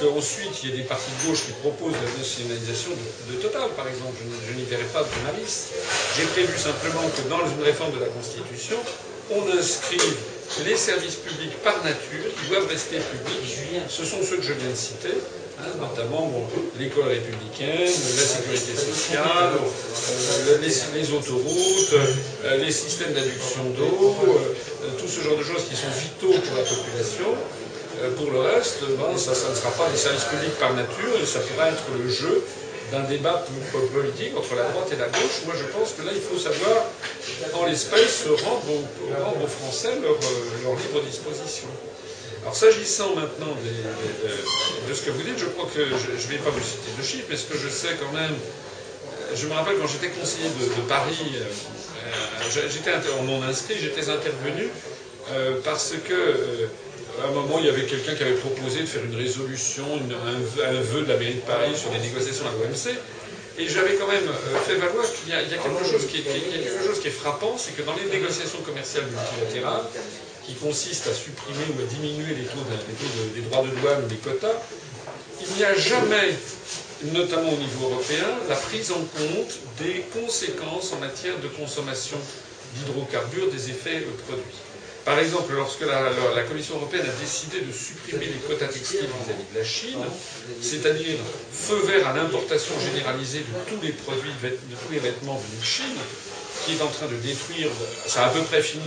qu'ensuite 0.00 0.62
il 0.62 0.70
y 0.70 0.72
ait 0.72 0.76
des 0.78 0.84
partis 0.84 1.10
de 1.20 1.28
gauche 1.28 1.44
qui 1.46 1.52
proposent 1.60 1.92
la 1.92 2.18
nationalisation 2.18 2.90
de, 3.30 3.36
Total, 3.42 3.68
par 3.76 3.88
exemple. 3.88 4.16
Je, 4.48 4.54
n'y 4.54 4.64
verrai 4.64 4.84
pas 4.92 5.02
de 5.02 5.08
ma 5.26 5.32
liste. 5.38 5.74
J'ai 6.16 6.24
prévu 6.26 6.56
simplement 6.58 7.02
que 7.10 7.28
dans 7.28 7.44
une 7.44 7.62
réforme 7.62 7.92
de 7.92 8.00
la 8.00 8.06
Constitution, 8.06 8.76
on 9.30 9.42
inscrive 9.58 10.16
les 10.64 10.76
services 10.76 11.16
publics 11.16 11.56
par 11.62 11.76
nature 11.82 12.28
qui 12.40 12.48
doivent 12.50 12.68
rester 12.68 12.96
publics. 12.98 13.82
Ce 13.88 14.04
sont 14.04 14.22
ceux 14.22 14.36
que 14.36 14.42
je 14.42 14.52
viens 14.52 14.70
de 14.70 14.76
citer, 14.76 15.14
hein, 15.60 15.70
notamment 15.80 16.30
l'école 16.78 17.08
républicaine, 17.08 17.86
la 17.86 18.26
sécurité 18.26 18.74
sociale, 18.76 19.52
euh, 19.54 20.58
les, 20.60 21.12
autoroutes, 21.12 21.94
euh, 22.44 22.56
les 22.58 22.72
systèmes 22.72 23.12
d'adduction 23.12 23.64
d'eau, 23.76 24.16
euh, 24.26 24.88
tout 24.98 25.08
ce 25.08 25.20
genre 25.20 25.36
de 25.36 25.44
choses 25.44 25.64
qui 25.68 25.76
sont 25.76 25.92
vitaux 25.96 26.38
pour 26.40 26.56
la 26.56 26.64
population. 26.64 27.34
pour 28.16 28.30
le 28.32 28.40
reste, 28.40 28.80
ça, 29.16 29.30
ne 29.50 29.54
sera 29.54 29.70
pas 29.78 29.88
des 29.90 29.98
services 29.98 30.24
publics 30.24 30.58
par 30.58 30.74
nature 30.74 31.14
et 31.22 31.26
ça 31.26 31.38
pourra 31.40 31.68
être 31.68 31.84
le 31.96 32.10
jeu 32.10 32.42
d'un 32.90 33.04
débat 33.04 33.44
politique 33.94 34.36
entre 34.36 34.54
la 34.54 34.64
droite 34.64 34.88
et 34.92 34.96
la 34.96 35.06
gauche. 35.06 35.46
Moi, 35.46 35.54
je 35.56 35.64
pense 35.72 35.92
que 35.92 36.02
là, 36.04 36.12
il 36.14 36.20
faut 36.20 36.38
savoir, 36.38 36.84
en 37.54 37.66
l'espèce, 37.66 38.26
rendre, 38.44 38.64
aux, 38.68 39.46
Français 39.46 39.96
leur, 40.02 40.16
libre 40.76 41.00
disposition. 41.06 41.68
Alors, 42.42 42.56
s'agissant 42.56 43.14
maintenant 43.14 43.54
de, 44.88 44.94
ce 44.94 45.02
que 45.02 45.10
vous 45.10 45.22
dites, 45.22 45.38
je 45.38 45.46
crois 45.46 45.68
que 45.72 45.84
je 45.84 46.26
ne 46.26 46.32
vais 46.32 46.38
pas 46.38 46.50
vous 46.50 46.60
citer 46.60 46.90
de 46.98 47.02
chiffres, 47.02 47.26
parce 47.28 47.42
que 47.42 47.56
je 47.56 47.68
sais 47.68 47.96
quand 48.00 48.12
même. 48.12 48.32
Euh, 48.34 49.36
je 49.36 49.46
me 49.46 49.52
rappelle 49.52 49.78
quand 49.78 49.86
j'étais 49.86 50.08
conseiller 50.08 50.48
de, 50.48 50.82
Paris, 50.88 51.18
euh, 51.36 52.68
j'étais 52.68 52.92
en 53.18 53.22
non 53.22 53.42
inscrit, 53.42 53.76
j'étais 53.80 54.08
intervenu 54.08 54.68
parce 55.64 55.94
que 56.06 56.68
à 57.20 57.28
un 57.28 57.32
moment, 57.32 57.58
il 57.58 57.66
y 57.66 57.68
avait 57.68 57.84
quelqu'un 57.84 58.14
qui 58.14 58.22
avait 58.22 58.40
proposé 58.40 58.80
de 58.80 58.86
faire 58.86 59.04
une 59.04 59.16
résolution, 59.16 59.84
un, 59.84 60.80
vœu 60.80 61.02
de 61.02 61.08
la 61.08 61.16
mairie 61.16 61.34
de 61.34 61.40
Paris 61.40 61.76
sur 61.76 61.92
les 61.92 61.98
négociations 61.98 62.46
à 62.46 62.52
l'OMC. 62.52 62.96
Et 63.58 63.68
j'avais 63.68 63.96
quand 63.96 64.08
même 64.08 64.24
euh, 64.26 64.58
fait 64.64 64.76
valoir 64.76 65.04
qu'il 65.12 65.28
y, 65.28 65.36
a 65.36 65.42
quelque 65.44 65.84
chose 65.84 66.08
qui 67.00 67.08
est 67.08 67.10
frappant, 67.10 67.56
c'est 67.58 67.76
que 67.76 67.82
dans 67.82 67.94
les 67.94 68.06
négociations 68.06 68.60
commerciales 68.64 69.04
multilatérales, 69.04 69.84
qui 70.46 70.54
consistent 70.54 71.08
à 71.08 71.14
supprimer 71.14 71.64
ou 71.76 71.80
à 71.82 71.84
diminuer 71.86 72.34
les 72.34 72.44
taux, 72.44 72.64
des 73.34 73.40
droits 73.42 73.62
de 73.64 73.70
douane 73.80 74.04
ou 74.04 74.08
des 74.08 74.16
quotas, 74.16 74.54
il 75.40 75.56
n'y 75.56 75.64
a 75.64 75.74
jamais, 75.76 76.34
notamment 77.12 77.50
au 77.52 77.56
niveau 77.56 77.90
européen, 77.90 78.26
la 78.48 78.56
prise 78.56 78.90
en 78.92 79.00
compte 79.00 79.58
des 79.78 80.04
conséquences 80.12 80.92
en 80.92 80.98
matière 80.98 81.38
de 81.40 81.48
consommation 81.48 82.16
d'hydrocarbures, 82.76 83.50
des 83.50 83.70
effets 83.70 84.00
produits. 84.26 84.60
Par 85.04 85.18
exemple, 85.18 85.52
lorsque 85.54 85.80
la, 85.82 86.42
Commission 86.44 86.76
européenne 86.76 87.02
a 87.06 87.20
décidé 87.20 87.60
de 87.60 87.72
supprimer 87.72 88.26
les 88.26 88.38
quotas 88.46 88.68
textiles 88.68 89.00
vis-à-vis 89.00 89.52
de 89.52 89.58
la 89.58 89.64
Chine, 89.64 89.98
c'est-à-dire 90.60 91.16
feu 91.52 91.82
vert 91.86 92.06
à 92.06 92.12
l'importation 92.14 92.74
généralisée 92.78 93.40
de 93.40 93.70
tous 93.70 93.82
les 93.82 93.92
produits, 93.92 94.30
de 94.42 94.48
tous 94.50 94.92
les 94.92 95.00
vêtements 95.00 95.38
venus 95.38 95.60
de 95.60 95.64
Chine, 95.64 95.98
qui 96.64 96.74
est 96.74 96.82
en 96.82 96.86
train 96.86 97.06
de 97.06 97.16
détruire, 97.16 97.68
ça 98.06 98.24
a 98.24 98.26
à 98.28 98.30
peu 98.30 98.42
près 98.42 98.62
fini, 98.62 98.84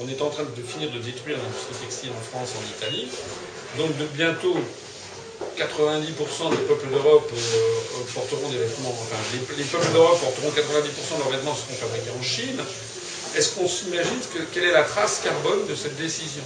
on 0.00 0.08
est 0.08 0.20
en 0.22 0.30
train 0.30 0.44
de 0.44 0.62
finir 0.62 0.90
de 0.90 0.98
détruire 0.98 1.38
l'industrie 1.38 1.86
textile 1.86 2.10
en 2.10 2.22
France, 2.30 2.54
en 2.56 2.64
Italie. 2.78 3.08
Donc 3.76 3.96
de 3.98 4.04
bientôt, 4.14 4.56
90% 5.56 6.50
des 6.50 6.64
peuples 6.66 6.88
d'Europe 6.90 7.30
euh, 7.32 8.14
porteront 8.14 8.48
des 8.48 8.58
vêtements, 8.58 8.90
enfin 8.90 9.16
les, 9.32 9.56
les 9.56 9.64
peuples 9.64 9.92
d'Europe 9.92 10.18
porteront 10.20 10.50
90% 10.50 10.54
de 10.54 11.18
leurs 11.22 11.30
vêtements 11.30 11.54
seront 11.54 11.74
fabriqués 11.74 12.10
en 12.18 12.22
Chine 12.22 12.60
est-ce 13.36 13.54
qu'on 13.54 13.68
s'imagine 13.68 14.18
quelle 14.52 14.64
est 14.64 14.72
la 14.72 14.84
trace 14.84 15.20
carbone 15.22 15.66
de 15.68 15.74
cette 15.74 15.96
décision? 15.96 16.42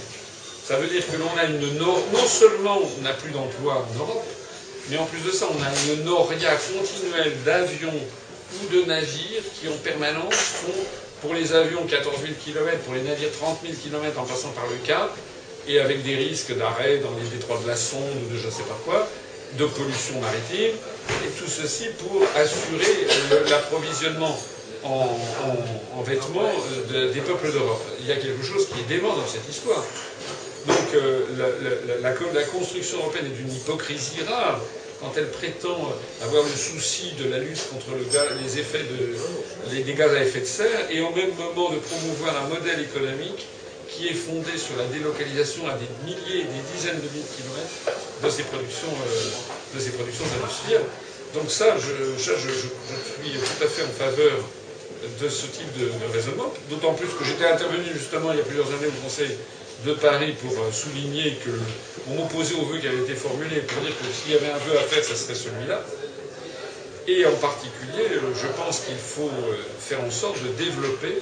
Ça 0.67 0.77
veut 0.77 0.87
dire 0.87 1.05
que 1.05 1.17
l'on 1.17 1.37
a 1.37 1.45
une 1.45 1.77
non 1.77 2.27
seulement 2.27 2.79
on 2.97 3.01
n'a 3.01 3.13
plus 3.13 3.31
d'emploi 3.31 3.85
en 3.85 3.99
Europe, 3.99 4.25
mais 4.89 4.97
en 4.97 5.05
plus 5.05 5.21
de 5.21 5.31
ça, 5.31 5.47
on 5.49 5.63
a 5.63 5.93
une 5.93 6.03
noria 6.03 6.55
continuelle 6.55 7.33
d'avions 7.45 7.93
ou 7.93 8.73
de 8.73 8.85
navires 8.85 9.43
qui 9.59 9.67
en 9.69 9.77
permanence 9.83 10.35
font 10.35 10.85
pour 11.23 11.33
les 11.33 11.53
avions 11.53 11.85
14 11.87 12.19
000 12.21 12.33
km, 12.43 12.77
pour 12.79 12.93
les 12.93 13.01
navires 13.01 13.31
30 13.31 13.59
000 13.63 13.73
km 13.81 14.19
en 14.19 14.25
passant 14.25 14.49
par 14.49 14.65
le 14.67 14.75
Cap, 14.85 15.15
et 15.67 15.79
avec 15.79 16.03
des 16.03 16.15
risques 16.15 16.55
d'arrêt 16.57 16.97
dans 16.97 17.15
les 17.17 17.27
détroits 17.29 17.59
de 17.63 17.67
la 17.67 17.77
Sonde 17.77 18.11
ou 18.25 18.33
de 18.33 18.37
je 18.37 18.45
ne 18.45 18.51
sais 18.51 18.63
pas 18.63 18.77
quoi, 18.83 19.07
de 19.57 19.65
pollution 19.65 20.19
maritime, 20.19 20.75
et 21.09 21.31
tout 21.39 21.47
ceci 21.49 21.85
pour 21.97 22.21
assurer 22.35 23.07
l'approvisionnement 23.49 24.37
en, 24.83 26.01
vêtements 26.03 26.51
euh, 26.91 27.13
des 27.13 27.21
peuples 27.21 27.49
d'Europe. 27.53 27.81
Il 28.01 28.07
y 28.07 28.11
a 28.11 28.17
quelque 28.17 28.43
chose 28.43 28.67
qui 28.67 28.81
est 28.81 28.97
dément 28.97 29.15
dans 29.15 29.25
cette 29.25 29.47
histoire. 29.49 29.81
Donc 30.67 30.93
euh, 30.95 31.21
la, 32.01 32.43
construction 32.43 32.97
européenne 32.97 33.27
est 33.27 33.37
d'une 33.37 33.53
hypocrisie 33.53 34.21
rare 34.27 34.59
quand 35.03 35.11
elle 35.17 35.29
prétend 35.29 35.91
avoir 36.23 36.43
le 36.43 36.55
souci 36.55 37.11
de 37.19 37.29
la 37.29 37.39
lutte 37.39 37.67
contre 37.69 37.91
les 38.41 38.59
effets 38.59 38.83
de, 38.87 39.83
des 39.83 39.93
gaz 39.93 40.13
à 40.15 40.23
effet 40.23 40.39
de 40.39 40.45
serre 40.45 40.87
et 40.89 41.01
en 41.01 41.11
même 41.11 41.35
moment 41.35 41.71
de 41.71 41.77
promouvoir 41.77 42.45
un 42.45 42.47
modèle 42.47 42.79
économique 42.79 43.47
qui 43.89 44.07
est 44.07 44.13
fondé 44.13 44.57
sur 44.57 44.77
la 44.77 44.85
délocalisation 44.85 45.67
à 45.67 45.73
des 45.73 45.89
milliers 46.07 46.41
et 46.41 46.47
des 46.47 46.63
dizaines 46.73 46.97
de 47.03 47.09
milliers 47.11 47.27
de 47.27 47.35
kilomètres 47.35 47.99
de 48.23 48.29
ces 48.29 48.43
productions, 48.43 48.87
euh, 48.87 49.91
productions 49.97 50.25
industrielles. 50.41 50.87
Donc 51.35 51.51
ça, 51.51 51.75
je, 51.77 52.21
suis 52.21 52.69
tout 52.69 53.63
à 53.63 53.67
fait 53.67 53.83
en 53.83 53.91
faveur 53.99 54.39
de 55.19 55.29
ce 55.29 55.47
type 55.47 55.67
de, 55.77 55.91
raisonnement, 56.13 56.53
d'autant 56.69 56.93
plus 56.93 57.07
que 57.07 57.25
j'étais 57.25 57.45
intervenu 57.45 57.83
justement 57.93 58.31
il 58.31 58.37
y 58.37 58.41
a 58.41 58.45
plusieurs 58.45 58.67
années 58.67 58.87
au 58.87 59.03
Conseil 59.03 59.35
de 59.85 59.93
Paris 59.93 60.33
pour 60.41 60.51
euh, 60.51 60.71
souligner 60.71 61.35
que 61.43 61.51
on 62.09 62.15
m'opposait 62.15 62.55
au 62.55 62.65
vœu 62.65 62.79
qui 62.79 62.87
avait 62.87 63.03
été 63.03 63.15
formulé 63.15 63.61
pour 63.61 63.81
dire 63.81 63.91
que 63.91 64.05
s'il 64.13 64.33
y 64.33 64.35
avait 64.35 64.51
un 64.51 64.57
vœu 64.57 64.77
à 64.77 64.83
faire, 64.83 65.03
ce 65.03 65.15
serait 65.15 65.35
celui-là. 65.35 65.81
Et 67.07 67.25
en 67.25 67.35
particulier, 67.35 68.15
euh, 68.15 68.33
je 68.33 68.47
pense 68.47 68.81
qu'il 68.81 68.97
faut 68.97 69.29
euh, 69.29 69.57
faire 69.79 70.01
en 70.01 70.11
sorte 70.11 70.41
de 70.41 70.49
développer 70.63 71.21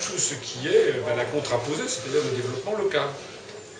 tout 0.00 0.18
ce 0.18 0.34
qui 0.34 0.68
est 0.68 0.94
ben, 1.06 1.16
la 1.16 1.24
contraposée, 1.24 1.88
c'est-à-dire 1.88 2.22
le 2.30 2.36
développement 2.36 2.76
local. 2.78 3.08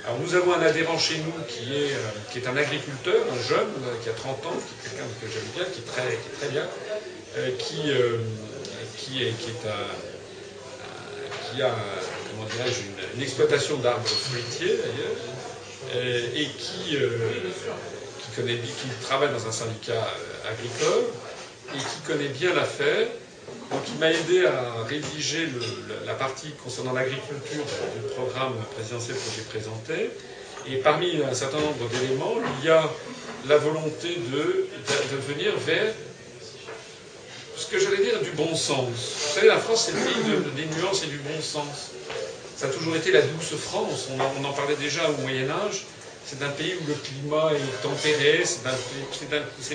Alors 0.04 0.18
nous 0.20 0.34
avons 0.34 0.54
un 0.54 0.62
adhérent 0.62 0.98
chez 0.98 1.18
nous 1.18 1.34
qui 1.48 1.74
est, 1.74 1.90
qui 2.30 2.38
est 2.38 2.46
un 2.46 2.56
agriculteur, 2.56 3.26
un 3.32 3.42
jeune, 3.48 3.66
qui 4.04 4.08
a 4.08 4.12
30 4.12 4.46
ans, 4.46 4.52
qui 4.54 4.86
est 4.86 4.90
quelqu'un 4.90 5.04
que 5.20 5.26
j'aime 5.26 5.50
bien, 5.56 5.64
qui 5.64 5.80
est 5.80 5.84
très, 5.84 6.06
qui 6.06 6.28
est 6.28 6.38
très 6.38 6.48
bien, 6.48 6.66
qui, 7.58 7.90
qui, 8.96 9.22
est, 9.24 9.32
qui, 9.32 9.50
est 9.50 9.56
qui 11.50 11.62
a 11.62 11.74
une, 13.16 13.22
exploitation 13.22 13.76
d'arbres 13.78 14.06
fruitiers 14.06 14.76
d'ailleurs, 14.76 16.34
et 16.34 16.46
qui, 16.58 16.96
euh, 16.96 17.08
connaît, 18.34 18.56
qui 18.56 18.88
travaille 19.02 19.30
dans 19.30 19.46
un 19.46 19.52
syndicat 19.52 19.92
euh, 19.92 20.50
agricole 20.50 21.04
et 21.74 21.78
qui 21.78 22.00
connaît 22.06 22.28
bien 22.28 22.54
l'affaire. 22.54 23.06
Donc 23.70 23.80
il 23.88 23.98
m'a 23.98 24.12
aidé 24.12 24.46
à 24.46 24.84
rédiger 24.88 25.48
la 26.04 26.14
partie 26.14 26.52
concernant 26.62 26.92
l'agriculture 26.92 27.64
du 27.94 28.14
programme 28.14 28.54
présidentiel 28.74 29.16
que 29.16 29.30
j'ai 29.36 29.42
présenté. 29.42 30.10
Et 30.68 30.76
parmi 30.78 31.22
un 31.22 31.34
certain 31.34 31.58
nombre 31.58 31.88
d'éléments, 31.88 32.34
il 32.60 32.66
y 32.66 32.70
a 32.70 32.90
la 33.48 33.56
volonté 33.56 34.18
de, 34.32 34.68
de 35.12 35.32
venir 35.32 35.52
vers 35.64 35.92
ce 37.56 37.66
que 37.66 37.78
j'allais 37.78 38.04
dire 38.04 38.20
du 38.20 38.30
bon 38.32 38.54
sens. 38.54 38.88
Vous 38.88 39.34
savez, 39.34 39.48
la 39.48 39.58
France, 39.58 39.86
c'est 39.86 39.92
le 39.92 39.98
pays 39.98 40.66
des 40.66 40.76
nuances 40.76 41.02
et 41.04 41.06
du 41.06 41.18
bon 41.18 41.40
sens. 41.40 41.92
Ça 42.56 42.66
a 42.66 42.68
toujours 42.68 42.96
été 42.96 43.12
la 43.12 43.22
douce 43.22 43.54
France. 43.60 44.08
On 44.10 44.44
en, 44.44 44.52
parlait 44.52 44.76
déjà 44.76 45.10
au 45.10 45.16
Moyen-Âge. 45.20 45.84
C'est 46.24 46.42
un 46.42 46.48
pays 46.48 46.74
où 46.80 46.86
le 46.88 46.94
climat 46.94 47.52
est 47.52 47.82
tempéré. 47.82 48.42
C'est 48.44 48.62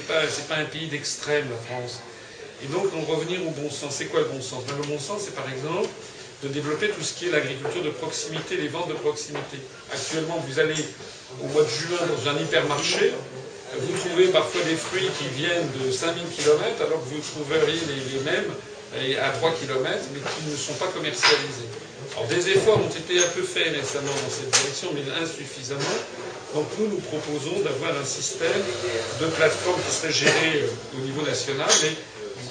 pas, 0.08 0.14
pas 0.50 0.56
un 0.56 0.66
pays 0.66 0.88
d'extrême, 0.88 1.46
la 1.50 1.76
France. 1.76 2.00
Et 2.64 2.68
donc, 2.68 2.88
en 2.94 3.02
revenir 3.12 3.46
au 3.46 3.52
bon 3.52 3.70
sens. 3.70 3.96
C'est 3.98 4.06
quoi 4.06 4.22
le 4.22 4.28
bon 4.28 4.42
sens? 4.42 4.64
Ben, 4.66 4.76
Le 4.78 4.88
bon 4.88 5.00
sens, 5.00 5.22
c'est 5.26 5.36
par 5.36 5.50
exemple 5.52 5.90
de 6.44 6.48
développer 6.48 6.90
tout 6.90 7.02
ce 7.02 7.14
qui 7.14 7.28
est 7.28 7.32
l'agriculture 7.32 7.84
de 7.84 7.92
proximité, 7.92 8.58
les 8.58 8.68
ventes 8.68 8.90
de 8.90 8.94
proximité. 8.94 9.58
Actuellement, 9.94 10.44
vous 10.48 10.60
allez 10.60 10.84
au 11.40 11.48
mois 11.48 11.64
de 11.64 11.70
juin 11.70 12.00
dans 12.08 12.30
un 12.30 12.38
hypermarché, 12.40 13.14
vous 13.80 13.98
trouvez 14.00 14.28
parfois 14.28 14.62
des 14.64 14.76
fruits 14.76 15.10
qui 15.18 15.28
viennent 15.40 15.70
de 15.80 15.92
5000 15.92 16.24
km 16.36 16.82
alors 16.82 17.00
que 17.00 17.14
vous 17.14 17.22
trouveriez 17.22 17.80
les, 17.88 18.20
mêmes 18.22 18.52
à 19.22 19.30
3 19.30 19.52
km 19.54 20.00
mais 20.14 20.20
qui 20.20 20.52
ne 20.52 20.56
sont 20.58 20.74
pas 20.74 20.88
commercialisés. 20.88 21.71
Alors 22.14 22.28
des 22.28 22.50
efforts 22.50 22.80
ont 22.80 22.90
été 22.90 23.20
un 23.20 23.28
peu 23.36 23.42
faits 23.44 23.74
récemment 23.74 24.12
dans 24.12 24.30
cette 24.30 24.52
direction 24.52 24.90
mais 24.94 25.04
insuffisamment. 25.24 25.98
Donc 26.54 26.68
nous, 26.78 26.88
nous 26.88 27.00
proposons 27.00 27.62
d'avoir 27.62 27.98
un 27.98 28.06
système 28.06 28.62
de 29.22 29.26
plateforme 29.28 29.80
qui 29.88 29.96
serait 29.96 30.12
géré 30.12 30.64
euh, 30.64 30.98
au 30.98 31.02
niveau 31.06 31.22
national 31.22 31.70
et 31.86 31.96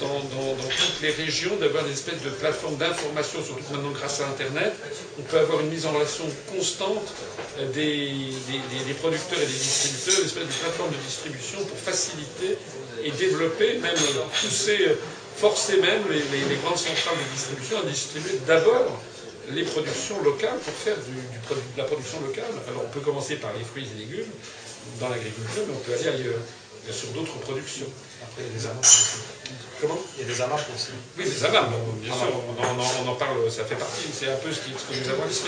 dans, 0.01 0.21
toutes 0.21 1.03
les 1.03 1.11
régions 1.11 1.57
d'avoir 1.57 1.85
des 1.85 1.93
espèces 1.93 2.23
de 2.23 2.31
plateformes 2.31 2.77
d'information, 2.77 3.45
surtout 3.45 3.73
maintenant 3.73 3.91
grâce 3.91 4.21
à 4.21 4.29
Internet. 4.29 4.73
On 5.19 5.23
peut 5.23 5.39
avoir 5.39 5.61
une 5.61 5.69
mise 5.69 5.85
en 5.87 5.93
relation 5.93 6.25
constante 6.55 7.13
des, 7.75 8.33
producteurs 9.01 9.39
et 9.39 9.47
des 9.47 9.53
distributeurs, 9.53 10.21
une 10.21 10.27
espèce 10.27 10.47
de 10.47 10.61
plateforme 10.63 10.91
de 10.91 11.03
distribution 11.07 11.59
pour 11.65 11.77
faciliter 11.77 12.57
et 13.05 13.11
développer, 13.13 13.79
même 13.79 13.97
pousser, 14.41 14.97
forcer 15.37 15.81
même 15.81 16.03
les, 16.11 16.57
grandes 16.65 16.79
centrales 16.79 17.17
de 17.17 17.37
distribution 17.37 17.79
à 17.81 17.87
distribuer 17.87 18.41
d'abord 18.47 19.01
les 19.55 19.63
productions 19.65 20.23
locales 20.23 20.59
pour 20.59 20.75
faire 20.75 20.97
du, 20.97 21.15
de 21.15 21.79
la 21.79 21.85
production 21.85 22.21
locale. 22.21 22.53
Alors 22.69 22.83
on 22.87 22.91
peut 22.91 23.01
commencer 23.01 23.37
par 23.37 23.53
les 23.57 23.65
fruits 23.65 23.87
et 23.95 23.99
légumes 23.99 24.31
dans 25.01 25.09
l'agriculture, 25.09 25.63
mais 25.69 25.75
on 25.75 25.81
peut 25.81 25.95
aller 25.95 26.09
ailleurs, 26.09 26.41
sur 26.91 27.09
d'autres 27.11 27.39
productions. 27.39 27.87
Après, 28.23 28.43
il 28.43 28.49
y 28.49 28.57
a 28.57 28.59
des 28.59 28.67
avances 28.67 29.17
Comment? 29.81 29.99
Il 30.19 30.23
y 30.23 30.31
a 30.31 30.35
des 30.35 30.41
amas 30.43 30.61
aussi. 30.75 30.93
Oui, 31.19 31.25
des 31.25 31.45
amas, 31.45 31.69
bien 32.03 32.13
sûr, 32.13 32.29
on 32.59 33.09
en, 33.09 33.15
parle, 33.15 33.51
ça 33.51 33.65
fait 33.65 33.77
partie, 33.77 34.05
c'est 34.13 34.29
un 34.29 34.37
peu 34.37 34.53
ce, 34.53 34.61
qui, 34.61 34.73
que 34.73 35.03
nous 35.03 35.09
avons 35.09 35.29
ici. 35.29 35.45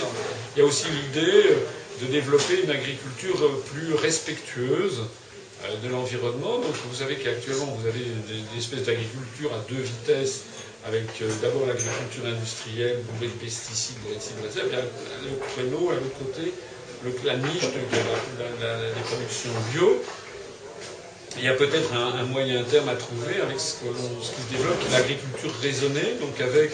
Il 0.55 0.59
y 0.59 0.61
a 0.63 0.65
aussi 0.65 0.85
l'idée 0.89 1.55
de 2.01 2.07
développer 2.07 2.63
une 2.63 2.71
agriculture 2.71 3.61
plus 3.71 3.93
respectueuse 3.93 5.01
euh, 5.65 5.77
de 5.83 5.89
l'environnement. 5.89 6.57
Donc 6.57 6.73
vous 6.89 6.95
savez 6.95 7.15
qu'actuellement 7.15 7.77
vous 7.79 7.87
avez 7.87 7.99
des, 7.99 8.57
espèces 8.57 8.83
d'agriculture 8.83 9.53
à 9.53 9.59
deux 9.69 9.81
vitesses, 9.81 10.41
avec 10.85 11.07
euh, 11.21 11.29
d'abord 11.41 11.65
l'agriculture 11.67 12.25
industrielle, 12.25 12.99
bourrée 13.07 13.31
de 13.31 13.39
pesticides, 13.39 13.97
de 14.03 14.19
cibles, 14.19 14.41
et 14.45 15.29
le 15.29 15.37
créneau, 15.53 15.89
à 15.91 15.95
l'autre 15.95 16.17
côté, 16.19 16.53
la 17.25 17.35
niche 17.35 17.63
de, 17.63 18.61
la, 18.61 18.77
des 18.77 19.01
productions 19.03 19.49
bio. 19.71 20.01
Il 21.37 21.43
y 21.43 21.47
a 21.47 21.53
peut-être 21.53 21.91
un, 21.93 22.23
moyen 22.25 22.63
terme 22.63 22.89
à 22.89 22.95
trouver 22.95 23.41
avec 23.41 23.59
ce, 23.59 23.73
qui 23.73 24.41
se 24.41 24.55
développe, 24.55 24.77
l'agriculture 24.91 25.51
raisonnée, 25.61 26.15
donc 26.21 26.39
avec 26.39 26.71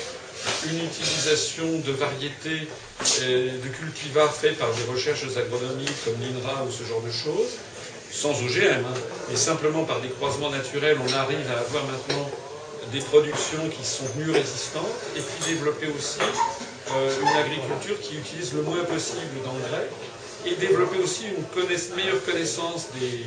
une 0.70 0.84
utilisation 0.86 1.80
de 1.80 1.92
variétés 1.92 2.68
euh, 3.22 3.52
de 3.52 3.68
cultivars 3.70 4.34
faits 4.34 4.58
par 4.58 4.70
des 4.74 4.84
recherches 4.92 5.24
agronomiques 5.38 6.04
comme 6.04 6.16
l'INRA 6.20 6.66
ou 6.66 6.72
ce 6.72 6.84
genre 6.84 7.02
de 7.02 7.12
choses, 7.12 7.58
sans 8.12 8.32
OGM, 8.32 8.86
hein, 8.86 9.00
mais 9.30 9.36
simplement 9.38 9.86
par 9.86 10.02
des 10.02 10.10
croisements 10.10 10.50
naturels, 10.50 10.98
on 11.00 11.14
arrive 11.14 11.50
à 11.56 11.60
avoir 11.60 11.86
maintenant 11.86 12.30
des 12.92 13.00
productions 13.00 13.70
qui 13.70 13.86
sont 13.86 14.06
mieux 14.18 14.32
résistantes, 14.32 14.86
et 15.16 15.22
puis 15.22 15.54
développer 15.54 15.88
aussi 15.88 16.20
euh, 16.92 17.22
une 17.22 17.38
agriculture 17.38 18.00
qui 18.02 18.18
utilise 18.18 18.54
le 18.54 18.64
moins 18.64 18.84
possible 18.86 19.42
d'engrais, 19.44 19.90
et 20.46 20.56
développer 20.56 21.00
aussi 21.00 21.26
une 21.26 21.96
meilleure 21.96 22.24
connaissance 22.24 22.88
des, 23.00 23.26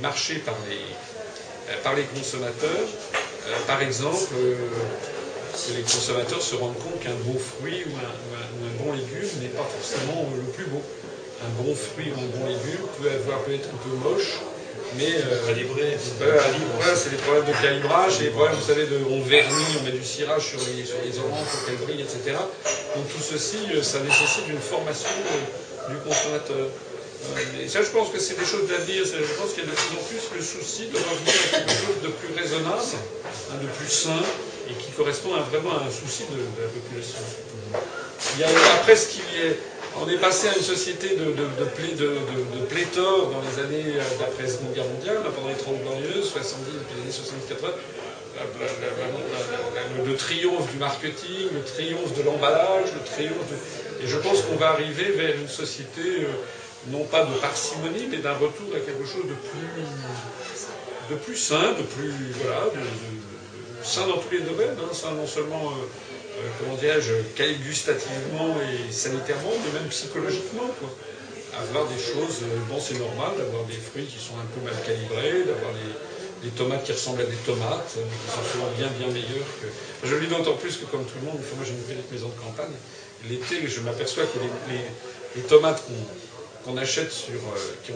marchés 0.00 0.38
par 0.38 0.56
les, 0.68 1.96
les 1.96 2.18
consommateurs. 2.18 2.88
par 3.66 3.80
exemple, 3.82 4.34
les 5.74 5.82
consommateurs 5.82 6.42
se 6.42 6.56
rendent 6.56 6.78
compte 6.78 7.00
qu'un 7.00 7.14
beau 7.24 7.38
fruit 7.38 7.84
ou 7.86 7.94
un, 7.96 8.84
bon 8.84 8.92
légume 8.92 9.28
n'est 9.40 9.54
pas 9.54 9.64
forcément 9.64 10.28
le 10.34 10.42
plus 10.52 10.66
beau. 10.66 10.82
Un 11.44 11.62
bon 11.62 11.74
fruit 11.74 12.10
ou 12.10 12.20
un 12.20 12.38
bon 12.38 12.46
légume 12.46 12.86
peut 13.00 13.10
avoir 13.10 13.40
peut-être 13.42 13.68
un 13.68 13.78
peu 13.88 13.94
moche, 14.08 14.40
mais 14.96 15.14
euh, 15.16 15.46
calibré. 15.46 15.96
Voilà, 16.18 16.96
c'est 16.96 17.10
des 17.10 17.16
problèmes 17.16 17.46
de 17.46 17.52
calibrage, 17.62 18.20
les 18.20 18.30
problèmes, 18.30 18.56
vous 18.56 18.66
savez, 18.66 18.86
de, 18.86 19.00
on 19.10 19.20
vernit, 19.22 19.78
on 19.80 19.84
met 19.84 19.92
du 19.92 20.04
cirage 20.04 20.48
sur 20.48 20.60
les, 20.60 20.84
sur 20.84 20.96
les 21.04 21.18
oranges 21.18 21.46
pour 21.50 21.66
qu'elles 21.66 21.82
brillent, 21.84 22.02
etc. 22.02 22.36
Donc 22.94 23.08
tout 23.12 23.22
ceci, 23.22 23.58
euh, 23.74 23.82
ça 23.82 24.00
nécessite 24.00 24.48
une 24.48 24.60
formation 24.60 25.08
euh, 25.10 25.94
du 25.94 25.96
consommateur. 26.00 26.68
Et 27.58 27.68
ça, 27.68 27.80
je 27.82 27.88
pense 27.88 28.10
que 28.10 28.20
c'est 28.20 28.38
des 28.38 28.44
choses 28.44 28.68
d'avenir. 28.68 29.02
Je 29.04 29.34
pense 29.40 29.54
qu'il 29.54 29.64
y 29.64 29.66
a 29.66 29.70
de 29.70 29.74
plus 29.74 29.96
en 29.96 30.04
plus 30.04 30.36
le 30.36 30.42
souci 30.44 30.88
de 30.92 30.98
revenir 30.98 31.32
à 31.32 31.56
quelque 31.56 31.72
chose 31.72 32.00
de 32.02 32.08
plus 32.08 32.34
raisonnable, 32.36 32.84
hein, 32.84 33.56
de 33.62 33.68
plus 33.78 33.88
sain, 33.88 34.20
et 34.68 34.74
qui 34.74 34.90
correspond 34.92 35.34
à 35.34 35.40
vraiment 35.40 35.72
à 35.72 35.84
un 35.88 35.90
souci 35.90 36.24
de, 36.28 36.36
la 36.60 36.68
population. 36.68 37.24
Il 38.34 38.40
y 38.40 38.44
a, 38.44 38.48
après 38.76 38.94
ce 38.94 39.08
qu'il 39.08 39.24
y 39.32 39.46
est, 39.46 39.58
on 40.00 40.08
est 40.08 40.18
passé 40.18 40.48
à 40.48 40.56
une 40.56 40.62
société 40.62 41.16
de, 41.16 41.24
de, 41.24 42.64
pléthore 42.68 43.30
dans 43.30 43.40
les 43.40 43.62
années 43.62 43.94
d'après 44.18 44.44
la 44.44 44.48
Seconde 44.48 44.74
Guerre 44.74 44.88
mondiale, 44.88 45.18
pendant 45.34 45.48
les 45.48 45.54
30 45.54 45.82
glorieuses, 45.82 46.30
70, 46.30 46.72
depuis 46.72 46.94
les 46.96 47.02
années 47.02 47.12
70-80, 47.60 47.70
le 50.04 50.16
triomphe 50.16 50.70
du 50.72 50.78
marketing, 50.78 51.48
le 51.52 51.62
triomphe 51.62 52.16
de 52.16 52.22
l'emballage, 52.22 52.92
le 52.94 53.04
triomphe 53.04 53.52
Et 54.02 54.06
je 54.06 54.18
pense 54.18 54.42
qu'on 54.42 54.56
va 54.56 54.70
arriver 54.70 55.12
vers 55.12 55.36
une 55.36 55.48
société, 55.48 56.00
euh, 56.02 56.28
non 56.88 57.04
pas 57.04 57.24
de 57.24 57.34
parcimonie, 57.34 58.08
mais 58.10 58.18
d'un 58.18 58.34
retour 58.34 58.74
à 58.74 58.80
quelque 58.80 59.06
chose 59.06 59.24
de 59.24 59.34
plus, 59.34 61.14
de 61.14 61.14
plus 61.20 61.36
sain, 61.36 61.72
de 61.78 61.82
plus... 61.82 62.12
Voilà, 62.42 62.70
sain 63.82 64.06
dans 64.08 64.18
tous 64.18 64.30
les 64.32 64.40
domaines, 64.40 64.76
hein, 64.80 64.92
sain 64.92 65.12
non 65.12 65.26
seulement... 65.26 65.70
Euh, 65.70 65.74
euh, 65.74 66.13
comment 66.58 66.76
dirais-je, 66.76 67.14
gustativement 67.62 68.56
et 68.60 68.92
sanitairement, 68.92 69.52
mais 69.64 69.80
même 69.80 69.88
psychologiquement. 69.88 70.68
Quoi. 70.80 70.90
Avoir 71.60 71.86
des 71.86 71.98
choses, 71.98 72.42
euh, 72.42 72.58
bon 72.68 72.80
c'est 72.80 72.98
normal 72.98 73.30
d'avoir 73.38 73.64
des 73.64 73.78
fruits 73.78 74.06
qui 74.06 74.18
sont 74.18 74.34
un 74.34 74.48
peu 74.50 74.60
mal 74.64 74.74
calibrés, 74.84 75.44
d'avoir 75.46 75.70
des, 76.42 76.50
tomates 76.50 76.84
qui 76.84 76.92
ressemblent 76.92 77.22
à 77.22 77.24
des 77.24 77.40
tomates, 77.46 77.96
mais 77.96 78.02
qui 78.04 78.28
sont 78.28 78.44
souvent 78.52 78.70
bien 78.76 78.88
bien 78.98 79.08
meilleures 79.08 79.48
que... 79.62 79.68
Je 80.06 80.14
le 80.14 80.20
dis 80.20 80.26
d'autant 80.26 80.56
plus 80.56 80.76
que 80.76 80.84
comme 80.84 81.04
tout 81.04 81.16
le 81.22 81.26
monde, 81.26 81.38
moi 81.56 81.64
j'ai 81.64 81.72
une 81.72 81.80
petite 81.80 82.10
maison 82.12 82.28
de 82.28 82.38
campagne, 82.38 82.74
l'été 83.30 83.66
je 83.66 83.80
m'aperçois 83.80 84.24
que 84.24 84.38
les, 84.68 85.42
tomates 85.42 85.82
qu'on 86.64 86.76
achète 86.76 87.10
sur, 87.12 87.34
euh, 87.34 87.74
qui, 87.86 87.92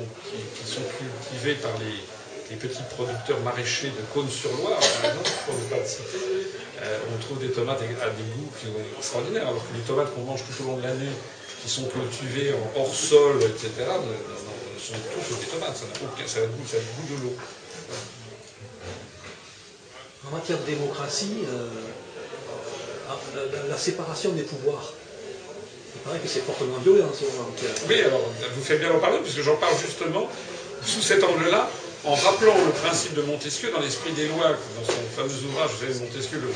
sont 0.64 0.80
cultivées 0.96 1.54
par 1.60 1.72
les, 1.78 2.56
petits 2.56 2.82
producteurs 2.96 3.40
maraîchers 3.40 3.88
de 3.88 4.02
Cône-sur-Loire, 4.14 4.78
par 4.78 5.10
exemple, 5.10 5.30
pour 5.44 5.54
ne 5.54 5.64
pas 5.68 5.76
le 5.76 5.84
citer, 5.84 6.48
euh, 6.82 6.98
on 7.14 7.18
trouve 7.22 7.38
des 7.40 7.50
tomates 7.50 7.80
à 7.80 8.10
des 8.10 8.22
goûts 8.22 8.50
qui 8.58 8.66
sont 8.66 8.72
extraordinaires, 8.98 9.48
alors 9.48 9.62
que 9.62 9.74
les 9.76 9.82
tomates 9.82 10.14
qu'on 10.14 10.22
mange 10.22 10.42
tout 10.44 10.62
au 10.62 10.66
long 10.68 10.76
de 10.76 10.82
l'année, 10.82 11.12
qui 11.62 11.68
sont 11.68 11.84
cultivées 11.84 12.54
en 12.54 12.80
hors 12.80 12.94
sol, 12.94 13.42
etc., 13.42 13.84
sont 14.78 14.94
toutes 15.28 15.40
des 15.40 15.46
tomates, 15.46 15.76
ça 15.76 15.84
n'a 15.86 16.08
aucun 16.08 16.26
ça 16.26 16.38
a 16.38 16.42
le 16.42 16.48
goût, 16.48 16.66
ça 16.66 16.78
goût 16.78 17.14
de 17.14 17.22
l'eau. 17.24 17.36
En 20.26 20.36
matière 20.36 20.58
de 20.58 20.64
démocratie, 20.64 21.44
euh, 21.48 21.68
ah, 23.08 23.16
la, 23.68 23.76
séparation 23.76 24.32
des 24.32 24.42
pouvoirs, 24.42 24.92
il 25.94 26.00
paraît 26.02 26.18
que 26.18 26.28
c'est 26.28 26.40
fortement 26.40 26.78
violé 26.78 27.02
en 27.02 27.12
ce 27.12 27.24
moment. 27.24 27.48
Oui, 27.88 28.00
alors 28.02 28.20
vous 28.54 28.62
faites 28.62 28.80
bien 28.80 28.92
en 28.92 28.98
parler, 28.98 29.18
puisque 29.22 29.40
j'en 29.40 29.56
parle 29.56 29.74
justement 29.78 30.28
sous 30.84 31.00
cet 31.02 31.24
angle-là 31.24 31.68
en 32.04 32.14
rappelant 32.14 32.54
le 32.64 32.72
principe 32.72 33.14
de 33.14 33.22
Montesquieu 33.22 33.70
dans 33.72 33.80
l'esprit 33.80 34.12
des 34.12 34.28
lois, 34.28 34.50
dans 34.50 34.86
son 34.86 35.02
fameux 35.16 35.34
ouvrage, 35.50 35.70
vous 35.72 35.86
savez, 35.86 35.98
Montesquieu, 35.98 36.38
le 36.38 36.52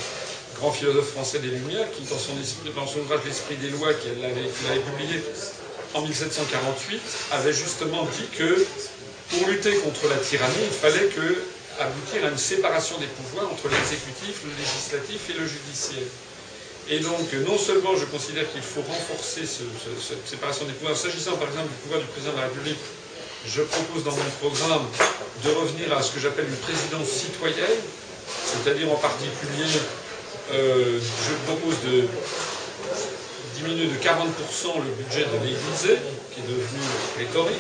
grand 0.59 0.71
philosophe 0.71 1.11
français 1.11 1.41
des 1.41 1.49
Lumières, 1.49 1.91
qui 1.91 2.03
dans 2.05 2.19
son, 2.19 3.01
ouvrage 3.01 3.21
L'esprit 3.27 3.57
des 3.57 3.71
lois, 3.71 3.93
qu'il 3.95 4.25
avait, 4.25 4.81
publié 4.81 5.23
en 5.95 6.03
1748, 6.03 7.01
avait 7.33 7.53
justement 7.53 8.05
dit 8.05 8.27
que 8.39 8.65
pour 9.31 9.49
lutter 9.49 9.75
contre 9.77 10.09
la 10.09 10.17
tyrannie, 10.17 10.65
il 10.65 10.71
fallait 10.71 11.09
aboutir 11.81 12.25
à 12.25 12.29
une 12.29 12.39
séparation 12.39 12.99
des 12.99 13.07
pouvoirs 13.07 13.51
entre 13.51 13.69
l'exécutif, 13.69 14.45
le 14.45 14.53
législatif 14.57 15.31
et 15.31 15.41
le 15.41 15.47
judiciaire. 15.47 16.07
Et 16.89 16.99
donc, 16.99 17.33
non 17.47 17.59
seulement 17.59 17.97
je 17.97 18.05
considère 18.07 18.51
qu'il 18.53 18.63
faut 18.63 18.83
renforcer 18.83 19.43
cette 19.47 20.27
séparation 20.27 20.67
des 20.67 20.73
pouvoirs, 20.73 20.97
s'agissant 20.97 21.37
par 21.37 21.49
exemple 21.49 21.69
du 21.69 21.79
pouvoir 21.83 22.01
du 22.01 22.07
président 22.07 22.33
de 22.33 22.39
la 22.39 22.45
République, 22.45 22.79
je 23.47 23.63
propose 23.63 24.05
dans 24.05 24.13
mon 24.13 24.31
programme 24.41 24.87
de 25.45 25.51
revenir 25.51 25.97
à 25.97 26.03
ce 26.03 26.13
que 26.13 26.21
j'appelle 26.21 26.47
une 26.49 26.57
présidence 26.57 27.09
citoyenne, 27.09 27.81
c'est-à-dire 28.47 28.91
en 28.91 28.97
particulier, 28.97 29.81
euh, 30.53 30.99
je 31.01 31.35
propose 31.51 31.77
de 31.85 32.05
diminuer 33.57 33.87
de 33.87 33.97
40% 33.97 34.79
le 34.85 35.05
budget 35.05 35.25
de 35.25 35.45
l'Élysée, 35.45 35.99
qui 36.33 36.41
est 36.41 36.49
devenu 36.49 36.83
pléthorique. 37.17 37.57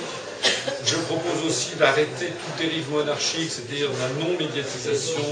Je 0.84 0.96
propose 0.96 1.46
aussi 1.46 1.76
d'arrêter 1.76 2.26
toute 2.26 2.56
dérive 2.59 2.90
monarchique, 2.90 3.50
c'est-à-dire 3.50 3.88
la 3.98 4.24
non-médiatisation 4.24 5.22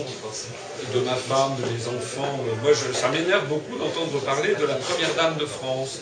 de 0.94 1.00
ma 1.00 1.14
femme, 1.14 1.56
de 1.56 1.66
mes 1.66 1.86
enfants. 1.88 2.38
Moi, 2.62 2.72
ça 2.94 3.08
m'énerve 3.08 3.46
beaucoup 3.46 3.76
d'entendre 3.76 4.20
parler 4.20 4.54
de 4.54 4.66
la 4.66 4.74
première 4.74 5.14
dame 5.14 5.36
de 5.36 5.46
France, 5.46 5.98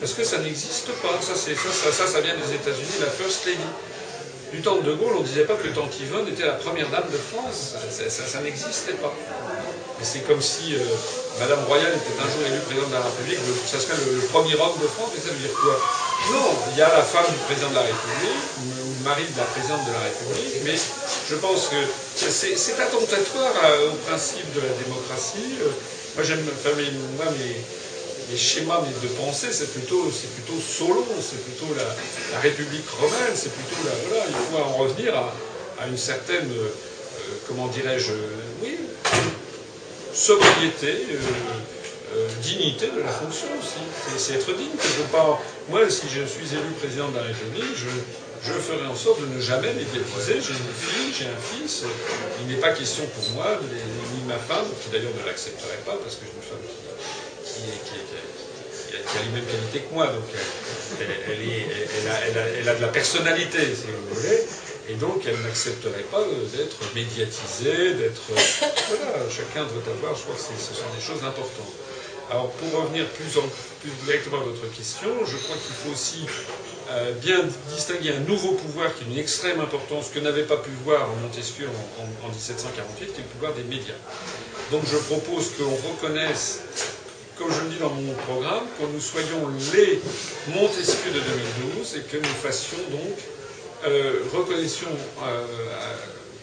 parce 0.00 0.12
que 0.12 0.24
ça 0.24 0.38
n'existe 0.38 0.90
pas. 1.02 1.18
Ça, 1.20 1.34
ça, 1.34 1.92
ça, 1.92 2.06
ça, 2.06 2.20
vient 2.20 2.34
des 2.34 2.54
États-Unis, 2.54 2.98
la 3.00 3.10
First 3.10 3.46
Lady. 3.46 3.58
Du 4.52 4.62
temps 4.62 4.76
de 4.76 4.92
Gaulle, 4.94 5.12
on 5.16 5.20
ne 5.20 5.26
disait 5.26 5.44
pas 5.44 5.54
que 5.54 5.68
tante 5.68 5.92
Yvonne 6.00 6.26
était 6.28 6.46
la 6.46 6.56
première 6.56 6.88
dame 6.88 7.04
de 7.12 7.18
France. 7.18 7.74
Ça, 7.90 8.40
n'existait 8.40 8.96
pas. 8.96 9.12
C'est 10.00 10.26
comme 10.26 10.40
si 10.40 10.74
euh, 10.74 10.78
Madame 11.40 11.64
Royale 11.66 11.92
était 11.92 12.16
un 12.16 12.28
jour 12.30 12.40
élue 12.46 12.62
présidente 12.64 12.88
de 12.88 12.94
la 12.94 13.02
République, 13.02 13.38
ça 13.66 13.80
serait 13.80 13.98
le, 13.98 14.22
premier 14.30 14.54
homme 14.54 14.78
de 14.80 14.86
France, 14.86 15.10
mais 15.12 15.20
ça 15.20 15.34
veut 15.34 15.42
dire 15.42 15.52
quoi? 15.52 15.74
Non, 16.32 16.54
il 16.70 16.78
y 16.78 16.82
a 16.82 16.88
la 16.88 17.02
femme 17.02 17.26
du 17.28 17.38
président 17.50 17.68
de 17.70 17.74
la 17.74 17.82
République, 17.82 18.46
ou 18.62 18.66
le 18.72 19.04
mari 19.04 19.24
de 19.26 19.36
la 19.36 19.44
présidente 19.50 19.84
de 19.84 19.92
la 19.92 20.02
République, 20.06 20.54
mais 20.64 20.78
je 20.78 21.34
pense 21.34 21.68
que 21.68 21.80
c'est 22.14 22.78
attentatoire 22.80 23.52
au 23.90 23.96
principe 24.06 24.48
de 24.54 24.60
la 24.62 24.72
démocratie. 24.80 25.58
Euh, 25.66 25.74
moi, 26.14 26.24
j'aime, 26.24 26.42
moi, 26.42 27.26
les 28.30 28.36
schémas 28.36 28.80
de 29.02 29.08
pensée, 29.08 29.48
c'est 29.52 29.72
plutôt, 29.72 30.10
c'est 30.10 30.30
plutôt 30.34 30.60
Solon, 30.60 31.06
c'est 31.20 31.42
plutôt 31.44 31.74
la, 31.74 32.40
République 32.40 32.88
romaine, 32.90 33.34
c'est 33.34 33.52
plutôt 33.52 33.82
la, 33.84 33.92
voilà, 34.08 34.24
il 34.28 34.34
faut 34.34 34.62
en 34.62 34.76
revenir 34.76 35.16
à, 35.16 35.86
une 35.88 35.96
certaine, 35.96 36.50
euh, 36.50 36.68
comment 37.46 37.68
dirais-je, 37.68 38.12
oui, 38.62 38.78
sobriété, 40.12 41.06
euh, 41.12 41.16
euh, 42.14 42.28
dignité 42.42 42.88
de 42.88 43.00
la 43.00 43.12
fonction 43.12 43.48
aussi. 43.60 43.84
C'est 44.18 44.34
être 44.34 44.52
digne. 44.56 44.74
Pas, 45.12 45.40
moi, 45.68 45.88
si 45.88 46.06
je 46.08 46.24
suis 46.24 46.48
élu 46.52 46.72
président 46.80 47.08
de 47.08 47.16
la 47.16 47.22
République, 47.22 47.76
je, 47.76 47.88
je 48.48 48.52
ferai 48.58 48.86
en 48.86 48.96
sorte 48.96 49.20
de 49.20 49.26
ne 49.26 49.40
jamais 49.40 49.72
médiatiser. 49.74 50.40
J'ai 50.40 50.56
une 50.56 50.74
fille, 50.74 51.12
j'ai 51.16 51.26
un 51.26 51.40
fils. 51.40 51.84
Il 52.40 52.48
n'est 52.48 52.60
pas 52.60 52.72
question 52.72 53.04
pour 53.14 53.30
moi, 53.34 53.58
ni 53.62 54.22
ma 54.26 54.38
femme, 54.38 54.66
qui 54.82 54.90
d'ailleurs 54.90 55.12
ne 55.20 55.26
l'accepterait 55.26 55.82
pas, 55.84 55.96
parce 56.02 56.16
que 56.16 56.24
j'ai 56.24 56.32
une 56.34 56.48
femme 56.48 56.64
qui, 57.44 57.68
a, 59.16 59.22
les 59.24 59.30
mêmes 59.30 59.46
qualités 59.46 59.80
que 59.80 59.94
moi, 59.94 60.06
donc 60.08 60.24
elle, 60.98 62.68
a, 62.68 62.74
de 62.74 62.80
la 62.80 62.88
personnalité, 62.88 63.58
si 63.74 63.86
vous 63.86 64.14
voulez, 64.14 64.44
et 64.88 64.94
donc 64.94 65.22
elle 65.26 65.38
n'accepterait 65.42 66.06
pas 66.10 66.24
d'être 66.56 66.78
médiatisée, 66.94 67.94
d'être... 67.94 68.22
Voilà, 68.88 69.24
chacun 69.30 69.64
doit 69.64 69.92
avoir, 69.92 70.16
je 70.16 70.22
crois 70.22 70.34
que 70.34 70.40
ce 70.40 70.74
sont 70.74 70.88
des 70.96 71.04
choses 71.04 71.24
importantes. 71.24 71.74
Alors 72.30 72.50
pour 72.52 72.82
revenir 72.82 73.06
plus, 73.06 73.38
en, 73.38 73.44
plus 73.80 73.90
directement 74.04 74.38
à 74.38 74.44
votre 74.44 74.70
question, 74.74 75.08
je 75.24 75.36
crois 75.36 75.56
qu'il 75.56 75.74
faut 75.76 75.92
aussi 75.92 76.26
euh, 76.90 77.12
bien 77.22 77.38
distinguer 77.74 78.12
un 78.12 78.20
nouveau 78.20 78.52
pouvoir 78.52 78.94
qui 78.94 79.04
est 79.04 79.06
d'une 79.06 79.18
extrême 79.18 79.60
importance 79.60 80.08
que 80.08 80.20
n'avait 80.20 80.42
pas 80.42 80.58
pu 80.58 80.70
voir 80.84 81.08
Montesquieu 81.22 81.68
en, 81.68 82.26
en 82.26 82.28
1748, 82.30 82.98
qui 82.98 83.20
est 83.20 83.24
le 83.24 83.28
pouvoir 83.28 83.54
des 83.54 83.64
médias. 83.64 83.94
Donc 84.70 84.82
je 84.90 84.96
propose 84.96 85.52
qu'on 85.56 85.74
reconnaisse 85.88 86.60
comme 87.38 87.52
je 87.52 87.60
le 87.60 87.68
dis 87.68 87.78
dans 87.78 87.90
mon 87.90 88.12
programme, 88.14 88.64
que 88.78 88.84
nous 88.84 89.00
soyons 89.00 89.48
les 89.72 90.00
Montesquieu 90.48 91.12
de 91.12 91.20
2012 91.70 91.96
et 91.96 92.00
que 92.00 92.16
nous 92.16 92.34
fassions 92.42 92.78
donc, 92.90 93.16
euh, 93.86 94.20
reconnaissions 94.34 94.88
euh, 95.22 95.46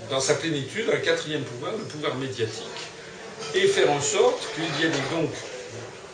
dans 0.09 0.22
sa 0.22 0.35
plénitude 0.35 0.90
un 0.91 0.98
quatrième 0.98 1.43
pouvoir, 1.43 1.74
le 1.74 1.83
pouvoir 1.83 2.15
médiatique, 2.15 2.64
et 3.53 3.67
faire 3.67 3.91
en 3.91 3.99
sorte 3.99 4.48
qu'il 4.56 4.64
y 4.82 4.88
ait 4.88 4.95
donc 5.11 5.32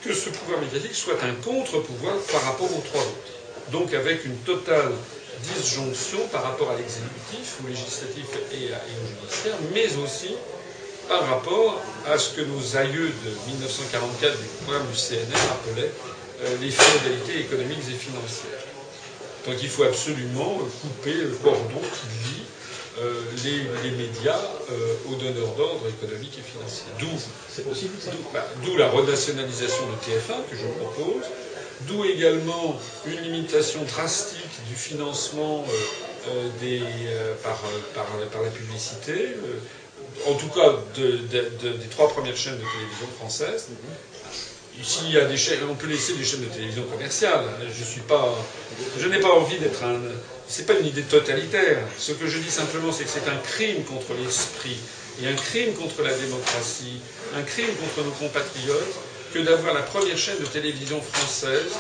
que 0.04 0.14
ce 0.14 0.30
pouvoir 0.30 0.60
médiatique 0.62 0.96
soit 0.96 1.22
un 1.24 1.34
contre-pouvoir 1.44 2.16
par 2.32 2.44
rapport 2.44 2.66
aux 2.76 2.82
trois 2.82 3.02
autres. 3.02 3.72
Donc 3.72 3.94
avec 3.94 4.26
une 4.26 4.38
totale 4.38 4.92
disjonction 5.44 6.20
par 6.32 6.44
rapport 6.44 6.72
à 6.72 6.76
l'exécutif, 6.76 7.58
au 7.64 7.68
législatif 7.68 8.26
et, 8.54 8.66
au 8.66 9.08
judiciaire, 9.08 9.56
mais 9.74 9.88
aussi 10.04 10.36
par 11.12 11.28
rapport 11.28 11.82
à 12.08 12.18
ce 12.18 12.36
que 12.38 12.42
nos 12.42 12.78
aïeux 12.78 13.12
de 13.26 13.52
1944 13.52 14.40
du 14.40 14.48
programme 14.64 14.88
du 14.88 14.98
CNR 14.98 15.44
appelaient 15.52 15.92
euh, 16.44 16.56
les 16.62 16.72
féodalités 16.72 17.42
économiques 17.42 17.84
et 17.90 17.98
financières. 17.98 18.64
Donc 19.46 19.56
il 19.62 19.68
faut 19.68 19.84
absolument 19.84 20.60
couper 20.82 21.16
le 21.16 21.36
cordon 21.44 21.82
qui 21.82 22.08
lie 22.30 22.44
euh, 23.02 23.22
les, 23.44 23.90
les, 23.90 23.98
médias 23.98 24.40
aux 25.10 25.16
donneurs 25.16 25.54
d'ordre 25.56 25.86
économiques 25.90 26.38
et 26.40 26.50
financiers. 26.50 26.88
D'où, 26.98 27.12
c'est 27.50 27.68
possible 27.68 27.96
ça 28.00 28.12
bah, 28.34 28.48
D'où 28.64 28.78
la 28.78 28.88
renationalisation 28.88 29.84
de 29.88 29.96
TF1 30.06 30.50
que 30.50 30.56
je 30.56 30.68
propose, 30.80 31.26
d'où 31.82 32.06
également 32.06 32.80
une 33.06 33.20
limitation 33.20 33.84
drastique 33.84 34.64
du 34.70 34.76
financement 34.76 35.66
des, 36.62 36.82
par, 37.44 37.60
par, 37.96 38.06
par, 38.32 38.42
la 38.44 38.50
publicité 38.50 39.36
en 40.28 40.34
tout 40.34 40.48
cas 40.48 40.76
des 40.96 41.88
trois 41.90 42.10
premières 42.10 42.38
chaînes 42.38 42.58
de 42.58 42.64
télévision 42.64 43.08
françaises. 43.18 43.68
Ici, 44.80 45.00
il 45.08 45.12
y 45.14 45.18
a 45.18 45.26
des 45.26 45.38
chaînes, 45.38 45.60
on 45.70 45.76
peut 45.76 45.88
laisser 45.88 46.14
des 46.14 46.24
chaînes 46.24 46.42
de 46.42 46.46
télévision 46.46 46.84
commerciales. 46.84 47.46
Je 47.78 47.84
suis 47.84 48.02
pas, 48.02 48.34
je 48.98 49.08
n'ai 49.08 49.20
pas 49.20 49.32
envie 49.32 49.58
d'être 49.60 49.84
un. 49.84 50.00
C'est 50.48 50.66
pas 50.66 50.74
une 50.74 50.88
idée 50.88 51.04
totalitaire. 51.04 51.80
Ce 51.98 52.12
que 52.14 52.28
je 52.28 52.38
dis 52.40 52.50
simplement, 52.50 52.92
c'est 52.92 53.04
que 53.04 53.10
c'est 53.10 53.30
un 53.30 53.38
crime 53.38 53.84
contre 53.84 54.14
l'esprit 54.22 54.78
et 55.22 55.28
un 55.28 55.36
crime 55.36 55.74
contre 55.74 56.02
la 56.02 56.14
démocratie, 56.14 57.00
un 57.36 57.44
crime 57.44 57.70
contre 57.76 58.06
nos 58.06 58.12
compatriotes 58.12 58.96
que 59.34 59.40
d'avoir 59.40 59.74
la 59.74 59.82
première 59.82 60.18
chaîne 60.18 60.40
de 60.40 60.46
télévision 60.46 61.02
française 61.02 61.72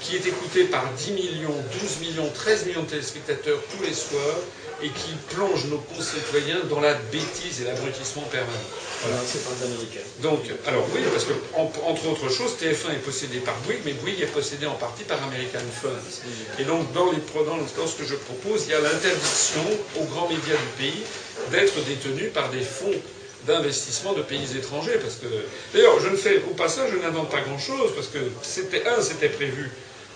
qui 0.00 0.16
est 0.16 0.26
écoutée 0.26 0.64
par 0.64 0.84
10 0.92 1.12
millions, 1.12 1.54
12 1.80 1.98
millions, 2.00 2.30
13 2.32 2.66
millions 2.66 2.82
de 2.82 2.88
téléspectateurs 2.90 3.58
tous 3.76 3.82
les 3.82 3.94
soirs 3.94 4.38
et 4.82 4.88
qui 4.88 5.12
plonge 5.34 5.64
nos 5.66 5.78
concitoyens 5.78 6.60
dans 6.68 6.80
la 6.80 6.94
bêtise 6.94 7.62
et 7.62 7.64
l'abrutissement 7.64 8.22
permanent. 8.22 8.70
Voilà. 9.02 9.16
C'est 9.26 9.44
pas 9.44 9.50
les 9.58 9.66
Américains. 9.66 10.06
Donc, 10.22 10.40
alors 10.66 10.86
oui, 10.94 11.00
parce 11.12 11.24
que 11.24 11.32
entre 11.56 12.08
autres 12.08 12.28
choses, 12.30 12.56
TF1 12.60 12.92
est 12.92 13.04
possédé 13.04 13.38
par 13.38 13.54
Bouygues, 13.60 13.82
mais 13.84 13.92
Bouygues 13.92 14.22
est 14.22 14.32
possédé 14.32 14.66
en 14.66 14.74
partie 14.74 15.04
par 15.04 15.22
American 15.22 15.64
Funds. 15.80 16.22
Et 16.58 16.64
donc, 16.64 16.92
dans, 16.92 17.10
les, 17.10 17.18
dans 17.18 17.86
ce 17.86 17.96
que 17.96 18.04
je 18.04 18.14
propose, 18.14 18.64
il 18.66 18.72
y 18.72 18.74
a 18.74 18.80
l'interdiction 18.80 19.64
aux 19.98 20.04
grands 20.04 20.28
médias 20.28 20.56
du 20.56 20.82
pays 20.82 21.02
d'être 21.50 21.82
détenus 21.84 22.32
par 22.32 22.50
des 22.50 22.62
fonds 22.62 23.00
d'investissement 23.46 24.12
de 24.12 24.22
pays 24.22 24.56
étrangers. 24.56 24.98
Parce 25.00 25.16
que, 25.16 25.28
d'ailleurs, 25.72 26.00
je 26.00 26.08
ne 26.08 26.16
fais, 26.16 26.42
au 26.50 26.54
passage, 26.54 26.90
je 26.92 26.98
n'invente 26.98 27.30
pas 27.30 27.40
grand-chose, 27.40 27.92
parce 27.94 28.08
que 28.08 28.18
c'était, 28.42 28.86
un, 28.86 29.00
c'était 29.00 29.28
prévu 29.28 29.70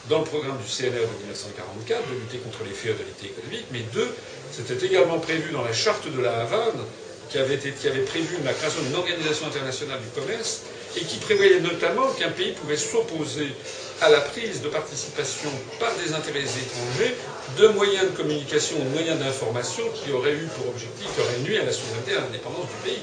dans 0.09 0.19
le 0.19 0.25
programme 0.25 0.57
du 0.59 0.65
CNR 0.65 1.07
de 1.07 1.19
1944 1.23 2.09
de 2.09 2.15
lutter 2.15 2.39
contre 2.39 2.65
les 2.65 2.75
féodalités 2.75 3.27
économiques, 3.27 3.67
mais 3.71 3.81
deux, 3.93 4.09
c'était 4.53 4.87
également 4.87 5.19
prévu 5.19 5.53
dans 5.53 5.65
la 5.65 5.73
charte 5.73 6.11
de 6.11 6.21
la 6.21 6.41
Havane, 6.41 6.81
qui 7.31 7.39
avait, 7.39 7.57
prévu 7.57 8.37
la 8.45 8.53
création 8.53 8.83
d'une 8.83 8.97
organisation 8.97 9.47
internationale 9.47 10.01
du 10.01 10.21
commerce, 10.21 10.63
et 10.97 11.01
qui 11.05 11.19
prévoyait 11.19 11.61
notamment 11.61 12.09
qu'un 12.19 12.31
pays 12.31 12.53
pouvait 12.53 12.77
s'opposer 12.77 13.53
à 14.01 14.11
la 14.11 14.21
prise 14.21 14.63
de 14.63 14.69
participation 14.69 15.51
par 15.79 15.93
des 15.95 16.13
intérêts 16.13 16.41
étrangers 16.41 17.15
de 17.59 17.69
moyens 17.69 18.11
de 18.11 18.17
communication 18.17 18.79
ou 18.81 18.85
de 18.85 18.89
moyens 18.89 19.19
d'information 19.21 19.85
qui 19.95 20.11
auraient 20.11 20.35
eu 20.35 20.49
pour 20.57 20.69
objectif, 20.69 21.07
qui 21.15 21.21
auraient 21.21 21.61
à 21.61 21.65
la 21.65 21.73
souveraineté 21.73 22.13
et 22.13 22.17
à 22.17 22.21
l'indépendance 22.21 22.67
du 22.67 22.91
pays. 22.91 23.03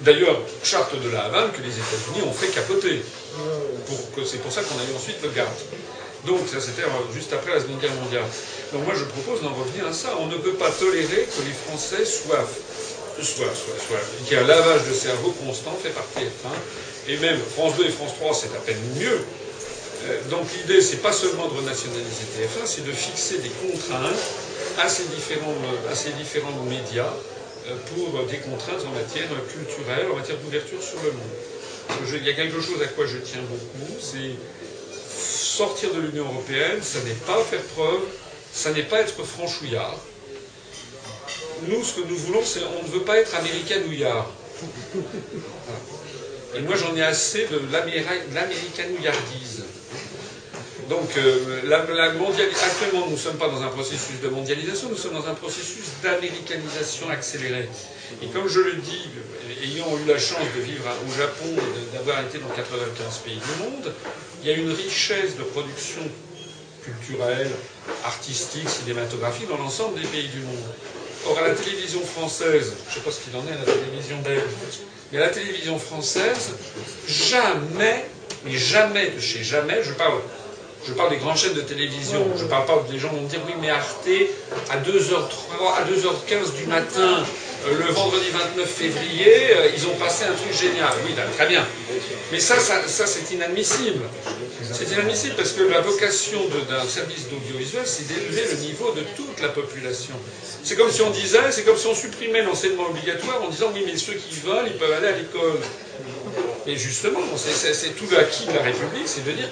D'ailleurs, 0.00 0.38
charte 0.62 0.94
de 0.98 1.10
la 1.10 1.24
Havane 1.24 1.50
que 1.52 1.60
les 1.60 1.74
États-Unis 1.74 2.22
ont 2.26 2.32
fait 2.32 2.48
capoter. 2.48 3.02
c'est 4.24 4.40
pour 4.40 4.52
ça 4.52 4.62
qu'on 4.62 4.78
a 4.78 4.84
eu 4.84 4.96
ensuite 4.96 5.20
le 5.22 5.30
GATT. 5.30 5.48
Donc, 6.26 6.40
ça 6.50 6.60
c'était 6.60 6.82
euh, 6.82 7.14
juste 7.14 7.32
après 7.32 7.52
la 7.52 7.60
Seconde 7.60 7.80
Guerre 7.80 7.94
mondiale. 7.94 8.24
Donc 8.72 8.84
moi 8.84 8.94
je 8.94 9.04
propose 9.04 9.42
d'en 9.42 9.54
revenir 9.54 9.86
à 9.86 9.92
ça. 9.92 10.16
On 10.20 10.26
ne 10.26 10.36
peut 10.36 10.54
pas 10.54 10.70
tolérer 10.70 11.28
que 11.30 11.42
les 11.46 11.54
Français 11.66 12.04
soient, 12.04 12.46
soient, 13.22 13.54
soient, 13.54 13.78
soient 13.86 14.00
qu'il 14.24 14.36
y 14.36 14.40
ait 14.40 14.42
un 14.42 14.46
lavage 14.46 14.86
de 14.88 14.92
cerveau 14.92 15.34
constant 15.44 15.76
fait 15.82 15.90
par 15.90 16.04
TF1. 16.16 16.52
Et 17.08 17.16
même 17.18 17.38
France 17.54 17.76
2 17.76 17.86
et 17.86 17.90
France 17.90 18.12
3, 18.20 18.34
c'est 18.34 18.54
à 18.56 18.60
peine 18.60 18.80
mieux. 18.98 19.20
Euh, 20.04 20.20
donc 20.30 20.46
l'idée, 20.56 20.80
c'est 20.82 21.02
pas 21.02 21.12
seulement 21.12 21.48
de 21.48 21.54
renationaliser 21.54 22.26
TF1, 22.36 22.66
c'est 22.66 22.84
de 22.84 22.92
fixer 22.92 23.38
des 23.38 23.50
contraintes 23.50 24.20
à 24.78 24.88
ces 24.88 25.04
différents, 25.04 25.56
à 25.90 25.94
ces 25.94 26.10
différents 26.10 26.62
médias 26.68 27.12
euh, 27.68 27.74
pour 27.94 28.24
des 28.26 28.38
contraintes 28.38 28.84
en 28.86 28.92
matière 28.92 29.28
culturelle, 29.48 30.06
en 30.12 30.16
matière 30.16 30.36
d'ouverture 30.38 30.82
sur 30.82 30.98
le 31.02 31.12
monde. 31.12 32.12
il 32.12 32.26
y 32.26 32.30
a 32.30 32.34
quelque 32.34 32.60
chose 32.60 32.82
à 32.82 32.86
quoi 32.88 33.06
je 33.06 33.18
tiens 33.18 33.40
beaucoup, 33.48 33.96
c'est 34.00 34.36
sortir 35.58 35.92
de 35.92 35.98
l'Union 36.00 36.24
européenne, 36.26 36.80
ça 36.82 37.00
n'est 37.00 37.20
pas 37.26 37.42
faire 37.42 37.64
preuve, 37.74 38.02
ça 38.52 38.70
n'est 38.70 38.84
pas 38.84 39.00
être 39.00 39.24
franchouillard. 39.24 39.98
Nous, 41.66 41.82
ce 41.82 41.94
que 41.94 42.06
nous 42.08 42.16
voulons, 42.16 42.44
c'est 42.44 42.60
on 42.62 42.84
ne 42.86 42.92
veut 42.92 43.02
pas 43.02 43.16
être 43.18 43.34
américanouillard. 43.34 44.30
Et 46.56 46.60
moi, 46.60 46.76
j'en 46.76 46.94
ai 46.94 47.02
assez 47.02 47.46
de 47.46 47.60
l'américanouillardise. 47.72 49.64
Donc, 50.88 51.10
euh, 51.16 51.68
actuellement, 51.72 53.06
nous 53.06 53.16
ne 53.16 53.16
sommes 53.16 53.36
pas 53.36 53.48
dans 53.48 53.62
un 53.62 53.68
processus 53.68 54.20
de 54.22 54.28
mondialisation, 54.28 54.88
nous 54.88 54.96
sommes 54.96 55.14
dans 55.14 55.26
un 55.26 55.34
processus 55.34 55.86
d'américanisation 56.04 57.10
accélérée. 57.10 57.68
Et 58.22 58.28
comme 58.28 58.48
je 58.48 58.60
le 58.60 58.74
dis, 58.74 59.08
ayant 59.64 59.90
eu 59.98 60.06
la 60.06 60.18
chance 60.18 60.46
de 60.56 60.60
vivre 60.62 60.84
au 61.06 61.12
Japon 61.18 61.50
et 61.50 61.96
d'avoir 61.96 62.20
été 62.20 62.38
dans 62.38 62.48
95 62.48 63.18
pays 63.18 63.34
du 63.34 63.54
monde, 63.64 63.92
il 64.42 64.48
y 64.48 64.52
a 64.52 64.56
une 64.56 64.70
richesse 64.72 65.36
de 65.36 65.42
production 65.42 66.02
culturelle, 66.82 67.50
artistique, 68.04 68.68
cinématographique 68.68 69.48
dans 69.48 69.58
l'ensemble 69.58 70.00
des 70.00 70.06
pays 70.06 70.28
du 70.28 70.40
monde. 70.40 70.64
Or, 71.26 71.38
à 71.38 71.48
la 71.48 71.54
télévision 71.54 72.00
française, 72.00 72.72
je 72.84 72.90
ne 72.90 72.94
sais 72.94 73.00
pas 73.00 73.10
ce 73.10 73.20
qu'il 73.20 73.36
en 73.36 73.46
est 73.46 73.52
à 73.52 73.58
la 73.58 73.72
télévision 73.72 74.18
belge, 74.22 74.42
mais 75.12 75.18
à 75.18 75.22
la 75.22 75.28
télévision 75.28 75.78
française, 75.78 76.52
jamais, 77.06 78.04
mais 78.44 78.56
jamais 78.56 79.10
de 79.10 79.20
chez 79.20 79.42
jamais, 79.42 79.82
je 79.82 79.92
parle 79.92 80.20
je 80.86 80.92
parle 80.92 81.10
des 81.10 81.16
grandes 81.16 81.36
chaînes 81.36 81.54
de 81.54 81.60
télévision. 81.60 82.24
Je 82.36 82.44
ne 82.44 82.48
parle 82.48 82.66
pas 82.66 82.84
des 82.90 82.98
gens 82.98 83.10
vont 83.10 83.22
me 83.22 83.28
dire 83.28 83.40
oui, 83.46 83.54
mais 83.60 83.70
Arte, 83.70 84.08
à 84.70 84.78
2h03, 84.78 85.76
à 85.76 85.84
2h15 85.84 86.56
du 86.56 86.66
matin, 86.66 87.24
euh, 87.66 87.74
le 87.78 87.92
vendredi 87.92 88.26
29 88.30 88.68
février, 88.68 89.50
euh, 89.50 89.70
ils 89.76 89.86
ont 89.86 89.94
passé 89.98 90.24
un 90.24 90.32
truc 90.32 90.52
génial. 90.52 90.92
Oui, 91.04 91.12
très 91.36 91.46
bien. 91.46 91.66
Mais 92.30 92.40
ça, 92.40 92.58
ça, 92.58 93.06
c'est 93.06 93.34
inadmissible. 93.34 94.04
C'est 94.72 94.92
inadmissible 94.92 95.34
parce 95.34 95.52
que 95.52 95.62
la 95.62 95.80
vocation 95.80 96.40
d'un 96.68 96.86
service 96.86 97.28
d'audiovisuel, 97.28 97.82
c'est 97.84 98.06
d'élever 98.06 98.44
le 98.50 98.56
niveau 98.58 98.92
de 98.92 99.02
toute 99.16 99.40
la 99.40 99.48
population. 99.48 100.14
C'est 100.62 100.76
comme 100.76 100.90
si 100.90 101.02
on 101.02 101.10
disait, 101.10 101.50
c'est 101.50 101.64
comme 101.64 101.76
si 101.76 101.86
on 101.86 101.94
supprimait 101.94 102.42
l'enseignement 102.42 102.86
obligatoire 102.88 103.42
en 103.42 103.48
disant 103.48 103.70
oui, 103.74 103.82
mais 103.86 103.96
ceux 103.96 104.14
qui 104.14 104.34
veulent, 104.40 104.66
ils 104.66 104.76
peuvent 104.76 104.92
aller 104.92 105.08
à 105.08 105.16
l'école. 105.16 105.58
Et 106.66 106.76
justement, 106.76 107.20
c'est 107.36 107.96
tout 107.96 108.06
l'acquis 108.12 108.46
de 108.46 108.52
la 108.52 108.62
République, 108.62 109.06
c'est 109.06 109.24
de 109.24 109.32
dire 109.32 109.48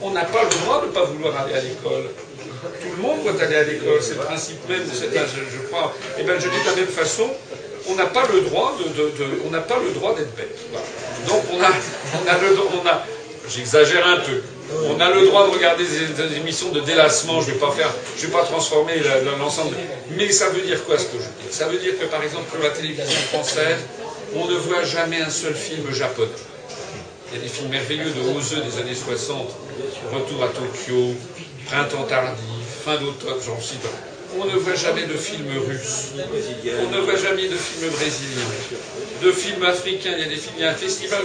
qu'on 0.00 0.10
n'a 0.10 0.24
pas 0.24 0.44
le 0.44 0.50
droit 0.50 0.80
de 0.82 0.86
ne 0.86 0.92
pas 0.92 1.04
vouloir 1.04 1.36
aller 1.42 1.54
à 1.54 1.60
l'école. 1.60 2.10
Tout 2.80 2.88
le 2.96 3.02
monde 3.02 3.22
doit 3.22 3.42
aller 3.42 3.56
à 3.56 3.64
l'école, 3.64 3.98
c'est 4.00 4.14
le 4.14 4.20
principe 4.20 4.68
même 4.68 4.86
de 4.88 4.94
cet 4.94 5.16
âge, 5.16 5.30
je 5.34 5.66
crois. 5.68 5.94
Et 6.16 6.20
eh 6.20 6.22
bien, 6.24 6.34
je 6.34 6.48
dis 6.48 6.60
de 6.60 6.70
la 6.70 6.76
même 6.76 6.86
façon, 6.86 7.30
on 7.88 7.94
n'a 7.94 8.06
pas 8.06 8.26
le 8.32 8.40
droit 8.42 8.76
d'être 8.78 10.36
bête. 10.36 10.58
Donc 11.26 11.42
on 11.52 11.62
a, 11.62 11.68
on 11.68 12.28
a 12.28 12.38
le, 12.38 12.56
on 12.58 13.50
j'exagère 13.50 14.06
un 14.06 14.18
peu. 14.18 14.42
On 14.86 15.00
a 15.00 15.10
le 15.10 15.26
droit 15.26 15.46
de 15.48 15.52
regarder 15.52 15.84
des, 15.84 16.36
émissions 16.36 16.70
de 16.70 16.80
délassement. 16.80 17.40
Je 17.40 17.48
ne 17.48 17.54
vais 17.54 17.58
pas 17.58 17.74
vais 17.74 18.28
pas 18.28 18.44
transformer 18.44 18.94
l'ensemble. 19.38 19.76
Mais 20.10 20.30
ça 20.30 20.50
veut 20.50 20.60
dire 20.62 20.84
quoi 20.84 20.96
ce 20.98 21.06
que 21.06 21.18
je 21.18 21.48
dis? 21.48 21.52
Ça 21.52 21.66
veut 21.66 21.78
dire 21.78 21.98
que 21.98 22.04
par 22.04 22.22
exemple 22.22 22.44
pour 22.50 22.62
la 22.62 22.70
télévision 22.70 23.20
française, 23.32 23.78
on 24.34 24.46
ne 24.46 24.54
voit 24.54 24.84
jamais 24.84 25.20
un 25.20 25.30
seul 25.30 25.54
film 25.54 25.92
japonais. 25.92 26.28
Il 27.30 27.38
y 27.38 27.40
a 27.40 27.42
des 27.42 27.48
films 27.48 27.70
merveilleux 27.70 28.10
de 28.10 28.36
Oseux 28.36 28.62
des 28.62 28.80
années 28.80 28.94
60, 28.94 29.48
Retour 30.12 30.42
à 30.42 30.48
Tokyo, 30.48 31.14
Printemps 31.66 32.04
tardif, 32.04 32.44
Fin 32.84 32.96
d'automne, 32.96 33.38
j'en 33.44 33.60
cite. 33.60 33.84
On 34.38 34.44
ne 34.44 34.56
voit 34.56 34.74
jamais 34.74 35.06
de 35.06 35.14
films 35.14 35.50
russes. 35.66 36.12
On 36.14 36.96
ne 36.96 37.00
voit 37.00 37.16
jamais 37.16 37.48
de 37.48 37.56
films 37.56 37.90
brésiliens. 37.90 38.46
De 39.22 39.32
films 39.32 39.62
africains, 39.64 40.12
il 40.16 40.20
y 40.20 40.26
a 40.26 40.28
des 40.28 40.36
films, 40.36 40.54
il 40.58 40.62
y 40.62 40.64
a 40.64 40.70
un 40.70 40.74
festival. 40.74 41.20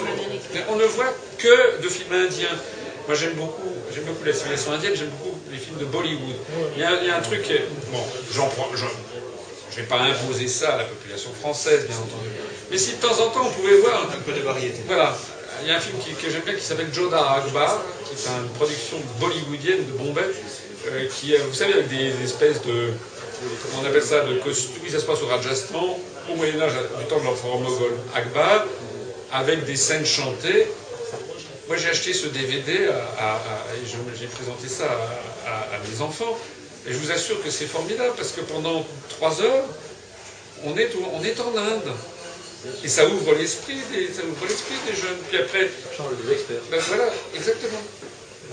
On 0.69 0.75
ne 0.75 0.85
voit 0.85 1.14
que 1.38 1.82
de 1.82 1.88
films 1.88 2.14
indiens. 2.14 2.58
Moi 3.08 3.16
j'aime 3.16 3.34
beaucoup, 3.34 3.74
j'aime 3.93 4.06
beaucoup 4.06 4.24
la 4.24 4.34
civilisation 4.34 4.72
indienne, 4.72 4.93
j'aime 4.95 5.11
beaucoup 5.19 5.38
les 5.51 5.59
films 5.59 5.77
de 5.77 5.85
Bollywood. 5.85 6.35
Il 6.75 6.82
y 6.82 6.84
a, 6.84 7.17
un 7.17 7.22
truc, 7.22 7.48
bon, 7.92 8.03
j'en 8.34 8.48
prends, 8.48 8.69
je 8.75 9.82
ne 9.82 9.85
pas 9.85 10.00
imposer 10.00 10.48
ça 10.48 10.74
à 10.74 10.77
la 10.80 10.84
population 10.85 11.30
française, 11.40 11.85
bien 11.88 11.98
entendu. 11.98 12.30
Mais 12.72 12.77
si 12.77 12.94
de 12.94 12.98
temps 12.98 13.19
en 13.19 13.30
temps 13.30 13.45
on 13.45 13.52
pouvait 13.52 13.77
voir 13.77 14.03
un 14.03 14.22
peu 14.22 14.32
de 14.32 14.42
variété. 14.42 14.82
Voilà, 14.88 15.16
il 15.61 15.68
y 15.68 15.72
a 15.72 15.77
un 15.77 15.80
film 15.80 15.98
que 16.00 16.30
j'aime 16.30 16.42
bien 16.42 16.56
qui 16.56 16.64
s'appelle 16.64 16.94
Joda 16.94 17.19
Akbar, 17.32 17.82
qui 18.06 18.14
est 18.14 18.30
une 18.30 18.50
production 18.50 18.98
bollywoodienne 19.19 19.85
de 19.85 19.92
Bombay, 19.92 20.22
euh, 20.88 21.08
qui 21.16 21.34
est, 21.34 21.38
vous 21.38 21.53
savez, 21.53 21.74
avec 21.74 21.88
des, 21.90 22.11
espèces 22.24 22.61
de. 22.64 22.92
Comment 23.64 23.84
on 23.84 23.85
appelle 23.85 24.03
ça 24.03 24.22
de 24.22 24.40
costumes. 24.40 24.82
Oui, 24.84 24.90
ça 24.90 25.00
se 25.00 25.06
passe 25.06 25.22
au 25.22 25.27
Rajasthan, 25.27 26.00
au 26.30 26.35
Moyen-Âge, 26.35 26.74
du 27.00 27.06
temps 27.06 27.19
de 27.19 27.26
l'empereur 27.26 27.60
moghol 27.60 27.94
Akbar, 28.16 28.66
avec 29.32 29.66
des 29.66 29.76
scènes 29.76 30.06
chantées. 30.06 30.68
Moi, 31.68 31.77
j'ai 31.77 31.90
acheté 31.90 32.14
ce 32.14 32.27
DVD 32.27 32.74
et 32.74 34.18
j'ai 34.19 34.27
présenté 34.27 34.68
ça 34.68 34.85
à, 35.48 35.90
mes 35.90 36.02
enfants. 36.02 36.38
Et 36.88 36.94
je 36.94 36.98
vous 36.98 37.11
assure 37.11 37.44
que 37.44 37.50
c'est 37.50 37.66
formidable 37.66 38.14
parce 38.16 38.32
que 38.32 38.42
pendant 38.42 38.85
trois 39.10 39.42
heures, 39.42 39.66
on 40.64 40.77
est, 40.77 40.92
on 41.14 41.24
est 41.24 41.40
en 41.40 41.58
Inde. 41.58 41.92
Et 42.84 42.88
ça 42.88 43.08
ouvre 43.08 43.34
l'esprit 43.35 43.77
des, 43.92 44.14
ça 44.14 44.22
ouvre 44.24 44.45
l'esprit 44.48 44.76
des 44.88 44.95
jeunes. 44.95 45.18
Puis 45.30 45.38
après. 45.38 45.69
Change 45.95 46.14
des 46.26 46.34
experts. 46.34 46.61
Ben 46.72 46.80
voilà, 46.88 47.10
exactement. 47.35 47.82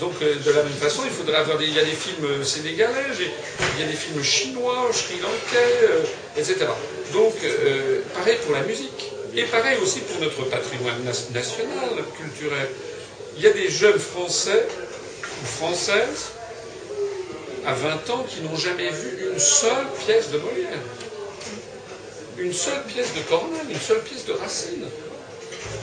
Donc 0.00 0.14
euh, 0.22 0.34
de 0.44 0.50
la 0.50 0.62
même 0.62 0.72
façon, 0.72 1.02
il 1.04 1.10
faudrait 1.10 1.36
avoir 1.36 1.58
des, 1.58 1.66
il 1.66 1.74
y 1.74 1.78
a 1.78 1.84
des 1.84 1.90
films 1.92 2.42
sénégalais, 2.44 3.06
il 3.18 3.80
y 3.80 3.84
a 3.84 3.86
des 3.86 3.96
films 3.96 4.22
chinois, 4.22 4.88
sri-lankais, 4.92 5.78
euh, 5.82 6.00
etc. 6.36 6.66
Donc 7.12 7.34
euh, 7.44 8.00
pareil 8.14 8.38
pour 8.44 8.52
la 8.54 8.62
musique. 8.62 9.12
Et 9.34 9.44
pareil 9.44 9.78
aussi 9.82 10.00
pour 10.00 10.20
notre 10.20 10.44
patrimoine 10.50 11.02
national, 11.04 12.04
culturel. 12.18 12.68
Il 13.36 13.42
y 13.42 13.46
a 13.46 13.52
des 13.52 13.70
jeunes 13.70 13.98
Français 13.98 14.66
ou 15.42 15.46
Françaises 15.46 16.32
à 17.64 17.72
20 17.72 18.10
ans 18.10 18.26
qui 18.28 18.40
n'ont 18.42 18.56
jamais 18.56 18.90
vu 18.90 19.30
une 19.32 19.38
seule 19.38 19.86
pièce 20.04 20.30
de 20.30 20.38
Molière. 20.38 20.78
Une 22.38 22.52
seule 22.52 22.82
pièce 22.84 23.14
de 23.14 23.20
Corneille, 23.28 23.60
une 23.70 23.80
seule 23.80 24.02
pièce 24.02 24.24
de 24.24 24.32
Racine. 24.32 24.84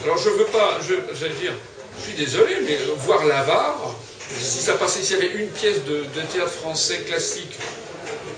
Alors 0.04 0.18
je 0.18 0.30
veux 0.30 0.46
pas, 0.46 0.80
je, 0.88 0.96
vais 0.96 1.34
dire, 1.36 1.54
je 2.00 2.04
suis 2.04 2.14
désolé, 2.14 2.58
mais 2.66 2.78
voir 2.98 3.26
l'avare, 3.26 3.96
si 4.38 4.60
ça 4.60 4.74
passait, 4.74 5.02
s'il 5.02 5.18
y 5.18 5.20
avait 5.20 5.34
une 5.34 5.50
pièce 5.50 5.84
de, 5.86 6.04
théâtre 6.32 6.52
français 6.52 7.00
classique 7.00 7.58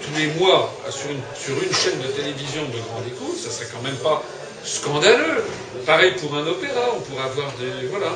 tous 0.02 0.20
les 0.20 0.28
mois 0.40 0.74
sur 0.90 1.10
une, 1.10 1.74
chaîne 1.74 2.00
de 2.02 2.08
télévision 2.08 2.64
de 2.66 2.80
grande 2.90 3.08
écoute, 3.08 3.38
ça 3.38 3.52
serait 3.52 3.68
quand 3.74 3.82
même 3.82 3.98
pas 3.98 4.24
scandaleux. 4.64 5.44
Pareil 5.86 6.14
pour 6.20 6.36
un 6.36 6.46
opéra, 6.48 6.94
on 6.96 7.02
pourrait 7.02 7.26
avoir 7.26 7.52
des. 7.54 7.88
Voilà. 7.88 8.16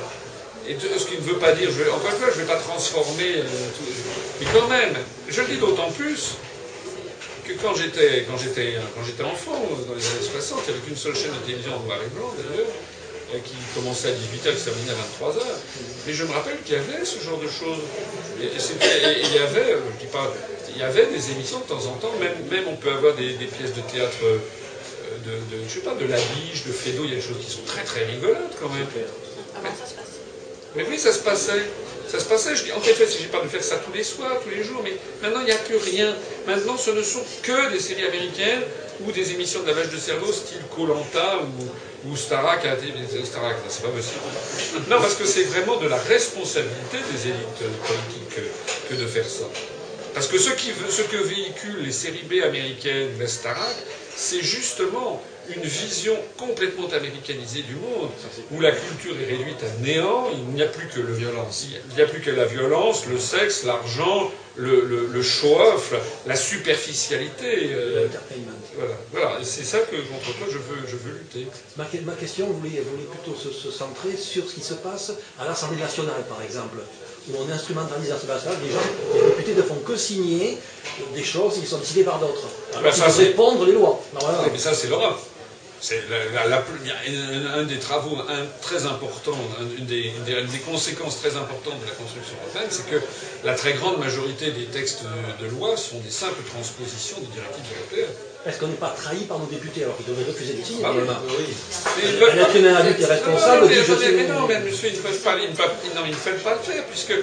Et 0.68 0.76
ce 0.80 1.06
qui 1.06 1.16
ne 1.16 1.22
veut 1.22 1.38
pas 1.38 1.52
dire, 1.52 1.70
je 1.72 1.84
vais, 1.84 1.92
encore 1.92 2.10
une 2.10 2.34
je 2.34 2.40
ne 2.40 2.46
vais 2.46 2.52
pas 2.52 2.60
transformer, 2.60 3.36
euh, 3.38 3.44
mais 4.40 4.48
quand 4.52 4.68
même, 4.68 4.96
je 5.30 5.42
le 5.42 5.48
dis 5.48 5.58
d'autant 5.58 5.92
plus 5.92 6.38
que 7.48 7.54
quand 7.62 7.76
j'étais 7.76 8.26
quand 8.28 8.38
j'étais 8.38 8.76
quand 8.96 9.06
j'étais 9.06 9.24
enfant, 9.24 9.62
dans 9.88 9.96
les 9.96 10.06
années 10.06 10.30
60, 10.32 10.60
il 10.68 10.72
n'y 10.72 10.78
avait 10.78 10.88
qu'une 10.88 10.98
seule 10.98 11.16
chaîne 11.16 11.32
de 11.32 11.46
télévision 11.46 11.76
en 11.76 11.80
noir 11.82 12.00
et 12.02 12.10
blanc 12.16 12.34
d'ailleurs, 12.38 12.74
qui 13.44 13.56
commençait 13.74 14.10
à 14.10 14.12
18h, 14.12 14.54
qui 14.54 14.60
se 14.60 14.66
terminait 14.70 14.92
à 14.92 14.96
23h. 14.96 15.42
Mais 16.08 16.14
je 16.14 16.24
me 16.24 16.32
rappelle 16.32 16.58
qu'il 16.64 16.76
y 16.76 16.78
avait 16.78 17.06
ce 17.06 17.20
genre 17.20 17.40
de 17.40 17.48
choses. 17.48 17.84
Et, 18.42 18.48
il 18.48 19.34
y 19.34 19.40
avait, 19.40 19.74
euh, 19.74 19.80
je 20.00 20.06
dis 20.06 20.12
pas, 20.12 20.32
il 20.74 20.78
y 20.78 20.84
avait 20.84 21.08
des 21.08 21.32
émissions 21.32 21.60
de 21.60 21.66
temps 21.66 21.86
en 21.88 21.96
temps, 21.98 22.14
même, 22.20 22.36
même 22.50 22.68
on 22.68 22.76
peut 22.76 22.92
avoir 22.92 23.14
des, 23.16 23.34
pièces 23.34 23.74
de 23.74 23.82
théâtre 23.82 24.18
euh, 24.24 24.38
de, 25.26 25.32
de, 25.32 25.64
je 25.68 25.74
sais 25.74 25.80
pas, 25.80 25.96
de 25.96 26.06
la 26.06 26.18
biche, 26.18 26.66
de 26.66 26.72
Fédo, 26.72 27.04
il 27.04 27.10
y 27.10 27.14
a 27.14 27.16
des 27.16 27.22
choses 27.22 27.40
qui 27.44 27.52
sont 27.52 27.64
très 27.66 27.84
très 27.84 28.06
rigolotes 28.06 28.56
quand 28.60 28.70
même. 28.70 28.88
Comment 29.54 29.76
ça 29.76 29.86
se 29.86 29.96
passe? 29.96 30.06
Mais 30.76 30.86
oui, 30.90 30.98
ça 31.00 31.12
se 31.12 31.20
passait. 31.20 31.64
Ça 32.08 32.20
se 32.20 32.26
passait, 32.26 32.56
je 32.56 32.64
dis, 32.64 32.72
en 32.72 32.82
effet, 32.82 33.08
si 33.08 33.22
j'ai 33.22 33.28
pas 33.28 33.42
de 33.42 33.48
faire 33.48 33.64
ça 33.64 33.78
tous 33.78 33.92
les 33.92 34.04
soirs, 34.04 34.40
tous 34.44 34.50
les 34.50 34.64
jours, 34.64 34.82
mais 34.84 34.94
maintenant 35.22 35.42
il 35.42 35.46
n'y 35.46 35.52
a 35.52 35.58
plus 35.58 35.78
rien. 35.78 36.16
Maintenant, 36.46 36.78
ce 36.78 36.92
ne 36.92 37.02
sont 37.02 37.24
que 37.42 37.72
des 37.72 37.80
séries 37.80 38.06
américaines 38.06 38.62
ou 39.02 39.12
des 39.12 39.32
émissions 39.32 39.62
de 39.64 39.68
lavage 39.68 39.90
de 39.90 39.98
cerveau 39.98 40.32
style 40.32 40.62
Colanta 40.74 41.40
ou, 41.42 42.10
ou 42.10 42.16
Starak 42.16 42.64
à 42.66 42.70
la 42.70 42.76
télévision. 42.76 43.26
Starak, 43.26 43.58
c'est 43.68 43.82
pas 43.82 43.90
possible. 43.90 44.20
Non, 44.90 44.98
parce 45.02 45.16
que 45.16 45.26
c'est 45.26 45.44
vraiment 45.44 45.78
de 45.78 45.88
la 45.88 45.98
responsabilité 45.98 46.98
des 47.12 47.30
élites 47.30 47.64
politiques 47.88 48.50
que, 48.90 48.96
de 48.96 49.08
faire 49.08 49.28
ça. 49.28 49.46
Parce 50.14 50.28
que 50.28 50.38
ce, 50.38 50.52
que 50.52 51.18
véhiculent 51.18 51.84
les 51.84 51.92
séries 51.92 52.24
B 52.30 52.44
américaines, 52.44 53.10
les 53.20 53.28
Starak, 53.28 53.76
c'est 54.16 54.42
justement 54.42 55.22
une 55.56 55.64
vision 55.64 56.16
complètement 56.38 56.88
américanisée 56.88 57.62
du 57.62 57.76
monde, 57.76 58.10
où 58.52 58.62
la 58.62 58.72
culture 58.72 59.16
est 59.22 59.26
réduite 59.26 59.64
à 59.64 59.82
néant, 59.84 60.28
il 60.32 60.54
n'y 60.54 60.62
a 60.62 60.68
plus 60.68 60.88
que 60.88 61.00
le 61.00 61.14
violence, 61.14 61.68
il 61.90 61.96
n'y 61.96 62.02
a 62.02 62.06
plus 62.06 62.22
que 62.22 62.32
la 62.32 62.46
violence, 62.46 63.06
le 63.08 63.20
sexe, 63.20 63.64
l'argent, 63.64 64.32
le, 64.58 65.08
le, 65.12 65.22
show-off, 65.22 65.94
la 66.26 66.36
superficialité. 66.36 67.72
Euh, 67.74 68.08
voilà, 68.78 68.94
voilà. 69.12 69.40
c'est 69.44 69.66
ça 69.66 69.80
que, 69.80 69.96
contre 69.96 70.38
quoi 70.38 70.48
je 70.50 70.58
veux, 70.58 70.88
je 70.88 70.96
veux 70.96 71.14
lutter. 71.18 71.48
Ma, 71.78 71.86
ma 72.06 72.14
question 72.14 72.48
voulait, 72.48 72.82
voulait 72.82 73.10
plutôt 73.10 73.38
se, 73.38 73.52
se, 73.52 73.72
centrer 73.72 74.16
sur 74.18 74.50
ce 74.50 74.56
qui 74.56 74.62
se 74.62 74.76
passe 74.76 75.12
à 75.40 75.46
l'Assemblée 75.46 75.82
nationale, 75.82 76.24
par 76.30 76.42
exemple 76.42 76.78
où 77.28 77.34
on 77.38 77.52
instrumentalise 77.52 78.10
l'Assemblée 78.10 78.36
nationale, 78.36 78.58
des 78.62 78.72
gens, 78.72 78.80
les 79.16 79.30
députés 79.30 79.56
ne 79.56 79.62
font 79.64 79.80
que 79.86 79.96
signer 79.96 80.58
des 81.14 81.24
choses 81.24 81.60
qui 81.60 81.66
sont 81.66 81.80
décidées 81.80 82.04
par 82.04 82.20
d'autres. 82.20 82.48
Alors 82.74 82.84
ben 82.84 82.92
ça, 82.92 83.08
répondre 83.08 83.66
les 83.66 83.72
lois. 83.72 84.00
mais 84.52 84.60
ça, 84.60 84.74
c'est 84.74 84.88
l'Europe. 84.88 85.20
C'est 85.88 86.02
un 87.54 87.62
des 87.64 87.78
travaux 87.78 88.18
très 88.60 88.88
importants, 88.88 89.38
une 89.78 89.86
des, 89.86 90.12
conséquences 90.66 91.20
très 91.22 91.38
importantes 91.38 91.80
de 91.80 91.86
la 91.86 91.92
construction 91.92 92.34
européenne, 92.42 92.70
c'est 92.72 92.90
que 92.90 93.00
la 93.44 93.54
très 93.54 93.74
grande 93.74 94.00
majorité 94.00 94.50
des 94.50 94.66
textes 94.66 95.04
de, 95.40 95.46
loi 95.46 95.78
sont 95.78 96.00
des 96.00 96.10
simples 96.10 96.42
transpositions 96.50 97.18
des 97.20 97.28
directives 97.28 97.70
européennes. 97.78 98.16
Est-ce 98.48 98.60
qu'on 98.60 98.68
n'est 98.70 98.82
pas 98.82 98.96
trahi 98.98 99.26
par 99.26 99.38
nos 99.38 99.46
députés 99.46 99.84
alors 99.84 99.96
qu'ils 99.98 100.08
devraient 100.08 100.26
refuser 100.26 100.54
de 100.54 100.64
signer 100.66 100.82
ah, 100.86 100.92
oui. 100.92 101.54
Un 102.34 102.38
être 102.40 102.56
humain 102.56 102.76
adulte 102.78 103.02
est 103.02 103.06
responsable. 103.06 103.68
Mais, 103.70 104.28
non, 104.28 104.48
mais 104.48 104.60
monsieur, 104.62 104.90
ils 104.90 104.98
ne 104.98 105.02
peuvent 105.02 105.22
pas, 105.22 105.36
ils 105.38 105.52
ne 105.52 106.16
peuvent 106.16 106.44
pas 106.44 106.54
le 106.56 106.62
faire 106.74 106.84
puisque 106.86 107.14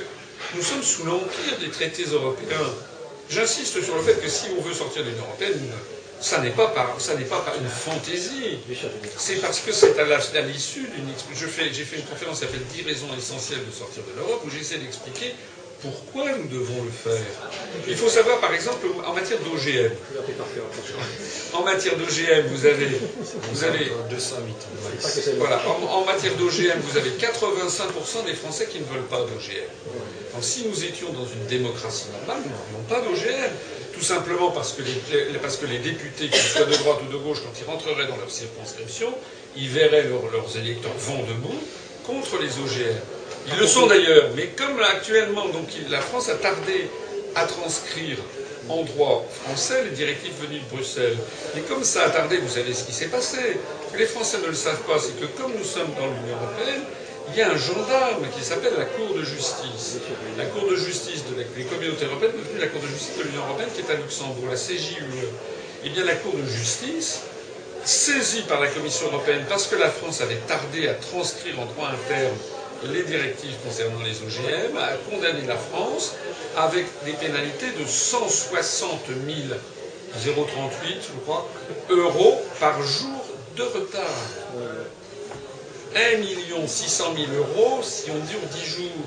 nous 0.55 0.62
sommes 0.62 0.82
sous 0.84 1.05
l'empire 1.05 1.58
des 1.60 1.68
traités 1.70 2.05
européens. 2.05 2.70
J'insiste 3.28 3.82
sur 3.82 3.97
le 3.97 4.02
fait 4.02 4.20
que 4.23 4.28
si 4.28 4.47
on 4.57 4.62
veut 4.62 4.74
sortir 4.74 5.02
de 5.02 5.08
l'Union 5.08 5.24
européenne, 5.24 5.58
ça 6.23 6.39
n'est 6.39 6.51
pas 6.51 6.68
par, 6.68 6.94
ça 6.99 7.15
n'est 7.15 7.25
pas 7.25 7.41
par 7.41 7.55
une 7.57 7.68
fantaisie. 7.68 8.59
C'est 9.18 9.36
parce 9.36 9.60
que 9.60 9.73
c'est 9.73 9.99
à 9.99 10.41
l'issue 10.42 10.86
d'une. 10.94 11.09
J'ai 11.34 11.47
fait, 11.84 11.97
une 11.97 12.05
conférence 12.05 12.41
qui 12.41 12.47
s'appelle 12.47 12.65
10 12.75 12.83
raisons 12.83 13.09
essentielles 13.17 13.67
de 13.67 13.73
sortir 13.73 14.02
de 14.05 14.18
l'Europe 14.20 14.42
où 14.47 14.51
j'essaie 14.51 14.78
d'expliquer 14.78 15.34
pourquoi 15.83 16.31
nous 16.39 16.47
devons 16.47 16.84
le 16.84 16.91
faire. 16.91 17.20
Il 17.89 17.97
faut 17.97 18.09
savoir, 18.09 18.39
par 18.39 18.55
exemple, 18.55 18.86
en 19.05 19.12
matière 19.12 19.41
d'OGM. 19.41 19.91
En 21.55 21.65
matière 21.65 21.97
d'OGM, 21.97 22.47
vous 22.47 22.67
avez, 22.67 22.86
vous 23.51 23.65
avez 23.65 23.92
Voilà, 25.39 25.60
en, 25.68 26.05
matière 26.05 26.36
d'OGM, 26.36 26.78
vous 26.83 26.97
avez 26.97 27.10
85% 27.10 28.26
des 28.26 28.34
Français 28.34 28.68
qui 28.70 28.78
ne 28.78 28.84
veulent 28.84 29.09
pas 29.10 29.23
d'OGM. 29.23 29.67
Donc, 30.34 30.44
si 30.44 30.68
nous 30.68 30.84
étions 30.84 31.12
dans 31.12 31.26
une 31.26 31.47
démocratie 31.49 32.07
normale, 32.12 32.44
nous 32.44 32.52
n'aurions 32.52 32.89
pas 32.89 33.01
d'OGM. 33.01 33.51
Tout 34.02 34.08
simplement 34.08 34.50
parce 34.50 34.72
que, 34.72 34.82
les, 34.82 35.78
députés, 35.78 36.28
qu'ils 36.28 36.40
soient 36.40 36.64
de 36.64 36.74
droite 36.74 36.98
ou 37.08 37.12
de 37.12 37.18
gauche, 37.18 37.39
quand 37.40 37.52
ils 37.56 37.70
rentreraient 37.70 38.08
dans 38.08 38.16
leur 38.16 38.32
circonscription, 38.32 39.14
ils 39.56 39.68
verraient 39.68 40.08
leurs 40.32 40.56
électeurs 40.56 40.90
vent 40.98 41.22
debout 41.22 41.55
contre 42.05 42.42
les 42.42 42.48
OGM. 42.48 42.98
Ils 43.47 43.60
le 43.60 43.64
sont 43.68 43.86
d'ailleurs, 43.86 44.31
mais 44.34 44.48
comme 44.48 44.81
actuellement, 44.81 45.47
donc, 45.50 45.68
la 45.89 46.00
France 46.00 46.28
a 46.31 46.34
tardé 46.34 46.89
à 47.36 47.44
transcrire 47.44 48.16
en 48.68 48.82
droit 48.82 49.24
français 49.44 49.84
les 49.84 49.90
directives 49.90 50.34
venues 50.48 50.58
de 50.58 50.76
Bruxelles. 50.76 51.18
Et 51.56 51.60
comme 51.60 51.84
ça 51.84 52.02
a 52.02 52.10
tardé, 52.10 52.39
vous 52.39 52.48
savez 52.48 52.74
ce 52.74 52.82
qui 52.82 52.92
s'est 52.92 53.06
passé. 53.06 53.39
Les 53.97 54.06
Français 54.06 54.39
ne 54.42 54.48
le 54.48 54.55
savent 54.55 54.82
pas, 54.82 54.98
c'est 54.98 55.20
que 55.20 55.26
comme 55.40 55.52
nous 55.56 55.64
sommes 55.64 55.94
dans 55.94 56.06
l'Union 56.06 56.34
européenne, 56.42 56.82
il 57.28 57.36
y 57.36 57.42
a 57.42 57.51
un 57.51 57.57
gendarme 57.57 58.26
qui 58.36 58.44
s'appelle 58.44 58.75
la 58.76 58.84
Cour 58.84 59.15
de 59.15 59.23
justice. 59.25 59.99
La 60.36 60.47
Cour 60.47 60.68
de 60.68 60.76
justice 60.76 61.25
de 61.31 61.36
la, 61.39 61.44
des 61.44 61.65
communautés 61.65 62.05
européennes 62.07 62.33
devenue 62.36 62.60
la 62.60 62.67
Cour 62.68 62.81
de 62.83 62.89
justice 62.89 63.17
de 63.18 63.23
l'Union 63.25 63.42
européenne 63.47 63.68
qui 63.75 63.81
est 63.81 63.91
à 63.91 63.97
Luxembourg, 63.97 64.44
la 64.51 64.57
CJUE. 64.57 65.28
Eh 65.84 65.89
bien, 65.91 66.05
la 66.05 66.15
Cour 66.17 66.34
de 66.34 66.47
justice, 66.47 67.20
saisie 67.84 68.42
par 68.42 68.60
la 68.60 68.68
Commission 68.68 69.07
européenne 69.07 69.44
parce 69.49 69.67
que 69.67 69.76
la 69.76 69.91
France 69.91 70.20
avait 70.20 70.41
tardé 70.47 70.89
à 70.89 70.94
transcrire 70.94 71.59
en 71.60 71.67
droit 71.67 71.89
interne 71.89 72.36
les 72.91 73.02
directives 73.05 73.55
concernant 73.65 74.02
les 74.02 74.23
OGM, 74.23 74.76
a 74.76 74.97
condamné 75.09 75.47
la 75.47 75.57
France 75.57 76.15
avec 76.57 76.86
des 77.05 77.12
pénalités 77.12 77.70
de 77.78 77.86
160 77.86 79.07
000 79.07 79.59
038, 80.15 80.97
je 81.01 81.20
crois, 81.25 81.49
euros 81.89 82.42
par 82.60 82.83
jour 82.83 83.25
de 83.57 83.62
retard. 83.62 84.02
1 85.94 86.66
600 86.66 87.14
000 87.16 87.26
euros 87.36 87.82
si 87.82 88.10
on 88.10 88.18
dure 88.18 88.40
10 88.54 88.64
jours. 88.64 89.06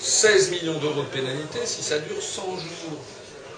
16 0.00 0.50
millions 0.50 0.78
d'euros 0.78 1.02
de 1.02 1.08
pénalité 1.08 1.60
si 1.64 1.82
ça 1.82 1.98
dure 1.98 2.20
100 2.20 2.42
jours. 2.42 2.98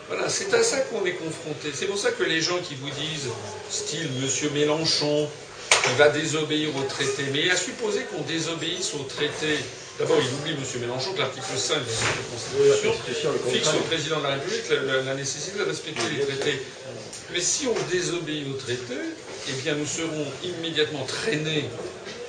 Voilà, 0.08 0.28
c'est 0.28 0.52
à 0.52 0.62
ça 0.62 0.81
qu'on 0.81 1.05
est 1.07 1.12
confronté. 1.12 1.70
C'est 1.73 1.86
pour 1.86 1.99
ça 1.99 2.10
que 2.12 2.23
les 2.24 2.42
gens 2.42 2.58
qui 2.58 2.74
vous 2.74 2.91
disent, 2.91 3.31
style 3.70 4.08
Monsieur 4.20 4.50
Mélenchon, 4.50 5.28
il 5.86 5.97
va 5.97 6.10
désobéir 6.10 6.76
au 6.76 6.83
traité, 6.83 7.24
mais 7.33 7.50
à 7.50 7.57
supposer 7.57 8.02
qu'on 8.12 8.20
désobéisse 8.23 8.92
au 8.94 9.05
traité, 9.05 9.58
d'abord 9.99 10.18
il 10.20 10.28
oublie 10.34 10.52
M. 10.52 10.81
Mélenchon 10.83 11.15
que 11.15 11.20
l'article 11.20 11.57
5 11.57 11.76
de 11.78 12.68
la 12.68 12.76
Constitution 12.76 13.33
fixe 13.50 13.68
au 13.68 13.84
président 13.89 14.18
de 14.18 14.24
la 14.24 14.34
République 14.34 14.65
la 15.07 15.15
nécessité 15.15 15.58
de 15.58 15.65
respecter 15.65 16.02
les 16.15 16.24
traités. 16.24 16.60
Mais 17.33 17.41
si 17.41 17.66
on 17.66 17.91
désobéit 17.91 18.47
au 18.49 18.58
traité, 18.58 18.94
eh 19.49 19.52
bien 19.62 19.74
nous 19.74 19.86
serons 19.86 20.26
immédiatement 20.42 21.05
traînés 21.07 21.65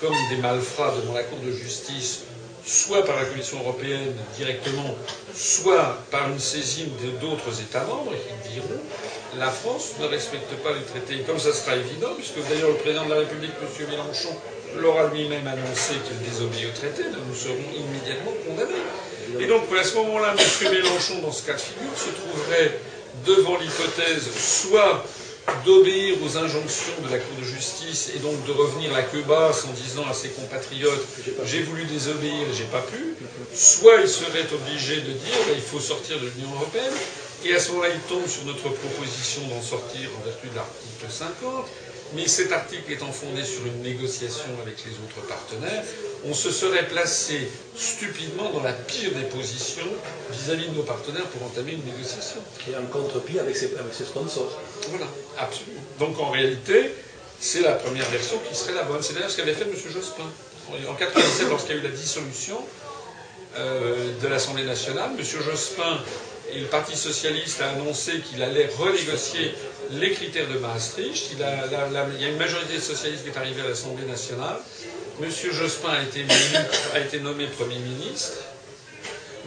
comme 0.05 0.25
des 0.29 0.37
malfrats 0.37 0.93
devant 1.01 1.13
la 1.13 1.23
Cour 1.23 1.39
de 1.39 1.51
justice, 1.51 2.21
soit 2.63 3.03
par 3.05 3.15
la 3.15 3.25
Commission 3.25 3.59
européenne 3.59 4.13
directement, 4.37 4.95
soit 5.33 5.97
par 6.11 6.29
une 6.29 6.39
saisine 6.39 6.89
d'autres 7.19 7.59
États 7.59 7.83
membres 7.85 8.11
qui 8.13 8.53
diront 8.53 8.81
la 9.39 9.49
France 9.49 9.93
ne 9.99 10.05
respecte 10.05 10.53
pas 10.63 10.71
les 10.73 10.83
traités. 10.83 11.23
Comme 11.23 11.39
ça 11.39 11.51
sera 11.53 11.75
évident, 11.75 12.13
puisque 12.15 12.37
d'ailleurs 12.47 12.69
le 12.69 12.75
président 12.75 13.05
de 13.05 13.09
la 13.09 13.19
République, 13.19 13.51
M. 13.61 13.87
Mélenchon, 13.89 14.29
l'aura 14.77 15.07
lui-même 15.07 15.47
annoncé 15.47 15.93
qu'il 16.05 16.19
désobéit 16.29 16.67
au 16.67 16.77
traité, 16.77 17.03
nous 17.27 17.35
serons 17.35 17.55
immédiatement 17.75 18.31
condamnés. 18.47 18.85
Et 19.39 19.47
donc 19.47 19.63
à 19.77 19.83
ce 19.83 19.95
moment-là, 19.95 20.35
M. 20.37 20.71
Mélenchon, 20.71 21.19
dans 21.21 21.31
ce 21.31 21.45
cas 21.45 21.53
de 21.53 21.59
figure, 21.61 21.97
se 21.97 22.11
trouverait 22.11 22.79
devant 23.25 23.57
l'hypothèse 23.57 24.29
soit 24.37 25.03
d'obéir 25.65 26.15
aux 26.23 26.37
injonctions 26.37 26.93
de 27.03 27.11
la 27.11 27.17
Cour 27.19 27.37
de 27.39 27.43
justice 27.43 28.11
et 28.15 28.19
donc 28.19 28.43
de 28.45 28.51
revenir 28.51 28.91
la 28.93 29.03
queue 29.03 29.23
basse 29.27 29.65
en 29.65 29.73
disant 29.73 30.05
à 30.09 30.13
ses 30.13 30.29
compatriotes 30.29 31.05
j'ai 31.45 31.61
voulu 31.63 31.85
désobéir 31.85 32.33
et 32.49 32.53
j'ai 32.53 32.65
pas 32.65 32.81
pu, 32.81 33.15
soit 33.53 34.01
il 34.01 34.07
serait 34.09 34.47
obligé 34.53 34.97
de 35.01 35.11
dire 35.11 35.39
ben, 35.47 35.55
il 35.55 35.61
faut 35.61 35.79
sortir 35.79 36.19
de 36.19 36.27
l'Union 36.27 36.53
européenne, 36.55 36.93
et 37.43 37.53
à 37.53 37.59
ce 37.59 37.71
moment-là 37.71 37.89
il 37.93 38.01
tombe 38.01 38.27
sur 38.27 38.43
notre 38.45 38.69
proposition 38.69 39.41
d'en 39.47 39.61
sortir 39.61 40.09
en 40.19 40.25
vertu 40.25 40.47
de 40.47 40.55
l'article 40.55 41.05
50, 41.09 41.67
mais 42.13 42.27
cet 42.27 42.51
article 42.51 42.91
étant 42.91 43.11
fondé 43.11 43.43
sur 43.43 43.65
une 43.65 43.81
négociation 43.81 44.49
avec 44.61 44.75
les 44.85 44.91
autres 44.91 45.27
partenaires, 45.27 45.83
on 46.25 46.33
se 46.33 46.51
serait 46.51 46.87
placé 46.87 47.49
stupidement 47.75 48.51
dans 48.51 48.63
la 48.63 48.73
pire 48.73 49.11
des 49.11 49.25
positions 49.25 49.87
vis-à-vis 50.31 50.67
de 50.67 50.75
nos 50.75 50.83
partenaires 50.83 51.25
pour 51.25 51.43
entamer 51.43 51.73
une 51.73 51.85
négociation. 51.85 52.41
Qui 52.63 52.71
est 52.71 52.77
en 52.77 52.85
contre-pied 52.85 53.39
avec 53.39 53.55
ses, 53.57 53.75
avec 53.77 53.93
ses 53.93 54.05
sponsors. 54.05 54.59
Voilà, 54.89 55.07
absolument. 55.37 55.81
Donc 55.99 56.19
en 56.19 56.29
réalité, 56.29 56.91
c'est 57.39 57.61
la 57.61 57.73
première 57.73 58.09
version 58.09 58.39
qui 58.49 58.55
serait 58.55 58.73
la 58.73 58.83
bonne. 58.83 59.01
C'est 59.01 59.13
d'ailleurs 59.13 59.31
ce 59.31 59.37
qu'avait 59.37 59.53
fait 59.53 59.65
M. 59.65 59.75
Jospin. 59.75 60.23
En 60.69 60.73
1997, 60.73 61.49
lorsqu'il 61.49 61.75
y 61.75 61.77
a 61.77 61.81
eu 61.81 61.83
la 61.83 61.89
dissolution 61.89 62.57
euh, 63.57 64.13
de 64.21 64.27
l'Assemblée 64.27 64.63
nationale, 64.63 65.11
M. 65.17 65.23
Jospin 65.23 65.99
et 66.51 66.59
le 66.59 66.67
Parti 66.67 66.95
socialiste 66.95 67.61
a 67.61 67.69
annoncé 67.69 68.19
qu'il 68.19 68.41
allait 68.41 68.69
renégocier 68.77 69.53
les 69.91 70.11
critères 70.11 70.47
de 70.47 70.57
Maastricht. 70.59 71.31
Il, 71.33 71.39
y 71.39 71.43
a 71.43 72.27
une 72.29 72.37
majorité 72.37 72.79
socialiste 72.79 73.23
qui 73.23 73.29
est 73.29 73.37
arrivée 73.37 73.61
à 73.61 73.69
l'Assemblée 73.69 74.05
nationale. 74.05 74.57
M. 75.21 75.29
Jospin 75.29 75.89
a 75.89 76.99
été, 76.99 77.19
nommé 77.19 77.47
Premier 77.47 77.79
ministre. 77.79 78.39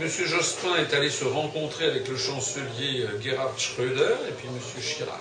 M. 0.01 0.09
Jospin 0.09 0.77
est 0.77 0.95
allé 0.95 1.11
se 1.11 1.25
rencontrer 1.25 1.87
avec 1.87 2.09
le 2.09 2.17
chancelier 2.17 3.03
euh, 3.03 3.21
Gerhard 3.21 3.59
Schröder 3.59 4.15
et 4.29 4.33
puis 4.33 4.47
M. 4.47 4.59
Chirac. 4.81 5.19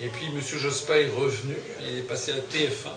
Et 0.00 0.08
puis 0.08 0.26
M. 0.26 0.40
Jospin 0.40 0.94
est 0.94 1.10
revenu, 1.14 1.54
il 1.82 1.98
est 1.98 2.02
passé 2.02 2.32
à 2.32 2.36
TF1. 2.36 2.90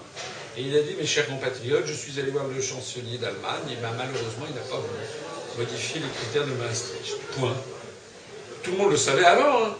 Et 0.58 0.62
il 0.62 0.76
a 0.76 0.82
dit, 0.82 0.96
mes 1.00 1.06
chers 1.06 1.28
compatriotes, 1.28 1.86
je 1.86 1.94
suis 1.94 2.20
allé 2.20 2.32
voir 2.32 2.46
le 2.48 2.60
chancelier 2.60 3.20
d'Allemagne, 3.20 3.70
et 3.72 3.76
ben 3.76 3.92
malheureusement, 3.96 4.46
il 4.50 4.56
n'a 4.56 4.62
pas 4.62 4.82
modifier 5.58 6.02
les 6.02 6.10
critères 6.10 6.48
de 6.48 6.54
Maastricht. 6.54 7.18
Point. 7.38 7.56
Tout 8.64 8.72
le 8.72 8.78
monde 8.78 8.92
le 8.92 8.98
savait 8.98 9.26
avant. 9.26 9.66
hein. 9.66 9.76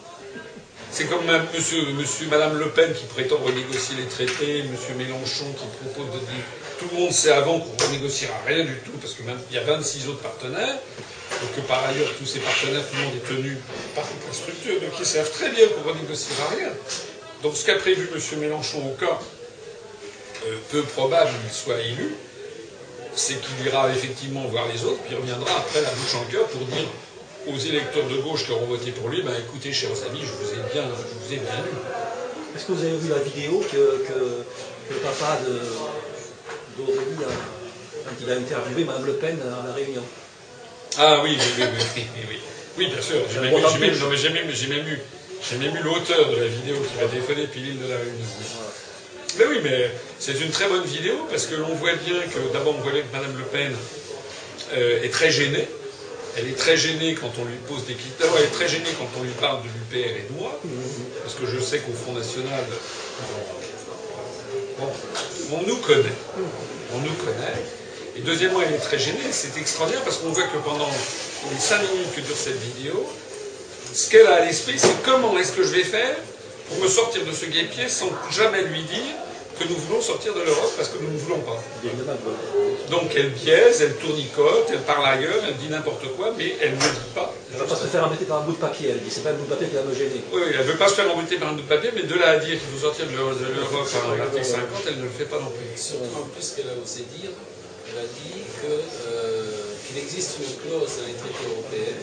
C'est 0.98 1.06
comme 1.06 1.28
monsieur, 1.54 1.84
monsieur, 1.94 2.26
Le 2.28 2.70
Pen 2.70 2.92
qui 2.92 3.06
prétend 3.06 3.38
renégocier 3.38 3.98
les 3.98 4.08
traités, 4.08 4.64
Monsieur 4.64 4.96
Mélenchon 4.96 5.46
qui 5.54 5.68
propose 5.86 6.12
de 6.12 6.26
dire 6.26 6.44
tout 6.80 6.88
le 6.92 7.02
monde 7.02 7.12
sait 7.12 7.30
avant 7.30 7.60
qu'on 7.60 7.72
ne 7.72 7.88
renégociera 7.88 8.34
rien 8.48 8.66
du 8.66 8.74
tout 8.84 8.98
parce 9.00 9.14
que 9.14 9.22
même 9.22 9.38
il 9.52 9.56
y 9.58 9.60
a 9.60 9.64
26 9.64 10.10
autres 10.10 10.22
partenaires, 10.22 10.74
donc 11.40 11.56
que 11.56 11.62
par 11.68 11.86
ailleurs 11.86 12.10
tous 12.18 12.26
ces 12.26 12.40
partenaires, 12.40 12.82
tout 12.90 12.96
le 12.96 13.04
monde 13.04 13.14
est 13.14 13.28
tenu 13.28 13.58
par 13.94 14.06
toute 14.06 14.28
la 14.28 14.34
structure, 14.34 14.82
donc 14.82 14.90
ils 15.00 15.06
savent 15.06 15.30
très 15.30 15.50
bien 15.52 15.68
qu'on 15.68 15.88
renégociera 15.88 16.50
rien. 16.58 16.70
Donc 17.44 17.56
ce 17.56 17.64
qu'a 17.64 17.76
prévu 17.76 18.10
Monsieur 18.12 18.38
Mélenchon 18.38 18.80
au 18.80 18.96
cas 19.00 19.20
euh, 20.48 20.58
peu 20.72 20.82
probable 20.82 21.30
qu'il 21.44 21.54
soit 21.54 21.80
élu, 21.80 22.16
c'est 23.14 23.40
qu'il 23.40 23.68
ira 23.68 23.92
effectivement 23.92 24.48
voir 24.48 24.66
les 24.74 24.84
autres, 24.84 25.02
puis 25.04 25.14
il 25.14 25.18
reviendra 25.18 25.58
après 25.58 25.82
la 25.82 25.92
bouche 25.92 26.16
en 26.16 26.24
cœur 26.32 26.48
pour 26.48 26.66
dire 26.66 26.88
aux 27.48 27.58
électeurs 27.60 28.06
de 28.08 28.18
gauche 28.18 28.46
qui 28.46 28.52
auront 28.52 28.66
voté 28.66 28.92
pour 28.92 29.10
lui, 29.10 29.22
ben 29.22 29.34
écoutez, 29.40 29.72
chers 29.74 29.90
amis, 30.10 30.22
je 30.24 30.32
vous 30.46 30.52
ai 30.54 30.62
bien, 30.74 30.84
je 30.84 31.26
vous 31.28 31.34
ai 31.34 31.38
bien 31.38 31.58
lu. 31.66 31.72
Est-ce 32.56 32.66
que 32.66 32.72
vous 32.74 32.84
avez 32.84 32.98
vu 32.98 33.10
la 33.10 33.20
vidéo 33.20 33.60
que, 33.72 33.78
que- 34.08 34.44
que 34.88 34.94
le 34.94 35.00
papa 35.00 35.40
d'Aurélie 36.78 37.24
a, 37.24 37.30
quand 38.06 38.16
il 38.22 38.32
a 38.32 38.36
interviewé 38.36 38.84
Mme 38.84 39.06
Le 39.06 39.14
Pen 39.14 39.38
à 39.42 39.68
la 39.68 39.74
Réunion? 39.74 40.04
Ah 40.98 41.22
oui, 41.24 41.38
oui, 41.38 41.64
oui, 41.96 42.04
oui, 42.30 42.40
oui, 42.78 42.88
bien 42.88 43.02
sûr. 43.02 43.18
J'ai 43.32 43.40
même, 43.40 43.54
eu- 43.54 43.58
j'ai 43.72 43.80
même- 43.80 44.00
non, 44.00 44.08
mais 44.10 44.18
j'ai 44.18 44.30
même- 44.30 44.52
j'ai 44.52 44.68
même 44.68 44.88
eu, 44.88 45.00
j'ai 45.50 45.58
même 45.58 45.76
eu 45.76 45.84
l'auteur 45.84 46.30
de 46.32 46.36
la 46.38 46.48
vidéo 46.48 46.76
qui 46.78 47.02
m'a 47.02 47.08
téléphoné 47.10 47.42
depuis 47.44 47.60
l'île 47.62 47.80
de 47.80 47.88
la 47.90 47.98
Réunion. 47.98 48.26
Mais 49.38 49.46
oui, 49.46 49.60
mais 49.64 49.92
c'est 50.20 50.40
une 50.42 50.50
très 50.50 50.68
bonne 50.68 50.86
vidéo 50.86 51.28
parce 51.30 51.46
que 51.46 51.56
l'on 51.56 51.76
voit 51.76 51.94
bien 51.94 52.20
que 52.22 52.54
d'abord 52.54 52.76
on 52.78 52.82
voit 52.82 52.92
bien 52.94 53.02
que 53.02 53.16
Mme 53.16 53.38
Le 53.38 53.44
Pen 53.44 53.76
euh, 54.74 55.04
est 55.04 55.10
très 55.10 55.30
gênée. 55.32 55.68
Elle 56.38 56.50
est 56.50 56.58
très 56.58 56.78
gênée 56.78 57.16
quand 57.16 57.32
on 57.40 57.46
lui 57.46 57.58
pose 57.68 57.86
des 57.86 57.94
questions. 57.94 58.14
D'abord, 58.20 58.38
elle 58.38 58.46
est 58.46 58.52
très 58.52 58.68
gênée 58.68 58.94
quand 58.98 59.10
on 59.20 59.24
lui 59.24 59.32
parle 59.32 59.62
de 59.64 59.68
l'UPR 59.68 60.18
et 60.18 60.26
de 60.30 60.40
moi, 60.40 60.60
parce 61.24 61.34
que 61.34 61.48
je 61.48 61.60
sais 61.60 61.80
qu'au 61.80 61.94
Front 61.94 62.14
National, 62.14 62.64
bon, 64.78 64.88
on 65.54 65.62
nous 65.68 65.78
connaît. 65.78 66.18
On 66.94 67.00
nous 67.00 67.14
connaît. 67.14 67.58
Et 68.16 68.22
deuxièmement, 68.22 68.62
elle 68.62 68.76
est 68.76 68.80
très 68.80 69.00
gênée. 69.00 69.32
C'est 69.32 69.58
extraordinaire 69.58 70.04
parce 70.04 70.18
qu'on 70.18 70.30
voit 70.30 70.44
que 70.44 70.58
pendant 70.58 70.90
les 71.52 71.60
cinq 71.60 71.82
minutes 71.92 72.14
que 72.16 72.22
dure 72.22 72.38
cette 72.38 72.62
vidéo, 72.62 73.10
ce 73.94 74.10
qu'elle 74.10 74.28
a 74.28 74.36
à 74.36 74.46
l'esprit, 74.46 74.78
c'est 74.78 75.02
comment 75.04 75.38
est-ce 75.40 75.54
que 75.54 75.64
je 75.64 75.70
vais 75.70 75.84
faire 75.84 76.16
pour 76.70 76.78
me 76.80 76.88
sortir 76.88 77.26
de 77.26 77.32
ce 77.32 77.46
guépier 77.46 77.90
sans 77.90 78.12
jamais 78.32 78.62
lui 78.62 78.84
dire 78.84 79.16
que 79.60 79.64
nous 79.66 79.76
voulons 79.78 80.02
sortir 80.02 80.34
de 80.34 80.42
l'Europe 80.42 80.72
parce 80.76 80.90
que 80.90 80.98
nous 81.02 81.12
ne 81.12 81.18
voulons 81.18 81.40
pas. 81.40 81.62
Donc 82.90 83.12
elle 83.16 83.30
biaise, 83.32 83.82
elle 83.82 83.96
tournicote, 83.96 84.68
elle 84.72 84.82
parle 84.82 85.06
ailleurs, 85.06 85.42
elle 85.48 85.56
dit 85.58 85.68
n'importe 85.70 86.08
quoi, 86.16 86.32
mais 86.38 86.56
elle 86.62 86.74
ne 86.76 86.80
dit 86.80 87.12
pas. 87.14 87.34
Elle 87.52 87.60
ne 87.60 87.64
va 87.64 87.68
pas 87.76 87.76
se 87.82 87.88
faire 87.88 88.06
embêter 88.06 88.26
par 88.26 88.38
un 88.38 88.42
bout 88.46 88.54
de 88.54 88.58
papier, 88.58 88.90
elle 88.92 89.00
dit. 89.00 89.10
C'est 89.12 89.24
pas 89.24 89.32
un 89.32 89.34
bout 89.34 89.46
de 89.46 89.50
papier 89.50 89.68
qui 89.68 89.76
va 89.76 89.82
me 89.84 89.94
gêner. 89.94 90.22
Oui, 90.32 90.42
oui, 90.46 90.52
elle 90.54 90.66
ne 90.66 90.72
veut 90.72 90.78
pas 90.78 90.88
se 90.90 90.96
faire 90.96 91.12
embêter 91.14 91.38
par 91.38 91.50
un 91.50 91.54
bout 91.54 91.62
de 91.62 91.68
papier, 91.68 91.92
mais 91.96 92.04
de 92.04 92.16
là 92.16 92.30
à 92.32 92.38
dire 92.38 92.56
qu'il 92.60 92.70
faut 92.74 92.80
sortir 92.88 93.06
de 93.08 93.12
l'Euro- 93.16 93.34
de 93.34 93.46
l'Europe 93.54 93.90
par 93.92 94.16
l'article 94.16 94.46
50, 94.46 94.84
elle 94.88 94.98
ne 95.00 95.04
le 95.04 95.10
fait 95.18 95.26
pas 95.26 95.40
non 95.40 95.50
plus. 95.52 95.66
Surtout 95.76 96.16
en 96.16 96.26
plus 96.34 96.52
qu'elle 96.56 96.70
a 96.70 96.78
osé 96.82 97.04
dire, 97.18 97.32
elle 97.90 98.00
a 98.04 98.08
dit 98.08 98.42
euh, 98.68 99.44
qu'il 99.88 99.98
existe 99.98 100.38
une 100.40 100.54
clause 100.62 100.92
dans 101.00 101.08
les 101.08 101.16
traités 101.18 101.48
européens, 101.48 101.98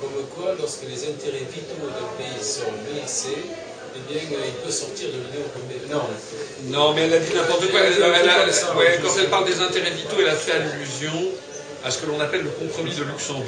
comme 0.00 0.16
quoi 0.34 0.54
lorsque 0.58 0.84
les 0.88 1.00
intérêts 1.08 1.44
vitaux 1.48 1.88
d'un 1.88 2.08
pays 2.16 2.40
sont 2.40 2.72
menacés, 2.88 3.44
eh 3.96 4.12
bien 4.12 4.22
euh, 4.38 4.42
il 4.46 4.64
peut 4.64 4.70
sortir 4.70 5.08
de 5.08 5.18
européenne. 5.38 5.90
Non. 5.90 6.06
Non, 6.66 6.94
mais 6.94 7.02
elle 7.02 7.14
a 7.14 7.18
dit 7.18 7.34
n'importe 7.34 7.70
quoi. 7.70 7.80
Elle- 7.80 7.94
elle- 8.02 8.30
elle- 8.30 8.76
ouais, 8.76 9.00
quand 9.02 9.14
elle 9.18 9.28
parle 9.30 9.46
des 9.46 9.60
intérêts 9.60 9.90
vitaux, 9.90 10.16
elle 10.20 10.28
a 10.28 10.36
fait 10.36 10.52
allusion 10.52 11.12
à 11.84 11.90
ce 11.90 11.98
que 11.98 12.06
l'on 12.06 12.20
appelle 12.20 12.42
le 12.42 12.50
compromis 12.50 12.94
de 12.94 13.02
Luxembourg. 13.04 13.44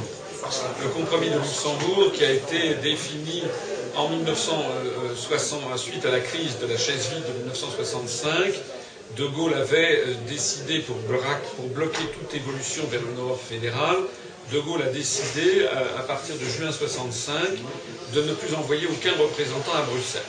Le 0.82 0.88
compromis 0.88 1.30
de 1.30 1.38
Luxembourg 1.38 2.12
qui 2.12 2.24
a 2.24 2.32
été 2.32 2.74
défini 2.82 3.44
en 3.96 4.08
1960, 4.08 5.78
suite 5.78 6.04
à 6.06 6.10
la 6.10 6.20
crise 6.20 6.58
de 6.60 6.66
la 6.66 6.76
chaise 6.76 7.08
vide 7.14 7.24
de 7.26 7.38
1965. 7.38 8.54
De 9.16 9.26
Gaulle 9.26 9.52
avait 9.54 10.00
euh, 10.06 10.14
décidé, 10.26 10.78
pour, 10.80 10.96
bloquer 10.96 12.04
toute 12.18 12.34
évolution 12.34 12.84
vers 12.90 13.00
une 13.02 13.20
Europe 13.20 13.40
fédérale, 13.46 13.98
De 14.50 14.58
Gaulle 14.60 14.82
a 14.82 14.86
décidé, 14.90 15.66
à, 15.66 16.00
à 16.00 16.02
partir 16.02 16.34
de 16.36 16.44
juin 16.44 16.70
65, 16.72 17.34
de 18.14 18.22
ne 18.22 18.34
plus 18.34 18.54
envoyer 18.54 18.86
aucun 18.86 19.12
représentant 19.22 19.72
à 19.74 19.82
Bruxelles. 19.82 20.22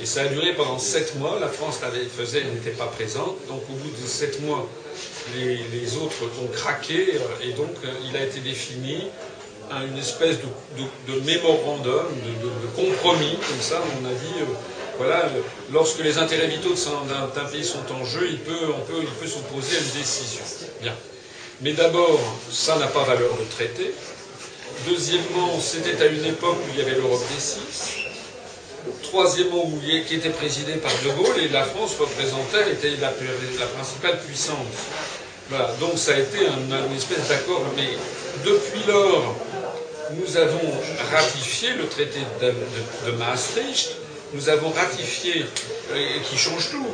Et 0.00 0.06
ça 0.06 0.22
a 0.22 0.26
duré 0.26 0.54
pendant 0.54 0.78
sept 0.78 1.16
mois. 1.16 1.38
La 1.40 1.48
France 1.48 1.80
l'avait 1.82 2.04
faisait, 2.06 2.44
n'était 2.44 2.70
pas 2.70 2.86
présente. 2.86 3.36
Donc 3.48 3.62
au 3.70 3.72
bout 3.74 3.90
de 3.90 4.06
sept 4.06 4.40
mois, 4.42 4.68
les, 5.36 5.96
autres 5.96 6.14
ont 6.42 6.48
craqué 6.48 7.14
euh, 7.14 7.44
et 7.48 7.52
donc 7.52 7.70
euh, 7.84 7.88
il 8.08 8.16
a 8.16 8.24
été 8.24 8.40
défini 8.40 8.98
un- 9.70 9.86
une 9.86 9.96
espèce 9.98 10.36
de, 10.38 11.20
mémorandum, 11.20 12.06
de, 12.42 12.80
compromis, 12.82 13.36
comme 13.48 13.60
ça, 13.60 13.80
on 14.02 14.06
a 14.06 14.12
dit, 14.12 14.40
euh, 14.40 14.44
voilà, 14.98 15.24
euh, 15.26 15.40
lorsque 15.72 16.00
les 16.00 16.18
intérêts 16.18 16.48
vitaux 16.48 16.74
d'un 17.34 17.44
pays 17.44 17.64
sont 17.64 17.84
en 17.92 18.04
jeu, 18.04 18.26
il 18.30 18.38
peut, 18.38 18.58
il 19.00 19.06
peut 19.06 19.26
s'opposer 19.26 19.76
à 19.76 19.80
une 19.80 20.00
décision. 20.00 20.42
Bien. 20.80 20.94
Mais 21.62 21.74
d'abord, 21.74 22.18
ça 22.50 22.76
n'a 22.76 22.88
pas 22.88 23.04
valeur 23.04 23.36
de 23.36 23.44
traité. 23.44 23.94
Deuxièmement, 24.88 25.60
c'était 25.60 26.02
à 26.02 26.06
une 26.06 26.24
époque 26.24 26.56
où 26.56 26.70
il 26.74 26.80
y 26.80 26.82
avait 26.82 26.96
l'Europe 26.96 27.22
des 27.32 27.40
six. 27.40 28.02
Troisièmement, 29.04 29.70
qui 30.08 30.14
était 30.16 30.30
présidé 30.30 30.72
par 30.74 30.90
De 31.04 31.10
Gaulle 31.10 31.38
et 31.40 31.48
la 31.48 31.62
France 31.62 31.94
représentait, 32.00 32.72
était 32.72 32.96
la, 33.00 33.10
principale 33.10 34.18
puissance. 34.26 34.56
Voilà, 35.50 35.72
donc 35.78 35.92
ça 35.98 36.14
a 36.14 36.18
été 36.18 36.38
un, 36.48 36.96
espèce 36.96 37.28
d'accord, 37.28 37.62
mais 37.76 37.90
depuis 38.44 38.82
lors, 38.88 39.36
nous 40.16 40.36
avons 40.36 40.72
ratifié 41.12 41.74
le 41.74 41.86
traité 41.86 42.20
de, 42.40 43.12
Maastricht, 43.12 43.96
nous 44.34 44.48
avons 44.48 44.70
ratifié, 44.70 45.44
euh, 45.92 46.06
qui 46.28 46.36
change 46.36 46.70
tout, 46.70 46.86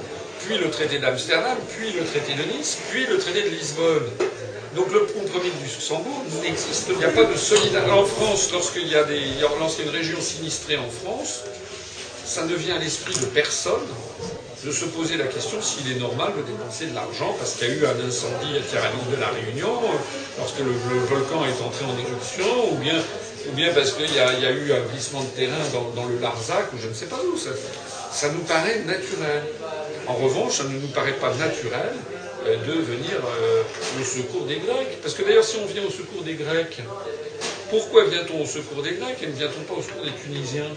puis 0.49 0.57
le 0.57 0.71
traité 0.71 0.99
d'Amsterdam, 0.99 1.59
puis 1.77 1.93
le 1.93 2.05
traité 2.07 2.33
de 2.33 2.43
Nice, 2.57 2.79
puis 2.91 3.05
le 3.07 3.19
traité 3.19 3.43
de 3.43 3.51
Lisbonne. 3.51 4.09
Donc 4.75 4.91
le 4.93 5.01
compromis 5.01 5.51
du 5.51 5.65
Luxembourg 5.65 6.25
n'existe, 6.43 6.87
il 6.91 6.97
n'y 6.97 7.05
a 7.05 7.11
pas 7.11 7.25
de 7.25 7.37
solidarité. 7.37 7.91
En 7.91 8.07
France, 8.07 8.51
lorsqu'il 8.53 8.89
y, 8.89 8.97
a 8.97 9.03
y 9.03 9.45
a 9.45 9.83
une 9.83 9.91
région 9.91 10.19
sinistrée 10.21 10.79
en 10.79 10.89
France, 10.89 11.45
ça 12.25 12.47
ne 12.47 12.55
vient 12.55 12.77
à 12.77 12.79
l'esprit 12.79 13.15
de 13.15 13.27
personne 13.27 13.87
de 14.65 14.73
se 14.73 14.87
poser 14.87 15.19
la 15.19 15.27
question 15.27 15.61
s'il 15.61 15.93
est 15.93 16.01
normal 16.01 16.33
de 16.37 16.43
dépenser 16.43 16.87
de 16.87 16.95
l'argent 16.95 17.35
parce 17.39 17.55
qu'il 17.55 17.69
y 17.69 17.71
a 17.71 17.75
eu 17.75 17.87
un 17.87 18.09
incendie 18.09 18.57
à 18.57 19.15
de 19.15 19.21
la 19.21 19.29
Réunion, 19.29 19.81
lorsque 20.39 20.61
le, 20.61 20.73
le 20.73 21.01
volcan 21.11 21.45
est 21.45 21.63
entré 21.63 21.85
en 21.85 21.97
éruption, 21.99 22.73
ou 22.73 22.77
bien, 23.55 23.73
parce 23.75 23.93
qu'il 23.93 24.13
y, 24.15 24.19
a 24.19 24.51
eu 24.51 24.73
un 24.73 24.81
glissement 24.93 25.23
de 25.23 25.29
terrain 25.29 25.63
dans, 25.73 26.03
dans 26.03 26.09
le 26.09 26.19
Larzac, 26.19 26.73
ou 26.73 26.79
je 26.83 26.89
ne 26.89 26.95
sais 26.95 27.07
pas 27.07 27.21
où. 27.33 27.37
Ça, 27.37 27.51
ça 28.11 28.31
nous 28.31 28.41
paraît 28.41 28.81
naturel. 28.81 29.43
En 30.09 30.15
revanche, 30.15 30.55
ça 30.57 30.65
ne 30.65 30.79
nous 30.79 30.89
paraît 30.89 31.13
pas 31.21 31.35
naturel 31.35 31.93
euh, 32.47 32.57
de 32.57 32.73
venir 32.81 33.13
euh, 33.13 33.63
au 34.01 34.05
secours 34.05 34.47
des 34.47 34.57
Grecs. 34.57 35.01
Parce 35.03 35.15
que 35.15 35.23
d'ailleurs, 35.23 35.45
si 35.45 35.57
on 35.63 35.67
vient 35.67 35.85
au 35.85 35.91
secours 35.91 36.23
des 36.23 36.33
Grecs, 36.33 36.79
pourquoi 37.69 38.05
vient-on 38.05 38.43
au 38.43 38.47
secours 38.47 38.83
des 38.83 38.93
Grecs 38.93 39.19
et 39.23 39.27
ne 39.27 39.33
vient-on 39.33 39.61
pas 39.63 39.79
au 39.79 39.83
secours 39.83 40.03
des 40.03 40.13
Tunisiens? 40.13 40.73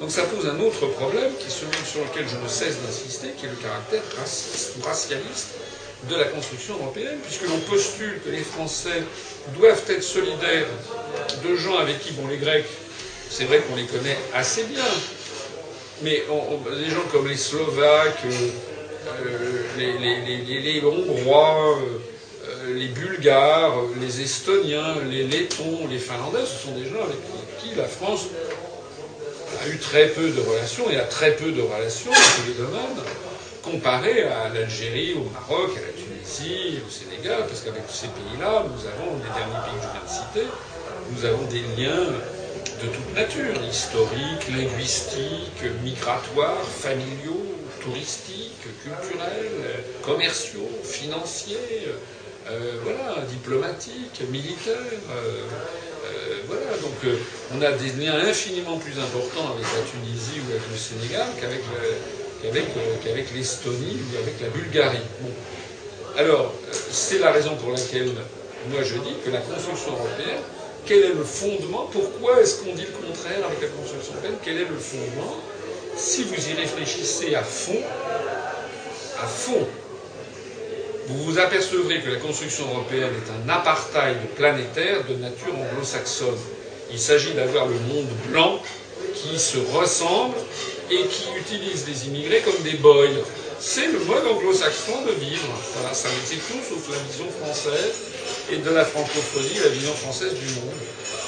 Donc 0.00 0.10
ça 0.10 0.22
pose 0.22 0.46
un 0.46 0.58
autre 0.60 0.86
problème, 0.86 1.30
qui 1.38 1.50
sur 1.50 1.68
lequel 1.68 2.24
je 2.26 2.36
ne 2.42 2.48
cesse 2.48 2.78
d'insister, 2.80 3.28
qui 3.38 3.44
est 3.44 3.50
le 3.50 3.56
caractère 3.56 4.02
raciste 4.18 4.72
ou 4.78 4.86
racialiste 4.86 5.48
de 6.08 6.16
la 6.16 6.24
construction 6.24 6.74
européenne, 6.76 7.18
puisque 7.22 7.46
l'on 7.46 7.58
postule 7.58 8.20
que 8.24 8.30
les 8.30 8.42
Français 8.42 9.04
doivent 9.58 9.82
être 9.88 10.02
solidaires 10.02 10.66
de 11.44 11.56
gens 11.56 11.76
avec 11.76 12.00
qui, 12.00 12.12
bon, 12.12 12.26
les 12.26 12.38
Grecs, 12.38 12.66
c'est 13.30 13.44
vrai 13.44 13.60
qu'on 13.60 13.76
les 13.76 13.86
connaît 13.86 14.16
assez 14.32 14.64
bien, 14.64 14.84
mais 16.02 16.22
des 16.26 16.90
gens 16.90 17.04
comme 17.12 17.28
les 17.28 17.36
Slovaques, 17.36 18.24
euh, 18.24 19.62
les, 19.78 20.82
Hongrois, 20.84 21.78
euh, 21.78 22.74
les 22.74 22.88
Bulgares, 22.88 23.76
les 24.00 24.22
Estoniens, 24.22 24.96
les 25.08 25.24
Lettons, 25.24 25.86
les 25.88 25.98
Finlandais, 25.98 26.44
ce 26.44 26.66
sont 26.66 26.74
des 26.76 26.84
gens 26.84 27.02
avec 27.04 27.18
qui 27.58 27.74
la 27.74 27.84
France 27.84 28.26
a 29.62 29.68
eu 29.68 29.78
très 29.78 30.08
peu 30.08 30.30
de 30.30 30.40
relations 30.40 30.90
et 30.90 30.96
a 30.96 31.04
très 31.04 31.32
peu 31.32 31.52
de 31.52 31.62
relations 31.62 32.10
dans 32.10 32.42
tous 32.42 32.48
les 32.48 32.54
domaines, 32.54 33.04
comparé 33.62 34.24
à 34.24 34.48
l'Algérie, 34.52 35.14
au 35.14 35.30
Maroc, 35.30 35.70
à 35.76 35.80
la 35.80 35.92
Tunisie, 35.92 36.80
au 36.86 36.90
Sénégal, 36.90 37.44
parce 37.48 37.60
qu'avec 37.60 37.86
tous 37.86 37.94
ces 37.94 38.08
pays-là, 38.08 38.64
nous 38.64 38.86
avons, 38.86 39.16
les 39.18 39.32
derniers 39.32 39.64
pays 39.64 39.80
que 40.34 40.40
de 40.40 40.46
nous 41.12 41.24
avons 41.24 41.44
des 41.44 41.62
liens 41.76 42.06
de 42.84 42.90
toute 42.90 43.14
nature, 43.14 43.62
historiques, 43.70 44.48
linguistiques, 44.54 45.64
migratoires, 45.82 46.62
familiaux, 46.64 47.46
touristiques, 47.80 48.60
culturels, 48.82 49.84
commerciaux, 50.02 50.68
financiers, 50.82 51.88
euh, 52.50 52.78
voilà, 52.82 53.22
diplomatiques, 53.28 54.20
militaires. 54.30 54.76
Euh, 55.10 55.44
euh, 56.04 56.42
voilà, 56.46 56.76
donc 56.82 57.18
on 57.54 57.62
a 57.62 57.72
des 57.72 58.04
liens 58.04 58.18
infiniment 58.28 58.76
plus 58.76 58.98
importants 58.98 59.54
avec 59.54 59.64
la 59.64 59.82
Tunisie 59.90 60.40
ou 60.46 60.50
avec 60.50 60.62
le 60.70 60.76
Sénégal 60.76 61.26
qu'avec 63.02 63.34
l'Estonie 63.34 63.96
ou 64.12 64.18
avec 64.18 64.40
la 64.42 64.48
Bulgarie. 64.48 64.98
Alors, 66.18 66.52
c'est 66.90 67.18
la 67.18 67.32
raison 67.32 67.56
pour 67.56 67.70
laquelle 67.72 68.12
moi 68.70 68.82
je 68.82 68.94
dis 68.96 69.16
que 69.24 69.30
la 69.30 69.40
construction 69.40 69.92
européenne 69.92 70.42
quel 70.86 71.02
est 71.04 71.14
le 71.14 71.24
fondement 71.24 71.88
Pourquoi 71.92 72.40
est-ce 72.40 72.62
qu'on 72.62 72.74
dit 72.74 72.82
le 72.86 73.06
contraire 73.06 73.44
avec 73.46 73.60
la 73.62 73.68
construction 73.68 74.12
européenne 74.12 74.36
Quel 74.44 74.56
est 74.58 74.68
le 74.68 74.76
fondement 74.78 75.36
Si 75.96 76.24
vous 76.24 76.34
y 76.34 76.52
réfléchissez 76.54 77.34
à 77.34 77.42
fond, 77.42 77.80
à 79.22 79.26
fond, 79.26 79.66
vous 81.06 81.24
vous 81.24 81.38
apercevrez 81.38 82.00
que 82.00 82.10
la 82.10 82.16
construction 82.16 82.66
européenne 82.70 83.10
est 83.12 83.30
un 83.30 83.48
apartheid 83.52 84.16
planétaire 84.36 85.04
de 85.08 85.14
nature 85.16 85.54
anglo-saxonne. 85.54 86.38
Il 86.90 86.98
s'agit 86.98 87.32
d'avoir 87.32 87.66
le 87.66 87.74
monde 87.74 88.08
blanc 88.30 88.60
qui 89.14 89.38
se 89.38 89.58
ressemble 89.76 90.36
et 90.90 91.04
qui 91.06 91.26
utilise 91.38 91.86
les 91.88 92.06
immigrés 92.08 92.40
comme 92.40 92.62
des 92.62 92.76
boys. 92.78 93.08
C'est 93.60 93.86
le 93.86 93.98
mode 94.00 94.26
anglo-saxon 94.26 95.02
de 95.06 95.12
vivre. 95.12 95.48
Voilà, 95.74 95.94
ça 95.94 96.08
c'est 96.24 96.36
tout 96.36 96.60
sauf 96.68 96.90
la 96.90 96.98
vision 97.10 97.26
française 97.42 97.94
et 98.50 98.56
de 98.56 98.70
la 98.70 98.84
francophonie, 98.84 99.58
la 99.62 99.70
vision 99.70 99.94
française 99.94 100.34
du 100.34 100.46
monde. 100.60 100.74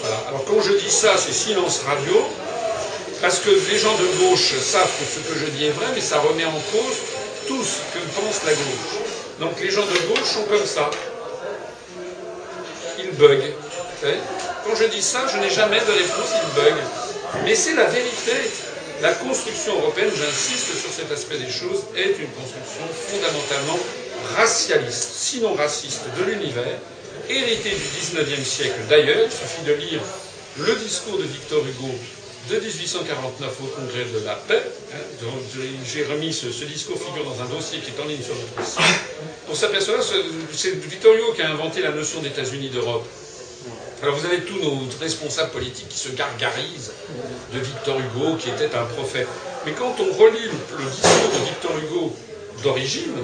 Voilà. 0.01 0.17
Alors 0.29 0.45
quand 0.45 0.61
je 0.61 0.73
dis 0.73 0.91
ça, 0.91 1.17
c'est 1.17 1.33
silence 1.33 1.81
radio, 1.87 2.15
parce 3.21 3.41
que 3.41 3.51
les 3.51 3.79
gens 3.79 3.95
de 3.95 4.07
gauche 4.19 4.55
savent 4.61 4.91
que 4.99 5.05
ce 5.05 5.21
que 5.21 5.39
je 5.39 5.47
dis 5.53 5.67
est 5.67 5.71
vrai, 5.71 5.87
mais 5.95 6.01
ça 6.01 6.19
remet 6.21 6.45
en 6.45 6.61
cause 6.73 6.97
tout 7.49 7.63
ce 7.63 7.79
que 7.97 8.05
pense 8.15 8.45
la 8.45 8.53
gauche. 8.53 9.01
Donc 9.41 9.61
les 9.61 9.71
gens 9.71 9.85
de 9.87 9.99
gauche 10.09 10.29
sont 10.29 10.45
comme 10.45 10.67
ça. 10.67 10.91
Ils 12.99 13.13
bug. 13.13 13.43
Quand 14.65 14.77
je 14.77 14.85
dis 14.85 15.03
ça, 15.03 15.27
je 15.33 15.39
n'ai 15.39 15.51
jamais 15.51 15.81
de 15.81 15.93
réponse, 15.93 16.31
ils 16.35 16.61
bug. 16.61 16.75
Mais 17.45 17.55
c'est 17.55 17.75
la 17.75 17.85
vérité. 17.85 18.33
La 19.03 19.13
construction 19.13 19.77
européenne, 19.79 20.11
j'insiste 20.11 20.75
sur 20.81 20.91
cet 20.91 21.13
aspect 21.13 21.37
des 21.39 21.51
choses, 21.51 21.85
est 21.95 22.17
une 22.19 22.31
construction 22.33 22.87
fondamentalement 23.09 23.79
racialiste, 24.37 25.11
sinon 25.13 25.55
raciste, 25.55 26.03
de 26.19 26.25
l'univers, 26.25 26.79
hérité 27.29 27.71
du 27.71 27.77
XIXe 27.77 28.49
siècle 28.49 28.81
d'ailleurs. 28.89 29.27
Il 29.27 29.31
suffit 29.31 29.63
de 29.67 29.75
lire 29.75 30.01
le 30.59 30.75
discours 30.77 31.19
de 31.19 31.25
Victor 31.25 31.61
Hugo 31.61 31.95
de 32.51 32.59
1849 32.59 33.53
au 33.61 33.67
Congrès 33.67 34.05
de 34.05 34.25
la 34.25 34.35
paix. 34.35 34.63
Hein, 34.95 35.29
j'ai 35.85 36.05
remis 36.05 36.33
ce, 36.33 36.47
discours 36.65 36.99
figure 36.99 37.25
dans 37.25 37.43
un 37.43 37.47
dossier 37.47 37.81
qui 37.81 37.91
est 37.91 38.03
en 38.03 38.07
ligne 38.07 38.23
sur 38.23 38.35
notre 38.35 38.67
site. 38.67 38.81
On 39.51 39.55
s'aperçoit 39.55 39.97
c'est 40.53 40.71
Victor 40.77 41.15
Hugo 41.15 41.33
qui 41.35 41.43
a 41.43 41.51
inventé 41.51 41.83
la 41.83 41.91
notion 41.91 42.21
d'États-Unis 42.21 42.71
d'Europe. 42.71 43.07
Alors 44.03 44.15
vous 44.15 44.27
avez 44.27 44.41
tous 44.41 44.59
nos 44.59 44.87
responsables 45.01 45.51
politiques 45.51 45.89
qui 45.89 45.99
se 45.99 46.11
gargarisent 46.11 46.93
de 47.53 47.59
Victor 47.59 47.97
Hugo, 47.99 48.37
qui 48.37 48.51
était 48.51 48.75
un 48.77 48.85
prophète. 48.85 49.29
Mais 49.65 49.73
quand 49.73 49.97
on 49.99 50.13
relit 50.13 50.45
le, 50.45 50.85
discours 50.85 51.31
de 51.33 51.45
Victor 51.47 51.71
Hugo 51.79 52.17
d'origine, 52.63 53.15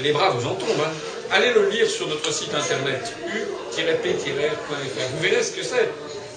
les 0.00 0.12
bras 0.12 0.30
vous 0.30 0.46
en 0.46 0.54
tombent. 0.54 0.84
Hein. 0.84 0.92
Allez 1.30 1.52
le 1.54 1.70
lire 1.70 1.88
sur 1.88 2.06
notre 2.08 2.30
site 2.32 2.54
internet 2.54 3.14
u-p-r.fr. 3.26 5.00
Vous 5.14 5.22
verrez 5.22 5.42
ce 5.42 5.52
que 5.52 5.62
c'est. 5.62 5.88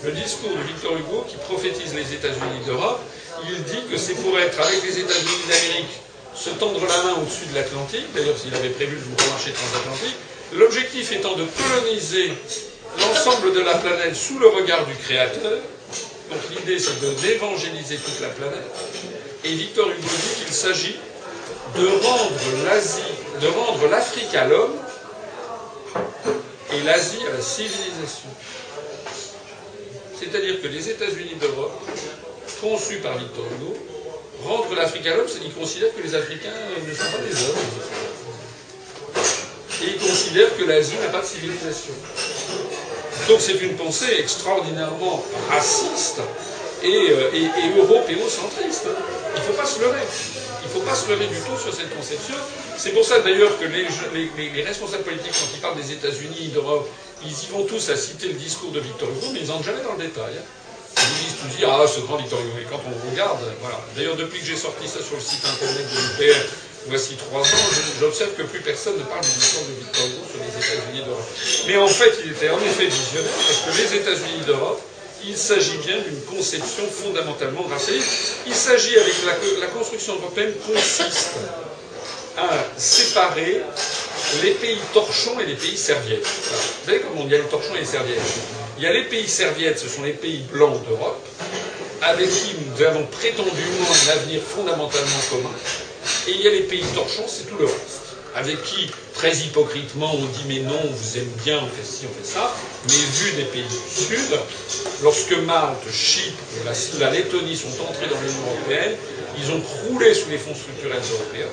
Le 0.06 0.12
discours 0.12 0.52
de 0.52 0.64
Victor 0.64 0.96
Hugo 0.96 1.26
qui 1.28 1.36
prophétise 1.36 1.94
les 1.94 2.14
États-Unis 2.14 2.64
d'Europe. 2.66 3.02
Il 3.50 3.64
dit 3.64 3.84
que 3.92 3.98
c'est 3.98 4.16
pour 4.16 4.40
être 4.40 4.60
avec 4.62 4.82
les 4.82 5.00
États-Unis 5.00 5.44
d'Amérique, 5.50 6.00
se 6.34 6.52
tendre 6.52 6.80
la 6.88 7.04
main 7.04 7.16
au-dessus 7.22 7.48
de 7.52 7.56
l'Atlantique, 7.56 8.06
d'ailleurs 8.16 8.38
s'il 8.38 8.56
avait 8.56 8.70
prévu 8.70 8.96
le 8.96 9.30
marché 9.30 9.52
transatlantique, 9.52 10.16
l'objectif 10.54 11.12
étant 11.12 11.36
de 11.36 11.44
coloniser 11.44 12.32
l'ensemble 13.00 13.54
de 13.54 13.62
la 13.62 13.76
planète 13.76 14.16
sous 14.16 14.40
le 14.40 14.48
regard 14.48 14.86
du 14.86 14.96
Créateur. 14.96 15.60
Donc 16.30 16.40
l'idée 16.52 16.80
c'est 16.80 17.00
d'évangéliser 17.22 17.98
toute 17.98 18.20
la 18.22 18.30
planète. 18.30 18.72
Et 19.44 19.54
Victor 19.54 19.90
Hugo 19.90 20.02
dit 20.02 20.44
qu'il 20.44 20.54
s'agit 20.54 20.96
de 21.76 21.88
rendre 21.88 22.32
l'Asie, 22.66 23.02
de 23.42 23.48
rendre 23.48 23.88
l'Afrique 23.90 24.34
à 24.34 24.46
l'homme 24.46 24.76
et 26.74 26.82
l'Asie 26.82 27.20
à 27.30 27.38
la 27.38 27.42
civilisation. 27.42 28.30
C'est-à-dire 30.20 30.62
que 30.62 30.68
les 30.68 30.90
États-Unis 30.90 31.36
d'Europe, 31.40 31.80
conçus 32.62 32.98
par 32.98 33.18
Victor 33.18 33.46
Hugo, 33.46 33.76
rendre 34.44 34.74
l'Afrique 34.76 35.06
à 35.08 35.16
l'homme, 35.16 35.28
c'est 35.28 35.40
qu'ils 35.40 35.54
considèrent 35.54 35.94
que 35.94 36.02
les 36.02 36.16
Africains 36.16 36.50
ne 36.88 36.94
sont 36.94 37.12
pas 37.12 37.24
des 37.24 37.44
hommes. 37.44 37.56
Et 39.84 39.88
ils 39.88 39.98
considèrent 39.98 40.58
que 40.58 40.64
l'Asie 40.64 40.96
n'a 41.02 41.10
pas 41.10 41.22
de 41.22 41.26
civilisation. 41.26 41.94
Donc 43.28 43.42
c'est 43.42 43.60
une 43.62 43.76
pensée 43.76 44.20
extraordinairement 44.20 45.24
raciste 45.50 46.22
et, 46.84 47.10
euh, 47.10 47.32
européocentriste. 47.78 48.88
Il 49.36 49.42
ne 49.42 49.46
faut 49.46 49.54
pas 49.54 49.66
se 49.66 49.80
leurrer. 49.80 50.02
Il 50.62 50.68
ne 50.68 50.74
faut 50.74 50.88
pas 50.88 50.96
se 50.96 51.10
leurrer 51.10 51.28
du 51.28 51.38
tout 51.38 51.58
sur 51.60 51.74
cette 51.74 51.96
conception. 51.96 52.36
C'est 52.78 52.92
pour 52.92 53.04
ça 53.04 53.20
d'ailleurs 53.22 53.58
que 53.58 53.66
les, 53.66 54.64
responsables 54.64 55.04
politiques, 55.04 55.34
quand 55.34 55.56
ils 55.56 55.60
parlent 55.60 55.78
des 55.78 55.92
États-Unis, 55.94 56.52
d'Europe, 56.54 56.88
ils 57.24 57.32
y 57.32 57.48
vont 57.52 57.64
tous 57.64 57.90
à 57.90 57.98
citer 57.98 58.28
le 58.28 58.34
discours 58.34 58.72
de 58.72 58.80
Victor 58.80 59.10
Hugo, 59.10 59.28
mais 59.34 59.40
ils 59.40 59.48
n'entrent 59.48 59.64
jamais 59.64 59.82
dans 59.82 59.94
le 59.94 60.04
détail. 60.04 60.34
Hein. 60.38 60.46
Ils 60.98 61.26
disent 61.26 61.40
tout 61.42 61.58
dire, 61.58 61.70
ah, 61.72 61.88
ce 61.88 62.02
grand 62.02 62.18
Victor 62.18 62.40
Hugo. 62.40 62.58
Et 62.62 62.68
quand 62.70 62.82
on 62.86 63.10
regarde, 63.10 63.42
voilà. 63.62 63.80
D'ailleurs, 63.96 64.16
depuis 64.18 64.40
que 64.40 64.46
j'ai 64.46 64.56
sorti 64.56 64.88
ça 64.88 65.02
sur 65.02 65.16
le 65.16 65.22
site 65.22 65.44
internet 65.46 65.86
de 65.90 66.26
l'UPR, 66.26 66.46
voici 66.88 67.16
trois 67.16 67.42
ans, 67.42 67.68
j'observe 68.00 68.34
que 68.36 68.44
plus 68.44 68.60
personne 68.62 68.98
ne 68.98 69.04
parle 69.04 69.22
du 69.22 69.32
discours 69.32 69.64
de 69.68 69.74
Victor 69.80 70.06
Hugo 70.06 70.22
sur 70.32 70.40
les 70.42 70.66
États-Unis 70.66 71.04
d'Europe. 71.06 71.30
Mais 71.68 71.78
en 71.78 71.88
fait, 71.88 72.14
il 72.24 72.32
était 72.32 72.50
en 72.50 72.60
effet 72.60 72.86
visionnaire, 72.86 73.32
parce 73.34 73.78
que 73.78 73.82
les 73.82 73.98
États-Unis 74.00 74.46
d'Europe, 74.46 74.82
il 75.28 75.36
s'agit 75.38 75.78
bien 75.78 75.98
d'une 76.00 76.22
conception 76.22 76.84
fondamentalement 76.88 77.64
racialiste. 77.64 78.36
Il 78.46 78.54
s'agit, 78.54 78.96
avec 78.98 79.14
la, 79.60 79.68
construction 79.68 80.16
européenne, 80.16 80.54
consiste 80.66 81.32
à 82.38 82.50
séparer 82.78 83.62
les 84.44 84.52
pays 84.52 84.78
torchons 84.94 85.40
et 85.40 85.46
les 85.46 85.56
pays 85.56 85.78
serviettes. 85.78 86.26
Vous 86.26 86.86
savez 86.92 87.00
comment 87.02 87.24
il 87.26 87.32
y 87.32 87.36
a 87.36 87.40
les 87.40 87.46
torchons 87.46 87.76
et 87.76 87.80
les 87.80 87.86
serviettes 87.86 88.20
Il 88.78 88.84
y 88.84 88.88
a 88.88 88.94
les 88.94 89.06
pays 89.06 89.28
serviettes, 89.28 89.80
ce 89.80 89.88
sont 89.88 90.04
les 90.04 90.14
pays 90.14 90.44
blancs 90.52 90.80
d'Europe, 90.88 91.26
avec 92.02 92.30
qui 92.30 92.56
nous 92.60 92.84
avons 92.86 93.06
prétendument 93.06 93.88
un 93.90 94.12
avenir 94.12 94.42
fondamentalement 94.44 95.20
commun. 95.30 95.50
Et 96.28 96.32
il 96.32 96.42
y 96.42 96.48
a 96.48 96.52
les 96.52 96.62
pays 96.62 96.84
torchons, 96.94 97.26
c'est 97.28 97.48
tout 97.50 97.58
le 97.58 97.66
reste. 97.66 98.02
Avec 98.36 98.62
qui, 98.64 98.90
très 99.14 99.34
hypocritement, 99.38 100.14
on 100.14 100.26
dit 100.26 100.44
mais 100.48 100.60
non, 100.60 100.78
on 100.84 100.92
vous 100.92 101.18
aime 101.18 101.32
bien, 101.46 101.58
on 101.64 101.68
fait 101.68 101.86
ci, 101.86 102.06
on 102.06 102.14
fait 102.14 102.30
ça, 102.30 102.54
mais 102.88 102.94
vu 102.94 103.32
des 103.38 103.46
pays 103.46 103.64
du 103.64 104.04
Sud, 104.04 104.38
lorsque 105.04 105.32
Malte, 105.32 105.90
Chypre, 105.90 106.38
la, 106.66 106.74
la 107.00 107.12
Lettonie 107.12 107.56
sont 107.56 107.82
entrés 107.88 108.08
dans 108.08 108.20
l'Union 108.20 108.44
européenne, 108.52 108.96
ils 109.38 109.52
ont 109.52 109.62
croulé 109.62 110.14
sous 110.14 110.30
les 110.30 110.38
fonds 110.38 110.56
structurels 110.56 111.02
européens, 111.14 111.52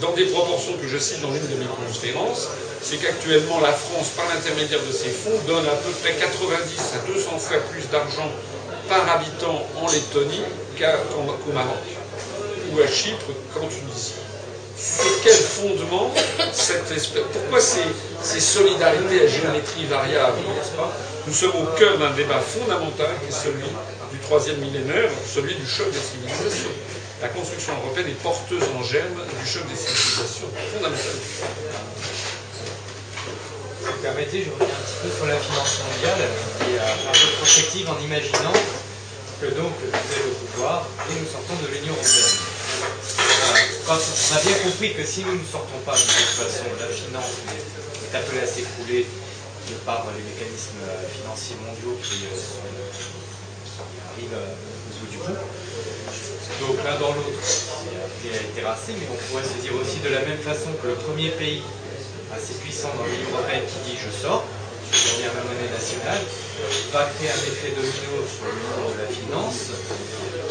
dans 0.00 0.12
des 0.12 0.24
proportions 0.26 0.72
que 0.80 0.88
je 0.88 0.98
cite 0.98 1.20
dans 1.20 1.30
l'une 1.30 1.46
de 1.46 1.56
mes 1.56 1.68
conférences, 1.86 2.48
c'est 2.82 2.96
qu'actuellement 2.96 3.60
la 3.60 3.72
France, 3.72 4.08
par 4.16 4.26
l'intermédiaire 4.28 4.80
de 4.86 4.92
ces 4.92 5.08
fonds, 5.10 5.38
donne 5.46 5.66
à 5.66 5.76
peu 5.76 5.90
près 6.02 6.14
90 6.14 6.80
à 6.94 7.12
200 7.12 7.38
fois 7.38 7.58
plus 7.72 7.88
d'argent 7.90 8.30
par 8.88 9.08
habitant 9.08 9.66
en 9.80 9.90
Lettonie 9.90 10.42
qu'au 10.78 11.52
Maroc, 11.52 11.84
ou 12.72 12.80
à 12.80 12.86
Chypre 12.86 13.32
qu'en 13.52 13.66
Tunisie 13.66 14.14
sur 14.76 15.22
quel 15.22 15.32
fondement 15.34 16.12
cette 16.52 16.90
espèce. 16.90 17.22
Pourquoi 17.32 17.60
ces, 17.60 17.84
ces 18.22 18.40
solidarités 18.40 19.22
à 19.22 19.26
géométrie 19.28 19.86
variable, 19.86 20.38
n'est-ce 20.56 20.76
pas 20.76 20.92
Nous 21.26 21.32
sommes 21.32 21.56
au 21.56 21.66
cœur 21.78 21.98
d'un 21.98 22.10
débat 22.10 22.40
fondamental 22.40 23.10
qui 23.22 23.28
est 23.34 23.38
celui 23.38 23.64
du 24.12 24.18
troisième 24.18 24.58
millénaire, 24.58 25.10
celui 25.32 25.54
du 25.54 25.66
choc 25.66 25.90
des 25.90 25.98
civilisations. 25.98 26.70
La 27.22 27.28
construction 27.28 27.72
européenne 27.82 28.08
est 28.08 28.22
porteuse 28.22 28.64
en 28.78 28.82
germe 28.82 29.14
du 29.40 29.48
choc 29.48 29.62
des 29.68 29.76
civilisations, 29.76 30.48
vous 33.80 34.00
permettez, 34.02 34.44
je 34.44 34.50
reviens 34.50 34.66
un 34.66 34.84
petit 34.84 34.96
peu 35.02 35.10
sur 35.16 35.26
la 35.26 35.36
finance 35.36 35.80
mondiale 35.80 36.28
et 36.68 36.78
à 36.78 36.92
un 36.92 37.12
peu 37.12 37.26
de 37.26 37.36
prospective 37.36 37.88
en 37.88 37.98
imaginant 38.02 38.52
que 39.40 39.46
donc 39.46 39.72
vous 39.80 39.86
êtes 39.88 40.26
au 40.26 40.46
pouvoir 40.46 40.86
et 41.10 41.20
nous 41.20 41.26
sortons 41.30 41.54
de 41.62 41.68
l'Union 41.68 41.92
européenne. 41.92 42.53
On 43.86 44.36
a 44.36 44.40
bien 44.40 44.56
compris 44.64 44.94
que 44.94 45.04
si 45.04 45.24
nous 45.24 45.34
ne 45.38 45.44
sortons 45.44 45.78
pas 45.84 45.92
de 45.92 46.00
toute 46.00 46.34
façon, 46.40 46.64
la 46.80 46.88
finance 46.88 47.36
est 47.46 48.16
appelée 48.16 48.40
à 48.40 48.46
s'écrouler 48.46 49.06
par 49.84 50.06
les 50.16 50.22
mécanismes 50.24 50.80
financiers 51.12 51.56
mondiaux 51.60 51.98
qui, 52.02 52.24
euh, 52.24 52.36
arrivent 54.12 54.32
au 54.32 55.00
bout 55.00 55.10
du 55.10 55.18
bout. 55.18 55.38
Donc 56.60 56.84
l'un 56.84 56.98
dans 56.98 57.12
l'autre, 57.12 57.40
c'est 57.42 58.54
terrassé, 58.54 58.92
mais 58.98 59.06
on 59.12 59.16
pourrait 59.28 59.44
se 59.44 59.60
dire 59.60 59.74
aussi 59.74 60.00
de 60.00 60.08
la 60.08 60.20
même 60.20 60.38
façon 60.38 60.70
que 60.80 60.88
le 60.88 60.94
premier 60.94 61.30
pays 61.30 61.62
assez 62.34 62.54
puissant 62.54 62.88
dans 62.96 63.04
l'Union 63.04 63.30
européenne 63.36 63.62
qui 63.68 63.90
dit 63.90 63.98
je 63.98 64.10
sors, 64.10 64.44
ma 64.94 65.42
monnaie 65.42 65.70
nationale, 65.74 66.22
va 66.92 67.10
créer 67.18 67.30
un 67.30 67.42
effet 67.50 67.74
domino 67.74 68.22
sur 68.30 68.46
le 68.46 68.62
monde 68.78 68.94
de 68.94 69.02
la 69.02 69.10
finance 69.10 69.74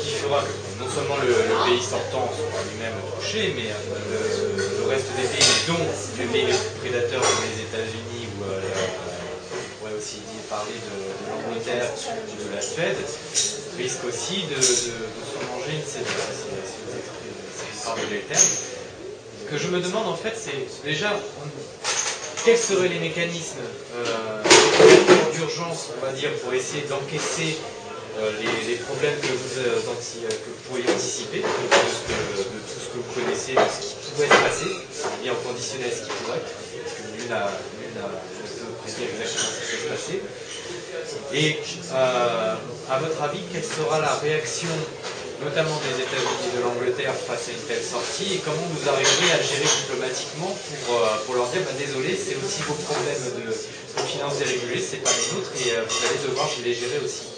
qui 0.03 0.19
fera 0.19 0.43
que 0.43 0.83
non 0.83 0.89
seulement 0.91 1.15
le, 1.23 1.31
pays 1.63 1.80
sortant 1.80 2.27
sera 2.27 2.59
lui-même 2.67 2.99
touché, 3.15 3.55
mais 3.55 3.72
euh, 3.72 4.83
le, 4.83 4.88
reste 4.89 5.07
des 5.15 5.27
pays, 5.31 5.47
dont 5.67 5.88
les 6.19 6.27
pays 6.27 6.45
les 6.51 6.57
plus 6.59 6.75
prédateurs 6.83 7.22
comme 7.22 7.47
les 7.47 7.63
États-Unis 7.63 8.27
ou 8.35 8.43
euh, 8.43 8.59
on 8.59 9.80
pourrait 9.80 9.95
aussi 9.95 10.19
parler 10.49 10.75
de, 10.75 10.91
l'Angleterre 11.31 11.88
ou 11.88 12.49
de 12.49 12.55
la 12.55 12.61
Suède, 12.61 12.99
risque 13.77 14.03
aussi 14.03 14.43
de, 14.51 14.59
se 14.59 14.91
manger 15.47 15.80
une 15.80 15.88
cédule, 15.88 16.19
si 16.35 17.88
vous 17.88 18.11
le 18.11 18.19
terme. 18.27 18.51
Ce 19.45 19.51
que 19.51 19.57
je 19.57 19.67
me 19.67 19.80
demande 19.80 20.07
en 20.07 20.15
fait, 20.15 20.35
c'est 20.35 20.83
déjà 20.83 21.13
quels 22.43 22.57
seraient 22.57 22.89
les 22.89 22.99
mécanismes 22.99 23.63
euh, 23.95 24.43
d'urgence, 25.33 25.91
on 25.97 26.05
va 26.05 26.11
dire, 26.11 26.30
pour 26.43 26.53
essayer 26.53 26.83
d'encaisser 26.83 27.57
euh, 28.19 28.31
les, 28.67 28.75
problèmes 28.75 29.17
que 29.19 29.27
vous, 29.27 29.59
euh, 29.59 29.80
pourriez 30.67 30.83
anticiper, 30.89 31.38
de, 31.39 31.43
tout 31.43 32.80
ce 32.80 32.89
que 32.89 32.97
vous 32.97 33.22
connaissez, 33.22 33.53
de 33.53 33.59
ce 33.59 33.95
qui 33.95 34.11
pourrait 34.11 34.27
se 34.27 34.43
passer, 34.43 34.72
et 35.23 35.30
en 35.30 35.35
conditionnel 35.35 35.91
ce 35.91 36.03
qui 36.03 36.11
pourrait, 36.23 36.39
parce 36.39 36.95
que 36.95 37.22
nul 37.22 37.30
n'a 37.30 37.49
prédire 38.83 39.07
exactement 39.09 39.49
ce 39.49 39.72
qui 39.72 39.88
va 39.88 39.95
se 39.95 40.05
passer. 40.05 40.22
Et 41.33 41.59
à 42.91 42.99
votre 42.99 43.22
avis, 43.23 43.39
quelle 43.51 43.63
sera 43.63 43.99
la 43.99 44.15
réaction 44.15 44.69
notamment 45.41 45.79
des 45.81 46.03
États-Unis 46.03 46.53
et 46.53 46.57
de 46.57 46.61
l'Angleterre 46.61 47.13
face 47.15 47.49
à 47.49 47.51
une 47.51 47.65
telle 47.65 47.83
sortie, 47.83 48.35
et 48.35 48.41
comment 48.45 48.67
vous 48.69 48.85
arriverez 48.89 49.31
à 49.33 49.41
gérer 49.41 49.65
diplomatiquement 49.65 50.51
pour, 50.85 51.01
euh, 51.01 51.17
pour 51.25 51.35
leur 51.35 51.47
dire 51.49 51.61
bah, 51.65 51.73
désolé, 51.77 52.13
c'est 52.13 52.37
aussi 52.37 52.61
vos 52.67 52.77
problèmes 52.85 53.25
de, 53.41 53.53
finances 54.05 54.37
dérégulées, 54.37 54.81
c'est 54.81 55.01
pas 55.01 55.09
les 55.09 55.37
nôtres, 55.37 55.53
et 55.65 55.71
euh, 55.73 55.85
vous 55.87 56.01
allez 56.05 56.19
devoir 56.27 56.49
les 56.63 56.73
gérer 56.73 56.99
aussi. 57.03 57.33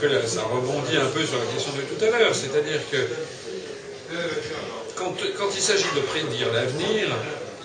peu 0.00 0.08
ça 0.26 0.42
rebondit 0.42 0.96
un 0.96 1.10
peu 1.12 1.24
sur 1.26 1.38
la 1.38 1.46
question 1.52 1.72
de 1.76 1.82
tout 1.82 2.00
à 2.02 2.18
l'heure, 2.18 2.34
c'est-à-dire 2.34 2.80
que 2.90 2.98
quand, 4.96 5.14
quand 5.38 5.50
il 5.54 5.62
s'agit 5.62 5.90
de 5.94 6.00
prédire 6.00 6.52
l'avenir, 6.52 7.08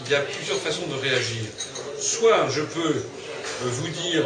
il 0.05 0.11
y 0.11 0.15
a 0.15 0.21
plusieurs 0.21 0.57
façons 0.57 0.87
de 0.87 0.95
réagir. 1.01 1.45
Soit 1.99 2.47
je 2.49 2.61
peux 2.61 3.01
vous 3.63 3.87
dire 3.87 4.25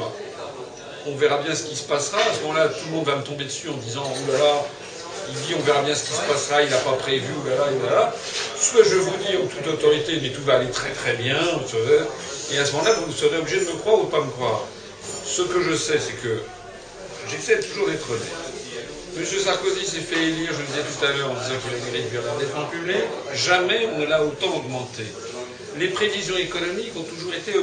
on 1.08 1.16
verra 1.16 1.38
bien 1.38 1.56
ce 1.56 1.64
qui 1.64 1.76
se 1.76 1.84
passera. 1.84 2.20
À 2.20 2.34
ce 2.34 2.42
moment-là, 2.42 2.68
tout 2.68 2.86
le 2.86 2.92
monde 2.92 3.06
va 3.06 3.16
me 3.16 3.24
tomber 3.24 3.46
dessus 3.46 3.70
en 3.70 3.78
disant 3.78 4.04
oh 4.06 4.32
là 4.32 4.38
là, 4.38 4.66
il 5.30 5.36
dit 5.36 5.56
on 5.58 5.62
verra 5.62 5.82
bien 5.82 5.96
ce 5.96 6.04
qui 6.04 6.14
se 6.14 6.22
passera, 6.22 6.62
il 6.62 6.70
n'a 6.70 6.78
pas 6.78 6.94
prévu, 6.94 7.28
oulala, 7.44 7.72
là 7.90 8.14
Soit 8.56 8.84
je 8.84 8.96
vous 8.96 9.16
dis 9.18 9.38
en 9.38 9.48
toute 9.48 9.68
autorité, 9.68 10.20
mais 10.22 10.30
tout 10.30 10.44
va 10.44 10.56
aller 10.56 10.70
très 10.70 10.92
très 10.92 11.14
bien, 11.14 11.38
et 12.52 12.58
à 12.58 12.66
ce 12.66 12.72
moment-là, 12.74 12.94
vous 13.06 13.14
serez 13.14 13.38
obligé 13.38 13.60
de 13.60 13.66
me 13.66 13.78
croire 13.78 14.02
ou 14.02 14.06
pas 14.06 14.22
me 14.22 14.32
croire. 14.32 14.64
Ce 15.26 15.44
que 15.44 15.62
je 15.62 15.76
sais, 15.76 16.00
c'est 16.00 16.22
que 16.22 16.42
j'essaie 17.30 17.60
toujours 17.60 17.88
d'être 17.88 18.10
honnête. 18.10 18.50
M. 19.18 19.26
Sarkozy 19.26 19.86
s'est 19.86 20.02
fait 20.02 20.22
élire, 20.22 20.52
je 20.54 20.60
le 20.60 20.68
disais 20.68 20.82
tout 20.82 21.06
à 21.06 21.12
l'heure, 21.12 21.32
en 21.32 21.34
disant 21.34 21.56
qu'il 21.62 21.76
a 21.76 21.92
mérité 21.92 22.18
de 22.18 22.26
la 22.26 22.46
défense 22.46 22.72
publique. 22.72 23.10
Jamais 23.34 23.90
on 23.94 24.00
ne 24.00 24.06
l'a 24.06 24.24
autant 24.24 24.56
augmenté 24.56 25.04
les 25.78 25.88
prévisions 25.90 26.38
économiques 26.38 26.94
ont 26.96 27.04
toujours, 27.04 27.34
été, 27.34 27.54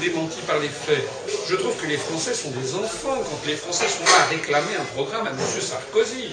démenties 0.00 0.42
par 0.46 0.58
les 0.58 0.68
faits. 0.68 1.02
Je 1.48 1.56
trouve 1.56 1.76
que 1.76 1.86
les 1.86 1.96
Français 1.96 2.34
sont 2.34 2.50
des 2.50 2.74
enfants 2.74 3.16
quand 3.16 3.46
les 3.46 3.56
Français 3.56 3.86
sont 3.88 4.04
là 4.04 4.24
à 4.24 4.30
réclamer 4.30 4.76
un 4.80 4.84
programme 4.96 5.26
à 5.26 5.30
M. 5.30 5.36
Sarkozy. 5.60 6.30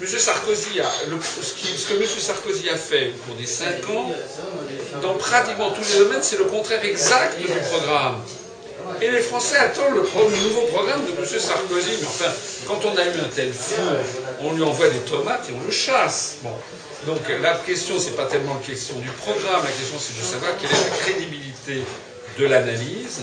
M. 0.00 0.06
Sarkozy 0.06 0.80
a, 0.80 0.90
ce, 0.90 1.86
que 1.86 1.94
M. 1.94 2.06
Sarkozy 2.06 2.68
a 2.70 2.76
fait 2.76 3.10
au 3.10 3.26
cours 3.26 3.34
des 3.36 3.46
cinq 3.46 3.88
ans, 3.90 4.10
dans 5.02 5.14
pratiquement 5.14 5.70
tous 5.70 5.92
les 5.92 5.98
domaines, 5.98 6.22
c'est 6.22 6.38
le 6.38 6.44
contraire 6.44 6.84
exact 6.84 7.38
du 7.38 7.46
programme. 7.46 8.16
Et 9.00 9.10
les 9.10 9.20
Français 9.20 9.56
attendent 9.56 9.94
le, 9.94 10.02
nouveau 10.02 10.62
programme 10.72 11.04
de 11.04 11.10
M. 11.10 11.24
Sarkozy. 11.24 11.90
Mais 12.00 12.06
enfin, 12.06 12.30
quand 12.66 12.80
on 12.84 12.96
a 12.96 13.04
eu 13.04 13.20
un 13.20 13.28
tel 13.34 13.52
fou, 13.52 13.80
on 14.40 14.52
lui 14.52 14.62
envoie 14.62 14.88
des 14.88 15.00
tomates 15.00 15.48
et 15.50 15.52
on 15.60 15.64
le 15.64 15.72
chasse. 15.72 16.36
Bon. 16.42 16.50
Donc 17.06 17.20
la 17.40 17.54
question, 17.56 17.98
c'est 17.98 18.16
pas 18.16 18.26
tellement 18.26 18.54
la 18.54 18.66
question 18.66 18.96
du 18.98 19.08
programme, 19.10 19.64
la 19.64 19.70
question 19.70 19.98
c'est 19.98 20.16
de 20.16 20.24
savoir 20.24 20.56
quelle 20.56 20.70
est 20.70 20.90
la 20.90 20.96
crédibilité 20.96 21.82
de 22.38 22.46
l'analyse 22.46 23.22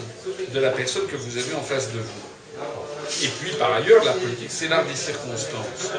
de 0.54 0.60
la 0.60 0.72
personne 0.72 1.08
que 1.08 1.16
vous 1.16 1.38
avez 1.38 1.56
en 1.56 1.62
face 1.62 1.88
de 1.94 2.00
vous. 2.00 3.24
Et 3.24 3.28
puis 3.28 3.52
par 3.54 3.74
ailleurs, 3.74 4.04
la 4.04 4.12
politique, 4.14 4.50
c'est 4.52 4.68
l'art 4.68 4.86
des 4.86 4.96
circonstances. 4.96 5.92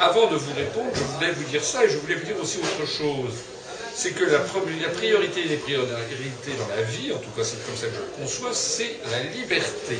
Avant 0.00 0.30
de 0.30 0.36
vous 0.36 0.54
répondre, 0.54 0.90
je 0.94 1.02
voulais 1.02 1.32
vous 1.32 1.44
dire 1.44 1.62
ça 1.62 1.84
et 1.84 1.90
je 1.90 1.98
voulais 1.98 2.14
vous 2.14 2.24
dire 2.24 2.36
aussi 2.40 2.58
autre 2.58 2.88
chose. 2.88 3.34
C'est 3.98 4.10
que 4.10 4.24
la, 4.24 4.40
priorité 4.40 5.44
des 5.44 5.56
priorités 5.56 6.52
dans 6.58 6.68
la 6.68 6.82
vie, 6.82 7.12
en 7.12 7.18
tout 7.18 7.30
cas 7.30 7.42
c'est 7.42 7.64
comme 7.64 7.76
ça 7.76 7.86
que 7.86 7.94
je 7.94 8.00
le 8.00 8.24
conçois, 8.24 8.50
c'est 8.52 8.96
la 9.10 9.22
liberté 9.22 9.96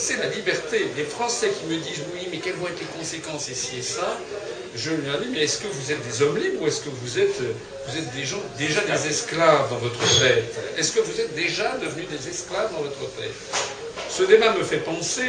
c'est 0.00 0.16
la 0.16 0.26
liberté. 0.28 0.88
Les 0.96 1.04
Français 1.04 1.50
qui 1.50 1.66
me 1.66 1.76
disent 1.76 2.02
oui, 2.14 2.26
mais 2.30 2.38
quelles 2.38 2.54
vont 2.54 2.68
être 2.68 2.80
les 2.80 2.98
conséquences 2.98 3.48
ici 3.48 3.78
et 3.78 3.82
ça, 3.82 4.18
je 4.74 4.90
leur 4.90 5.20
dis, 5.20 5.28
mais 5.30 5.40
est-ce 5.40 5.58
que 5.58 5.66
vous 5.66 5.92
êtes 5.92 6.06
des 6.06 6.22
hommes 6.22 6.38
libres 6.38 6.62
ou 6.62 6.66
est-ce 6.66 6.80
que 6.80 6.90
vous 6.90 7.18
êtes, 7.18 7.40
déjà 8.16 8.80
des 8.82 9.08
esclaves 9.08 9.68
dans 9.68 9.76
votre 9.76 10.20
tête 10.20 10.54
Est-ce 10.78 10.92
que 10.92 11.00
vous 11.00 11.20
êtes 11.20 11.34
déjà 11.34 11.76
devenus 11.76 12.06
des 12.08 12.28
esclaves 12.28 12.72
dans 12.72 12.82
votre 12.82 13.00
tête 13.16 13.34
Ce 14.08 14.22
débat 14.22 14.54
me 14.54 14.62
fait 14.62 14.78
penser, 14.78 15.28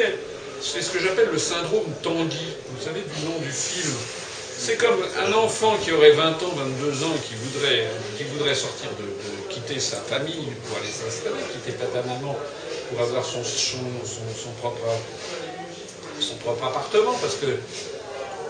c'est 0.61 0.81
ce 0.81 0.91
que 0.91 0.99
j'appelle 0.99 1.29
le 1.31 1.39
syndrome 1.39 1.85
Tanguy, 2.03 2.53
vous 2.69 2.83
savez, 2.83 3.01
du 3.01 3.25
nom 3.25 3.37
du 3.39 3.51
film. 3.51 3.91
C'est 4.63 4.77
comme 4.77 5.03
un 5.17 5.33
enfant 5.33 5.75
qui 5.83 5.91
aurait 5.91 6.11
20 6.11 6.43
ans, 6.43 6.53
22 6.55 7.03
ans, 7.03 7.15
qui 7.27 7.33
voudrait, 7.33 7.87
qui 8.15 8.25
voudrait 8.25 8.53
sortir 8.53 8.91
de, 8.91 9.51
quitter 9.51 9.79
sa 9.79 9.97
famille 9.97 10.53
pour 10.63 10.77
aller 10.77 10.87
s'installer, 10.87 11.41
quitter 11.51 11.71
papa-maman 11.71 12.37
pour 12.89 13.01
avoir 13.01 13.25
son, 13.25 13.43
son, 13.43 14.51
propre, 14.59 14.85
son 16.19 16.35
propre 16.35 16.63
appartement, 16.65 17.13
parce 17.19 17.37
que 17.37 17.47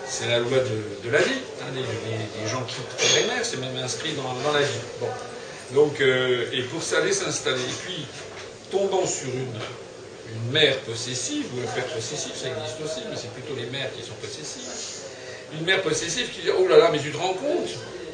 c'est 0.06 0.28
la 0.28 0.40
loi 0.40 0.58
de, 0.60 1.10
la 1.10 1.22
vie. 1.22 1.40
Hein, 1.62 1.72
les, 1.76 2.50
gens 2.50 2.62
quittent 2.64 3.16
les 3.16 3.28
mères, 3.28 3.46
c'est 3.46 3.62
même 3.62 3.78
inscrit 3.78 4.12
dans, 4.12 4.52
la 4.52 4.60
vie. 4.60 4.82
Bon. 5.00 5.08
Donc, 5.74 6.02
euh, 6.02 6.46
et 6.52 6.64
pour 6.64 6.82
aller 6.98 7.14
s'installer, 7.14 7.62
et 7.62 7.86
puis 7.86 8.06
tombant 8.70 9.08
sur 9.08 9.30
une, 9.30 9.56
une 10.36 10.52
mère 10.52 10.78
possessive, 10.80 11.46
ou 11.56 11.62
un 11.62 11.72
père 11.72 11.86
possessif, 11.86 12.34
ça 12.36 12.50
existe 12.50 12.82
aussi, 12.84 13.06
mais 13.10 13.16
c'est 13.16 13.32
plutôt 13.32 13.56
les 13.56 13.68
mères 13.68 13.90
qui 13.96 14.04
sont 14.06 14.16
possessives. 14.22 14.81
Une 15.54 15.66
mère 15.66 15.82
possessive 15.82 16.30
qui 16.30 16.42
dit 16.42 16.50
Oh 16.58 16.68
là 16.68 16.78
là, 16.78 16.90
mais 16.92 17.00
tu 17.00 17.12
te 17.12 17.18
rends 17.18 17.34
compte? 17.34 17.70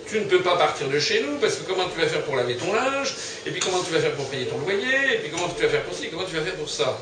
Tu 0.10 0.20
ne 0.20 0.26
peux 0.26 0.42
pas 0.42 0.56
partir 0.58 0.88
de 0.88 1.00
chez 1.00 1.22
nous 1.22 1.38
parce 1.38 1.56
que 1.56 1.64
comment 1.68 1.84
tu 1.90 2.00
vas 2.00 2.08
faire 2.08 2.24
pour 2.24 2.38
laver 2.38 2.56
ton 2.56 2.72
linge, 2.74 3.14
et 3.46 3.52
puis 3.52 3.60
comment 3.60 3.84
tu 3.84 3.92
vas 3.92 4.00
faire 4.00 4.14
pour 4.14 4.26
payer 4.30 4.46
ton 4.46 4.58
loyer, 4.60 5.16
et 5.16 5.18
puis 5.18 5.30
comment 5.30 5.50
tu 5.50 5.62
vas 5.62 5.70
faire 5.70 5.84
pour 5.84 5.94
ci, 5.94 6.08
comment 6.10 6.24
tu 6.24 6.36
vas 6.36 6.44
faire 6.44 6.56
pour 6.56 6.70
ça? 6.70 6.98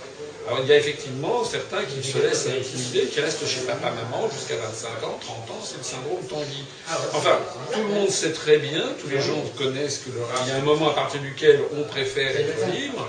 Alors 0.47 0.59
il 0.61 0.67
y 0.67 0.73
a 0.73 0.77
effectivement 0.77 1.43
certains 1.43 1.83
qui 1.83 2.07
se 2.07 2.17
laissent 2.17 2.47
intimider, 2.47 3.05
qui 3.05 3.19
restent 3.19 3.47
chez 3.47 3.61
papa, 3.61 3.91
maman 3.91 4.29
jusqu'à 4.31 4.55
25 4.55 5.03
ans, 5.07 5.19
30 5.21 5.37
ans, 5.51 5.61
c'est 5.63 5.77
le 5.77 5.83
syndrome 5.83 6.25
Tanguy. 6.27 6.65
Enfin, 7.13 7.39
tout 7.73 7.81
le 7.81 7.87
monde 7.89 8.09
sait 8.09 8.31
très 8.31 8.57
bien, 8.57 8.83
tous 8.99 9.09
les 9.09 9.21
gens 9.21 9.41
connaissent 9.57 9.99
qu'il 9.99 10.13
y 10.47 10.51
a 10.51 10.55
un 10.55 10.61
moment 10.61 10.89
à 10.89 10.93
partir 10.93 11.19
duquel 11.21 11.61
on 11.75 11.83
préfère 11.83 12.29
être 12.35 12.71
libre, 12.73 13.07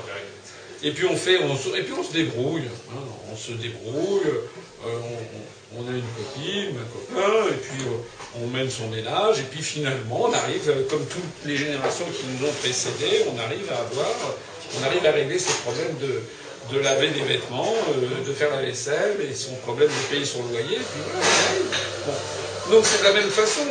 et 0.82 0.90
puis 0.92 1.06
on 1.06 1.16
fait, 1.16 1.40
on 1.42 1.56
se, 1.56 1.68
et 1.76 1.82
puis 1.82 1.94
on 1.98 2.02
se 2.02 2.12
débrouille, 2.12 2.68
hein, 2.90 3.00
on 3.32 3.36
se 3.36 3.52
débrouille, 3.52 4.20
euh, 4.26 4.88
on, 4.88 5.55
a 5.74 5.90
une 5.90 6.10
copine, 6.16 6.76
un 6.78 6.88
copain, 6.92 7.48
et 7.50 7.56
puis 7.56 7.82
euh, 7.86 8.40
on 8.40 8.46
mène 8.48 8.70
son 8.70 8.88
ménage, 8.88 9.40
et 9.40 9.46
puis 9.50 9.62
finalement 9.62 10.26
on 10.28 10.32
arrive, 10.32 10.68
euh, 10.68 10.88
comme 10.88 11.04
toutes 11.06 11.44
les 11.44 11.56
générations 11.56 12.06
qui 12.06 12.24
nous 12.26 12.48
ont 12.48 12.52
précédés, 12.52 13.24
on 13.34 13.38
arrive 13.40 13.70
à 13.72 13.80
avoir, 13.80 14.14
on 14.76 15.10
régler 15.12 15.38
ces 15.38 15.52
problèmes 15.64 15.96
de, 16.00 16.78
laver 16.78 17.10
des 17.10 17.22
vêtements, 17.22 17.74
de 18.26 18.32
faire 18.32 18.50
la 18.50 18.62
vaisselle, 18.62 19.16
et 19.20 19.34
son 19.34 19.54
problème 19.56 19.88
de 19.88 20.14
payer 20.14 20.24
son 20.24 20.42
loyer, 20.44 20.76
puis 20.76 21.00
voilà, 22.04 22.18
Donc 22.70 22.84
c'est 22.84 22.98
de 22.98 23.04
la 23.04 23.12
même 23.20 23.30
façon. 23.30 23.62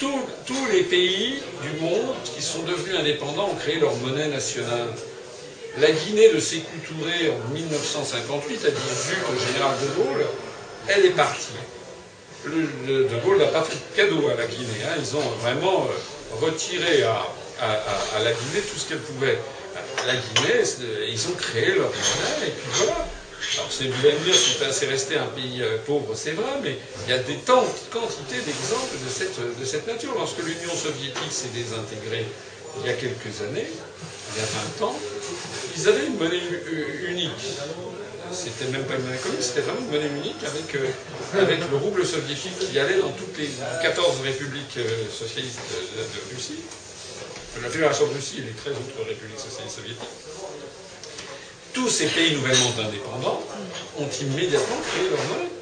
Tous 0.00 0.66
les 0.72 0.82
pays 0.84 1.42
du 1.62 1.80
monde 1.80 2.14
qui 2.24 2.40
sont 2.42 2.62
devenus 2.62 2.98
indépendants 2.98 3.50
ont 3.50 3.54
créé 3.56 3.78
leur 3.78 3.94
monnaie 3.96 4.28
nationale. 4.28 4.88
La 5.78 5.90
Guinée 5.92 6.32
de 6.32 6.40
Sékou 6.40 6.76
Touré 6.86 7.30
en 7.30 7.52
1958 7.52 8.64
a 8.66 8.70
dit 8.70 8.76
zut 8.76 9.18
au 9.30 9.46
général 9.46 9.76
de 9.80 10.02
Gaulle, 10.02 10.26
elle 10.88 11.06
est 11.06 11.10
partie. 11.10 11.52
Le, 12.44 13.04
de 13.04 13.16
Gaulle 13.24 13.38
n'a 13.38 13.46
pas 13.46 13.62
fait 13.62 13.76
de 13.76 13.96
cadeau 13.96 14.28
à 14.28 14.34
la 14.34 14.46
Guinée. 14.46 14.82
Hein. 14.84 14.96
Ils 14.98 15.16
ont 15.16 15.28
vraiment 15.40 15.86
euh, 15.86 16.44
retiré 16.44 17.04
à, 17.04 17.24
la 18.18 18.32
Guinée 18.32 18.62
tout 18.68 18.78
ce 18.78 18.88
qu'elle 18.88 18.98
pouvait. 18.98 19.38
La 20.06 20.14
Guinée, 20.14 20.64
ils 21.08 21.28
ont 21.28 21.34
créé 21.34 21.66
leur 21.66 21.88
monnaie, 21.88 22.48
et 22.48 22.50
puis 22.50 22.70
voilà. 22.74 23.06
Alors, 23.56 23.70
c'est, 23.70 23.84
me 23.84 24.24
dire, 24.24 24.34
c'est 24.72 24.86
resté 24.86 25.16
un 25.16 25.26
pays 25.26 25.62
euh, 25.62 25.78
pauvre, 25.86 26.14
c'est 26.14 26.32
vrai, 26.32 26.60
mais 26.62 26.76
il 27.06 27.10
y 27.10 27.14
a 27.14 27.18
des 27.18 27.36
quantités 27.36 28.40
d'exemples 28.44 28.96
de 29.58 29.64
cette 29.64 29.86
nature. 29.86 30.12
Lorsque 30.16 30.38
l'Union 30.38 30.74
soviétique 30.74 31.32
s'est 31.32 31.48
désintégrée 31.54 32.26
il 32.78 32.86
y 32.86 32.90
a 32.90 32.94
quelques 32.94 33.40
années, 33.42 33.66
il 33.66 34.40
y 34.40 34.44
a 34.44 34.48
20 34.78 34.86
ans, 34.86 34.96
ils 35.76 35.88
avaient 35.88 36.06
une 36.06 36.16
monnaie 36.16 36.40
unique. 37.08 37.30
C'était 38.32 38.70
même 38.70 38.84
pas 38.84 38.94
une 38.94 39.02
monnaie 39.02 39.18
commune, 39.18 39.40
c'était 39.40 39.62
vraiment 39.62 39.80
une 39.80 39.90
monnaie 39.90 40.20
unique 40.22 40.42
avec, 40.46 40.74
euh, 40.76 41.40
avec 41.40 41.58
le 41.68 41.76
rouble 41.76 42.06
soviétique 42.06 42.58
qui 42.58 42.78
allait 42.78 42.98
dans 42.98 43.10
toutes 43.10 43.36
les 43.38 43.50
14 43.82 44.20
républiques 44.22 44.76
euh, 44.78 44.88
socialistes 45.10 45.58
de, 45.96 46.34
Russie, 46.34 46.62
de 47.56 47.62
la 47.62 47.68
Fédération 47.70 48.06
de 48.06 48.14
Russie 48.14 48.38
et 48.38 48.42
les 48.42 48.52
13 48.52 48.74
autres 48.74 49.08
républiques 49.08 49.40
socialistes 49.40 49.76
soviétiques. 49.76 50.14
Tous 51.72 51.88
ces 51.88 52.06
pays 52.06 52.34
nouvellement 52.34 52.70
indépendants 52.86 53.42
ont 53.98 54.08
immédiatement 54.20 54.76
créé 54.92 55.08
leur 55.10 55.22
monnaie. 55.24 55.59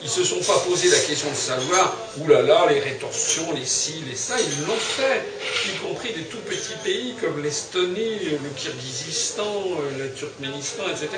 Ils 0.00 0.06
ne 0.06 0.10
se 0.10 0.22
sont 0.22 0.40
pas 0.40 0.58
posé 0.60 0.88
la 0.90 0.98
question 0.98 1.28
de 1.28 1.34
savoir, 1.34 1.96
oulala, 2.18 2.66
les 2.70 2.78
rétorsions, 2.78 3.52
les 3.52 3.66
ci, 3.66 4.04
les 4.08 4.14
ça, 4.14 4.36
ils 4.38 4.66
l'ont 4.66 4.76
fait, 4.78 5.22
y 5.66 5.76
compris 5.78 6.12
des 6.12 6.22
tout 6.22 6.38
petits 6.38 6.78
pays 6.84 7.14
comme 7.20 7.42
l'Estonie, 7.42 8.20
le 8.30 8.50
Kirghizistan, 8.56 9.64
le 9.98 10.12
Turkménistan, 10.12 10.84
etc. 10.88 11.08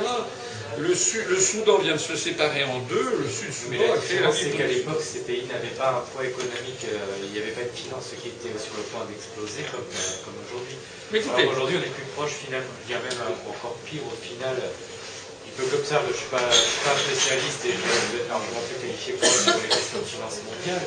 Le, 0.78 0.94
Soudan 0.94 1.78
vient 1.78 1.94
de 1.94 1.98
se 1.98 2.16
séparer 2.16 2.64
en 2.64 2.78
deux, 2.88 3.20
le 3.20 3.28
Sud-Soudan 3.28 3.92
a 3.92 3.98
créé 3.98 4.20
la 4.20 4.32
c'est 4.32 4.56
qu'à 4.56 4.66
l'époque, 4.66 5.02
ces 5.02 5.20
pays 5.20 5.44
n'avaient 5.44 5.76
pas 5.76 6.00
un 6.00 6.04
poids 6.14 6.24
économique, 6.24 6.86
euh, 6.88 7.26
il 7.26 7.32
n'y 7.32 7.38
avait 7.38 7.52
pas 7.52 7.66
de 7.66 7.76
finances 7.76 8.14
qui 8.16 8.28
étaient 8.28 8.56
sur 8.56 8.76
le 8.78 8.84
point 8.88 9.04
d'exploser 9.04 9.60
comme, 9.72 9.84
euh, 9.84 10.40
aujourd'hui. 10.46 10.76
Mais 11.12 11.20
aujourd'hui, 11.50 11.76
on 11.76 11.84
est 11.84 11.92
plus 11.92 12.08
proche, 12.16 12.32
finalement, 12.46 12.72
je 12.80 12.94
dirais 12.94 13.02
même 13.02 13.18
encore 13.44 13.76
pire 13.84 14.00
au 14.06 14.16
final 14.24 14.56
comme 15.56 15.84
ça, 15.84 16.00
je 16.06 16.12
ne 16.12 16.16
suis, 16.16 16.26
pas 16.30 16.38
spécialiste 16.40 17.64
et 17.66 17.72
je 17.72 18.16
vais 18.16 18.22
être 18.22 18.28
largement 18.28 18.60
plus 18.68 18.78
qualifié 18.80 19.14
sur 19.18 19.54
les 19.62 19.68
questions 19.68 19.98
de 19.98 20.04
finance 20.04 20.38
mondiale. 20.46 20.86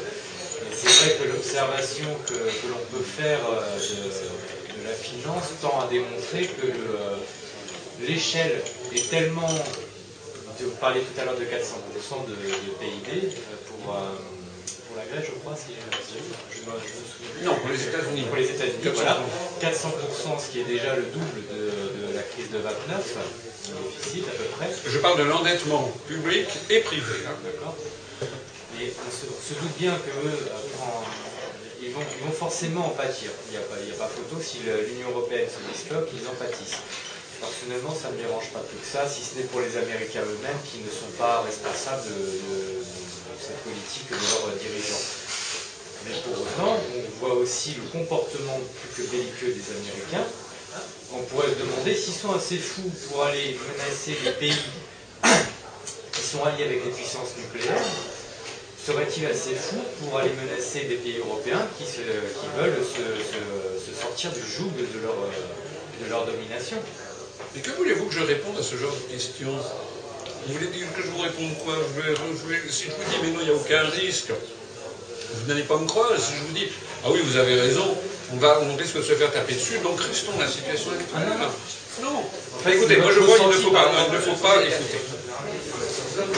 Mais 0.64 0.75
c'est 0.75 0.90
vrai 0.90 1.17
que 1.19 1.24
l'observation 1.33 2.09
que, 2.27 2.33
l'on 2.69 2.83
peut 2.92 3.03
faire 3.03 3.40
euh, 3.50 3.77
de, 3.77 4.88
la 4.88 4.93
finance 4.93 5.59
tend 5.61 5.80
à 5.80 5.88
démontrer 5.88 6.48
que 6.48 6.67
euh, 6.67 7.16
l'échelle 8.01 8.61
est 8.93 9.09
tellement. 9.09 9.50
Vous 10.59 10.69
parliez 10.80 11.01
tout 11.01 11.19
à 11.19 11.25
l'heure 11.25 11.35
de 11.35 11.43
400% 11.43 12.30
de, 12.30 12.35
PIB 12.35 13.27
euh, 13.27 13.30
pour, 13.67 13.93
pour 13.93 14.95
la 14.95 15.06
Grèce, 15.11 15.27
je 15.27 15.40
crois, 15.40 15.56
si 15.58 15.74
je, 15.75 16.61
me, 16.64 16.77
souviens. 16.80 17.51
Non, 17.51 17.56
pour 17.56 17.69
les 17.69 17.83
États-Unis. 17.83 18.24
Pour 18.27 18.38
les 18.38 18.50
États-Unis, 18.50 18.95
voilà. 18.95 19.19
400%, 19.61 20.40
ce 20.40 20.51
qui 20.51 20.61
est 20.61 20.66
déjà 20.66 20.95
le 20.95 21.03
double 21.03 21.42
de, 21.51 22.08
de 22.08 22.16
la 22.16 22.24
crise 22.24 22.50
de 22.51 22.59
29 22.59 23.17
Je 24.85 24.98
parle 25.00 25.17
de 25.19 25.24
l'endettement 25.24 25.92
public 26.08 26.48
et 26.69 26.80
privé. 26.82 27.14
Hein. 27.27 27.35
D'accord. 27.43 27.75
Mais 28.77 28.92
on 29.06 29.11
se, 29.11 29.53
doute 29.59 29.77
bien 29.77 29.93
euh, 29.93 30.32
ils, 31.82 31.92
vont, 31.92 32.01
ils 32.01 32.25
vont 32.25 32.32
forcément 32.32 32.88
en 32.88 32.90
pâtir. 32.90 33.30
Il 33.48 33.51
n'y 33.51 33.58
a, 33.58 33.95
pas 33.95 34.08
photo, 34.08 34.42
si 34.42 34.59
l'Union 34.59 35.09
Européenne 35.11 35.48
se 35.48 35.61
disloque, 35.72 36.09
ils 36.14 36.27
en 36.27 36.33
pâtissent. 36.33 36.82
Personnellement, 37.40 37.93
ça 37.93 38.09
ne 38.09 38.16
me 38.16 38.24
dérange 38.24 38.50
pas 38.50 38.59
plus 38.59 38.80
que 38.80 38.88
ça, 38.88 39.08
si 39.08 39.22
ce 39.22 39.38
n'est 39.38 39.48
pour 39.51 39.59
les 39.59 39.77
Américains 39.77 40.24
eux-mêmes 40.24 40.61
qui 40.64 40.80
ne 40.80 40.90
sont 40.90 41.11
pas 41.19 41.42
responsables 41.42 42.08
de, 42.08 42.83
cette 43.40 43.59
politique 43.64 44.09
de 44.09 44.16
leurs 44.16 44.56
dirigeants. 44.58 45.06
Mais 46.08 46.16
pour 46.24 46.40
autant, 46.40 46.80
on 46.80 47.03
voit 47.19 47.35
aussi 47.35 47.75
le 47.75 47.88
comportement 47.92 48.59
plus 48.80 49.03
que 49.03 49.09
belliqueux 49.11 49.53
des 49.53 49.67
Américains, 49.75 50.27
on 51.16 51.22
pourrait 51.24 51.50
se 51.50 51.64
demander 51.64 51.95
s'ils 51.95 52.14
sont 52.14 52.33
assez 52.33 52.58
fous 52.58 52.90
pour 53.08 53.24
aller 53.24 53.58
menacer 53.77 54.17
les 54.25 54.32
pays 54.32 54.58
qui 56.11 56.22
sont 56.22 56.43
alliés 56.43 56.66
avec 56.66 56.85
les 56.85 56.92
puissances 56.92 57.35
nucléaires, 57.38 57.82
seraient-ils 58.85 59.25
assez 59.25 59.56
fous 59.56 59.83
pour 60.01 60.17
aller 60.17 60.32
menacer 60.32 60.85
des 60.85 60.95
pays 60.95 61.17
européens 61.19 61.66
qui, 61.77 61.85
veulent 62.58 62.83
se, 62.83 64.01
sortir 64.01 64.32
du 64.32 64.42
joug 64.42 64.72
de 64.75 65.00
leur, 65.01 65.16
de 66.03 66.09
leur 66.09 66.25
domination? 66.25 66.77
Mais 67.56 67.61
que 67.61 67.72
voulez-vous 67.72 68.06
que 68.06 68.16
je 68.16 68.24
réponde 68.24 68.58
à 68.58 68.64
ce 68.64 68.75
genre 68.75 68.93
de 68.93 69.14
questions? 69.14 69.56
Vous 70.48 70.53
voulez 70.53 70.67
que 70.67 71.01
je 71.01 71.08
vous 71.08 71.22
réponde 71.22 71.58
quoi? 71.64 71.75
Si 72.69 72.85
je 72.85 72.90
vous 72.90 73.09
dis 73.09 73.17
mais 73.22 73.32
non, 73.32 73.40
il 73.42 73.45
n'y 73.45 73.51
a 73.51 73.56
aucun 73.56 73.83
risque, 73.90 74.32
vous 75.33 75.48
n'allez 75.48 75.64
pas 75.64 75.77
me 75.77 75.88
croire. 75.88 76.11
Si 76.17 76.33
je 76.33 76.48
vous 76.48 76.53
dis 76.53 76.67
ah 77.06 77.09
oui, 77.11 77.19
vous 77.24 77.38
avez 77.38 77.59
raison, 77.59 77.98
on, 78.34 78.38
va, 78.38 78.60
on 78.62 78.76
risque 78.76 78.98
de 78.98 79.03
se 79.03 79.14
faire 79.14 79.32
taper 79.32 79.53
dessus, 79.53 79.80
donc 79.80 80.00
restons 80.02 80.32
dans 80.34 80.40
la 80.40 80.48
situation 80.48 80.92
actuelle. 80.92 81.38
non. 82.02 82.24
écoutez, 82.72 82.98
moi 82.98 83.12
je 83.14 83.20
crois 83.20 83.38
qu'il 83.38 83.48
ne 83.48 83.53
faut 83.53 83.72
pas, 83.72 83.92
il 84.08 84.14
ne 84.14 84.20
faut 84.20 84.42
pas 84.42 84.56
écouter. 84.62 85.00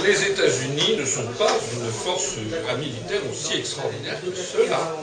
Les 0.06 0.24
États-Unis 0.32 0.98
ne 0.98 1.06
sont 1.06 1.28
pas 1.38 1.52
une 1.74 1.92
force 1.92 2.36
militaire 2.80 3.22
aussi 3.32 3.58
extraordinaire 3.60 4.18
que 4.22 4.36
cela. 4.36 4.96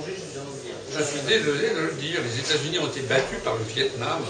Je 0.96 1.02
suis 1.02 1.20
désolé 1.26 1.70
de 1.70 1.80
le 1.80 1.92
dire, 1.92 2.20
les 2.22 2.38
États-Unis 2.38 2.78
ont 2.78 2.86
été 2.86 3.00
battus 3.00 3.38
par 3.44 3.54
le 3.54 3.64
Vietnam 3.64 4.20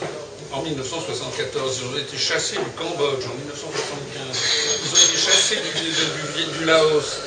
en 0.53 0.63
1974. 0.63 1.81
Ils 1.81 1.95
ont 1.95 1.99
été 1.99 2.17
chassés 2.17 2.57
du 2.57 2.71
Cambodge 2.77 3.25
en 3.27 3.35
1975. 3.35 4.39
Ils 4.85 4.91
ont 4.91 5.03
été 5.09 5.19
chassés 5.19 5.57
du, 5.57 6.59
du, 6.59 6.65
Laos. 6.65 7.19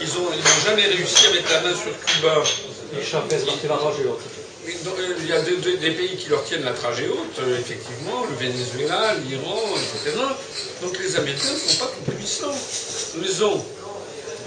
Ils 0.00 0.08
n'ont 0.08 0.30
jamais 0.64 0.86
réussi 0.86 1.26
à 1.26 1.30
mettre 1.30 1.52
la 1.52 1.60
main 1.60 1.74
sur 1.74 1.92
Cuba. 2.06 2.42
Il 4.64 5.26
y 5.26 5.32
a 5.32 5.40
des, 5.40 5.90
pays 5.90 6.16
qui 6.16 6.28
leur 6.28 6.44
tiennent 6.44 6.64
la 6.64 6.72
trajée 6.72 7.08
haute, 7.08 7.38
euh, 7.40 7.58
effectivement, 7.58 8.24
le 8.30 8.36
Venezuela, 8.36 9.14
l'Iran, 9.26 9.58
etc. 9.74 10.16
Donc 10.82 10.98
les 11.00 11.16
Américains 11.16 11.52
ne 11.52 11.58
sont 11.58 11.84
pas 11.84 11.90
tout 11.90 12.12
puissants. 12.12 12.54
Ils 13.20 13.44
ont 13.44 13.64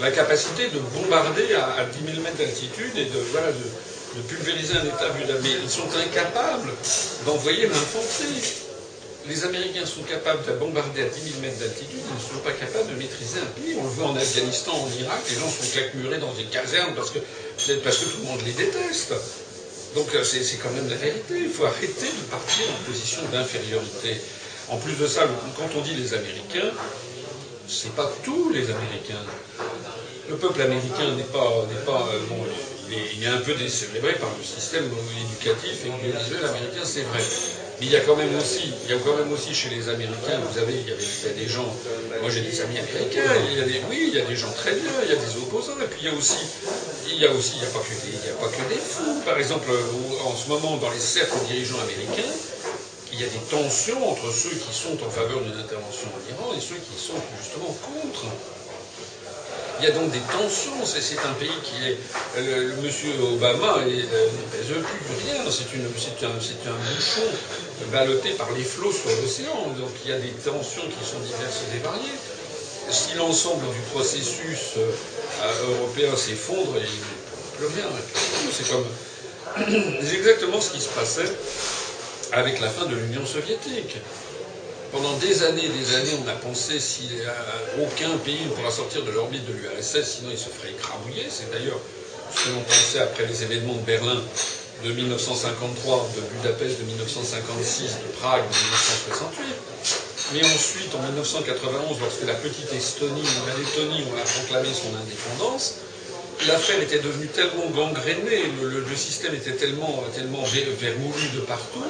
la 0.00 0.10
capacité 0.10 0.68
de 0.68 0.78
bombarder 0.78 1.54
à, 1.54 1.84
10 1.84 2.12
000 2.12 2.22
mètres 2.22 2.38
d'altitude 2.38 2.96
et 2.96 3.04
de, 3.04 3.18
de, 4.16 4.22
pulvériser 4.28 4.74
un 4.76 4.84
État 4.86 5.08
vu 5.10 5.24
Mais 5.42 5.50
ils 5.62 5.70
sont 5.70 5.88
incapables 6.06 6.70
d'envoyer 7.26 7.66
l'infanterie. 7.66 8.54
Les 9.28 9.44
Américains 9.44 9.84
sont 9.84 10.02
capables 10.02 10.46
de 10.46 10.52
bombarder 10.52 11.02
à 11.02 11.08
10 11.08 11.20
000 11.20 11.40
mètres 11.42 11.58
d'altitude, 11.58 11.98
ils 11.98 12.14
ne 12.14 12.38
sont 12.38 12.42
pas 12.44 12.52
capables 12.52 12.88
de 12.88 12.94
maîtriser 12.94 13.40
un 13.40 13.60
pays. 13.60 13.76
On 13.78 13.82
le 13.82 13.90
voit 13.90 14.06
en 14.06 14.16
Afghanistan, 14.16 14.72
en 14.72 15.02
Irak, 15.02 15.20
les 15.28 15.34
gens 15.34 15.50
sont 15.50 15.68
claquemurés 15.72 16.18
dans 16.18 16.32
des 16.32 16.44
casernes 16.44 16.94
parce 16.94 17.10
que, 17.10 17.18
parce 17.82 17.98
que 17.98 18.04
tout 18.04 18.18
le 18.22 18.28
monde 18.28 18.40
les 18.46 18.52
déteste. 18.52 19.12
Donc 19.94 20.14
euh, 20.14 20.24
c'est 20.24 20.56
quand 20.56 20.70
même 20.70 20.88
la 20.88 20.96
vérité. 20.96 21.34
Il 21.38 21.50
faut 21.50 21.64
arrêter 21.64 22.06
de 22.06 22.30
partir 22.30 22.64
en 22.70 22.90
position 22.90 23.22
d'infériorité. 23.32 24.20
En 24.68 24.78
plus 24.78 24.94
de 24.94 25.06
ça, 25.06 25.22
quand 25.56 25.68
on 25.78 25.80
dit 25.82 25.94
les 25.94 26.12
Américains, 26.12 26.70
c'est 27.68 27.94
pas 27.94 28.10
tous 28.24 28.50
les 28.50 28.70
Américains. 28.70 29.24
Le 30.28 30.36
peuple 30.36 30.62
américain 30.62 31.14
n'est 31.16 31.22
pas, 31.22 31.38
euh, 31.38 32.18
bon, 32.28 32.44
il 32.90 33.22
est, 33.22 33.26
un 33.28 33.38
peu 33.38 33.54
décélébré 33.54 34.14
par 34.14 34.28
le 34.36 34.44
système 34.44 34.84
éducatif 34.84 35.84
et 35.84 35.88
audiovisuel 35.88 36.44
américain, 36.44 36.82
c'est 36.84 37.02
vrai. 37.02 37.22
Mais 37.78 37.86
il 37.86 37.92
y 37.92 37.96
a 37.96 38.00
quand 38.00 38.16
même 38.16 38.34
aussi, 38.36 38.72
il 38.84 38.90
y 38.90 38.94
a 38.94 38.98
quand 39.04 39.16
même 39.16 39.30
aussi 39.32 39.54
chez 39.54 39.68
les 39.68 39.88
Américains, 39.88 40.40
vous 40.50 40.58
avez, 40.58 40.72
il 40.72 40.88
y, 40.88 40.92
a 40.92 41.32
des 41.34 41.46
gens, 41.46 41.68
moi 42.22 42.30
j'ai 42.30 42.40
des 42.40 42.60
amis 42.62 42.78
américains, 42.78 43.36
il 43.50 43.58
y 43.58 43.60
a 43.60 43.64
des, 43.64 43.82
oui, 43.90 44.08
il 44.08 44.16
y 44.16 44.20
a 44.20 44.24
des 44.24 44.36
gens 44.36 44.50
très 44.52 44.72
bien, 44.72 44.92
il 45.04 45.10
y 45.10 45.12
a 45.12 45.16
des 45.16 45.36
opposants, 45.36 45.76
et 45.82 45.86
puis 45.86 46.00
il 46.02 46.08
y 46.08 46.10
a 46.10 46.14
aussi, 46.16 46.40
il 47.08 47.20
y 47.20 47.26
a 47.26 47.32
aussi, 47.32 47.52
il 47.56 47.60
n'y 47.60 47.66
a, 47.66 47.70
pas 47.70 47.84
que 47.84 47.92
des, 47.92 48.30
a 48.30 48.34
pas 48.40 48.48
que 48.48 48.74
des 48.74 48.80
fous. 48.80 49.20
Par 49.26 49.38
exemple, 49.38 49.68
en 50.24 50.34
ce 50.34 50.48
moment, 50.48 50.78
dans 50.78 50.90
les 50.90 50.98
cercles 50.98 51.36
dirigeants 51.48 51.80
américains, 51.80 52.32
il 53.12 53.20
y 53.20 53.24
a 53.24 53.28
des 53.28 53.44
tensions 53.50 54.10
entre 54.10 54.32
ceux 54.32 54.56
qui 54.56 54.72
sont 54.72 54.96
en 55.04 55.10
faveur 55.10 55.40
d'une 55.40 55.58
intervention 55.58 56.08
en 56.16 56.20
Iran 56.32 56.52
et 56.56 56.60
ceux 56.60 56.76
qui 56.76 56.96
sont 56.96 57.20
justement 57.40 57.76
contre. 57.84 58.24
Il 59.78 59.84
y 59.84 59.88
a 59.88 59.90
donc 59.92 60.10
des 60.10 60.20
tensions. 60.32 60.72
C'est 60.84 61.18
un 61.18 61.34
pays 61.34 61.52
qui 61.62 61.84
est. 61.84 61.98
Euh, 62.38 62.72
Monsieur 62.82 63.12
Obama 63.20 63.76
euh, 63.78 63.84
ne 63.84 64.44
pèse 64.50 64.72
plus 64.72 65.28
rien. 65.28 65.44
C'est 65.50 66.24
un, 66.24 66.30
un, 66.30 66.78
bouchon 66.94 67.28
ballotté 67.84 68.30
par 68.30 68.50
les 68.52 68.64
flots 68.64 68.92
sur 68.92 69.10
l'océan. 69.22 69.68
Donc 69.78 69.90
il 70.04 70.10
y 70.10 70.14
a 70.14 70.18
des 70.18 70.30
tensions 70.30 70.82
qui 70.82 71.04
sont 71.04 71.20
diverses 71.20 71.62
et 71.74 71.78
variées. 71.78 72.18
Si 72.90 73.14
l'ensemble 73.16 73.66
du 73.66 73.80
processus 73.92 74.76
euh, 74.78 75.74
européen 75.74 76.16
s'effondre, 76.16 76.74
il 76.76 76.82
n'y 76.82 76.86
a 76.86 77.56
plus 77.56 77.66
rien. 77.66 77.90
C'est 78.52 78.68
comme. 78.68 78.86
Exactement 80.12 80.60
ce 80.60 80.70
qui 80.72 80.80
se 80.80 80.88
passait 80.88 81.32
avec 82.32 82.60
la 82.60 82.68
fin 82.68 82.86
de 82.86 82.94
l'Union 82.94 83.24
soviétique. 83.24 83.96
Pendant 84.92 85.16
des 85.18 85.42
années 85.42 85.64
et 85.64 85.68
des 85.68 85.94
années, 85.96 86.18
on 86.24 86.28
a 86.28 86.34
pensé 86.34 86.78
si 86.78 87.10
aucun 87.82 88.16
pays 88.18 88.44
ne 88.44 88.50
pourra 88.50 88.70
sortir 88.70 89.02
de 89.02 89.10
l'orbite 89.10 89.44
de 89.46 89.52
l'URSS, 89.52 90.18
sinon 90.18 90.30
il 90.30 90.38
se 90.38 90.48
ferait 90.48 90.70
écrabouiller. 90.70 91.26
C'est 91.28 91.50
d'ailleurs 91.50 91.80
ce 92.34 92.44
que 92.44 92.50
l'on 92.50 92.60
pensait 92.60 93.00
après 93.00 93.26
les 93.26 93.42
événements 93.42 93.74
de 93.74 93.80
Berlin 93.80 94.22
de 94.84 94.92
1953, 94.92 96.08
de 96.16 96.20
Budapest 96.36 96.78
de 96.80 96.84
1956, 96.84 97.82
de 98.04 98.12
Prague 98.18 98.42
de 98.42 98.54
1968. 98.54 99.46
Mais 100.34 100.44
ensuite, 100.44 100.94
en 100.94 101.02
1991, 101.02 102.00
lorsque 102.00 102.26
la 102.26 102.34
petite 102.34 102.72
Estonie, 102.72 103.22
la 103.46 103.54
Lettonie, 103.54 104.04
on 104.10 104.18
a 104.18 104.24
proclamé 104.24 104.68
son 104.74 104.90
indépendance, 104.96 105.76
l'affaire 106.48 106.82
était 106.82 106.98
devenue 106.98 107.28
tellement 107.28 107.70
gangrénée, 107.70 108.52
le, 108.60 108.96
système 108.96 109.34
était 109.34 109.52
tellement, 109.52 110.04
tellement 110.14 110.42
vermoulu 110.42 111.28
de 111.34 111.40
partout, 111.40 111.84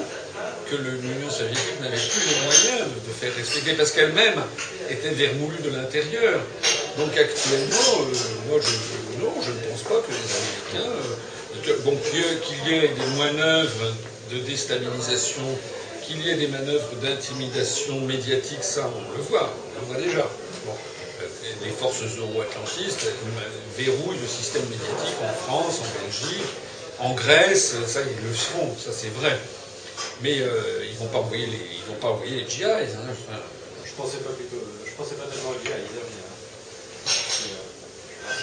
que 0.71 0.77
l'Union 0.77 1.31
soviétique 1.31 1.81
n'avait 1.81 1.97
plus 1.97 2.23
les 2.29 2.41
moyens 2.45 2.89
de 3.07 3.13
faire 3.13 3.35
respecter, 3.35 3.73
parce 3.75 3.93
qu'elle-même 3.93 4.43
était 4.91 5.11
vermoulue 5.11 5.63
de 5.63 5.71
l'intérieur. 5.71 6.41
Donc 6.99 7.17
actuellement, 7.17 7.93
euh, 8.01 8.49
moi, 8.49 8.59
je, 8.61 9.23
non, 9.23 9.33
je 9.43 9.51
ne 9.51 9.59
pense 9.71 9.83
pas 9.83 10.01
que 10.01 10.11
les 10.11 10.77
Américains, 10.77 10.91
euh, 10.91 11.15
bon, 11.85 11.97
qu'il 11.97 12.73
y 12.73 12.77
ait 12.77 12.89
des 12.89 13.17
manœuvres 13.19 13.93
de 14.33 14.39
déstabilisation, 14.39 15.43
qu'il 16.03 16.25
y 16.25 16.31
ait 16.31 16.37
des 16.37 16.49
manœuvres 16.49 16.95
d'intimidation 17.03 18.01
médiatique, 18.01 18.63
ça, 18.63 18.89
on 18.89 19.17
le 19.17 19.23
voit, 19.23 19.53
on 19.77 19.81
le 19.81 19.87
voit 19.87 20.03
déjà. 20.03 20.27
les 21.65 21.71
forces 21.71 22.03
euro-atlantistes 22.19 23.07
verrouillent 23.77 24.19
le 24.21 24.27
système 24.27 24.65
médiatique 24.65 25.17
en 25.23 25.33
France, 25.33 25.81
en 25.81 26.05
Belgique, 26.05 26.47
en 26.99 27.15
Grèce, 27.15 27.75
ça, 27.87 28.01
ils 28.01 28.27
le 28.27 28.33
feront, 28.33 28.75
ça 28.79 28.91
c'est 28.93 29.13
vrai. 29.15 29.39
Mais 30.23 30.41
euh, 30.41 30.85
ils 30.89 30.97
vont 30.97 31.07
pas 31.07 31.19
envoyer 31.19 31.47
les, 31.47 31.81
vont 31.89 31.99
pas 32.01 32.09
envoyer 32.09 32.37
les 32.37 32.49
GIs. 32.49 32.65
Hein, 32.65 33.13
Je 33.85 33.93
pensais 33.93 34.19
pensais 34.97 35.15
pas 35.15 35.27
tellement 35.27 35.51
aux 35.51 35.65
GIs. 35.65 36.06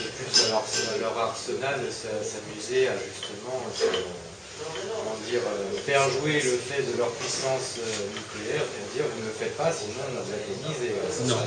Plus 0.03 0.49
leur, 0.49 0.63
leur 0.99 1.17
arsenal 1.17 1.79
s'amuser 1.91 2.87
à 2.89 2.93
justement 2.93 3.63
comment 4.59 5.17
dire, 5.29 5.41
euh, 5.47 5.77
faire 5.85 6.09
jouer 6.09 6.41
le 6.41 6.57
fait 6.57 6.83
de 6.83 6.97
leur 6.97 7.11
puissance 7.11 7.79
euh, 7.79 7.83
nucléaire 8.13 8.61
et 8.63 8.95
dire 8.95 9.05
vous 9.13 9.21
ne 9.21 9.27
le 9.27 9.33
faites 9.33 9.55
pas 9.57 9.71
sinon 9.71 10.03
on 10.09 10.15
la 10.15 10.21
démise 10.21 10.83
et 10.83 10.91
euh, 10.91 11.27
non. 11.27 11.37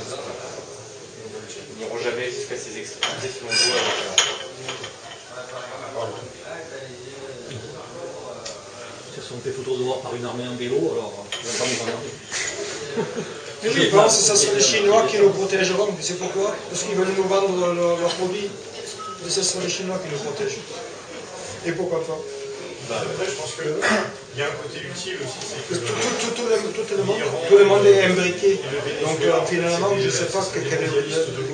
Ils 1.69 1.83
n'iront 1.83 1.99
jamais 1.99 2.31
jusqu'à 2.31 2.57
ces 2.57 2.77
extrémités 2.79 3.29
si 3.29 3.43
on 3.43 3.47
doit 3.47 3.57
Si 9.13 9.33
on 9.33 9.39
fait 9.39 9.51
photo 9.51 9.77
de 9.77 9.83
voir 9.83 9.99
par 9.99 10.15
une 10.15 10.25
armée 10.25 10.47
en 10.47 10.55
vélo, 10.55 10.77
alors 10.77 11.13
on 11.19 11.47
va 11.47 11.51
pas 11.59 11.91
nous 13.05 13.33
emmerder. 13.63 13.81
Je 13.81 13.95
pense 13.95 14.17
que 14.17 14.23
ce 14.23 14.35
sont 14.35 14.53
les 14.53 14.61
Chinois 14.61 15.05
qui 15.09 15.17
nous 15.17 15.29
protégeront. 15.29 15.89
C'est 15.99 16.17
pourquoi? 16.19 16.55
Parce 16.69 16.83
qu'ils 16.83 16.95
veulent 16.95 17.15
nous 17.17 17.23
vendre 17.23 17.73
leurs 17.73 18.15
produits. 18.15 18.49
Et 19.25 19.29
ce 19.29 19.43
sont 19.43 19.59
les 19.61 19.69
Chinois 19.69 19.99
qui 20.03 20.13
nous 20.13 20.19
protègent. 20.19 20.59
Et 21.65 21.71
pourquoi 21.71 22.05
pas? 22.05 22.17
Bah, 22.89 22.95
Après, 23.01 23.25
je 23.25 23.35
pense 23.35 23.51
qu'il 23.55 24.39
y 24.39 24.41
a 24.41 24.45
un 24.45 24.55
côté 24.63 24.79
utile 24.79 25.17
aussi. 25.19 25.39
C'est 25.43 25.67
que 25.67 25.75
tout, 25.75 25.93
tout, 25.93 26.41
tout, 26.41 26.47
le, 26.47 26.55
tout, 26.71 26.95
le 26.95 27.03
monde, 27.03 27.17
tout 27.49 27.57
le 27.57 27.65
monde 27.65 27.85
est 27.85 28.05
imbriqué. 28.05 28.61
Donc 29.03 29.19
euh, 29.21 29.45
finalement, 29.45 29.91
je 29.99 30.05
ne 30.05 30.09
sais 30.09 30.25
pas 30.25 30.45
quel, 30.53 30.63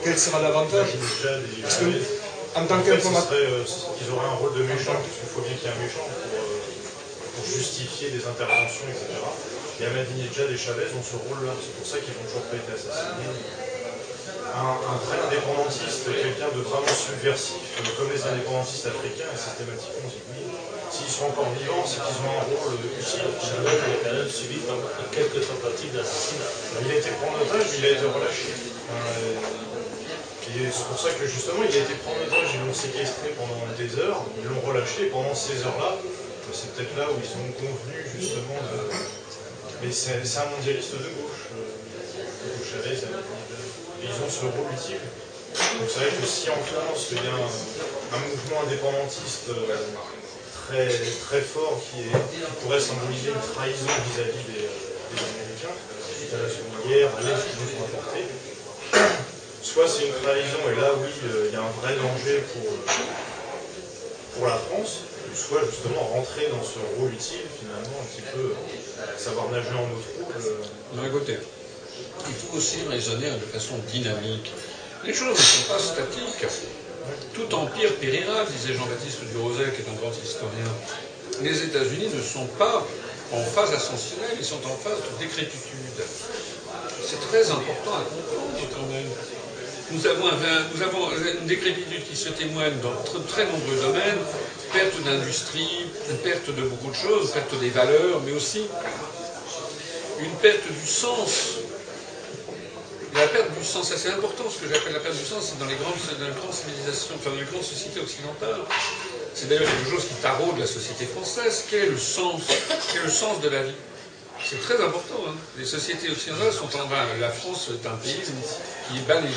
quel 0.03 0.19
sera 0.19 0.41
l'avantage. 0.41 0.89
Parce 1.63 1.77
que, 1.77 1.85
en 2.55 2.65
tant 2.65 2.79
qu'informateur. 2.81 3.33
Euh, 3.33 3.63
ils 3.65 4.13
auraient 4.13 4.27
un 4.27 4.35
rôle 4.35 4.53
de 4.53 4.63
méchant, 4.63 4.93
parce 4.93 5.17
qu'il 5.17 5.29
faut 5.33 5.41
bien 5.41 5.55
qu'il 5.57 5.65
y 5.65 5.71
ait 5.71 5.75
un 5.75 5.81
méchant 5.81 6.05
pour, 6.05 6.37
euh, 6.37 7.35
pour 7.35 7.45
justifier 7.45 8.09
des 8.09 8.21
interventions, 8.27 8.85
etc. 8.89 9.17
Et 9.83 9.85
Ahmadinejad 9.85 10.47
et 10.47 10.55
Chavez 10.55 10.87
ont 10.95 11.03
ce 11.03 11.19
rôle-là. 11.19 11.51
C'est 11.59 11.75
pour 11.75 11.83
ça 11.83 11.99
qu'ils 11.99 12.15
n'ont 12.15 12.23
toujours 12.23 12.47
pas 12.47 12.55
été 12.55 12.71
assassinés. 12.71 13.35
Un, 14.55 14.79
vrai 14.79 15.19
indépendantiste, 15.27 16.07
quelqu'un 16.07 16.47
de 16.55 16.63
vraiment 16.63 16.87
subversif, 16.87 17.67
comme 17.99 18.07
les 18.07 18.23
indépendantistes 18.23 18.87
africains, 18.87 19.27
et 19.27 19.35
systématiquement 19.35 20.07
s'ils 20.07 21.09
sont 21.11 21.25
encore 21.25 21.51
vivants, 21.59 21.83
c'est 21.83 21.99
qu'ils 21.99 22.21
ont 22.23 22.31
un 22.31 22.47
rôle 22.47 22.79
utile. 22.95 23.27
Chavez 23.43 23.75
a 23.75 23.97
quand 24.07 24.15
même 24.23 24.31
subi 24.31 24.63
quelques 25.11 25.43
tentatives 25.51 25.91
d'assassinat. 25.91 26.47
Il 26.79 26.87
a 26.87 26.95
été 27.03 27.11
pris 27.19 27.27
en 27.27 27.35
otage, 27.43 27.67
il 27.75 27.83
a 27.83 27.91
été 27.91 28.07
relâché. 28.07 28.55
Et 30.47 30.69
c'est 30.71 30.87
pour 30.87 30.99
ça 31.01 31.11
que 31.11 31.27
justement, 31.27 31.67
il 31.67 31.75
a 31.75 31.81
été 31.83 31.97
pris 31.99 32.07
en 32.07 32.23
otage, 32.23 32.55
ils 32.55 32.63
l'ont 32.63 32.77
séquestré 32.77 33.35
pendant 33.35 33.67
des 33.75 33.91
heures, 33.99 34.23
ils 34.39 34.47
l'ont 34.47 34.63
relâché, 34.63 35.09
et 35.09 35.11
pendant 35.11 35.35
ces 35.35 35.59
heures-là, 35.67 35.99
c'est 36.53 36.71
peut-être 36.71 36.95
là 36.95 37.11
où 37.11 37.19
ils 37.19 37.33
ont 37.35 37.51
convenu 37.57 37.99
justement 38.15 38.61
de, 38.71 38.79
mais 39.83 39.91
c'est 39.91 40.39
un 40.39 40.49
mondialiste 40.49 40.93
de 40.93 41.11
gauche, 41.19 41.51
euh, 41.51 41.63
ils 44.01 44.09
ont 44.09 44.29
ce 44.29 44.45
rôle 44.45 44.71
utile. 44.71 45.03
Donc 45.79 45.89
c'est 45.89 45.99
vrai 45.99 46.09
que 46.09 46.25
si 46.25 46.49
en 46.49 46.61
France 46.63 47.07
il 47.11 47.17
y 47.17 47.27
a 47.27 47.35
un, 47.35 48.19
mouvement 48.19 48.61
indépendantiste 48.65 49.49
euh, 49.49 49.75
très, 50.67 50.87
très 50.87 51.41
fort 51.41 51.81
qui, 51.91 52.03
pourrait 52.61 52.79
symboliser 52.79 53.29
une 53.29 53.53
trahison 53.53 53.91
vis-à-vis 54.07 54.45
des, 54.47 54.69
Américains, 55.13 55.75
la 56.31 56.49
Seconde 56.49 56.87
Guerre, 56.87 57.11
à 57.17 57.21
l'aide 57.21 57.37
qu'ils 57.43 57.59
nous 57.61 57.83
ont 57.83 57.93
soit 59.61 59.87
c'est 59.87 60.07
une 60.07 60.13
trahison, 60.13 60.59
et 60.71 60.79
là 60.79 60.91
oui, 60.97 61.09
euh, 61.25 61.47
il 61.49 61.53
y 61.53 61.55
a 61.55 61.61
un 61.61 61.71
vrai 61.81 61.95
danger 61.95 62.43
pour, 62.53 62.69
pour 64.35 64.47
la 64.47 64.57
France, 64.57 65.01
soit 65.35 65.61
justement 65.69 66.01
rentrer 66.01 66.47
dans 66.51 66.63
ce 66.63 66.79
rôle 66.97 67.13
utile, 67.13 67.47
finalement, 67.59 67.97
un 68.01 68.05
petit 68.05 68.25
peu 68.33 68.53
euh, 68.53 69.17
savoir 69.17 69.49
nager 69.51 69.69
en 69.71 69.83
eau 69.83 70.01
trouble. 70.01 70.33
Non, 70.95 71.05
écoutez, 71.05 71.37
il 72.27 72.33
faut 72.33 72.57
aussi 72.57 72.77
raisonner 72.89 73.31
de 73.31 73.45
façon 73.51 73.75
dynamique. 73.91 74.51
Les 75.05 75.13
choses 75.13 75.37
ne 75.37 75.43
sont 75.43 75.73
pas 75.73 75.79
statiques. 75.79 76.45
Tout 77.33 77.53
empire 77.53 77.95
périra, 77.95 78.45
disait 78.45 78.73
Jean-Baptiste 78.73 79.25
Durosel, 79.31 79.73
qui 79.73 79.81
est 79.81 79.89
un 79.89 79.99
grand 79.99 80.11
historien. 80.11 80.71
Les 81.41 81.63
États-Unis 81.63 82.09
ne 82.13 82.21
sont 82.21 82.45
pas 82.57 82.85
en 83.33 83.43
phase 83.43 83.73
ascensionnelle, 83.73 84.37
ils 84.39 84.45
sont 84.45 84.63
en 84.65 84.77
phase 84.77 84.99
de 84.99 85.19
décrépitude. 85.19 85.99
C'est 87.03 87.19
très 87.29 87.49
important 87.51 87.93
à 87.97 88.03
comprendre 88.03 88.69
quand 88.73 88.87
même. 88.93 89.09
Nous 89.91 90.05
avons, 90.07 91.09
une 91.41 91.47
décrépitude 91.47 92.07
qui 92.07 92.15
se 92.15 92.29
témoigne 92.29 92.73
dans 92.81 93.21
très 93.27 93.45
nombreux 93.45 93.75
domaines, 93.81 94.19
perte 94.71 95.01
d'industrie, 95.03 95.87
perte 96.23 96.49
de 96.49 96.61
beaucoup 96.63 96.89
de 96.89 96.95
choses, 96.95 97.31
perte 97.31 97.59
des 97.59 97.69
valeurs, 97.69 98.21
mais 98.25 98.31
aussi 98.31 98.65
une 100.19 100.35
perte 100.37 100.67
du 100.67 100.87
sens. 100.87 101.57
la 103.13 103.27
perte 103.27 103.51
du 103.57 103.63
sens, 103.63 103.93
c'est 103.95 104.09
important, 104.09 104.45
ce 104.49 104.65
que 104.65 104.73
j'appelle 104.73 104.93
la 104.93 104.99
perte 104.99 105.17
du 105.17 105.25
sens, 105.25 105.49
c'est 105.49 105.59
dans 105.59 105.65
les 105.65 105.75
grandes, 105.75 105.95
civilisations, 106.53 107.15
enfin 107.15 107.29
dans 107.31 107.35
les 107.35 107.45
grandes 107.45 107.63
sociétés 107.63 107.99
occidentales. 107.99 108.61
C'est 109.35 109.49
d'ailleurs 109.49 109.69
quelque 109.69 109.91
chose 109.91 110.07
qui 110.07 110.15
taraude 110.21 110.57
la 110.59 110.67
société 110.67 111.05
française. 111.05 111.65
Quel 111.69 111.83
est 111.83 111.89
le 111.89 111.97
sens 111.97 112.41
Quel 112.91 113.01
est 113.01 113.05
le 113.05 113.11
sens 113.11 113.41
de 113.41 113.49
la 113.49 113.63
vie? 113.63 113.75
C'est 114.43 114.61
très 114.61 114.75
important. 114.75 115.23
Hein. 115.27 115.35
Les 115.57 115.65
sociétés 115.65 116.09
occidentales 116.09 116.51
sont 116.53 116.65
en 116.65 116.87
train. 116.87 117.05
La 117.19 117.29
France 117.29 117.69
est 117.69 117.87
un 117.87 117.95
pays 117.95 118.21
qui 118.87 118.99
bat 119.07 119.21
des, 119.21 119.27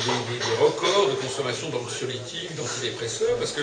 records 0.59 1.09
de 1.09 1.15
consommation 1.15 1.69
d'anxiolytiques, 1.69 2.55
d'antidépresseurs, 2.55 3.37
parce 3.37 3.51
que 3.51 3.61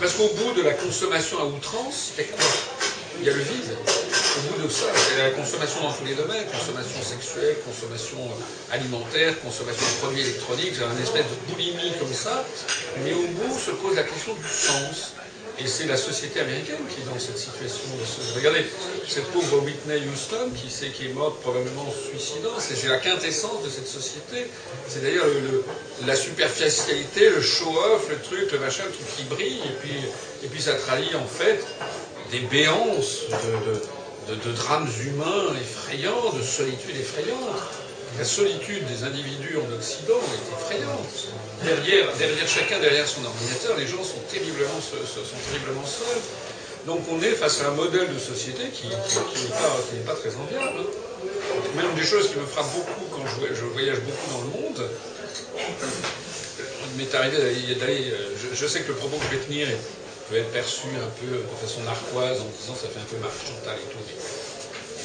parce 0.00 0.12
qu'au 0.14 0.28
bout 0.36 0.52
de 0.54 0.62
la 0.62 0.74
consommation 0.74 1.38
à 1.40 1.44
outrance, 1.46 2.12
c'est 2.16 2.24
quoi? 2.24 2.44
Il 3.20 3.26
y 3.26 3.30
a 3.30 3.32
le 3.32 3.40
vide. 3.40 3.76
Au 4.36 4.52
bout 4.52 4.66
de 4.66 4.68
ça, 4.68 4.86
c'est 4.94 5.22
la 5.22 5.30
consommation 5.30 5.82
dans 5.82 5.92
tous 5.92 6.04
les 6.04 6.14
domaines, 6.14 6.44
consommation 6.46 7.00
sexuelle, 7.02 7.56
consommation 7.64 8.18
alimentaire, 8.70 9.40
consommation 9.40 9.86
de 9.86 10.00
produits 10.00 10.20
électroniques, 10.20 10.74
un 10.82 11.02
espèce 11.02 11.24
de 11.24 11.52
boulimie 11.52 11.92
comme 11.98 12.12
ça, 12.12 12.44
mais 13.02 13.12
au 13.12 13.26
bout 13.28 13.58
se 13.58 13.70
pose 13.70 13.96
la 13.96 14.02
question 14.02 14.34
du 14.34 14.48
sens. 14.48 15.14
Et 15.60 15.68
c'est 15.68 15.86
la 15.86 15.96
société 15.96 16.40
américaine 16.40 16.80
qui 16.90 17.00
est 17.00 17.04
dans 17.04 17.18
cette 17.18 17.38
situation. 17.38 17.84
Regardez, 18.34 18.64
cette 19.06 19.26
pauvre 19.26 19.60
Whitney 19.62 20.02
Houston 20.12 20.50
qui, 20.56 20.68
sait, 20.68 20.88
qui 20.88 21.06
est 21.06 21.12
morte 21.12 21.40
probablement 21.42 21.82
en 21.82 21.92
suicidant, 21.92 22.50
c'est 22.58 22.88
la 22.88 22.98
quintessence 22.98 23.62
de 23.62 23.70
cette 23.70 23.86
société. 23.86 24.50
C'est 24.88 25.02
d'ailleurs 25.02 25.26
la 26.06 26.16
superficialité, 26.16 27.30
le 27.30 27.40
show-off, 27.40 28.08
le 28.10 28.18
truc, 28.18 28.50
le 28.50 28.58
machin, 28.58 28.82
le 28.86 28.92
truc 28.92 29.16
qui 29.16 29.24
brille, 29.24 29.60
et 29.64 29.76
puis, 29.80 29.94
et 30.42 30.48
puis 30.48 30.60
ça 30.60 30.74
trahit 30.74 31.14
en 31.14 31.26
fait 31.26 31.64
des 32.32 32.40
béances 32.40 33.20
de, 34.28 34.34
de 34.34 34.52
drames 34.56 34.90
humains 35.06 35.54
effrayants, 35.60 36.32
de 36.36 36.42
solitude 36.42 36.96
effrayante. 36.96 37.60
La 38.18 38.24
solitude 38.24 38.84
des 38.86 39.04
individus 39.04 39.56
en 39.58 39.72
Occident 39.74 40.20
est 40.20 40.74
effrayante. 40.74 41.28
Derrière, 41.62 42.08
chacun, 42.46 42.80
derrière 42.80 43.06
son 43.06 43.24
ordinateur, 43.24 43.76
les 43.76 43.86
gens 43.86 44.02
sont 44.02 44.20
terriblement, 44.30 44.80
seuls. 44.80 46.22
Donc 46.86 47.00
on 47.10 47.20
est 47.22 47.32
face 47.32 47.62
à 47.62 47.68
un 47.68 47.70
modèle 47.70 48.12
de 48.12 48.18
société 48.18 48.64
qui, 48.72 48.88
n'est 48.88 50.04
pas, 50.04 50.14
très 50.14 50.34
enviable. 50.36 50.84
Même 51.76 51.94
des 51.94 52.04
choses 52.04 52.28
qui 52.28 52.38
me 52.38 52.44
frappent 52.44 52.72
beaucoup 52.74 53.06
quand 53.10 53.24
je, 53.26 53.64
voyage 53.64 54.00
beaucoup 54.00 54.30
dans 54.32 54.40
le 54.40 54.62
monde. 54.62 54.88
Il 55.56 57.02
m'est 57.02 57.14
arrivé 57.14 57.38
d'aller. 57.76 58.12
Je, 58.52 58.66
sais 58.66 58.80
que 58.80 58.88
le 58.88 58.94
propos 58.94 59.16
que 59.16 59.24
je 59.24 59.38
vais 59.38 59.44
tenir 59.44 59.68
peut 60.28 60.36
être 60.36 60.50
perçu 60.50 60.88
un 60.88 61.10
peu 61.20 61.36
de 61.36 61.66
façon 61.66 61.82
narquoise 61.82 62.40
en 62.40 62.48
disant 62.60 62.74
ça 62.74 62.88
fait 62.88 63.00
un 63.00 63.08
peu 63.08 63.16
marche 63.16 63.46
Chantal 63.46 63.78
et 63.78 63.92
tout. 63.92 63.98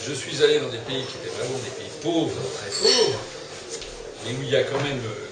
Je 0.06 0.14
suis 0.14 0.44
allé 0.44 0.60
dans 0.60 0.70
des 0.70 0.80
pays 0.80 1.04
qui 1.04 1.16
étaient 1.18 1.36
vraiment 1.38 1.60
des 1.60 1.72
pays 1.80 1.92
pauvres, 2.02 2.42
très 2.60 2.72
pauvres, 2.72 3.20
mais 4.26 4.32
où 4.32 4.44
il 4.44 4.50
y 4.50 4.56
a 4.56 4.64
quand 4.64 4.82
même 4.82 5.00
euh, 5.00 5.29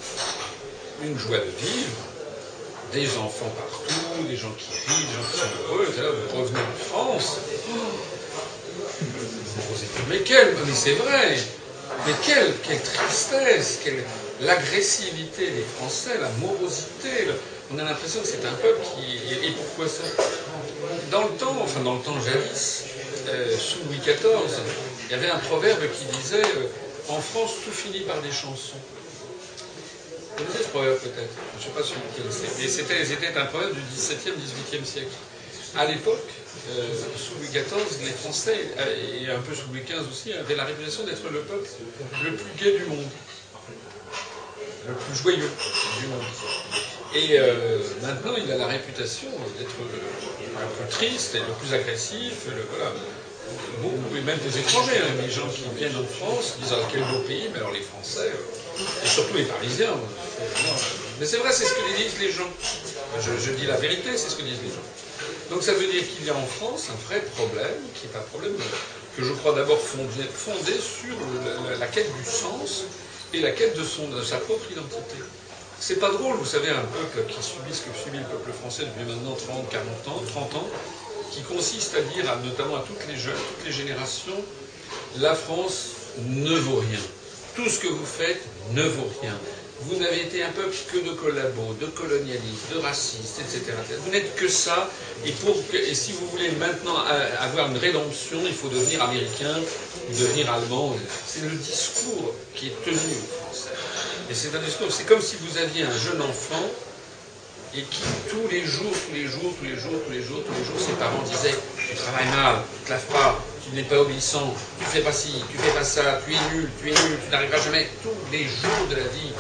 une 1.04 1.18
joie 1.18 1.38
de 1.38 1.66
vivre, 1.66 1.98
des 2.94 3.18
enfants 3.18 3.52
partout, 3.58 4.24
des 4.28 4.36
gens 4.36 4.54
qui 4.58 4.70
rient, 4.72 5.06
des 5.06 5.14
gens 5.14 5.28
qui 5.32 5.38
sont 5.40 5.74
heureux. 5.74 5.88
Et 5.98 6.02
là, 6.02 6.10
vous 6.10 6.42
revenez 6.42 6.60
en 6.60 6.86
France. 6.86 7.38
Mais 10.10 10.20
quelle, 10.20 10.56
mais 10.66 10.74
c'est 10.74 10.94
vrai, 10.94 11.38
mais 12.06 12.14
quelle, 12.24 12.54
quelle 12.64 12.82
tristesse, 12.82 13.80
quelle 13.84 14.04
l'agressivité 14.42 15.50
des 15.50 15.66
Français, 15.78 16.18
la 16.20 16.30
morosité. 16.40 17.28
on 17.72 17.80
a 17.80 17.84
l'impression 17.84 18.22
que 18.22 18.28
c'est 18.28 18.46
un 18.46 18.54
peuple 18.54 18.80
qui. 18.82 19.34
Et, 19.34 19.48
et 19.48 19.52
pourquoi 19.52 19.88
ça? 19.88 20.04
Dans 21.12 21.24
le 21.24 21.34
temps, 21.38 21.58
enfin 21.62 21.82
dans 21.82 21.96
le 21.96 22.02
temps 22.02 22.20
jadis, 22.22 22.84
euh, 23.30 23.58
sous 23.58 23.80
Louis 23.88 24.00
XIV, 24.00 24.62
il 25.06 25.12
y 25.12 25.16
avait 25.16 25.30
un 25.30 25.40
proverbe 25.40 25.82
qui 25.92 26.06
disait 26.18 26.42
euh, 26.42 26.68
En 27.10 27.20
France, 27.20 27.52
tout 27.66 27.72
finit 27.72 28.02
par 28.02 28.22
des 28.22 28.32
chansons. 28.32 28.78
Ce 30.38 30.68
proverbe 30.70 31.00
peut-être 31.00 31.34
Je 31.54 31.58
ne 31.58 31.64
sais 31.64 31.70
pas 31.80 31.84
si 31.84 31.94
vous 31.94 32.22
connaissez. 32.22 32.48
Mais 32.62 32.68
c'était, 32.68 33.38
un 33.40 33.46
proverbe 33.46 33.74
du 33.74 33.82
XVIIe, 33.82 34.34
XVIIIe 34.38 34.86
siècle. 34.86 35.12
À 35.76 35.86
l'époque, 35.86 36.30
euh, 36.70 36.94
sous 37.18 37.36
Louis 37.40 37.48
XIV, 37.50 38.06
les 38.06 38.12
Français, 38.12 38.72
euh, 38.78 39.22
et 39.22 39.30
un 39.30 39.40
peu 39.40 39.54
sous 39.54 39.68
Louis 39.72 39.82
XV 39.82 40.08
aussi, 40.10 40.34
avaient 40.34 40.56
la 40.56 40.66
réputation 40.66 41.04
d'être 41.04 41.30
le 41.32 41.40
peuple 41.42 41.68
le 42.24 42.36
plus 42.36 42.52
gai 42.64 42.78
du 42.78 42.86
monde. 42.86 43.06
Le 44.88 44.94
plus 44.94 45.16
joyeux 45.22 45.50
du 46.00 46.08
monde. 46.08 46.22
Et 47.16 47.40
euh, 47.40 47.80
maintenant, 48.02 48.34
il 48.38 48.52
a 48.52 48.58
la 48.58 48.68
réputation 48.68 49.30
d'être 49.58 49.76
le, 49.80 50.00
le 50.00 50.86
plus 50.86 50.90
triste 50.90 51.36
et 51.36 51.40
le 51.40 51.54
plus 51.60 51.74
agressif. 51.74 52.46
le- 52.48 52.66
voilà. 52.70 52.92
Beaucoup, 53.82 54.16
et 54.18 54.22
même 54.22 54.40
des 54.40 54.58
étrangers, 54.58 54.98
hein, 54.98 55.22
les 55.22 55.30
gens 55.30 55.48
qui 55.48 55.64
viennent 55.78 55.96
en 55.96 56.04
France 56.04 56.56
disent 56.60 56.74
ah, 56.74 56.88
quel 56.92 57.02
beau 57.02 57.20
pays, 57.28 57.50
mais 57.54 57.60
alors 57.60 57.72
les 57.72 57.82
Français, 57.82 58.32
euh, 58.34 59.04
et 59.04 59.08
surtout 59.08 59.36
les 59.36 59.44
Parisiens. 59.44 59.92
euh, 59.92 60.42
euh, 60.42 60.72
Mais 61.20 61.26
c'est 61.26 61.38
vrai, 61.38 61.52
c'est 61.52 61.66
ce 61.66 61.74
que 61.74 61.96
disent 61.96 62.20
les 62.20 62.32
gens. 62.32 62.50
Je, 63.20 63.52
dis 63.52 63.66
la 63.66 63.78
vérité, 63.78 64.10
c'est 64.18 64.30
ce 64.30 64.36
que 64.36 64.42
disent 64.42 64.62
les 64.64 64.70
gens. 64.70 64.88
Donc 65.52 65.64
ça 65.64 65.74
veut 65.74 65.88
dire 65.88 66.04
qu'il 66.10 66.26
y 66.26 66.30
a 66.30 66.36
en 66.36 66.46
France 66.46 66.88
un 66.90 67.08
vrai 67.08 67.22
problème, 67.36 67.78
qui 67.94 68.08
est 68.08 68.18
un 68.18 68.22
problème 68.32 68.54
que 69.16 69.24
je 69.24 69.34
crois 69.34 69.54
d'abord 69.54 69.80
fondé, 69.80 70.24
sur 70.80 71.16
la, 71.70 71.78
la 71.78 71.88
quête 71.88 72.12
du 72.18 72.26
sens 72.26 72.84
et 73.34 73.42
la 73.42 73.52
quête 73.52 73.78
de, 73.78 73.84
son, 73.84 74.08
de 74.08 74.24
sa 74.24 74.38
propre 74.38 74.72
identité. 74.72 75.18
C'est 75.80 76.00
pas 76.00 76.10
drôle, 76.10 76.36
vous 76.38 76.46
savez, 76.46 76.70
un 76.70 76.86
peuple 76.86 77.30
qui 77.30 77.42
subit 77.44 77.74
ce 77.74 77.82
que 77.82 77.96
subit 77.96 78.18
le 78.18 78.26
peuple 78.26 78.52
français 78.52 78.84
depuis 78.86 79.06
maintenant 79.06 79.36
30, 79.36 79.70
40 79.70 80.08
ans, 80.08 80.24
30 80.28 80.56
ans, 80.56 80.68
qui 81.32 81.42
consiste 81.42 81.96
à 81.96 82.02
dire, 82.02 82.26
notamment 82.44 82.78
à 82.78 82.84
toutes 82.88 83.08
les 83.08 83.18
jeunes, 83.18 83.34
toutes 83.36 83.66
les 83.66 83.72
générations, 83.72 84.44
la 85.20 85.36
France 85.36 85.92
ne 86.26 86.56
vaut 86.56 86.78
rien. 86.78 87.00
Tout 87.56 87.70
ce 87.70 87.80
que 87.80 87.88
vous 87.88 88.06
faites 88.06 88.42
ne 88.74 88.84
vaut 88.84 89.10
rien. 89.22 89.34
Vous 89.82 89.96
n'avez 89.98 90.22
été 90.22 90.44
un 90.44 90.50
peuple 90.52 90.76
que 90.92 90.98
de 90.98 91.12
collabos, 91.12 91.76
de 91.80 91.86
colonialistes, 91.86 92.74
de 92.74 92.80
racistes, 92.80 93.40
etc. 93.40 93.74
Vous 94.04 94.12
n'êtes 94.12 94.36
que 94.36 94.48
ça. 94.48 94.90
Et, 95.24 95.30
et 95.30 95.94
si 95.96 96.14
vous 96.14 96.28
voulez 96.30 96.50
maintenant 96.54 96.96
avoir 97.40 97.70
une 97.70 97.78
rédemption, 97.78 98.40
il 98.44 98.54
faut 98.54 98.70
devenir 98.70 99.04
américain 99.04 99.56
devenir 100.14 100.52
allemand. 100.52 100.96
C'est 101.26 101.44
le 101.44 101.56
discours 101.56 102.34
qui 102.56 102.68
est 102.68 102.86
tenu 102.86 102.96
aux 102.96 103.44
Français. 103.44 103.70
Et 104.30 104.34
c'est 104.34 104.56
un 104.56 104.62
discours, 104.62 104.88
c'est 104.92 105.06
comme 105.06 105.22
si 105.22 105.36
vous 105.42 105.58
aviez 105.58 105.84
un 105.84 105.98
jeune 105.98 106.22
enfant 106.22 106.64
et 107.76 107.82
qui, 107.84 108.02
tous 108.30 108.48
les 108.50 108.66
jours, 108.66 108.92
tous 109.08 109.14
les 109.14 109.28
jours, 109.28 109.54
tous 109.60 109.66
les 109.66 109.76
jours, 109.76 110.00
tous 110.06 110.12
les 110.14 110.24
jours, 110.24 110.42
tous 110.46 110.54
les 110.58 110.66
jours, 110.66 110.80
ses 110.80 110.94
parents 110.94 111.22
disaient 111.24 111.56
Tu 111.90 111.96
travailles 111.96 112.30
mal, 112.36 112.56
tu 112.80 112.86
te 112.86 112.90
laves 112.92 113.06
pas, 113.12 113.40
tu 113.64 113.76
n'es 113.76 113.84
pas 113.84 114.00
obéissant, 114.00 114.54
tu 114.80 114.86
fais 114.86 115.02
pas 115.02 115.12
ci, 115.12 115.34
tu 115.52 115.58
fais 115.58 115.72
pas 115.72 115.84
ça, 115.84 116.22
tu 116.26 116.34
es 116.34 116.56
nul, 116.56 116.70
tu 116.82 116.90
es 116.90 116.94
nul, 116.94 117.18
tu 117.24 117.30
n'arriveras 117.32 117.62
jamais, 117.62 117.90
tous 118.04 118.16
les 118.32 118.44
jours 118.46 118.88
de 118.90 118.96
la 118.96 119.08
vie. 119.08 119.32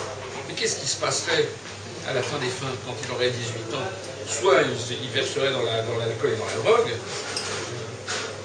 Mais 0.47 0.53
qu'est-ce 0.55 0.79
qui 0.79 0.87
se 0.87 0.97
passerait 0.97 1.47
à 2.07 2.13
la 2.13 2.21
fin 2.21 2.37
des 2.39 2.47
fins, 2.47 2.71
quand 2.85 2.95
il 3.03 3.11
aurait 3.13 3.29
18 3.31 3.73
ans? 3.75 3.87
Soit 4.29 4.61
il, 4.63 4.77
se- 4.77 4.93
il 5.01 5.09
verserait 5.09 5.51
dans 5.51 5.63
la- 5.63 5.81
dans 5.83 5.97
l'alcool 5.97 6.31
et 6.33 6.37
dans 6.37 6.45
la 6.45 6.71
drogue, 6.71 6.89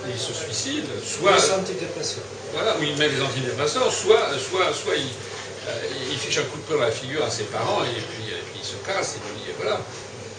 et 0.06 0.10
il 0.14 0.18
se 0.20 0.32
suicide, 0.32 0.84
soit. 1.04 1.36
Les 1.36 1.52
antidépresseurs. 1.52 2.24
Voilà, 2.52 2.76
où 2.78 2.82
il 2.82 2.96
met 2.96 3.08
des 3.08 3.20
antidépresseurs, 3.20 3.92
soit, 3.92 4.30
soit, 4.38 4.72
soit 4.72 4.94
il, 4.96 5.08
il 6.10 6.18
fiche 6.18 6.38
un 6.38 6.42
coup 6.44 6.58
de 6.58 6.62
poing 6.62 6.76
dans 6.76 6.82
la 6.82 6.90
figure 6.90 7.24
à 7.24 7.30
ses 7.30 7.44
parents 7.44 7.84
et 7.84 8.00
puis, 8.00 8.34
il 8.56 8.64
se 8.64 8.76
casse 8.86 9.16
et 9.16 9.20
puis 9.20 9.50
euh, 9.50 9.54
voilà. 9.60 9.80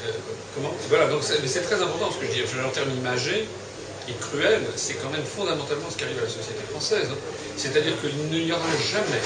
Euh, 0.05 0.11
comment 0.55 0.73
Voilà, 0.89 1.07
donc 1.07 1.23
c'est 1.23 1.61
très 1.61 1.81
important 1.81 2.11
ce 2.11 2.17
que 2.17 2.25
je 2.27 2.31
dis. 2.31 2.41
Je 2.43 2.65
en 2.65 2.69
termes 2.69 2.91
imagés 2.91 3.47
et 4.09 4.13
cruel, 4.19 4.61
c'est 4.75 4.95
quand 4.95 5.09
même 5.09 5.23
fondamentalement 5.23 5.89
ce 5.89 5.97
qui 5.97 6.03
arrive 6.03 6.19
à 6.19 6.23
la 6.23 6.29
société 6.29 6.59
française. 6.69 7.07
hein. 7.09 7.17
C'est-à-dire 7.55 7.93
qu'il 8.01 8.15
n'y 8.15 8.51
aura 8.51 8.73
jamais, 8.91 9.23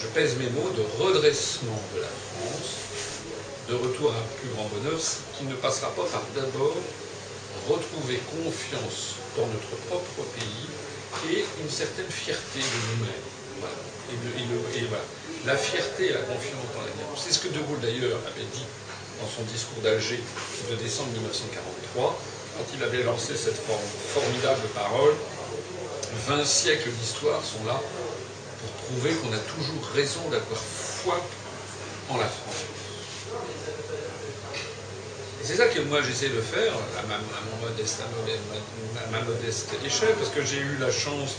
je 0.00 0.06
pèse 0.08 0.36
mes 0.36 0.50
mots, 0.50 0.70
de 0.76 0.84
redressement 1.02 1.80
de 1.94 2.00
la 2.00 2.06
France, 2.06 2.70
de 3.68 3.74
retour 3.74 4.12
à 4.12 4.18
un 4.18 4.26
plus 4.38 4.50
grand 4.54 4.70
bonheur, 4.70 5.00
qui 5.36 5.44
ne 5.44 5.54
passera 5.54 5.90
pas 5.90 6.04
par 6.04 6.22
d'abord 6.36 6.76
retrouver 7.68 8.20
confiance 8.30 9.16
dans 9.36 9.46
notre 9.46 9.74
propre 9.88 10.22
pays 10.38 11.34
et 11.34 11.44
une 11.60 11.70
certaine 11.70 12.10
fierté 12.10 12.60
de 12.60 12.80
nous-mêmes. 12.94 13.35
Et, 14.12 14.84
voilà. 14.88 15.04
La 15.46 15.56
fierté 15.56 16.10
et 16.10 16.12
la 16.12 16.20
confiance 16.20 16.66
dans 16.74 16.80
l'avenir. 16.80 17.06
C'est 17.16 17.32
ce 17.32 17.38
que 17.40 17.48
De 17.48 17.60
Gaulle 17.60 17.80
d'ailleurs 17.80 18.18
avait 18.26 18.46
dit 18.52 18.66
dans 19.20 19.28
son 19.28 19.42
discours 19.50 19.82
d'Alger 19.82 20.20
de 20.70 20.76
décembre 20.76 21.10
1943, 21.12 22.18
quand 22.58 22.64
il 22.76 22.82
avait 22.82 23.02
lancé 23.02 23.36
cette 23.36 23.60
formidable 24.12 24.66
parole. 24.74 25.14
20 26.28 26.44
siècles 26.44 26.90
d'histoire 26.90 27.42
sont 27.44 27.64
là 27.66 27.80
pour 28.60 28.70
prouver 28.86 29.14
qu'on 29.14 29.32
a 29.32 29.38
toujours 29.38 29.90
raison 29.94 30.20
d'avoir 30.30 30.60
foi 30.60 31.20
en 32.08 32.16
la 32.16 32.26
France. 32.26 32.64
Et 35.42 35.46
c'est 35.46 35.56
ça 35.56 35.66
que 35.68 35.80
moi 35.80 36.00
j'essaie 36.02 36.28
de 36.28 36.40
faire 36.40 36.72
à 36.98 37.02
ma 39.10 39.20
modeste 39.22 39.68
échelle, 39.84 40.14
parce 40.18 40.30
que 40.30 40.44
j'ai 40.44 40.58
eu 40.58 40.76
la 40.80 40.90
chance 40.90 41.36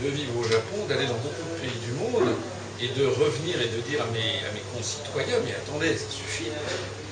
de 0.00 0.08
vivre 0.08 0.36
au 0.38 0.44
Japon, 0.44 0.86
d'aller 0.88 1.06
dans 1.06 1.20
beaucoup 1.20 1.44
de 1.54 1.60
pays 1.60 1.78
du 1.84 1.92
monde, 1.92 2.34
et 2.80 2.88
de 2.98 3.06
revenir 3.06 3.60
et 3.60 3.68
de 3.68 3.80
dire 3.82 4.02
à 4.02 4.06
mes, 4.10 4.42
à 4.42 4.50
mes 4.52 4.64
concitoyens, 4.74 5.38
mais 5.44 5.54
attendez, 5.54 5.96
ça 5.96 6.10
suffit, 6.10 6.50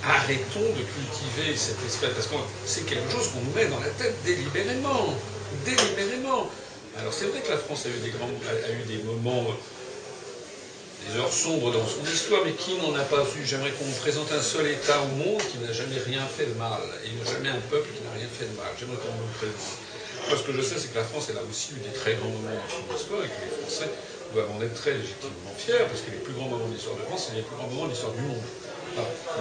arrêtons 0.03 0.67
de 0.75 0.83
cultiver 0.83 1.55
cette 1.57 1.83
espèce, 1.87 2.11
parce 2.15 2.27
que 2.27 2.35
c'est 2.67 2.87
quelque 2.87 3.11
chose 3.13 3.29
qu'on 3.29 3.41
nous 3.41 3.55
met 3.55 3.67
dans 3.67 3.79
la 3.79 3.91
tête 3.91 4.17
délibérément, 4.25 5.15
délibérément. 5.65 6.51
Alors 6.99 7.13
c'est 7.13 7.27
vrai 7.27 7.41
que 7.41 7.51
la 7.51 7.59
France 7.59 7.87
a 7.87 7.89
eu 7.89 8.01
des, 8.03 8.11
grands, 8.11 8.27
a, 8.27 8.73
eu 8.73 8.83
des 8.85 9.03
moments 9.05 9.47
des 11.07 11.19
heures 11.19 11.33
sombres 11.33 11.71
dans 11.73 11.87
son 11.87 12.03
histoire, 12.13 12.43
mais 12.45 12.53
qui 12.53 12.75
n'en 12.75 12.95
a 12.95 13.05
pas 13.05 13.23
eu? 13.23 13.47
J'aimerais 13.47 13.71
qu'on 13.71 13.87
me 13.87 13.95
présente 14.01 14.33
un 14.33 14.43
seul 14.43 14.67
État 14.67 15.01
au 15.01 15.17
monde 15.17 15.41
qui 15.51 15.59
n'a 15.59 15.73
jamais 15.73 15.99
rien 16.05 16.27
fait 16.27 16.47
de 16.47 16.55
mal, 16.55 16.83
et 17.05 17.11
jamais 17.31 17.49
un 17.49 17.63
peuple 17.71 17.89
qui 17.95 18.03
n'a 18.03 18.11
rien 18.19 18.29
fait 18.29 18.47
de 18.47 18.57
mal. 18.57 18.69
J'aimerais 18.79 18.99
qu'on 18.99 19.15
me 19.15 19.33
présente. 19.39 19.90
Moi, 20.29 20.37
ce 20.39 20.43
que 20.43 20.53
je 20.53 20.63
sais, 20.63 20.79
c'est 20.79 20.89
que 20.93 20.99
la 20.99 21.05
France, 21.05 21.27
elle 21.31 21.39
a 21.39 21.43
aussi 21.45 21.73
eu 21.73 21.81
des 21.81 21.93
très 21.93 22.15
grands 22.15 22.29
moments 22.29 22.55
dans 22.55 22.69
son 22.69 22.87
histoire, 22.95 23.25
et 23.25 23.29
que 23.29 23.41
les 23.43 23.51
Français 23.51 23.91
doivent 24.33 24.51
en 24.53 24.63
être 24.63 24.75
très 24.75 24.93
légitimement 24.95 25.55
fiers, 25.57 25.85
parce 25.89 26.03
que 26.03 26.11
les 26.11 26.19
plus 26.19 26.35
grands 26.35 26.49
moments 26.49 26.69
de 26.69 26.75
l'histoire 26.75 26.97
de 26.97 27.03
France, 27.03 27.29
c'est 27.31 27.37
les 27.37 27.43
plus 27.43 27.57
grands 27.57 27.69
moments 27.69 27.87
de 27.87 27.91
l'histoire 27.91 28.13
du 28.13 28.23
monde. 28.23 28.43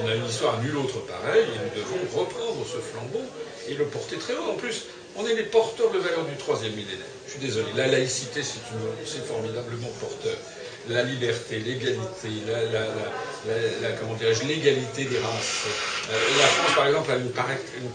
On 0.02 0.08
a 0.08 0.14
une 0.16 0.26
histoire 0.26 0.56
à 0.60 0.62
nul 0.62 0.78
autre 0.78 1.00
pareil, 1.06 1.44
et 1.44 1.60
nous 1.60 1.74
devons 1.82 2.00
reprendre 2.22 2.66
ce 2.66 2.78
flambeau 2.78 3.22
et 3.68 3.74
le 3.74 3.86
porter 3.86 4.18
très 4.18 4.34
haut. 4.36 4.52
En 4.52 4.56
plus, 4.56 4.86
on 5.16 5.26
est 5.28 5.34
les 5.34 5.44
porteurs 5.44 5.92
de 5.92 5.98
valeurs 6.00 6.26
du 6.26 6.36
troisième 6.38 6.74
millénaire. 6.74 7.06
Je 7.26 7.32
suis 7.32 7.40
désolé, 7.40 7.68
la 7.76 7.88
laïcité, 7.88 8.42
c'est 8.44 9.26
formidablement 9.26 9.90
porteur. 10.00 10.38
La 10.88 11.04
liberté, 11.04 11.60
l'égalité, 11.60 12.30
la, 12.48 12.64
l'égalité 14.48 15.06
des 15.06 15.18
races. 15.20 15.66
Euh, 16.10 16.38
la 16.40 16.48
France, 16.48 16.76
par 16.76 16.88
exemple, 16.88 17.12
a 17.12 17.16
une, 17.18 17.32
par- 17.32 17.50
une 17.78 17.90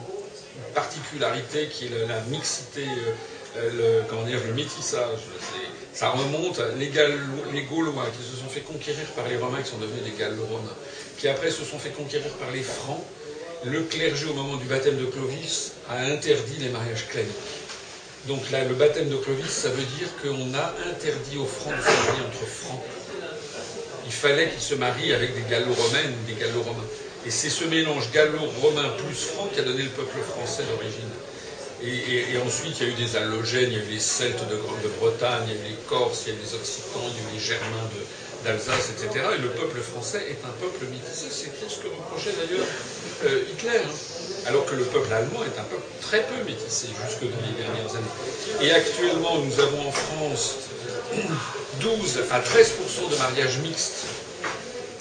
particularité 0.75 1.69
qui 1.69 1.87
est 1.87 2.07
la, 2.09 2.21
mixité, 2.29 2.83
euh, 2.83 3.59
euh, 3.59 4.01
le, 4.01 4.09
comment 4.09 4.25
dire, 4.25 4.41
le 4.47 4.55
métissage. 4.55 5.19
Ça 5.93 6.11
remonte 6.11 6.61
les 6.79 7.63
Gaulois 7.63 8.07
qui 8.17 8.25
se 8.25 8.37
sont 8.37 8.49
fait 8.49 8.61
conquérir 8.61 9.07
par 9.17 9.29
les 9.29 9.37
Romains, 9.37 9.63
qui 9.63 9.71
sont 9.71 9.79
devenus 9.79 10.03
des 10.03 10.19
Gallo-Romains, 10.19 10.77
qui 11.19 11.29
après 11.29 11.51
se 11.51 11.65
sont 11.65 11.79
fait 11.79 11.91
conquérir 11.91 12.31
par 12.33 12.51
les 12.51 12.63
Francs. 12.63 13.03
Le 13.65 13.83
clergé, 13.83 14.27
au 14.27 14.35
moment 14.35 14.57
du 14.57 14.67
baptême 14.67 14.99
de 14.99 15.07
Clovis, 15.07 15.73
a 15.89 16.01
interdit 16.01 16.57
les 16.61 16.69
mariages 16.69 17.07
claniques. 17.09 17.31
Donc 18.27 18.51
là, 18.51 18.65
le 18.65 18.75
baptême 18.75 19.09
de 19.09 19.17
Clovis, 19.17 19.51
ça 19.51 19.69
veut 19.69 19.85
dire 19.99 20.09
qu'on 20.23 20.55
a 20.55 20.75
interdit 20.91 21.39
aux 21.39 21.47
Francs 21.47 21.75
de 21.77 21.81
se 21.81 21.87
marier 21.87 22.25
entre 22.27 22.47
Francs. 22.47 22.83
Il 24.07 24.13
fallait 24.13 24.51
qu'ils 24.51 24.61
se 24.61 24.75
marient 24.75 25.13
avec 25.13 25.35
des 25.35 25.49
gallo-romaines 25.49 26.13
ou 26.13 26.27
des 26.27 26.39
gallo-romains. 26.39 26.85
Et 27.27 27.31
c'est 27.31 27.51
ce 27.51 27.65
mélange 27.65 28.11
gallo-romain 28.13 28.91
plus 28.99 29.17
franc 29.17 29.49
qui 29.53 29.61
a 29.61 29.63
donné 29.63 29.83
le 29.83 29.91
peuple 29.91 30.19
français 30.21 30.63
d'origine. 30.71 31.09
Et, 31.83 32.39
ensuite, 32.39 32.81
il 32.81 32.87
y 32.87 32.91
a 32.91 32.93
eu 32.93 32.95
des 32.95 33.17
allogènes, 33.17 33.73
il 33.73 33.79
y 33.79 33.81
a 33.81 33.85
eu 33.85 33.93
les 33.93 34.01
Celtes 34.01 34.49
de 34.49 34.57
Grande-Bretagne, 34.57 35.45
il 35.49 35.53
y 35.53 35.57
a 35.57 35.61
eu 35.61 35.69
les 35.71 35.79
Corses, 35.89 36.25
il 36.27 36.33
y 36.33 36.37
a 36.37 36.39
eu 36.39 36.43
les 36.43 36.55
Occitans, 36.55 37.05
il 37.09 37.17
y 37.17 37.19
a 37.19 37.31
eu 37.31 37.35
les 37.35 37.41
Germains 37.41 37.89
d'Alsace, 38.45 38.91
etc. 38.91 39.25
Et 39.37 39.43
le 39.43 39.49
peuple 39.49 39.81
français 39.81 40.25
est 40.29 40.41
un 40.45 40.53
peuple 40.61 40.85
métissé. 40.91 41.27
C'est 41.31 41.51
ce 41.69 41.79
que 41.81 41.89
reprochait 41.89 42.33
d'ailleurs 42.33 42.67
euh, 43.25 43.43
Hitler. 43.51 43.81
hein. 43.85 44.47
Alors 44.47 44.65
que 44.67 44.75
le 44.75 44.85
peuple 44.85 45.13
allemand 45.13 45.43
est 45.45 45.59
un 45.59 45.65
peuple 45.65 45.89
très 46.01 46.23
peu 46.23 46.37
métissé 46.45 46.89
jusque 47.05 47.25
dans 47.25 47.41
les 47.41 47.57
dernières 47.57 47.97
années. 47.97 48.15
Et 48.61 48.71
actuellement, 48.73 49.39
nous 49.39 49.61
avons 49.61 49.89
en 49.89 49.93
France 49.93 50.57
12 51.81 52.21
à 52.31 52.41
13 52.41 52.73
de 53.11 53.17
mariages 53.17 53.59
mixtes 53.59 54.05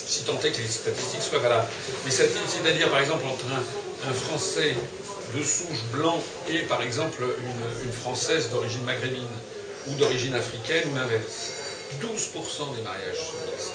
si 0.06 0.24
tant 0.24 0.40
est 0.44 0.52
que 0.52 0.62
les 0.62 0.68
statistiques 0.68 1.22
soient 1.22 1.40
valables. 1.40 1.68
Mais 2.06 2.12
c'est-à-dire, 2.12 2.90
par 2.90 3.00
exemple, 3.00 3.26
entre 3.26 3.46
un, 3.48 4.10
un, 4.10 4.14
Français 4.14 4.76
de 5.36 5.44
souche 5.44 5.84
blanc 5.92 6.22
et, 6.50 6.60
par 6.60 6.82
exemple, 6.82 7.24
une, 7.86 7.92
Française 7.92 8.50
d'origine 8.50 8.84
maghrébine 8.84 9.28
ou 9.88 9.96
d'origine 9.96 10.36
africaine 10.36 10.84
ou 10.92 10.96
l'inverse. 10.96 11.54
12% 12.02 12.76
des 12.76 12.82
mariages 12.82 13.18
sont 13.18 13.52
mixtes. 13.52 13.72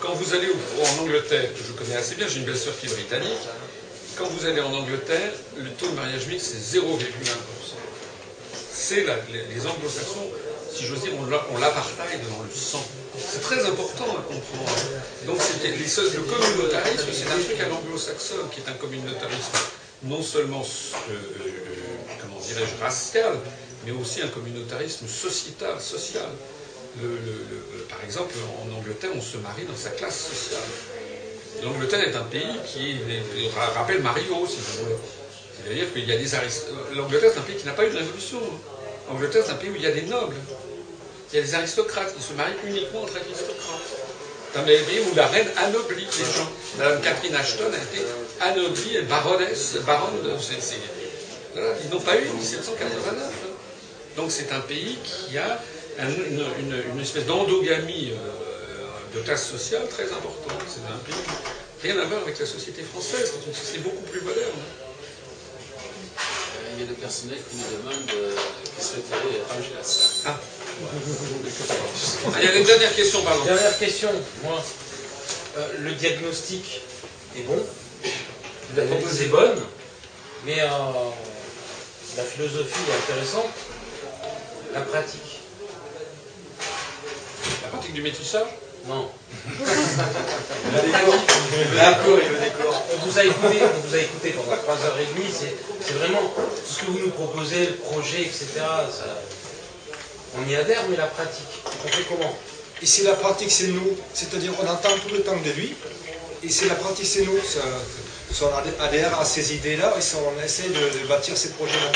Quand 0.00 0.14
vous 0.14 0.34
allez 0.34 0.48
en 0.48 1.02
Angleterre, 1.02 1.52
que 1.54 1.62
je 1.62 1.72
connais 1.72 1.96
assez 1.96 2.14
bien, 2.14 2.26
j'ai 2.26 2.38
une 2.38 2.46
belle-sœur 2.46 2.78
qui 2.78 2.86
est 2.86 2.90
britannique, 2.94 3.48
quand 4.16 4.26
vous 4.26 4.46
allez 4.46 4.60
en 4.60 4.72
Angleterre, 4.72 5.32
le 5.56 5.70
taux 5.70 5.88
de 5.88 5.94
mariage 5.94 6.26
mixte, 6.26 6.52
c'est 6.52 6.78
0,1%. 6.78 6.80
C'est 8.72 9.04
les, 9.04 9.66
anglo-saxons, 9.66 10.30
si 10.80 10.86
j'ose 10.86 11.02
dire, 11.02 11.12
on 11.18 11.58
l'apartheid 11.58 12.20
dans 12.30 12.42
le 12.42 12.50
sang. 12.54 12.82
C'est 13.18 13.42
très 13.42 13.64
important 13.66 14.04
à 14.04 14.22
comprendre. 14.22 14.72
Donc 15.26 15.36
le 15.36 16.22
communautarisme, 16.22 17.06
c'est 17.12 17.30
un 17.30 17.38
truc 17.44 17.60
à 17.60 17.68
l'anglo-saxonne, 17.68 18.48
qui 18.50 18.60
est 18.60 18.68
un 18.70 18.74
communautarisme 18.74 19.58
non 20.04 20.22
seulement, 20.22 20.62
euh, 20.62 21.12
euh, 21.12 21.50
comment 22.22 22.40
dirais-je, 22.40 22.82
racial, 22.82 23.34
mais 23.84 23.92
aussi 23.92 24.22
un 24.22 24.28
communautarisme 24.28 25.06
sociétal, 25.06 25.78
social 25.80 26.30
par 27.88 28.02
exemple, 28.04 28.34
en 28.62 28.76
Angleterre, 28.76 29.10
on 29.14 29.20
se 29.20 29.36
marie 29.36 29.64
dans 29.64 29.76
sa 29.76 29.90
classe 29.90 30.28
sociale. 30.28 30.60
L'Angleterre 31.62 32.00
est 32.08 32.16
un 32.16 32.24
pays 32.24 32.58
qui 32.66 32.96
rappelle 33.76 34.02
Mario, 34.02 34.46
si 34.46 34.56
vous 34.56 34.84
voulez. 34.84 34.96
C'est-à-dire 35.62 35.92
qu'il 35.92 36.04
y 36.08 36.12
a 36.12 36.16
des 36.16 36.34
aristocrates. 36.34 36.94
L'Angleterre, 36.96 37.30
c'est 37.34 37.38
un 37.38 37.42
pays 37.42 37.56
qui 37.56 37.66
n'a 37.66 37.72
pas 37.72 37.86
eu 37.86 37.90
de 37.90 37.96
révolution. 37.96 38.40
L'Angleterre, 39.08 39.42
c'est 39.44 39.52
un 39.52 39.56
pays 39.56 39.70
où 39.70 39.76
il 39.76 39.82
y 39.82 39.86
a 39.86 39.92
des 39.92 40.02
nobles. 40.02 40.36
Il 41.32 41.36
y 41.36 41.42
a 41.42 41.44
des 41.44 41.54
aristocrates 41.54 42.14
qui 42.16 42.22
se 42.22 42.32
marient 42.32 42.56
uniquement 42.64 43.02
entre 43.02 43.16
aristocrates. 43.16 43.80
C'est 44.52 44.58
un 44.58 44.62
pays 44.64 45.00
où 45.10 45.14
la 45.14 45.28
reine 45.28 45.48
anoblit 45.58 46.06
les 46.06 46.24
gens. 46.24 46.50
Madame 46.76 47.00
Catherine 47.02 47.36
Ashton 47.36 47.70
a 47.72 47.76
été 47.76 48.04
anoblie, 48.40 48.96
et 48.96 49.02
baronesse, 49.02 49.76
baronne 49.86 50.22
de. 50.24 50.30
Ils 51.84 51.90
n'ont 51.90 52.00
pas 52.00 52.16
eu 52.16 52.24
1789. 52.24 53.24
Donc 54.16 54.32
c'est 54.32 54.52
un 54.52 54.60
pays 54.60 54.98
qui 55.04 55.38
a 55.38 55.60
une, 56.00 57.00
espèce 57.00 57.26
d'endogamie 57.26 58.12
euh, 58.12 59.16
de 59.16 59.22
classe 59.22 59.48
sociale 59.48 59.86
très 59.88 60.04
importante. 60.04 60.62
C'est 60.66 60.92
un 60.92 60.98
pays 60.98 61.24
rien 61.82 61.98
à 61.98 62.04
voir 62.06 62.22
avec 62.22 62.38
la 62.38 62.46
société 62.46 62.82
française, 62.82 63.30
qui 63.30 63.44
est 63.44 63.48
une 63.48 63.54
société 63.54 63.78
beaucoup 63.80 64.02
plus 64.02 64.20
moderne. 64.22 64.58
Il 66.74 66.80
y 66.80 66.82
a 66.84 66.86
des 66.86 66.94
personnels 66.94 67.38
qui 67.48 67.56
nous 67.56 67.78
demandent 67.78 68.10
euh, 68.14 68.34
qui 68.76 68.84
souhaiteraient 68.84 69.42
ranger 69.48 69.74
la 69.76 69.84
salle. 69.84 70.32
Ah. 70.32 70.59
Il 72.38 72.44
y 72.44 72.48
a 72.48 72.54
une 72.54 72.64
dernière 72.64 72.94
question, 72.94 73.22
pardon. 73.22 73.44
Dernière 73.44 73.78
question, 73.78 74.10
moi. 74.42 74.62
Euh, 75.58 75.68
le 75.80 75.92
diagnostic 75.92 76.80
est 77.36 77.42
bon, 77.42 77.58
la 78.76 78.84
est 78.84 79.28
bonne, 79.28 79.60
mais 80.46 80.58
la 80.58 82.22
philosophie 82.22 82.78
est 82.88 83.12
intéressante, 83.12 83.50
la 84.72 84.80
pratique 84.82 85.40
pratique 87.70 87.94
du 87.94 88.02
métissage? 88.02 88.46
Non. 88.88 89.10
le 89.58 89.62
décor. 90.86 91.14
le 92.16 92.44
décor. 92.44 92.82
On 92.94 93.06
vous 93.06 93.18
a 93.18 93.24
écouté, 93.24 93.58
on 93.62 93.88
vous 93.88 93.94
a 93.94 93.98
écouté 93.98 94.30
pendant 94.30 94.56
3h30, 94.56 95.46
c'est 95.80 95.92
vraiment 95.92 96.32
tout 96.34 96.72
ce 96.72 96.80
que 96.80 96.86
vous 96.86 96.98
nous 96.98 97.10
proposez, 97.10 97.66
le 97.66 97.74
projet, 97.74 98.22
etc. 98.22 98.46
on 100.36 100.48
y 100.48 100.56
adhère, 100.56 100.84
mais 100.88 100.96
la 100.96 101.06
pratique, 101.06 101.46
on 101.84 101.88
fait 101.88 102.04
comment? 102.08 102.36
Ici, 102.82 103.02
la 103.02 103.14
pratique, 103.14 103.50
c'est 103.50 103.68
nous. 103.68 103.96
C'est-à-dire, 104.14 104.52
on 104.60 104.66
entend 104.66 104.96
tout 105.06 105.14
le 105.14 105.22
temps 105.22 105.36
de 105.36 105.50
lui. 105.50 105.74
Et 106.42 106.48
c'est 106.48 106.66
la 106.66 106.74
pratique, 106.76 107.06
c'est 107.06 107.22
nous. 107.22 107.38
Ça, 107.42 107.60
on 108.42 108.82
adhère 108.82 109.18
à 109.18 109.24
ces 109.24 109.54
idées-là 109.54 109.94
et 109.98 110.16
on 110.16 110.42
essaie 110.42 110.68
de, 110.68 111.06
bâtir 111.06 111.36
ces 111.36 111.50
projets-là. 111.50 111.92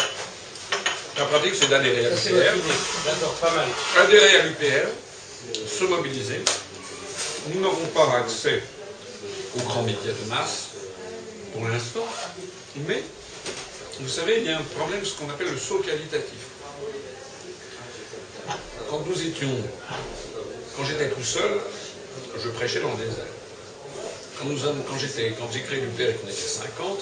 La 1.17 1.25
pratique, 1.27 1.55
c'est 1.59 1.69
d'adhérer 1.69 2.07
à 2.07 2.11
l'UPR. 2.11 2.61
D'accord, 3.07 3.35
pas 3.35 3.53
mal. 3.53 3.69
Adhérer 3.99 4.37
à 4.37 4.43
l'UPR, 4.43 4.89
se 5.67 5.85
mobiliser. 5.85 6.43
Nous 7.49 7.61
n'avons 7.61 7.87
pas 7.95 8.19
accès 8.19 8.63
aux 9.57 9.63
grands 9.63 9.83
médias 9.83 10.13
de 10.13 10.29
masse 10.29 10.69
pour 11.53 11.69
l'instant, 11.69 12.07
mais 12.89 13.03
vous 14.01 14.09
savez, 14.09 14.39
il 14.39 14.47
y 14.47 14.51
a 14.51 14.59
un 14.59 14.63
problème, 14.63 15.05
ce 15.05 15.15
qu'on 15.15 15.31
appelle 15.31 15.51
le 15.51 15.59
saut 15.59 15.79
qualitatif. 15.79 16.54
Quand 18.91 19.01
nous 19.07 19.23
étions, 19.23 19.57
quand 20.77 20.85
j'étais 20.85 21.09
tout 21.09 21.23
seul, 21.23 21.61
je 22.43 22.49
prêchais 22.51 22.81
dans 22.81 22.91
le 22.91 22.97
désert. 22.97 23.25
Quand, 24.39 24.47
quand 24.89 24.99
j'ai 25.53 25.61
créé 25.63 25.81
l'UPR 25.81 26.03
et 26.03 26.15
qu'on 26.15 26.29
était 26.29 26.41
50, 26.41 26.99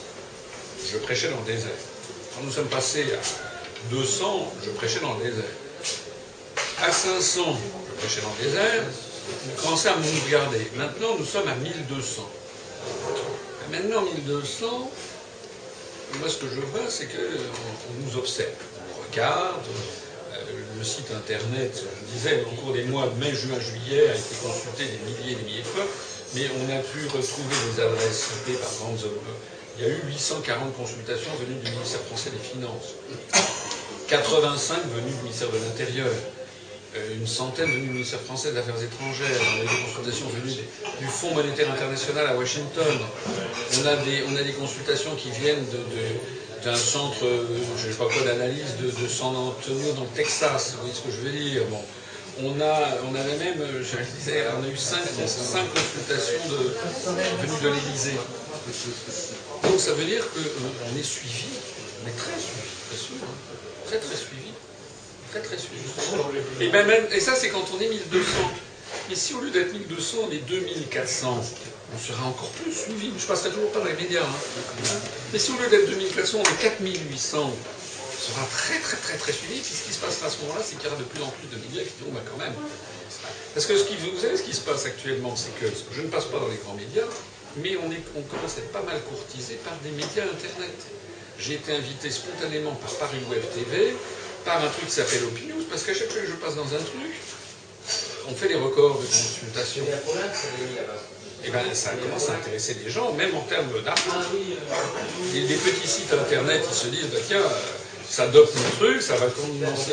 je 0.92 0.98
prêchais 0.98 1.30
dans 1.30 1.40
le 1.40 1.46
désert. 1.46 1.70
Quand 2.34 2.42
nous 2.44 2.52
sommes 2.52 2.68
passés 2.68 3.04
à 3.12 3.90
200, 3.90 4.52
je 4.64 4.70
prêchais 4.70 5.00
dans 5.00 5.14
le 5.14 5.24
désert. 5.24 5.44
À 6.82 6.92
500, 6.92 7.42
prêchais 7.98 8.20
dans 8.20 8.32
le 8.38 8.44
désert, 8.44 8.84
on 9.50 9.62
commençait 9.62 9.88
à 9.88 9.96
me 9.96 10.24
regarder. 10.24 10.70
Maintenant, 10.76 11.16
nous 11.18 11.24
sommes 11.24 11.48
à 11.48 11.54
1200. 11.54 12.28
maintenant, 13.70 14.02
1200, 14.02 14.90
moi, 16.18 16.28
ce 16.28 16.36
que 16.36 16.46
je 16.48 16.60
vois, 16.60 16.88
c'est 16.88 17.06
qu'on 17.06 18.04
nous 18.04 18.18
observe. 18.18 18.50
On 18.98 19.10
regarde, 19.10 19.62
le 20.82 20.88
site 20.88 21.12
internet, 21.14 21.70
je 21.78 22.12
disais, 22.12 22.42
au 22.42 22.56
cours 22.58 22.72
des 22.72 22.82
mois 22.82 23.06
de 23.06 23.14
mai, 23.14 23.30
juin, 23.30 23.54
juillet, 23.60 24.10
a 24.10 24.18
été 24.18 24.34
consulté 24.42 24.82
des 24.90 24.98
milliers 25.06 25.32
et 25.32 25.36
des 25.36 25.46
milliers 25.46 25.62
de 25.62 25.70
fois, 25.70 25.86
mais 26.34 26.42
on 26.58 26.66
a 26.74 26.82
pu 26.82 27.06
retrouver 27.06 27.54
des 27.70 27.80
adresses 27.80 28.26
citées 28.34 28.58
par 28.58 28.68
grandes 28.82 28.98
Il 29.78 29.86
y 29.86 29.86
a 29.86 29.90
eu 29.94 30.02
840 30.10 30.76
consultations 30.76 31.30
venues 31.38 31.62
du 31.62 31.70
ministère 31.70 32.00
français 32.10 32.30
des 32.34 32.42
Finances, 32.42 32.98
85 34.08 34.82
venues 34.90 35.14
du 35.14 35.22
ministère 35.22 35.50
de 35.54 35.58
l'Intérieur, 35.62 36.10
euh, 36.96 37.14
une 37.14 37.28
centaine 37.28 37.70
venues 37.70 37.86
du 37.86 37.94
ministère 38.02 38.20
français 38.20 38.50
des 38.50 38.58
Affaires 38.58 38.82
étrangères, 38.82 39.38
on 39.38 39.60
a 39.62 39.70
des 39.70 39.82
consultations 39.86 40.26
venues 40.34 40.66
du 40.98 41.06
Fonds 41.06 41.32
monétaire 41.32 41.70
international 41.70 42.26
à 42.26 42.34
Washington, 42.34 42.98
on 43.78 43.86
a 43.86 43.94
des, 44.42 44.52
consultations 44.58 45.14
qui 45.14 45.30
viennent 45.30 45.64
d'un 46.65 46.76
centre, 46.76 47.24
euh, 47.24 47.44
je 47.76 47.86
ne 47.86 47.92
sais 47.92 47.99
pas 47.99 48.07
quoi, 48.07 48.23
d'analyse 48.24 48.76
de, 48.81 49.08
San 49.08 49.34
Antonio 49.34 49.92
dans 49.92 50.02
le 50.02 50.15
Texas, 50.15 50.73
vous 50.73 50.81
voyez 50.81 50.94
ce 50.94 51.00
que 51.00 51.10
je 51.10 51.20
veux 51.20 51.31
dire 51.31 51.62
bon. 51.70 51.81
On, 52.42 52.60
a, 52.62 52.97
on 53.10 53.15
avait 53.15 53.36
même, 53.36 53.60
euh, 53.60 53.82
je 53.82 53.97
disais, 54.18 54.44
on 54.58 54.65
a 54.65 54.68
eu 54.68 54.76
cinq, 54.76 55.02
cinq 55.26 55.66
consultations 55.74 56.49
de, 56.49 57.47
venues 57.47 57.60
de 57.62 57.68
l'Élysée. 57.68 58.18
Donc 59.62 59.78
ça 59.78 59.92
veut 59.92 60.05
dire 60.05 60.24
qu'on 60.32 60.99
est 60.99 61.02
suivi, 61.02 61.44
on 62.05 62.08
est 62.08 62.16
très 62.16 62.41
suivi, 62.41 62.68
très 62.89 62.97
sûr, 62.97 63.16
hein. 63.23 63.86
très 63.86 63.99
très 63.99 64.16
suivi 64.16 64.52
très 65.32 65.41
très 65.41 65.57
suivi. 65.57 65.81
Et, 66.60 66.68
ben 66.68 66.86
même, 66.86 67.07
et 67.10 67.20
ça, 67.20 67.34
c'est 67.34 67.49
quand 67.49 67.65
on 67.74 67.81
est 67.81 67.89
1200. 67.89 68.23
Mais 69.08 69.14
si 69.16 69.34
au 69.34 69.40
lieu 69.40 69.50
d'être 69.50 69.72
1200, 69.72 70.18
on 70.28 70.31
est 70.32 70.39
2400, 70.48 71.44
on 71.94 71.98
sera 71.98 72.24
encore 72.26 72.50
plus 72.50 72.72
suivi. 72.72 73.10
Je 73.18 73.26
passerai 73.26 73.50
toujours 73.50 73.70
dans 73.72 73.84
les 73.84 73.94
médias. 73.94 74.22
Hein. 74.22 74.98
Mais 75.32 75.39
si 75.39 75.52
au 75.52 75.58
lieu 75.58 75.68
d'être 75.68 75.89
2400, 75.90 76.39
on 76.39 76.42
est 76.42 76.62
4800, 76.62 77.39
on 77.42 78.20
sera 78.20 78.47
très 78.47 78.78
très 78.78 78.97
très 78.97 79.16
très 79.18 79.32
suivi. 79.32 79.60
Puis 79.60 79.74
ce 79.74 79.82
qui 79.84 79.92
se 79.92 79.98
passera 79.98 80.26
à 80.26 80.31
ce 80.31 80.40
moment-là, 80.42 80.62
c'est 80.64 80.76
qu'il 80.76 80.84
y 80.84 80.89
aura 80.89 80.97
de 80.97 81.05
plus 81.05 81.22
en 81.22 81.28
plus 81.28 81.48
de 81.48 81.60
médias 81.60 81.82
qui 81.82 81.92
diront, 81.98 82.12
bah, 82.12 82.22
quand 82.31 82.39
même. 82.39 82.55
Parce 83.55 83.66
que 83.66 83.76
ce 83.76 83.84
qui, 83.84 83.97
vous 83.97 84.18
savez 84.20 84.36
ce 84.36 84.42
qui 84.42 84.55
se 84.55 84.62
passe 84.62 84.86
actuellement, 84.86 85.36
c'est 85.36 85.52
que 85.60 85.66
je 85.92 86.00
ne 86.00 86.08
passe 86.08 86.24
pas 86.26 86.39
dans 86.39 86.48
les 86.48 86.56
grands 86.56 86.74
médias, 86.74 87.06
mais 87.56 87.76
on, 87.76 87.92
est, 87.92 88.02
on 88.16 88.22
commence 88.22 88.56
à 88.56 88.60
être 88.60 88.72
pas 88.72 88.82
mal 88.82 89.00
courtisé 89.02 89.56
par 89.64 89.76
des 89.84 89.90
médias 89.90 90.24
Internet. 90.24 90.78
J'ai 91.39 91.55
été 91.55 91.72
invité 91.74 92.10
spontanément 92.10 92.74
par 92.76 92.90
Paris 92.97 93.20
Web 93.28 93.42
TV, 93.52 93.94
par 94.44 94.64
un 94.64 94.68
truc 94.68 94.86
qui 94.86 94.92
s'appelle 94.94 95.24
Opinion, 95.24 95.56
parce 95.68 95.82
qu'à 95.82 95.92
chaque 95.92 96.10
fois 96.10 96.22
que 96.22 96.28
je 96.28 96.36
passe 96.36 96.56
dans 96.56 96.72
un 96.72 96.82
truc, 96.82 97.12
on 98.28 98.34
fait 98.34 98.48
des 98.48 98.54
records 98.54 99.00
de 99.00 99.06
consultation. 99.06 99.84
Et 101.44 101.50
bien 101.50 101.74
ça 101.74 101.90
commence 101.90 102.28
à 102.28 102.34
intéresser 102.34 102.74
des 102.74 102.90
gens, 102.90 103.12
même 103.14 103.34
en 103.34 103.40
termes 103.42 103.66
d'argent. 103.84 104.02
Euh, 104.14 105.32
des, 105.32 105.54
petits 105.54 105.88
sites 105.88 106.12
internet, 106.12 106.62
ils 106.70 106.74
se 106.74 106.86
disent, 106.86 107.08
bah, 107.12 107.18
tiens, 107.26 107.42
ça 108.08 108.24
adopte 108.24 108.54
mon 108.54 108.70
truc, 108.76 109.02
ça 109.02 109.16
va 109.16 109.26
commencer. 109.26 109.92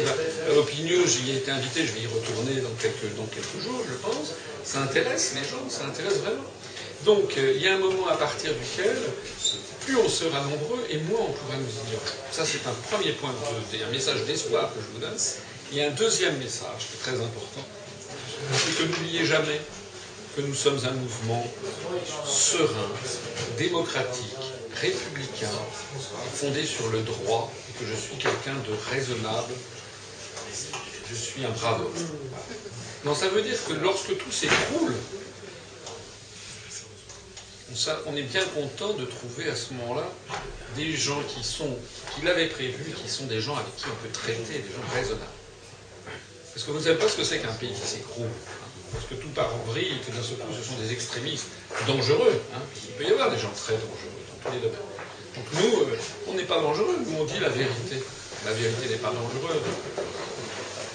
Opinion, 0.56 1.02
j'y 1.08 1.32
ai 1.32 1.38
été 1.38 1.50
invité, 1.50 1.88
je 1.88 1.94
vais 1.94 2.02
y 2.02 2.08
retourner 2.08 2.62
dans 2.62 2.76
quelques, 2.80 3.16
dans 3.18 3.26
quelques 3.26 3.64
jours, 3.64 3.82
je 3.88 3.96
pense. 3.96 4.34
Ça 4.64 4.82
intéresse 4.82 5.34
les 5.36 5.50
gens, 5.50 5.68
ça 5.70 5.86
intéresse 5.86 6.18
vraiment. 6.18 6.46
Donc, 7.06 7.34
euh, 7.38 7.54
il 7.56 7.62
y 7.62 7.68
a 7.68 7.76
un 7.76 7.80
moment 7.80 8.08
à 8.10 8.18
partir 8.18 8.52
duquel 8.54 8.96
plus 9.86 9.96
on 9.96 10.10
sera 10.10 10.42
nombreux 10.42 10.86
et 10.90 10.98
moins 10.98 11.22
on 11.22 11.32
pourra 11.32 11.58
nous 11.58 11.88
ignorer. 11.88 12.12
Ça, 12.32 12.44
c'est 12.46 12.68
un 12.68 12.74
premier 12.92 13.14
point, 13.14 13.32
de, 13.32 13.84
un 13.84 13.92
message 13.92 14.24
d'espoir 14.26 14.70
que 14.74 14.82
je 14.82 14.94
vous 14.94 15.00
donne. 15.00 15.18
Il 15.72 15.78
y 15.78 15.82
a 15.82 15.88
un 15.88 15.92
deuxième 15.92 16.38
message 16.38 16.90
qui 16.90 16.98
est 16.98 17.02
très 17.02 17.24
important, 17.24 17.66
c'est 18.54 18.78
que 18.78 18.84
n'oubliez 18.84 19.26
jamais 19.26 19.62
que 20.36 20.42
nous 20.42 20.54
sommes 20.54 20.80
un 20.86 20.92
mouvement 20.92 21.46
serein, 22.26 22.90
démocratique, 23.58 24.36
républicain, 24.76 25.48
fondé 26.34 26.66
sur 26.66 26.90
le 26.90 27.02
droit, 27.02 27.52
et 27.70 27.80
que 27.80 27.90
je 27.90 27.96
suis 27.96 28.16
quelqu'un 28.16 28.56
de 28.56 28.92
raisonnable. 28.92 29.54
Je 31.10 31.16
suis 31.16 31.44
un 31.46 31.50
brave 31.50 31.82
homme. 31.82 32.08
Non, 33.06 33.16
ça 33.16 33.30
veut 33.30 33.42
dire 33.42 33.58
que 33.68 33.74
lorsque 33.74 34.18
tout 34.18 34.32
s'écroule, 34.32 34.94
on, 38.06 38.16
est 38.16 38.24
bien 38.24 38.44
content 38.46 38.94
de 38.94 39.06
trouver 39.06 39.50
à 39.50 39.56
ce 39.56 39.74
moment-là 39.74 40.08
des 40.76 40.92
gens 40.94 41.22
qui 41.24 41.44
sont, 41.44 41.78
qui 42.16 42.26
l'avaient 42.26 42.48
prévu, 42.48 42.94
qui 42.94 43.10
sont 43.10 43.26
des 43.26 43.42
gens 43.42 43.56
avec 43.56 43.76
qui 43.76 43.86
on 43.86 44.04
peut 44.04 44.12
traiter, 44.12 44.60
des 44.60 44.74
gens 44.74 44.94
raisonnables. 44.94 45.39
Parce 46.54 46.66
que 46.66 46.72
vous 46.72 46.80
ne 46.80 46.84
savez 46.84 46.98
pas 46.98 47.08
ce 47.08 47.16
que 47.16 47.24
c'est 47.24 47.40
qu'un 47.40 47.54
pays 47.54 47.72
qui 47.74 47.88
s'écroule. 47.88 48.30
Parce 48.92 49.06
que 49.06 49.16
tout 49.16 49.30
part 49.30 49.54
en 49.54 49.72
vrille 49.72 50.00
que 50.06 50.12
d'un 50.12 50.24
seul 50.24 50.38
coup, 50.38 50.52
ce 50.52 50.64
sont 50.68 50.76
des 50.82 50.92
extrémistes 50.92 51.48
dangereux. 51.86 52.42
Hein. 52.56 52.62
Il 52.88 52.92
peut 52.96 53.04
y 53.04 53.14
avoir 53.14 53.30
des 53.30 53.38
gens 53.38 53.52
très 53.56 53.74
dangereux 53.74 54.18
dans 54.28 54.50
tous 54.50 54.56
les 54.56 54.62
domaines. 54.62 54.90
Donc 55.36 55.46
nous, 55.54 55.82
euh, 55.82 55.98
on 56.28 56.34
n'est 56.34 56.50
pas 56.50 56.60
dangereux, 56.60 56.98
nous 57.06 57.18
on 57.20 57.26
dit 57.26 57.40
la 57.40 57.50
vérité. 57.50 58.04
La 58.46 58.54
vérité 58.54 58.90
n'est 58.90 58.98
pas 58.98 59.12
dangereuse. 59.12 59.62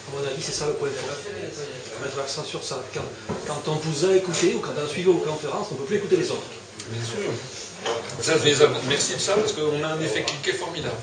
À 0.09 0.17
mon 0.17 0.27
avis, 0.27 0.43
c'est 0.43 0.53
ça 0.53 0.67
le 0.67 0.75
point 0.75 0.89
Mettre 0.89 2.17
l'accent 2.17 2.45
sur 2.45 2.63
ça. 2.65 2.83
Quand, 3.47 3.63
on 3.69 3.77
vous 3.77 4.07
a 4.07 4.17
écouté 4.17 4.55
ou 4.55 4.59
quand 4.61 4.73
on 4.77 4.85
a 4.85 4.89
suivi 4.89 5.05
vos 5.05 5.19
conférences, 5.19 5.69
on 5.71 5.75
ne 5.75 5.79
peut 5.81 5.85
plus 5.87 5.97
écouter 5.97 6.17
les 6.17 6.31
autres. 6.31 6.43
Bien 6.89 7.03
sûr. 7.05 7.19
merci 8.89 9.15
de 9.15 9.19
ça 9.19 9.35
parce 9.35 9.53
qu'on 9.53 9.83
a 9.83 9.89
un 9.89 10.01
effet 10.01 10.23
cliqué 10.23 10.53
formidable. 10.53 10.97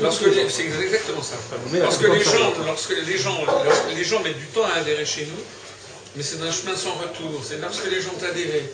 Lorsque 0.00 0.24
c'est 0.50 0.64
exactement 0.64 1.22
ça. 1.22 1.36
Lorsque 1.72 2.02
les 2.02 2.22
gens, 2.22 2.52
lorsque 2.64 2.96
les 3.06 3.18
gens, 3.18 3.44
lorsque 3.64 3.96
les 3.96 4.04
gens 4.04 4.22
mettent 4.22 4.38
du 4.38 4.46
temps 4.46 4.64
à 4.64 4.78
adhérer 4.78 5.04
chez 5.04 5.26
nous, 5.26 5.42
mais 6.16 6.22
c'est 6.22 6.40
un 6.42 6.50
chemin 6.50 6.76
sans 6.76 6.94
retour. 6.94 7.40
C'est 7.44 7.58
lorsque 7.58 7.86
les 7.90 8.00
gens 8.00 8.10
ont 8.18 8.24
adhéré, 8.24 8.70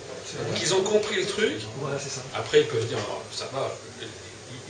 qu'ils 0.56 0.74
ont 0.74 0.82
compris 0.82 1.16
le 1.16 1.26
truc. 1.26 1.54
Voilà, 1.80 1.98
c'est 1.98 2.10
ça. 2.10 2.22
Après, 2.34 2.60
ils 2.60 2.66
peuvent 2.66 2.86
dire, 2.86 2.98
oh, 3.10 3.22
ça 3.32 3.48
va. 3.52 3.70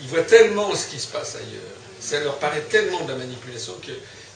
Ils 0.00 0.08
voient 0.08 0.22
tellement 0.22 0.74
ce 0.74 0.88
qui 0.88 0.98
se 0.98 1.06
passe 1.08 1.36
ailleurs. 1.36 1.62
Ça 2.00 2.20
leur 2.20 2.38
paraît 2.38 2.62
tellement 2.62 3.02
de 3.04 3.10
la 3.10 3.18
manipulation 3.18 3.74
que. 3.84 3.92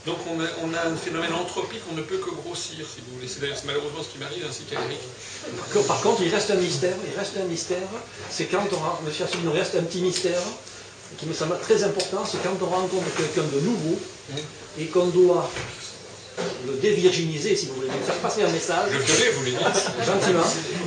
Donc 0.07 0.17
on 0.27 0.73
a, 0.73 0.87
un 0.87 0.97
phénomène 0.97 1.35
anthropique 1.35 1.87
qu'on 1.87 1.95
ne 1.95 2.01
peut 2.01 2.17
que 2.17 2.31
grossir, 2.31 2.87
si 2.87 3.03
vous 3.07 3.17
voulez. 3.17 3.29
C'est 3.29 3.67
malheureusement 3.67 4.03
ce 4.03 4.09
qui 4.09 4.19
m'arrive, 4.19 4.47
ainsi 4.49 4.63
qu'Éric. 4.63 4.99
Par 5.87 6.01
contre, 6.01 6.23
il 6.23 6.35
reste 6.35 6.51
un 6.51 6.55
mystère. 6.55 6.95
Il 7.07 7.19
reste 7.19 7.37
un 7.37 7.45
mystère. 7.45 7.89
C'est 8.31 8.47
quand 8.47 8.65
on, 8.73 9.05
Monsieur 9.05 9.27
il 9.43 9.49
reste 9.51 9.75
un 9.75 9.83
petit 9.83 10.01
mystère 10.01 10.41
qui 11.19 11.27
me 11.27 11.35
semble 11.35 11.59
très 11.61 11.83
important, 11.85 12.25
c'est 12.31 12.43
quand 12.43 12.57
on 12.63 12.67
rencontre 12.67 13.15
quelqu'un 13.17 13.43
de 13.43 13.61
nouveau 13.61 13.99
et 14.79 14.87
qu'on 14.87 15.07
doit 15.09 15.51
le 16.67 16.75
dévirginiser, 16.75 17.57
si 17.57 17.67
vous 17.67 17.75
voulez, 17.75 17.89
faire 18.07 18.15
passer 18.17 18.43
un 18.43 18.49
message. 18.51 18.91
Le 18.93 18.99
violer, 18.99 19.31
vous 19.33 19.39
voulez 19.41 19.51
dire 19.53 19.73
Gentiment. 20.07 20.43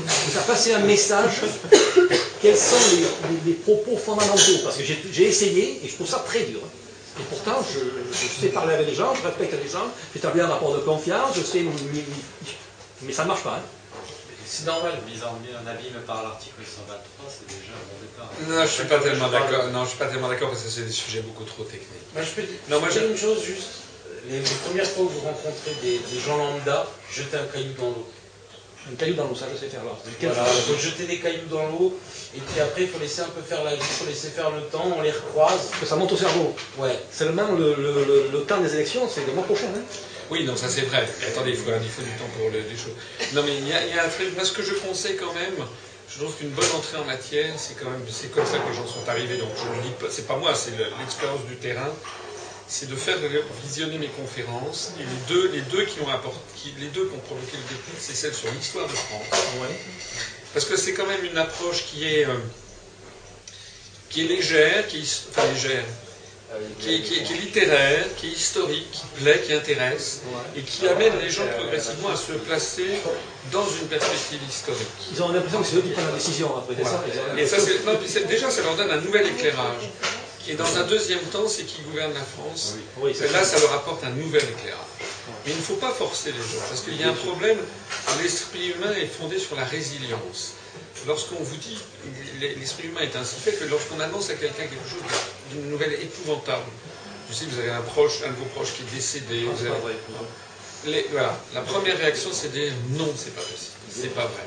Faire 0.07 0.43
passer 0.43 0.73
un 0.73 0.79
message. 0.79 1.41
Quels 2.41 2.57
sont 2.57 2.75
les, 3.45 3.53
propos 3.53 3.97
fondamentaux 3.97 4.59
Parce 4.63 4.77
que 4.77 4.83
j'ai 4.83 5.27
essayé 5.27 5.81
et 5.83 5.87
je 5.87 5.93
trouve 5.95 6.07
ça 6.07 6.23
très 6.25 6.41
dur. 6.43 6.59
Et 7.19 7.23
pourtant, 7.29 7.63
je, 7.71 8.41
sais 8.41 8.47
parler 8.47 8.73
avec 8.73 8.87
les 8.87 8.95
gens, 8.95 9.13
je 9.13 9.27
respecte 9.27 9.53
les 9.53 9.69
gens, 9.69 9.85
j'établis 10.13 10.41
un 10.41 10.47
rapport 10.47 10.73
de 10.73 10.79
confiance, 10.79 11.35
je 11.35 11.41
sais. 11.43 11.63
Mais 13.03 13.13
ça 13.13 13.23
ne 13.23 13.27
marche 13.27 13.43
pas. 13.43 13.59
Hein. 13.59 13.82
C'est 14.45 14.65
normal, 14.65 14.93
visant 15.07 15.37
un 15.37 15.67
avis 15.67 15.89
me 15.91 15.99
par 15.99 16.23
l'article 16.23 16.61
123, 16.65 17.25
c'est 17.29 17.47
déjà 17.47 17.73
un 17.73 17.85
bon 17.87 17.99
départ. 18.01 18.29
Non, 18.49 18.65
je 18.65 18.71
suis 18.71 18.85
pas 18.85 18.99
tellement 18.99 19.29
d'accord. 19.29 19.67
Non, 19.71 19.83
je 19.83 19.89
suis 19.89 19.97
pas 19.97 20.07
tellement 20.07 20.27
d'accord 20.27 20.49
parce 20.49 20.63
que 20.63 20.69
c'est 20.69 20.85
des 20.85 20.91
sujets 20.91 21.21
beaucoup 21.21 21.43
trop 21.43 21.63
techniques. 21.63 22.11
Moi, 22.13 22.23
je 22.23 22.41
peux 22.41 22.47
non, 22.69 22.79
moi, 22.79 22.89
dire 22.89 23.05
une 23.05 23.17
chose 23.17 23.43
juste. 23.43 23.83
Les, 24.27 24.39
premières 24.39 24.87
fois 24.87 25.03
où 25.03 25.09
vous 25.09 25.19
rencontrez 25.21 25.75
des, 25.81 25.99
gens 26.25 26.37
lambda, 26.37 26.87
jetez 27.11 27.37
un 27.37 27.45
caillou 27.45 27.73
dans 27.73 27.89
l'eau. 27.89 28.07
Un 28.91 28.95
caillou 28.95 29.15
dans 29.15 29.27
l'eau, 29.27 29.35
ça 29.35 29.45
je 29.53 29.57
sais 29.57 29.67
faire 29.67 29.83
là. 29.83 29.91
Voilà, 30.21 30.43
donc 30.67 30.77
jeter 30.77 31.05
des 31.05 31.19
cailloux 31.19 31.47
dans 31.49 31.67
l'eau, 31.67 31.97
et 32.35 32.39
puis 32.39 32.59
après 32.59 32.83
il 32.83 32.89
faut 32.89 32.99
laisser 32.99 33.21
un 33.21 33.29
peu 33.29 33.41
faire 33.41 33.63
la 33.63 33.75
vie, 33.75 33.81
il 33.81 33.83
faut 33.83 34.05
laisser 34.05 34.29
faire 34.29 34.51
le 34.51 34.61
temps, 34.63 34.85
on 34.97 35.01
les 35.01 35.11
recroise. 35.11 35.71
Que 35.79 35.85
ça 35.85 35.95
monte 35.95 36.11
au 36.11 36.17
cerveau. 36.17 36.53
Ouais. 36.77 36.99
C'est 37.11 37.25
le 37.25 37.31
même 37.31 37.57
le, 37.57 37.75
le, 38.31 38.41
temps 38.43 38.59
des 38.59 38.73
élections, 38.75 39.07
c'est 39.09 39.25
le 39.25 39.33
mois 39.33 39.43
prochain. 39.43 39.67
Hein 39.75 39.81
oui, 40.29 40.45
non, 40.45 40.55
ça 40.55 40.69
c'est 40.69 40.81
vrai. 40.81 41.07
attendez, 41.27 41.51
il 41.51 41.57
faut, 41.57 41.69
il 41.69 41.89
faut, 41.89 42.01
du 42.01 42.09
temps 42.11 42.29
pour 42.37 42.49
les, 42.49 42.61
choses. 42.77 42.95
Non, 43.33 43.43
mais 43.43 43.57
il 43.57 43.67
y, 43.67 43.73
a, 43.73 43.85
il 43.85 43.95
y 43.95 43.99
a 43.99 44.05
un 44.05 44.09
truc, 44.09 44.33
moi 44.35 44.45
ce 44.45 44.51
que 44.53 44.63
je 44.63 44.73
conseille 44.75 45.17
quand 45.17 45.33
même, 45.33 45.55
je 46.13 46.19
trouve 46.19 46.35
qu'une 46.37 46.49
bonne 46.49 46.69
entrée 46.75 46.97
en 46.97 47.05
matière, 47.05 47.53
c'est 47.57 47.75
quand 47.75 47.89
même, 47.89 48.05
c'est 48.09 48.31
comme 48.31 48.45
ça 48.45 48.59
que 48.59 48.69
les 48.69 48.75
gens 48.75 48.87
sont 48.87 49.07
arrivés. 49.07 49.37
Donc 49.37 49.49
je 49.57 49.77
ne 49.77 49.81
dis 49.83 49.93
pas, 49.99 50.07
c'est 50.09 50.27
pas 50.27 50.37
moi, 50.37 50.53
c'est 50.53 50.71
l'expérience 50.99 51.43
du 51.45 51.55
terrain. 51.57 51.91
C'est 52.67 52.89
de 52.89 52.95
faire 52.95 53.17
visionner 53.63 53.97
mes 53.97 54.07
conférences. 54.07 54.93
Et 54.99 55.03
les 55.03 55.35
deux, 55.35 55.51
les 55.51 55.61
deux 55.61 55.85
qui 55.85 55.99
ont 56.01 56.09
apporté, 56.09 56.39
les 56.79 56.87
deux 56.87 57.05
qui 57.05 57.15
ont 57.15 57.19
provoqué 57.19 57.57
le 57.57 57.63
déclic, 57.63 57.95
c'est 57.99 58.15
celle 58.15 58.33
sur 58.33 58.51
l'histoire 58.51 58.87
de 58.87 58.93
France. 58.93 59.27
Parce 60.53 60.65
que 60.65 60.77
c'est 60.77 60.93
quand 60.93 61.05
même 61.07 61.25
une 61.25 61.37
approche 61.37 61.83
qui 61.85 62.07
est, 62.07 62.25
euh, 62.25 62.37
qui 64.09 64.21
est 64.21 64.27
légère, 64.27 64.87
qui 64.87 64.99
est, 64.99 65.27
enfin 65.29 65.47
légère, 65.51 65.83
qui 66.79 66.95
est, 66.95 67.41
littéraire, 67.41 68.05
qui 68.17 68.27
est 68.27 68.31
historique, 68.31 68.91
qui 68.91 69.21
plaît, 69.21 69.41
qui 69.45 69.53
intéresse, 69.53 70.21
et 70.55 70.61
qui 70.61 70.87
amène 70.87 71.13
les 71.21 71.29
gens 71.29 71.45
progressivement 71.57 72.09
à 72.09 72.15
se 72.15 72.33
placer 72.33 72.87
dans 73.51 73.65
une 73.81 73.87
perspective 73.87 74.39
historique. 74.47 74.87
Ils 75.11 75.23
ont 75.23 75.31
l'impression 75.31 75.61
que 75.61 75.67
c'est 75.67 75.75
eux 75.77 75.81
qui 75.81 75.89
prennent 75.89 76.07
la 76.07 76.11
décision 76.11 76.55
après 76.57 76.83
ça. 76.83 77.03
Et 77.37 77.45
ça, 77.45 77.57
déjà, 78.27 78.49
ça 78.49 78.61
leur 78.61 78.75
donne 78.75 78.91
un 78.91 79.01
nouvel 79.01 79.27
éclairage. 79.27 79.89
Et 80.47 80.55
dans 80.55 80.77
un 80.77 80.83
deuxième 80.83 81.21
temps, 81.31 81.47
c'est 81.47 81.63
qui 81.63 81.81
gouverne 81.83 82.13
la 82.13 82.21
France. 82.21 82.75
là, 83.31 83.43
ça 83.43 83.59
leur 83.59 83.73
apporte 83.73 84.03
un 84.03 84.09
nouvel 84.09 84.43
éclairage. 84.43 84.79
Mais 85.45 85.51
il 85.51 85.57
ne 85.57 85.61
faut 85.61 85.75
pas 85.75 85.91
forcer 85.91 86.31
les 86.31 86.37
gens, 86.37 86.63
parce 86.67 86.81
qu'il 86.81 86.99
y 86.99 87.03
a 87.03 87.09
un 87.09 87.13
problème. 87.13 87.57
L'esprit 88.21 88.73
humain 88.75 88.93
est 88.93 89.07
fondé 89.07 89.39
sur 89.39 89.55
la 89.55 89.63
résilience 89.63 90.53
lorsqu'on 91.07 91.41
vous 91.41 91.55
dit, 91.57 91.77
l'esprit 92.59 92.87
humain 92.87 93.01
est 93.01 93.15
ainsi 93.15 93.35
fait 93.39 93.53
que 93.53 93.65
lorsqu'on 93.65 93.99
annonce 93.99 94.29
à 94.29 94.35
quelqu'un 94.35 94.63
quelque 94.63 94.89
chose 94.89 95.01
d'une 95.51 95.69
nouvelle 95.69 95.93
épouvantable, 95.93 96.65
je 97.29 97.33
sais 97.33 97.45
que 97.45 97.51
vous 97.51 97.59
avez 97.59 97.71
un 97.71 97.81
proche, 97.81 98.21
un 98.25 98.29
de 98.29 98.35
vos 98.35 98.45
proches 98.45 98.73
qui 98.73 98.83
est 98.83 98.95
décédé, 98.95 99.43
vous 99.43 99.65
avez... 99.65 101.05
voilà, 101.11 101.37
la 101.53 101.61
première 101.61 101.97
réaction 101.97 102.29
c'est 102.33 102.49
de 102.53 102.59
dire 102.59 102.73
non, 102.91 103.11
c'est 103.15 103.35
pas 103.35 103.41
possible, 103.41 103.77
c'est 103.89 104.13
pas 104.13 104.25
vrai. 104.25 104.43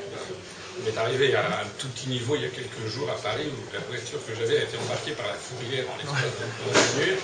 Il 0.79 0.91
m'est 0.91 0.97
arrivé 0.99 1.33
à 1.33 1.41
un 1.41 1.67
tout 1.79 1.87
petit 1.87 2.07
niveau 2.07 2.35
il 2.35 2.43
y 2.43 2.45
a 2.45 2.49
quelques 2.49 2.85
jours 2.93 3.09
à 3.09 3.15
Paris 3.15 3.49
où 3.49 3.73
la 3.73 3.79
voiture 3.79 4.19
que 4.27 4.35
j'avais 4.37 4.59
a 4.59 4.63
été 4.63 4.77
embarquée 4.77 5.13
par 5.13 5.25
la 5.25 5.33
fourrière 5.33 5.85
en 5.89 5.97
l'espace 5.97 6.37
de 6.37 7.01
minute. 7.01 7.19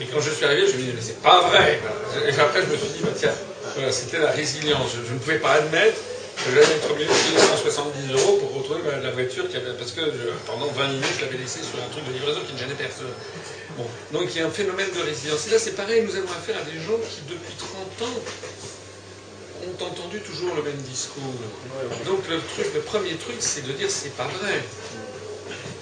Et 0.00 0.06
quand 0.06 0.20
je 0.20 0.30
suis 0.32 0.44
arrivé, 0.44 0.62
je 0.62 0.72
me 0.72 0.78
suis 0.78 0.82
dit, 0.82 0.92
mais 0.96 1.02
c'est 1.02 1.22
pas 1.22 1.42
vrai. 1.48 1.80
Et 2.26 2.40
après, 2.40 2.62
je 2.62 2.66
me 2.66 2.76
suis 2.76 2.88
dit, 2.88 3.04
bah, 3.04 3.14
tiens, 3.16 3.92
c'était 3.92 4.18
la 4.18 4.32
résilience. 4.32 4.90
je 5.06 5.12
ne 5.12 5.18
pouvais 5.20 5.38
pas 5.38 5.52
admettre 5.52 5.96
je 6.46 6.50
vais 6.54 6.62
être 6.62 6.90
obligé 6.90 7.08
de 7.08 7.38
170 7.38 8.12
euros 8.12 8.36
pour 8.38 8.54
retrouver 8.54 8.82
la 9.02 9.10
voiture 9.10 9.44
parce 9.78 9.92
que 9.92 10.00
pendant 10.46 10.66
20 10.66 10.88
minutes, 10.88 11.06
je 11.18 11.24
l'avais 11.24 11.38
laissée 11.38 11.60
sur 11.62 11.82
un 11.82 11.88
truc 11.90 12.06
de 12.06 12.12
livraison 12.12 12.40
qui 12.46 12.54
ne 12.54 12.58
gênait 12.58 12.74
personne. 12.74 13.12
Bon. 13.76 13.86
Donc 14.12 14.30
il 14.34 14.38
y 14.38 14.40
a 14.42 14.46
un 14.46 14.50
phénomène 14.50 14.88
de 14.94 15.02
résilience. 15.02 15.46
Et 15.48 15.50
là, 15.50 15.58
c'est 15.58 15.74
pareil, 15.74 16.02
nous 16.02 16.14
avons 16.16 16.30
affaire 16.30 16.56
à 16.58 16.64
des 16.64 16.78
gens 16.78 16.98
qui, 16.98 17.22
depuis 17.28 17.54
30 17.58 18.08
ans, 18.08 18.20
ont 19.66 19.84
entendu 19.84 20.20
toujours 20.20 20.54
le 20.54 20.62
même 20.62 20.80
discours. 20.82 21.34
Donc 22.06 22.28
le, 22.28 22.38
truc, 22.38 22.74
le 22.74 22.80
premier 22.80 23.14
truc, 23.16 23.36
c'est 23.40 23.66
de 23.66 23.72
dire 23.72 23.90
c'est 23.90 24.14
pas 24.16 24.28
vrai. 24.40 24.62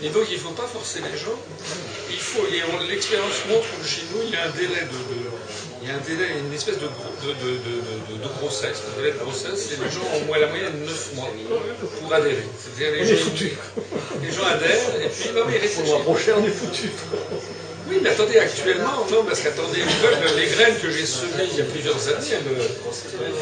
Et 0.03 0.09
donc 0.11 0.25
il 0.29 0.35
ne 0.35 0.41
faut 0.41 0.57
pas 0.57 0.67
forcer 0.67 1.01
les 1.01 1.19
gens. 1.19 1.37
Il 2.11 2.19
faut, 2.19 2.45
l'expérience 2.89 3.45
montre 3.49 3.67
que 3.81 3.87
chez 3.87 4.03
nous, 4.13 4.23
il 4.25 4.31
y 4.31 4.37
a 4.37 4.45
un 4.45 4.51
délai 4.51 4.85
de, 4.85 5.46
il 5.87 5.91
y 5.91 5.93
a 5.93 5.99
un 5.99 6.01
délai, 6.03 6.41
une 6.45 6.53
espèce 6.53 6.79
de, 6.79 6.87
de, 6.87 8.19
de, 8.19 8.29
grossesse. 8.41 8.83
Le 8.91 9.03
délai 9.03 9.15
de 9.15 9.19
grossesse, 9.23 9.71
c'est 9.71 9.81
les 9.81 9.89
gens 9.89 10.03
ont 10.03 10.35
la 10.35 10.49
moyenne 10.49 10.85
9 10.85 11.15
mois 11.15 11.31
pour 12.01 12.13
adhérer. 12.13 12.43
C'est-à-dire 12.59 12.99
les, 12.99 13.17
gens, 13.17 13.31
les 14.21 14.33
gens 14.33 14.47
adhèrent 14.47 15.01
et 15.01 15.09
puis 15.09 15.31
non 15.31 15.43
mais 15.49 15.61
Pour 15.61 15.83
le 15.85 15.89
mois 15.89 16.01
prochain, 16.01 16.33
on 16.39 16.45
est 16.45 16.51
foutu. 16.51 16.91
Oui, 17.89 18.01
mais 18.03 18.11
attendez, 18.11 18.39
actuellement, 18.39 19.07
non, 19.13 19.23
parce 19.25 19.41
qu'attendez, 19.41 19.79
les 20.37 20.47
graines 20.49 20.77
que 20.83 20.91
j'ai 20.91 21.07
semées 21.07 21.47
il 21.53 21.59
y 21.59 21.61
a 21.61 21.65
plusieurs 21.65 22.09
années, 22.09 22.35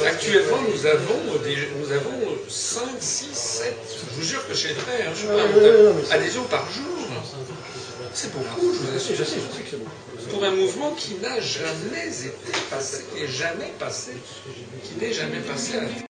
actuellement, 0.06 0.58
nous 0.68 0.84
avons, 0.84 1.38
des, 1.42 1.56
nous 1.80 1.90
avons 1.92 2.36
5, 2.46 2.82
6, 3.00 3.28
7, 3.32 3.74
je 4.10 4.20
vous 4.20 4.28
jure 4.28 4.46
que 4.46 4.54
chez 4.54 4.74
très, 4.74 5.04
hein, 5.04 5.12
je 5.16 5.26
parle 5.28 5.94
adhésions 6.10 6.44
par 6.44 6.70
jour. 6.70 6.84
C'est 8.12 8.32
beaucoup, 8.32 8.72
je 8.72 8.78
vous 8.90 8.96
assure. 8.96 9.16
Je 9.16 9.24
sais, 9.24 9.36
je 9.36 9.56
sais 9.56 9.62
que 9.62 9.70
c'est 9.70 9.78
beaucoup. 9.78 10.13
Pour 10.30 10.44
un 10.44 10.50
mouvement 10.50 10.92
qui 10.92 11.14
n'a 11.16 11.40
jamais 11.40 12.08
été 12.08 12.52
passé, 12.70 13.04
qui 13.12 13.20
n'est 13.22 13.28
jamais 13.28 13.72
passé, 13.78 14.12
qui 14.82 14.98
n'est 14.98 15.12
jamais 15.12 15.40
passé 15.40 15.76
à 15.78 16.04